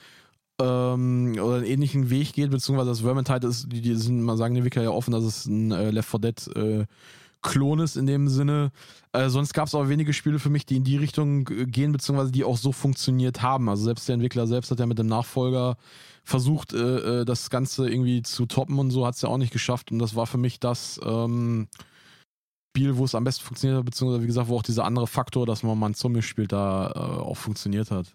ähm, 0.60 1.36
oder 1.40 1.56
einen 1.56 1.66
ähnlichen 1.66 2.10
Weg 2.10 2.32
geht, 2.34 2.50
beziehungsweise 2.50 2.90
das 2.90 3.00
Vermintide 3.00 3.46
ist, 3.46 3.66
die, 3.70 3.80
die 3.80 3.94
sind, 3.94 4.22
man 4.22 4.36
sagen 4.36 4.54
die 4.54 4.64
Wicker 4.64 4.82
ja 4.82 4.90
offen, 4.90 5.12
dass 5.12 5.24
es 5.24 5.46
ein 5.46 5.72
äh, 5.72 5.90
Left 5.90 6.08
4 6.08 6.20
Dead 6.20 6.56
äh, 6.56 6.84
Klon 7.42 7.80
ist 7.80 7.96
in 7.96 8.06
dem 8.06 8.28
Sinne. 8.28 8.70
Äh, 9.12 9.28
sonst 9.28 9.52
gab 9.52 9.66
es 9.66 9.74
auch 9.74 9.88
wenige 9.88 10.12
Spiele 10.12 10.38
für 10.38 10.50
mich, 10.50 10.64
die 10.64 10.76
in 10.76 10.84
die 10.84 10.96
Richtung 10.96 11.44
gehen, 11.44 11.92
beziehungsweise 11.92 12.32
die 12.32 12.44
auch 12.44 12.56
so 12.56 12.72
funktioniert 12.72 13.42
haben. 13.42 13.68
Also 13.68 13.84
selbst 13.84 14.08
der 14.08 14.14
Entwickler 14.14 14.46
selbst 14.46 14.70
hat 14.70 14.80
ja 14.80 14.86
mit 14.86 14.98
dem 14.98 15.06
Nachfolger 15.06 15.76
versucht, 16.24 16.72
äh, 16.72 17.20
äh 17.20 17.24
das 17.24 17.50
Ganze 17.50 17.88
irgendwie 17.88 18.22
zu 18.22 18.46
toppen 18.46 18.78
und 18.78 18.90
so 18.90 19.06
hat 19.06 19.16
es 19.16 19.22
ja 19.22 19.28
auch 19.28 19.38
nicht 19.38 19.52
geschafft. 19.52 19.92
Und 19.92 19.98
das 19.98 20.14
war 20.14 20.26
für 20.26 20.38
mich 20.38 20.60
das 20.60 21.00
ähm, 21.04 21.68
Spiel, 22.74 22.96
wo 22.96 23.04
es 23.04 23.14
am 23.14 23.24
besten 23.24 23.44
funktioniert 23.44 23.78
hat, 23.78 23.84
beziehungsweise 23.84 24.22
wie 24.22 24.28
gesagt, 24.28 24.48
wo 24.48 24.56
auch 24.56 24.62
dieser 24.62 24.84
andere 24.84 25.06
Faktor, 25.06 25.44
dass 25.44 25.62
man 25.62 25.78
mal 25.78 25.90
ein 25.90 25.94
Zombie 25.94 26.22
spielt, 26.22 26.52
da 26.52 26.90
äh, 26.94 26.98
auch 26.98 27.36
funktioniert 27.36 27.90
hat. 27.90 28.14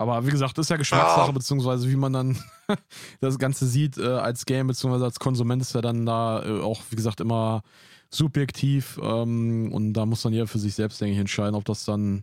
Aber 0.00 0.26
wie 0.26 0.30
gesagt, 0.30 0.56
das 0.56 0.64
ist 0.64 0.70
ja 0.70 0.78
Geschmackssache, 0.78 1.26
ja. 1.26 1.32
beziehungsweise 1.32 1.90
wie 1.90 1.96
man 1.96 2.14
dann 2.14 2.38
das 3.20 3.38
Ganze 3.38 3.66
sieht 3.66 3.98
äh, 3.98 4.06
als 4.06 4.46
Game, 4.46 4.66
beziehungsweise 4.68 5.04
als 5.04 5.20
Konsument 5.20 5.60
ist 5.60 5.74
ja 5.74 5.82
dann 5.82 6.06
da 6.06 6.42
äh, 6.42 6.62
auch, 6.62 6.80
wie 6.88 6.96
gesagt, 6.96 7.20
immer 7.20 7.60
subjektiv 8.08 8.98
ähm, 9.02 9.70
und 9.70 9.92
da 9.92 10.06
muss 10.06 10.22
dann 10.22 10.32
jeder 10.32 10.46
für 10.46 10.58
sich 10.58 10.74
selbst, 10.74 11.02
denke 11.02 11.12
ich, 11.12 11.18
entscheiden, 11.18 11.54
ob 11.54 11.66
das 11.66 11.84
dann 11.84 12.22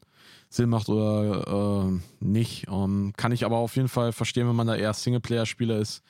Sinn 0.50 0.72
macht 0.72 0.90
oder 0.90 1.86
äh, 1.86 2.26
nicht. 2.26 2.66
Ähm, 2.68 3.14
kann 3.16 3.32
ich 3.32 3.46
aber 3.46 3.58
auf 3.58 3.76
jeden 3.76 3.90
Fall 3.90 4.12
verstehen, 4.12 4.48
wenn 4.48 4.56
man 4.56 4.66
da 4.66 4.76
eher 4.76 4.94
Singleplayer-Spieler 4.94 5.78
ist, 5.78 6.02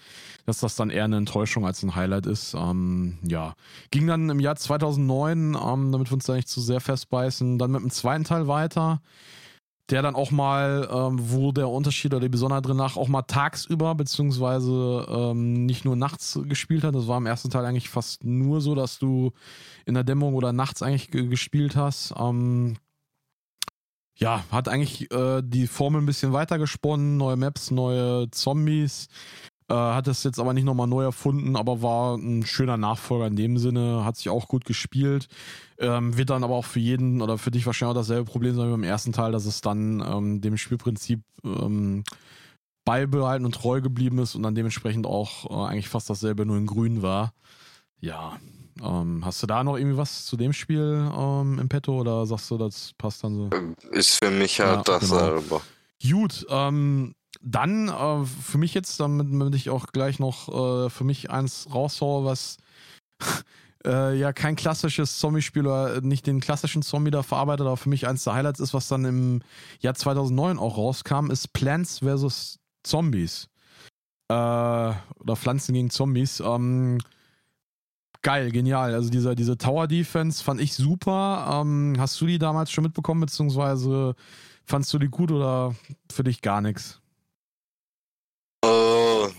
dass 0.45 0.61
das 0.61 0.77
dann 0.77 0.89
eher 0.89 1.03
eine 1.03 1.17
Enttäuschung 1.17 1.65
als 1.65 1.83
ein 1.83 1.95
Highlight 1.95 2.27
ist. 2.27 2.53
Ähm, 2.53 3.17
ja, 3.23 3.55
ging 3.91 4.07
dann 4.07 4.29
im 4.29 4.39
Jahr 4.39 4.55
2009, 4.55 5.57
ähm, 5.61 5.91
damit 5.91 6.09
wir 6.09 6.13
uns 6.13 6.27
da 6.27 6.35
nicht 6.35 6.47
zu 6.47 6.61
sehr 6.61 6.79
festbeißen, 6.79 7.57
dann 7.57 7.71
mit 7.71 7.81
dem 7.81 7.89
zweiten 7.89 8.23
Teil 8.23 8.47
weiter 8.47 9.01
der 9.89 10.01
dann 10.01 10.15
auch 10.15 10.31
mal, 10.31 10.89
ähm, 10.91 11.17
wo 11.31 11.51
der 11.51 11.69
Unterschied 11.69 12.13
oder 12.13 12.21
die 12.21 12.29
Besonderheit 12.29 12.65
drin 12.65 12.77
lag, 12.77 12.97
auch 12.97 13.07
mal 13.07 13.21
tagsüber, 13.21 13.95
beziehungsweise 13.95 15.05
ähm, 15.09 15.65
nicht 15.65 15.85
nur 15.85 15.95
nachts 15.95 16.39
gespielt 16.43 16.83
hat. 16.83 16.95
Das 16.95 17.07
war 17.07 17.17
im 17.17 17.25
ersten 17.25 17.49
Teil 17.49 17.65
eigentlich 17.65 17.89
fast 17.89 18.23
nur 18.23 18.59
so, 18.59 18.75
dass 18.75 18.99
du 18.99 19.31
in 19.85 19.93
der 19.93 20.03
Dämmerung 20.03 20.35
oder 20.35 20.51
nachts 20.51 20.81
eigentlich 20.81 21.09
gespielt 21.09 21.75
hast. 21.75 22.13
Ähm, 22.17 22.77
ja, 24.15 24.43
hat 24.51 24.67
eigentlich 24.67 25.11
äh, 25.11 25.41
die 25.43 25.67
Formel 25.67 26.01
ein 26.01 26.07
bisschen 26.07 26.33
weitergesponnen, 26.33 27.17
neue 27.17 27.37
Maps, 27.37 27.71
neue 27.71 28.29
Zombies. 28.31 29.07
Äh, 29.69 29.73
hat 29.73 30.07
das 30.07 30.23
jetzt 30.23 30.39
aber 30.39 30.53
nicht 30.53 30.63
nochmal 30.63 30.87
neu 30.87 31.03
erfunden, 31.03 31.55
aber 31.55 31.81
war 31.81 32.15
ein 32.15 32.45
schöner 32.45 32.77
Nachfolger 32.77 33.27
in 33.27 33.35
dem 33.35 33.57
Sinne, 33.57 34.05
hat 34.05 34.15
sich 34.15 34.29
auch 34.29 34.47
gut 34.47 34.63
gespielt. 34.63 35.27
Ähm, 35.77 36.17
wird 36.17 36.29
dann 36.29 36.43
aber 36.43 36.55
auch 36.55 36.65
für 36.65 36.79
jeden 36.79 37.21
oder 37.21 37.37
für 37.37 37.51
dich 37.51 37.65
wahrscheinlich 37.65 37.95
auch 37.95 37.99
dasselbe 37.99 38.31
Problem 38.31 38.55
sein 38.55 38.67
wie 38.67 38.71
beim 38.71 38.83
ersten 38.83 39.11
Teil, 39.11 39.31
dass 39.31 39.45
es 39.45 39.61
dann 39.61 40.01
ähm, 40.07 40.41
dem 40.41 40.57
Spielprinzip 40.57 41.21
ähm, 41.43 42.03
beibehalten 42.85 43.45
und 43.45 43.55
treu 43.55 43.81
geblieben 43.81 44.19
ist 44.19 44.35
und 44.35 44.43
dann 44.43 44.55
dementsprechend 44.55 45.05
auch 45.05 45.49
äh, 45.49 45.69
eigentlich 45.69 45.89
fast 45.89 46.09
dasselbe 46.09 46.45
nur 46.45 46.57
in 46.57 46.65
grün 46.65 47.01
war. 47.01 47.33
Ja, 47.99 48.37
ähm, 48.81 49.25
hast 49.25 49.43
du 49.43 49.47
da 49.47 49.63
noch 49.65 49.75
irgendwie 49.75 49.97
was 49.97 50.25
zu 50.25 50.37
dem 50.37 50.53
Spiel 50.53 51.09
ähm, 51.13 51.59
im 51.59 51.67
Petto 51.67 51.99
oder 51.99 52.25
sagst 52.25 52.49
du, 52.51 52.57
das 52.57 52.93
passt 52.97 53.23
dann 53.23 53.35
so? 53.35 53.49
Ist 53.91 54.23
für 54.23 54.31
mich 54.31 54.61
halt 54.61 54.87
ja, 54.87 54.99
dasselbe. 54.99 55.41
Genau. 55.99 56.21
Gut, 56.21 56.45
ähm, 56.49 57.15
dann 57.41 57.89
äh, 57.89 58.25
für 58.25 58.57
mich 58.57 58.73
jetzt, 58.73 58.99
damit, 58.99 59.27
damit 59.31 59.55
ich 59.55 59.69
auch 59.69 59.87
gleich 59.87 60.19
noch 60.19 60.47
äh, 60.85 60.89
für 60.89 61.03
mich 61.03 61.29
eins 61.29 61.67
raushaue, 61.73 62.25
was 62.25 62.57
äh, 63.85 64.17
ja 64.17 64.33
kein 64.33 64.55
klassisches 64.55 65.19
Zombie-Spiel 65.19 65.65
oder 65.65 66.01
nicht 66.01 66.27
den 66.27 66.39
klassischen 66.39 66.81
Zombie 66.81 67.11
da 67.11 67.23
verarbeitet, 67.23 67.65
aber 67.65 67.77
für 67.77 67.89
mich 67.89 68.07
eins 68.07 68.23
der 68.23 68.33
Highlights 68.33 68.59
ist, 68.59 68.73
was 68.73 68.87
dann 68.87 69.05
im 69.05 69.41
Jahr 69.79 69.95
2009 69.95 70.57
auch 70.59 70.77
rauskam, 70.77 71.31
ist 71.31 71.53
Plants 71.53 71.99
vs. 71.99 72.59
Zombies. 72.83 73.49
Äh, 74.29 74.33
oder 74.33 75.35
Pflanzen 75.35 75.73
gegen 75.73 75.89
Zombies. 75.89 76.39
Ähm, 76.39 76.97
geil, 78.21 78.51
genial. 78.51 78.93
Also 78.93 79.09
diese, 79.09 79.35
diese 79.35 79.57
Tower 79.57 79.87
Defense 79.87 80.43
fand 80.43 80.59
ich 80.59 80.73
super. 80.73 81.61
Ähm, 81.61 81.95
hast 81.97 82.19
du 82.19 82.25
die 82.25 82.39
damals 82.39 82.71
schon 82.71 82.83
mitbekommen, 82.83 83.21
beziehungsweise 83.21 84.15
fandst 84.65 84.93
du 84.93 84.99
die 84.99 85.07
gut 85.07 85.31
oder 85.31 85.75
für 86.11 86.23
dich 86.23 86.41
gar 86.41 86.61
nichts? 86.61 86.99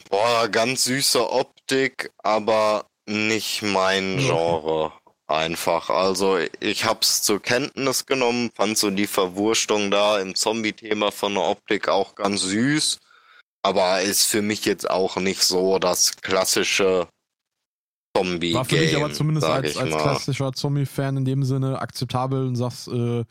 Äh, 0.09 0.17
boah, 0.17 0.49
ganz 0.49 0.85
süße 0.85 1.31
Optik, 1.31 2.11
aber 2.19 2.87
nicht 3.07 3.63
mein 3.63 4.19
Genre. 4.19 4.93
Einfach. 5.27 5.91
Also 5.91 6.39
ich 6.61 6.87
hab's 6.87 7.23
zur 7.23 7.43
Kenntnis 7.43 8.07
genommen, 8.07 8.51
fand 8.55 8.79
so 8.79 8.91
die 8.91 9.07
Verwurstung 9.07 9.91
da 9.91 10.19
im 10.21 10.35
Zombie-Thema 10.35 11.13
von 11.13 11.35
der 11.35 11.45
Optik 11.45 11.89
auch 11.89 12.15
ganz 12.15 12.43
süß. 12.43 12.99
Aber 13.63 14.01
ist 14.01 14.25
für 14.25 14.41
mich 14.41 14.65
jetzt 14.65 14.89
auch 14.89 15.17
nicht 15.17 15.43
so 15.43 15.79
das 15.79 16.17
klassische 16.17 17.09
Zombie. 18.17 18.55
War 18.55 18.65
für 18.65 18.79
dich 18.79 18.97
aber 18.97 19.13
zumindest 19.13 19.47
als, 19.47 19.77
als 19.77 19.95
klassischer 19.95 20.53
Zombie-Fan 20.53 21.19
in 21.19 21.25
dem 21.27 21.45
Sinne 21.45 21.79
akzeptabel 21.79 22.47
und 22.47 22.57
sagst, 22.57 22.89
äh, 22.89 23.25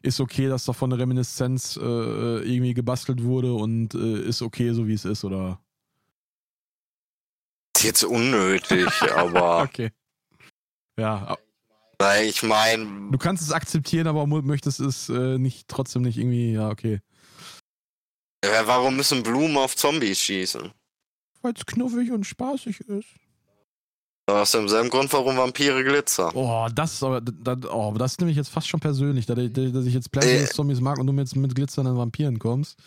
ist 0.00 0.20
okay, 0.20 0.48
dass 0.48 0.64
da 0.64 0.72
von 0.72 0.90
eine 0.90 1.02
Reminiszenz 1.02 1.76
äh, 1.76 1.80
irgendwie 1.80 2.72
gebastelt 2.72 3.22
wurde 3.22 3.52
und 3.52 3.94
äh, 3.94 4.22
ist 4.22 4.40
okay, 4.40 4.72
so 4.72 4.86
wie 4.88 4.94
es 4.94 5.04
ist, 5.04 5.24
oder? 5.24 5.58
Ist 7.82 7.86
jetzt 7.86 8.04
unnötig, 8.04 8.86
aber. 9.16 9.64
okay. 9.64 9.90
Ja. 10.96 11.36
Weil 11.98 12.26
ich 12.26 12.44
meine. 12.44 13.10
Du 13.10 13.18
kannst 13.18 13.42
es 13.42 13.50
akzeptieren, 13.50 14.06
aber 14.06 14.24
möchtest 14.28 14.78
es 14.78 15.08
äh, 15.08 15.36
nicht 15.36 15.66
trotzdem 15.66 16.02
nicht 16.02 16.16
irgendwie, 16.16 16.52
ja, 16.52 16.68
okay. 16.68 17.00
Ja, 18.44 18.68
warum 18.68 18.94
müssen 18.94 19.24
Blumen 19.24 19.56
auf 19.56 19.74
Zombies 19.74 20.20
schießen? 20.20 20.70
Weil 21.42 21.54
es 21.56 21.66
knuffig 21.66 22.12
und 22.12 22.24
spaßig 22.24 22.82
ist. 22.82 23.08
Aus 24.26 24.52
demselben 24.52 24.88
Grund, 24.88 25.12
warum 25.12 25.36
Vampire 25.36 25.82
glitzern. 25.82 26.30
Oh, 26.34 26.68
das 26.72 27.02
aber, 27.02 27.20
das, 27.20 27.58
oh, 27.68 27.92
das 27.98 28.12
ist 28.12 28.20
nämlich 28.20 28.36
jetzt 28.36 28.50
fast 28.50 28.68
schon 28.68 28.78
persönlich, 28.78 29.26
dass 29.26 29.36
ich, 29.36 29.52
dass 29.52 29.84
ich 29.84 29.94
jetzt 29.94 30.12
Planet 30.12 30.42
äh. 30.42 30.46
Zombies 30.46 30.80
mag 30.80 30.98
und 30.98 31.08
du 31.08 31.12
mir 31.12 31.22
jetzt 31.22 31.34
mit 31.34 31.52
glitzernden 31.56 31.96
Vampiren 31.96 32.38
kommst. 32.38 32.78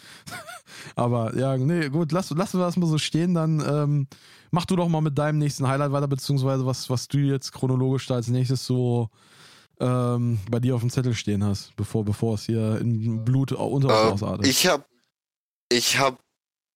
aber 0.96 1.36
ja, 1.38 1.58
nee, 1.58 1.90
gut, 1.90 2.14
lass, 2.14 2.30
lassen 2.30 2.60
wir 2.60 2.66
das 2.66 2.78
mal 2.78 2.88
so 2.88 2.98
stehen, 2.98 3.34
dann 3.34 3.60
ähm, 3.60 4.08
mach 4.52 4.66
du 4.66 4.78
doch 4.78 4.88
mal 4.88 5.02
mit 5.02 5.18
deinem 5.18 5.40
nächsten 5.40 5.68
Highlight 5.68 5.92
weiter, 5.92 6.08
beziehungsweise 6.08 6.66
was, 6.66 6.90
was 6.90 7.10
du 7.10 7.18
jetzt 7.18 7.52
chronologisch 7.52 8.08
da 8.08 8.16
als 8.16 8.30
nächstes 8.30 8.66
so 8.66 9.10
ähm, 9.82 10.40
bei 10.50 10.62
dir 10.62 10.76
auf 10.76 10.82
dem 10.82 10.90
Zettel 10.90 11.14
stehen 11.14 11.44
hast, 11.44 11.76
bevor, 11.76 12.06
bevor 12.06 12.36
es 12.36 12.46
hier 12.46 12.80
in 12.80 13.26
Blut 13.26 13.52
unter 13.52 14.10
uns 14.10 14.22
äh, 14.22 14.26
ausartet. 14.26 14.48
Ich 14.48 14.68
hab, 14.68 14.88
ich 15.70 16.00
hab 16.00 16.18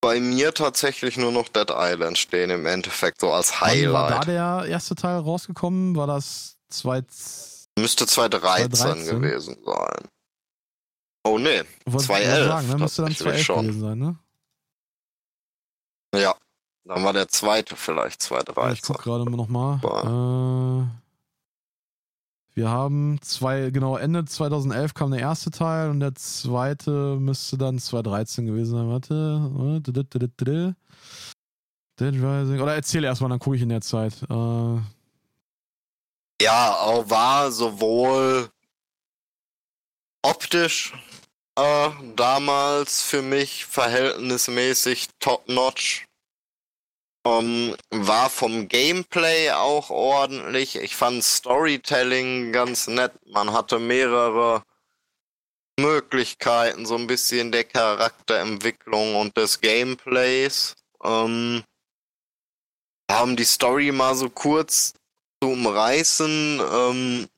bei 0.01 0.19
mir 0.19 0.53
tatsächlich 0.53 1.17
nur 1.17 1.31
noch 1.31 1.49
Dead 1.49 1.69
Island 1.69 2.17
stehen 2.17 2.49
im 2.49 2.65
Endeffekt, 2.65 3.21
so 3.21 3.31
als 3.31 3.61
Highlight. 3.61 3.93
Wann 3.93 3.93
war 3.93 4.25
da 4.25 4.61
der 4.61 4.69
erste 4.69 4.95
Teil 4.95 5.17
rausgekommen? 5.19 5.95
War 5.95 6.07
das 6.07 6.57
zwei, 6.69 7.03
Müsste 7.77 8.07
2013, 8.07 8.71
2013 8.71 9.21
gewesen 9.21 9.57
sein. 9.65 10.07
Oh 11.25 11.37
nee, 11.37 11.63
2011. 11.85 12.47
Sagen, 12.47 12.67
ne? 12.67 12.77
Müsste 12.77 13.01
dann 13.03 13.15
2011 13.15 13.45
schon. 13.45 13.61
gewesen 13.67 13.81
sein, 13.81 13.97
ne? 13.99 14.19
Ja, 16.15 16.35
dann 16.85 17.03
war 17.03 17.13
der 17.13 17.27
zweite 17.27 17.75
vielleicht 17.75 18.21
2013. 18.23 18.63
Ja, 18.63 18.73
ich 18.73 18.81
guck 18.81 19.03
gerade 19.03 19.29
nochmal. 19.29 19.79
Äh, 19.83 21.08
wir 22.59 22.69
haben 22.69 23.21
zwei, 23.21 23.69
genau, 23.69 23.95
Ende 23.95 24.25
2011 24.25 24.93
kam 24.93 25.11
der 25.11 25.21
erste 25.21 25.49
Teil 25.49 25.89
und 25.89 26.01
der 26.01 26.13
zweite 26.15 27.15
müsste 27.17 27.57
dann 27.57 27.79
2013 27.79 28.47
gewesen 28.47 28.71
sein. 28.73 28.89
Warte. 28.89 29.13
Dead 31.97 32.15
Rising. 32.15 32.59
Oder 32.59 32.75
erzähl 32.75 33.05
erstmal, 33.05 33.29
dann 33.29 33.39
gucke 33.39 33.55
ich 33.55 33.61
in 33.61 33.69
der 33.69 33.79
Zeit. 33.79 34.11
Äh, 34.29 34.77
ja, 36.41 37.03
war 37.09 37.49
sowohl 37.49 38.49
optisch 40.21 40.93
äh, 41.55 41.89
damals 42.17 43.03
für 43.03 43.21
mich 43.21 43.63
verhältnismäßig 43.63 45.07
top-notch 45.21 46.08
ähm, 47.25 47.75
war 47.89 48.29
vom 48.29 48.67
Gameplay 48.67 49.51
auch 49.51 49.89
ordentlich. 49.89 50.75
Ich 50.77 50.95
fand 50.95 51.23
Storytelling 51.23 52.51
ganz 52.51 52.87
nett. 52.87 53.11
Man 53.25 53.51
hatte 53.53 53.79
mehrere 53.79 54.63
Möglichkeiten, 55.79 56.85
so 56.85 56.95
ein 56.95 57.07
bisschen 57.07 57.51
der 57.51 57.63
Charakterentwicklung 57.63 59.15
und 59.15 59.35
des 59.37 59.61
Gameplays. 59.61 60.75
Um, 60.99 61.07
ähm, 61.09 61.63
haben 63.09 63.35
die 63.35 63.45
Story 63.45 63.91
mal 63.91 64.15
so 64.15 64.29
kurz 64.29 64.93
zu 65.41 65.49
umreißen. 65.49 66.59
Um, 66.59 66.67
ähm, 66.67 67.29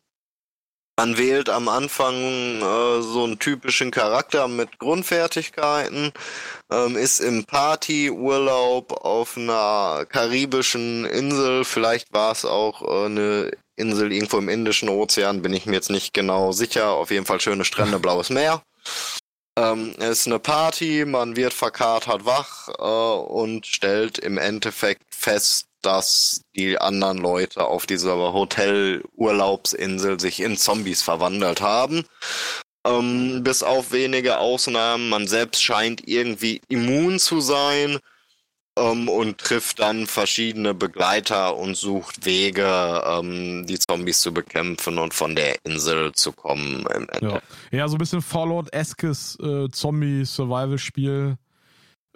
man 1.01 1.17
wählt 1.17 1.49
am 1.49 1.67
Anfang 1.67 2.13
äh, 2.13 3.01
so 3.01 3.23
einen 3.23 3.39
typischen 3.39 3.89
Charakter 3.89 4.47
mit 4.47 4.77
Grundfertigkeiten, 4.77 6.11
ähm, 6.71 6.95
ist 6.95 7.21
im 7.21 7.43
Partyurlaub 7.43 8.91
auf 9.03 9.35
einer 9.35 10.05
karibischen 10.07 11.05
Insel. 11.05 11.65
Vielleicht 11.65 12.13
war 12.13 12.33
es 12.33 12.45
auch 12.45 12.83
äh, 12.83 13.05
eine 13.05 13.51
Insel 13.75 14.11
irgendwo 14.13 14.37
im 14.37 14.47
Indischen 14.47 14.89
Ozean, 14.89 15.41
bin 15.41 15.53
ich 15.53 15.65
mir 15.65 15.73
jetzt 15.73 15.89
nicht 15.89 16.13
genau 16.13 16.51
sicher. 16.51 16.91
Auf 16.91 17.09
jeden 17.09 17.25
Fall 17.25 17.41
schöne 17.41 17.65
Strände, 17.65 17.97
blaues 17.99 18.29
Meer. 18.29 18.61
Ähm, 19.57 19.95
ist 19.97 20.27
eine 20.27 20.37
Party, 20.37 21.05
man 21.05 21.35
wird 21.35 21.53
verkatert 21.53 22.25
wach 22.25 22.67
äh, 22.77 23.23
und 23.23 23.65
stellt 23.65 24.19
im 24.19 24.37
Endeffekt 24.37 25.01
fest, 25.09 25.65
dass 25.81 26.43
die 26.55 26.77
anderen 26.77 27.17
Leute 27.17 27.65
auf 27.65 27.85
dieser 27.85 28.15
Hotel-Urlaubsinsel 28.15 30.19
sich 30.19 30.39
in 30.39 30.57
Zombies 30.57 31.01
verwandelt 31.01 31.61
haben. 31.61 32.05
Ähm, 32.85 33.43
bis 33.43 33.61
auf 33.61 33.91
wenige 33.91 34.39
Ausnahmen. 34.39 35.09
Man 35.09 35.27
selbst 35.27 35.61
scheint 35.61 36.07
irgendwie 36.07 36.61
immun 36.67 37.19
zu 37.19 37.39
sein 37.39 37.99
ähm, 38.77 39.09
und 39.09 39.37
trifft 39.37 39.79
dann 39.79 40.07
verschiedene 40.07 40.73
Begleiter 40.73 41.57
und 41.57 41.75
sucht 41.75 42.25
Wege, 42.25 43.03
ähm, 43.05 43.65
die 43.67 43.77
Zombies 43.77 44.21
zu 44.21 44.33
bekämpfen 44.33 44.97
und 44.97 45.13
von 45.13 45.35
der 45.35 45.57
Insel 45.63 46.13
zu 46.13 46.31
kommen. 46.31 46.85
Ja. 47.21 47.41
ja. 47.71 47.87
so 47.87 47.95
ein 47.95 47.99
bisschen 47.99 48.21
Fallout-eskes 48.21 49.37
äh, 49.41 49.69
Zombie-Survival-Spiel. 49.69 51.37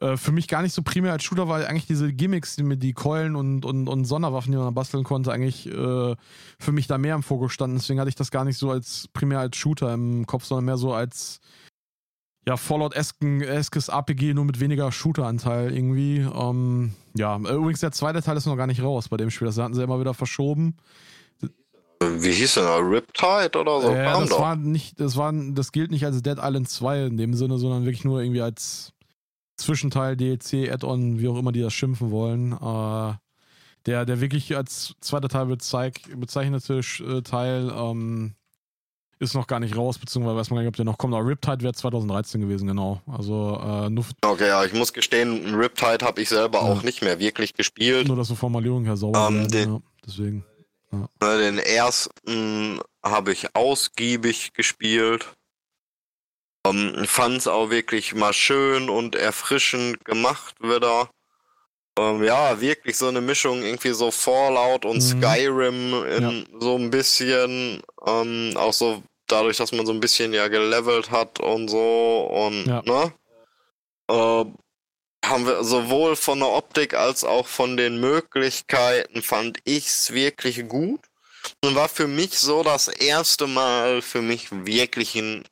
Äh, 0.01 0.17
für 0.17 0.31
mich 0.31 0.47
gar 0.47 0.61
nicht 0.61 0.73
so 0.73 0.81
primär 0.81 1.13
als 1.13 1.23
Shooter, 1.23 1.47
weil 1.47 1.65
eigentlich 1.65 1.87
diese 1.87 2.11
Gimmicks, 2.11 2.57
die 2.57 2.63
mit 2.63 2.83
die 2.83 2.93
Keulen 2.93 3.35
und, 3.35 3.63
und, 3.63 3.87
und 3.87 4.05
Sonderwaffen, 4.05 4.51
die 4.51 4.57
man 4.57 4.73
basteln 4.73 5.05
konnte, 5.05 5.31
eigentlich 5.31 5.67
äh, 5.67 6.15
für 6.59 6.71
mich 6.71 6.87
da 6.87 6.97
mehr 6.97 7.15
im 7.15 7.23
Fokus 7.23 7.53
standen. 7.53 7.77
Deswegen 7.77 7.99
hatte 7.99 8.09
ich 8.09 8.15
das 8.15 8.31
gar 8.31 8.43
nicht 8.43 8.57
so 8.57 8.71
als 8.71 9.07
primär 9.13 9.39
als 9.39 9.55
Shooter 9.55 9.93
im 9.93 10.25
Kopf, 10.25 10.43
sondern 10.43 10.65
mehr 10.65 10.77
so 10.77 10.93
als 10.93 11.39
ja, 12.45 12.57
Fallout-eskes 12.57 13.87
RPG, 13.87 14.33
nur 14.33 14.45
mit 14.45 14.59
weniger 14.59 14.91
Shooter-Anteil 14.91 15.73
irgendwie. 15.73 16.19
Ähm, 16.19 16.93
ja, 17.15 17.37
übrigens 17.37 17.79
der 17.79 17.91
zweite 17.91 18.21
Teil 18.21 18.37
ist 18.37 18.45
noch 18.45 18.57
gar 18.57 18.67
nicht 18.67 18.83
raus 18.83 19.09
bei 19.09 19.17
dem 19.17 19.31
Spiel. 19.31 19.47
Das 19.47 19.57
hatten 19.57 19.73
sie 19.73 19.81
immer 19.81 19.99
wieder 19.99 20.13
verschoben. 20.13 20.75
Wie 22.01 22.31
hieß 22.31 22.55
der? 22.55 22.79
Riptide 22.79 23.57
oder 23.57 23.81
so? 23.81 23.91
Ja, 23.93 24.19
das 24.19 24.31
war 24.31 24.57
nicht, 24.57 24.99
das 24.99 25.15
war, 25.15 25.33
das 25.33 25.71
gilt 25.71 25.91
nicht 25.91 26.05
als 26.05 26.21
Dead 26.21 26.37
Island 26.37 26.69
2 26.69 27.05
in 27.05 27.17
dem 27.17 27.33
Sinne, 27.33 27.57
sondern 27.57 27.85
wirklich 27.85 28.03
nur 28.03 28.21
irgendwie 28.21 28.41
als 28.41 28.91
Zwischenteil, 29.57 30.15
DLC, 30.17 30.71
Add-on, 30.71 31.19
wie 31.19 31.27
auch 31.27 31.37
immer 31.37 31.51
die 31.51 31.61
das 31.61 31.73
schimpfen 31.73 32.11
wollen. 32.11 32.51
Äh, 32.53 33.13
der, 33.85 34.05
der 34.05 34.19
wirklich 34.21 34.55
als 34.57 34.95
zweiter 34.99 35.29
Teil 35.29 35.45
bezeig, 35.45 35.99
bezeichnete 36.15 36.79
äh, 36.79 37.21
Teil, 37.21 37.71
ähm, 37.75 38.33
ist 39.19 39.33
noch 39.33 39.47
gar 39.47 39.61
nicht 39.61 39.77
raus, 39.77 39.97
beziehungsweise 39.97 40.35
weiß 40.35 40.49
man 40.49 40.57
gar 40.57 40.61
nicht, 40.63 40.69
ob 40.69 40.75
der 40.75 40.83
noch 40.85 40.97
kommt. 40.97 41.13
Aber 41.13 41.25
Riptide 41.25 41.61
wäre 41.61 41.73
2013 41.73 42.41
gewesen, 42.41 42.67
genau. 42.67 43.01
Also 43.07 43.57
äh, 43.63 43.89
nur, 43.89 44.03
Okay, 44.25 44.47
ja, 44.47 44.65
ich 44.65 44.73
muss 44.73 44.91
gestehen, 44.91 45.55
Riptide 45.55 46.05
habe 46.05 46.21
ich 46.21 46.27
selber 46.29 46.59
Ja. 46.59 46.65
auch 46.65 46.83
nicht 46.83 47.01
mehr 47.01 47.17
wirklich 47.19 47.53
gespielt. 47.53 48.07
nur, 48.07 48.17
dass 48.17 48.27
so 48.27 48.35
Formulierungen 48.35 48.85
her 48.85 48.97
sauber 48.97 49.27
Ähm, 49.29 49.35
werden. 49.35 49.51
den- 49.51 49.73
ja, 49.75 49.79
deswegen. 50.05 50.45
Ne, 50.91 51.07
Den 51.21 51.57
ersten 51.59 52.79
habe 53.03 53.31
ich 53.31 53.55
ausgiebig 53.55 54.53
gespielt. 54.53 55.34
Ähm, 56.65 57.05
Fand 57.05 57.37
es 57.37 57.47
auch 57.47 57.69
wirklich 57.69 58.13
mal 58.15 58.33
schön 58.33 58.89
und 58.89 59.15
erfrischend 59.15 60.03
gemacht 60.05 60.55
wieder. 60.61 61.09
Ähm, 61.97 62.23
ja, 62.23 62.59
wirklich 62.59 62.97
so 62.97 63.07
eine 63.07 63.21
Mischung, 63.21 63.63
irgendwie 63.63 63.93
so 63.93 64.11
Fallout 64.11 64.83
und 64.85 64.97
Mhm. 64.97 65.01
Skyrim 65.01 66.05
in 66.05 66.45
so 66.59 66.75
ein 66.77 66.89
bisschen, 66.89 67.81
ähm, 68.05 68.53
auch 68.55 68.73
so 68.73 69.01
dadurch, 69.27 69.57
dass 69.57 69.71
man 69.71 69.85
so 69.85 69.93
ein 69.93 69.99
bisschen 70.01 70.33
ja 70.33 70.47
gelevelt 70.49 71.09
hat 71.11 71.39
und 71.39 71.69
so 71.69 72.27
und 72.31 72.65
Ja. 72.65 72.81
ne? 72.85 73.13
Äh, 74.09 74.45
haben 75.25 75.47
wir 75.47 75.63
sowohl 75.63 76.15
von 76.15 76.39
der 76.39 76.49
Optik 76.49 76.93
als 76.93 77.23
auch 77.23 77.47
von 77.47 77.77
den 77.77 77.99
Möglichkeiten 77.99 79.23
fand 79.23 79.57
ich's 79.63 80.11
wirklich 80.13 80.67
gut. 80.67 80.99
Und 81.63 81.75
war 81.75 81.89
für 81.89 82.07
mich 82.07 82.37
so 82.37 82.61
das 82.63 82.87
erste 82.87 83.47
Mal 83.47 84.01
für 84.01 84.21
mich 84.21 84.49
wirklich 84.51 85.15
ein 85.15 85.43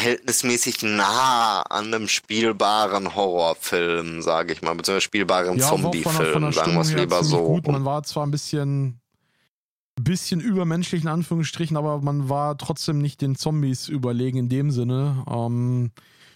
verhältnismäßig 0.00 0.82
nah 0.82 1.62
an 1.62 1.86
einem 1.92 2.08
spielbaren 2.08 3.14
Horrorfilm, 3.14 4.22
sage 4.22 4.52
ich 4.52 4.62
mal, 4.62 4.74
beziehungsweise 4.74 5.02
spielbaren 5.02 5.58
Ja, 5.58 5.68
Zombiefilm, 5.68 6.52
sagen 6.52 6.74
wir 6.74 6.80
es 6.80 6.92
lieber 6.92 7.22
so. 7.22 7.44
gut. 7.44 7.68
Man 7.68 7.84
war 7.84 8.02
zwar 8.02 8.26
ein 8.26 8.30
bisschen, 8.30 9.00
bisschen 10.00 10.40
übermenschlich 10.40 11.02
in 11.02 11.08
Anführungsstrichen, 11.08 11.76
aber 11.76 12.00
man 12.00 12.28
war 12.28 12.56
trotzdem 12.56 12.98
nicht 12.98 13.20
den 13.20 13.36
Zombies 13.36 13.88
überlegen 13.88 14.38
in 14.38 14.48
dem 14.48 14.70
Sinne. 14.70 15.24
Ähm, 15.28 15.90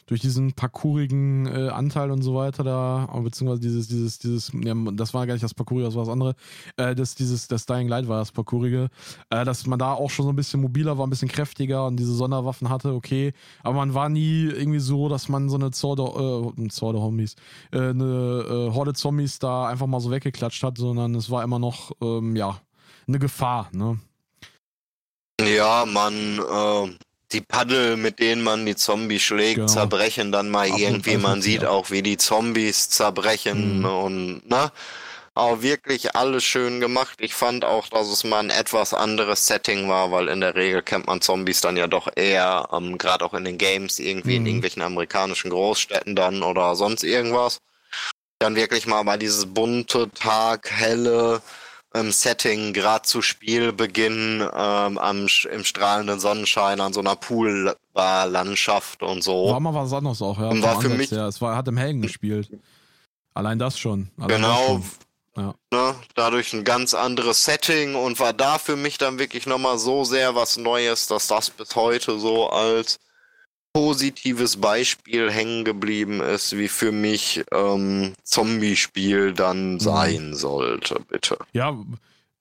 durch 0.06 0.20
diesen 0.20 0.52
parkourigen 0.52 1.46
äh, 1.46 1.68
Anteil 1.68 2.10
und 2.10 2.22
so 2.22 2.34
weiter 2.34 2.64
da, 2.64 3.06
beziehungsweise 3.22 3.60
dieses, 3.60 3.88
dieses, 3.88 4.18
dieses, 4.18 4.52
ja, 4.52 4.74
das 4.92 5.14
war 5.14 5.26
gar 5.26 5.34
nicht 5.34 5.44
das 5.44 5.54
Parkourige, 5.54 5.86
das 5.86 5.94
war 5.94 6.04
das 6.04 6.12
andere, 6.12 6.34
äh, 6.76 6.94
das, 6.94 7.14
dieses, 7.14 7.48
das 7.48 7.66
Dying 7.66 7.88
Light 7.88 8.08
war 8.08 8.18
das 8.18 8.32
Parkourige, 8.32 8.88
äh, 9.30 9.44
dass 9.44 9.66
man 9.66 9.78
da 9.78 9.92
auch 9.92 10.10
schon 10.10 10.24
so 10.24 10.32
ein 10.32 10.36
bisschen 10.36 10.60
mobiler 10.60 10.98
war, 10.98 11.06
ein 11.06 11.10
bisschen 11.10 11.28
kräftiger 11.28 11.86
und 11.86 11.96
diese 11.96 12.14
Sonderwaffen 12.14 12.68
hatte, 12.68 12.94
okay, 12.94 13.32
aber 13.62 13.76
man 13.76 13.94
war 13.94 14.08
nie 14.08 14.44
irgendwie 14.44 14.80
so, 14.80 15.08
dass 15.08 15.28
man 15.28 15.48
so 15.48 15.56
eine 15.56 15.70
Zordo, 15.70 16.52
äh, 16.56 16.68
Zordo-Homies, 16.68 17.36
äh, 17.72 17.78
eine 17.78 18.44
äh, 18.70 18.74
Horde 18.74 18.92
Zombies 18.92 19.38
da 19.38 19.68
einfach 19.68 19.86
mal 19.86 20.00
so 20.00 20.10
weggeklatscht 20.10 20.62
hat, 20.62 20.78
sondern 20.78 21.14
es 21.14 21.30
war 21.30 21.42
immer 21.42 21.58
noch, 21.58 21.92
ähm, 22.00 22.36
ja, 22.36 22.60
eine 23.06 23.18
Gefahr, 23.18 23.68
ne? 23.72 23.98
Ja, 25.40 25.84
man, 25.84 26.14
äh, 26.14 26.96
die 27.32 27.40
Paddel, 27.40 27.96
mit 27.96 28.18
denen 28.20 28.42
man 28.42 28.64
die 28.66 28.76
Zombies 28.76 29.22
schlägt, 29.22 29.56
Genau. 29.56 29.66
zerbrechen 29.72 30.30
dann 30.32 30.50
mal 30.50 30.70
Ab 30.70 30.78
irgendwie. 30.78 31.14
an 31.16 31.22
Man 31.22 31.42
sieht 31.42 31.64
auch. 31.64 31.86
auch, 31.86 31.90
wie 31.90 32.02
die 32.02 32.16
Zombies 32.16 32.90
zerbrechen 32.90 33.80
Mhm. 33.80 33.84
und, 33.84 34.48
ne? 34.50 34.70
Aber 35.36 35.62
wirklich 35.62 36.14
alles 36.14 36.44
schön 36.44 36.78
gemacht. 36.78 37.16
Ich 37.20 37.34
fand 37.34 37.64
auch, 37.64 37.88
dass 37.88 38.06
es 38.06 38.22
mal 38.22 38.38
ein 38.38 38.50
etwas 38.50 38.94
anderes 38.94 39.46
Setting 39.48 39.88
war, 39.88 40.12
weil 40.12 40.28
in 40.28 40.40
der 40.40 40.54
Regel 40.54 40.80
kennt 40.82 41.08
man 41.08 41.20
Zombies 41.20 41.60
dann 41.60 41.76
ja 41.76 41.88
doch 41.88 42.08
eher, 42.14 42.68
ähm, 42.72 42.98
gerade 42.98 43.24
auch 43.24 43.34
in 43.34 43.44
den 43.44 43.58
Games, 43.58 43.98
irgendwie 43.98 44.36
in 44.36 44.42
Mhm. 44.42 44.46
irgendwelchen 44.46 44.82
amerikanischen 44.82 45.50
Großstädten 45.50 46.14
dann 46.14 46.44
oder 46.44 46.76
sonst 46.76 47.02
irgendwas. 47.02 47.58
Dann 48.38 48.54
wirklich 48.56 48.86
mal 48.86 49.02
bei 49.04 49.16
dieses 49.16 49.46
bunte, 49.52 50.08
Tag, 50.12 50.70
helle 50.70 51.42
ähm, 51.94 52.10
Setting, 52.12 52.72
gerade 52.72 53.02
zu 53.04 53.22
Spielbeginn 53.22 54.40
ähm, 54.40 54.98
am, 54.98 55.26
im 55.50 55.64
strahlenden 55.64 56.20
Sonnenschein 56.20 56.80
an 56.80 56.92
so 56.92 57.00
einer 57.00 57.16
Poolbar-Landschaft 57.16 59.02
und 59.02 59.22
so. 59.22 59.50
War 59.50 59.60
mal 59.60 59.74
was 59.74 59.92
anderes 59.92 60.20
auch, 60.22 60.38
ja. 60.38 60.48
Und 60.48 60.56
vom 60.60 60.62
war 60.62 60.80
für 60.80 60.86
Ansatz 60.86 60.98
mich- 60.98 61.10
her. 61.12 61.26
Es 61.26 61.40
war, 61.40 61.56
hat 61.56 61.68
im 61.68 61.76
Helgen 61.76 62.02
gespielt. 62.02 62.50
Allein 63.34 63.58
das 63.58 63.78
schon. 63.78 64.10
Allein 64.18 64.28
das 64.28 64.36
Genau. 64.38 64.66
schon. 64.66 64.84
Ja. 65.36 65.54
Ne, 65.72 65.94
dadurch 66.14 66.52
ein 66.52 66.62
ganz 66.62 66.94
anderes 66.94 67.44
Setting 67.44 67.96
und 67.96 68.20
war 68.20 68.32
da 68.32 68.58
für 68.58 68.76
mich 68.76 68.98
dann 68.98 69.18
wirklich 69.18 69.46
nochmal 69.46 69.78
so 69.80 70.04
sehr 70.04 70.36
was 70.36 70.56
Neues, 70.56 71.08
dass 71.08 71.26
das 71.26 71.50
bis 71.50 71.74
heute 71.74 72.20
so 72.20 72.48
als 72.50 73.00
positives 73.74 74.56
Beispiel 74.56 75.30
hängen 75.30 75.64
geblieben 75.64 76.20
ist, 76.20 76.56
wie 76.56 76.68
für 76.68 76.92
mich 76.92 77.44
ähm, 77.52 78.12
Zombie-Spiel 78.22 79.30
Mhm. 79.32 79.34
dann 79.34 79.80
sein 79.80 80.34
sollte, 80.34 81.00
bitte. 81.10 81.36
Ja, 81.52 81.76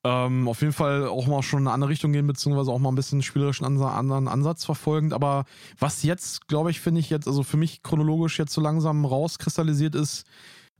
ähm, 0.05 0.47
auf 0.47 0.61
jeden 0.61 0.73
Fall 0.73 1.07
auch 1.07 1.25
mal 1.27 1.41
schon 1.41 1.61
in 1.61 1.67
eine 1.67 1.73
andere 1.73 1.89
Richtung 1.89 2.11
gehen, 2.13 2.27
beziehungsweise 2.27 2.71
auch 2.71 2.77
mal 2.77 2.91
ein 2.91 2.95
bisschen 2.95 3.23
spielerischen 3.23 3.65
Ansa 3.65 3.97
anderen 3.97 4.27
Ansatz 4.27 4.63
verfolgend. 4.63 5.11
Aber 5.13 5.45
was 5.79 6.03
jetzt, 6.03 6.47
glaube 6.47 6.69
ich, 6.71 6.79
finde 6.79 6.99
ich 6.99 7.09
jetzt, 7.09 7.27
also 7.27 7.41
für 7.41 7.57
mich 7.57 7.81
chronologisch 7.81 8.37
jetzt 8.37 8.53
so 8.53 8.61
langsam 8.61 9.03
rauskristallisiert 9.03 9.95
ist, 9.95 10.25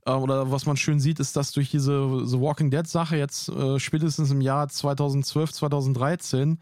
äh, 0.06 0.12
oder 0.12 0.52
was 0.52 0.66
man 0.66 0.76
schön 0.76 1.00
sieht, 1.00 1.18
ist, 1.18 1.36
dass 1.36 1.52
durch 1.52 1.70
diese 1.70 2.26
The 2.26 2.38
Walking 2.40 2.70
Dead 2.70 2.86
Sache 2.86 3.16
jetzt 3.16 3.48
äh, 3.48 3.80
spätestens 3.80 4.30
im 4.30 4.40
Jahr 4.40 4.68
2012, 4.68 5.52
2013 5.52 6.58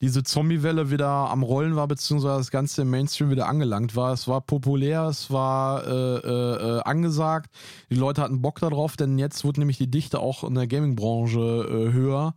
diese 0.00 0.22
Zombie-Welle 0.22 0.90
wieder 0.90 1.08
am 1.08 1.42
Rollen 1.42 1.76
war, 1.76 1.86
beziehungsweise 1.86 2.38
das 2.38 2.50
Ganze 2.50 2.82
im 2.82 2.90
Mainstream 2.90 3.30
wieder 3.30 3.48
angelangt 3.48 3.96
war. 3.96 4.12
Es 4.12 4.26
war 4.26 4.40
populär, 4.40 5.04
es 5.04 5.30
war 5.30 5.86
äh, 5.86 5.90
äh, 5.90 6.78
äh, 6.78 6.82
angesagt, 6.82 7.50
die 7.90 7.96
Leute 7.96 8.22
hatten 8.22 8.40
Bock 8.40 8.60
darauf, 8.60 8.96
denn 8.96 9.18
jetzt 9.18 9.44
wurde 9.44 9.60
nämlich 9.60 9.78
die 9.78 9.90
Dichte 9.90 10.18
auch 10.20 10.44
in 10.44 10.54
der 10.54 10.66
Gaming-Branche 10.66 11.38
äh, 11.38 11.92
höher. 11.92 12.34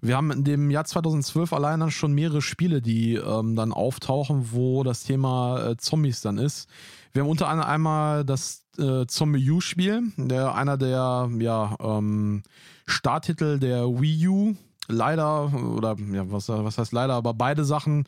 Wir 0.00 0.16
haben 0.16 0.32
in 0.32 0.44
dem 0.44 0.70
Jahr 0.70 0.84
2012 0.84 1.52
allein 1.52 1.80
dann 1.80 1.92
schon 1.92 2.12
mehrere 2.12 2.42
Spiele, 2.42 2.82
die 2.82 3.14
ähm, 3.14 3.54
dann 3.54 3.72
auftauchen, 3.72 4.48
wo 4.50 4.82
das 4.82 5.04
Thema 5.04 5.70
äh, 5.70 5.76
Zombies 5.76 6.22
dann 6.22 6.38
ist. 6.38 6.68
Wir 7.12 7.22
haben 7.22 7.30
unter 7.30 7.48
anderem 7.48 7.70
einmal 7.70 8.24
das 8.24 8.64
äh, 8.78 9.06
Zombie 9.06 9.48
U-Spiel, 9.50 10.12
der 10.16 10.54
einer 10.54 10.76
der 10.76 11.30
ja, 11.38 11.76
ähm, 11.80 12.42
Starttitel 12.86 13.58
der 13.58 13.86
Wii 13.86 14.28
U. 14.28 14.56
Leider, 14.88 15.52
oder 15.54 15.96
ja, 16.12 16.30
was, 16.30 16.48
was 16.48 16.78
heißt 16.78 16.92
leider, 16.92 17.14
aber 17.14 17.34
beide 17.34 17.64
Sachen 17.64 18.04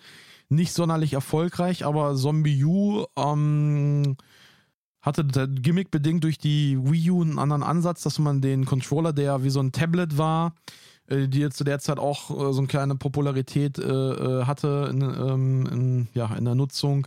nicht 0.49 0.73
sonderlich 0.73 1.13
erfolgreich, 1.13 1.85
aber 1.85 2.15
Zombie 2.17 2.65
U 2.65 3.07
ähm, 3.17 4.17
hatte 5.01 5.25
Gimmick 5.25 5.91
bedingt 5.91 6.25
durch 6.25 6.39
die 6.39 6.79
Wii 6.81 7.11
U 7.11 7.23
einen 7.23 7.39
anderen 7.39 7.63
Ansatz, 7.63 8.03
dass 8.03 8.19
man 8.19 8.41
den 8.41 8.65
Controller, 8.65 9.13
der 9.13 9.45
wie 9.45 9.51
so 9.51 9.61
ein 9.61 9.73
Tablet 9.73 10.19
war, 10.19 10.55
äh, 11.09 11.29
die 11.29 11.49
zu 11.51 11.65
der 11.65 11.79
Zeit 11.79 11.99
auch 11.99 12.31
äh, 12.31 12.53
so 12.53 12.59
eine 12.59 12.67
kleine 12.67 12.95
Popularität 12.97 13.79
äh, 13.79 13.83
äh, 13.83 14.45
hatte 14.45 14.89
in, 14.91 15.03
ähm, 15.03 15.67
in, 15.71 16.09
ja, 16.15 16.35
in 16.35 16.45
der 16.45 16.55
Nutzung, 16.55 17.07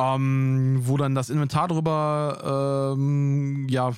ähm, 0.00 0.80
wo 0.82 0.96
dann 0.96 1.14
das 1.14 1.30
Inventar 1.30 1.68
drüber 1.68 2.94
ähm, 2.96 3.66
ja, 3.68 3.92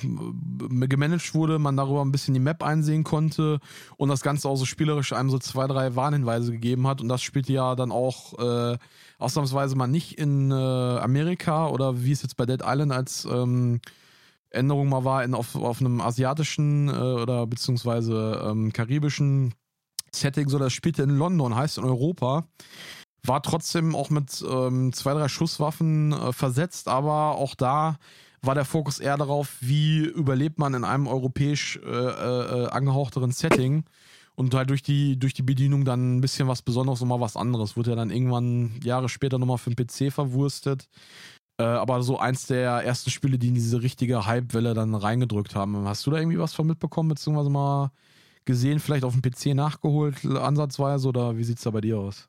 gemanagt 0.69 1.35
wurde, 1.35 1.59
man 1.59 1.77
darüber 1.77 2.03
ein 2.03 2.13
bisschen 2.13 2.35
die 2.35 2.41
Map 2.41 2.63
einsehen 2.63 3.05
konnte 3.05 3.61
und 3.97 4.09
das 4.09 4.23
Ganze 4.23 4.49
auch 4.49 4.57
so 4.57 4.65
spielerisch 4.65 5.13
einem 5.13 5.31
so 5.31 5.39
zwei, 5.39 5.67
drei 5.67 5.95
Warnhinweise 5.95 6.53
gegeben 6.53 6.87
hat 6.87 7.01
und 7.01 7.09
das 7.09 7.23
spielte 7.23 7.53
ja 7.53 7.75
dann 7.75 7.93
auch 7.93 8.39
äh, 8.39 8.79
ausnahmsweise 9.19 9.77
mal 9.77 9.87
nicht 9.87 10.19
in 10.19 10.51
äh, 10.51 10.55
Amerika 10.55 11.69
oder 11.69 12.03
wie 12.03 12.13
es 12.13 12.23
jetzt 12.23 12.37
bei 12.37 12.47
Dead 12.47 12.63
Island 12.65 12.93
als 12.93 13.25
ähm, 13.25 13.81
Änderung 14.51 14.89
mal 14.89 15.05
war, 15.05 15.25
in, 15.25 15.35
auf, 15.35 15.55
auf 15.55 15.81
einem 15.81 16.01
asiatischen 16.01 16.89
äh, 16.89 16.93
oder 16.93 17.47
beziehungsweise 17.47 18.43
ähm, 18.45 18.73
karibischen 18.73 19.55
Setting, 20.15 20.49
so 20.49 20.59
das 20.59 20.73
spielte 20.73 21.03
in 21.03 21.17
London, 21.17 21.57
heißt 21.57 21.79
in 21.79 21.85
Europa. 21.85 22.47
War 23.25 23.43
trotzdem 23.43 23.95
auch 23.95 24.11
mit 24.11 24.45
ähm, 24.49 24.93
zwei, 24.93 25.15
drei 25.15 25.29
Schusswaffen 25.29 26.13
äh, 26.13 26.33
versetzt, 26.33 26.89
aber 26.89 27.37
auch 27.37 27.55
da 27.55 27.99
war 28.43 28.55
der 28.57 28.65
Fokus 28.65 28.99
eher 28.99 29.17
darauf, 29.17 29.57
wie 29.61 30.01
überlebt 30.01 30.59
man 30.59 30.75
in 30.75 30.85
einem 30.85 31.07
europäisch 31.07 31.79
äh, 31.85 31.89
äh, 31.89 32.69
angehauchteren 32.71 33.31
Setting 33.31 33.85
und 34.35 34.55
halt 34.55 34.71
durch 34.71 34.83
die, 34.83 35.19
durch 35.19 35.35
die 35.35 35.43
Bedienung 35.43 35.85
dann 35.85 36.17
ein 36.17 36.21
bisschen 36.21 36.49
was 36.49 36.63
Besonderes, 36.63 37.01
nochmal 37.01 37.21
was 37.21 37.37
anderes. 37.37 37.77
Wurde 37.77 37.91
ja 37.91 37.97
dann 37.97 38.11
irgendwann 38.11 38.81
Jahre 38.83 39.09
später 39.09 39.39
nochmal 39.39 39.59
für 39.59 39.71
den 39.71 39.77
PC 39.77 40.13
verwurstet. 40.13 40.89
Äh, 41.59 41.65
aber 41.65 42.03
so 42.03 42.19
eins 42.19 42.47
der 42.47 42.71
ersten 42.85 43.11
Spiele, 43.11 43.39
die 43.39 43.49
in 43.49 43.55
diese 43.55 43.83
richtige 43.83 44.27
Hype-Welle 44.27 44.75
dann 44.75 44.95
reingedrückt 44.95 45.55
haben. 45.55 45.87
Hast 45.87 46.07
du 46.07 46.11
da 46.11 46.19
irgendwie 46.19 46.39
was 46.39 46.55
von 46.55 46.67
mitbekommen, 46.67 47.11
beziehungsweise 47.11 47.51
mal 47.51 47.93
gesehen, 48.45 48.81
vielleicht 48.81 49.05
auf 49.05 49.15
dem 49.15 49.23
PC 49.23 49.55
nachgeholt, 49.55 50.25
ansatzweise, 50.27 51.09
oder 51.09 51.37
wie 51.37 51.45
sieht's 51.45 51.63
da 51.63 51.71
bei 51.71 51.81
dir 51.81 51.99
aus? 51.99 52.29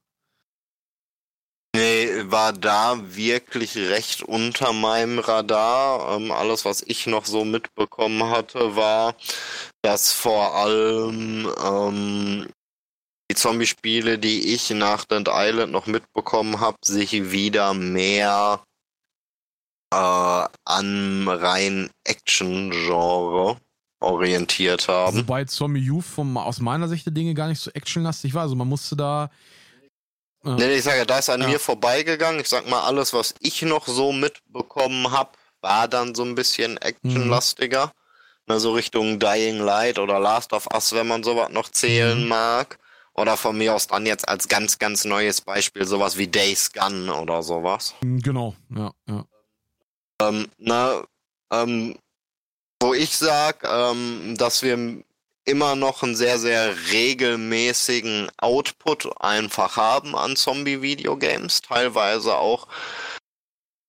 Nee, 1.76 2.08
war 2.26 2.54
da 2.54 3.00
wirklich 3.16 3.76
recht 3.76 4.22
unter 4.22 4.74
meinem 4.74 5.18
Radar. 5.18 6.16
Ähm, 6.16 6.32
alles, 6.32 6.66
was 6.66 6.84
ich 6.84 7.08
noch 7.08 7.26
so 7.26 7.46
mitbekommen 7.46 8.30
hatte, 8.30 8.76
war, 8.76 9.16
dass 9.82 10.12
vor 10.12 10.56
allem 10.56 11.52
ähm, 11.66 12.48
die 13.32 13.36
Zombie-Spiele, 13.36 14.20
die 14.20 14.54
ich 14.54 14.70
nach 14.70 15.06
Dead 15.06 15.28
Island 15.28 15.72
noch 15.72 15.88
mitbekommen 15.88 16.60
habe, 16.60 16.78
sich 16.86 17.32
wieder 17.32 17.74
mehr 17.74 18.64
äh, 19.92 20.48
an 20.66 21.28
rein 21.28 21.90
Action-Genre 22.04 23.58
orientiert 24.00 24.88
haben. 24.88 25.18
Wobei 25.18 25.46
Zombie 25.46 25.90
U 25.90 26.02
vom, 26.02 26.38
aus 26.38 26.60
meiner 26.60 26.88
Sicht 26.88 27.08
der 27.08 27.14
Dinge 27.14 27.34
gar 27.34 27.48
nicht 27.48 27.62
so 27.62 27.72
actionlastig 27.72 28.36
war. 28.36 28.44
Also 28.44 28.56
man 28.56 28.68
musste 28.68 28.96
da 28.96 29.32
Ja. 30.44 30.56
Nee, 30.56 30.76
ich 30.76 30.84
sage, 30.84 31.06
da 31.06 31.20
ist 31.20 31.30
an 31.30 31.42
ja. 31.42 31.48
mir 31.48 31.60
vorbeigegangen. 31.60 32.42
Ich 32.42 32.50
sag 32.50 32.68
mal, 32.70 32.82
alles, 32.84 33.14
was 33.14 33.34
ich 33.40 33.62
noch 33.62 33.88
so 33.88 34.12
mitbekommen 34.12 35.12
habe, 35.12 35.32
war 35.62 35.88
dann 35.88 36.14
so 36.14 36.24
ein 36.24 36.36
bisschen 36.36 36.78
actionlastiger. 36.78 37.88
Mhm. 37.88 37.92
Na, 38.48 38.60
so 38.60 38.74
Richtung 38.74 39.20
Dying 39.20 39.60
Light 39.60 40.00
oder 40.00 40.20
Last 40.20 40.52
of 40.52 40.68
Us, 40.74 40.94
wenn 40.94 41.08
man 41.08 41.24
sowas 41.24 41.50
noch 41.50 41.70
zählen 41.70 42.22
mhm. 42.22 42.28
mag. 42.28 42.78
Oder 43.16 43.38
von 43.38 43.58
mir 43.58 43.76
aus 43.76 43.88
dann 43.88 44.06
jetzt 44.06 44.28
als 44.28 44.48
ganz, 44.48 44.80
ganz 44.80 45.06
neues 45.06 45.40
Beispiel 45.40 45.86
sowas 45.86 46.18
wie 46.18 46.28
Days 46.28 46.72
Gun 46.74 47.10
oder 47.10 47.44
sowas. 47.44 47.94
Mhm, 48.02 48.20
genau, 48.20 48.56
ja, 48.76 48.92
ja. 49.08 49.26
Ähm, 50.20 50.48
na, 50.58 51.04
ähm, 51.52 51.96
wo 52.82 52.94
ich 52.94 53.16
sag, 53.16 53.64
ähm, 53.64 54.36
dass 54.38 54.64
wir 54.64 55.04
immer 55.46 55.76
noch 55.76 56.04
einen 56.04 56.16
sehr, 56.16 56.40
sehr 56.40 56.76
regelmäßigen 56.92 58.30
Output 58.38 59.10
einfach 59.22 59.78
haben 59.78 60.16
an 60.16 60.36
Zombie-Videogames. 60.36 61.62
Teilweise 61.62 62.36
auch 62.38 62.68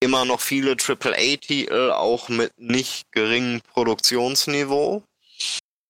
immer 0.00 0.24
noch 0.24 0.40
viele 0.40 0.76
AAA-Titel, 0.76 1.90
auch 1.92 2.28
mit 2.28 2.52
nicht 2.58 3.10
geringem 3.12 3.60
Produktionsniveau. 3.62 5.02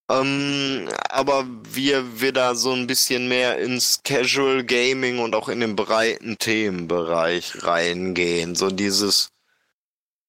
Ähm, 0.09 0.87
aber 1.09 1.47
wir 1.63 2.21
wieder 2.21 2.55
so 2.55 2.73
ein 2.73 2.85
bisschen 2.85 3.27
mehr 3.27 3.57
ins 3.57 4.01
Casual 4.03 4.63
Gaming 4.63 5.17
und 5.19 5.33
auch 5.33 5.49
in 5.49 5.61
den 5.61 5.75
breiten 5.75 6.37
Themenbereich 6.37 7.63
reingehen. 7.63 8.55
So 8.55 8.69
dieses 8.69 9.29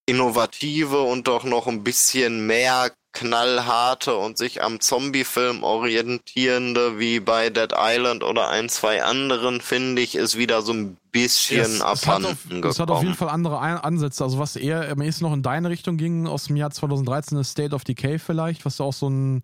innovative 0.06 1.02
und 1.02 1.28
doch 1.28 1.44
noch 1.44 1.66
ein 1.66 1.84
bisschen 1.84 2.46
mehr 2.46 2.92
knallharte 3.18 4.16
und 4.16 4.36
sich 4.36 4.62
am 4.62 4.80
Zombie-Film 4.80 5.62
orientierende 5.62 6.98
wie 6.98 7.20
bei 7.20 7.48
Dead 7.48 7.72
Island 7.74 8.22
oder 8.22 8.48
ein, 8.48 8.68
zwei 8.68 9.02
anderen, 9.02 9.60
finde 9.60 10.02
ich, 10.02 10.14
ist 10.14 10.36
wieder 10.36 10.60
so 10.60 10.72
ein 10.72 10.96
bisschen 11.12 11.60
es, 11.60 11.80
abhanden 11.80 12.32
es 12.32 12.42
gekommen. 12.42 12.70
Es 12.70 12.78
hat 12.78 12.90
auf 12.90 13.02
jeden 13.02 13.14
Fall 13.14 13.30
andere 13.30 13.58
Ansätze. 13.58 14.22
Also 14.22 14.38
was 14.38 14.56
eher 14.56 14.90
am 14.90 15.00
ehesten 15.00 15.24
noch 15.24 15.32
in 15.32 15.42
deine 15.42 15.70
Richtung 15.70 15.96
ging, 15.96 16.26
aus 16.26 16.44
dem 16.44 16.56
Jahr 16.56 16.70
2013 16.70 17.38
ist 17.38 17.52
State 17.52 17.74
of 17.74 17.84
Decay 17.84 18.18
vielleicht, 18.18 18.64
was 18.66 18.80
auch 18.80 18.92
so 18.92 19.08
ein 19.08 19.42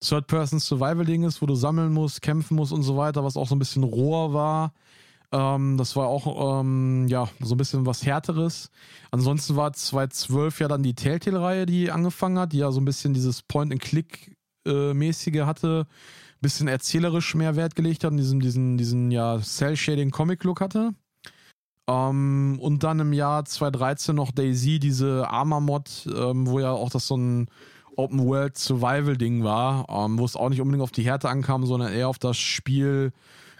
Third-Person-Survival-Ding 0.00 1.22
ist, 1.22 1.40
wo 1.40 1.46
du 1.46 1.54
sammeln 1.54 1.92
musst, 1.92 2.22
kämpfen 2.22 2.56
musst 2.56 2.72
und 2.72 2.82
so 2.82 2.96
weiter, 2.96 3.24
was 3.24 3.36
auch 3.36 3.46
so 3.46 3.54
ein 3.54 3.60
bisschen 3.60 3.84
roher 3.84 4.34
war. 4.34 4.72
Ähm, 5.32 5.76
das 5.76 5.96
war 5.96 6.06
auch 6.06 6.60
ähm, 6.60 7.06
ja 7.08 7.28
so 7.40 7.54
ein 7.54 7.58
bisschen 7.58 7.86
was 7.86 8.04
härteres. 8.04 8.70
Ansonsten 9.10 9.56
war 9.56 9.72
2012 9.72 10.60
ja 10.60 10.68
dann 10.68 10.82
die 10.82 10.94
Telltale-Reihe, 10.94 11.66
die 11.66 11.90
angefangen 11.90 12.38
hat, 12.38 12.52
die 12.52 12.58
ja 12.58 12.70
so 12.70 12.80
ein 12.80 12.84
bisschen 12.84 13.14
dieses 13.14 13.42
Point-and-Click-mäßige 13.42 15.46
hatte, 15.46 15.86
bisschen 16.40 16.68
erzählerisch 16.68 17.34
mehr 17.34 17.56
Wert 17.56 17.74
gelegt 17.74 18.04
hat 18.04 18.12
und 18.12 18.18
diesen, 18.18 18.40
diesen, 18.40 18.78
diesen 18.78 19.10
ja 19.10 19.40
Cell-Shading-Comic-Look 19.40 20.60
hatte. 20.60 20.92
Ähm, 21.88 22.58
und 22.60 22.82
dann 22.82 23.00
im 23.00 23.12
Jahr 23.12 23.44
2013 23.44 24.14
noch 24.14 24.32
Daisy, 24.32 24.78
diese 24.78 25.28
Armor-Mod, 25.28 26.08
ähm, 26.14 26.46
wo 26.46 26.60
ja 26.60 26.72
auch 26.72 26.90
das 26.90 27.06
so 27.06 27.16
ein 27.16 27.48
Open 27.96 28.26
World 28.26 28.58
Survival 28.58 29.16
Ding 29.16 29.42
war, 29.42 29.86
ähm, 29.88 30.18
wo 30.18 30.24
es 30.24 30.36
auch 30.36 30.50
nicht 30.50 30.60
unbedingt 30.60 30.82
auf 30.82 30.92
die 30.92 31.04
Härte 31.04 31.28
ankam, 31.28 31.64
sondern 31.64 31.92
eher 31.92 32.08
auf 32.08 32.18
das 32.18 32.36
Spiel, 32.36 33.12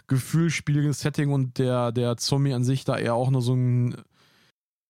Gefühl, 0.07 0.49
spieliges 0.49 1.01
Setting 1.01 1.31
und 1.31 1.57
der, 1.59 1.91
der 1.91 2.17
Zombie 2.17 2.53
an 2.53 2.63
sich 2.63 2.85
da 2.85 2.97
eher 2.97 3.13
auch 3.13 3.29
nur 3.29 3.41
so 3.41 3.53
ein 3.53 3.95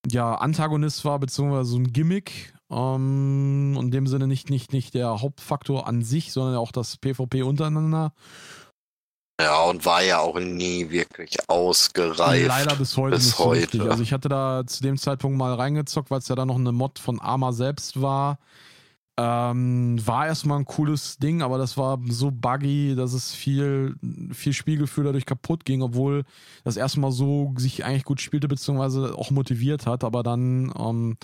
ja, 0.10 0.36
Antagonist 0.36 1.06
war, 1.06 1.20
beziehungsweise 1.20 1.72
so 1.72 1.78
ein 1.78 1.92
Gimmick. 1.92 2.54
Ähm, 2.70 3.78
in 3.80 3.92
dem 3.92 4.08
Sinne 4.08 4.28
nicht, 4.28 4.50
nicht, 4.50 4.74
nicht 4.74 4.94
der 4.94 5.22
Hauptfaktor 5.22 5.88
an 5.88 6.04
sich, 6.04 6.32
sondern 6.34 6.58
auch 6.58 6.72
das 6.72 6.98
PvP 6.98 7.44
untereinander. 7.44 8.14
Ja, 9.40 9.64
und 9.66 9.86
war 9.86 10.02
ja 10.02 10.20
auch 10.20 10.40
nie 10.40 10.90
wirklich 10.90 11.38
ausgereift. 11.48 12.48
Leider 12.48 12.76
bis 12.76 12.98
heute 12.98 13.18
bis 13.18 13.28
nicht 13.28 13.40
heute. 13.40 13.78
so. 13.78 13.90
Also 13.90 14.02
ich 14.02 14.12
hatte 14.12 14.30
da 14.30 14.64
zu 14.66 14.82
dem 14.82 14.98
Zeitpunkt 14.98 15.38
mal 15.38 15.54
reingezockt, 15.54 16.10
weil 16.10 16.20
es 16.20 16.28
ja 16.28 16.36
da 16.36 16.46
noch 16.46 16.56
eine 16.56 16.72
Mod 16.72 16.98
von 16.98 17.22
Arma 17.22 17.52
selbst 17.52 18.02
war. 18.02 18.40
Ähm, 19.20 19.98
war 20.06 20.28
erstmal 20.28 20.60
ein 20.60 20.66
cooles 20.66 21.18
Ding, 21.18 21.42
aber 21.42 21.58
das 21.58 21.76
war 21.76 22.00
so 22.08 22.30
buggy, 22.30 22.94
dass 22.96 23.14
es 23.14 23.34
viel, 23.34 23.96
viel 24.32 24.54
Spielgefühl 24.54 25.06
dadurch 25.06 25.26
kaputt 25.26 25.66
ging, 25.66 25.82
obwohl 25.82 26.24
das 26.64 26.78
erstmal 26.78 27.12
so 27.12 27.52
sich 27.58 27.84
eigentlich 27.84 28.04
gut 28.04 28.22
spielte, 28.22 28.48
beziehungsweise 28.48 29.18
auch 29.18 29.32
motiviert 29.32 29.88
hat. 29.88 30.04
Aber 30.04 30.22
dann 30.22 30.72
ähm, 30.78 31.18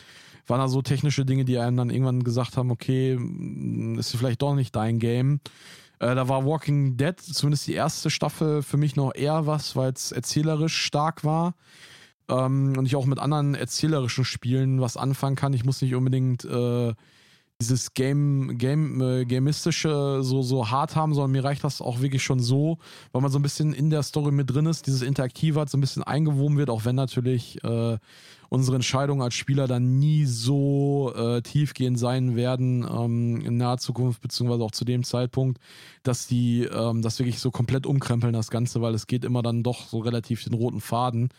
waren 0.48 0.60
da 0.60 0.68
so 0.68 0.82
technische 0.82 1.24
Dinge, 1.24 1.46
die 1.46 1.60
einem 1.60 1.78
dann 1.78 1.92
irgendwann 1.92 2.24
gesagt 2.24 2.58
haben, 2.58 2.72
okay, 2.72 3.14
ist 4.00 4.16
vielleicht 4.16 4.42
doch 4.42 4.56
nicht 4.56 4.76
dein 4.76 4.98
Game. 4.98 5.40
Äh, 6.00 6.16
da 6.16 6.28
war 6.28 6.46
Walking 6.46 6.98
Dead, 6.98 7.20
zumindest 7.20 7.68
die 7.68 7.74
erste 7.74 8.10
Staffel, 8.10 8.64
für 8.64 8.78
mich 8.78 8.96
noch 8.96 9.14
eher 9.14 9.46
was, 9.46 9.76
weil 9.76 9.92
es 9.94 10.12
erzählerisch 10.12 10.76
stark 10.76 11.24
war. 11.24 11.54
Ähm, 12.28 12.74
und 12.76 12.88
ich 12.88 12.96
auch 12.96 13.06
mit 13.06 13.20
anderen 13.20 13.54
erzählerischen 13.54 14.26
Spielen 14.26 14.82
was 14.82 14.98
anfangen 14.98 15.36
kann. 15.36 15.54
Ich 15.54 15.64
muss 15.64 15.82
nicht 15.82 15.94
unbedingt 15.94 16.44
äh, 16.46 16.94
dieses 17.64 17.94
Game, 17.94 18.58
Game, 18.58 19.00
äh, 19.02 19.26
Gamistische 19.26 20.20
so, 20.22 20.42
so 20.42 20.70
hart 20.70 20.96
haben, 20.98 21.14
sondern 21.14 21.32
mir 21.32 21.44
reicht 21.46 21.64
das 21.64 21.82
auch 21.82 22.02
wirklich 22.02 22.22
schon 22.22 22.40
so, 22.40 22.78
weil 23.14 23.22
man 23.22 23.32
so 23.32 23.40
ein 23.40 23.42
bisschen 23.42 23.74
in 23.74 23.90
der 23.90 24.04
Story 24.04 24.32
mit 24.32 24.54
drin 24.54 24.66
ist, 24.66 24.86
dieses 24.86 25.02
Interaktive 25.02 25.62
hat 25.62 25.70
so 25.70 25.78
ein 25.78 25.82
bisschen 25.82 26.04
eingewoben 26.04 26.58
wird, 26.58 26.70
auch 26.70 26.84
wenn 26.84 26.96
natürlich 26.96 27.64
äh, 27.64 27.98
unsere 28.50 28.76
Entscheidungen 28.76 29.22
als 29.22 29.34
Spieler 29.34 29.68
dann 29.68 29.98
nie 29.98 30.26
so 30.26 31.14
äh, 31.16 31.42
tiefgehend 31.42 31.98
sein 31.98 32.36
werden 32.36 32.86
ähm, 32.88 33.42
in 33.42 33.56
naher 33.58 33.78
Zukunft, 33.78 34.22
beziehungsweise 34.22 34.64
auch 34.64 34.72
zu 34.72 34.84
dem 34.84 35.04
Zeitpunkt, 35.04 35.60
dass 36.04 36.28
die 36.28 36.66
ähm, 36.66 37.02
das 37.02 37.18
wirklich 37.18 37.40
so 37.40 37.50
komplett 37.50 37.86
umkrempeln, 37.86 38.34
das 38.34 38.52
Ganze, 38.52 38.82
weil 38.82 38.94
es 38.94 39.08
geht 39.08 39.24
immer 39.24 39.42
dann 39.42 39.64
doch 39.64 39.88
so 39.88 40.00
relativ 40.00 40.44
den 40.44 40.54
roten 40.54 40.82
Faden 40.82 41.30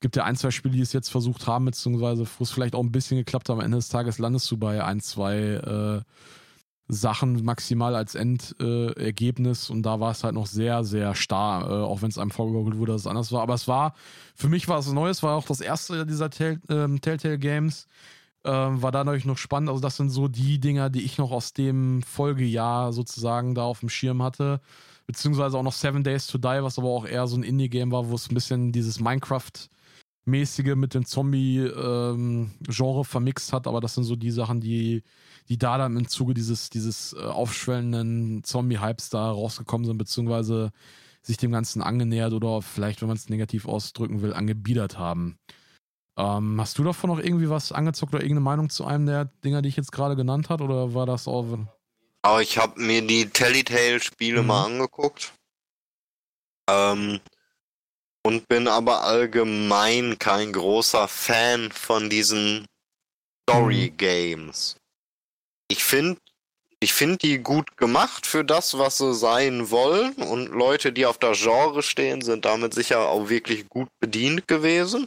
gibt 0.00 0.16
ja 0.16 0.24
ein, 0.24 0.36
zwei 0.36 0.50
Spiele, 0.50 0.74
die 0.74 0.80
es 0.80 0.92
jetzt 0.92 1.10
versucht 1.10 1.46
haben, 1.46 1.66
beziehungsweise 1.66 2.26
wo 2.38 2.44
es 2.44 2.50
vielleicht 2.50 2.74
auch 2.74 2.82
ein 2.82 2.92
bisschen 2.92 3.18
geklappt 3.18 3.48
hat. 3.48 3.56
Am 3.56 3.62
Ende 3.62 3.76
des 3.76 3.88
Tages 3.88 4.18
landest 4.18 4.50
du 4.50 4.56
bei 4.56 4.82
ein, 4.82 5.00
zwei 5.00 5.36
äh, 5.36 6.00
Sachen 6.88 7.44
maximal 7.44 7.94
als 7.94 8.14
Endergebnis 8.14 9.70
und 9.70 9.82
da 9.82 10.00
war 10.00 10.10
es 10.10 10.24
halt 10.24 10.34
noch 10.34 10.46
sehr, 10.46 10.84
sehr 10.84 11.14
starr, 11.14 11.70
äh, 11.70 11.84
auch 11.84 12.02
wenn 12.02 12.08
es 12.08 12.18
einem 12.18 12.30
vorgegaukelt 12.30 12.78
wurde, 12.78 12.92
dass 12.92 13.02
es 13.02 13.06
anders 13.06 13.30
war. 13.30 13.42
Aber 13.42 13.54
es 13.54 13.68
war, 13.68 13.94
für 14.34 14.48
mich 14.48 14.68
war 14.68 14.78
es 14.78 14.90
Neues, 14.90 15.22
war 15.22 15.36
auch 15.36 15.46
das 15.46 15.60
erste 15.60 16.04
dieser 16.06 16.30
Tell, 16.30 16.60
ähm, 16.68 17.00
Telltale 17.00 17.38
Games. 17.38 17.86
Ähm, 18.42 18.80
war 18.80 18.90
dadurch 18.90 19.26
noch 19.26 19.36
spannend. 19.36 19.68
Also, 19.68 19.82
das 19.82 19.98
sind 19.98 20.08
so 20.08 20.26
die 20.26 20.58
Dinger, 20.58 20.88
die 20.88 21.02
ich 21.02 21.18
noch 21.18 21.30
aus 21.30 21.52
dem 21.52 22.00
Folgejahr 22.00 22.94
sozusagen 22.94 23.54
da 23.54 23.64
auf 23.64 23.80
dem 23.80 23.90
Schirm 23.90 24.22
hatte. 24.22 24.62
Beziehungsweise 25.06 25.58
auch 25.58 25.62
noch 25.62 25.74
Seven 25.74 26.02
Days 26.02 26.26
to 26.26 26.38
Die, 26.38 26.62
was 26.62 26.78
aber 26.78 26.88
auch 26.88 27.04
eher 27.04 27.26
so 27.26 27.36
ein 27.36 27.42
Indie-Game 27.42 27.92
war, 27.92 28.08
wo 28.08 28.14
es 28.14 28.30
ein 28.30 28.34
bisschen 28.34 28.72
dieses 28.72 28.98
Minecraft- 28.98 29.68
mäßige 30.30 30.74
mit 30.76 30.94
dem 30.94 31.04
Zombie-Genre 31.04 32.50
ähm, 32.98 33.04
vermixt 33.04 33.52
hat, 33.52 33.66
aber 33.66 33.80
das 33.80 33.94
sind 33.94 34.04
so 34.04 34.16
die 34.16 34.30
Sachen, 34.30 34.60
die, 34.60 35.02
die 35.48 35.58
da 35.58 35.78
dann 35.78 35.96
im 35.96 36.08
Zuge 36.08 36.34
dieses, 36.34 36.70
dieses 36.70 37.12
äh, 37.12 37.22
aufschwellenden 37.22 38.44
Zombie-Hypes 38.44 39.10
da 39.10 39.30
rausgekommen 39.30 39.86
sind, 39.86 39.98
beziehungsweise 39.98 40.72
sich 41.22 41.36
dem 41.36 41.52
Ganzen 41.52 41.82
angenähert 41.82 42.32
oder 42.32 42.62
vielleicht, 42.62 43.02
wenn 43.02 43.08
man 43.08 43.16
es 43.16 43.28
negativ 43.28 43.66
ausdrücken 43.66 44.22
will, 44.22 44.32
angebiedert 44.32 44.98
haben. 44.98 45.38
Ähm, 46.16 46.60
hast 46.60 46.78
du 46.78 46.84
davon 46.84 47.10
noch 47.10 47.18
irgendwie 47.18 47.50
was 47.50 47.72
angezockt 47.72 48.14
oder 48.14 48.22
irgendeine 48.22 48.44
Meinung 48.44 48.70
zu 48.70 48.84
einem 48.84 49.06
der 49.06 49.26
Dinger, 49.44 49.62
die 49.62 49.68
ich 49.68 49.76
jetzt 49.76 49.92
gerade 49.92 50.16
genannt 50.16 50.48
habe, 50.48 50.64
oder 50.64 50.94
war 50.94 51.06
das 51.06 51.28
auch... 51.28 51.58
Aber 52.22 52.42
ich 52.42 52.58
habe 52.58 52.80
mir 52.80 53.06
die 53.06 53.26
Telltale-Spiele 53.26 54.42
mhm. 54.42 54.46
mal 54.48 54.64
angeguckt. 54.66 55.32
Ähm, 56.68 57.20
und 58.22 58.48
bin 58.48 58.68
aber 58.68 59.02
allgemein 59.02 60.18
kein 60.18 60.52
großer 60.52 61.08
Fan 61.08 61.72
von 61.72 62.10
diesen 62.10 62.66
Story 63.48 63.90
Games. 63.96 64.76
Ich 65.68 65.84
finde 65.84 66.20
ich 66.82 66.94
finde 66.94 67.18
die 67.18 67.38
gut 67.38 67.76
gemacht 67.76 68.26
für 68.26 68.42
das, 68.42 68.78
was 68.78 68.96
sie 68.98 69.14
sein 69.14 69.70
wollen 69.70 70.14
und 70.14 70.46
Leute, 70.46 70.94
die 70.94 71.04
auf 71.04 71.18
der 71.18 71.32
Genre 71.32 71.82
stehen, 71.82 72.22
sind 72.22 72.46
damit 72.46 72.72
sicher 72.72 73.08
auch 73.08 73.28
wirklich 73.28 73.68
gut 73.68 73.90
bedient 74.00 74.48
gewesen. 74.48 75.06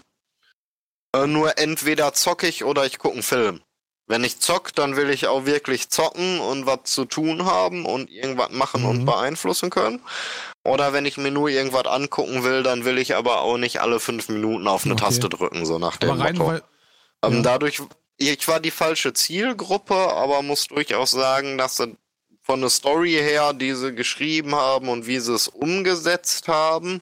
Äh, 1.16 1.26
nur 1.26 1.58
entweder 1.58 2.14
zocke 2.14 2.48
ich 2.48 2.64
oder 2.64 2.86
ich 2.86 3.00
gucke 3.00 3.16
einen 3.16 3.24
Film. 3.24 3.62
Wenn 4.06 4.24
ich 4.24 4.40
zock, 4.40 4.74
dann 4.76 4.98
will 4.98 5.10
ich 5.10 5.28
auch 5.28 5.46
wirklich 5.46 5.90
zocken 5.90 6.40
und 6.40 6.66
was 6.66 6.80
zu 6.84 7.06
tun 7.06 7.46
haben 7.46 7.86
und 7.86 8.10
irgendwas 8.10 8.52
machen 8.52 8.82
mhm. 8.82 8.90
und 8.90 9.06
beeinflussen 9.06 9.70
können. 9.70 10.02
Oder 10.66 10.94
wenn 10.94 11.06
ich 11.06 11.18
mir 11.18 11.32
nur 11.32 11.50
irgendwas 11.50 11.86
angucken 11.86 12.44
will, 12.44 12.64
dann 12.64 12.86
will 12.86 12.98
ich 12.98 13.16
aber 13.16 13.42
auch 13.42 13.58
nicht 13.58 13.82
alle 13.82 14.00
fünf 14.00 14.30
Minuten 14.30 14.68
auf 14.68 14.86
eine 14.86 14.94
okay. 14.94 15.06
Taste 15.06 15.30
drücken, 15.30 15.66
so 15.66 15.80
nach 15.80 15.98
dem 15.98 16.12
aber 16.12 16.24
rein, 16.24 16.38
Motto. 16.38 16.52
Weil, 16.52 16.64
ähm, 17.24 17.36
ja. 17.36 17.42
Dadurch, 17.42 17.82
ich 18.18 18.48
war 18.48 18.60
die 18.60 18.72
falsche 18.72 19.14
Zielgruppe, 19.14 19.96
aber 19.96 20.42
muss 20.42 20.68
durchaus 20.68 21.12
sagen, 21.12 21.58
dass 21.58 21.78
sie 21.78 21.96
von 22.42 22.60
der 22.60 22.70
Story 22.70 23.14
her, 23.14 23.54
die 23.54 23.74
sie 23.74 23.96
geschrieben 23.96 24.56
haben 24.56 24.90
und 24.90 25.08
wie 25.08 25.20
sie 25.20 25.34
es 25.34 25.48
umgesetzt 25.48 26.48
haben, 26.50 27.00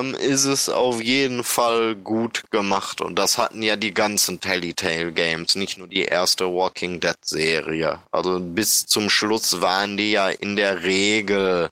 ist 0.00 0.44
es 0.46 0.68
auf 0.68 1.02
jeden 1.02 1.44
Fall 1.44 1.94
gut 1.94 2.44
gemacht. 2.50 3.00
Und 3.00 3.18
das 3.18 3.36
hatten 3.36 3.62
ja 3.62 3.76
die 3.76 3.92
ganzen 3.92 4.40
Telltale 4.40 5.12
Games, 5.12 5.54
nicht 5.54 5.76
nur 5.78 5.86
die 5.86 6.02
erste 6.02 6.46
Walking 6.46 6.98
Dead 6.98 7.16
Serie. 7.22 7.98
Also 8.10 8.40
bis 8.40 8.86
zum 8.86 9.10
Schluss 9.10 9.60
waren 9.60 9.96
die 9.96 10.12
ja 10.12 10.28
in 10.28 10.56
der 10.56 10.82
Regel 10.82 11.68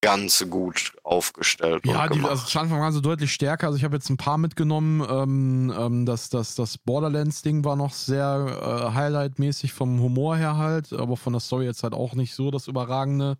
ganz 0.00 0.46
gut 0.48 0.92
aufgestellt. 1.02 1.84
Ja, 1.84 2.06
die 2.06 2.22
also 2.22 2.46
zu 2.46 2.60
Anfang 2.60 2.80
waren 2.80 2.92
sie 2.92 3.02
deutlich 3.02 3.32
stärker. 3.32 3.66
Also 3.66 3.78
ich 3.78 3.84
habe 3.84 3.96
jetzt 3.96 4.10
ein 4.10 4.16
paar 4.16 4.38
mitgenommen. 4.38 5.04
Ähm, 5.10 5.74
ähm, 5.76 6.06
das, 6.06 6.30
das, 6.30 6.54
das 6.54 6.78
Borderlands-Ding 6.78 7.64
war 7.64 7.74
noch 7.74 7.92
sehr 7.92 8.90
äh, 8.92 8.94
Highlight-mäßig 8.94 9.72
vom 9.72 10.00
Humor 10.00 10.36
her 10.36 10.56
halt, 10.56 10.92
aber 10.92 11.16
von 11.16 11.32
der 11.32 11.40
Story 11.40 11.64
jetzt 11.64 11.82
halt 11.82 11.94
auch 11.94 12.14
nicht 12.14 12.34
so 12.34 12.52
das 12.52 12.68
Überragende. 12.68 13.38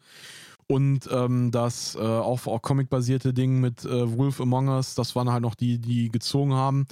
Und 0.71 1.09
ähm, 1.11 1.51
das 1.51 1.95
äh, 1.95 1.99
auch, 2.01 2.47
auch 2.47 2.61
Comic-basierte 2.61 3.33
Ding 3.33 3.59
mit 3.59 3.87
äh, 3.87 4.19
Wolf 4.19 4.41
Among 4.41 4.69
Us, 4.69 4.95
das 4.95 5.17
waren 5.17 5.31
halt 5.31 5.43
noch 5.43 5.55
die, 5.55 5.79
die 5.79 6.11
gezogen 6.11 6.53
haben. 6.53 6.87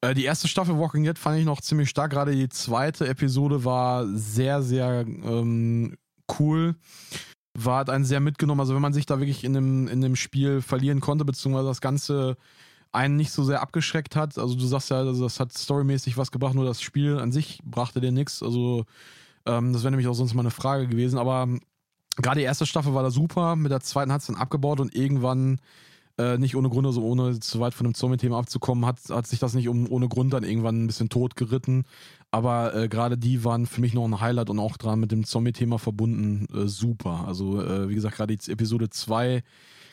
Äh, 0.00 0.14
die 0.14 0.24
erste 0.24 0.48
Staffel 0.48 0.76
Walking 0.76 1.04
Dead 1.04 1.18
fand 1.18 1.38
ich 1.38 1.44
noch 1.44 1.60
ziemlich 1.60 1.88
stark. 1.88 2.10
Gerade 2.10 2.32
die 2.34 2.48
zweite 2.48 3.06
Episode 3.06 3.64
war 3.64 4.06
sehr, 4.08 4.62
sehr 4.62 5.06
ähm, 5.06 5.96
cool. 6.38 6.74
War 7.56 7.78
hat 7.78 7.90
einen 7.90 8.04
sehr 8.04 8.20
mitgenommen. 8.20 8.60
Also 8.60 8.74
wenn 8.74 8.82
man 8.82 8.92
sich 8.92 9.06
da 9.06 9.20
wirklich 9.20 9.44
in 9.44 9.52
dem, 9.52 9.86
in 9.86 10.00
dem 10.00 10.16
Spiel 10.16 10.60
verlieren 10.60 11.00
konnte, 11.00 11.24
beziehungsweise 11.24 11.68
das 11.68 11.80
Ganze 11.80 12.36
einen 12.90 13.16
nicht 13.16 13.30
so 13.30 13.44
sehr 13.44 13.62
abgeschreckt 13.62 14.16
hat. 14.16 14.36
Also 14.38 14.54
du 14.54 14.66
sagst 14.66 14.90
ja, 14.90 14.98
also 14.98 15.22
das 15.22 15.38
hat 15.38 15.52
storymäßig 15.52 16.16
was 16.16 16.30
gebracht, 16.30 16.54
nur 16.54 16.64
das 16.64 16.82
Spiel 16.82 17.18
an 17.18 17.32
sich 17.32 17.60
brachte 17.64 18.00
dir 18.00 18.12
nichts. 18.12 18.42
Also 18.42 18.84
ähm, 19.46 19.72
das 19.72 19.82
wäre 19.82 19.92
nämlich 19.92 20.08
auch 20.08 20.14
sonst 20.14 20.34
mal 20.34 20.42
eine 20.42 20.50
Frage 20.50 20.88
gewesen. 20.88 21.18
Aber 21.18 21.48
gerade 22.16 22.40
die 22.40 22.44
erste 22.44 22.66
Staffel 22.66 22.94
war 22.94 23.02
da 23.02 23.10
super, 23.10 23.56
mit 23.56 23.72
der 23.72 23.80
zweiten 23.80 24.12
hat 24.12 24.20
es 24.20 24.26
dann 24.26 24.36
abgebaut 24.36 24.80
und 24.80 24.94
irgendwann, 24.94 25.58
äh, 26.18 26.36
nicht 26.38 26.56
ohne 26.56 26.68
Grund, 26.68 26.86
also 26.86 27.02
ohne 27.02 27.40
zu 27.40 27.60
weit 27.60 27.74
von 27.74 27.84
dem 27.84 27.94
Zombie-Thema 27.94 28.38
abzukommen, 28.38 28.84
hat, 28.86 28.98
hat 29.08 29.26
sich 29.26 29.38
das 29.38 29.54
nicht 29.54 29.68
um, 29.68 29.90
ohne 29.90 30.08
Grund 30.08 30.32
dann 30.32 30.44
irgendwann 30.44 30.84
ein 30.84 30.86
bisschen 30.86 31.08
tot 31.08 31.36
geritten. 31.36 31.84
Aber 32.30 32.74
äh, 32.74 32.88
gerade 32.88 33.18
die 33.18 33.44
waren 33.44 33.66
für 33.66 33.80
mich 33.80 33.94
noch 33.94 34.04
ein 34.04 34.20
Highlight 34.20 34.50
und 34.50 34.58
auch 34.58 34.76
dran 34.76 35.00
mit 35.00 35.12
dem 35.12 35.24
Zombie-Thema 35.24 35.78
verbunden 35.78 36.46
äh, 36.54 36.66
super. 36.66 37.24
Also 37.26 37.62
äh, 37.62 37.88
wie 37.88 37.94
gesagt, 37.94 38.16
gerade 38.16 38.36
die 38.36 38.50
Episode 38.50 38.90
2 38.90 39.42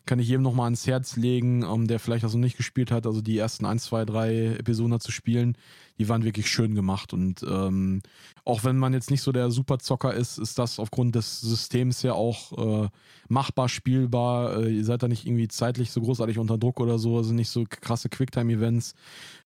kann 0.05 0.19
ich 0.19 0.27
jedem 0.27 0.41
nochmal 0.41 0.65
ans 0.65 0.87
Herz 0.87 1.17
legen, 1.17 1.63
ähm, 1.63 1.87
der 1.87 1.99
vielleicht 1.99 2.23
das 2.23 2.33
noch 2.33 2.39
nicht 2.39 2.57
gespielt 2.57 2.91
hat, 2.91 3.05
also 3.05 3.21
die 3.21 3.37
ersten 3.37 3.65
1, 3.65 3.83
2, 3.83 4.05
3 4.05 4.45
Episoden 4.57 4.99
zu 4.99 5.11
spielen, 5.11 5.55
die 5.99 6.09
waren 6.09 6.23
wirklich 6.23 6.49
schön 6.49 6.75
gemacht 6.75 7.13
und 7.13 7.43
ähm, 7.43 8.01
auch 8.45 8.63
wenn 8.63 8.77
man 8.77 8.93
jetzt 8.93 9.11
nicht 9.11 9.21
so 9.21 9.31
der 9.31 9.51
Superzocker 9.51 10.13
ist, 10.13 10.39
ist 10.39 10.57
das 10.57 10.79
aufgrund 10.79 11.13
des 11.13 11.41
Systems 11.41 12.01
ja 12.01 12.13
auch 12.13 12.85
äh, 12.85 12.89
machbar, 13.27 13.69
spielbar. 13.69 14.63
Äh, 14.63 14.77
ihr 14.77 14.85
seid 14.85 15.03
da 15.03 15.07
nicht 15.07 15.27
irgendwie 15.27 15.49
zeitlich 15.49 15.91
so 15.91 16.01
großartig 16.01 16.39
unter 16.39 16.57
Druck 16.57 16.79
oder 16.79 16.97
so, 16.97 17.17
also 17.17 17.33
nicht 17.33 17.49
so 17.49 17.65
krasse 17.69 18.09
Quicktime-Events. 18.09 18.95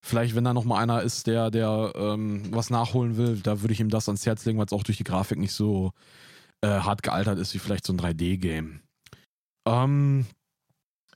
Vielleicht, 0.02 0.36
wenn 0.36 0.44
da 0.44 0.54
nochmal 0.54 0.82
einer 0.84 1.02
ist, 1.02 1.28
der, 1.28 1.52
der 1.52 1.92
ähm, 1.96 2.44
was 2.52 2.70
nachholen 2.70 3.18
will, 3.18 3.40
da 3.42 3.62
würde 3.62 3.74
ich 3.74 3.80
ihm 3.80 3.90
das 3.90 4.08
ans 4.08 4.26
Herz 4.26 4.46
legen, 4.46 4.60
weil 4.60 4.68
es 4.68 4.74
auch 4.74 4.84
durch 4.84 4.98
die 4.98 5.04
Grafik 5.04 5.40
nicht 5.40 5.54
so 5.54 5.92
äh, 6.62 6.68
hart 6.68 7.04
gealtert 7.04 7.40
ist 7.40 7.54
wie 7.54 7.60
vielleicht 7.60 7.86
so 7.86 7.94
ein 7.94 8.00
3D-Game. 8.00 8.80
Ähm, 9.68 10.26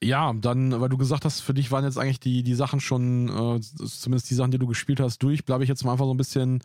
ja, 0.03 0.33
dann, 0.33 0.79
weil 0.79 0.89
du 0.89 0.97
gesagt 0.97 1.25
hast, 1.25 1.41
für 1.41 1.53
dich 1.53 1.71
waren 1.71 1.83
jetzt 1.83 1.97
eigentlich 1.97 2.19
die, 2.19 2.43
die 2.43 2.53
Sachen 2.53 2.79
schon, 2.79 3.29
äh, 3.29 3.59
zumindest 3.59 4.29
die 4.29 4.35
Sachen, 4.35 4.51
die 4.51 4.59
du 4.59 4.67
gespielt 4.67 4.99
hast, 4.99 5.19
durch, 5.23 5.45
bleibe 5.45 5.63
ich 5.63 5.69
jetzt 5.69 5.83
mal 5.83 5.93
einfach 5.93 6.05
so 6.05 6.13
ein 6.13 6.17
bisschen 6.17 6.61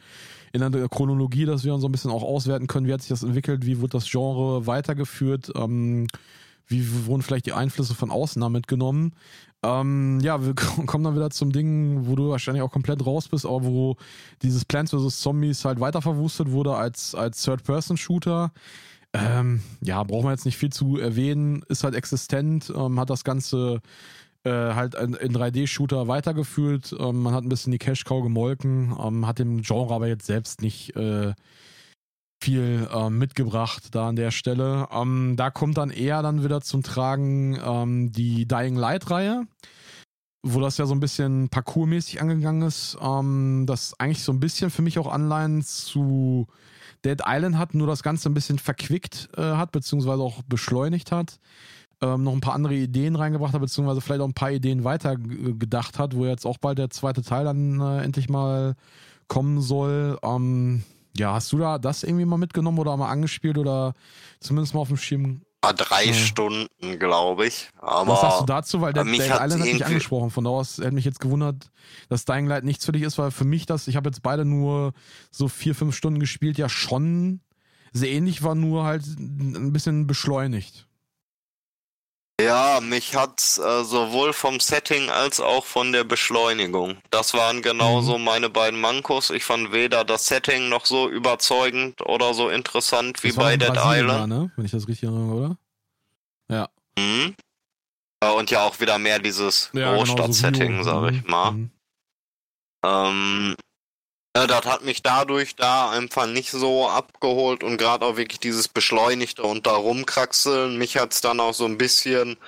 in 0.53 0.73
der 0.73 0.89
Chronologie, 0.89 1.47
dass 1.47 1.65
wir 1.65 1.73
uns 1.73 1.83
so 1.83 1.89
ein 1.89 1.93
bisschen 1.93 2.11
auch 2.11 2.23
auswerten 2.23 2.67
können, 2.67 2.87
wie 2.87 2.93
hat 2.93 3.01
sich 3.01 3.09
das 3.09 3.23
entwickelt, 3.23 3.65
wie 3.65 3.81
wurde 3.81 3.93
das 3.93 4.11
Genre 4.11 4.67
weitergeführt, 4.67 5.51
ähm, 5.57 6.09
wie 6.67 7.07
wurden 7.07 7.23
vielleicht 7.23 7.47
die 7.47 7.55
Einflüsse 7.55 7.95
von 7.95 8.11
außen 8.11 8.41
da 8.41 8.49
mitgenommen. 8.49 9.15
Ähm, 9.63 10.21
ja, 10.21 10.45
wir 10.45 10.55
kommen 10.87 11.05
dann 11.05 11.15
wieder 11.15 11.31
zum 11.31 11.53
Ding, 11.53 12.07
wo 12.07 12.17
du 12.17 12.31
wahrscheinlich 12.31 12.63
auch 12.63 12.71
komplett 12.71 13.05
raus 13.07 13.29
bist, 13.29 13.47
aber 13.47 13.65
wo 13.65 13.97
dieses 14.43 14.65
Plants 14.65 14.93
vs. 14.93 15.21
Zombies 15.21 15.65
halt 15.65 15.81
weiter 15.81 16.03
verwustet 16.03 16.51
wurde 16.51 16.75
als, 16.75 17.15
als 17.15 17.43
Third-Person-Shooter. 17.43 18.53
Ähm, 19.15 19.63
ja, 19.81 20.03
brauchen 20.03 20.27
wir 20.27 20.31
jetzt 20.31 20.47
nicht 20.47 20.57
viel 20.57 20.73
zu 20.73 20.99
erwähnen, 20.99 21.63
ist 21.69 21.85
halt 21.85 21.95
existent, 21.95 22.73
ähm, 22.75 22.99
hat 22.99 23.11
das 23.11 23.25
Ganze 23.25 23.81
äh, 24.45 24.51
halt 24.51 24.95
in, 24.95 25.15
in 25.15 25.35
3D-Shooter 25.35 26.09
weitergeführt. 26.09 26.95
Ähm, 26.99 27.23
man 27.23 27.35
hat 27.35 27.45
ein 27.45 27.49
bisschen 27.49 27.73
die 27.73 27.79
Cash-Cow 27.79 28.23
gemolken, 28.23 28.97
ähm, 28.99 29.27
hat 29.27 29.39
dem 29.39 29.63
Genre 29.63 29.95
aber 29.95 30.09
jetzt 30.09 30.27
selbst 30.27 30.63
nicht 30.63 30.97
äh, 30.97 31.35
viel 32.43 32.89
äh, 32.93 33.11
mitgebracht 33.11 33.95
da 33.95 34.09
an 34.09 34.17
der 34.17 34.31
Stelle. 34.31 34.89
Ähm, 34.91 35.35
da 35.37 35.51
kommt 35.51 35.77
dann 35.77 35.91
eher 35.91 36.23
dann 36.23 36.43
wieder 36.43 36.63
zum 36.63 36.83
Tragen 36.83 37.59
ähm, 37.63 38.13
die 38.13 38.49
Dying 38.49 38.77
Light-Reihe 38.77 39.47
wo 40.43 40.61
das 40.61 40.77
ja 40.77 40.87
so 40.87 40.95
ein 40.95 41.01
bisschen 41.01 41.49
parkourmäßig 41.49 42.21
angegangen 42.21 42.63
ist, 42.63 42.97
ähm, 43.01 43.65
das 43.67 43.95
eigentlich 43.99 44.23
so 44.23 44.33
ein 44.33 44.41
bisschen 44.41 44.71
für 44.71 44.83
mich 44.83 44.99
auch 44.99 45.11
Anleihen 45.11 45.63
zu 45.63 46.49
Dead 47.05 47.21
Island 47.27 47.59
hat, 47.59 47.75
nur 47.75 47.87
das 47.87 48.03
Ganze 48.03 48.29
ein 48.29 48.35
bisschen 48.35 48.59
verquickt 48.59 49.29
äh, 49.37 49.43
hat, 49.43 49.73
beziehungsweise 49.73 50.23
auch 50.23 50.43
beschleunigt 50.43 51.13
hat. 51.13 51.39
Ähm, 52.01 52.25
noch 52.25 52.33
ein 52.33 52.41
paar 52.41 52.55
andere 52.55 52.75
Ideen 52.75 53.15
reingebracht 53.15 53.55
hat, 53.55 53.61
beziehungsweise 53.61 54.01
vielleicht 54.01 54.21
auch 54.21 54.29
ein 54.29 54.35
paar 54.35 54.51
Ideen 54.51 54.85
weiter 54.85 55.17
gedacht 55.17 55.99
hat, 55.99 56.17
wo 56.17 56.27
jetzt 56.27 56.47
auch 56.47 56.59
bald 56.59 56.79
der 56.79 56.91
zweite 56.91 57.23
Teil 57.23 57.45
dann 57.45 57.81
äh, 57.81 58.03
endlich 58.03 58.29
mal 58.29 58.75
kommen 59.29 59.61
soll. 59.61 60.19
Ähm, 60.23 60.83
ja, 61.17 61.35
hast 61.35 61.53
du 61.53 61.59
da 61.59 61.79
das 61.79 62.03
irgendwie 62.03 62.25
mal 62.25 62.39
mitgenommen 62.39 62.79
oder 62.79 62.97
mal 62.97 63.11
angespielt 63.11 63.59
oder 63.59 63.95
zumindest 64.41 64.75
mal 64.75 64.81
auf 64.81 64.89
dem 64.89 64.97
Schirm? 64.97 65.43
Ah, 65.65 65.73
drei 65.73 66.07
Ja. 66.07 66.13
Stunden, 66.13 66.99
glaube 66.99 67.47
ich. 67.47 67.71
Aber 67.79 68.13
Was 68.13 68.21
sagst 68.21 68.41
du 68.41 68.47
dazu? 68.47 68.81
Weil 68.81 68.93
der, 68.93 69.05
mich 69.05 69.19
der 69.19 69.41
Island 69.41 69.63
hat 69.63 69.73
mich 69.73 69.87
angesprochen. 69.87 70.31
Von 70.31 70.43
da 70.43 70.51
aus 70.51 70.79
hätte 70.79 70.91
mich 70.91 71.05
jetzt 71.05 71.21
gewundert, 71.21 71.71
dass 72.09 72.25
Dying 72.25 72.47
Light 72.49 72.65
nichts 72.65 72.85
für 72.85 72.91
dich 72.91 73.03
ist, 73.03 73.17
weil 73.17 73.31
für 73.31 73.45
mich 73.45 73.65
das, 73.65 73.87
ich 73.87 73.95
habe 73.95 74.09
jetzt 74.09 74.23
beide 74.23 74.45
nur 74.45 74.93
so 75.31 75.47
vier, 75.47 75.77
fünf 75.77 75.95
Stunden 75.97 76.19
gespielt, 76.19 76.59
ja 76.59 76.69
schon 76.69 77.41
sehr 77.93 78.11
ähnlich 78.11 78.43
war, 78.43 78.57
nur 78.57 78.85
halt 78.85 79.07
ein 79.07 79.73
bisschen 79.73 80.09
beschleunigt. 80.09 80.89
Ja, 82.43 82.81
mich 82.81 83.15
hat's 83.15 83.59
äh, 83.59 83.85
sowohl 83.85 84.33
vom 84.33 84.59
Setting 84.61 85.11
als 85.11 85.39
auch 85.41 85.65
von 85.65 85.93
der 85.93 86.05
Beschleunigung. 86.05 86.97
Das 87.11 87.35
waren 87.35 87.63
genauso 87.63 88.19
Mhm. 88.19 88.25
meine 88.25 88.51
beiden 88.51 88.81
Mankos. 88.81 89.31
Ich 89.31 89.45
fand 89.45 89.73
weder 89.73 90.05
das 90.05 90.27
Setting 90.27 90.69
noch 90.69 90.87
so 90.87 91.09
überzeugend 91.09 92.01
oder 92.03 92.35
so 92.35 92.49
interessant 92.49 93.23
wie 93.23 93.29
Das 93.29 93.37
war 93.37 93.45
bei 93.45 93.57
Dead 93.57 93.69
Brasilien 93.69 94.05
Island. 94.07 94.33
Da, 94.33 94.39
ne? 94.39 94.51
Wenn 94.57 94.65
ich 94.65 94.71
das 94.73 94.89
richtig 94.89 95.05
erinnere, 95.09 95.35
oder? 95.35 95.57
Ja. 96.49 96.69
Mhm. 96.99 97.35
Und 98.39 98.51
ja 98.51 98.65
auch 98.65 98.79
wieder 98.81 98.99
mehr 98.99 99.19
dieses 99.19 99.71
ja 99.73 99.91
genau, 99.91 99.97
so 99.97 99.99
Großstadt-Setting, 99.99 100.85
sag 100.85 101.13
ich 101.13 101.23
Mhm, 101.25 101.31
mal. 101.31 101.51
mhm. 101.53 101.71
Ähm, 102.85 103.57
ja, 104.37 104.47
das 104.47 104.65
hat 104.65 104.83
mich 104.83 105.03
dadurch 105.03 105.57
da 105.57 105.91
einfach 105.91 106.27
nicht 106.27 106.51
so 106.51 106.89
abgeholt 106.89 107.63
und 107.63 107.77
gerade 107.77 108.07
auch 108.07 108.17
wirklich 108.17 108.41
dieses 108.41 108.69
Beschleunigte 108.69 109.43
und 109.43 109.67
da 109.67 109.73
rumkraxeln. 109.73 110.79
Mich 110.79 110.97
hat's 110.97 111.21
dann 111.21 111.41
auch 111.41 111.53
so 111.55 111.67
ein 111.67 111.77
bisschen 111.79 112.39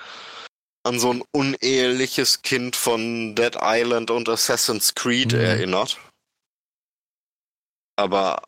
an 0.83 0.99
so 0.99 1.11
ein 1.13 1.23
uneheliches 1.31 2.41
Kind 2.41 2.75
von 2.75 3.35
Dead 3.35 3.57
Island 3.61 4.11
und 4.11 4.29
Assassin's 4.29 4.93
Creed 4.95 5.33
Mhm. 5.33 5.39
erinnert. 5.39 5.99
Aber 7.97 8.41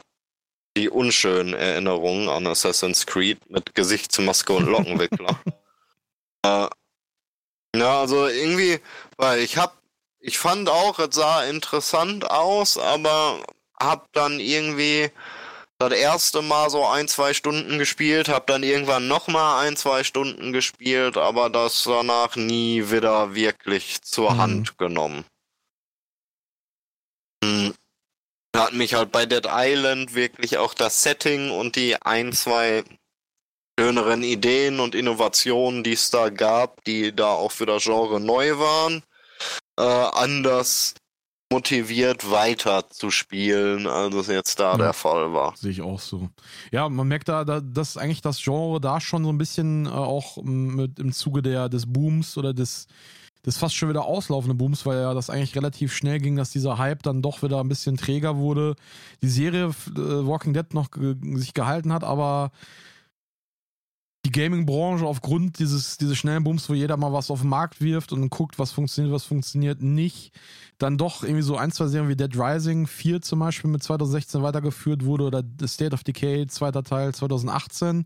die 0.76 0.90
unschönen 0.90 1.54
Erinnerungen 1.54 2.30
an 2.30 2.46
Assassin's 2.46 3.06
Creed 3.06 3.50
mit 3.50 3.74
Gesichtsmaske 3.74 4.54
und 4.54 4.68
Lockenwickler. 4.68 5.40
äh, 6.46 6.68
ja, 7.76 8.00
also 8.00 8.28
irgendwie, 8.28 8.80
weil 9.18 9.40
ich 9.40 9.58
hab 9.58 9.82
ich 10.28 10.40
fand 10.40 10.70
auch, 10.70 11.00
es 11.00 11.16
sah 11.16 11.46
interessant 11.46 12.30
aus, 12.30 12.78
aber 12.78 13.42
hab 13.80 14.12
dann 14.12 14.42
irgendwie 14.42 15.10
das 15.80 15.94
erste 15.94 16.42
Mal 16.42 16.70
so 16.70 16.86
ein, 16.86 17.08
zwei 17.08 17.34
Stunden 17.34 17.80
gespielt, 17.80 18.28
hab 18.28 18.46
dann 18.48 18.62
irgendwann 18.62 19.08
nochmal 19.08 19.66
ein, 19.66 19.78
zwei 19.78 20.04
Stunden 20.04 20.52
gespielt, 20.52 21.16
aber 21.16 21.50
das 21.50 21.84
danach 21.86 22.36
nie 22.36 22.92
wieder 22.92 23.36
wirklich 23.36 24.02
zur 24.02 24.34
Mhm. 24.34 24.38
Hand 24.38 24.78
genommen. 24.78 25.24
Hm. 27.42 27.74
Hat 28.54 28.74
mich 28.74 28.96
halt 28.96 29.14
bei 29.14 29.26
Dead 29.26 29.48
Island 29.48 30.14
wirklich 30.14 30.58
auch 30.58 30.74
das 30.74 31.04
Setting 31.04 31.52
und 31.52 31.78
die 31.78 32.02
ein, 32.02 32.34
zwei 32.34 32.84
schöneren 33.80 34.24
Ideen 34.24 34.82
und 34.82 34.94
Innovationen, 34.94 35.84
die 35.86 35.94
es 35.94 36.10
da 36.10 36.30
gab, 36.30 36.84
die 36.84 37.16
da 37.16 37.28
auch 37.28 37.52
für 37.54 37.68
das 37.68 37.84
Genre 37.84 38.20
neu 38.20 38.58
waren, 38.58 39.04
äh, 39.78 39.82
anders 39.82 40.94
motiviert 41.50 42.30
weiter 42.30 42.90
zu 42.90 43.10
spielen, 43.10 43.88
als 43.88 44.14
es 44.16 44.28
jetzt 44.28 44.60
da 44.60 44.72
Ja. 44.74 44.78
der 44.78 44.94
Fall 44.94 45.32
war. 45.34 45.56
Sehe 45.56 45.72
ich 45.72 45.82
auch 45.82 46.00
so. 46.00 46.30
Ja, 46.72 46.90
man 46.90 47.08
merkt 47.08 47.30
da, 47.30 47.46
da 47.46 47.62
dass 47.62 47.96
eigentlich 47.96 48.22
das 48.22 48.42
Genre 48.44 48.82
da 48.82 49.00
schon 49.00 49.24
so 49.24 49.32
ein 49.32 49.38
bisschen 49.38 49.86
äh, 49.86 49.90
auch 49.90 50.38
mit 50.44 51.00
im 51.00 51.14
Zuge 51.14 51.42
der, 51.42 51.70
des 51.70 51.86
Booms 51.86 52.38
oder 52.38 52.54
des, 52.54 52.88
des 53.46 53.58
fast 53.58 53.76
schon 53.76 53.88
wieder 53.88 54.04
auslaufenden 54.04 54.58
Booms, 54.58 54.86
weil 54.86 55.00
ja 55.00 55.14
das 55.14 55.30
eigentlich 55.30 55.56
relativ 55.56 55.94
schnell 55.96 56.20
ging, 56.20 56.36
dass 56.36 56.52
dieser 56.52 56.78
Hype 56.80 57.02
dann 57.04 57.22
doch 57.22 57.42
wieder 57.42 57.62
ein 57.62 57.70
bisschen 57.70 57.96
träger 57.96 58.36
wurde. 58.36 58.76
Die 59.22 59.30
Serie 59.30 59.68
äh, 59.68 60.28
Walking 60.28 60.54
Dead 60.54 60.74
noch 60.74 60.92
ge 60.92 61.16
sich 61.36 61.54
gehalten 61.54 61.94
hat, 61.94 62.04
aber 62.04 62.52
die 64.28 64.32
Gaming-Branche 64.42 65.06
aufgrund 65.06 65.58
dieses, 65.58 65.98
dieses 65.98 66.18
schnellen 66.18 66.44
Booms, 66.44 66.70
wo 66.70 66.74
jeder 66.74 66.98
mal 66.98 67.14
was 67.14 67.32
auf 67.32 67.42
den 67.42 67.50
Markt 67.50 67.80
wirft 67.80 68.12
und 68.12 68.30
guckt, 68.30 68.60
was 68.60 68.74
funktioniert, 68.74 69.14
was 69.14 69.24
funktioniert 69.24 69.82
nicht, 69.82 70.34
dann 70.80 70.98
doch 70.98 71.24
irgendwie 71.24 71.44
so 71.44 71.56
ein, 71.56 71.72
zwei 71.72 71.88
Serien 71.88 72.10
wie 72.10 72.18
Dead 72.18 72.38
Rising 72.38 72.88
4 72.88 73.22
zum 73.22 73.40
Beispiel 73.40 73.72
mit 73.72 73.84
2016 73.84 74.44
weitergeführt 74.44 75.06
wurde 75.06 75.24
oder 75.24 75.44
The 75.60 75.68
State 75.70 75.94
of 75.94 76.04
Decay, 76.04 76.46
zweiter 76.48 76.84
Teil 76.84 77.16
2018. 77.16 78.06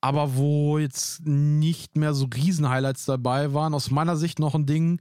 aber 0.00 0.34
wo 0.34 0.78
jetzt 0.78 1.26
nicht 1.26 1.94
mehr 1.94 2.14
so 2.14 2.26
Riesen-Highlights 2.34 3.04
dabei 3.04 3.52
waren. 3.52 3.74
Aus 3.74 3.90
meiner 3.90 4.16
Sicht 4.16 4.38
noch 4.38 4.54
ein 4.54 4.64
Ding, 4.64 4.98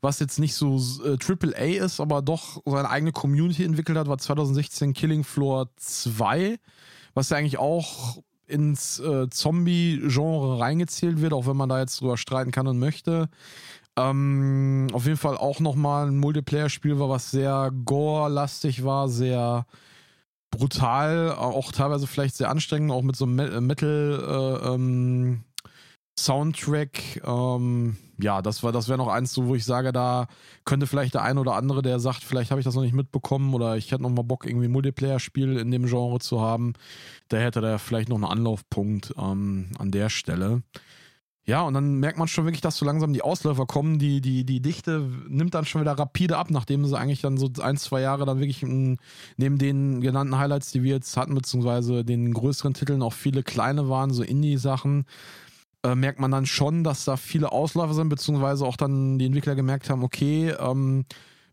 was 0.00 0.18
jetzt 0.18 0.40
nicht 0.40 0.56
so 0.56 0.82
äh, 1.04 1.16
AAA 1.16 1.84
ist, 1.84 2.00
aber 2.00 2.22
doch 2.22 2.60
seine 2.64 2.90
eigene 2.90 3.12
Community 3.12 3.62
entwickelt 3.62 3.96
hat, 3.96 4.08
war 4.08 4.18
2016 4.18 4.94
Killing 4.94 5.22
Floor 5.22 5.70
2, 5.76 6.58
was 7.14 7.30
ja 7.30 7.36
eigentlich 7.36 7.58
auch 7.58 8.20
ins 8.52 9.00
äh, 9.00 9.28
Zombie-Genre 9.30 10.60
reingezählt 10.60 11.20
wird, 11.20 11.32
auch 11.32 11.46
wenn 11.46 11.56
man 11.56 11.68
da 11.68 11.80
jetzt 11.80 12.00
drüber 12.00 12.16
streiten 12.16 12.50
kann 12.50 12.66
und 12.66 12.78
möchte. 12.78 13.28
Ähm, 13.96 14.88
auf 14.92 15.04
jeden 15.04 15.18
Fall 15.18 15.36
auch 15.36 15.60
nochmal 15.60 16.06
ein 16.06 16.18
Multiplayer-Spiel 16.18 16.98
war, 16.98 17.08
was 17.08 17.30
sehr 17.30 17.70
gore-lastig 17.84 18.84
war, 18.84 19.08
sehr 19.08 19.66
brutal, 20.50 21.32
auch 21.32 21.72
teilweise 21.72 22.06
vielleicht 22.06 22.36
sehr 22.36 22.50
anstrengend, 22.50 22.92
auch 22.92 23.02
mit 23.02 23.16
so 23.16 23.24
einem 23.24 23.66
Metal 23.66 24.60
äh, 24.62 24.74
ähm, 24.74 25.44
Soundtrack. 26.18 27.22
Ähm, 27.24 27.96
ja, 28.20 28.42
das 28.42 28.62
war, 28.62 28.72
das 28.72 28.88
wäre 28.88 28.98
noch 28.98 29.08
eins, 29.08 29.32
so, 29.32 29.46
wo 29.46 29.54
ich 29.54 29.64
sage, 29.64 29.92
da 29.92 30.26
könnte 30.64 30.86
vielleicht 30.86 31.14
der 31.14 31.22
eine 31.22 31.40
oder 31.40 31.54
andere, 31.54 31.82
der 31.82 31.98
sagt, 31.98 32.22
vielleicht 32.22 32.50
habe 32.50 32.60
ich 32.60 32.64
das 32.64 32.74
noch 32.74 32.82
nicht 32.82 32.94
mitbekommen 32.94 33.52
oder 33.54 33.76
ich 33.76 33.90
hätte 33.90 34.02
noch 34.02 34.10
mal 34.10 34.22
Bock, 34.22 34.46
irgendwie 34.46 34.66
ein 34.66 34.72
Multiplayer-Spiel 34.72 35.56
in 35.56 35.70
dem 35.70 35.86
Genre 35.86 36.20
zu 36.20 36.40
haben, 36.40 36.74
der 37.30 37.40
hätte 37.40 37.60
da 37.60 37.78
vielleicht 37.78 38.08
noch 38.08 38.16
einen 38.16 38.24
Anlaufpunkt 38.24 39.14
ähm, 39.18 39.70
an 39.78 39.90
der 39.90 40.08
Stelle. 40.08 40.62
Ja, 41.44 41.62
und 41.62 41.74
dann 41.74 41.96
merkt 41.96 42.18
man 42.18 42.28
schon 42.28 42.44
wirklich, 42.44 42.60
dass 42.60 42.76
so 42.76 42.86
langsam 42.86 43.12
die 43.12 43.22
Ausläufer 43.22 43.66
kommen. 43.66 43.98
Die, 43.98 44.20
die, 44.20 44.44
die 44.44 44.60
Dichte 44.60 45.10
nimmt 45.28 45.54
dann 45.54 45.64
schon 45.64 45.80
wieder 45.80 45.98
rapide 45.98 46.36
ab, 46.36 46.50
nachdem 46.50 46.84
sie 46.86 46.96
eigentlich 46.96 47.20
dann 47.20 47.36
so 47.36 47.50
ein, 47.60 47.76
zwei 47.76 48.00
Jahre 48.00 48.24
dann 48.26 48.38
wirklich 48.38 48.62
neben 48.62 49.58
den 49.58 50.00
genannten 50.00 50.38
Highlights, 50.38 50.70
die 50.70 50.84
wir 50.84 50.92
jetzt 50.94 51.16
hatten, 51.16 51.34
beziehungsweise 51.34 52.04
den 52.04 52.32
größeren 52.32 52.74
Titeln 52.74 53.02
auch 53.02 53.12
viele 53.12 53.42
kleine 53.42 53.88
waren, 53.88 54.12
so 54.12 54.22
Indie-Sachen, 54.22 55.04
äh, 55.84 55.94
merkt 55.94 56.20
man 56.20 56.30
dann 56.30 56.46
schon, 56.46 56.84
dass 56.84 57.04
da 57.04 57.16
viele 57.16 57.52
Ausläufer 57.52 57.94
sind, 57.94 58.08
beziehungsweise 58.08 58.64
auch 58.64 58.76
dann 58.76 59.18
die 59.18 59.26
Entwickler 59.26 59.54
gemerkt 59.54 59.90
haben, 59.90 60.04
okay, 60.04 60.50
ähm, 60.50 61.04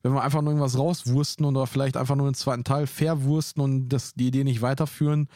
wenn 0.01 0.13
wir 0.13 0.23
einfach 0.23 0.41
nur 0.41 0.51
irgendwas 0.51 0.77
rauswursten 0.77 1.45
oder 1.45 1.67
vielleicht 1.67 1.97
einfach 1.97 2.15
nur 2.15 2.29
den 2.29 2.35
zweiten 2.35 2.63
Teil 2.63 2.87
verwursten 2.87 3.61
und 3.61 3.89
das, 3.89 4.13
die 4.13 4.27
Idee 4.27 4.43
nicht 4.43 4.61
weiterführen, 4.61 5.27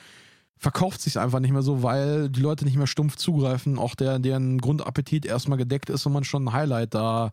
verkauft 0.57 1.01
sich 1.01 1.19
einfach 1.19 1.39
nicht 1.39 1.51
mehr 1.51 1.61
so, 1.61 1.83
weil 1.83 2.29
die 2.29 2.39
Leute 2.39 2.63
nicht 2.63 2.77
mehr 2.77 2.87
stumpf 2.87 3.17
zugreifen, 3.17 3.77
auch 3.77 3.95
der, 3.95 4.19
deren 4.19 4.59
Grundappetit 4.59 5.25
erstmal 5.25 5.57
gedeckt 5.57 5.89
ist 5.89 6.05
und 6.05 6.13
man 6.13 6.23
schon 6.23 6.45
ein 6.45 6.53
Highlight 6.53 6.93
da 6.93 7.31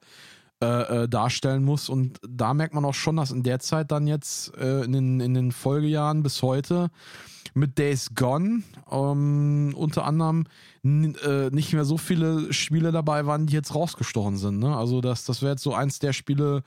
äh, 0.62 1.04
äh, 1.04 1.08
darstellen 1.08 1.64
muss. 1.64 1.88
Und 1.88 2.18
da 2.28 2.52
merkt 2.52 2.74
man 2.74 2.84
auch 2.84 2.94
schon, 2.94 3.16
dass 3.16 3.30
in 3.30 3.42
der 3.44 3.60
Zeit 3.60 3.92
dann 3.92 4.06
jetzt 4.06 4.54
äh, 4.56 4.82
in, 4.82 4.92
den, 4.92 5.20
in 5.20 5.34
den 5.34 5.52
Folgejahren 5.52 6.22
bis 6.22 6.42
heute 6.42 6.90
mit 7.54 7.78
Days 7.78 8.14
Gone 8.14 8.62
ähm, 8.90 9.74
unter 9.76 10.04
anderem 10.04 10.44
äh, 10.84 11.50
nicht 11.50 11.72
mehr 11.72 11.84
so 11.84 11.98
viele 11.98 12.52
Spiele 12.52 12.92
dabei 12.92 13.26
waren, 13.26 13.46
die 13.46 13.54
jetzt 13.54 13.74
rausgestochen 13.74 14.36
sind. 14.36 14.58
Ne? 14.58 14.76
Also 14.76 15.00
das, 15.00 15.24
das 15.24 15.42
wäre 15.42 15.52
jetzt 15.52 15.62
so 15.62 15.74
eins 15.74 15.98
der 15.98 16.12
Spiele, 16.12 16.62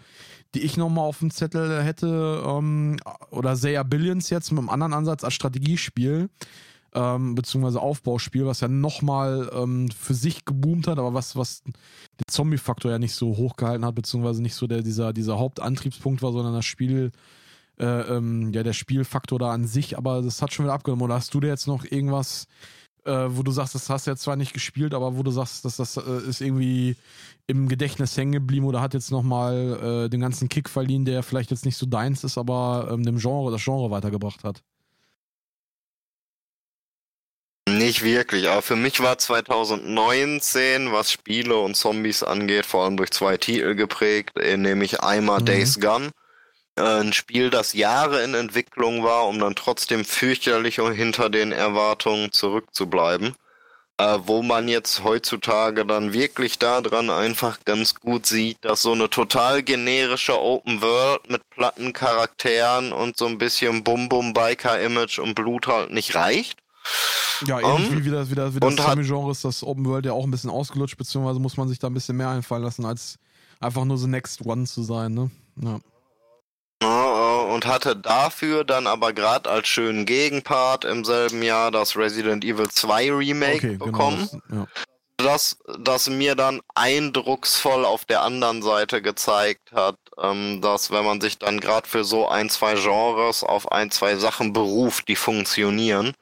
die 0.53 0.61
ich 0.61 0.77
nochmal 0.77 1.05
auf 1.05 1.19
dem 1.19 1.31
Zettel 1.31 1.81
hätte. 1.83 2.43
Ähm, 2.45 2.97
oder 3.31 3.55
Seiya 3.55 3.83
Billions 3.83 4.29
jetzt 4.29 4.51
mit 4.51 4.59
einem 4.59 4.69
anderen 4.69 4.93
Ansatz 4.93 5.23
als 5.23 5.33
Strategiespiel. 5.33 6.29
Ähm, 6.95 7.33
beziehungsweise 7.33 7.81
Aufbauspiel, 7.81 8.45
was 8.45 8.59
ja 8.59 8.67
nochmal 8.67 9.49
ähm, 9.51 9.89
für 9.89 10.13
sich 10.13 10.45
geboomt 10.45 10.87
hat, 10.87 10.99
aber 10.99 11.15
was, 11.15 11.35
was 11.35 11.63
den 11.63 11.73
Zombie-Faktor 12.27 12.91
ja 12.91 12.99
nicht 12.99 13.15
so 13.15 13.35
hochgehalten 13.35 13.83
hat, 13.83 13.95
beziehungsweise 13.95 14.43
nicht 14.43 14.53
so 14.53 14.67
der, 14.67 14.83
dieser, 14.83 15.11
dieser 15.11 15.39
Hauptantriebspunkt 15.39 16.21
war, 16.21 16.31
sondern 16.31 16.53
das 16.53 16.65
Spiel 16.65 17.11
äh, 17.79 17.85
ähm, 17.85 18.51
ja, 18.53 18.63
der 18.63 18.73
Spielfaktor 18.73 19.39
da 19.39 19.51
an 19.51 19.65
sich, 19.65 19.97
aber 19.97 20.21
das 20.21 20.41
hat 20.41 20.53
schon 20.53 20.65
wieder 20.65 20.73
abgenommen. 20.73 21.03
Oder 21.03 21.15
hast 21.15 21.33
du 21.33 21.39
dir 21.39 21.47
jetzt 21.47 21.67
noch 21.67 21.85
irgendwas, 21.85 22.47
äh, 23.05 23.25
wo 23.27 23.43
du 23.43 23.51
sagst, 23.51 23.75
das 23.75 23.89
hast 23.89 24.07
du 24.07 24.11
jetzt 24.11 24.21
zwar 24.21 24.35
nicht 24.35 24.53
gespielt, 24.53 24.93
aber 24.93 25.17
wo 25.17 25.23
du 25.23 25.31
sagst, 25.31 25.65
dass 25.65 25.77
das 25.77 25.97
äh, 25.97 26.29
ist 26.29 26.41
irgendwie 26.41 26.95
im 27.47 27.67
Gedächtnis 27.67 28.15
hängen 28.15 28.31
geblieben 28.31 28.65
oder 28.65 28.81
hat 28.81 28.93
jetzt 28.93 29.11
nochmal 29.11 30.05
äh, 30.05 30.09
den 30.09 30.21
ganzen 30.21 30.49
Kick 30.49 30.69
verliehen, 30.69 31.05
der 31.05 31.23
vielleicht 31.23 31.51
jetzt 31.51 31.65
nicht 31.65 31.77
so 31.77 31.85
deins 31.85 32.23
ist, 32.23 32.37
aber 32.37 32.89
ähm, 32.91 33.03
dem 33.03 33.17
Genre, 33.17 33.51
das 33.51 33.63
Genre 33.63 33.91
weitergebracht 33.91 34.43
hat? 34.43 34.63
Nicht 37.67 38.03
wirklich, 38.03 38.49
aber 38.49 38.61
für 38.61 38.75
mich 38.75 38.99
war 39.01 39.17
2019, 39.17 40.91
was 40.91 41.11
Spiele 41.11 41.57
und 41.57 41.75
Zombies 41.75 42.21
angeht, 42.21 42.65
vor 42.65 42.83
allem 42.83 42.97
durch 42.97 43.11
zwei 43.11 43.37
Titel 43.37 43.75
geprägt, 43.75 44.35
nämlich 44.35 45.01
einmal 45.01 45.39
mhm. 45.39 45.45
Days 45.45 45.79
Gone 45.79 46.11
ein 46.75 47.13
Spiel, 47.13 47.49
das 47.49 47.73
Jahre 47.73 48.23
in 48.23 48.33
Entwicklung 48.33 49.03
war, 49.03 49.27
um 49.27 49.39
dann 49.39 49.55
trotzdem 49.55 50.05
fürchterlich 50.05 50.75
hinter 50.75 51.29
den 51.29 51.51
Erwartungen 51.51 52.31
zurückzubleiben. 52.31 53.35
Äh, 53.99 54.17
wo 54.25 54.41
man 54.41 54.67
jetzt 54.67 55.03
heutzutage 55.03 55.85
dann 55.85 56.13
wirklich 56.13 56.57
daran 56.57 57.11
einfach 57.11 57.59
ganz 57.63 57.93
gut 57.93 58.25
sieht, 58.25 58.57
dass 58.65 58.81
so 58.81 58.93
eine 58.93 59.07
total 59.07 59.61
generische 59.61 60.41
Open 60.41 60.81
World 60.81 61.29
mit 61.29 61.47
platten 61.51 61.93
Charakteren 61.93 62.91
und 62.91 63.17
so 63.17 63.27
ein 63.27 63.37
bisschen 63.37 63.83
Bum-Bum-Biker-Image 63.83 65.19
und 65.19 65.35
Blut 65.35 65.67
halt 65.67 65.91
nicht 65.91 66.15
reicht. 66.15 66.57
Ja, 67.45 67.59
ähnlich 67.59 67.91
um, 67.91 67.97
wie, 67.99 68.05
wie 68.05 68.09
das, 68.09 68.31
wie 68.31 68.35
das, 68.35 68.55
wie 68.55 68.59
das 68.59 68.75
Zombie-Genre 68.77 69.29
ist 69.29 69.45
das 69.45 69.63
Open 69.63 69.85
World 69.85 70.07
ja 70.07 70.13
auch 70.13 70.23
ein 70.23 70.31
bisschen 70.31 70.49
ausgelutscht, 70.49 70.97
beziehungsweise 70.97 71.39
muss 71.39 71.57
man 71.57 71.67
sich 71.67 71.77
da 71.77 71.85
ein 71.85 71.93
bisschen 71.93 72.17
mehr 72.17 72.29
einfallen 72.29 72.63
lassen, 72.63 72.85
als 72.85 73.19
einfach 73.59 73.85
nur 73.85 73.99
the 73.99 74.07
next 74.07 74.43
one 74.43 74.65
zu 74.65 74.81
sein, 74.81 75.13
ne? 75.13 75.29
Ja 75.61 75.79
und 76.85 77.65
hatte 77.65 77.95
dafür 77.95 78.63
dann 78.63 78.87
aber 78.87 79.13
gerade 79.13 79.49
als 79.49 79.67
schönen 79.67 80.05
Gegenpart 80.05 80.85
im 80.85 81.05
selben 81.05 81.41
Jahr 81.41 81.71
das 81.71 81.95
Resident 81.95 82.43
Evil 82.43 82.69
2 82.69 83.11
Remake 83.11 83.57
okay, 83.57 83.67
genau, 83.73 83.85
bekommen. 83.85 84.29
Genau, 84.31 84.41
das, 84.47 84.57
ja. 84.57 84.67
Das, 85.17 85.57
das 85.79 86.09
mir 86.09 86.35
dann 86.35 86.61
eindrucksvoll 86.75 87.85
auf 87.85 88.05
der 88.05 88.23
anderen 88.23 88.61
Seite 88.61 89.01
gezeigt 89.01 89.71
hat, 89.71 89.97
ähm, 90.21 90.61
dass 90.61 90.91
wenn 90.91 91.05
man 91.05 91.21
sich 91.21 91.37
dann 91.37 91.59
gerade 91.59 91.87
für 91.87 92.03
so 92.03 92.27
ein, 92.27 92.49
zwei 92.49 92.73
Genres 92.73 93.43
auf 93.43 93.71
ein, 93.71 93.91
zwei 93.91 94.15
Sachen 94.15 94.53
beruft, 94.53 95.07
die 95.07 95.15
funktionieren, 95.15 96.13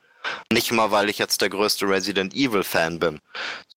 nicht 0.51 0.72
mal, 0.72 0.91
weil 0.91 1.09
ich 1.09 1.17
jetzt 1.17 1.41
der 1.41 1.50
größte 1.50 1.88
Resident 1.88 2.33
Evil 2.33 2.64
Fan 2.64 3.00
bin, 3.00 3.19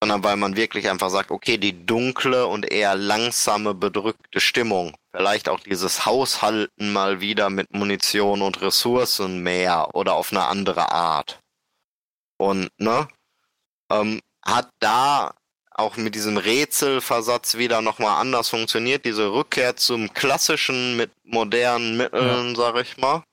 sondern 0.01 0.23
weil 0.25 0.37
man 0.37 0.57
wirklich 0.57 0.89
einfach 0.89 1.11
sagt, 1.11 1.31
okay, 1.31 1.59
die 1.59 1.87
dunkle 1.87 2.47
und 2.47 2.71
eher 2.71 2.95
langsame, 2.95 3.75
bedrückte 3.75 4.41
Stimmung, 4.41 4.97
vielleicht 5.13 5.49
auch 5.49 5.61
dieses 5.61 6.07
Haushalten 6.07 6.93
mal 6.93 7.21
wieder 7.21 7.51
mit 7.51 7.73
Munition 7.73 8.43
und 8.43 8.61
Ressourcen 8.61 9.43
mehr 9.43 9.95
oder 9.95 10.15
auf 10.15 10.33
eine 10.33 10.47
andere 10.47 10.93
Art. 10.93 11.39
Und, 12.37 12.69
ne, 12.79 13.09
ähm, 13.91 14.21
hat 14.45 14.69
da 14.81 15.35
auch 15.71 15.97
mit 15.97 16.15
diesem 16.15 16.37
Rätselversatz 16.37 17.57
wieder 17.57 17.83
nochmal 17.83 18.21
anders 18.21 18.49
funktioniert, 18.49 19.05
diese 19.05 19.33
Rückkehr 19.33 19.77
zum 19.77 20.13
klassischen 20.13 20.97
mit 20.97 21.11
modernen 21.25 21.97
Mitteln, 21.97 22.51
ja. 22.51 22.55
sag 22.55 22.77
ich 22.81 22.97
mal 22.97 23.25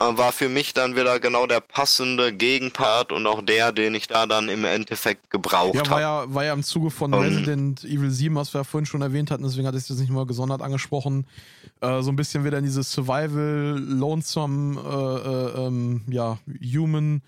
war 0.00 0.32
für 0.32 0.48
mich 0.48 0.72
dann 0.72 0.96
wieder 0.96 1.20
genau 1.20 1.46
der 1.46 1.60
passende 1.60 2.32
Gegenpart 2.32 3.12
und 3.12 3.26
auch 3.26 3.42
der, 3.42 3.70
den 3.72 3.94
ich 3.94 4.08
da 4.08 4.26
dann 4.26 4.48
im 4.48 4.64
Endeffekt 4.64 5.30
gebraucht 5.30 5.76
habe. 5.76 5.88
Ja, 5.88 5.90
war 5.90 6.00
ja, 6.00 6.34
war 6.34 6.44
ja 6.44 6.52
im 6.54 6.62
Zuge 6.62 6.90
von 6.90 7.12
um, 7.12 7.20
Resident 7.20 7.84
Evil 7.84 8.10
7, 8.10 8.34
was 8.34 8.54
wir 8.54 8.60
ja 8.60 8.64
vorhin 8.64 8.86
schon 8.86 9.02
erwähnt 9.02 9.30
hatten, 9.30 9.42
deswegen 9.42 9.66
hatte 9.66 9.76
ich 9.76 9.86
das 9.86 9.98
nicht 9.98 10.10
mal 10.10 10.26
gesondert 10.26 10.62
angesprochen, 10.62 11.26
äh, 11.80 12.00
so 12.00 12.10
ein 12.10 12.16
bisschen 12.16 12.44
wieder 12.44 12.58
in 12.58 12.64
diese 12.64 12.82
Survival, 12.82 13.78
Lonesome, 13.78 14.80
äh, 14.80 15.60
äh, 15.60 15.66
ähm, 15.66 16.02
ja, 16.08 16.38
Human 16.62 17.22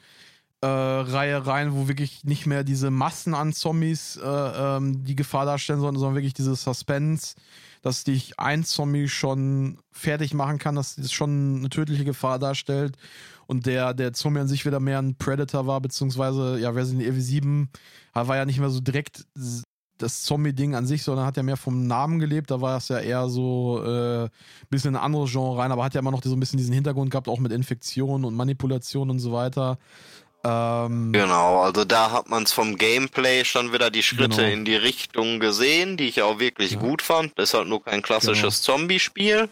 äh, 0.63 0.67
Reihe 0.67 1.47
rein, 1.47 1.75
wo 1.75 1.89
wirklich 1.89 2.25
nicht 2.25 2.47
mehr 2.47 2.65
diese 2.65 2.91
Massen 2.91 3.35
an 3.35 3.53
Zombies 3.53 4.17
äh, 4.17 4.27
ähm, 4.27 5.05
die 5.05 5.17
Gefahr 5.17 5.45
darstellen, 5.45 5.81
sondern, 5.81 5.99
sondern 5.99 6.15
wirklich 6.15 6.35
dieses 6.35 6.63
Suspense 6.63 7.35
dass 7.83 8.05
dich 8.05 8.39
ein 8.39 8.65
Zombie 8.65 9.09
schon 9.09 9.79
fertig 9.91 10.35
machen 10.35 10.59
kann, 10.59 10.77
dass 10.77 10.97
das 10.97 11.13
schon 11.13 11.59
eine 11.59 11.69
tödliche 11.69 12.05
Gefahr 12.05 12.39
darstellt 12.39 12.97
und 13.47 13.67
der, 13.67 13.93
der 13.93 14.13
Zombie 14.13 14.41
an 14.41 14.49
sich 14.49 14.65
wieder 14.65 14.81
mehr 14.81 14.99
ein 14.99 15.17
Predator 15.17 15.67
war, 15.67 15.81
beziehungsweise, 15.81 16.59
ja, 16.59 16.71
Resident 16.71 17.05
Evil 17.05 17.21
7 17.21 17.69
war 18.15 18.37
ja 18.37 18.45
nicht 18.45 18.61
mehr 18.61 18.71
so 18.71 18.81
direkt 18.81 19.27
das 19.99 20.23
Zombie-Ding 20.25 20.75
an 20.75 20.87
sich, 20.87 21.03
sondern 21.03 21.27
hat 21.27 21.37
ja 21.37 21.43
mehr 21.43 21.57
vom 21.57 21.87
Namen 21.87 22.19
gelebt. 22.19 22.51
Da 22.51 22.61
war 22.61 22.77
es 22.79 22.89
ja 22.89 22.99
eher 22.99 23.29
so 23.29 23.83
äh, 23.85 24.29
bisschen 24.69 24.91
in 24.91 24.97
ein 24.97 25.03
anderes 25.03 25.31
Genre 25.31 25.59
rein, 25.59 25.71
aber 25.71 25.85
hat 25.85 25.95
ja 25.95 26.01
immer 26.01 26.11
noch 26.11 26.23
so 26.23 26.35
ein 26.35 26.41
bisschen 26.41 26.59
diesen 26.59 26.75
Hintergrund 26.75 27.11
gehabt, 27.11 27.29
auch 27.29 27.39
mit 27.39 27.53
Infektion 27.53 28.25
und 28.25 28.35
Manipulation 28.35 29.11
und 29.11 29.21
so 29.21 29.33
weiter. 29.33 29.79
Ähm, 30.45 31.13
genau, 31.13 31.63
also 31.63 31.85
da 31.85 32.11
hat 32.11 32.29
man 32.29 32.43
es 32.43 32.53
vom 32.53 32.77
Gameplay 32.77 33.45
schon 33.45 33.73
wieder 33.73 33.91
die 33.91 34.03
Schritte 34.03 34.39
genau. 34.39 34.53
in 34.53 34.65
die 34.65 34.75
Richtung 34.75 35.39
gesehen, 35.39 35.97
die 35.97 36.09
ich 36.09 36.23
auch 36.23 36.41
wirklich 36.41 36.73
ja. 36.73 36.81
gut 36.81 37.01
fand. 37.01 37.39
Ist 37.39 37.55
halt 37.55 37.69
nur 37.69 37.85
kein 37.85 38.03
klassisches 38.03 38.65
genau. 38.65 38.79
Zombie-Spiel, 38.79 39.49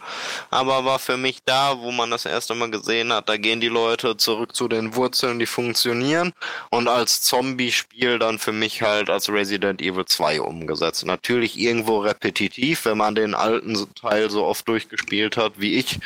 aber 0.51 0.85
war 0.85 0.99
für 0.99 1.17
mich 1.17 1.39
da, 1.45 1.79
wo 1.79 1.93
man 1.93 2.11
das 2.11 2.25
erste 2.25 2.57
Mal 2.57 2.73
gesehen 2.73 3.13
hat, 3.13 3.29
da 3.29 3.37
gehen 3.37 3.61
die 3.61 3.69
Leute 3.69 4.17
zurück 4.17 4.57
zu 4.57 4.67
den 4.67 4.97
Wurzeln, 4.97 5.39
die 5.39 5.47
funktionieren 5.47 6.33
und 6.71 6.89
als 6.89 7.23
Zombie-Spiel 7.23 8.19
dann 8.19 8.41
für 8.41 8.53
mich 8.53 8.83
halt 8.83 9.11
als 9.11 9.29
Resident 9.29 9.81
Evil 9.81 10.07
2 10.07 10.41
umgesetzt. 10.41 11.07
Natürlich 11.07 11.57
irgendwo 11.57 11.99
repetitiv, 11.99 12.85
wenn 12.85 12.99
man 12.99 13.15
den 13.15 13.35
alten 13.35 13.77
Teil 13.95 14.29
so 14.29 14.45
oft 14.45 14.67
durchgespielt 14.67 15.37
hat 15.37 15.53
wie 15.57 15.75
ich, 15.75 16.01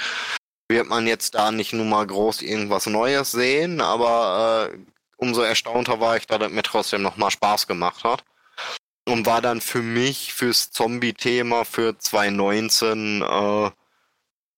wird 0.68 0.88
man 0.88 1.06
jetzt 1.06 1.34
da 1.34 1.52
nicht 1.52 1.72
nur 1.72 1.84
mal 1.84 2.06
groß 2.06 2.42
irgendwas 2.42 2.86
Neues 2.86 3.32
sehen, 3.32 3.80
aber 3.80 4.70
äh, 4.72 4.78
umso 5.16 5.42
erstaunter 5.42 6.00
war 6.00 6.16
ich, 6.16 6.26
dass 6.26 6.42
es 6.42 6.50
mir 6.50 6.62
trotzdem 6.62 7.02
nochmal 7.02 7.30
Spaß 7.30 7.66
gemacht 7.66 8.04
hat. 8.04 8.24
Und 9.06 9.26
war 9.26 9.42
dann 9.42 9.60
für 9.60 9.82
mich, 9.82 10.32
fürs 10.32 10.70
Zombie-Thema 10.70 11.66
für 11.66 11.98
2019, 11.98 13.20
äh, 13.22 13.70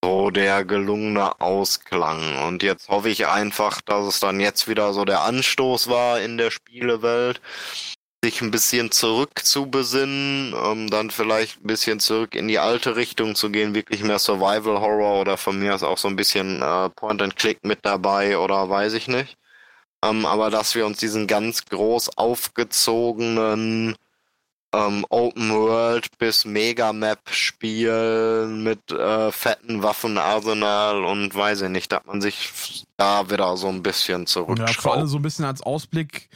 so 0.03 0.29
der 0.29 0.63
gelungene 0.63 1.41
Ausklang. 1.41 2.37
Und 2.47 2.63
jetzt 2.63 2.87
hoffe 2.87 3.09
ich 3.09 3.27
einfach, 3.27 3.81
dass 3.81 4.05
es 4.05 4.19
dann 4.19 4.39
jetzt 4.39 4.67
wieder 4.69 4.93
so 4.93 5.03
der 5.05 5.21
Anstoß 5.23 5.89
war 5.89 6.21
in 6.21 6.37
der 6.37 6.51
Spielewelt, 6.51 7.41
sich 8.23 8.41
ein 8.41 8.51
bisschen 8.51 8.91
zurück 8.91 9.39
zu 9.43 9.67
besinnen, 9.67 10.53
um 10.53 10.89
dann 10.89 11.11
vielleicht 11.11 11.61
ein 11.61 11.67
bisschen 11.67 11.99
zurück 11.99 12.35
in 12.35 12.47
die 12.47 12.59
alte 12.59 12.95
Richtung 12.95 13.35
zu 13.35 13.51
gehen, 13.51 13.75
wirklich 13.75 14.03
mehr 14.03 14.19
Survival 14.19 14.81
Horror 14.81 15.21
oder 15.21 15.37
von 15.37 15.59
mir 15.59 15.75
ist 15.75 15.83
auch 15.83 15.97
so 15.97 16.07
ein 16.07 16.15
bisschen 16.15 16.61
äh, 16.61 16.89
Point 16.89 17.21
and 17.21 17.35
Click 17.35 17.63
mit 17.63 17.79
dabei 17.83 18.37
oder 18.39 18.69
weiß 18.69 18.93
ich 18.93 19.07
nicht. 19.07 19.37
Ähm, 20.03 20.25
aber 20.25 20.49
dass 20.49 20.75
wir 20.75 20.85
uns 20.85 20.97
diesen 20.97 21.27
ganz 21.27 21.65
groß 21.65 22.17
aufgezogenen 22.17 23.95
ähm, 24.73 25.05
Open 25.09 25.51
World 25.51 26.17
bis 26.17 26.45
Mega 26.45 26.93
Map 26.93 27.19
spielen 27.29 28.63
mit 28.63 28.91
äh, 28.91 29.31
fetten 29.31 29.83
Waffenarsenal 29.83 31.03
und 31.03 31.33
weiß 31.33 31.61
ich 31.61 31.69
nicht, 31.69 31.91
dass 31.91 32.05
man 32.05 32.21
sich 32.21 32.83
da 32.97 33.29
wieder 33.29 33.57
so 33.57 33.69
ein 33.69 33.83
bisschen 33.83 34.27
zurückschraubt. 34.27 34.75
Ja, 34.75 34.81
vor 34.81 34.93
allem 34.95 35.07
so 35.07 35.17
ein 35.17 35.21
bisschen 35.21 35.45
als 35.45 35.61
Ausblick 35.61 36.29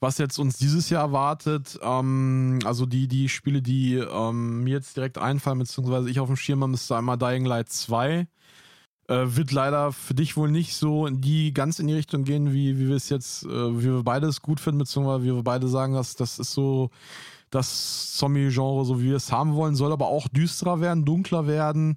was 0.00 0.18
jetzt 0.18 0.38
uns 0.38 0.58
dieses 0.58 0.90
Jahr 0.90 1.02
erwartet. 1.02 1.78
Ähm, 1.82 2.58
also 2.64 2.86
die, 2.86 3.08
die 3.08 3.28
Spiele, 3.28 3.62
die 3.62 3.94
ähm, 3.94 4.64
mir 4.64 4.74
jetzt 4.74 4.96
direkt 4.96 5.18
einfallen, 5.18 5.58
beziehungsweise 5.58 6.10
ich 6.10 6.20
auf 6.20 6.28
dem 6.28 6.36
Schirm 6.36 6.62
habe, 6.62 6.74
ist 6.74 6.90
einmal 6.92 7.18
Dying 7.18 7.44
Light 7.44 7.70
2. 7.70 8.26
Äh, 9.06 9.36
wird 9.36 9.52
leider 9.52 9.92
für 9.92 10.14
dich 10.14 10.36
wohl 10.36 10.50
nicht 10.50 10.74
so 10.74 11.06
in 11.06 11.20
die 11.20 11.52
ganz 11.52 11.78
in 11.78 11.88
die 11.88 11.94
Richtung 11.94 12.24
gehen, 12.24 12.52
wie, 12.54 12.78
wie 12.78 12.88
wir 12.88 12.96
es 12.96 13.10
jetzt, 13.10 13.44
äh, 13.44 13.48
wie 13.48 13.84
wir 13.84 14.02
beide 14.02 14.26
es 14.26 14.40
gut 14.40 14.60
finden, 14.60 14.78
beziehungsweise 14.78 15.24
wie 15.24 15.34
wir 15.34 15.42
beide 15.42 15.68
sagen, 15.68 15.92
dass 15.92 16.16
das 16.16 16.38
ist 16.38 16.52
so 16.52 16.90
das 17.50 18.16
Zombie-Genre, 18.16 18.84
so 18.84 19.00
wie 19.00 19.10
wir 19.10 19.16
es 19.16 19.30
haben 19.30 19.54
wollen, 19.54 19.76
soll 19.76 19.92
aber 19.92 20.08
auch 20.08 20.26
düsterer 20.28 20.80
werden, 20.80 21.04
dunkler 21.04 21.46
werden 21.46 21.96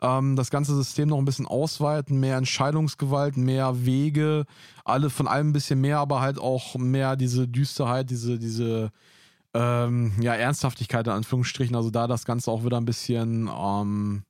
ähm, 0.00 0.36
das 0.36 0.50
ganze 0.50 0.74
System 0.74 1.08
noch 1.08 1.18
ein 1.18 1.24
bisschen 1.24 1.46
ausweiten, 1.46 2.20
mehr 2.20 2.36
Entscheidungsgewalt, 2.36 3.36
mehr 3.36 3.84
Wege, 3.84 4.44
alle 4.84 5.10
von 5.10 5.28
allem 5.28 5.50
ein 5.50 5.52
bisschen 5.52 5.80
mehr, 5.80 5.98
aber 5.98 6.20
halt 6.20 6.38
auch 6.38 6.76
mehr 6.76 7.16
diese 7.16 7.48
Düsterheit, 7.48 8.10
diese, 8.10 8.38
diese 8.38 8.90
ähm, 9.54 10.12
ja, 10.20 10.34
Ernsthaftigkeit 10.34 11.06
in 11.06 11.12
Anführungsstrichen. 11.12 11.76
Also 11.76 11.90
da 11.90 12.06
das 12.06 12.24
Ganze 12.24 12.50
auch 12.50 12.64
wieder 12.64 12.76
ein 12.76 12.84
bisschen 12.84 13.48
ähm, 13.48 14.22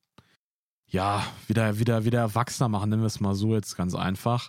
ja, 0.91 1.23
wieder, 1.47 1.79
wieder, 1.79 2.05
wieder 2.05 2.21
erwachsener 2.21 2.69
machen, 2.69 2.91
nennen 2.91 3.03
wir 3.03 3.07
es 3.07 3.21
mal 3.21 3.35
so 3.35 3.55
jetzt 3.55 3.77
ganz 3.77 3.95
einfach. 3.95 4.49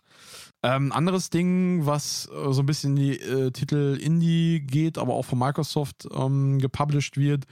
Ähm, 0.62 0.92
anderes 0.92 1.30
Ding, 1.30 1.86
was 1.86 2.28
äh, 2.34 2.52
so 2.52 2.62
ein 2.62 2.66
bisschen 2.66 2.98
in 2.98 3.04
die 3.04 3.20
äh, 3.20 3.52
Titel 3.52 3.98
Indie 4.02 4.60
geht, 4.60 4.98
aber 4.98 5.14
auch 5.14 5.24
von 5.24 5.40
Microsoft 5.40 6.06
ähm, 6.14 6.60
gepublished 6.60 7.16
wird, 7.16 7.46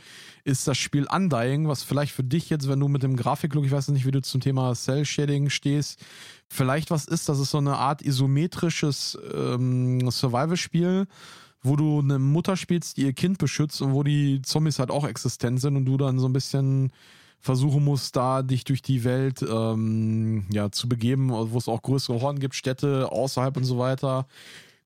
ist 0.43 0.67
das 0.67 0.77
Spiel 0.77 1.07
Undying, 1.09 1.69
was 1.69 1.83
vielleicht 1.83 2.11
für 2.11 2.25
dich 2.25 2.49
jetzt, 2.49 2.67
wenn 2.67 2.81
du 2.81 2.89
mit 2.89 3.03
dem 3.03 3.15
Grafiklook, 3.15 3.63
ich 3.63 3.71
weiß 3.71 3.87
nicht, 3.89 4.05
wie 4.05 4.11
du 4.11 4.21
zum 4.21 4.41
Thema 4.41 4.73
Cell 4.75 5.05
Shading 5.05 5.49
stehst, 5.49 6.03
vielleicht 6.49 6.91
was 6.91 7.05
ist. 7.05 7.29
Das 7.29 7.39
ist 7.39 7.51
so 7.51 7.59
eine 7.59 7.77
Art 7.77 8.01
isometrisches 8.01 9.17
ähm, 9.33 10.11
Survival-Spiel, 10.11 11.07
wo 11.61 11.77
du 11.77 11.99
eine 11.99 12.19
Mutter 12.19 12.57
spielst, 12.57 12.97
die 12.97 13.03
ihr 13.03 13.13
Kind 13.13 13.37
beschützt 13.37 13.81
und 13.81 13.93
wo 13.93 14.03
die 14.03 14.41
Zombies 14.41 14.79
halt 14.79 14.91
auch 14.91 15.07
existent 15.07 15.61
sind 15.61 15.77
und 15.77 15.85
du 15.85 15.95
dann 15.95 16.19
so 16.19 16.27
ein 16.27 16.33
bisschen 16.33 16.91
versuchen 17.39 17.83
musst, 17.83 18.15
da 18.15 18.41
dich 18.41 18.63
durch 18.63 18.81
die 18.81 19.03
Welt 19.03 19.41
ähm, 19.41 20.45
ja, 20.51 20.71
zu 20.71 20.89
begeben, 20.89 21.29
wo 21.29 21.57
es 21.57 21.67
auch 21.67 21.81
größere 21.81 22.21
Horn 22.21 22.39
gibt, 22.39 22.55
Städte 22.55 23.11
außerhalb 23.11 23.55
und 23.57 23.63
so 23.63 23.77
weiter. 23.77 24.27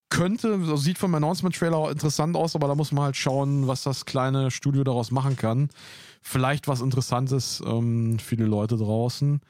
Könnte, 0.10 0.54
also 0.54 0.76
sieht 0.76 0.98
vom 0.98 1.16
Announcement-Trailer 1.16 1.90
interessant 1.90 2.36
aus, 2.36 2.56
aber 2.56 2.68
da 2.68 2.76
muss 2.76 2.92
man 2.92 3.06
halt 3.06 3.16
schauen, 3.16 3.68
was 3.68 3.84
das 3.84 4.06
kleine 4.06 4.52
Studio 4.52 4.84
daraus 4.84 5.10
machen 5.10 5.38
kann. 5.38 5.70
Vielleicht 6.22 6.68
was 6.68 6.82
Interessantes 6.82 7.64
ähm, 7.66 8.20
für 8.20 8.36
die 8.36 8.44
Leute 8.44 8.76
draußen. 8.76 9.42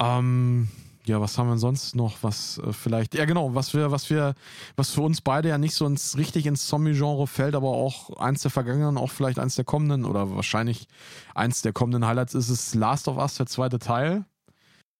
Ähm, 0.00 0.68
ja, 1.06 1.20
was 1.20 1.38
haben 1.38 1.48
wir 1.48 1.58
sonst 1.58 1.96
noch? 1.96 2.18
Was 2.22 2.58
äh, 2.58 2.72
vielleicht, 2.72 3.14
ja 3.14 3.24
genau, 3.24 3.54
was 3.54 3.74
wir, 3.74 3.90
was 3.90 4.10
wir, 4.10 4.34
was 4.76 4.90
für 4.90 5.00
uns 5.02 5.20
beide 5.20 5.48
ja 5.48 5.58
nicht 5.58 5.74
so 5.74 5.86
ins, 5.86 6.16
richtig 6.16 6.46
ins 6.46 6.66
Zombie-Genre 6.66 7.26
fällt, 7.26 7.54
aber 7.54 7.68
auch 7.68 8.16
eins 8.18 8.42
der 8.42 8.50
vergangenen, 8.50 8.98
auch 8.98 9.10
vielleicht 9.10 9.38
eins 9.38 9.56
der 9.56 9.64
kommenden 9.64 10.04
oder 10.04 10.34
wahrscheinlich 10.34 10.86
eins 11.34 11.62
der 11.62 11.72
kommenden 11.72 12.06
Highlights 12.06 12.34
ist 12.34 12.50
es 12.50 12.74
Last 12.74 13.08
of 13.08 13.16
Us, 13.16 13.34
der 13.36 13.46
zweite 13.46 13.78
Teil. 13.78 14.24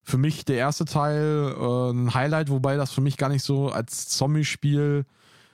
Für 0.02 0.16
mich 0.18 0.44
der 0.46 0.56
erste 0.56 0.86
Teil 0.86 1.54
äh, 1.58 1.90
ein 1.90 2.14
Highlight, 2.14 2.50
wobei 2.50 2.76
das 2.76 2.92
für 2.92 3.02
mich 3.02 3.16
gar 3.18 3.28
nicht 3.28 3.44
so 3.44 3.68
als 3.68 4.08
Zombie-Spiel 4.08 5.04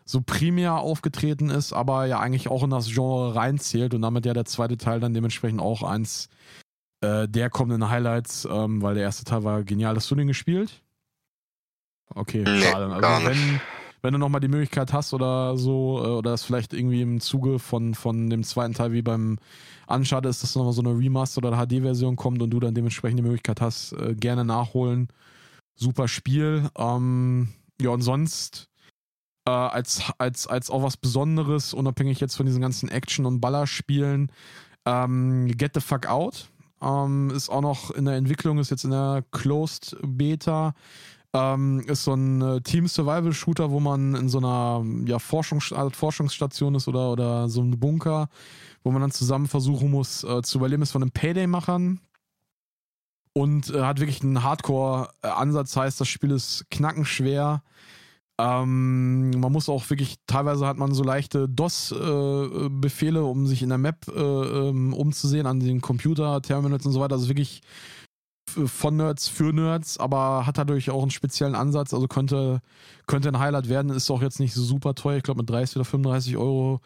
so 0.04 0.22
primär 0.24 0.74
aufgetreten 0.74 1.50
ist, 1.50 1.72
aber 1.72 2.06
ja 2.06 2.20
eigentlich 2.20 2.48
auch 2.48 2.62
in 2.62 2.70
das 2.70 2.86
Genre 2.86 3.34
reinzählt 3.34 3.92
und 3.92 4.02
damit 4.02 4.24
ja 4.24 4.34
der 4.34 4.44
zweite 4.44 4.76
Teil 4.76 5.00
dann 5.00 5.14
dementsprechend 5.14 5.60
auch 5.60 5.82
eins 5.82 6.28
äh, 7.00 7.28
der 7.28 7.50
kommt 7.50 7.72
in 7.72 7.88
Highlights, 7.88 8.46
ähm, 8.50 8.82
weil 8.82 8.94
der 8.94 9.04
erste 9.04 9.24
Teil 9.24 9.44
war 9.44 9.62
genial. 9.62 9.96
Hast 9.96 10.10
du 10.10 10.14
den 10.14 10.28
gespielt? 10.28 10.82
Okay, 12.14 12.44
nee, 12.46 12.60
schade. 12.62 12.92
Also 12.92 13.26
wenn, 13.26 13.60
wenn 14.02 14.12
du 14.12 14.18
nochmal 14.18 14.40
die 14.40 14.48
Möglichkeit 14.48 14.92
hast 14.92 15.12
oder 15.12 15.56
so, 15.56 16.02
äh, 16.02 16.08
oder 16.08 16.30
das 16.30 16.44
vielleicht 16.44 16.72
irgendwie 16.72 17.02
im 17.02 17.20
Zuge 17.20 17.58
von, 17.58 17.94
von 17.94 18.30
dem 18.30 18.44
zweiten 18.44 18.74
Teil 18.74 18.92
wie 18.92 19.02
beim 19.02 19.38
Uncharted 19.88 20.30
ist, 20.30 20.42
dass 20.42 20.54
nochmal 20.54 20.72
so 20.72 20.82
eine 20.82 20.96
Remaster 20.96 21.38
oder 21.38 21.56
HD-Version 21.56 22.16
kommt 22.16 22.40
und 22.42 22.50
du 22.50 22.60
dann 22.60 22.74
dementsprechend 22.74 23.18
die 23.18 23.24
Möglichkeit 23.24 23.60
hast, 23.60 23.92
äh, 23.92 24.14
gerne 24.14 24.44
nachholen. 24.44 25.08
Super 25.74 26.08
Spiel. 26.08 26.70
Ähm, 26.78 27.48
ja, 27.80 27.90
und 27.90 28.00
sonst 28.00 28.68
äh, 29.46 29.50
als, 29.50 30.02
als, 30.18 30.46
als 30.46 30.70
auch 30.70 30.82
was 30.82 30.96
Besonderes, 30.96 31.74
unabhängig 31.74 32.20
jetzt 32.20 32.36
von 32.36 32.46
diesen 32.46 32.62
ganzen 32.62 32.88
Action- 32.88 33.26
und 33.26 33.40
Ballerspielen, 33.40 34.32
ähm, 34.86 35.48
Get 35.48 35.72
the 35.74 35.80
Fuck 35.80 36.06
Out 36.06 36.48
ähm, 36.86 37.30
ist 37.30 37.48
auch 37.48 37.62
noch 37.62 37.90
in 37.90 38.04
der 38.04 38.14
Entwicklung, 38.14 38.58
ist 38.58 38.70
jetzt 38.70 38.84
in 38.84 38.92
der 38.92 39.24
Closed 39.32 39.96
Beta. 40.02 40.74
Ähm, 41.32 41.80
ist 41.86 42.04
so 42.04 42.14
ein 42.14 42.40
äh, 42.40 42.60
Team-Survival-Shooter, 42.60 43.70
wo 43.70 43.80
man 43.80 44.14
in 44.14 44.28
so 44.28 44.38
einer 44.38 44.84
ja, 45.04 45.18
Forschungs 45.18 45.74
Forschungsstation 45.92 46.74
ist 46.76 46.88
oder, 46.88 47.12
oder 47.12 47.48
so 47.48 47.60
einem 47.60 47.78
Bunker, 47.78 48.28
wo 48.84 48.90
man 48.90 49.02
dann 49.02 49.10
zusammen 49.10 49.46
versuchen 49.46 49.90
muss 49.90 50.24
äh, 50.24 50.42
zu 50.42 50.58
überleben, 50.58 50.82
ist 50.82 50.92
von 50.92 51.02
den 51.02 51.10
Payday-Machern. 51.10 52.00
Und 53.34 53.68
äh, 53.68 53.82
hat 53.82 54.00
wirklich 54.00 54.22
einen 54.22 54.42
Hardcore-Ansatz, 54.42 55.76
heißt, 55.76 56.00
das 56.00 56.08
Spiel 56.08 56.30
ist 56.30 56.64
knackenschwer. 56.70 57.62
Ähm, 58.38 59.30
man 59.30 59.52
muss 59.52 59.68
auch 59.68 59.88
wirklich, 59.88 60.16
teilweise 60.26 60.66
hat 60.66 60.76
man 60.76 60.92
so 60.92 61.02
leichte 61.02 61.48
DOS-Befehle, 61.48 63.20
äh, 63.20 63.22
um 63.22 63.46
sich 63.46 63.62
in 63.62 63.70
der 63.70 63.78
Map 63.78 64.06
äh, 64.08 64.20
ähm, 64.20 64.92
umzusehen, 64.92 65.46
an 65.46 65.60
den 65.60 65.80
Computer-Terminals 65.80 66.84
und 66.84 66.92
so 66.92 67.00
weiter. 67.00 67.14
Also 67.14 67.28
wirklich 67.28 67.62
von 68.48 68.96
Nerds 68.96 69.28
für 69.28 69.52
Nerds, 69.52 69.98
aber 69.98 70.46
hat 70.46 70.58
dadurch 70.58 70.90
auch 70.90 71.02
einen 71.02 71.10
speziellen 71.10 71.54
Ansatz. 71.54 71.94
Also 71.94 72.08
könnte, 72.08 72.60
könnte 73.06 73.28
ein 73.28 73.38
Highlight 73.38 73.68
werden. 73.68 73.90
Ist 73.90 74.10
auch 74.10 74.22
jetzt 74.22 74.40
nicht 74.40 74.54
so 74.54 74.62
super 74.62 74.94
teuer. 74.94 75.16
Ich 75.16 75.22
glaube, 75.22 75.40
mit 75.40 75.50
30 75.50 75.76
oder 75.76 75.84
35 75.84 76.36
Euro 76.36 76.80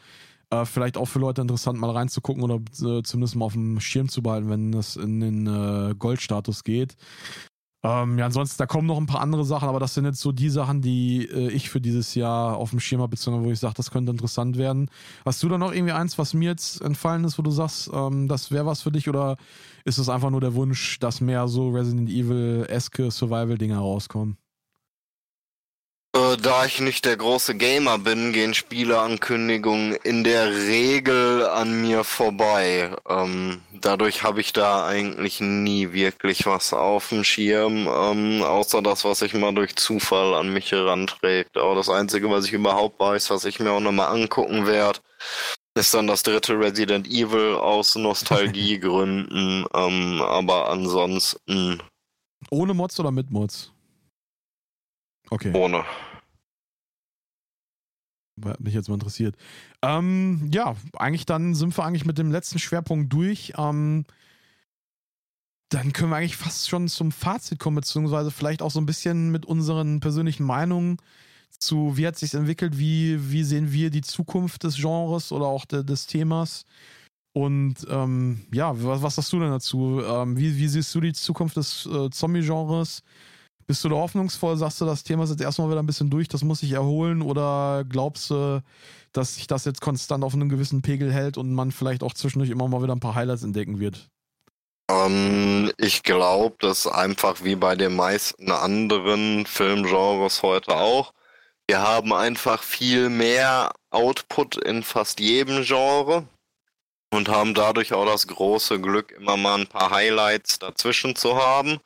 äh, 0.51 0.65
vielleicht 0.65 0.97
auch 0.97 1.07
für 1.07 1.21
Leute 1.21 1.43
interessant, 1.43 1.79
mal 1.79 1.91
reinzugucken 1.91 2.43
oder 2.43 2.57
äh, 2.57 3.03
zumindest 3.03 3.37
mal 3.37 3.47
auf 3.47 3.53
dem 3.53 3.81
Schirm 3.81 4.09
zu 4.09 4.23
behalten, 4.23 4.51
wenn 4.51 4.75
es 4.75 4.97
in 4.97 5.21
den 5.21 5.47
äh, 5.47 5.95
Goldstatus 5.97 6.65
geht. 6.65 6.97
Ähm, 7.83 8.19
ja, 8.19 8.27
ansonsten, 8.27 8.59
da 8.59 8.67
kommen 8.67 8.87
noch 8.87 8.99
ein 8.99 9.07
paar 9.07 9.23
andere 9.23 9.45
Sachen, 9.45 9.67
aber 9.69 9.81
das 9.81 9.95
sind 9.95 10.05
jetzt 10.05 10.21
so 10.21 10.33
die 10.33 10.51
Sachen, 10.51 10.83
die 10.83 11.25
äh, 11.25 11.51
ich 11.51 11.71
für 11.71 11.81
dieses 11.81 12.15
Jahr 12.15 12.57
auf 12.59 12.71
dem 12.71 12.81
Schirm 12.81 13.01
habe, 13.01 13.11
beziehungsweise 13.11 13.47
wo 13.47 13.53
ich 13.53 13.59
sage, 13.59 13.75
das 13.75 13.91
könnte 13.91 14.13
interessant 14.13 14.59
werden. 14.59 14.91
Hast 15.25 15.43
du 15.43 15.49
da 15.49 15.57
noch 15.57 15.73
irgendwie 15.73 15.93
eins, 15.93 16.19
was 16.19 16.35
mir 16.35 16.51
jetzt 16.51 16.83
entfallen 16.83 17.25
ist, 17.25 17.39
wo 17.39 17.43
du 17.43 17.51
sagst, 17.51 17.91
ähm, 17.93 18.29
das 18.29 18.51
wäre 18.51 18.67
was 18.67 18.83
für 18.83 18.93
dich 18.93 19.09
oder 19.09 19.39
ist 19.87 19.97
es 19.97 20.11
einfach 20.11 20.31
nur 20.31 20.43
der 20.43 20.55
Wunsch, 20.55 20.99
dass 20.99 21.23
mehr 21.23 21.49
so 21.49 21.71
Resident 21.71 22.11
Evil-eske 22.11 23.11
Survival-Dinger 23.11 23.79
rauskommen? 23.79 24.37
Äh, 26.13 26.37
da 26.39 26.65
ich 26.65 26.81
nicht 26.81 27.05
der 27.05 27.17
große 27.17 27.55
Gamer 27.55 27.99
bin, 27.99 28.33
gehen 28.33 28.53
Spieleankündigungen 28.53 29.95
in 29.95 30.25
der 30.25 30.51
Regel 30.51 31.47
an 31.47 31.83
mir 31.83 32.03
vorbei. 32.03 32.91
Ähm, 33.09 33.61
dadurch 33.81 34.25
habe 34.25 34.41
ich 34.41 34.53
da 34.53 34.87
eigentlich 34.87 35.41
nie 35.41 35.93
wirklich 35.93 36.47
was 36.47 36.73
auf 36.73 37.11
dem 37.11 37.23
Schirm, 37.23 37.87
ähm, 37.87 38.43
außer 38.43 38.83
das, 38.83 39.05
was 39.05 39.21
sich 39.21 39.35
mal 39.35 39.55
durch 39.55 39.77
Zufall 39.77 40.35
an 40.35 40.53
mich 40.53 40.73
heranträgt. 40.73 41.57
Aber 41.57 41.77
das 41.77 41.89
Einzige, 41.89 42.29
was 42.29 42.47
ich 42.47 42.55
überhaupt 42.55 42.99
weiß, 42.99 43.31
was 43.31 43.45
ich 43.45 43.61
mir 43.61 43.71
auch 43.71 43.81
nochmal 43.81 44.09
angucken 44.09 44.67
werde, 44.67 44.99
ist 45.77 45.95
dann 45.95 46.09
das 46.09 46.25
dritte 46.25 46.59
Resident 46.59 47.07
Evil 47.07 47.55
aus 47.55 47.95
Nostalgiegründen. 47.95 49.65
ähm, 49.75 50.23
aber 50.23 50.71
ansonsten. 50.71 51.81
Ohne 52.51 52.75
Mods 52.75 52.99
oder 52.99 53.13
mit 53.13 53.31
Mods? 53.31 53.71
Okay. 55.31 55.53
Ohne. 55.55 55.85
Hat 58.45 58.61
mich 58.61 58.75
jetzt 58.75 58.89
mal 58.89 58.95
interessiert. 58.95 59.37
Ähm, 59.83 60.51
ja, 60.53 60.77
eigentlich 60.97 61.27
dann 61.27 61.55
sind 61.55 61.77
wir 61.77 61.85
eigentlich 61.85 62.07
mit 62.07 62.19
dem 62.19 62.33
letzten 62.33 62.59
Schwerpunkt 62.59 63.13
durch. 63.13 63.53
Ähm, 63.57 64.05
dann 65.69 65.93
können 65.93 66.11
wir 66.11 66.17
eigentlich 66.17 66.37
fast 66.37 66.69
schon 66.69 66.89
zum 66.89 67.13
Fazit 67.13 67.59
kommen, 67.59 67.77
beziehungsweise 67.77 68.31
vielleicht 68.31 68.61
auch 68.61 68.71
so 68.71 68.81
ein 68.81 68.87
bisschen 68.87 69.31
mit 69.31 69.47
unseren 69.47 70.01
persönlichen 70.01 70.45
Meinungen 70.45 70.97
zu, 71.59 71.97
wie 71.97 72.07
hat 72.07 72.19
sich 72.19 72.35
entwickelt, 72.35 72.79
wie, 72.79 73.31
wie 73.31 73.45
sehen 73.45 73.73
wir 73.73 73.91
die 73.91 74.01
Zukunft 74.01 74.65
des 74.65 74.77
Genres 74.77 75.31
oder 75.33 75.47
auch 75.47 75.65
de, 75.65 75.85
des 75.85 76.07
Themas. 76.07 76.65
Und 77.33 77.87
ähm, 77.89 78.47
ja, 78.53 78.73
was, 78.83 79.03
was 79.03 79.15
sagst 79.17 79.33
du 79.33 79.39
denn 79.39 79.51
dazu? 79.51 80.03
Ähm, 80.05 80.37
wie, 80.37 80.57
wie 80.57 80.69
siehst 80.69 80.93
du 80.95 81.01
die 81.01 81.13
Zukunft 81.13 81.57
des 81.57 81.87
äh, 81.87 82.11
Zombie-Genres? 82.11 83.03
Bist 83.71 83.85
du 83.85 83.89
da 83.89 83.95
hoffnungsvoll? 83.95 84.57
Sagst 84.57 84.81
du, 84.81 84.85
das 84.85 85.05
Thema 85.05 85.23
ist 85.23 85.31
jetzt 85.31 85.43
erstmal 85.43 85.71
wieder 85.71 85.79
ein 85.79 85.87
bisschen 85.87 86.11
durch, 86.11 86.27
das 86.27 86.43
muss 86.43 86.59
sich 86.59 86.73
erholen? 86.73 87.23
Oder 87.23 87.85
glaubst 87.89 88.29
du, 88.29 88.65
dass 89.13 89.37
sich 89.37 89.47
das 89.47 89.65
jetzt 89.65 89.81
konstant 89.81 90.25
auf 90.25 90.35
einem 90.35 90.49
gewissen 90.49 90.83
Pegel 90.83 91.13
hält 91.13 91.39
und 91.39 91.55
man 91.55 91.71
vielleicht 91.71 92.03
auch 92.03 92.13
zwischendurch 92.13 92.51
immer 92.51 92.67
mal 92.67 92.83
wieder 92.83 92.97
ein 92.97 92.99
paar 92.99 93.15
Highlights 93.15 93.45
entdecken 93.45 93.79
wird? 93.79 94.09
Ähm, 94.91 95.71
ich 95.77 96.03
glaube, 96.03 96.57
dass 96.59 96.89
einfach 96.89 97.45
wie 97.45 97.55
bei 97.55 97.77
den 97.77 97.95
meisten 97.95 98.51
anderen 98.51 99.47
Filmgenres 99.47 100.43
heute 100.43 100.75
auch, 100.75 101.13
wir 101.69 101.81
haben 101.81 102.13
einfach 102.13 102.65
viel 102.65 103.09
mehr 103.09 103.71
Output 103.91 104.57
in 104.57 104.83
fast 104.83 105.21
jedem 105.21 105.63
Genre 105.63 106.27
und 107.13 107.29
haben 107.29 107.55
dadurch 107.55 107.93
auch 107.93 108.05
das 108.05 108.27
große 108.27 108.81
Glück, 108.81 109.13
immer 109.13 109.37
mal 109.37 109.61
ein 109.61 109.69
paar 109.69 109.93
Highlights 109.93 110.59
dazwischen 110.59 111.15
zu 111.15 111.37
haben. 111.37 111.79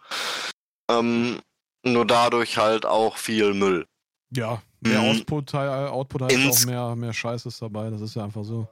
Ähm, 0.91 1.43
nur 1.85 2.07
dadurch 2.07 2.59
halt 2.59 2.87
auch 2.87 3.17
viel 3.17 3.55
Müll. 3.55 3.87
Ja, 4.31 4.63
mehr 4.81 5.01
mhm. 5.01 5.21
Output, 5.21 5.55
Output 5.55 6.23
heißt 6.23 6.35
Ins 6.35 6.63
auch 6.63 6.67
mehr, 6.67 6.97
mehr 6.97 7.13
Scheiß 7.13 7.47
ist 7.47 7.63
dabei, 7.63 7.91
das 7.91 8.01
ist 8.01 8.17
ja 8.17 8.25
einfach 8.25 8.45
so. 8.45 8.67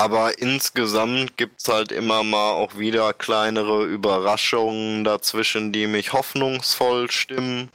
Aber 0.00 0.38
insgesamt 0.38 1.36
gibt's 1.36 1.66
halt 1.68 1.90
immer 1.90 2.22
mal 2.22 2.52
auch 2.52 2.78
wieder 2.78 3.12
kleinere 3.12 3.84
Überraschungen 3.84 5.02
dazwischen, 5.02 5.72
die 5.72 5.88
mich 5.88 6.12
hoffnungsvoll 6.12 7.10
stimmen. 7.10 7.70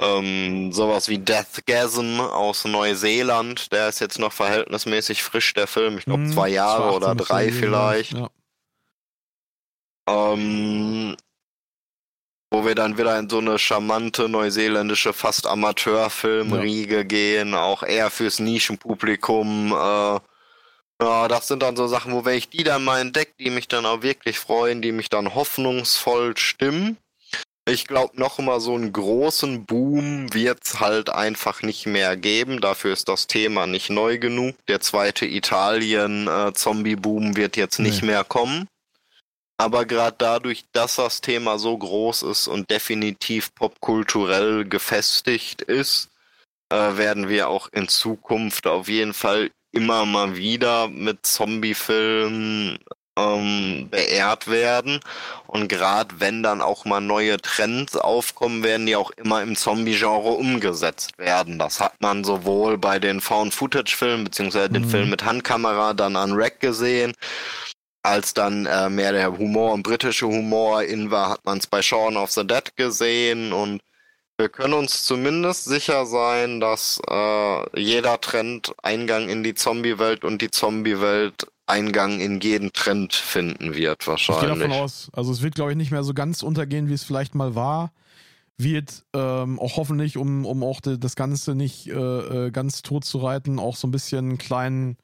Ähm, 0.00 0.72
sowas 0.72 1.08
wie 1.08 1.18
Deathgasm 1.18 2.18
aus 2.18 2.64
Neuseeland, 2.64 3.72
der 3.72 3.90
ist 3.90 4.00
jetzt 4.00 4.18
noch 4.18 4.32
verhältnismäßig 4.32 5.22
frisch, 5.22 5.52
der 5.52 5.66
Film. 5.66 5.98
Ich 5.98 6.06
glaube 6.06 6.24
hm, 6.24 6.32
zwei 6.32 6.48
Jahre 6.48 6.92
oder 6.92 7.14
drei 7.14 7.52
vielleicht. 7.52 8.12
Ja. 8.12 8.30
Ähm, 10.08 11.14
wo 12.54 12.64
wir 12.64 12.74
dann 12.76 12.96
wieder 12.96 13.18
in 13.18 13.28
so 13.28 13.38
eine 13.38 13.58
charmante 13.58 14.28
neuseeländische 14.28 15.12
fast 15.12 15.48
Amateurfilmriege 15.48 16.98
ja. 16.98 17.02
gehen, 17.02 17.52
auch 17.52 17.82
eher 17.82 18.10
fürs 18.10 18.38
Nischenpublikum. 18.38 19.72
Äh, 19.72 20.20
ja, 21.02 21.26
das 21.26 21.48
sind 21.48 21.64
dann 21.64 21.74
so 21.74 21.88
Sachen, 21.88 22.12
wo 22.12 22.24
wenn 22.24 22.38
ich 22.38 22.50
die 22.50 22.62
dann 22.62 22.84
mal 22.84 23.00
entdecke, 23.00 23.32
die 23.40 23.50
mich 23.50 23.66
dann 23.66 23.86
auch 23.86 24.02
wirklich 24.02 24.38
freuen, 24.38 24.82
die 24.82 24.92
mich 24.92 25.08
dann 25.08 25.34
hoffnungsvoll 25.34 26.36
stimmen. 26.36 26.96
Ich 27.68 27.88
glaube, 27.88 28.20
noch 28.20 28.38
mal 28.38 28.60
so 28.60 28.76
einen 28.76 28.92
großen 28.92 29.64
Boom 29.64 30.32
wird's 30.32 30.78
halt 30.78 31.10
einfach 31.10 31.62
nicht 31.62 31.86
mehr 31.86 32.16
geben. 32.16 32.60
Dafür 32.60 32.92
ist 32.92 33.08
das 33.08 33.26
Thema 33.26 33.66
nicht 33.66 33.90
neu 33.90 34.18
genug. 34.18 34.54
Der 34.68 34.78
zweite 34.78 35.26
Italien-Zombie-Boom 35.26 37.32
äh, 37.32 37.36
wird 37.36 37.56
jetzt 37.56 37.80
nicht 37.80 38.02
nee. 38.02 38.12
mehr 38.12 38.22
kommen. 38.22 38.68
Aber 39.56 39.84
gerade 39.84 40.16
dadurch, 40.18 40.64
dass 40.72 40.96
das 40.96 41.20
Thema 41.20 41.58
so 41.58 41.76
groß 41.78 42.22
ist 42.24 42.48
und 42.48 42.70
definitiv 42.70 43.54
popkulturell 43.54 44.64
gefestigt 44.64 45.62
ist, 45.62 46.10
äh, 46.70 46.96
werden 46.96 47.28
wir 47.28 47.48
auch 47.48 47.68
in 47.72 47.88
Zukunft 47.88 48.66
auf 48.66 48.88
jeden 48.88 49.14
Fall 49.14 49.50
immer 49.70 50.06
mal 50.06 50.36
wieder 50.36 50.88
mit 50.88 51.26
Zombie-Filmen 51.26 52.78
ähm, 53.16 53.88
beehrt 53.90 54.48
werden. 54.48 55.00
Und 55.46 55.68
gerade 55.68 56.16
wenn 56.18 56.42
dann 56.42 56.60
auch 56.60 56.84
mal 56.84 57.00
neue 57.00 57.36
Trends 57.38 57.96
aufkommen, 57.96 58.62
werden 58.62 58.86
die 58.86 58.96
auch 58.96 59.10
immer 59.12 59.42
im 59.42 59.56
Zombie-Genre 59.56 60.30
umgesetzt 60.30 61.18
werden. 61.18 61.58
Das 61.58 61.80
hat 61.80 61.94
man 62.00 62.24
sowohl 62.24 62.78
bei 62.78 62.98
den 62.98 63.20
Found-Footage-Filmen, 63.20 64.24
beziehungsweise 64.24 64.70
den 64.70 64.82
mhm. 64.82 64.90
Film 64.90 65.10
mit 65.10 65.24
Handkamera 65.24 65.94
dann 65.94 66.16
an 66.16 66.32
Rack 66.32 66.60
gesehen, 66.60 67.12
als 68.04 68.34
dann 68.34 68.66
äh, 68.66 68.90
mehr 68.90 69.12
der 69.12 69.36
Humor 69.36 69.72
und 69.72 69.82
britische 69.82 70.26
Humor 70.26 70.82
in 70.82 71.10
war, 71.10 71.30
hat 71.30 71.44
man 71.44 71.58
es 71.58 71.66
bei 71.66 71.80
Shaun 71.80 72.16
of 72.16 72.30
the 72.30 72.46
Dead 72.46 72.76
gesehen 72.76 73.52
und 73.52 73.80
wir 74.36 74.48
können 74.48 74.74
uns 74.74 75.04
zumindest 75.04 75.64
sicher 75.64 76.06
sein, 76.06 76.60
dass 76.60 77.00
äh, 77.08 77.80
jeder 77.80 78.20
Trend 78.20 78.74
Eingang 78.82 79.28
in 79.28 79.42
die 79.42 79.54
Zombie-Welt 79.54 80.24
und 80.24 80.42
die 80.42 80.50
Zombie-Welt 80.50 81.46
Eingang 81.66 82.20
in 82.20 82.40
jeden 82.40 82.72
Trend 82.72 83.14
finden 83.14 83.74
wird, 83.74 84.06
wahrscheinlich. 84.06 84.44
Ich 84.44 84.54
gehe 84.54 84.68
davon 84.68 84.84
aus. 84.84 85.08
Also 85.14 85.32
es 85.32 85.40
wird, 85.40 85.54
glaube 85.54 85.70
ich, 85.70 85.76
nicht 85.78 85.92
mehr 85.92 86.04
so 86.04 86.12
ganz 86.12 86.42
untergehen, 86.42 86.88
wie 86.88 86.94
es 86.94 87.04
vielleicht 87.04 87.34
mal 87.34 87.54
war. 87.54 87.92
Wird 88.58 89.04
ähm, 89.14 89.58
auch 89.58 89.76
hoffentlich, 89.76 90.18
um, 90.18 90.44
um 90.44 90.62
auch 90.62 90.80
das 90.80 91.16
Ganze 91.16 91.54
nicht 91.54 91.88
äh, 91.88 91.92
äh, 91.92 92.50
ganz 92.50 92.82
tot 92.82 93.04
zu 93.04 93.18
reiten, 93.18 93.58
auch 93.58 93.76
so 93.76 93.88
ein 93.88 93.92
bisschen 93.92 94.28
einen 94.28 94.38
kleinen 94.38 94.96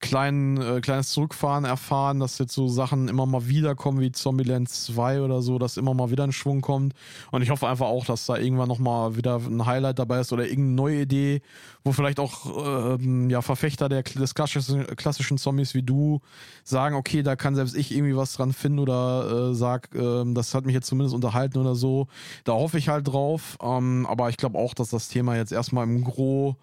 kleinen, 0.00 0.60
äh, 0.60 0.80
kleines 0.80 1.10
Zurückfahren 1.10 1.64
erfahren, 1.64 2.20
dass 2.20 2.38
jetzt 2.38 2.54
so 2.54 2.68
Sachen 2.68 3.08
immer 3.08 3.26
mal 3.26 3.48
wieder 3.48 3.74
kommen 3.74 4.00
wie 4.00 4.12
Zombieland 4.12 4.68
2 4.68 5.22
oder 5.22 5.42
so, 5.42 5.58
dass 5.58 5.76
immer 5.76 5.94
mal 5.94 6.10
wieder 6.10 6.24
ein 6.24 6.32
Schwung 6.32 6.60
kommt. 6.60 6.94
Und 7.30 7.42
ich 7.42 7.50
hoffe 7.50 7.68
einfach 7.68 7.86
auch, 7.86 8.04
dass 8.04 8.26
da 8.26 8.36
irgendwann 8.36 8.68
nochmal 8.68 9.16
wieder 9.16 9.36
ein 9.36 9.66
Highlight 9.66 9.98
dabei 9.98 10.20
ist 10.20 10.32
oder 10.32 10.44
irgendeine 10.44 10.76
neue 10.76 11.00
Idee, 11.02 11.42
wo 11.84 11.92
vielleicht 11.92 12.20
auch 12.20 12.96
ähm, 12.98 13.28
ja, 13.30 13.42
Verfechter 13.42 13.88
der, 13.88 14.02
des 14.02 14.34
klassischen, 14.34 14.86
klassischen 14.96 15.38
Zombies 15.38 15.74
wie 15.74 15.82
du 15.82 16.20
sagen, 16.64 16.94
okay, 16.94 17.22
da 17.22 17.34
kann 17.36 17.54
selbst 17.54 17.76
ich 17.76 17.92
irgendwie 17.92 18.16
was 18.16 18.34
dran 18.34 18.52
finden 18.52 18.78
oder 18.78 19.50
äh, 19.50 19.54
sag, 19.54 19.94
äh, 19.94 20.24
das 20.32 20.54
hat 20.54 20.64
mich 20.64 20.74
jetzt 20.74 20.86
zumindest 20.86 21.14
unterhalten 21.14 21.58
oder 21.58 21.74
so. 21.74 22.06
Da 22.44 22.52
hoffe 22.52 22.78
ich 22.78 22.88
halt 22.88 23.08
drauf. 23.08 23.58
Ähm, 23.62 24.06
aber 24.06 24.28
ich 24.28 24.36
glaube 24.36 24.58
auch, 24.58 24.74
dass 24.74 24.90
das 24.90 25.08
Thema 25.08 25.36
jetzt 25.36 25.52
erstmal 25.52 25.84
im 25.84 26.04
Gro 26.04 26.56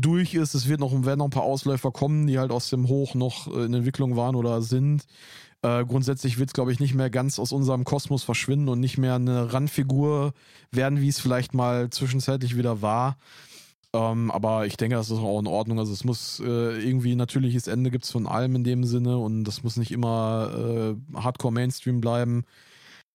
durch 0.00 0.34
ist. 0.34 0.54
Es 0.54 0.68
wird 0.68 0.80
noch, 0.80 0.92
werden 1.04 1.18
noch 1.18 1.26
ein 1.26 1.30
paar 1.30 1.42
Ausläufer 1.42 1.90
kommen, 1.90 2.26
die 2.26 2.38
halt 2.38 2.50
aus 2.50 2.70
dem 2.70 2.88
Hoch 2.88 3.14
noch 3.14 3.46
äh, 3.48 3.64
in 3.64 3.74
Entwicklung 3.74 4.16
waren 4.16 4.36
oder 4.36 4.62
sind. 4.62 5.06
Äh, 5.62 5.84
grundsätzlich 5.84 6.38
wird 6.38 6.50
es, 6.50 6.54
glaube 6.54 6.72
ich, 6.72 6.80
nicht 6.80 6.94
mehr 6.94 7.10
ganz 7.10 7.38
aus 7.38 7.52
unserem 7.52 7.84
Kosmos 7.84 8.22
verschwinden 8.22 8.68
und 8.68 8.80
nicht 8.80 8.98
mehr 8.98 9.14
eine 9.14 9.52
Randfigur 9.52 10.32
werden, 10.70 11.00
wie 11.00 11.08
es 11.08 11.18
vielleicht 11.18 11.54
mal 11.54 11.90
zwischenzeitlich 11.90 12.56
wieder 12.56 12.82
war. 12.82 13.16
Ähm, 13.92 14.30
aber 14.30 14.66
ich 14.66 14.76
denke, 14.76 14.96
das 14.96 15.10
ist 15.10 15.18
auch 15.18 15.40
in 15.40 15.46
Ordnung. 15.46 15.78
Also 15.78 15.92
es 15.92 16.04
muss 16.04 16.40
äh, 16.40 16.44
irgendwie 16.44 17.12
ein 17.12 17.18
natürliches 17.18 17.66
Ende 17.66 17.90
gibt 17.90 18.04
es 18.04 18.10
von 18.10 18.26
allem 18.26 18.54
in 18.56 18.64
dem 18.64 18.84
Sinne 18.84 19.18
und 19.18 19.44
das 19.44 19.62
muss 19.62 19.76
nicht 19.76 19.92
immer 19.92 20.96
äh, 21.14 21.18
Hardcore 21.18 21.52
Mainstream 21.52 22.00
bleiben. 22.00 22.44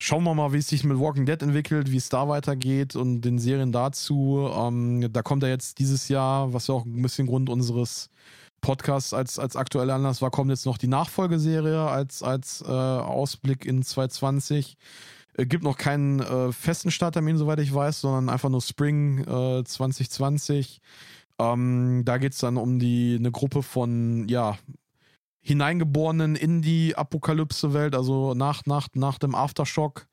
Schauen 0.04 0.24
wir 0.24 0.34
mal, 0.34 0.52
wie 0.52 0.58
es 0.58 0.68
sich 0.68 0.84
mit 0.84 0.98
Walking 0.98 1.28
Dead 1.28 1.40
entwickelt, 1.44 1.92
wie 1.92 1.98
es 1.98 2.10
da 2.10 2.28
weitergeht 2.28 2.96
und 2.96 3.22
den 3.22 3.38
Serien 3.38 3.72
dazu. 3.72 4.50
Ähm, 4.52 5.14
da 5.14 5.22
kommt 5.22 5.44
ja 5.44 5.50
jetzt 5.50 5.78
dieses 5.78 6.08
Jahr, 6.08 6.52
was 6.54 6.66
ja 6.66 6.74
auch 6.74 6.86
ein 6.86 7.04
bisschen 7.04 7.28
Grund 7.28 7.52
unseres 7.52 8.10
Podcasts 8.62 9.14
als, 9.14 9.38
als 9.38 9.56
aktueller 9.56 9.94
Anlass 9.94 10.20
war, 10.24 10.32
kommt 10.32 10.50
jetzt 10.50 10.66
noch 10.66 10.80
die 10.80 10.88
Nachfolgeserie 10.88 11.82
als, 11.82 12.24
als 12.24 12.64
äh, 12.64 12.72
Ausblick 12.72 13.64
in 13.64 13.84
2020. 13.84 14.76
Äh, 15.38 15.46
gibt 15.46 15.64
noch 15.64 15.78
keinen 15.78 16.20
äh, 16.20 16.52
festen 16.52 16.90
Starttermin, 16.90 17.38
soweit 17.38 17.60
ich 17.60 17.72
weiß, 17.72 18.02
sondern 18.02 18.30
einfach 18.30 18.50
nur 18.50 18.62
Spring 18.62 19.20
äh, 19.20 19.64
2020. 19.64 20.82
Ähm, 21.38 22.02
da 22.06 22.18
geht 22.18 22.34
es 22.34 22.40
dann 22.40 22.58
um 22.58 22.80
die 22.80 23.18
eine 23.20 23.30
Gruppe 23.30 23.62
von 23.62 24.28
ja, 24.28 24.58
Hineingeborenen 25.42 26.36
in 26.36 26.62
die 26.62 26.96
Apokalypse-Welt, 26.96 27.96
also 27.96 28.34
nach, 28.34 28.66
nach, 28.66 28.88
nach 28.94 29.18
dem 29.18 29.36
Aftershock. 29.36 30.08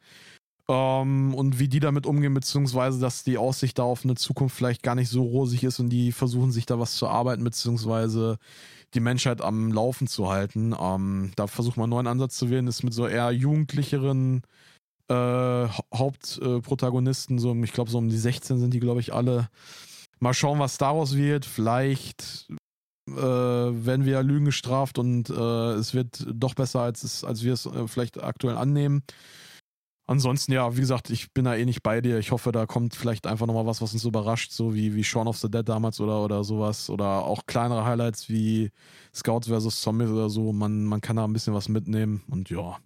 Ähm, 0.69 1.35
und 1.35 1.59
wie 1.59 1.69
die 1.69 1.81
damit 1.81 2.07
umgehen, 2.07 2.35
beziehungsweise 2.35 3.01
dass 3.01 3.25
die 3.25 3.39
Aussicht 3.39 3.79
da 3.79 3.85
auf 3.85 4.05
eine 4.05 4.17
Zukunft 4.17 4.57
vielleicht 4.57 4.83
gar 4.83 4.95
nicht 4.95 5.09
so 5.09 5.23
rosig 5.23 5.65
ist 5.65 5.81
und 5.81 5.89
die 5.91 6.13
versuchen 6.13 6.53
sich 6.53 6.67
da 6.67 6.79
was 6.79 6.95
zu 6.95 7.09
arbeiten, 7.09 7.43
beziehungsweise 7.45 8.39
die 8.95 9.01
Menschheit 9.01 9.41
am 9.41 9.73
Laufen 9.73 10.07
zu 10.07 10.29
halten. 10.31 10.75
Ähm, 10.79 11.33
da 11.37 11.47
versucht 11.47 11.77
man 11.77 11.85
einen 11.85 11.91
neuen 11.91 12.07
Ansatz 12.07 12.37
zu 12.37 12.51
wählen, 12.51 12.67
ist 12.67 12.83
mit 12.83 12.95
so 12.95 13.07
eher 13.07 13.31
jugendlicheren 13.31 14.43
äh, 15.09 15.69
Hauptprotagonisten, 15.95 17.39
so 17.39 17.55
ich 17.63 17.73
glaube 17.73 17.91
so 17.91 17.99
um 17.99 18.09
die 18.09 18.19
16 18.19 18.59
sind 18.59 18.75
die, 18.75 18.81
glaube 18.81 19.01
ich, 19.01 19.13
alle. 19.15 19.49
Mal 20.21 20.35
schauen, 20.35 20.59
was 20.59 20.79
daraus 20.79 21.17
wird. 21.17 21.47
Vielleicht 21.47 22.49
äh, 23.17 23.87
werden 23.87 24.05
wir 24.05 24.15
ja 24.15 24.21
Lügen 24.21 24.45
gestraft 24.45 24.99
und 24.99 25.31
äh, 25.31 25.73
es 25.73 25.95
wird 25.95 26.27
doch 26.33 26.55
besser, 26.55 26.81
als, 26.81 27.03
es, 27.05 27.25
als 27.25 27.43
wir 27.43 27.53
es 27.53 27.67
äh, 27.67 27.87
vielleicht 27.87 28.23
aktuell 28.23 28.57
annehmen. 28.57 29.03
Ansonsten, 30.07 30.53
ja, 30.53 30.75
wie 30.75 30.81
gesagt, 30.81 31.11
ich 31.11 31.33
bin 31.35 31.45
da 31.45 31.55
eh 31.55 31.67
nicht 31.67 31.83
bei 31.83 32.01
dir. 32.01 32.19
Ich 32.19 32.33
hoffe, 32.33 32.51
da 32.51 32.65
kommt 32.65 32.95
vielleicht 32.95 33.27
einfach 33.27 33.47
nochmal 33.47 33.67
was, 33.67 33.83
was 33.83 33.93
uns 33.93 34.05
überrascht, 34.05 34.53
so 34.53 34.75
wie, 34.75 34.95
wie 34.95 35.05
Shaun 35.05 35.29
of 35.29 35.37
the 35.37 35.51
Dead 35.51 35.69
damals 35.69 36.01
oder, 36.01 36.25
oder 36.25 36.45
sowas. 36.45 36.89
Oder 36.89 37.25
auch 37.25 37.43
kleinere 37.47 37.85
Highlights 37.85 38.31
wie 38.31 38.71
Scouts 39.15 39.49
vs. 39.49 39.83
Zombies 39.83 40.09
oder 40.09 40.31
so. 40.31 40.55
Man, 40.55 40.85
man 40.85 41.03
kann 41.03 41.17
da 41.17 41.25
ein 41.25 41.33
bisschen 41.35 41.53
was 41.53 41.69
mitnehmen 41.69 42.23
und 42.31 42.49
ja, 42.49 42.79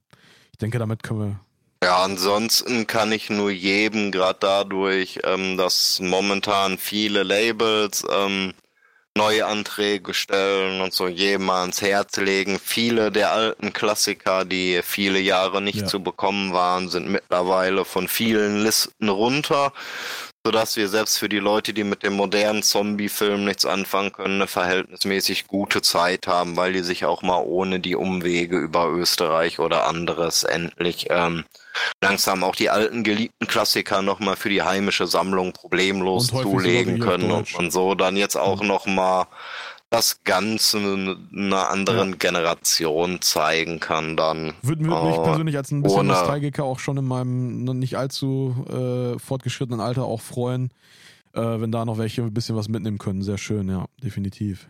ich 0.50 0.58
denke, 0.58 0.80
damit 0.80 1.04
können 1.04 1.20
wir 1.20 1.40
ja, 1.82 2.04
ansonsten 2.04 2.86
kann 2.86 3.10
ich 3.10 3.28
nur 3.28 3.50
jedem, 3.50 4.12
gerade 4.12 4.38
dadurch, 4.40 5.18
ähm, 5.24 5.56
dass 5.56 5.98
momentan 5.98 6.78
viele 6.78 7.24
Labels 7.24 8.04
ähm, 8.08 8.52
neue 9.16 9.46
Anträge 9.46 10.14
stellen 10.14 10.80
und 10.80 10.92
so 10.92 11.06
jedem 11.06 11.50
ans 11.50 11.82
Herz 11.82 12.16
legen. 12.16 12.58
Viele 12.62 13.12
der 13.12 13.32
alten 13.32 13.72
Klassiker, 13.72 14.44
die 14.44 14.80
viele 14.82 15.18
Jahre 15.20 15.60
nicht 15.60 15.82
ja. 15.82 15.86
zu 15.86 16.02
bekommen 16.02 16.52
waren, 16.52 16.88
sind 16.88 17.08
mittlerweile 17.08 17.84
von 17.84 18.08
vielen 18.08 18.62
Listen 18.62 19.08
runter. 19.08 19.72
sodass 20.44 20.76
wir 20.76 20.88
selbst 20.88 21.18
für 21.18 21.28
die 21.28 21.38
Leute, 21.38 21.72
die 21.72 21.84
mit 21.84 22.02
dem 22.02 22.14
modernen 22.14 22.62
Zombie-Film 22.64 23.44
nichts 23.44 23.64
anfangen 23.64 24.12
können, 24.12 24.36
eine 24.36 24.48
verhältnismäßig 24.48 25.46
gute 25.46 25.82
Zeit 25.82 26.26
haben, 26.26 26.56
weil 26.56 26.72
die 26.72 26.82
sich 26.82 27.04
auch 27.04 27.22
mal 27.22 27.42
ohne 27.44 27.78
die 27.78 27.94
Umwege 27.94 28.58
über 28.58 28.88
Österreich 28.88 29.60
oder 29.60 29.86
anderes 29.86 30.42
endlich 30.42 31.06
ähm, 31.10 31.44
langsam 32.02 32.44
auch 32.44 32.54
die 32.54 32.70
alten 32.70 33.02
geliebten 33.04 33.46
Klassiker 33.46 34.02
nochmal 34.02 34.36
für 34.36 34.48
die 34.48 34.62
heimische 34.62 35.06
Sammlung 35.06 35.52
problemlos 35.52 36.28
zulegen 36.28 36.98
können 36.98 37.30
und 37.30 37.52
man 37.54 37.70
so 37.70 37.94
dann 37.94 38.16
jetzt 38.16 38.36
auch 38.36 38.62
mhm. 38.62 38.68
nochmal 38.68 39.26
das 39.92 40.24
Ganze 40.24 40.78
einer 40.78 41.70
anderen 41.70 42.10
ja. 42.10 42.16
Generation 42.16 43.20
zeigen 43.20 43.78
kann, 43.78 44.16
dann. 44.16 44.54
Würde 44.62 44.86
würd 44.86 45.04
mich 45.04 45.18
äh, 45.18 45.22
persönlich 45.22 45.56
als 45.58 45.70
ein 45.70 45.82
bisschen 45.82 46.06
Nostalgiker 46.06 46.64
auch 46.64 46.78
schon 46.78 46.96
in 46.96 47.04
meinem 47.04 47.64
nicht 47.64 47.96
allzu 47.96 48.54
äh, 48.70 49.18
fortgeschrittenen 49.18 49.80
Alter 49.80 50.04
auch 50.04 50.22
freuen, 50.22 50.70
äh, 51.34 51.40
wenn 51.42 51.70
da 51.70 51.84
noch 51.84 51.98
welche 51.98 52.22
ein 52.22 52.32
bisschen 52.32 52.56
was 52.56 52.70
mitnehmen 52.70 52.96
können. 52.96 53.22
Sehr 53.22 53.36
schön, 53.36 53.68
ja, 53.68 53.84
definitiv. 54.02 54.66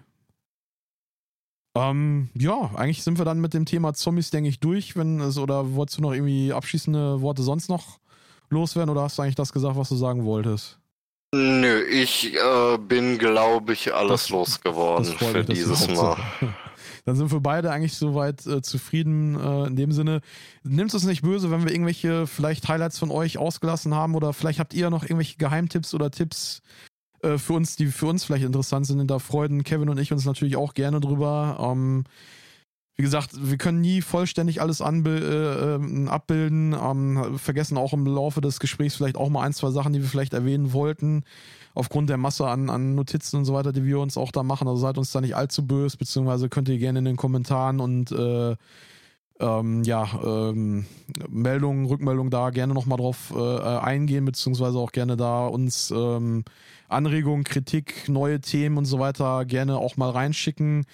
Ähm, 1.74 2.28
ja, 2.34 2.70
eigentlich 2.74 3.02
sind 3.02 3.18
wir 3.18 3.24
dann 3.24 3.40
mit 3.40 3.54
dem 3.54 3.64
Thema 3.64 3.94
Zombies, 3.94 4.30
denke 4.30 4.48
ich, 4.48 4.60
durch. 4.60 4.96
Wenn 4.96 5.20
es, 5.20 5.38
oder 5.38 5.74
wolltest 5.74 5.98
du 5.98 6.02
noch 6.02 6.12
irgendwie 6.12 6.52
abschließende 6.52 7.22
Worte 7.22 7.42
sonst 7.42 7.68
noch 7.68 7.98
loswerden 8.50 8.90
oder 8.90 9.02
hast 9.02 9.18
du 9.18 9.22
eigentlich 9.22 9.36
das 9.36 9.52
gesagt, 9.52 9.76
was 9.76 9.88
du 9.88 9.96
sagen 9.96 10.24
wolltest? 10.24 10.78
Nö, 11.34 11.82
ich 11.84 12.34
äh, 12.34 12.76
bin, 12.76 13.16
glaube 13.16 13.72
ich, 13.72 13.94
alles 13.94 14.22
das, 14.22 14.28
losgeworden 14.28 15.06
das 15.06 15.14
für 15.14 15.38
mich, 15.38 15.46
dieses 15.46 15.88
Mal. 15.88 16.18
Dann 17.04 17.16
sind 17.16 17.32
wir 17.32 17.40
beide 17.40 17.72
eigentlich 17.72 17.94
soweit 17.94 18.46
äh, 18.46 18.60
zufrieden 18.60 19.40
äh, 19.40 19.66
in 19.66 19.76
dem 19.76 19.92
Sinne. 19.92 20.20
Nimmt 20.62 20.92
es 20.92 21.04
nicht 21.04 21.22
böse, 21.22 21.50
wenn 21.50 21.64
wir 21.64 21.72
irgendwelche 21.72 22.26
vielleicht 22.26 22.68
Highlights 22.68 22.98
von 22.98 23.10
euch 23.10 23.38
ausgelassen 23.38 23.94
haben 23.94 24.14
oder 24.14 24.34
vielleicht 24.34 24.60
habt 24.60 24.74
ihr 24.74 24.90
noch 24.90 25.04
irgendwelche 25.04 25.38
Geheimtipps 25.38 25.94
oder 25.94 26.10
Tipps 26.10 26.60
äh, 27.22 27.38
für 27.38 27.54
uns, 27.54 27.76
die 27.76 27.86
für 27.86 28.06
uns 28.06 28.24
vielleicht 28.24 28.44
interessant 28.44 28.86
sind. 28.86 29.10
Da 29.10 29.18
freuen 29.18 29.64
Kevin 29.64 29.88
und 29.88 29.98
ich 29.98 30.12
uns 30.12 30.24
natürlich 30.24 30.56
auch 30.56 30.74
gerne 30.74 31.00
drüber. 31.00 31.56
Ähm, 31.60 32.04
wie 32.96 33.02
gesagt, 33.02 33.30
wir 33.34 33.56
können 33.56 33.80
nie 33.80 34.02
vollständig 34.02 34.60
alles 34.60 34.80
äh, 34.80 34.84
äh, 34.84 36.08
abbilden, 36.08 36.74
ähm, 36.74 37.38
vergessen 37.38 37.78
auch 37.78 37.94
im 37.94 38.06
Laufe 38.06 38.40
des 38.40 38.60
Gesprächs 38.60 38.96
vielleicht 38.96 39.16
auch 39.16 39.30
mal 39.30 39.42
ein, 39.42 39.54
zwei 39.54 39.70
Sachen, 39.70 39.92
die 39.94 40.02
wir 40.02 40.08
vielleicht 40.08 40.34
erwähnen 40.34 40.74
wollten, 40.74 41.24
aufgrund 41.74 42.10
der 42.10 42.18
Masse 42.18 42.46
an, 42.46 42.68
an 42.68 42.94
Notizen 42.94 43.38
und 43.38 43.44
so 43.46 43.54
weiter, 43.54 43.72
die 43.72 43.84
wir 43.84 43.98
uns 43.98 44.18
auch 44.18 44.30
da 44.30 44.42
machen. 44.42 44.68
Also 44.68 44.82
seid 44.82 44.98
uns 44.98 45.10
da 45.10 45.22
nicht 45.22 45.34
allzu 45.34 45.66
böse, 45.66 45.96
beziehungsweise 45.96 46.50
könnt 46.50 46.68
ihr 46.68 46.78
gerne 46.78 46.98
in 46.98 47.06
den 47.06 47.16
Kommentaren 47.16 47.80
und 47.80 48.12
äh, 48.12 48.56
ähm, 49.40 49.82
ja, 49.84 50.08
ähm, 50.22 50.86
Meldungen, 51.28 51.86
Rückmeldungen 51.86 52.30
da 52.30 52.50
gerne 52.50 52.74
nochmal 52.74 52.98
drauf 52.98 53.32
äh, 53.34 53.60
eingehen, 53.78 54.26
beziehungsweise 54.26 54.78
auch 54.78 54.92
gerne 54.92 55.16
da 55.16 55.46
uns 55.46 55.90
ähm, 55.90 56.44
Anregungen, 56.92 57.44
Kritik, 57.44 58.08
neue 58.08 58.40
Themen 58.40 58.78
und 58.78 58.84
so 58.84 58.98
weiter 58.98 59.44
gerne 59.44 59.78
auch 59.78 59.96
mal 59.96 60.10
reinschicken. 60.10 60.84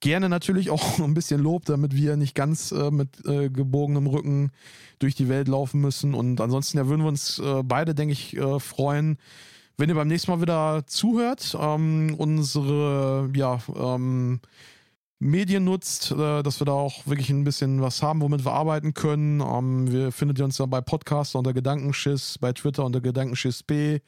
Gerne 0.00 0.28
natürlich 0.28 0.70
auch 0.70 0.98
ein 1.00 1.14
bisschen 1.14 1.40
Lob, 1.40 1.64
damit 1.66 1.94
wir 1.94 2.16
nicht 2.16 2.34
ganz 2.34 2.72
äh, 2.72 2.90
mit 2.90 3.24
äh, 3.26 3.50
gebogenem 3.50 4.06
Rücken 4.06 4.50
durch 4.98 5.14
die 5.14 5.28
Welt 5.28 5.48
laufen 5.48 5.80
müssen. 5.80 6.14
Und 6.14 6.40
ansonsten 6.40 6.78
ja, 6.78 6.86
würden 6.86 7.02
wir 7.02 7.08
uns 7.08 7.38
äh, 7.38 7.62
beide, 7.62 7.94
denke 7.94 8.12
ich, 8.12 8.36
äh, 8.36 8.60
freuen, 8.60 9.18
wenn 9.76 9.88
ihr 9.88 9.94
beim 9.94 10.08
nächsten 10.08 10.30
Mal 10.30 10.42
wieder 10.42 10.82
zuhört, 10.86 11.56
ähm, 11.58 12.14
unsere 12.18 13.30
ja, 13.34 13.60
ähm, 13.74 14.40
Medien 15.20 15.64
nutzt, 15.64 16.12
äh, 16.12 16.42
dass 16.42 16.60
wir 16.60 16.64
da 16.64 16.72
auch 16.72 17.06
wirklich 17.06 17.30
ein 17.30 17.44
bisschen 17.44 17.82
was 17.82 18.02
haben, 18.02 18.22
womit 18.22 18.44
wir 18.44 18.52
arbeiten 18.52 18.94
können. 18.94 19.40
Ähm, 19.40 19.90
wir 19.92 20.12
findet 20.12 20.38
ihr 20.38 20.46
uns 20.46 20.58
ja 20.58 20.66
bei 20.66 20.80
Podcaster 20.80 21.38
unter 21.38 21.52
Gedankenschiss, 21.52 22.38
bei 22.38 22.52
Twitter 22.52 22.84
unter 22.84 23.00
Gedankenschiss 23.00 23.62
B. 23.62 24.00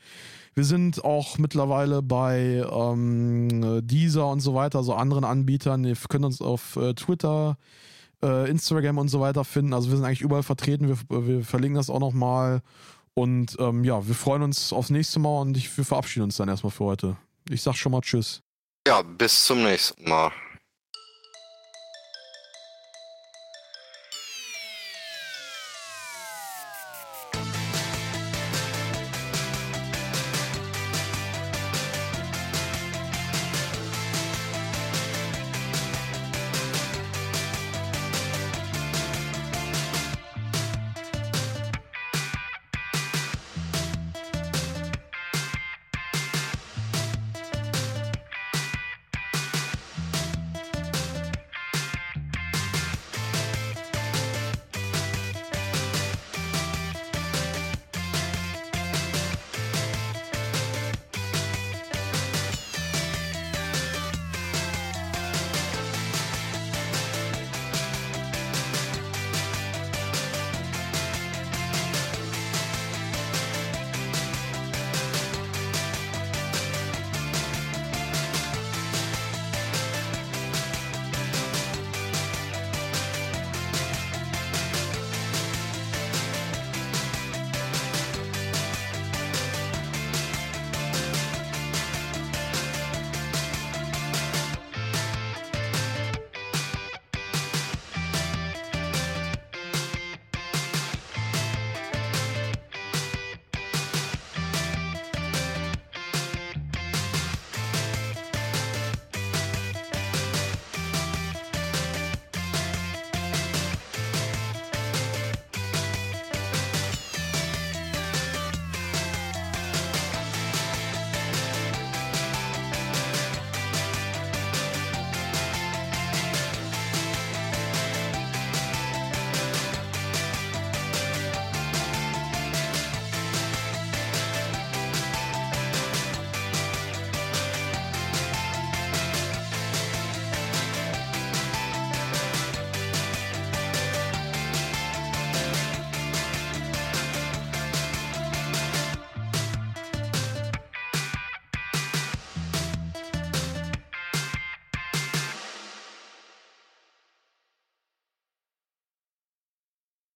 Wir 0.54 0.64
sind 0.64 1.04
auch 1.04 1.38
mittlerweile 1.38 2.02
bei 2.02 2.64
ähm, 2.70 3.86
Deezer 3.86 4.28
und 4.28 4.40
so 4.40 4.54
weiter, 4.54 4.78
also 4.78 4.94
anderen 4.94 5.24
Anbietern. 5.24 5.84
Ihr 5.84 5.96
könnt 6.08 6.24
uns 6.24 6.42
auf 6.42 6.76
äh, 6.76 6.92
Twitter, 6.94 7.56
äh, 8.22 8.50
Instagram 8.50 8.98
und 8.98 9.08
so 9.08 9.20
weiter 9.20 9.44
finden. 9.44 9.72
Also 9.72 9.88
wir 9.88 9.96
sind 9.96 10.04
eigentlich 10.04 10.20
überall 10.20 10.42
vertreten. 10.42 10.88
Wir, 10.88 11.26
wir 11.26 11.44
verlinken 11.44 11.76
das 11.76 11.88
auch 11.88 12.00
nochmal. 12.00 12.60
Und 13.14 13.56
ähm, 13.60 13.84
ja, 13.84 14.06
wir 14.06 14.14
freuen 14.14 14.42
uns 14.42 14.72
aufs 14.72 14.90
nächste 14.90 15.20
Mal 15.20 15.40
und 15.40 15.56
ich, 15.56 15.74
wir 15.76 15.84
verabschieden 15.84 16.24
uns 16.24 16.36
dann 16.36 16.48
erstmal 16.48 16.70
für 16.70 16.84
heute. 16.84 17.16
Ich 17.50 17.62
sag 17.62 17.74
schon 17.74 17.92
mal 17.92 18.00
Tschüss. 18.00 18.42
Ja, 18.86 19.02
bis 19.02 19.44
zum 19.44 19.62
nächsten 19.62 20.08
Mal. 20.08 20.32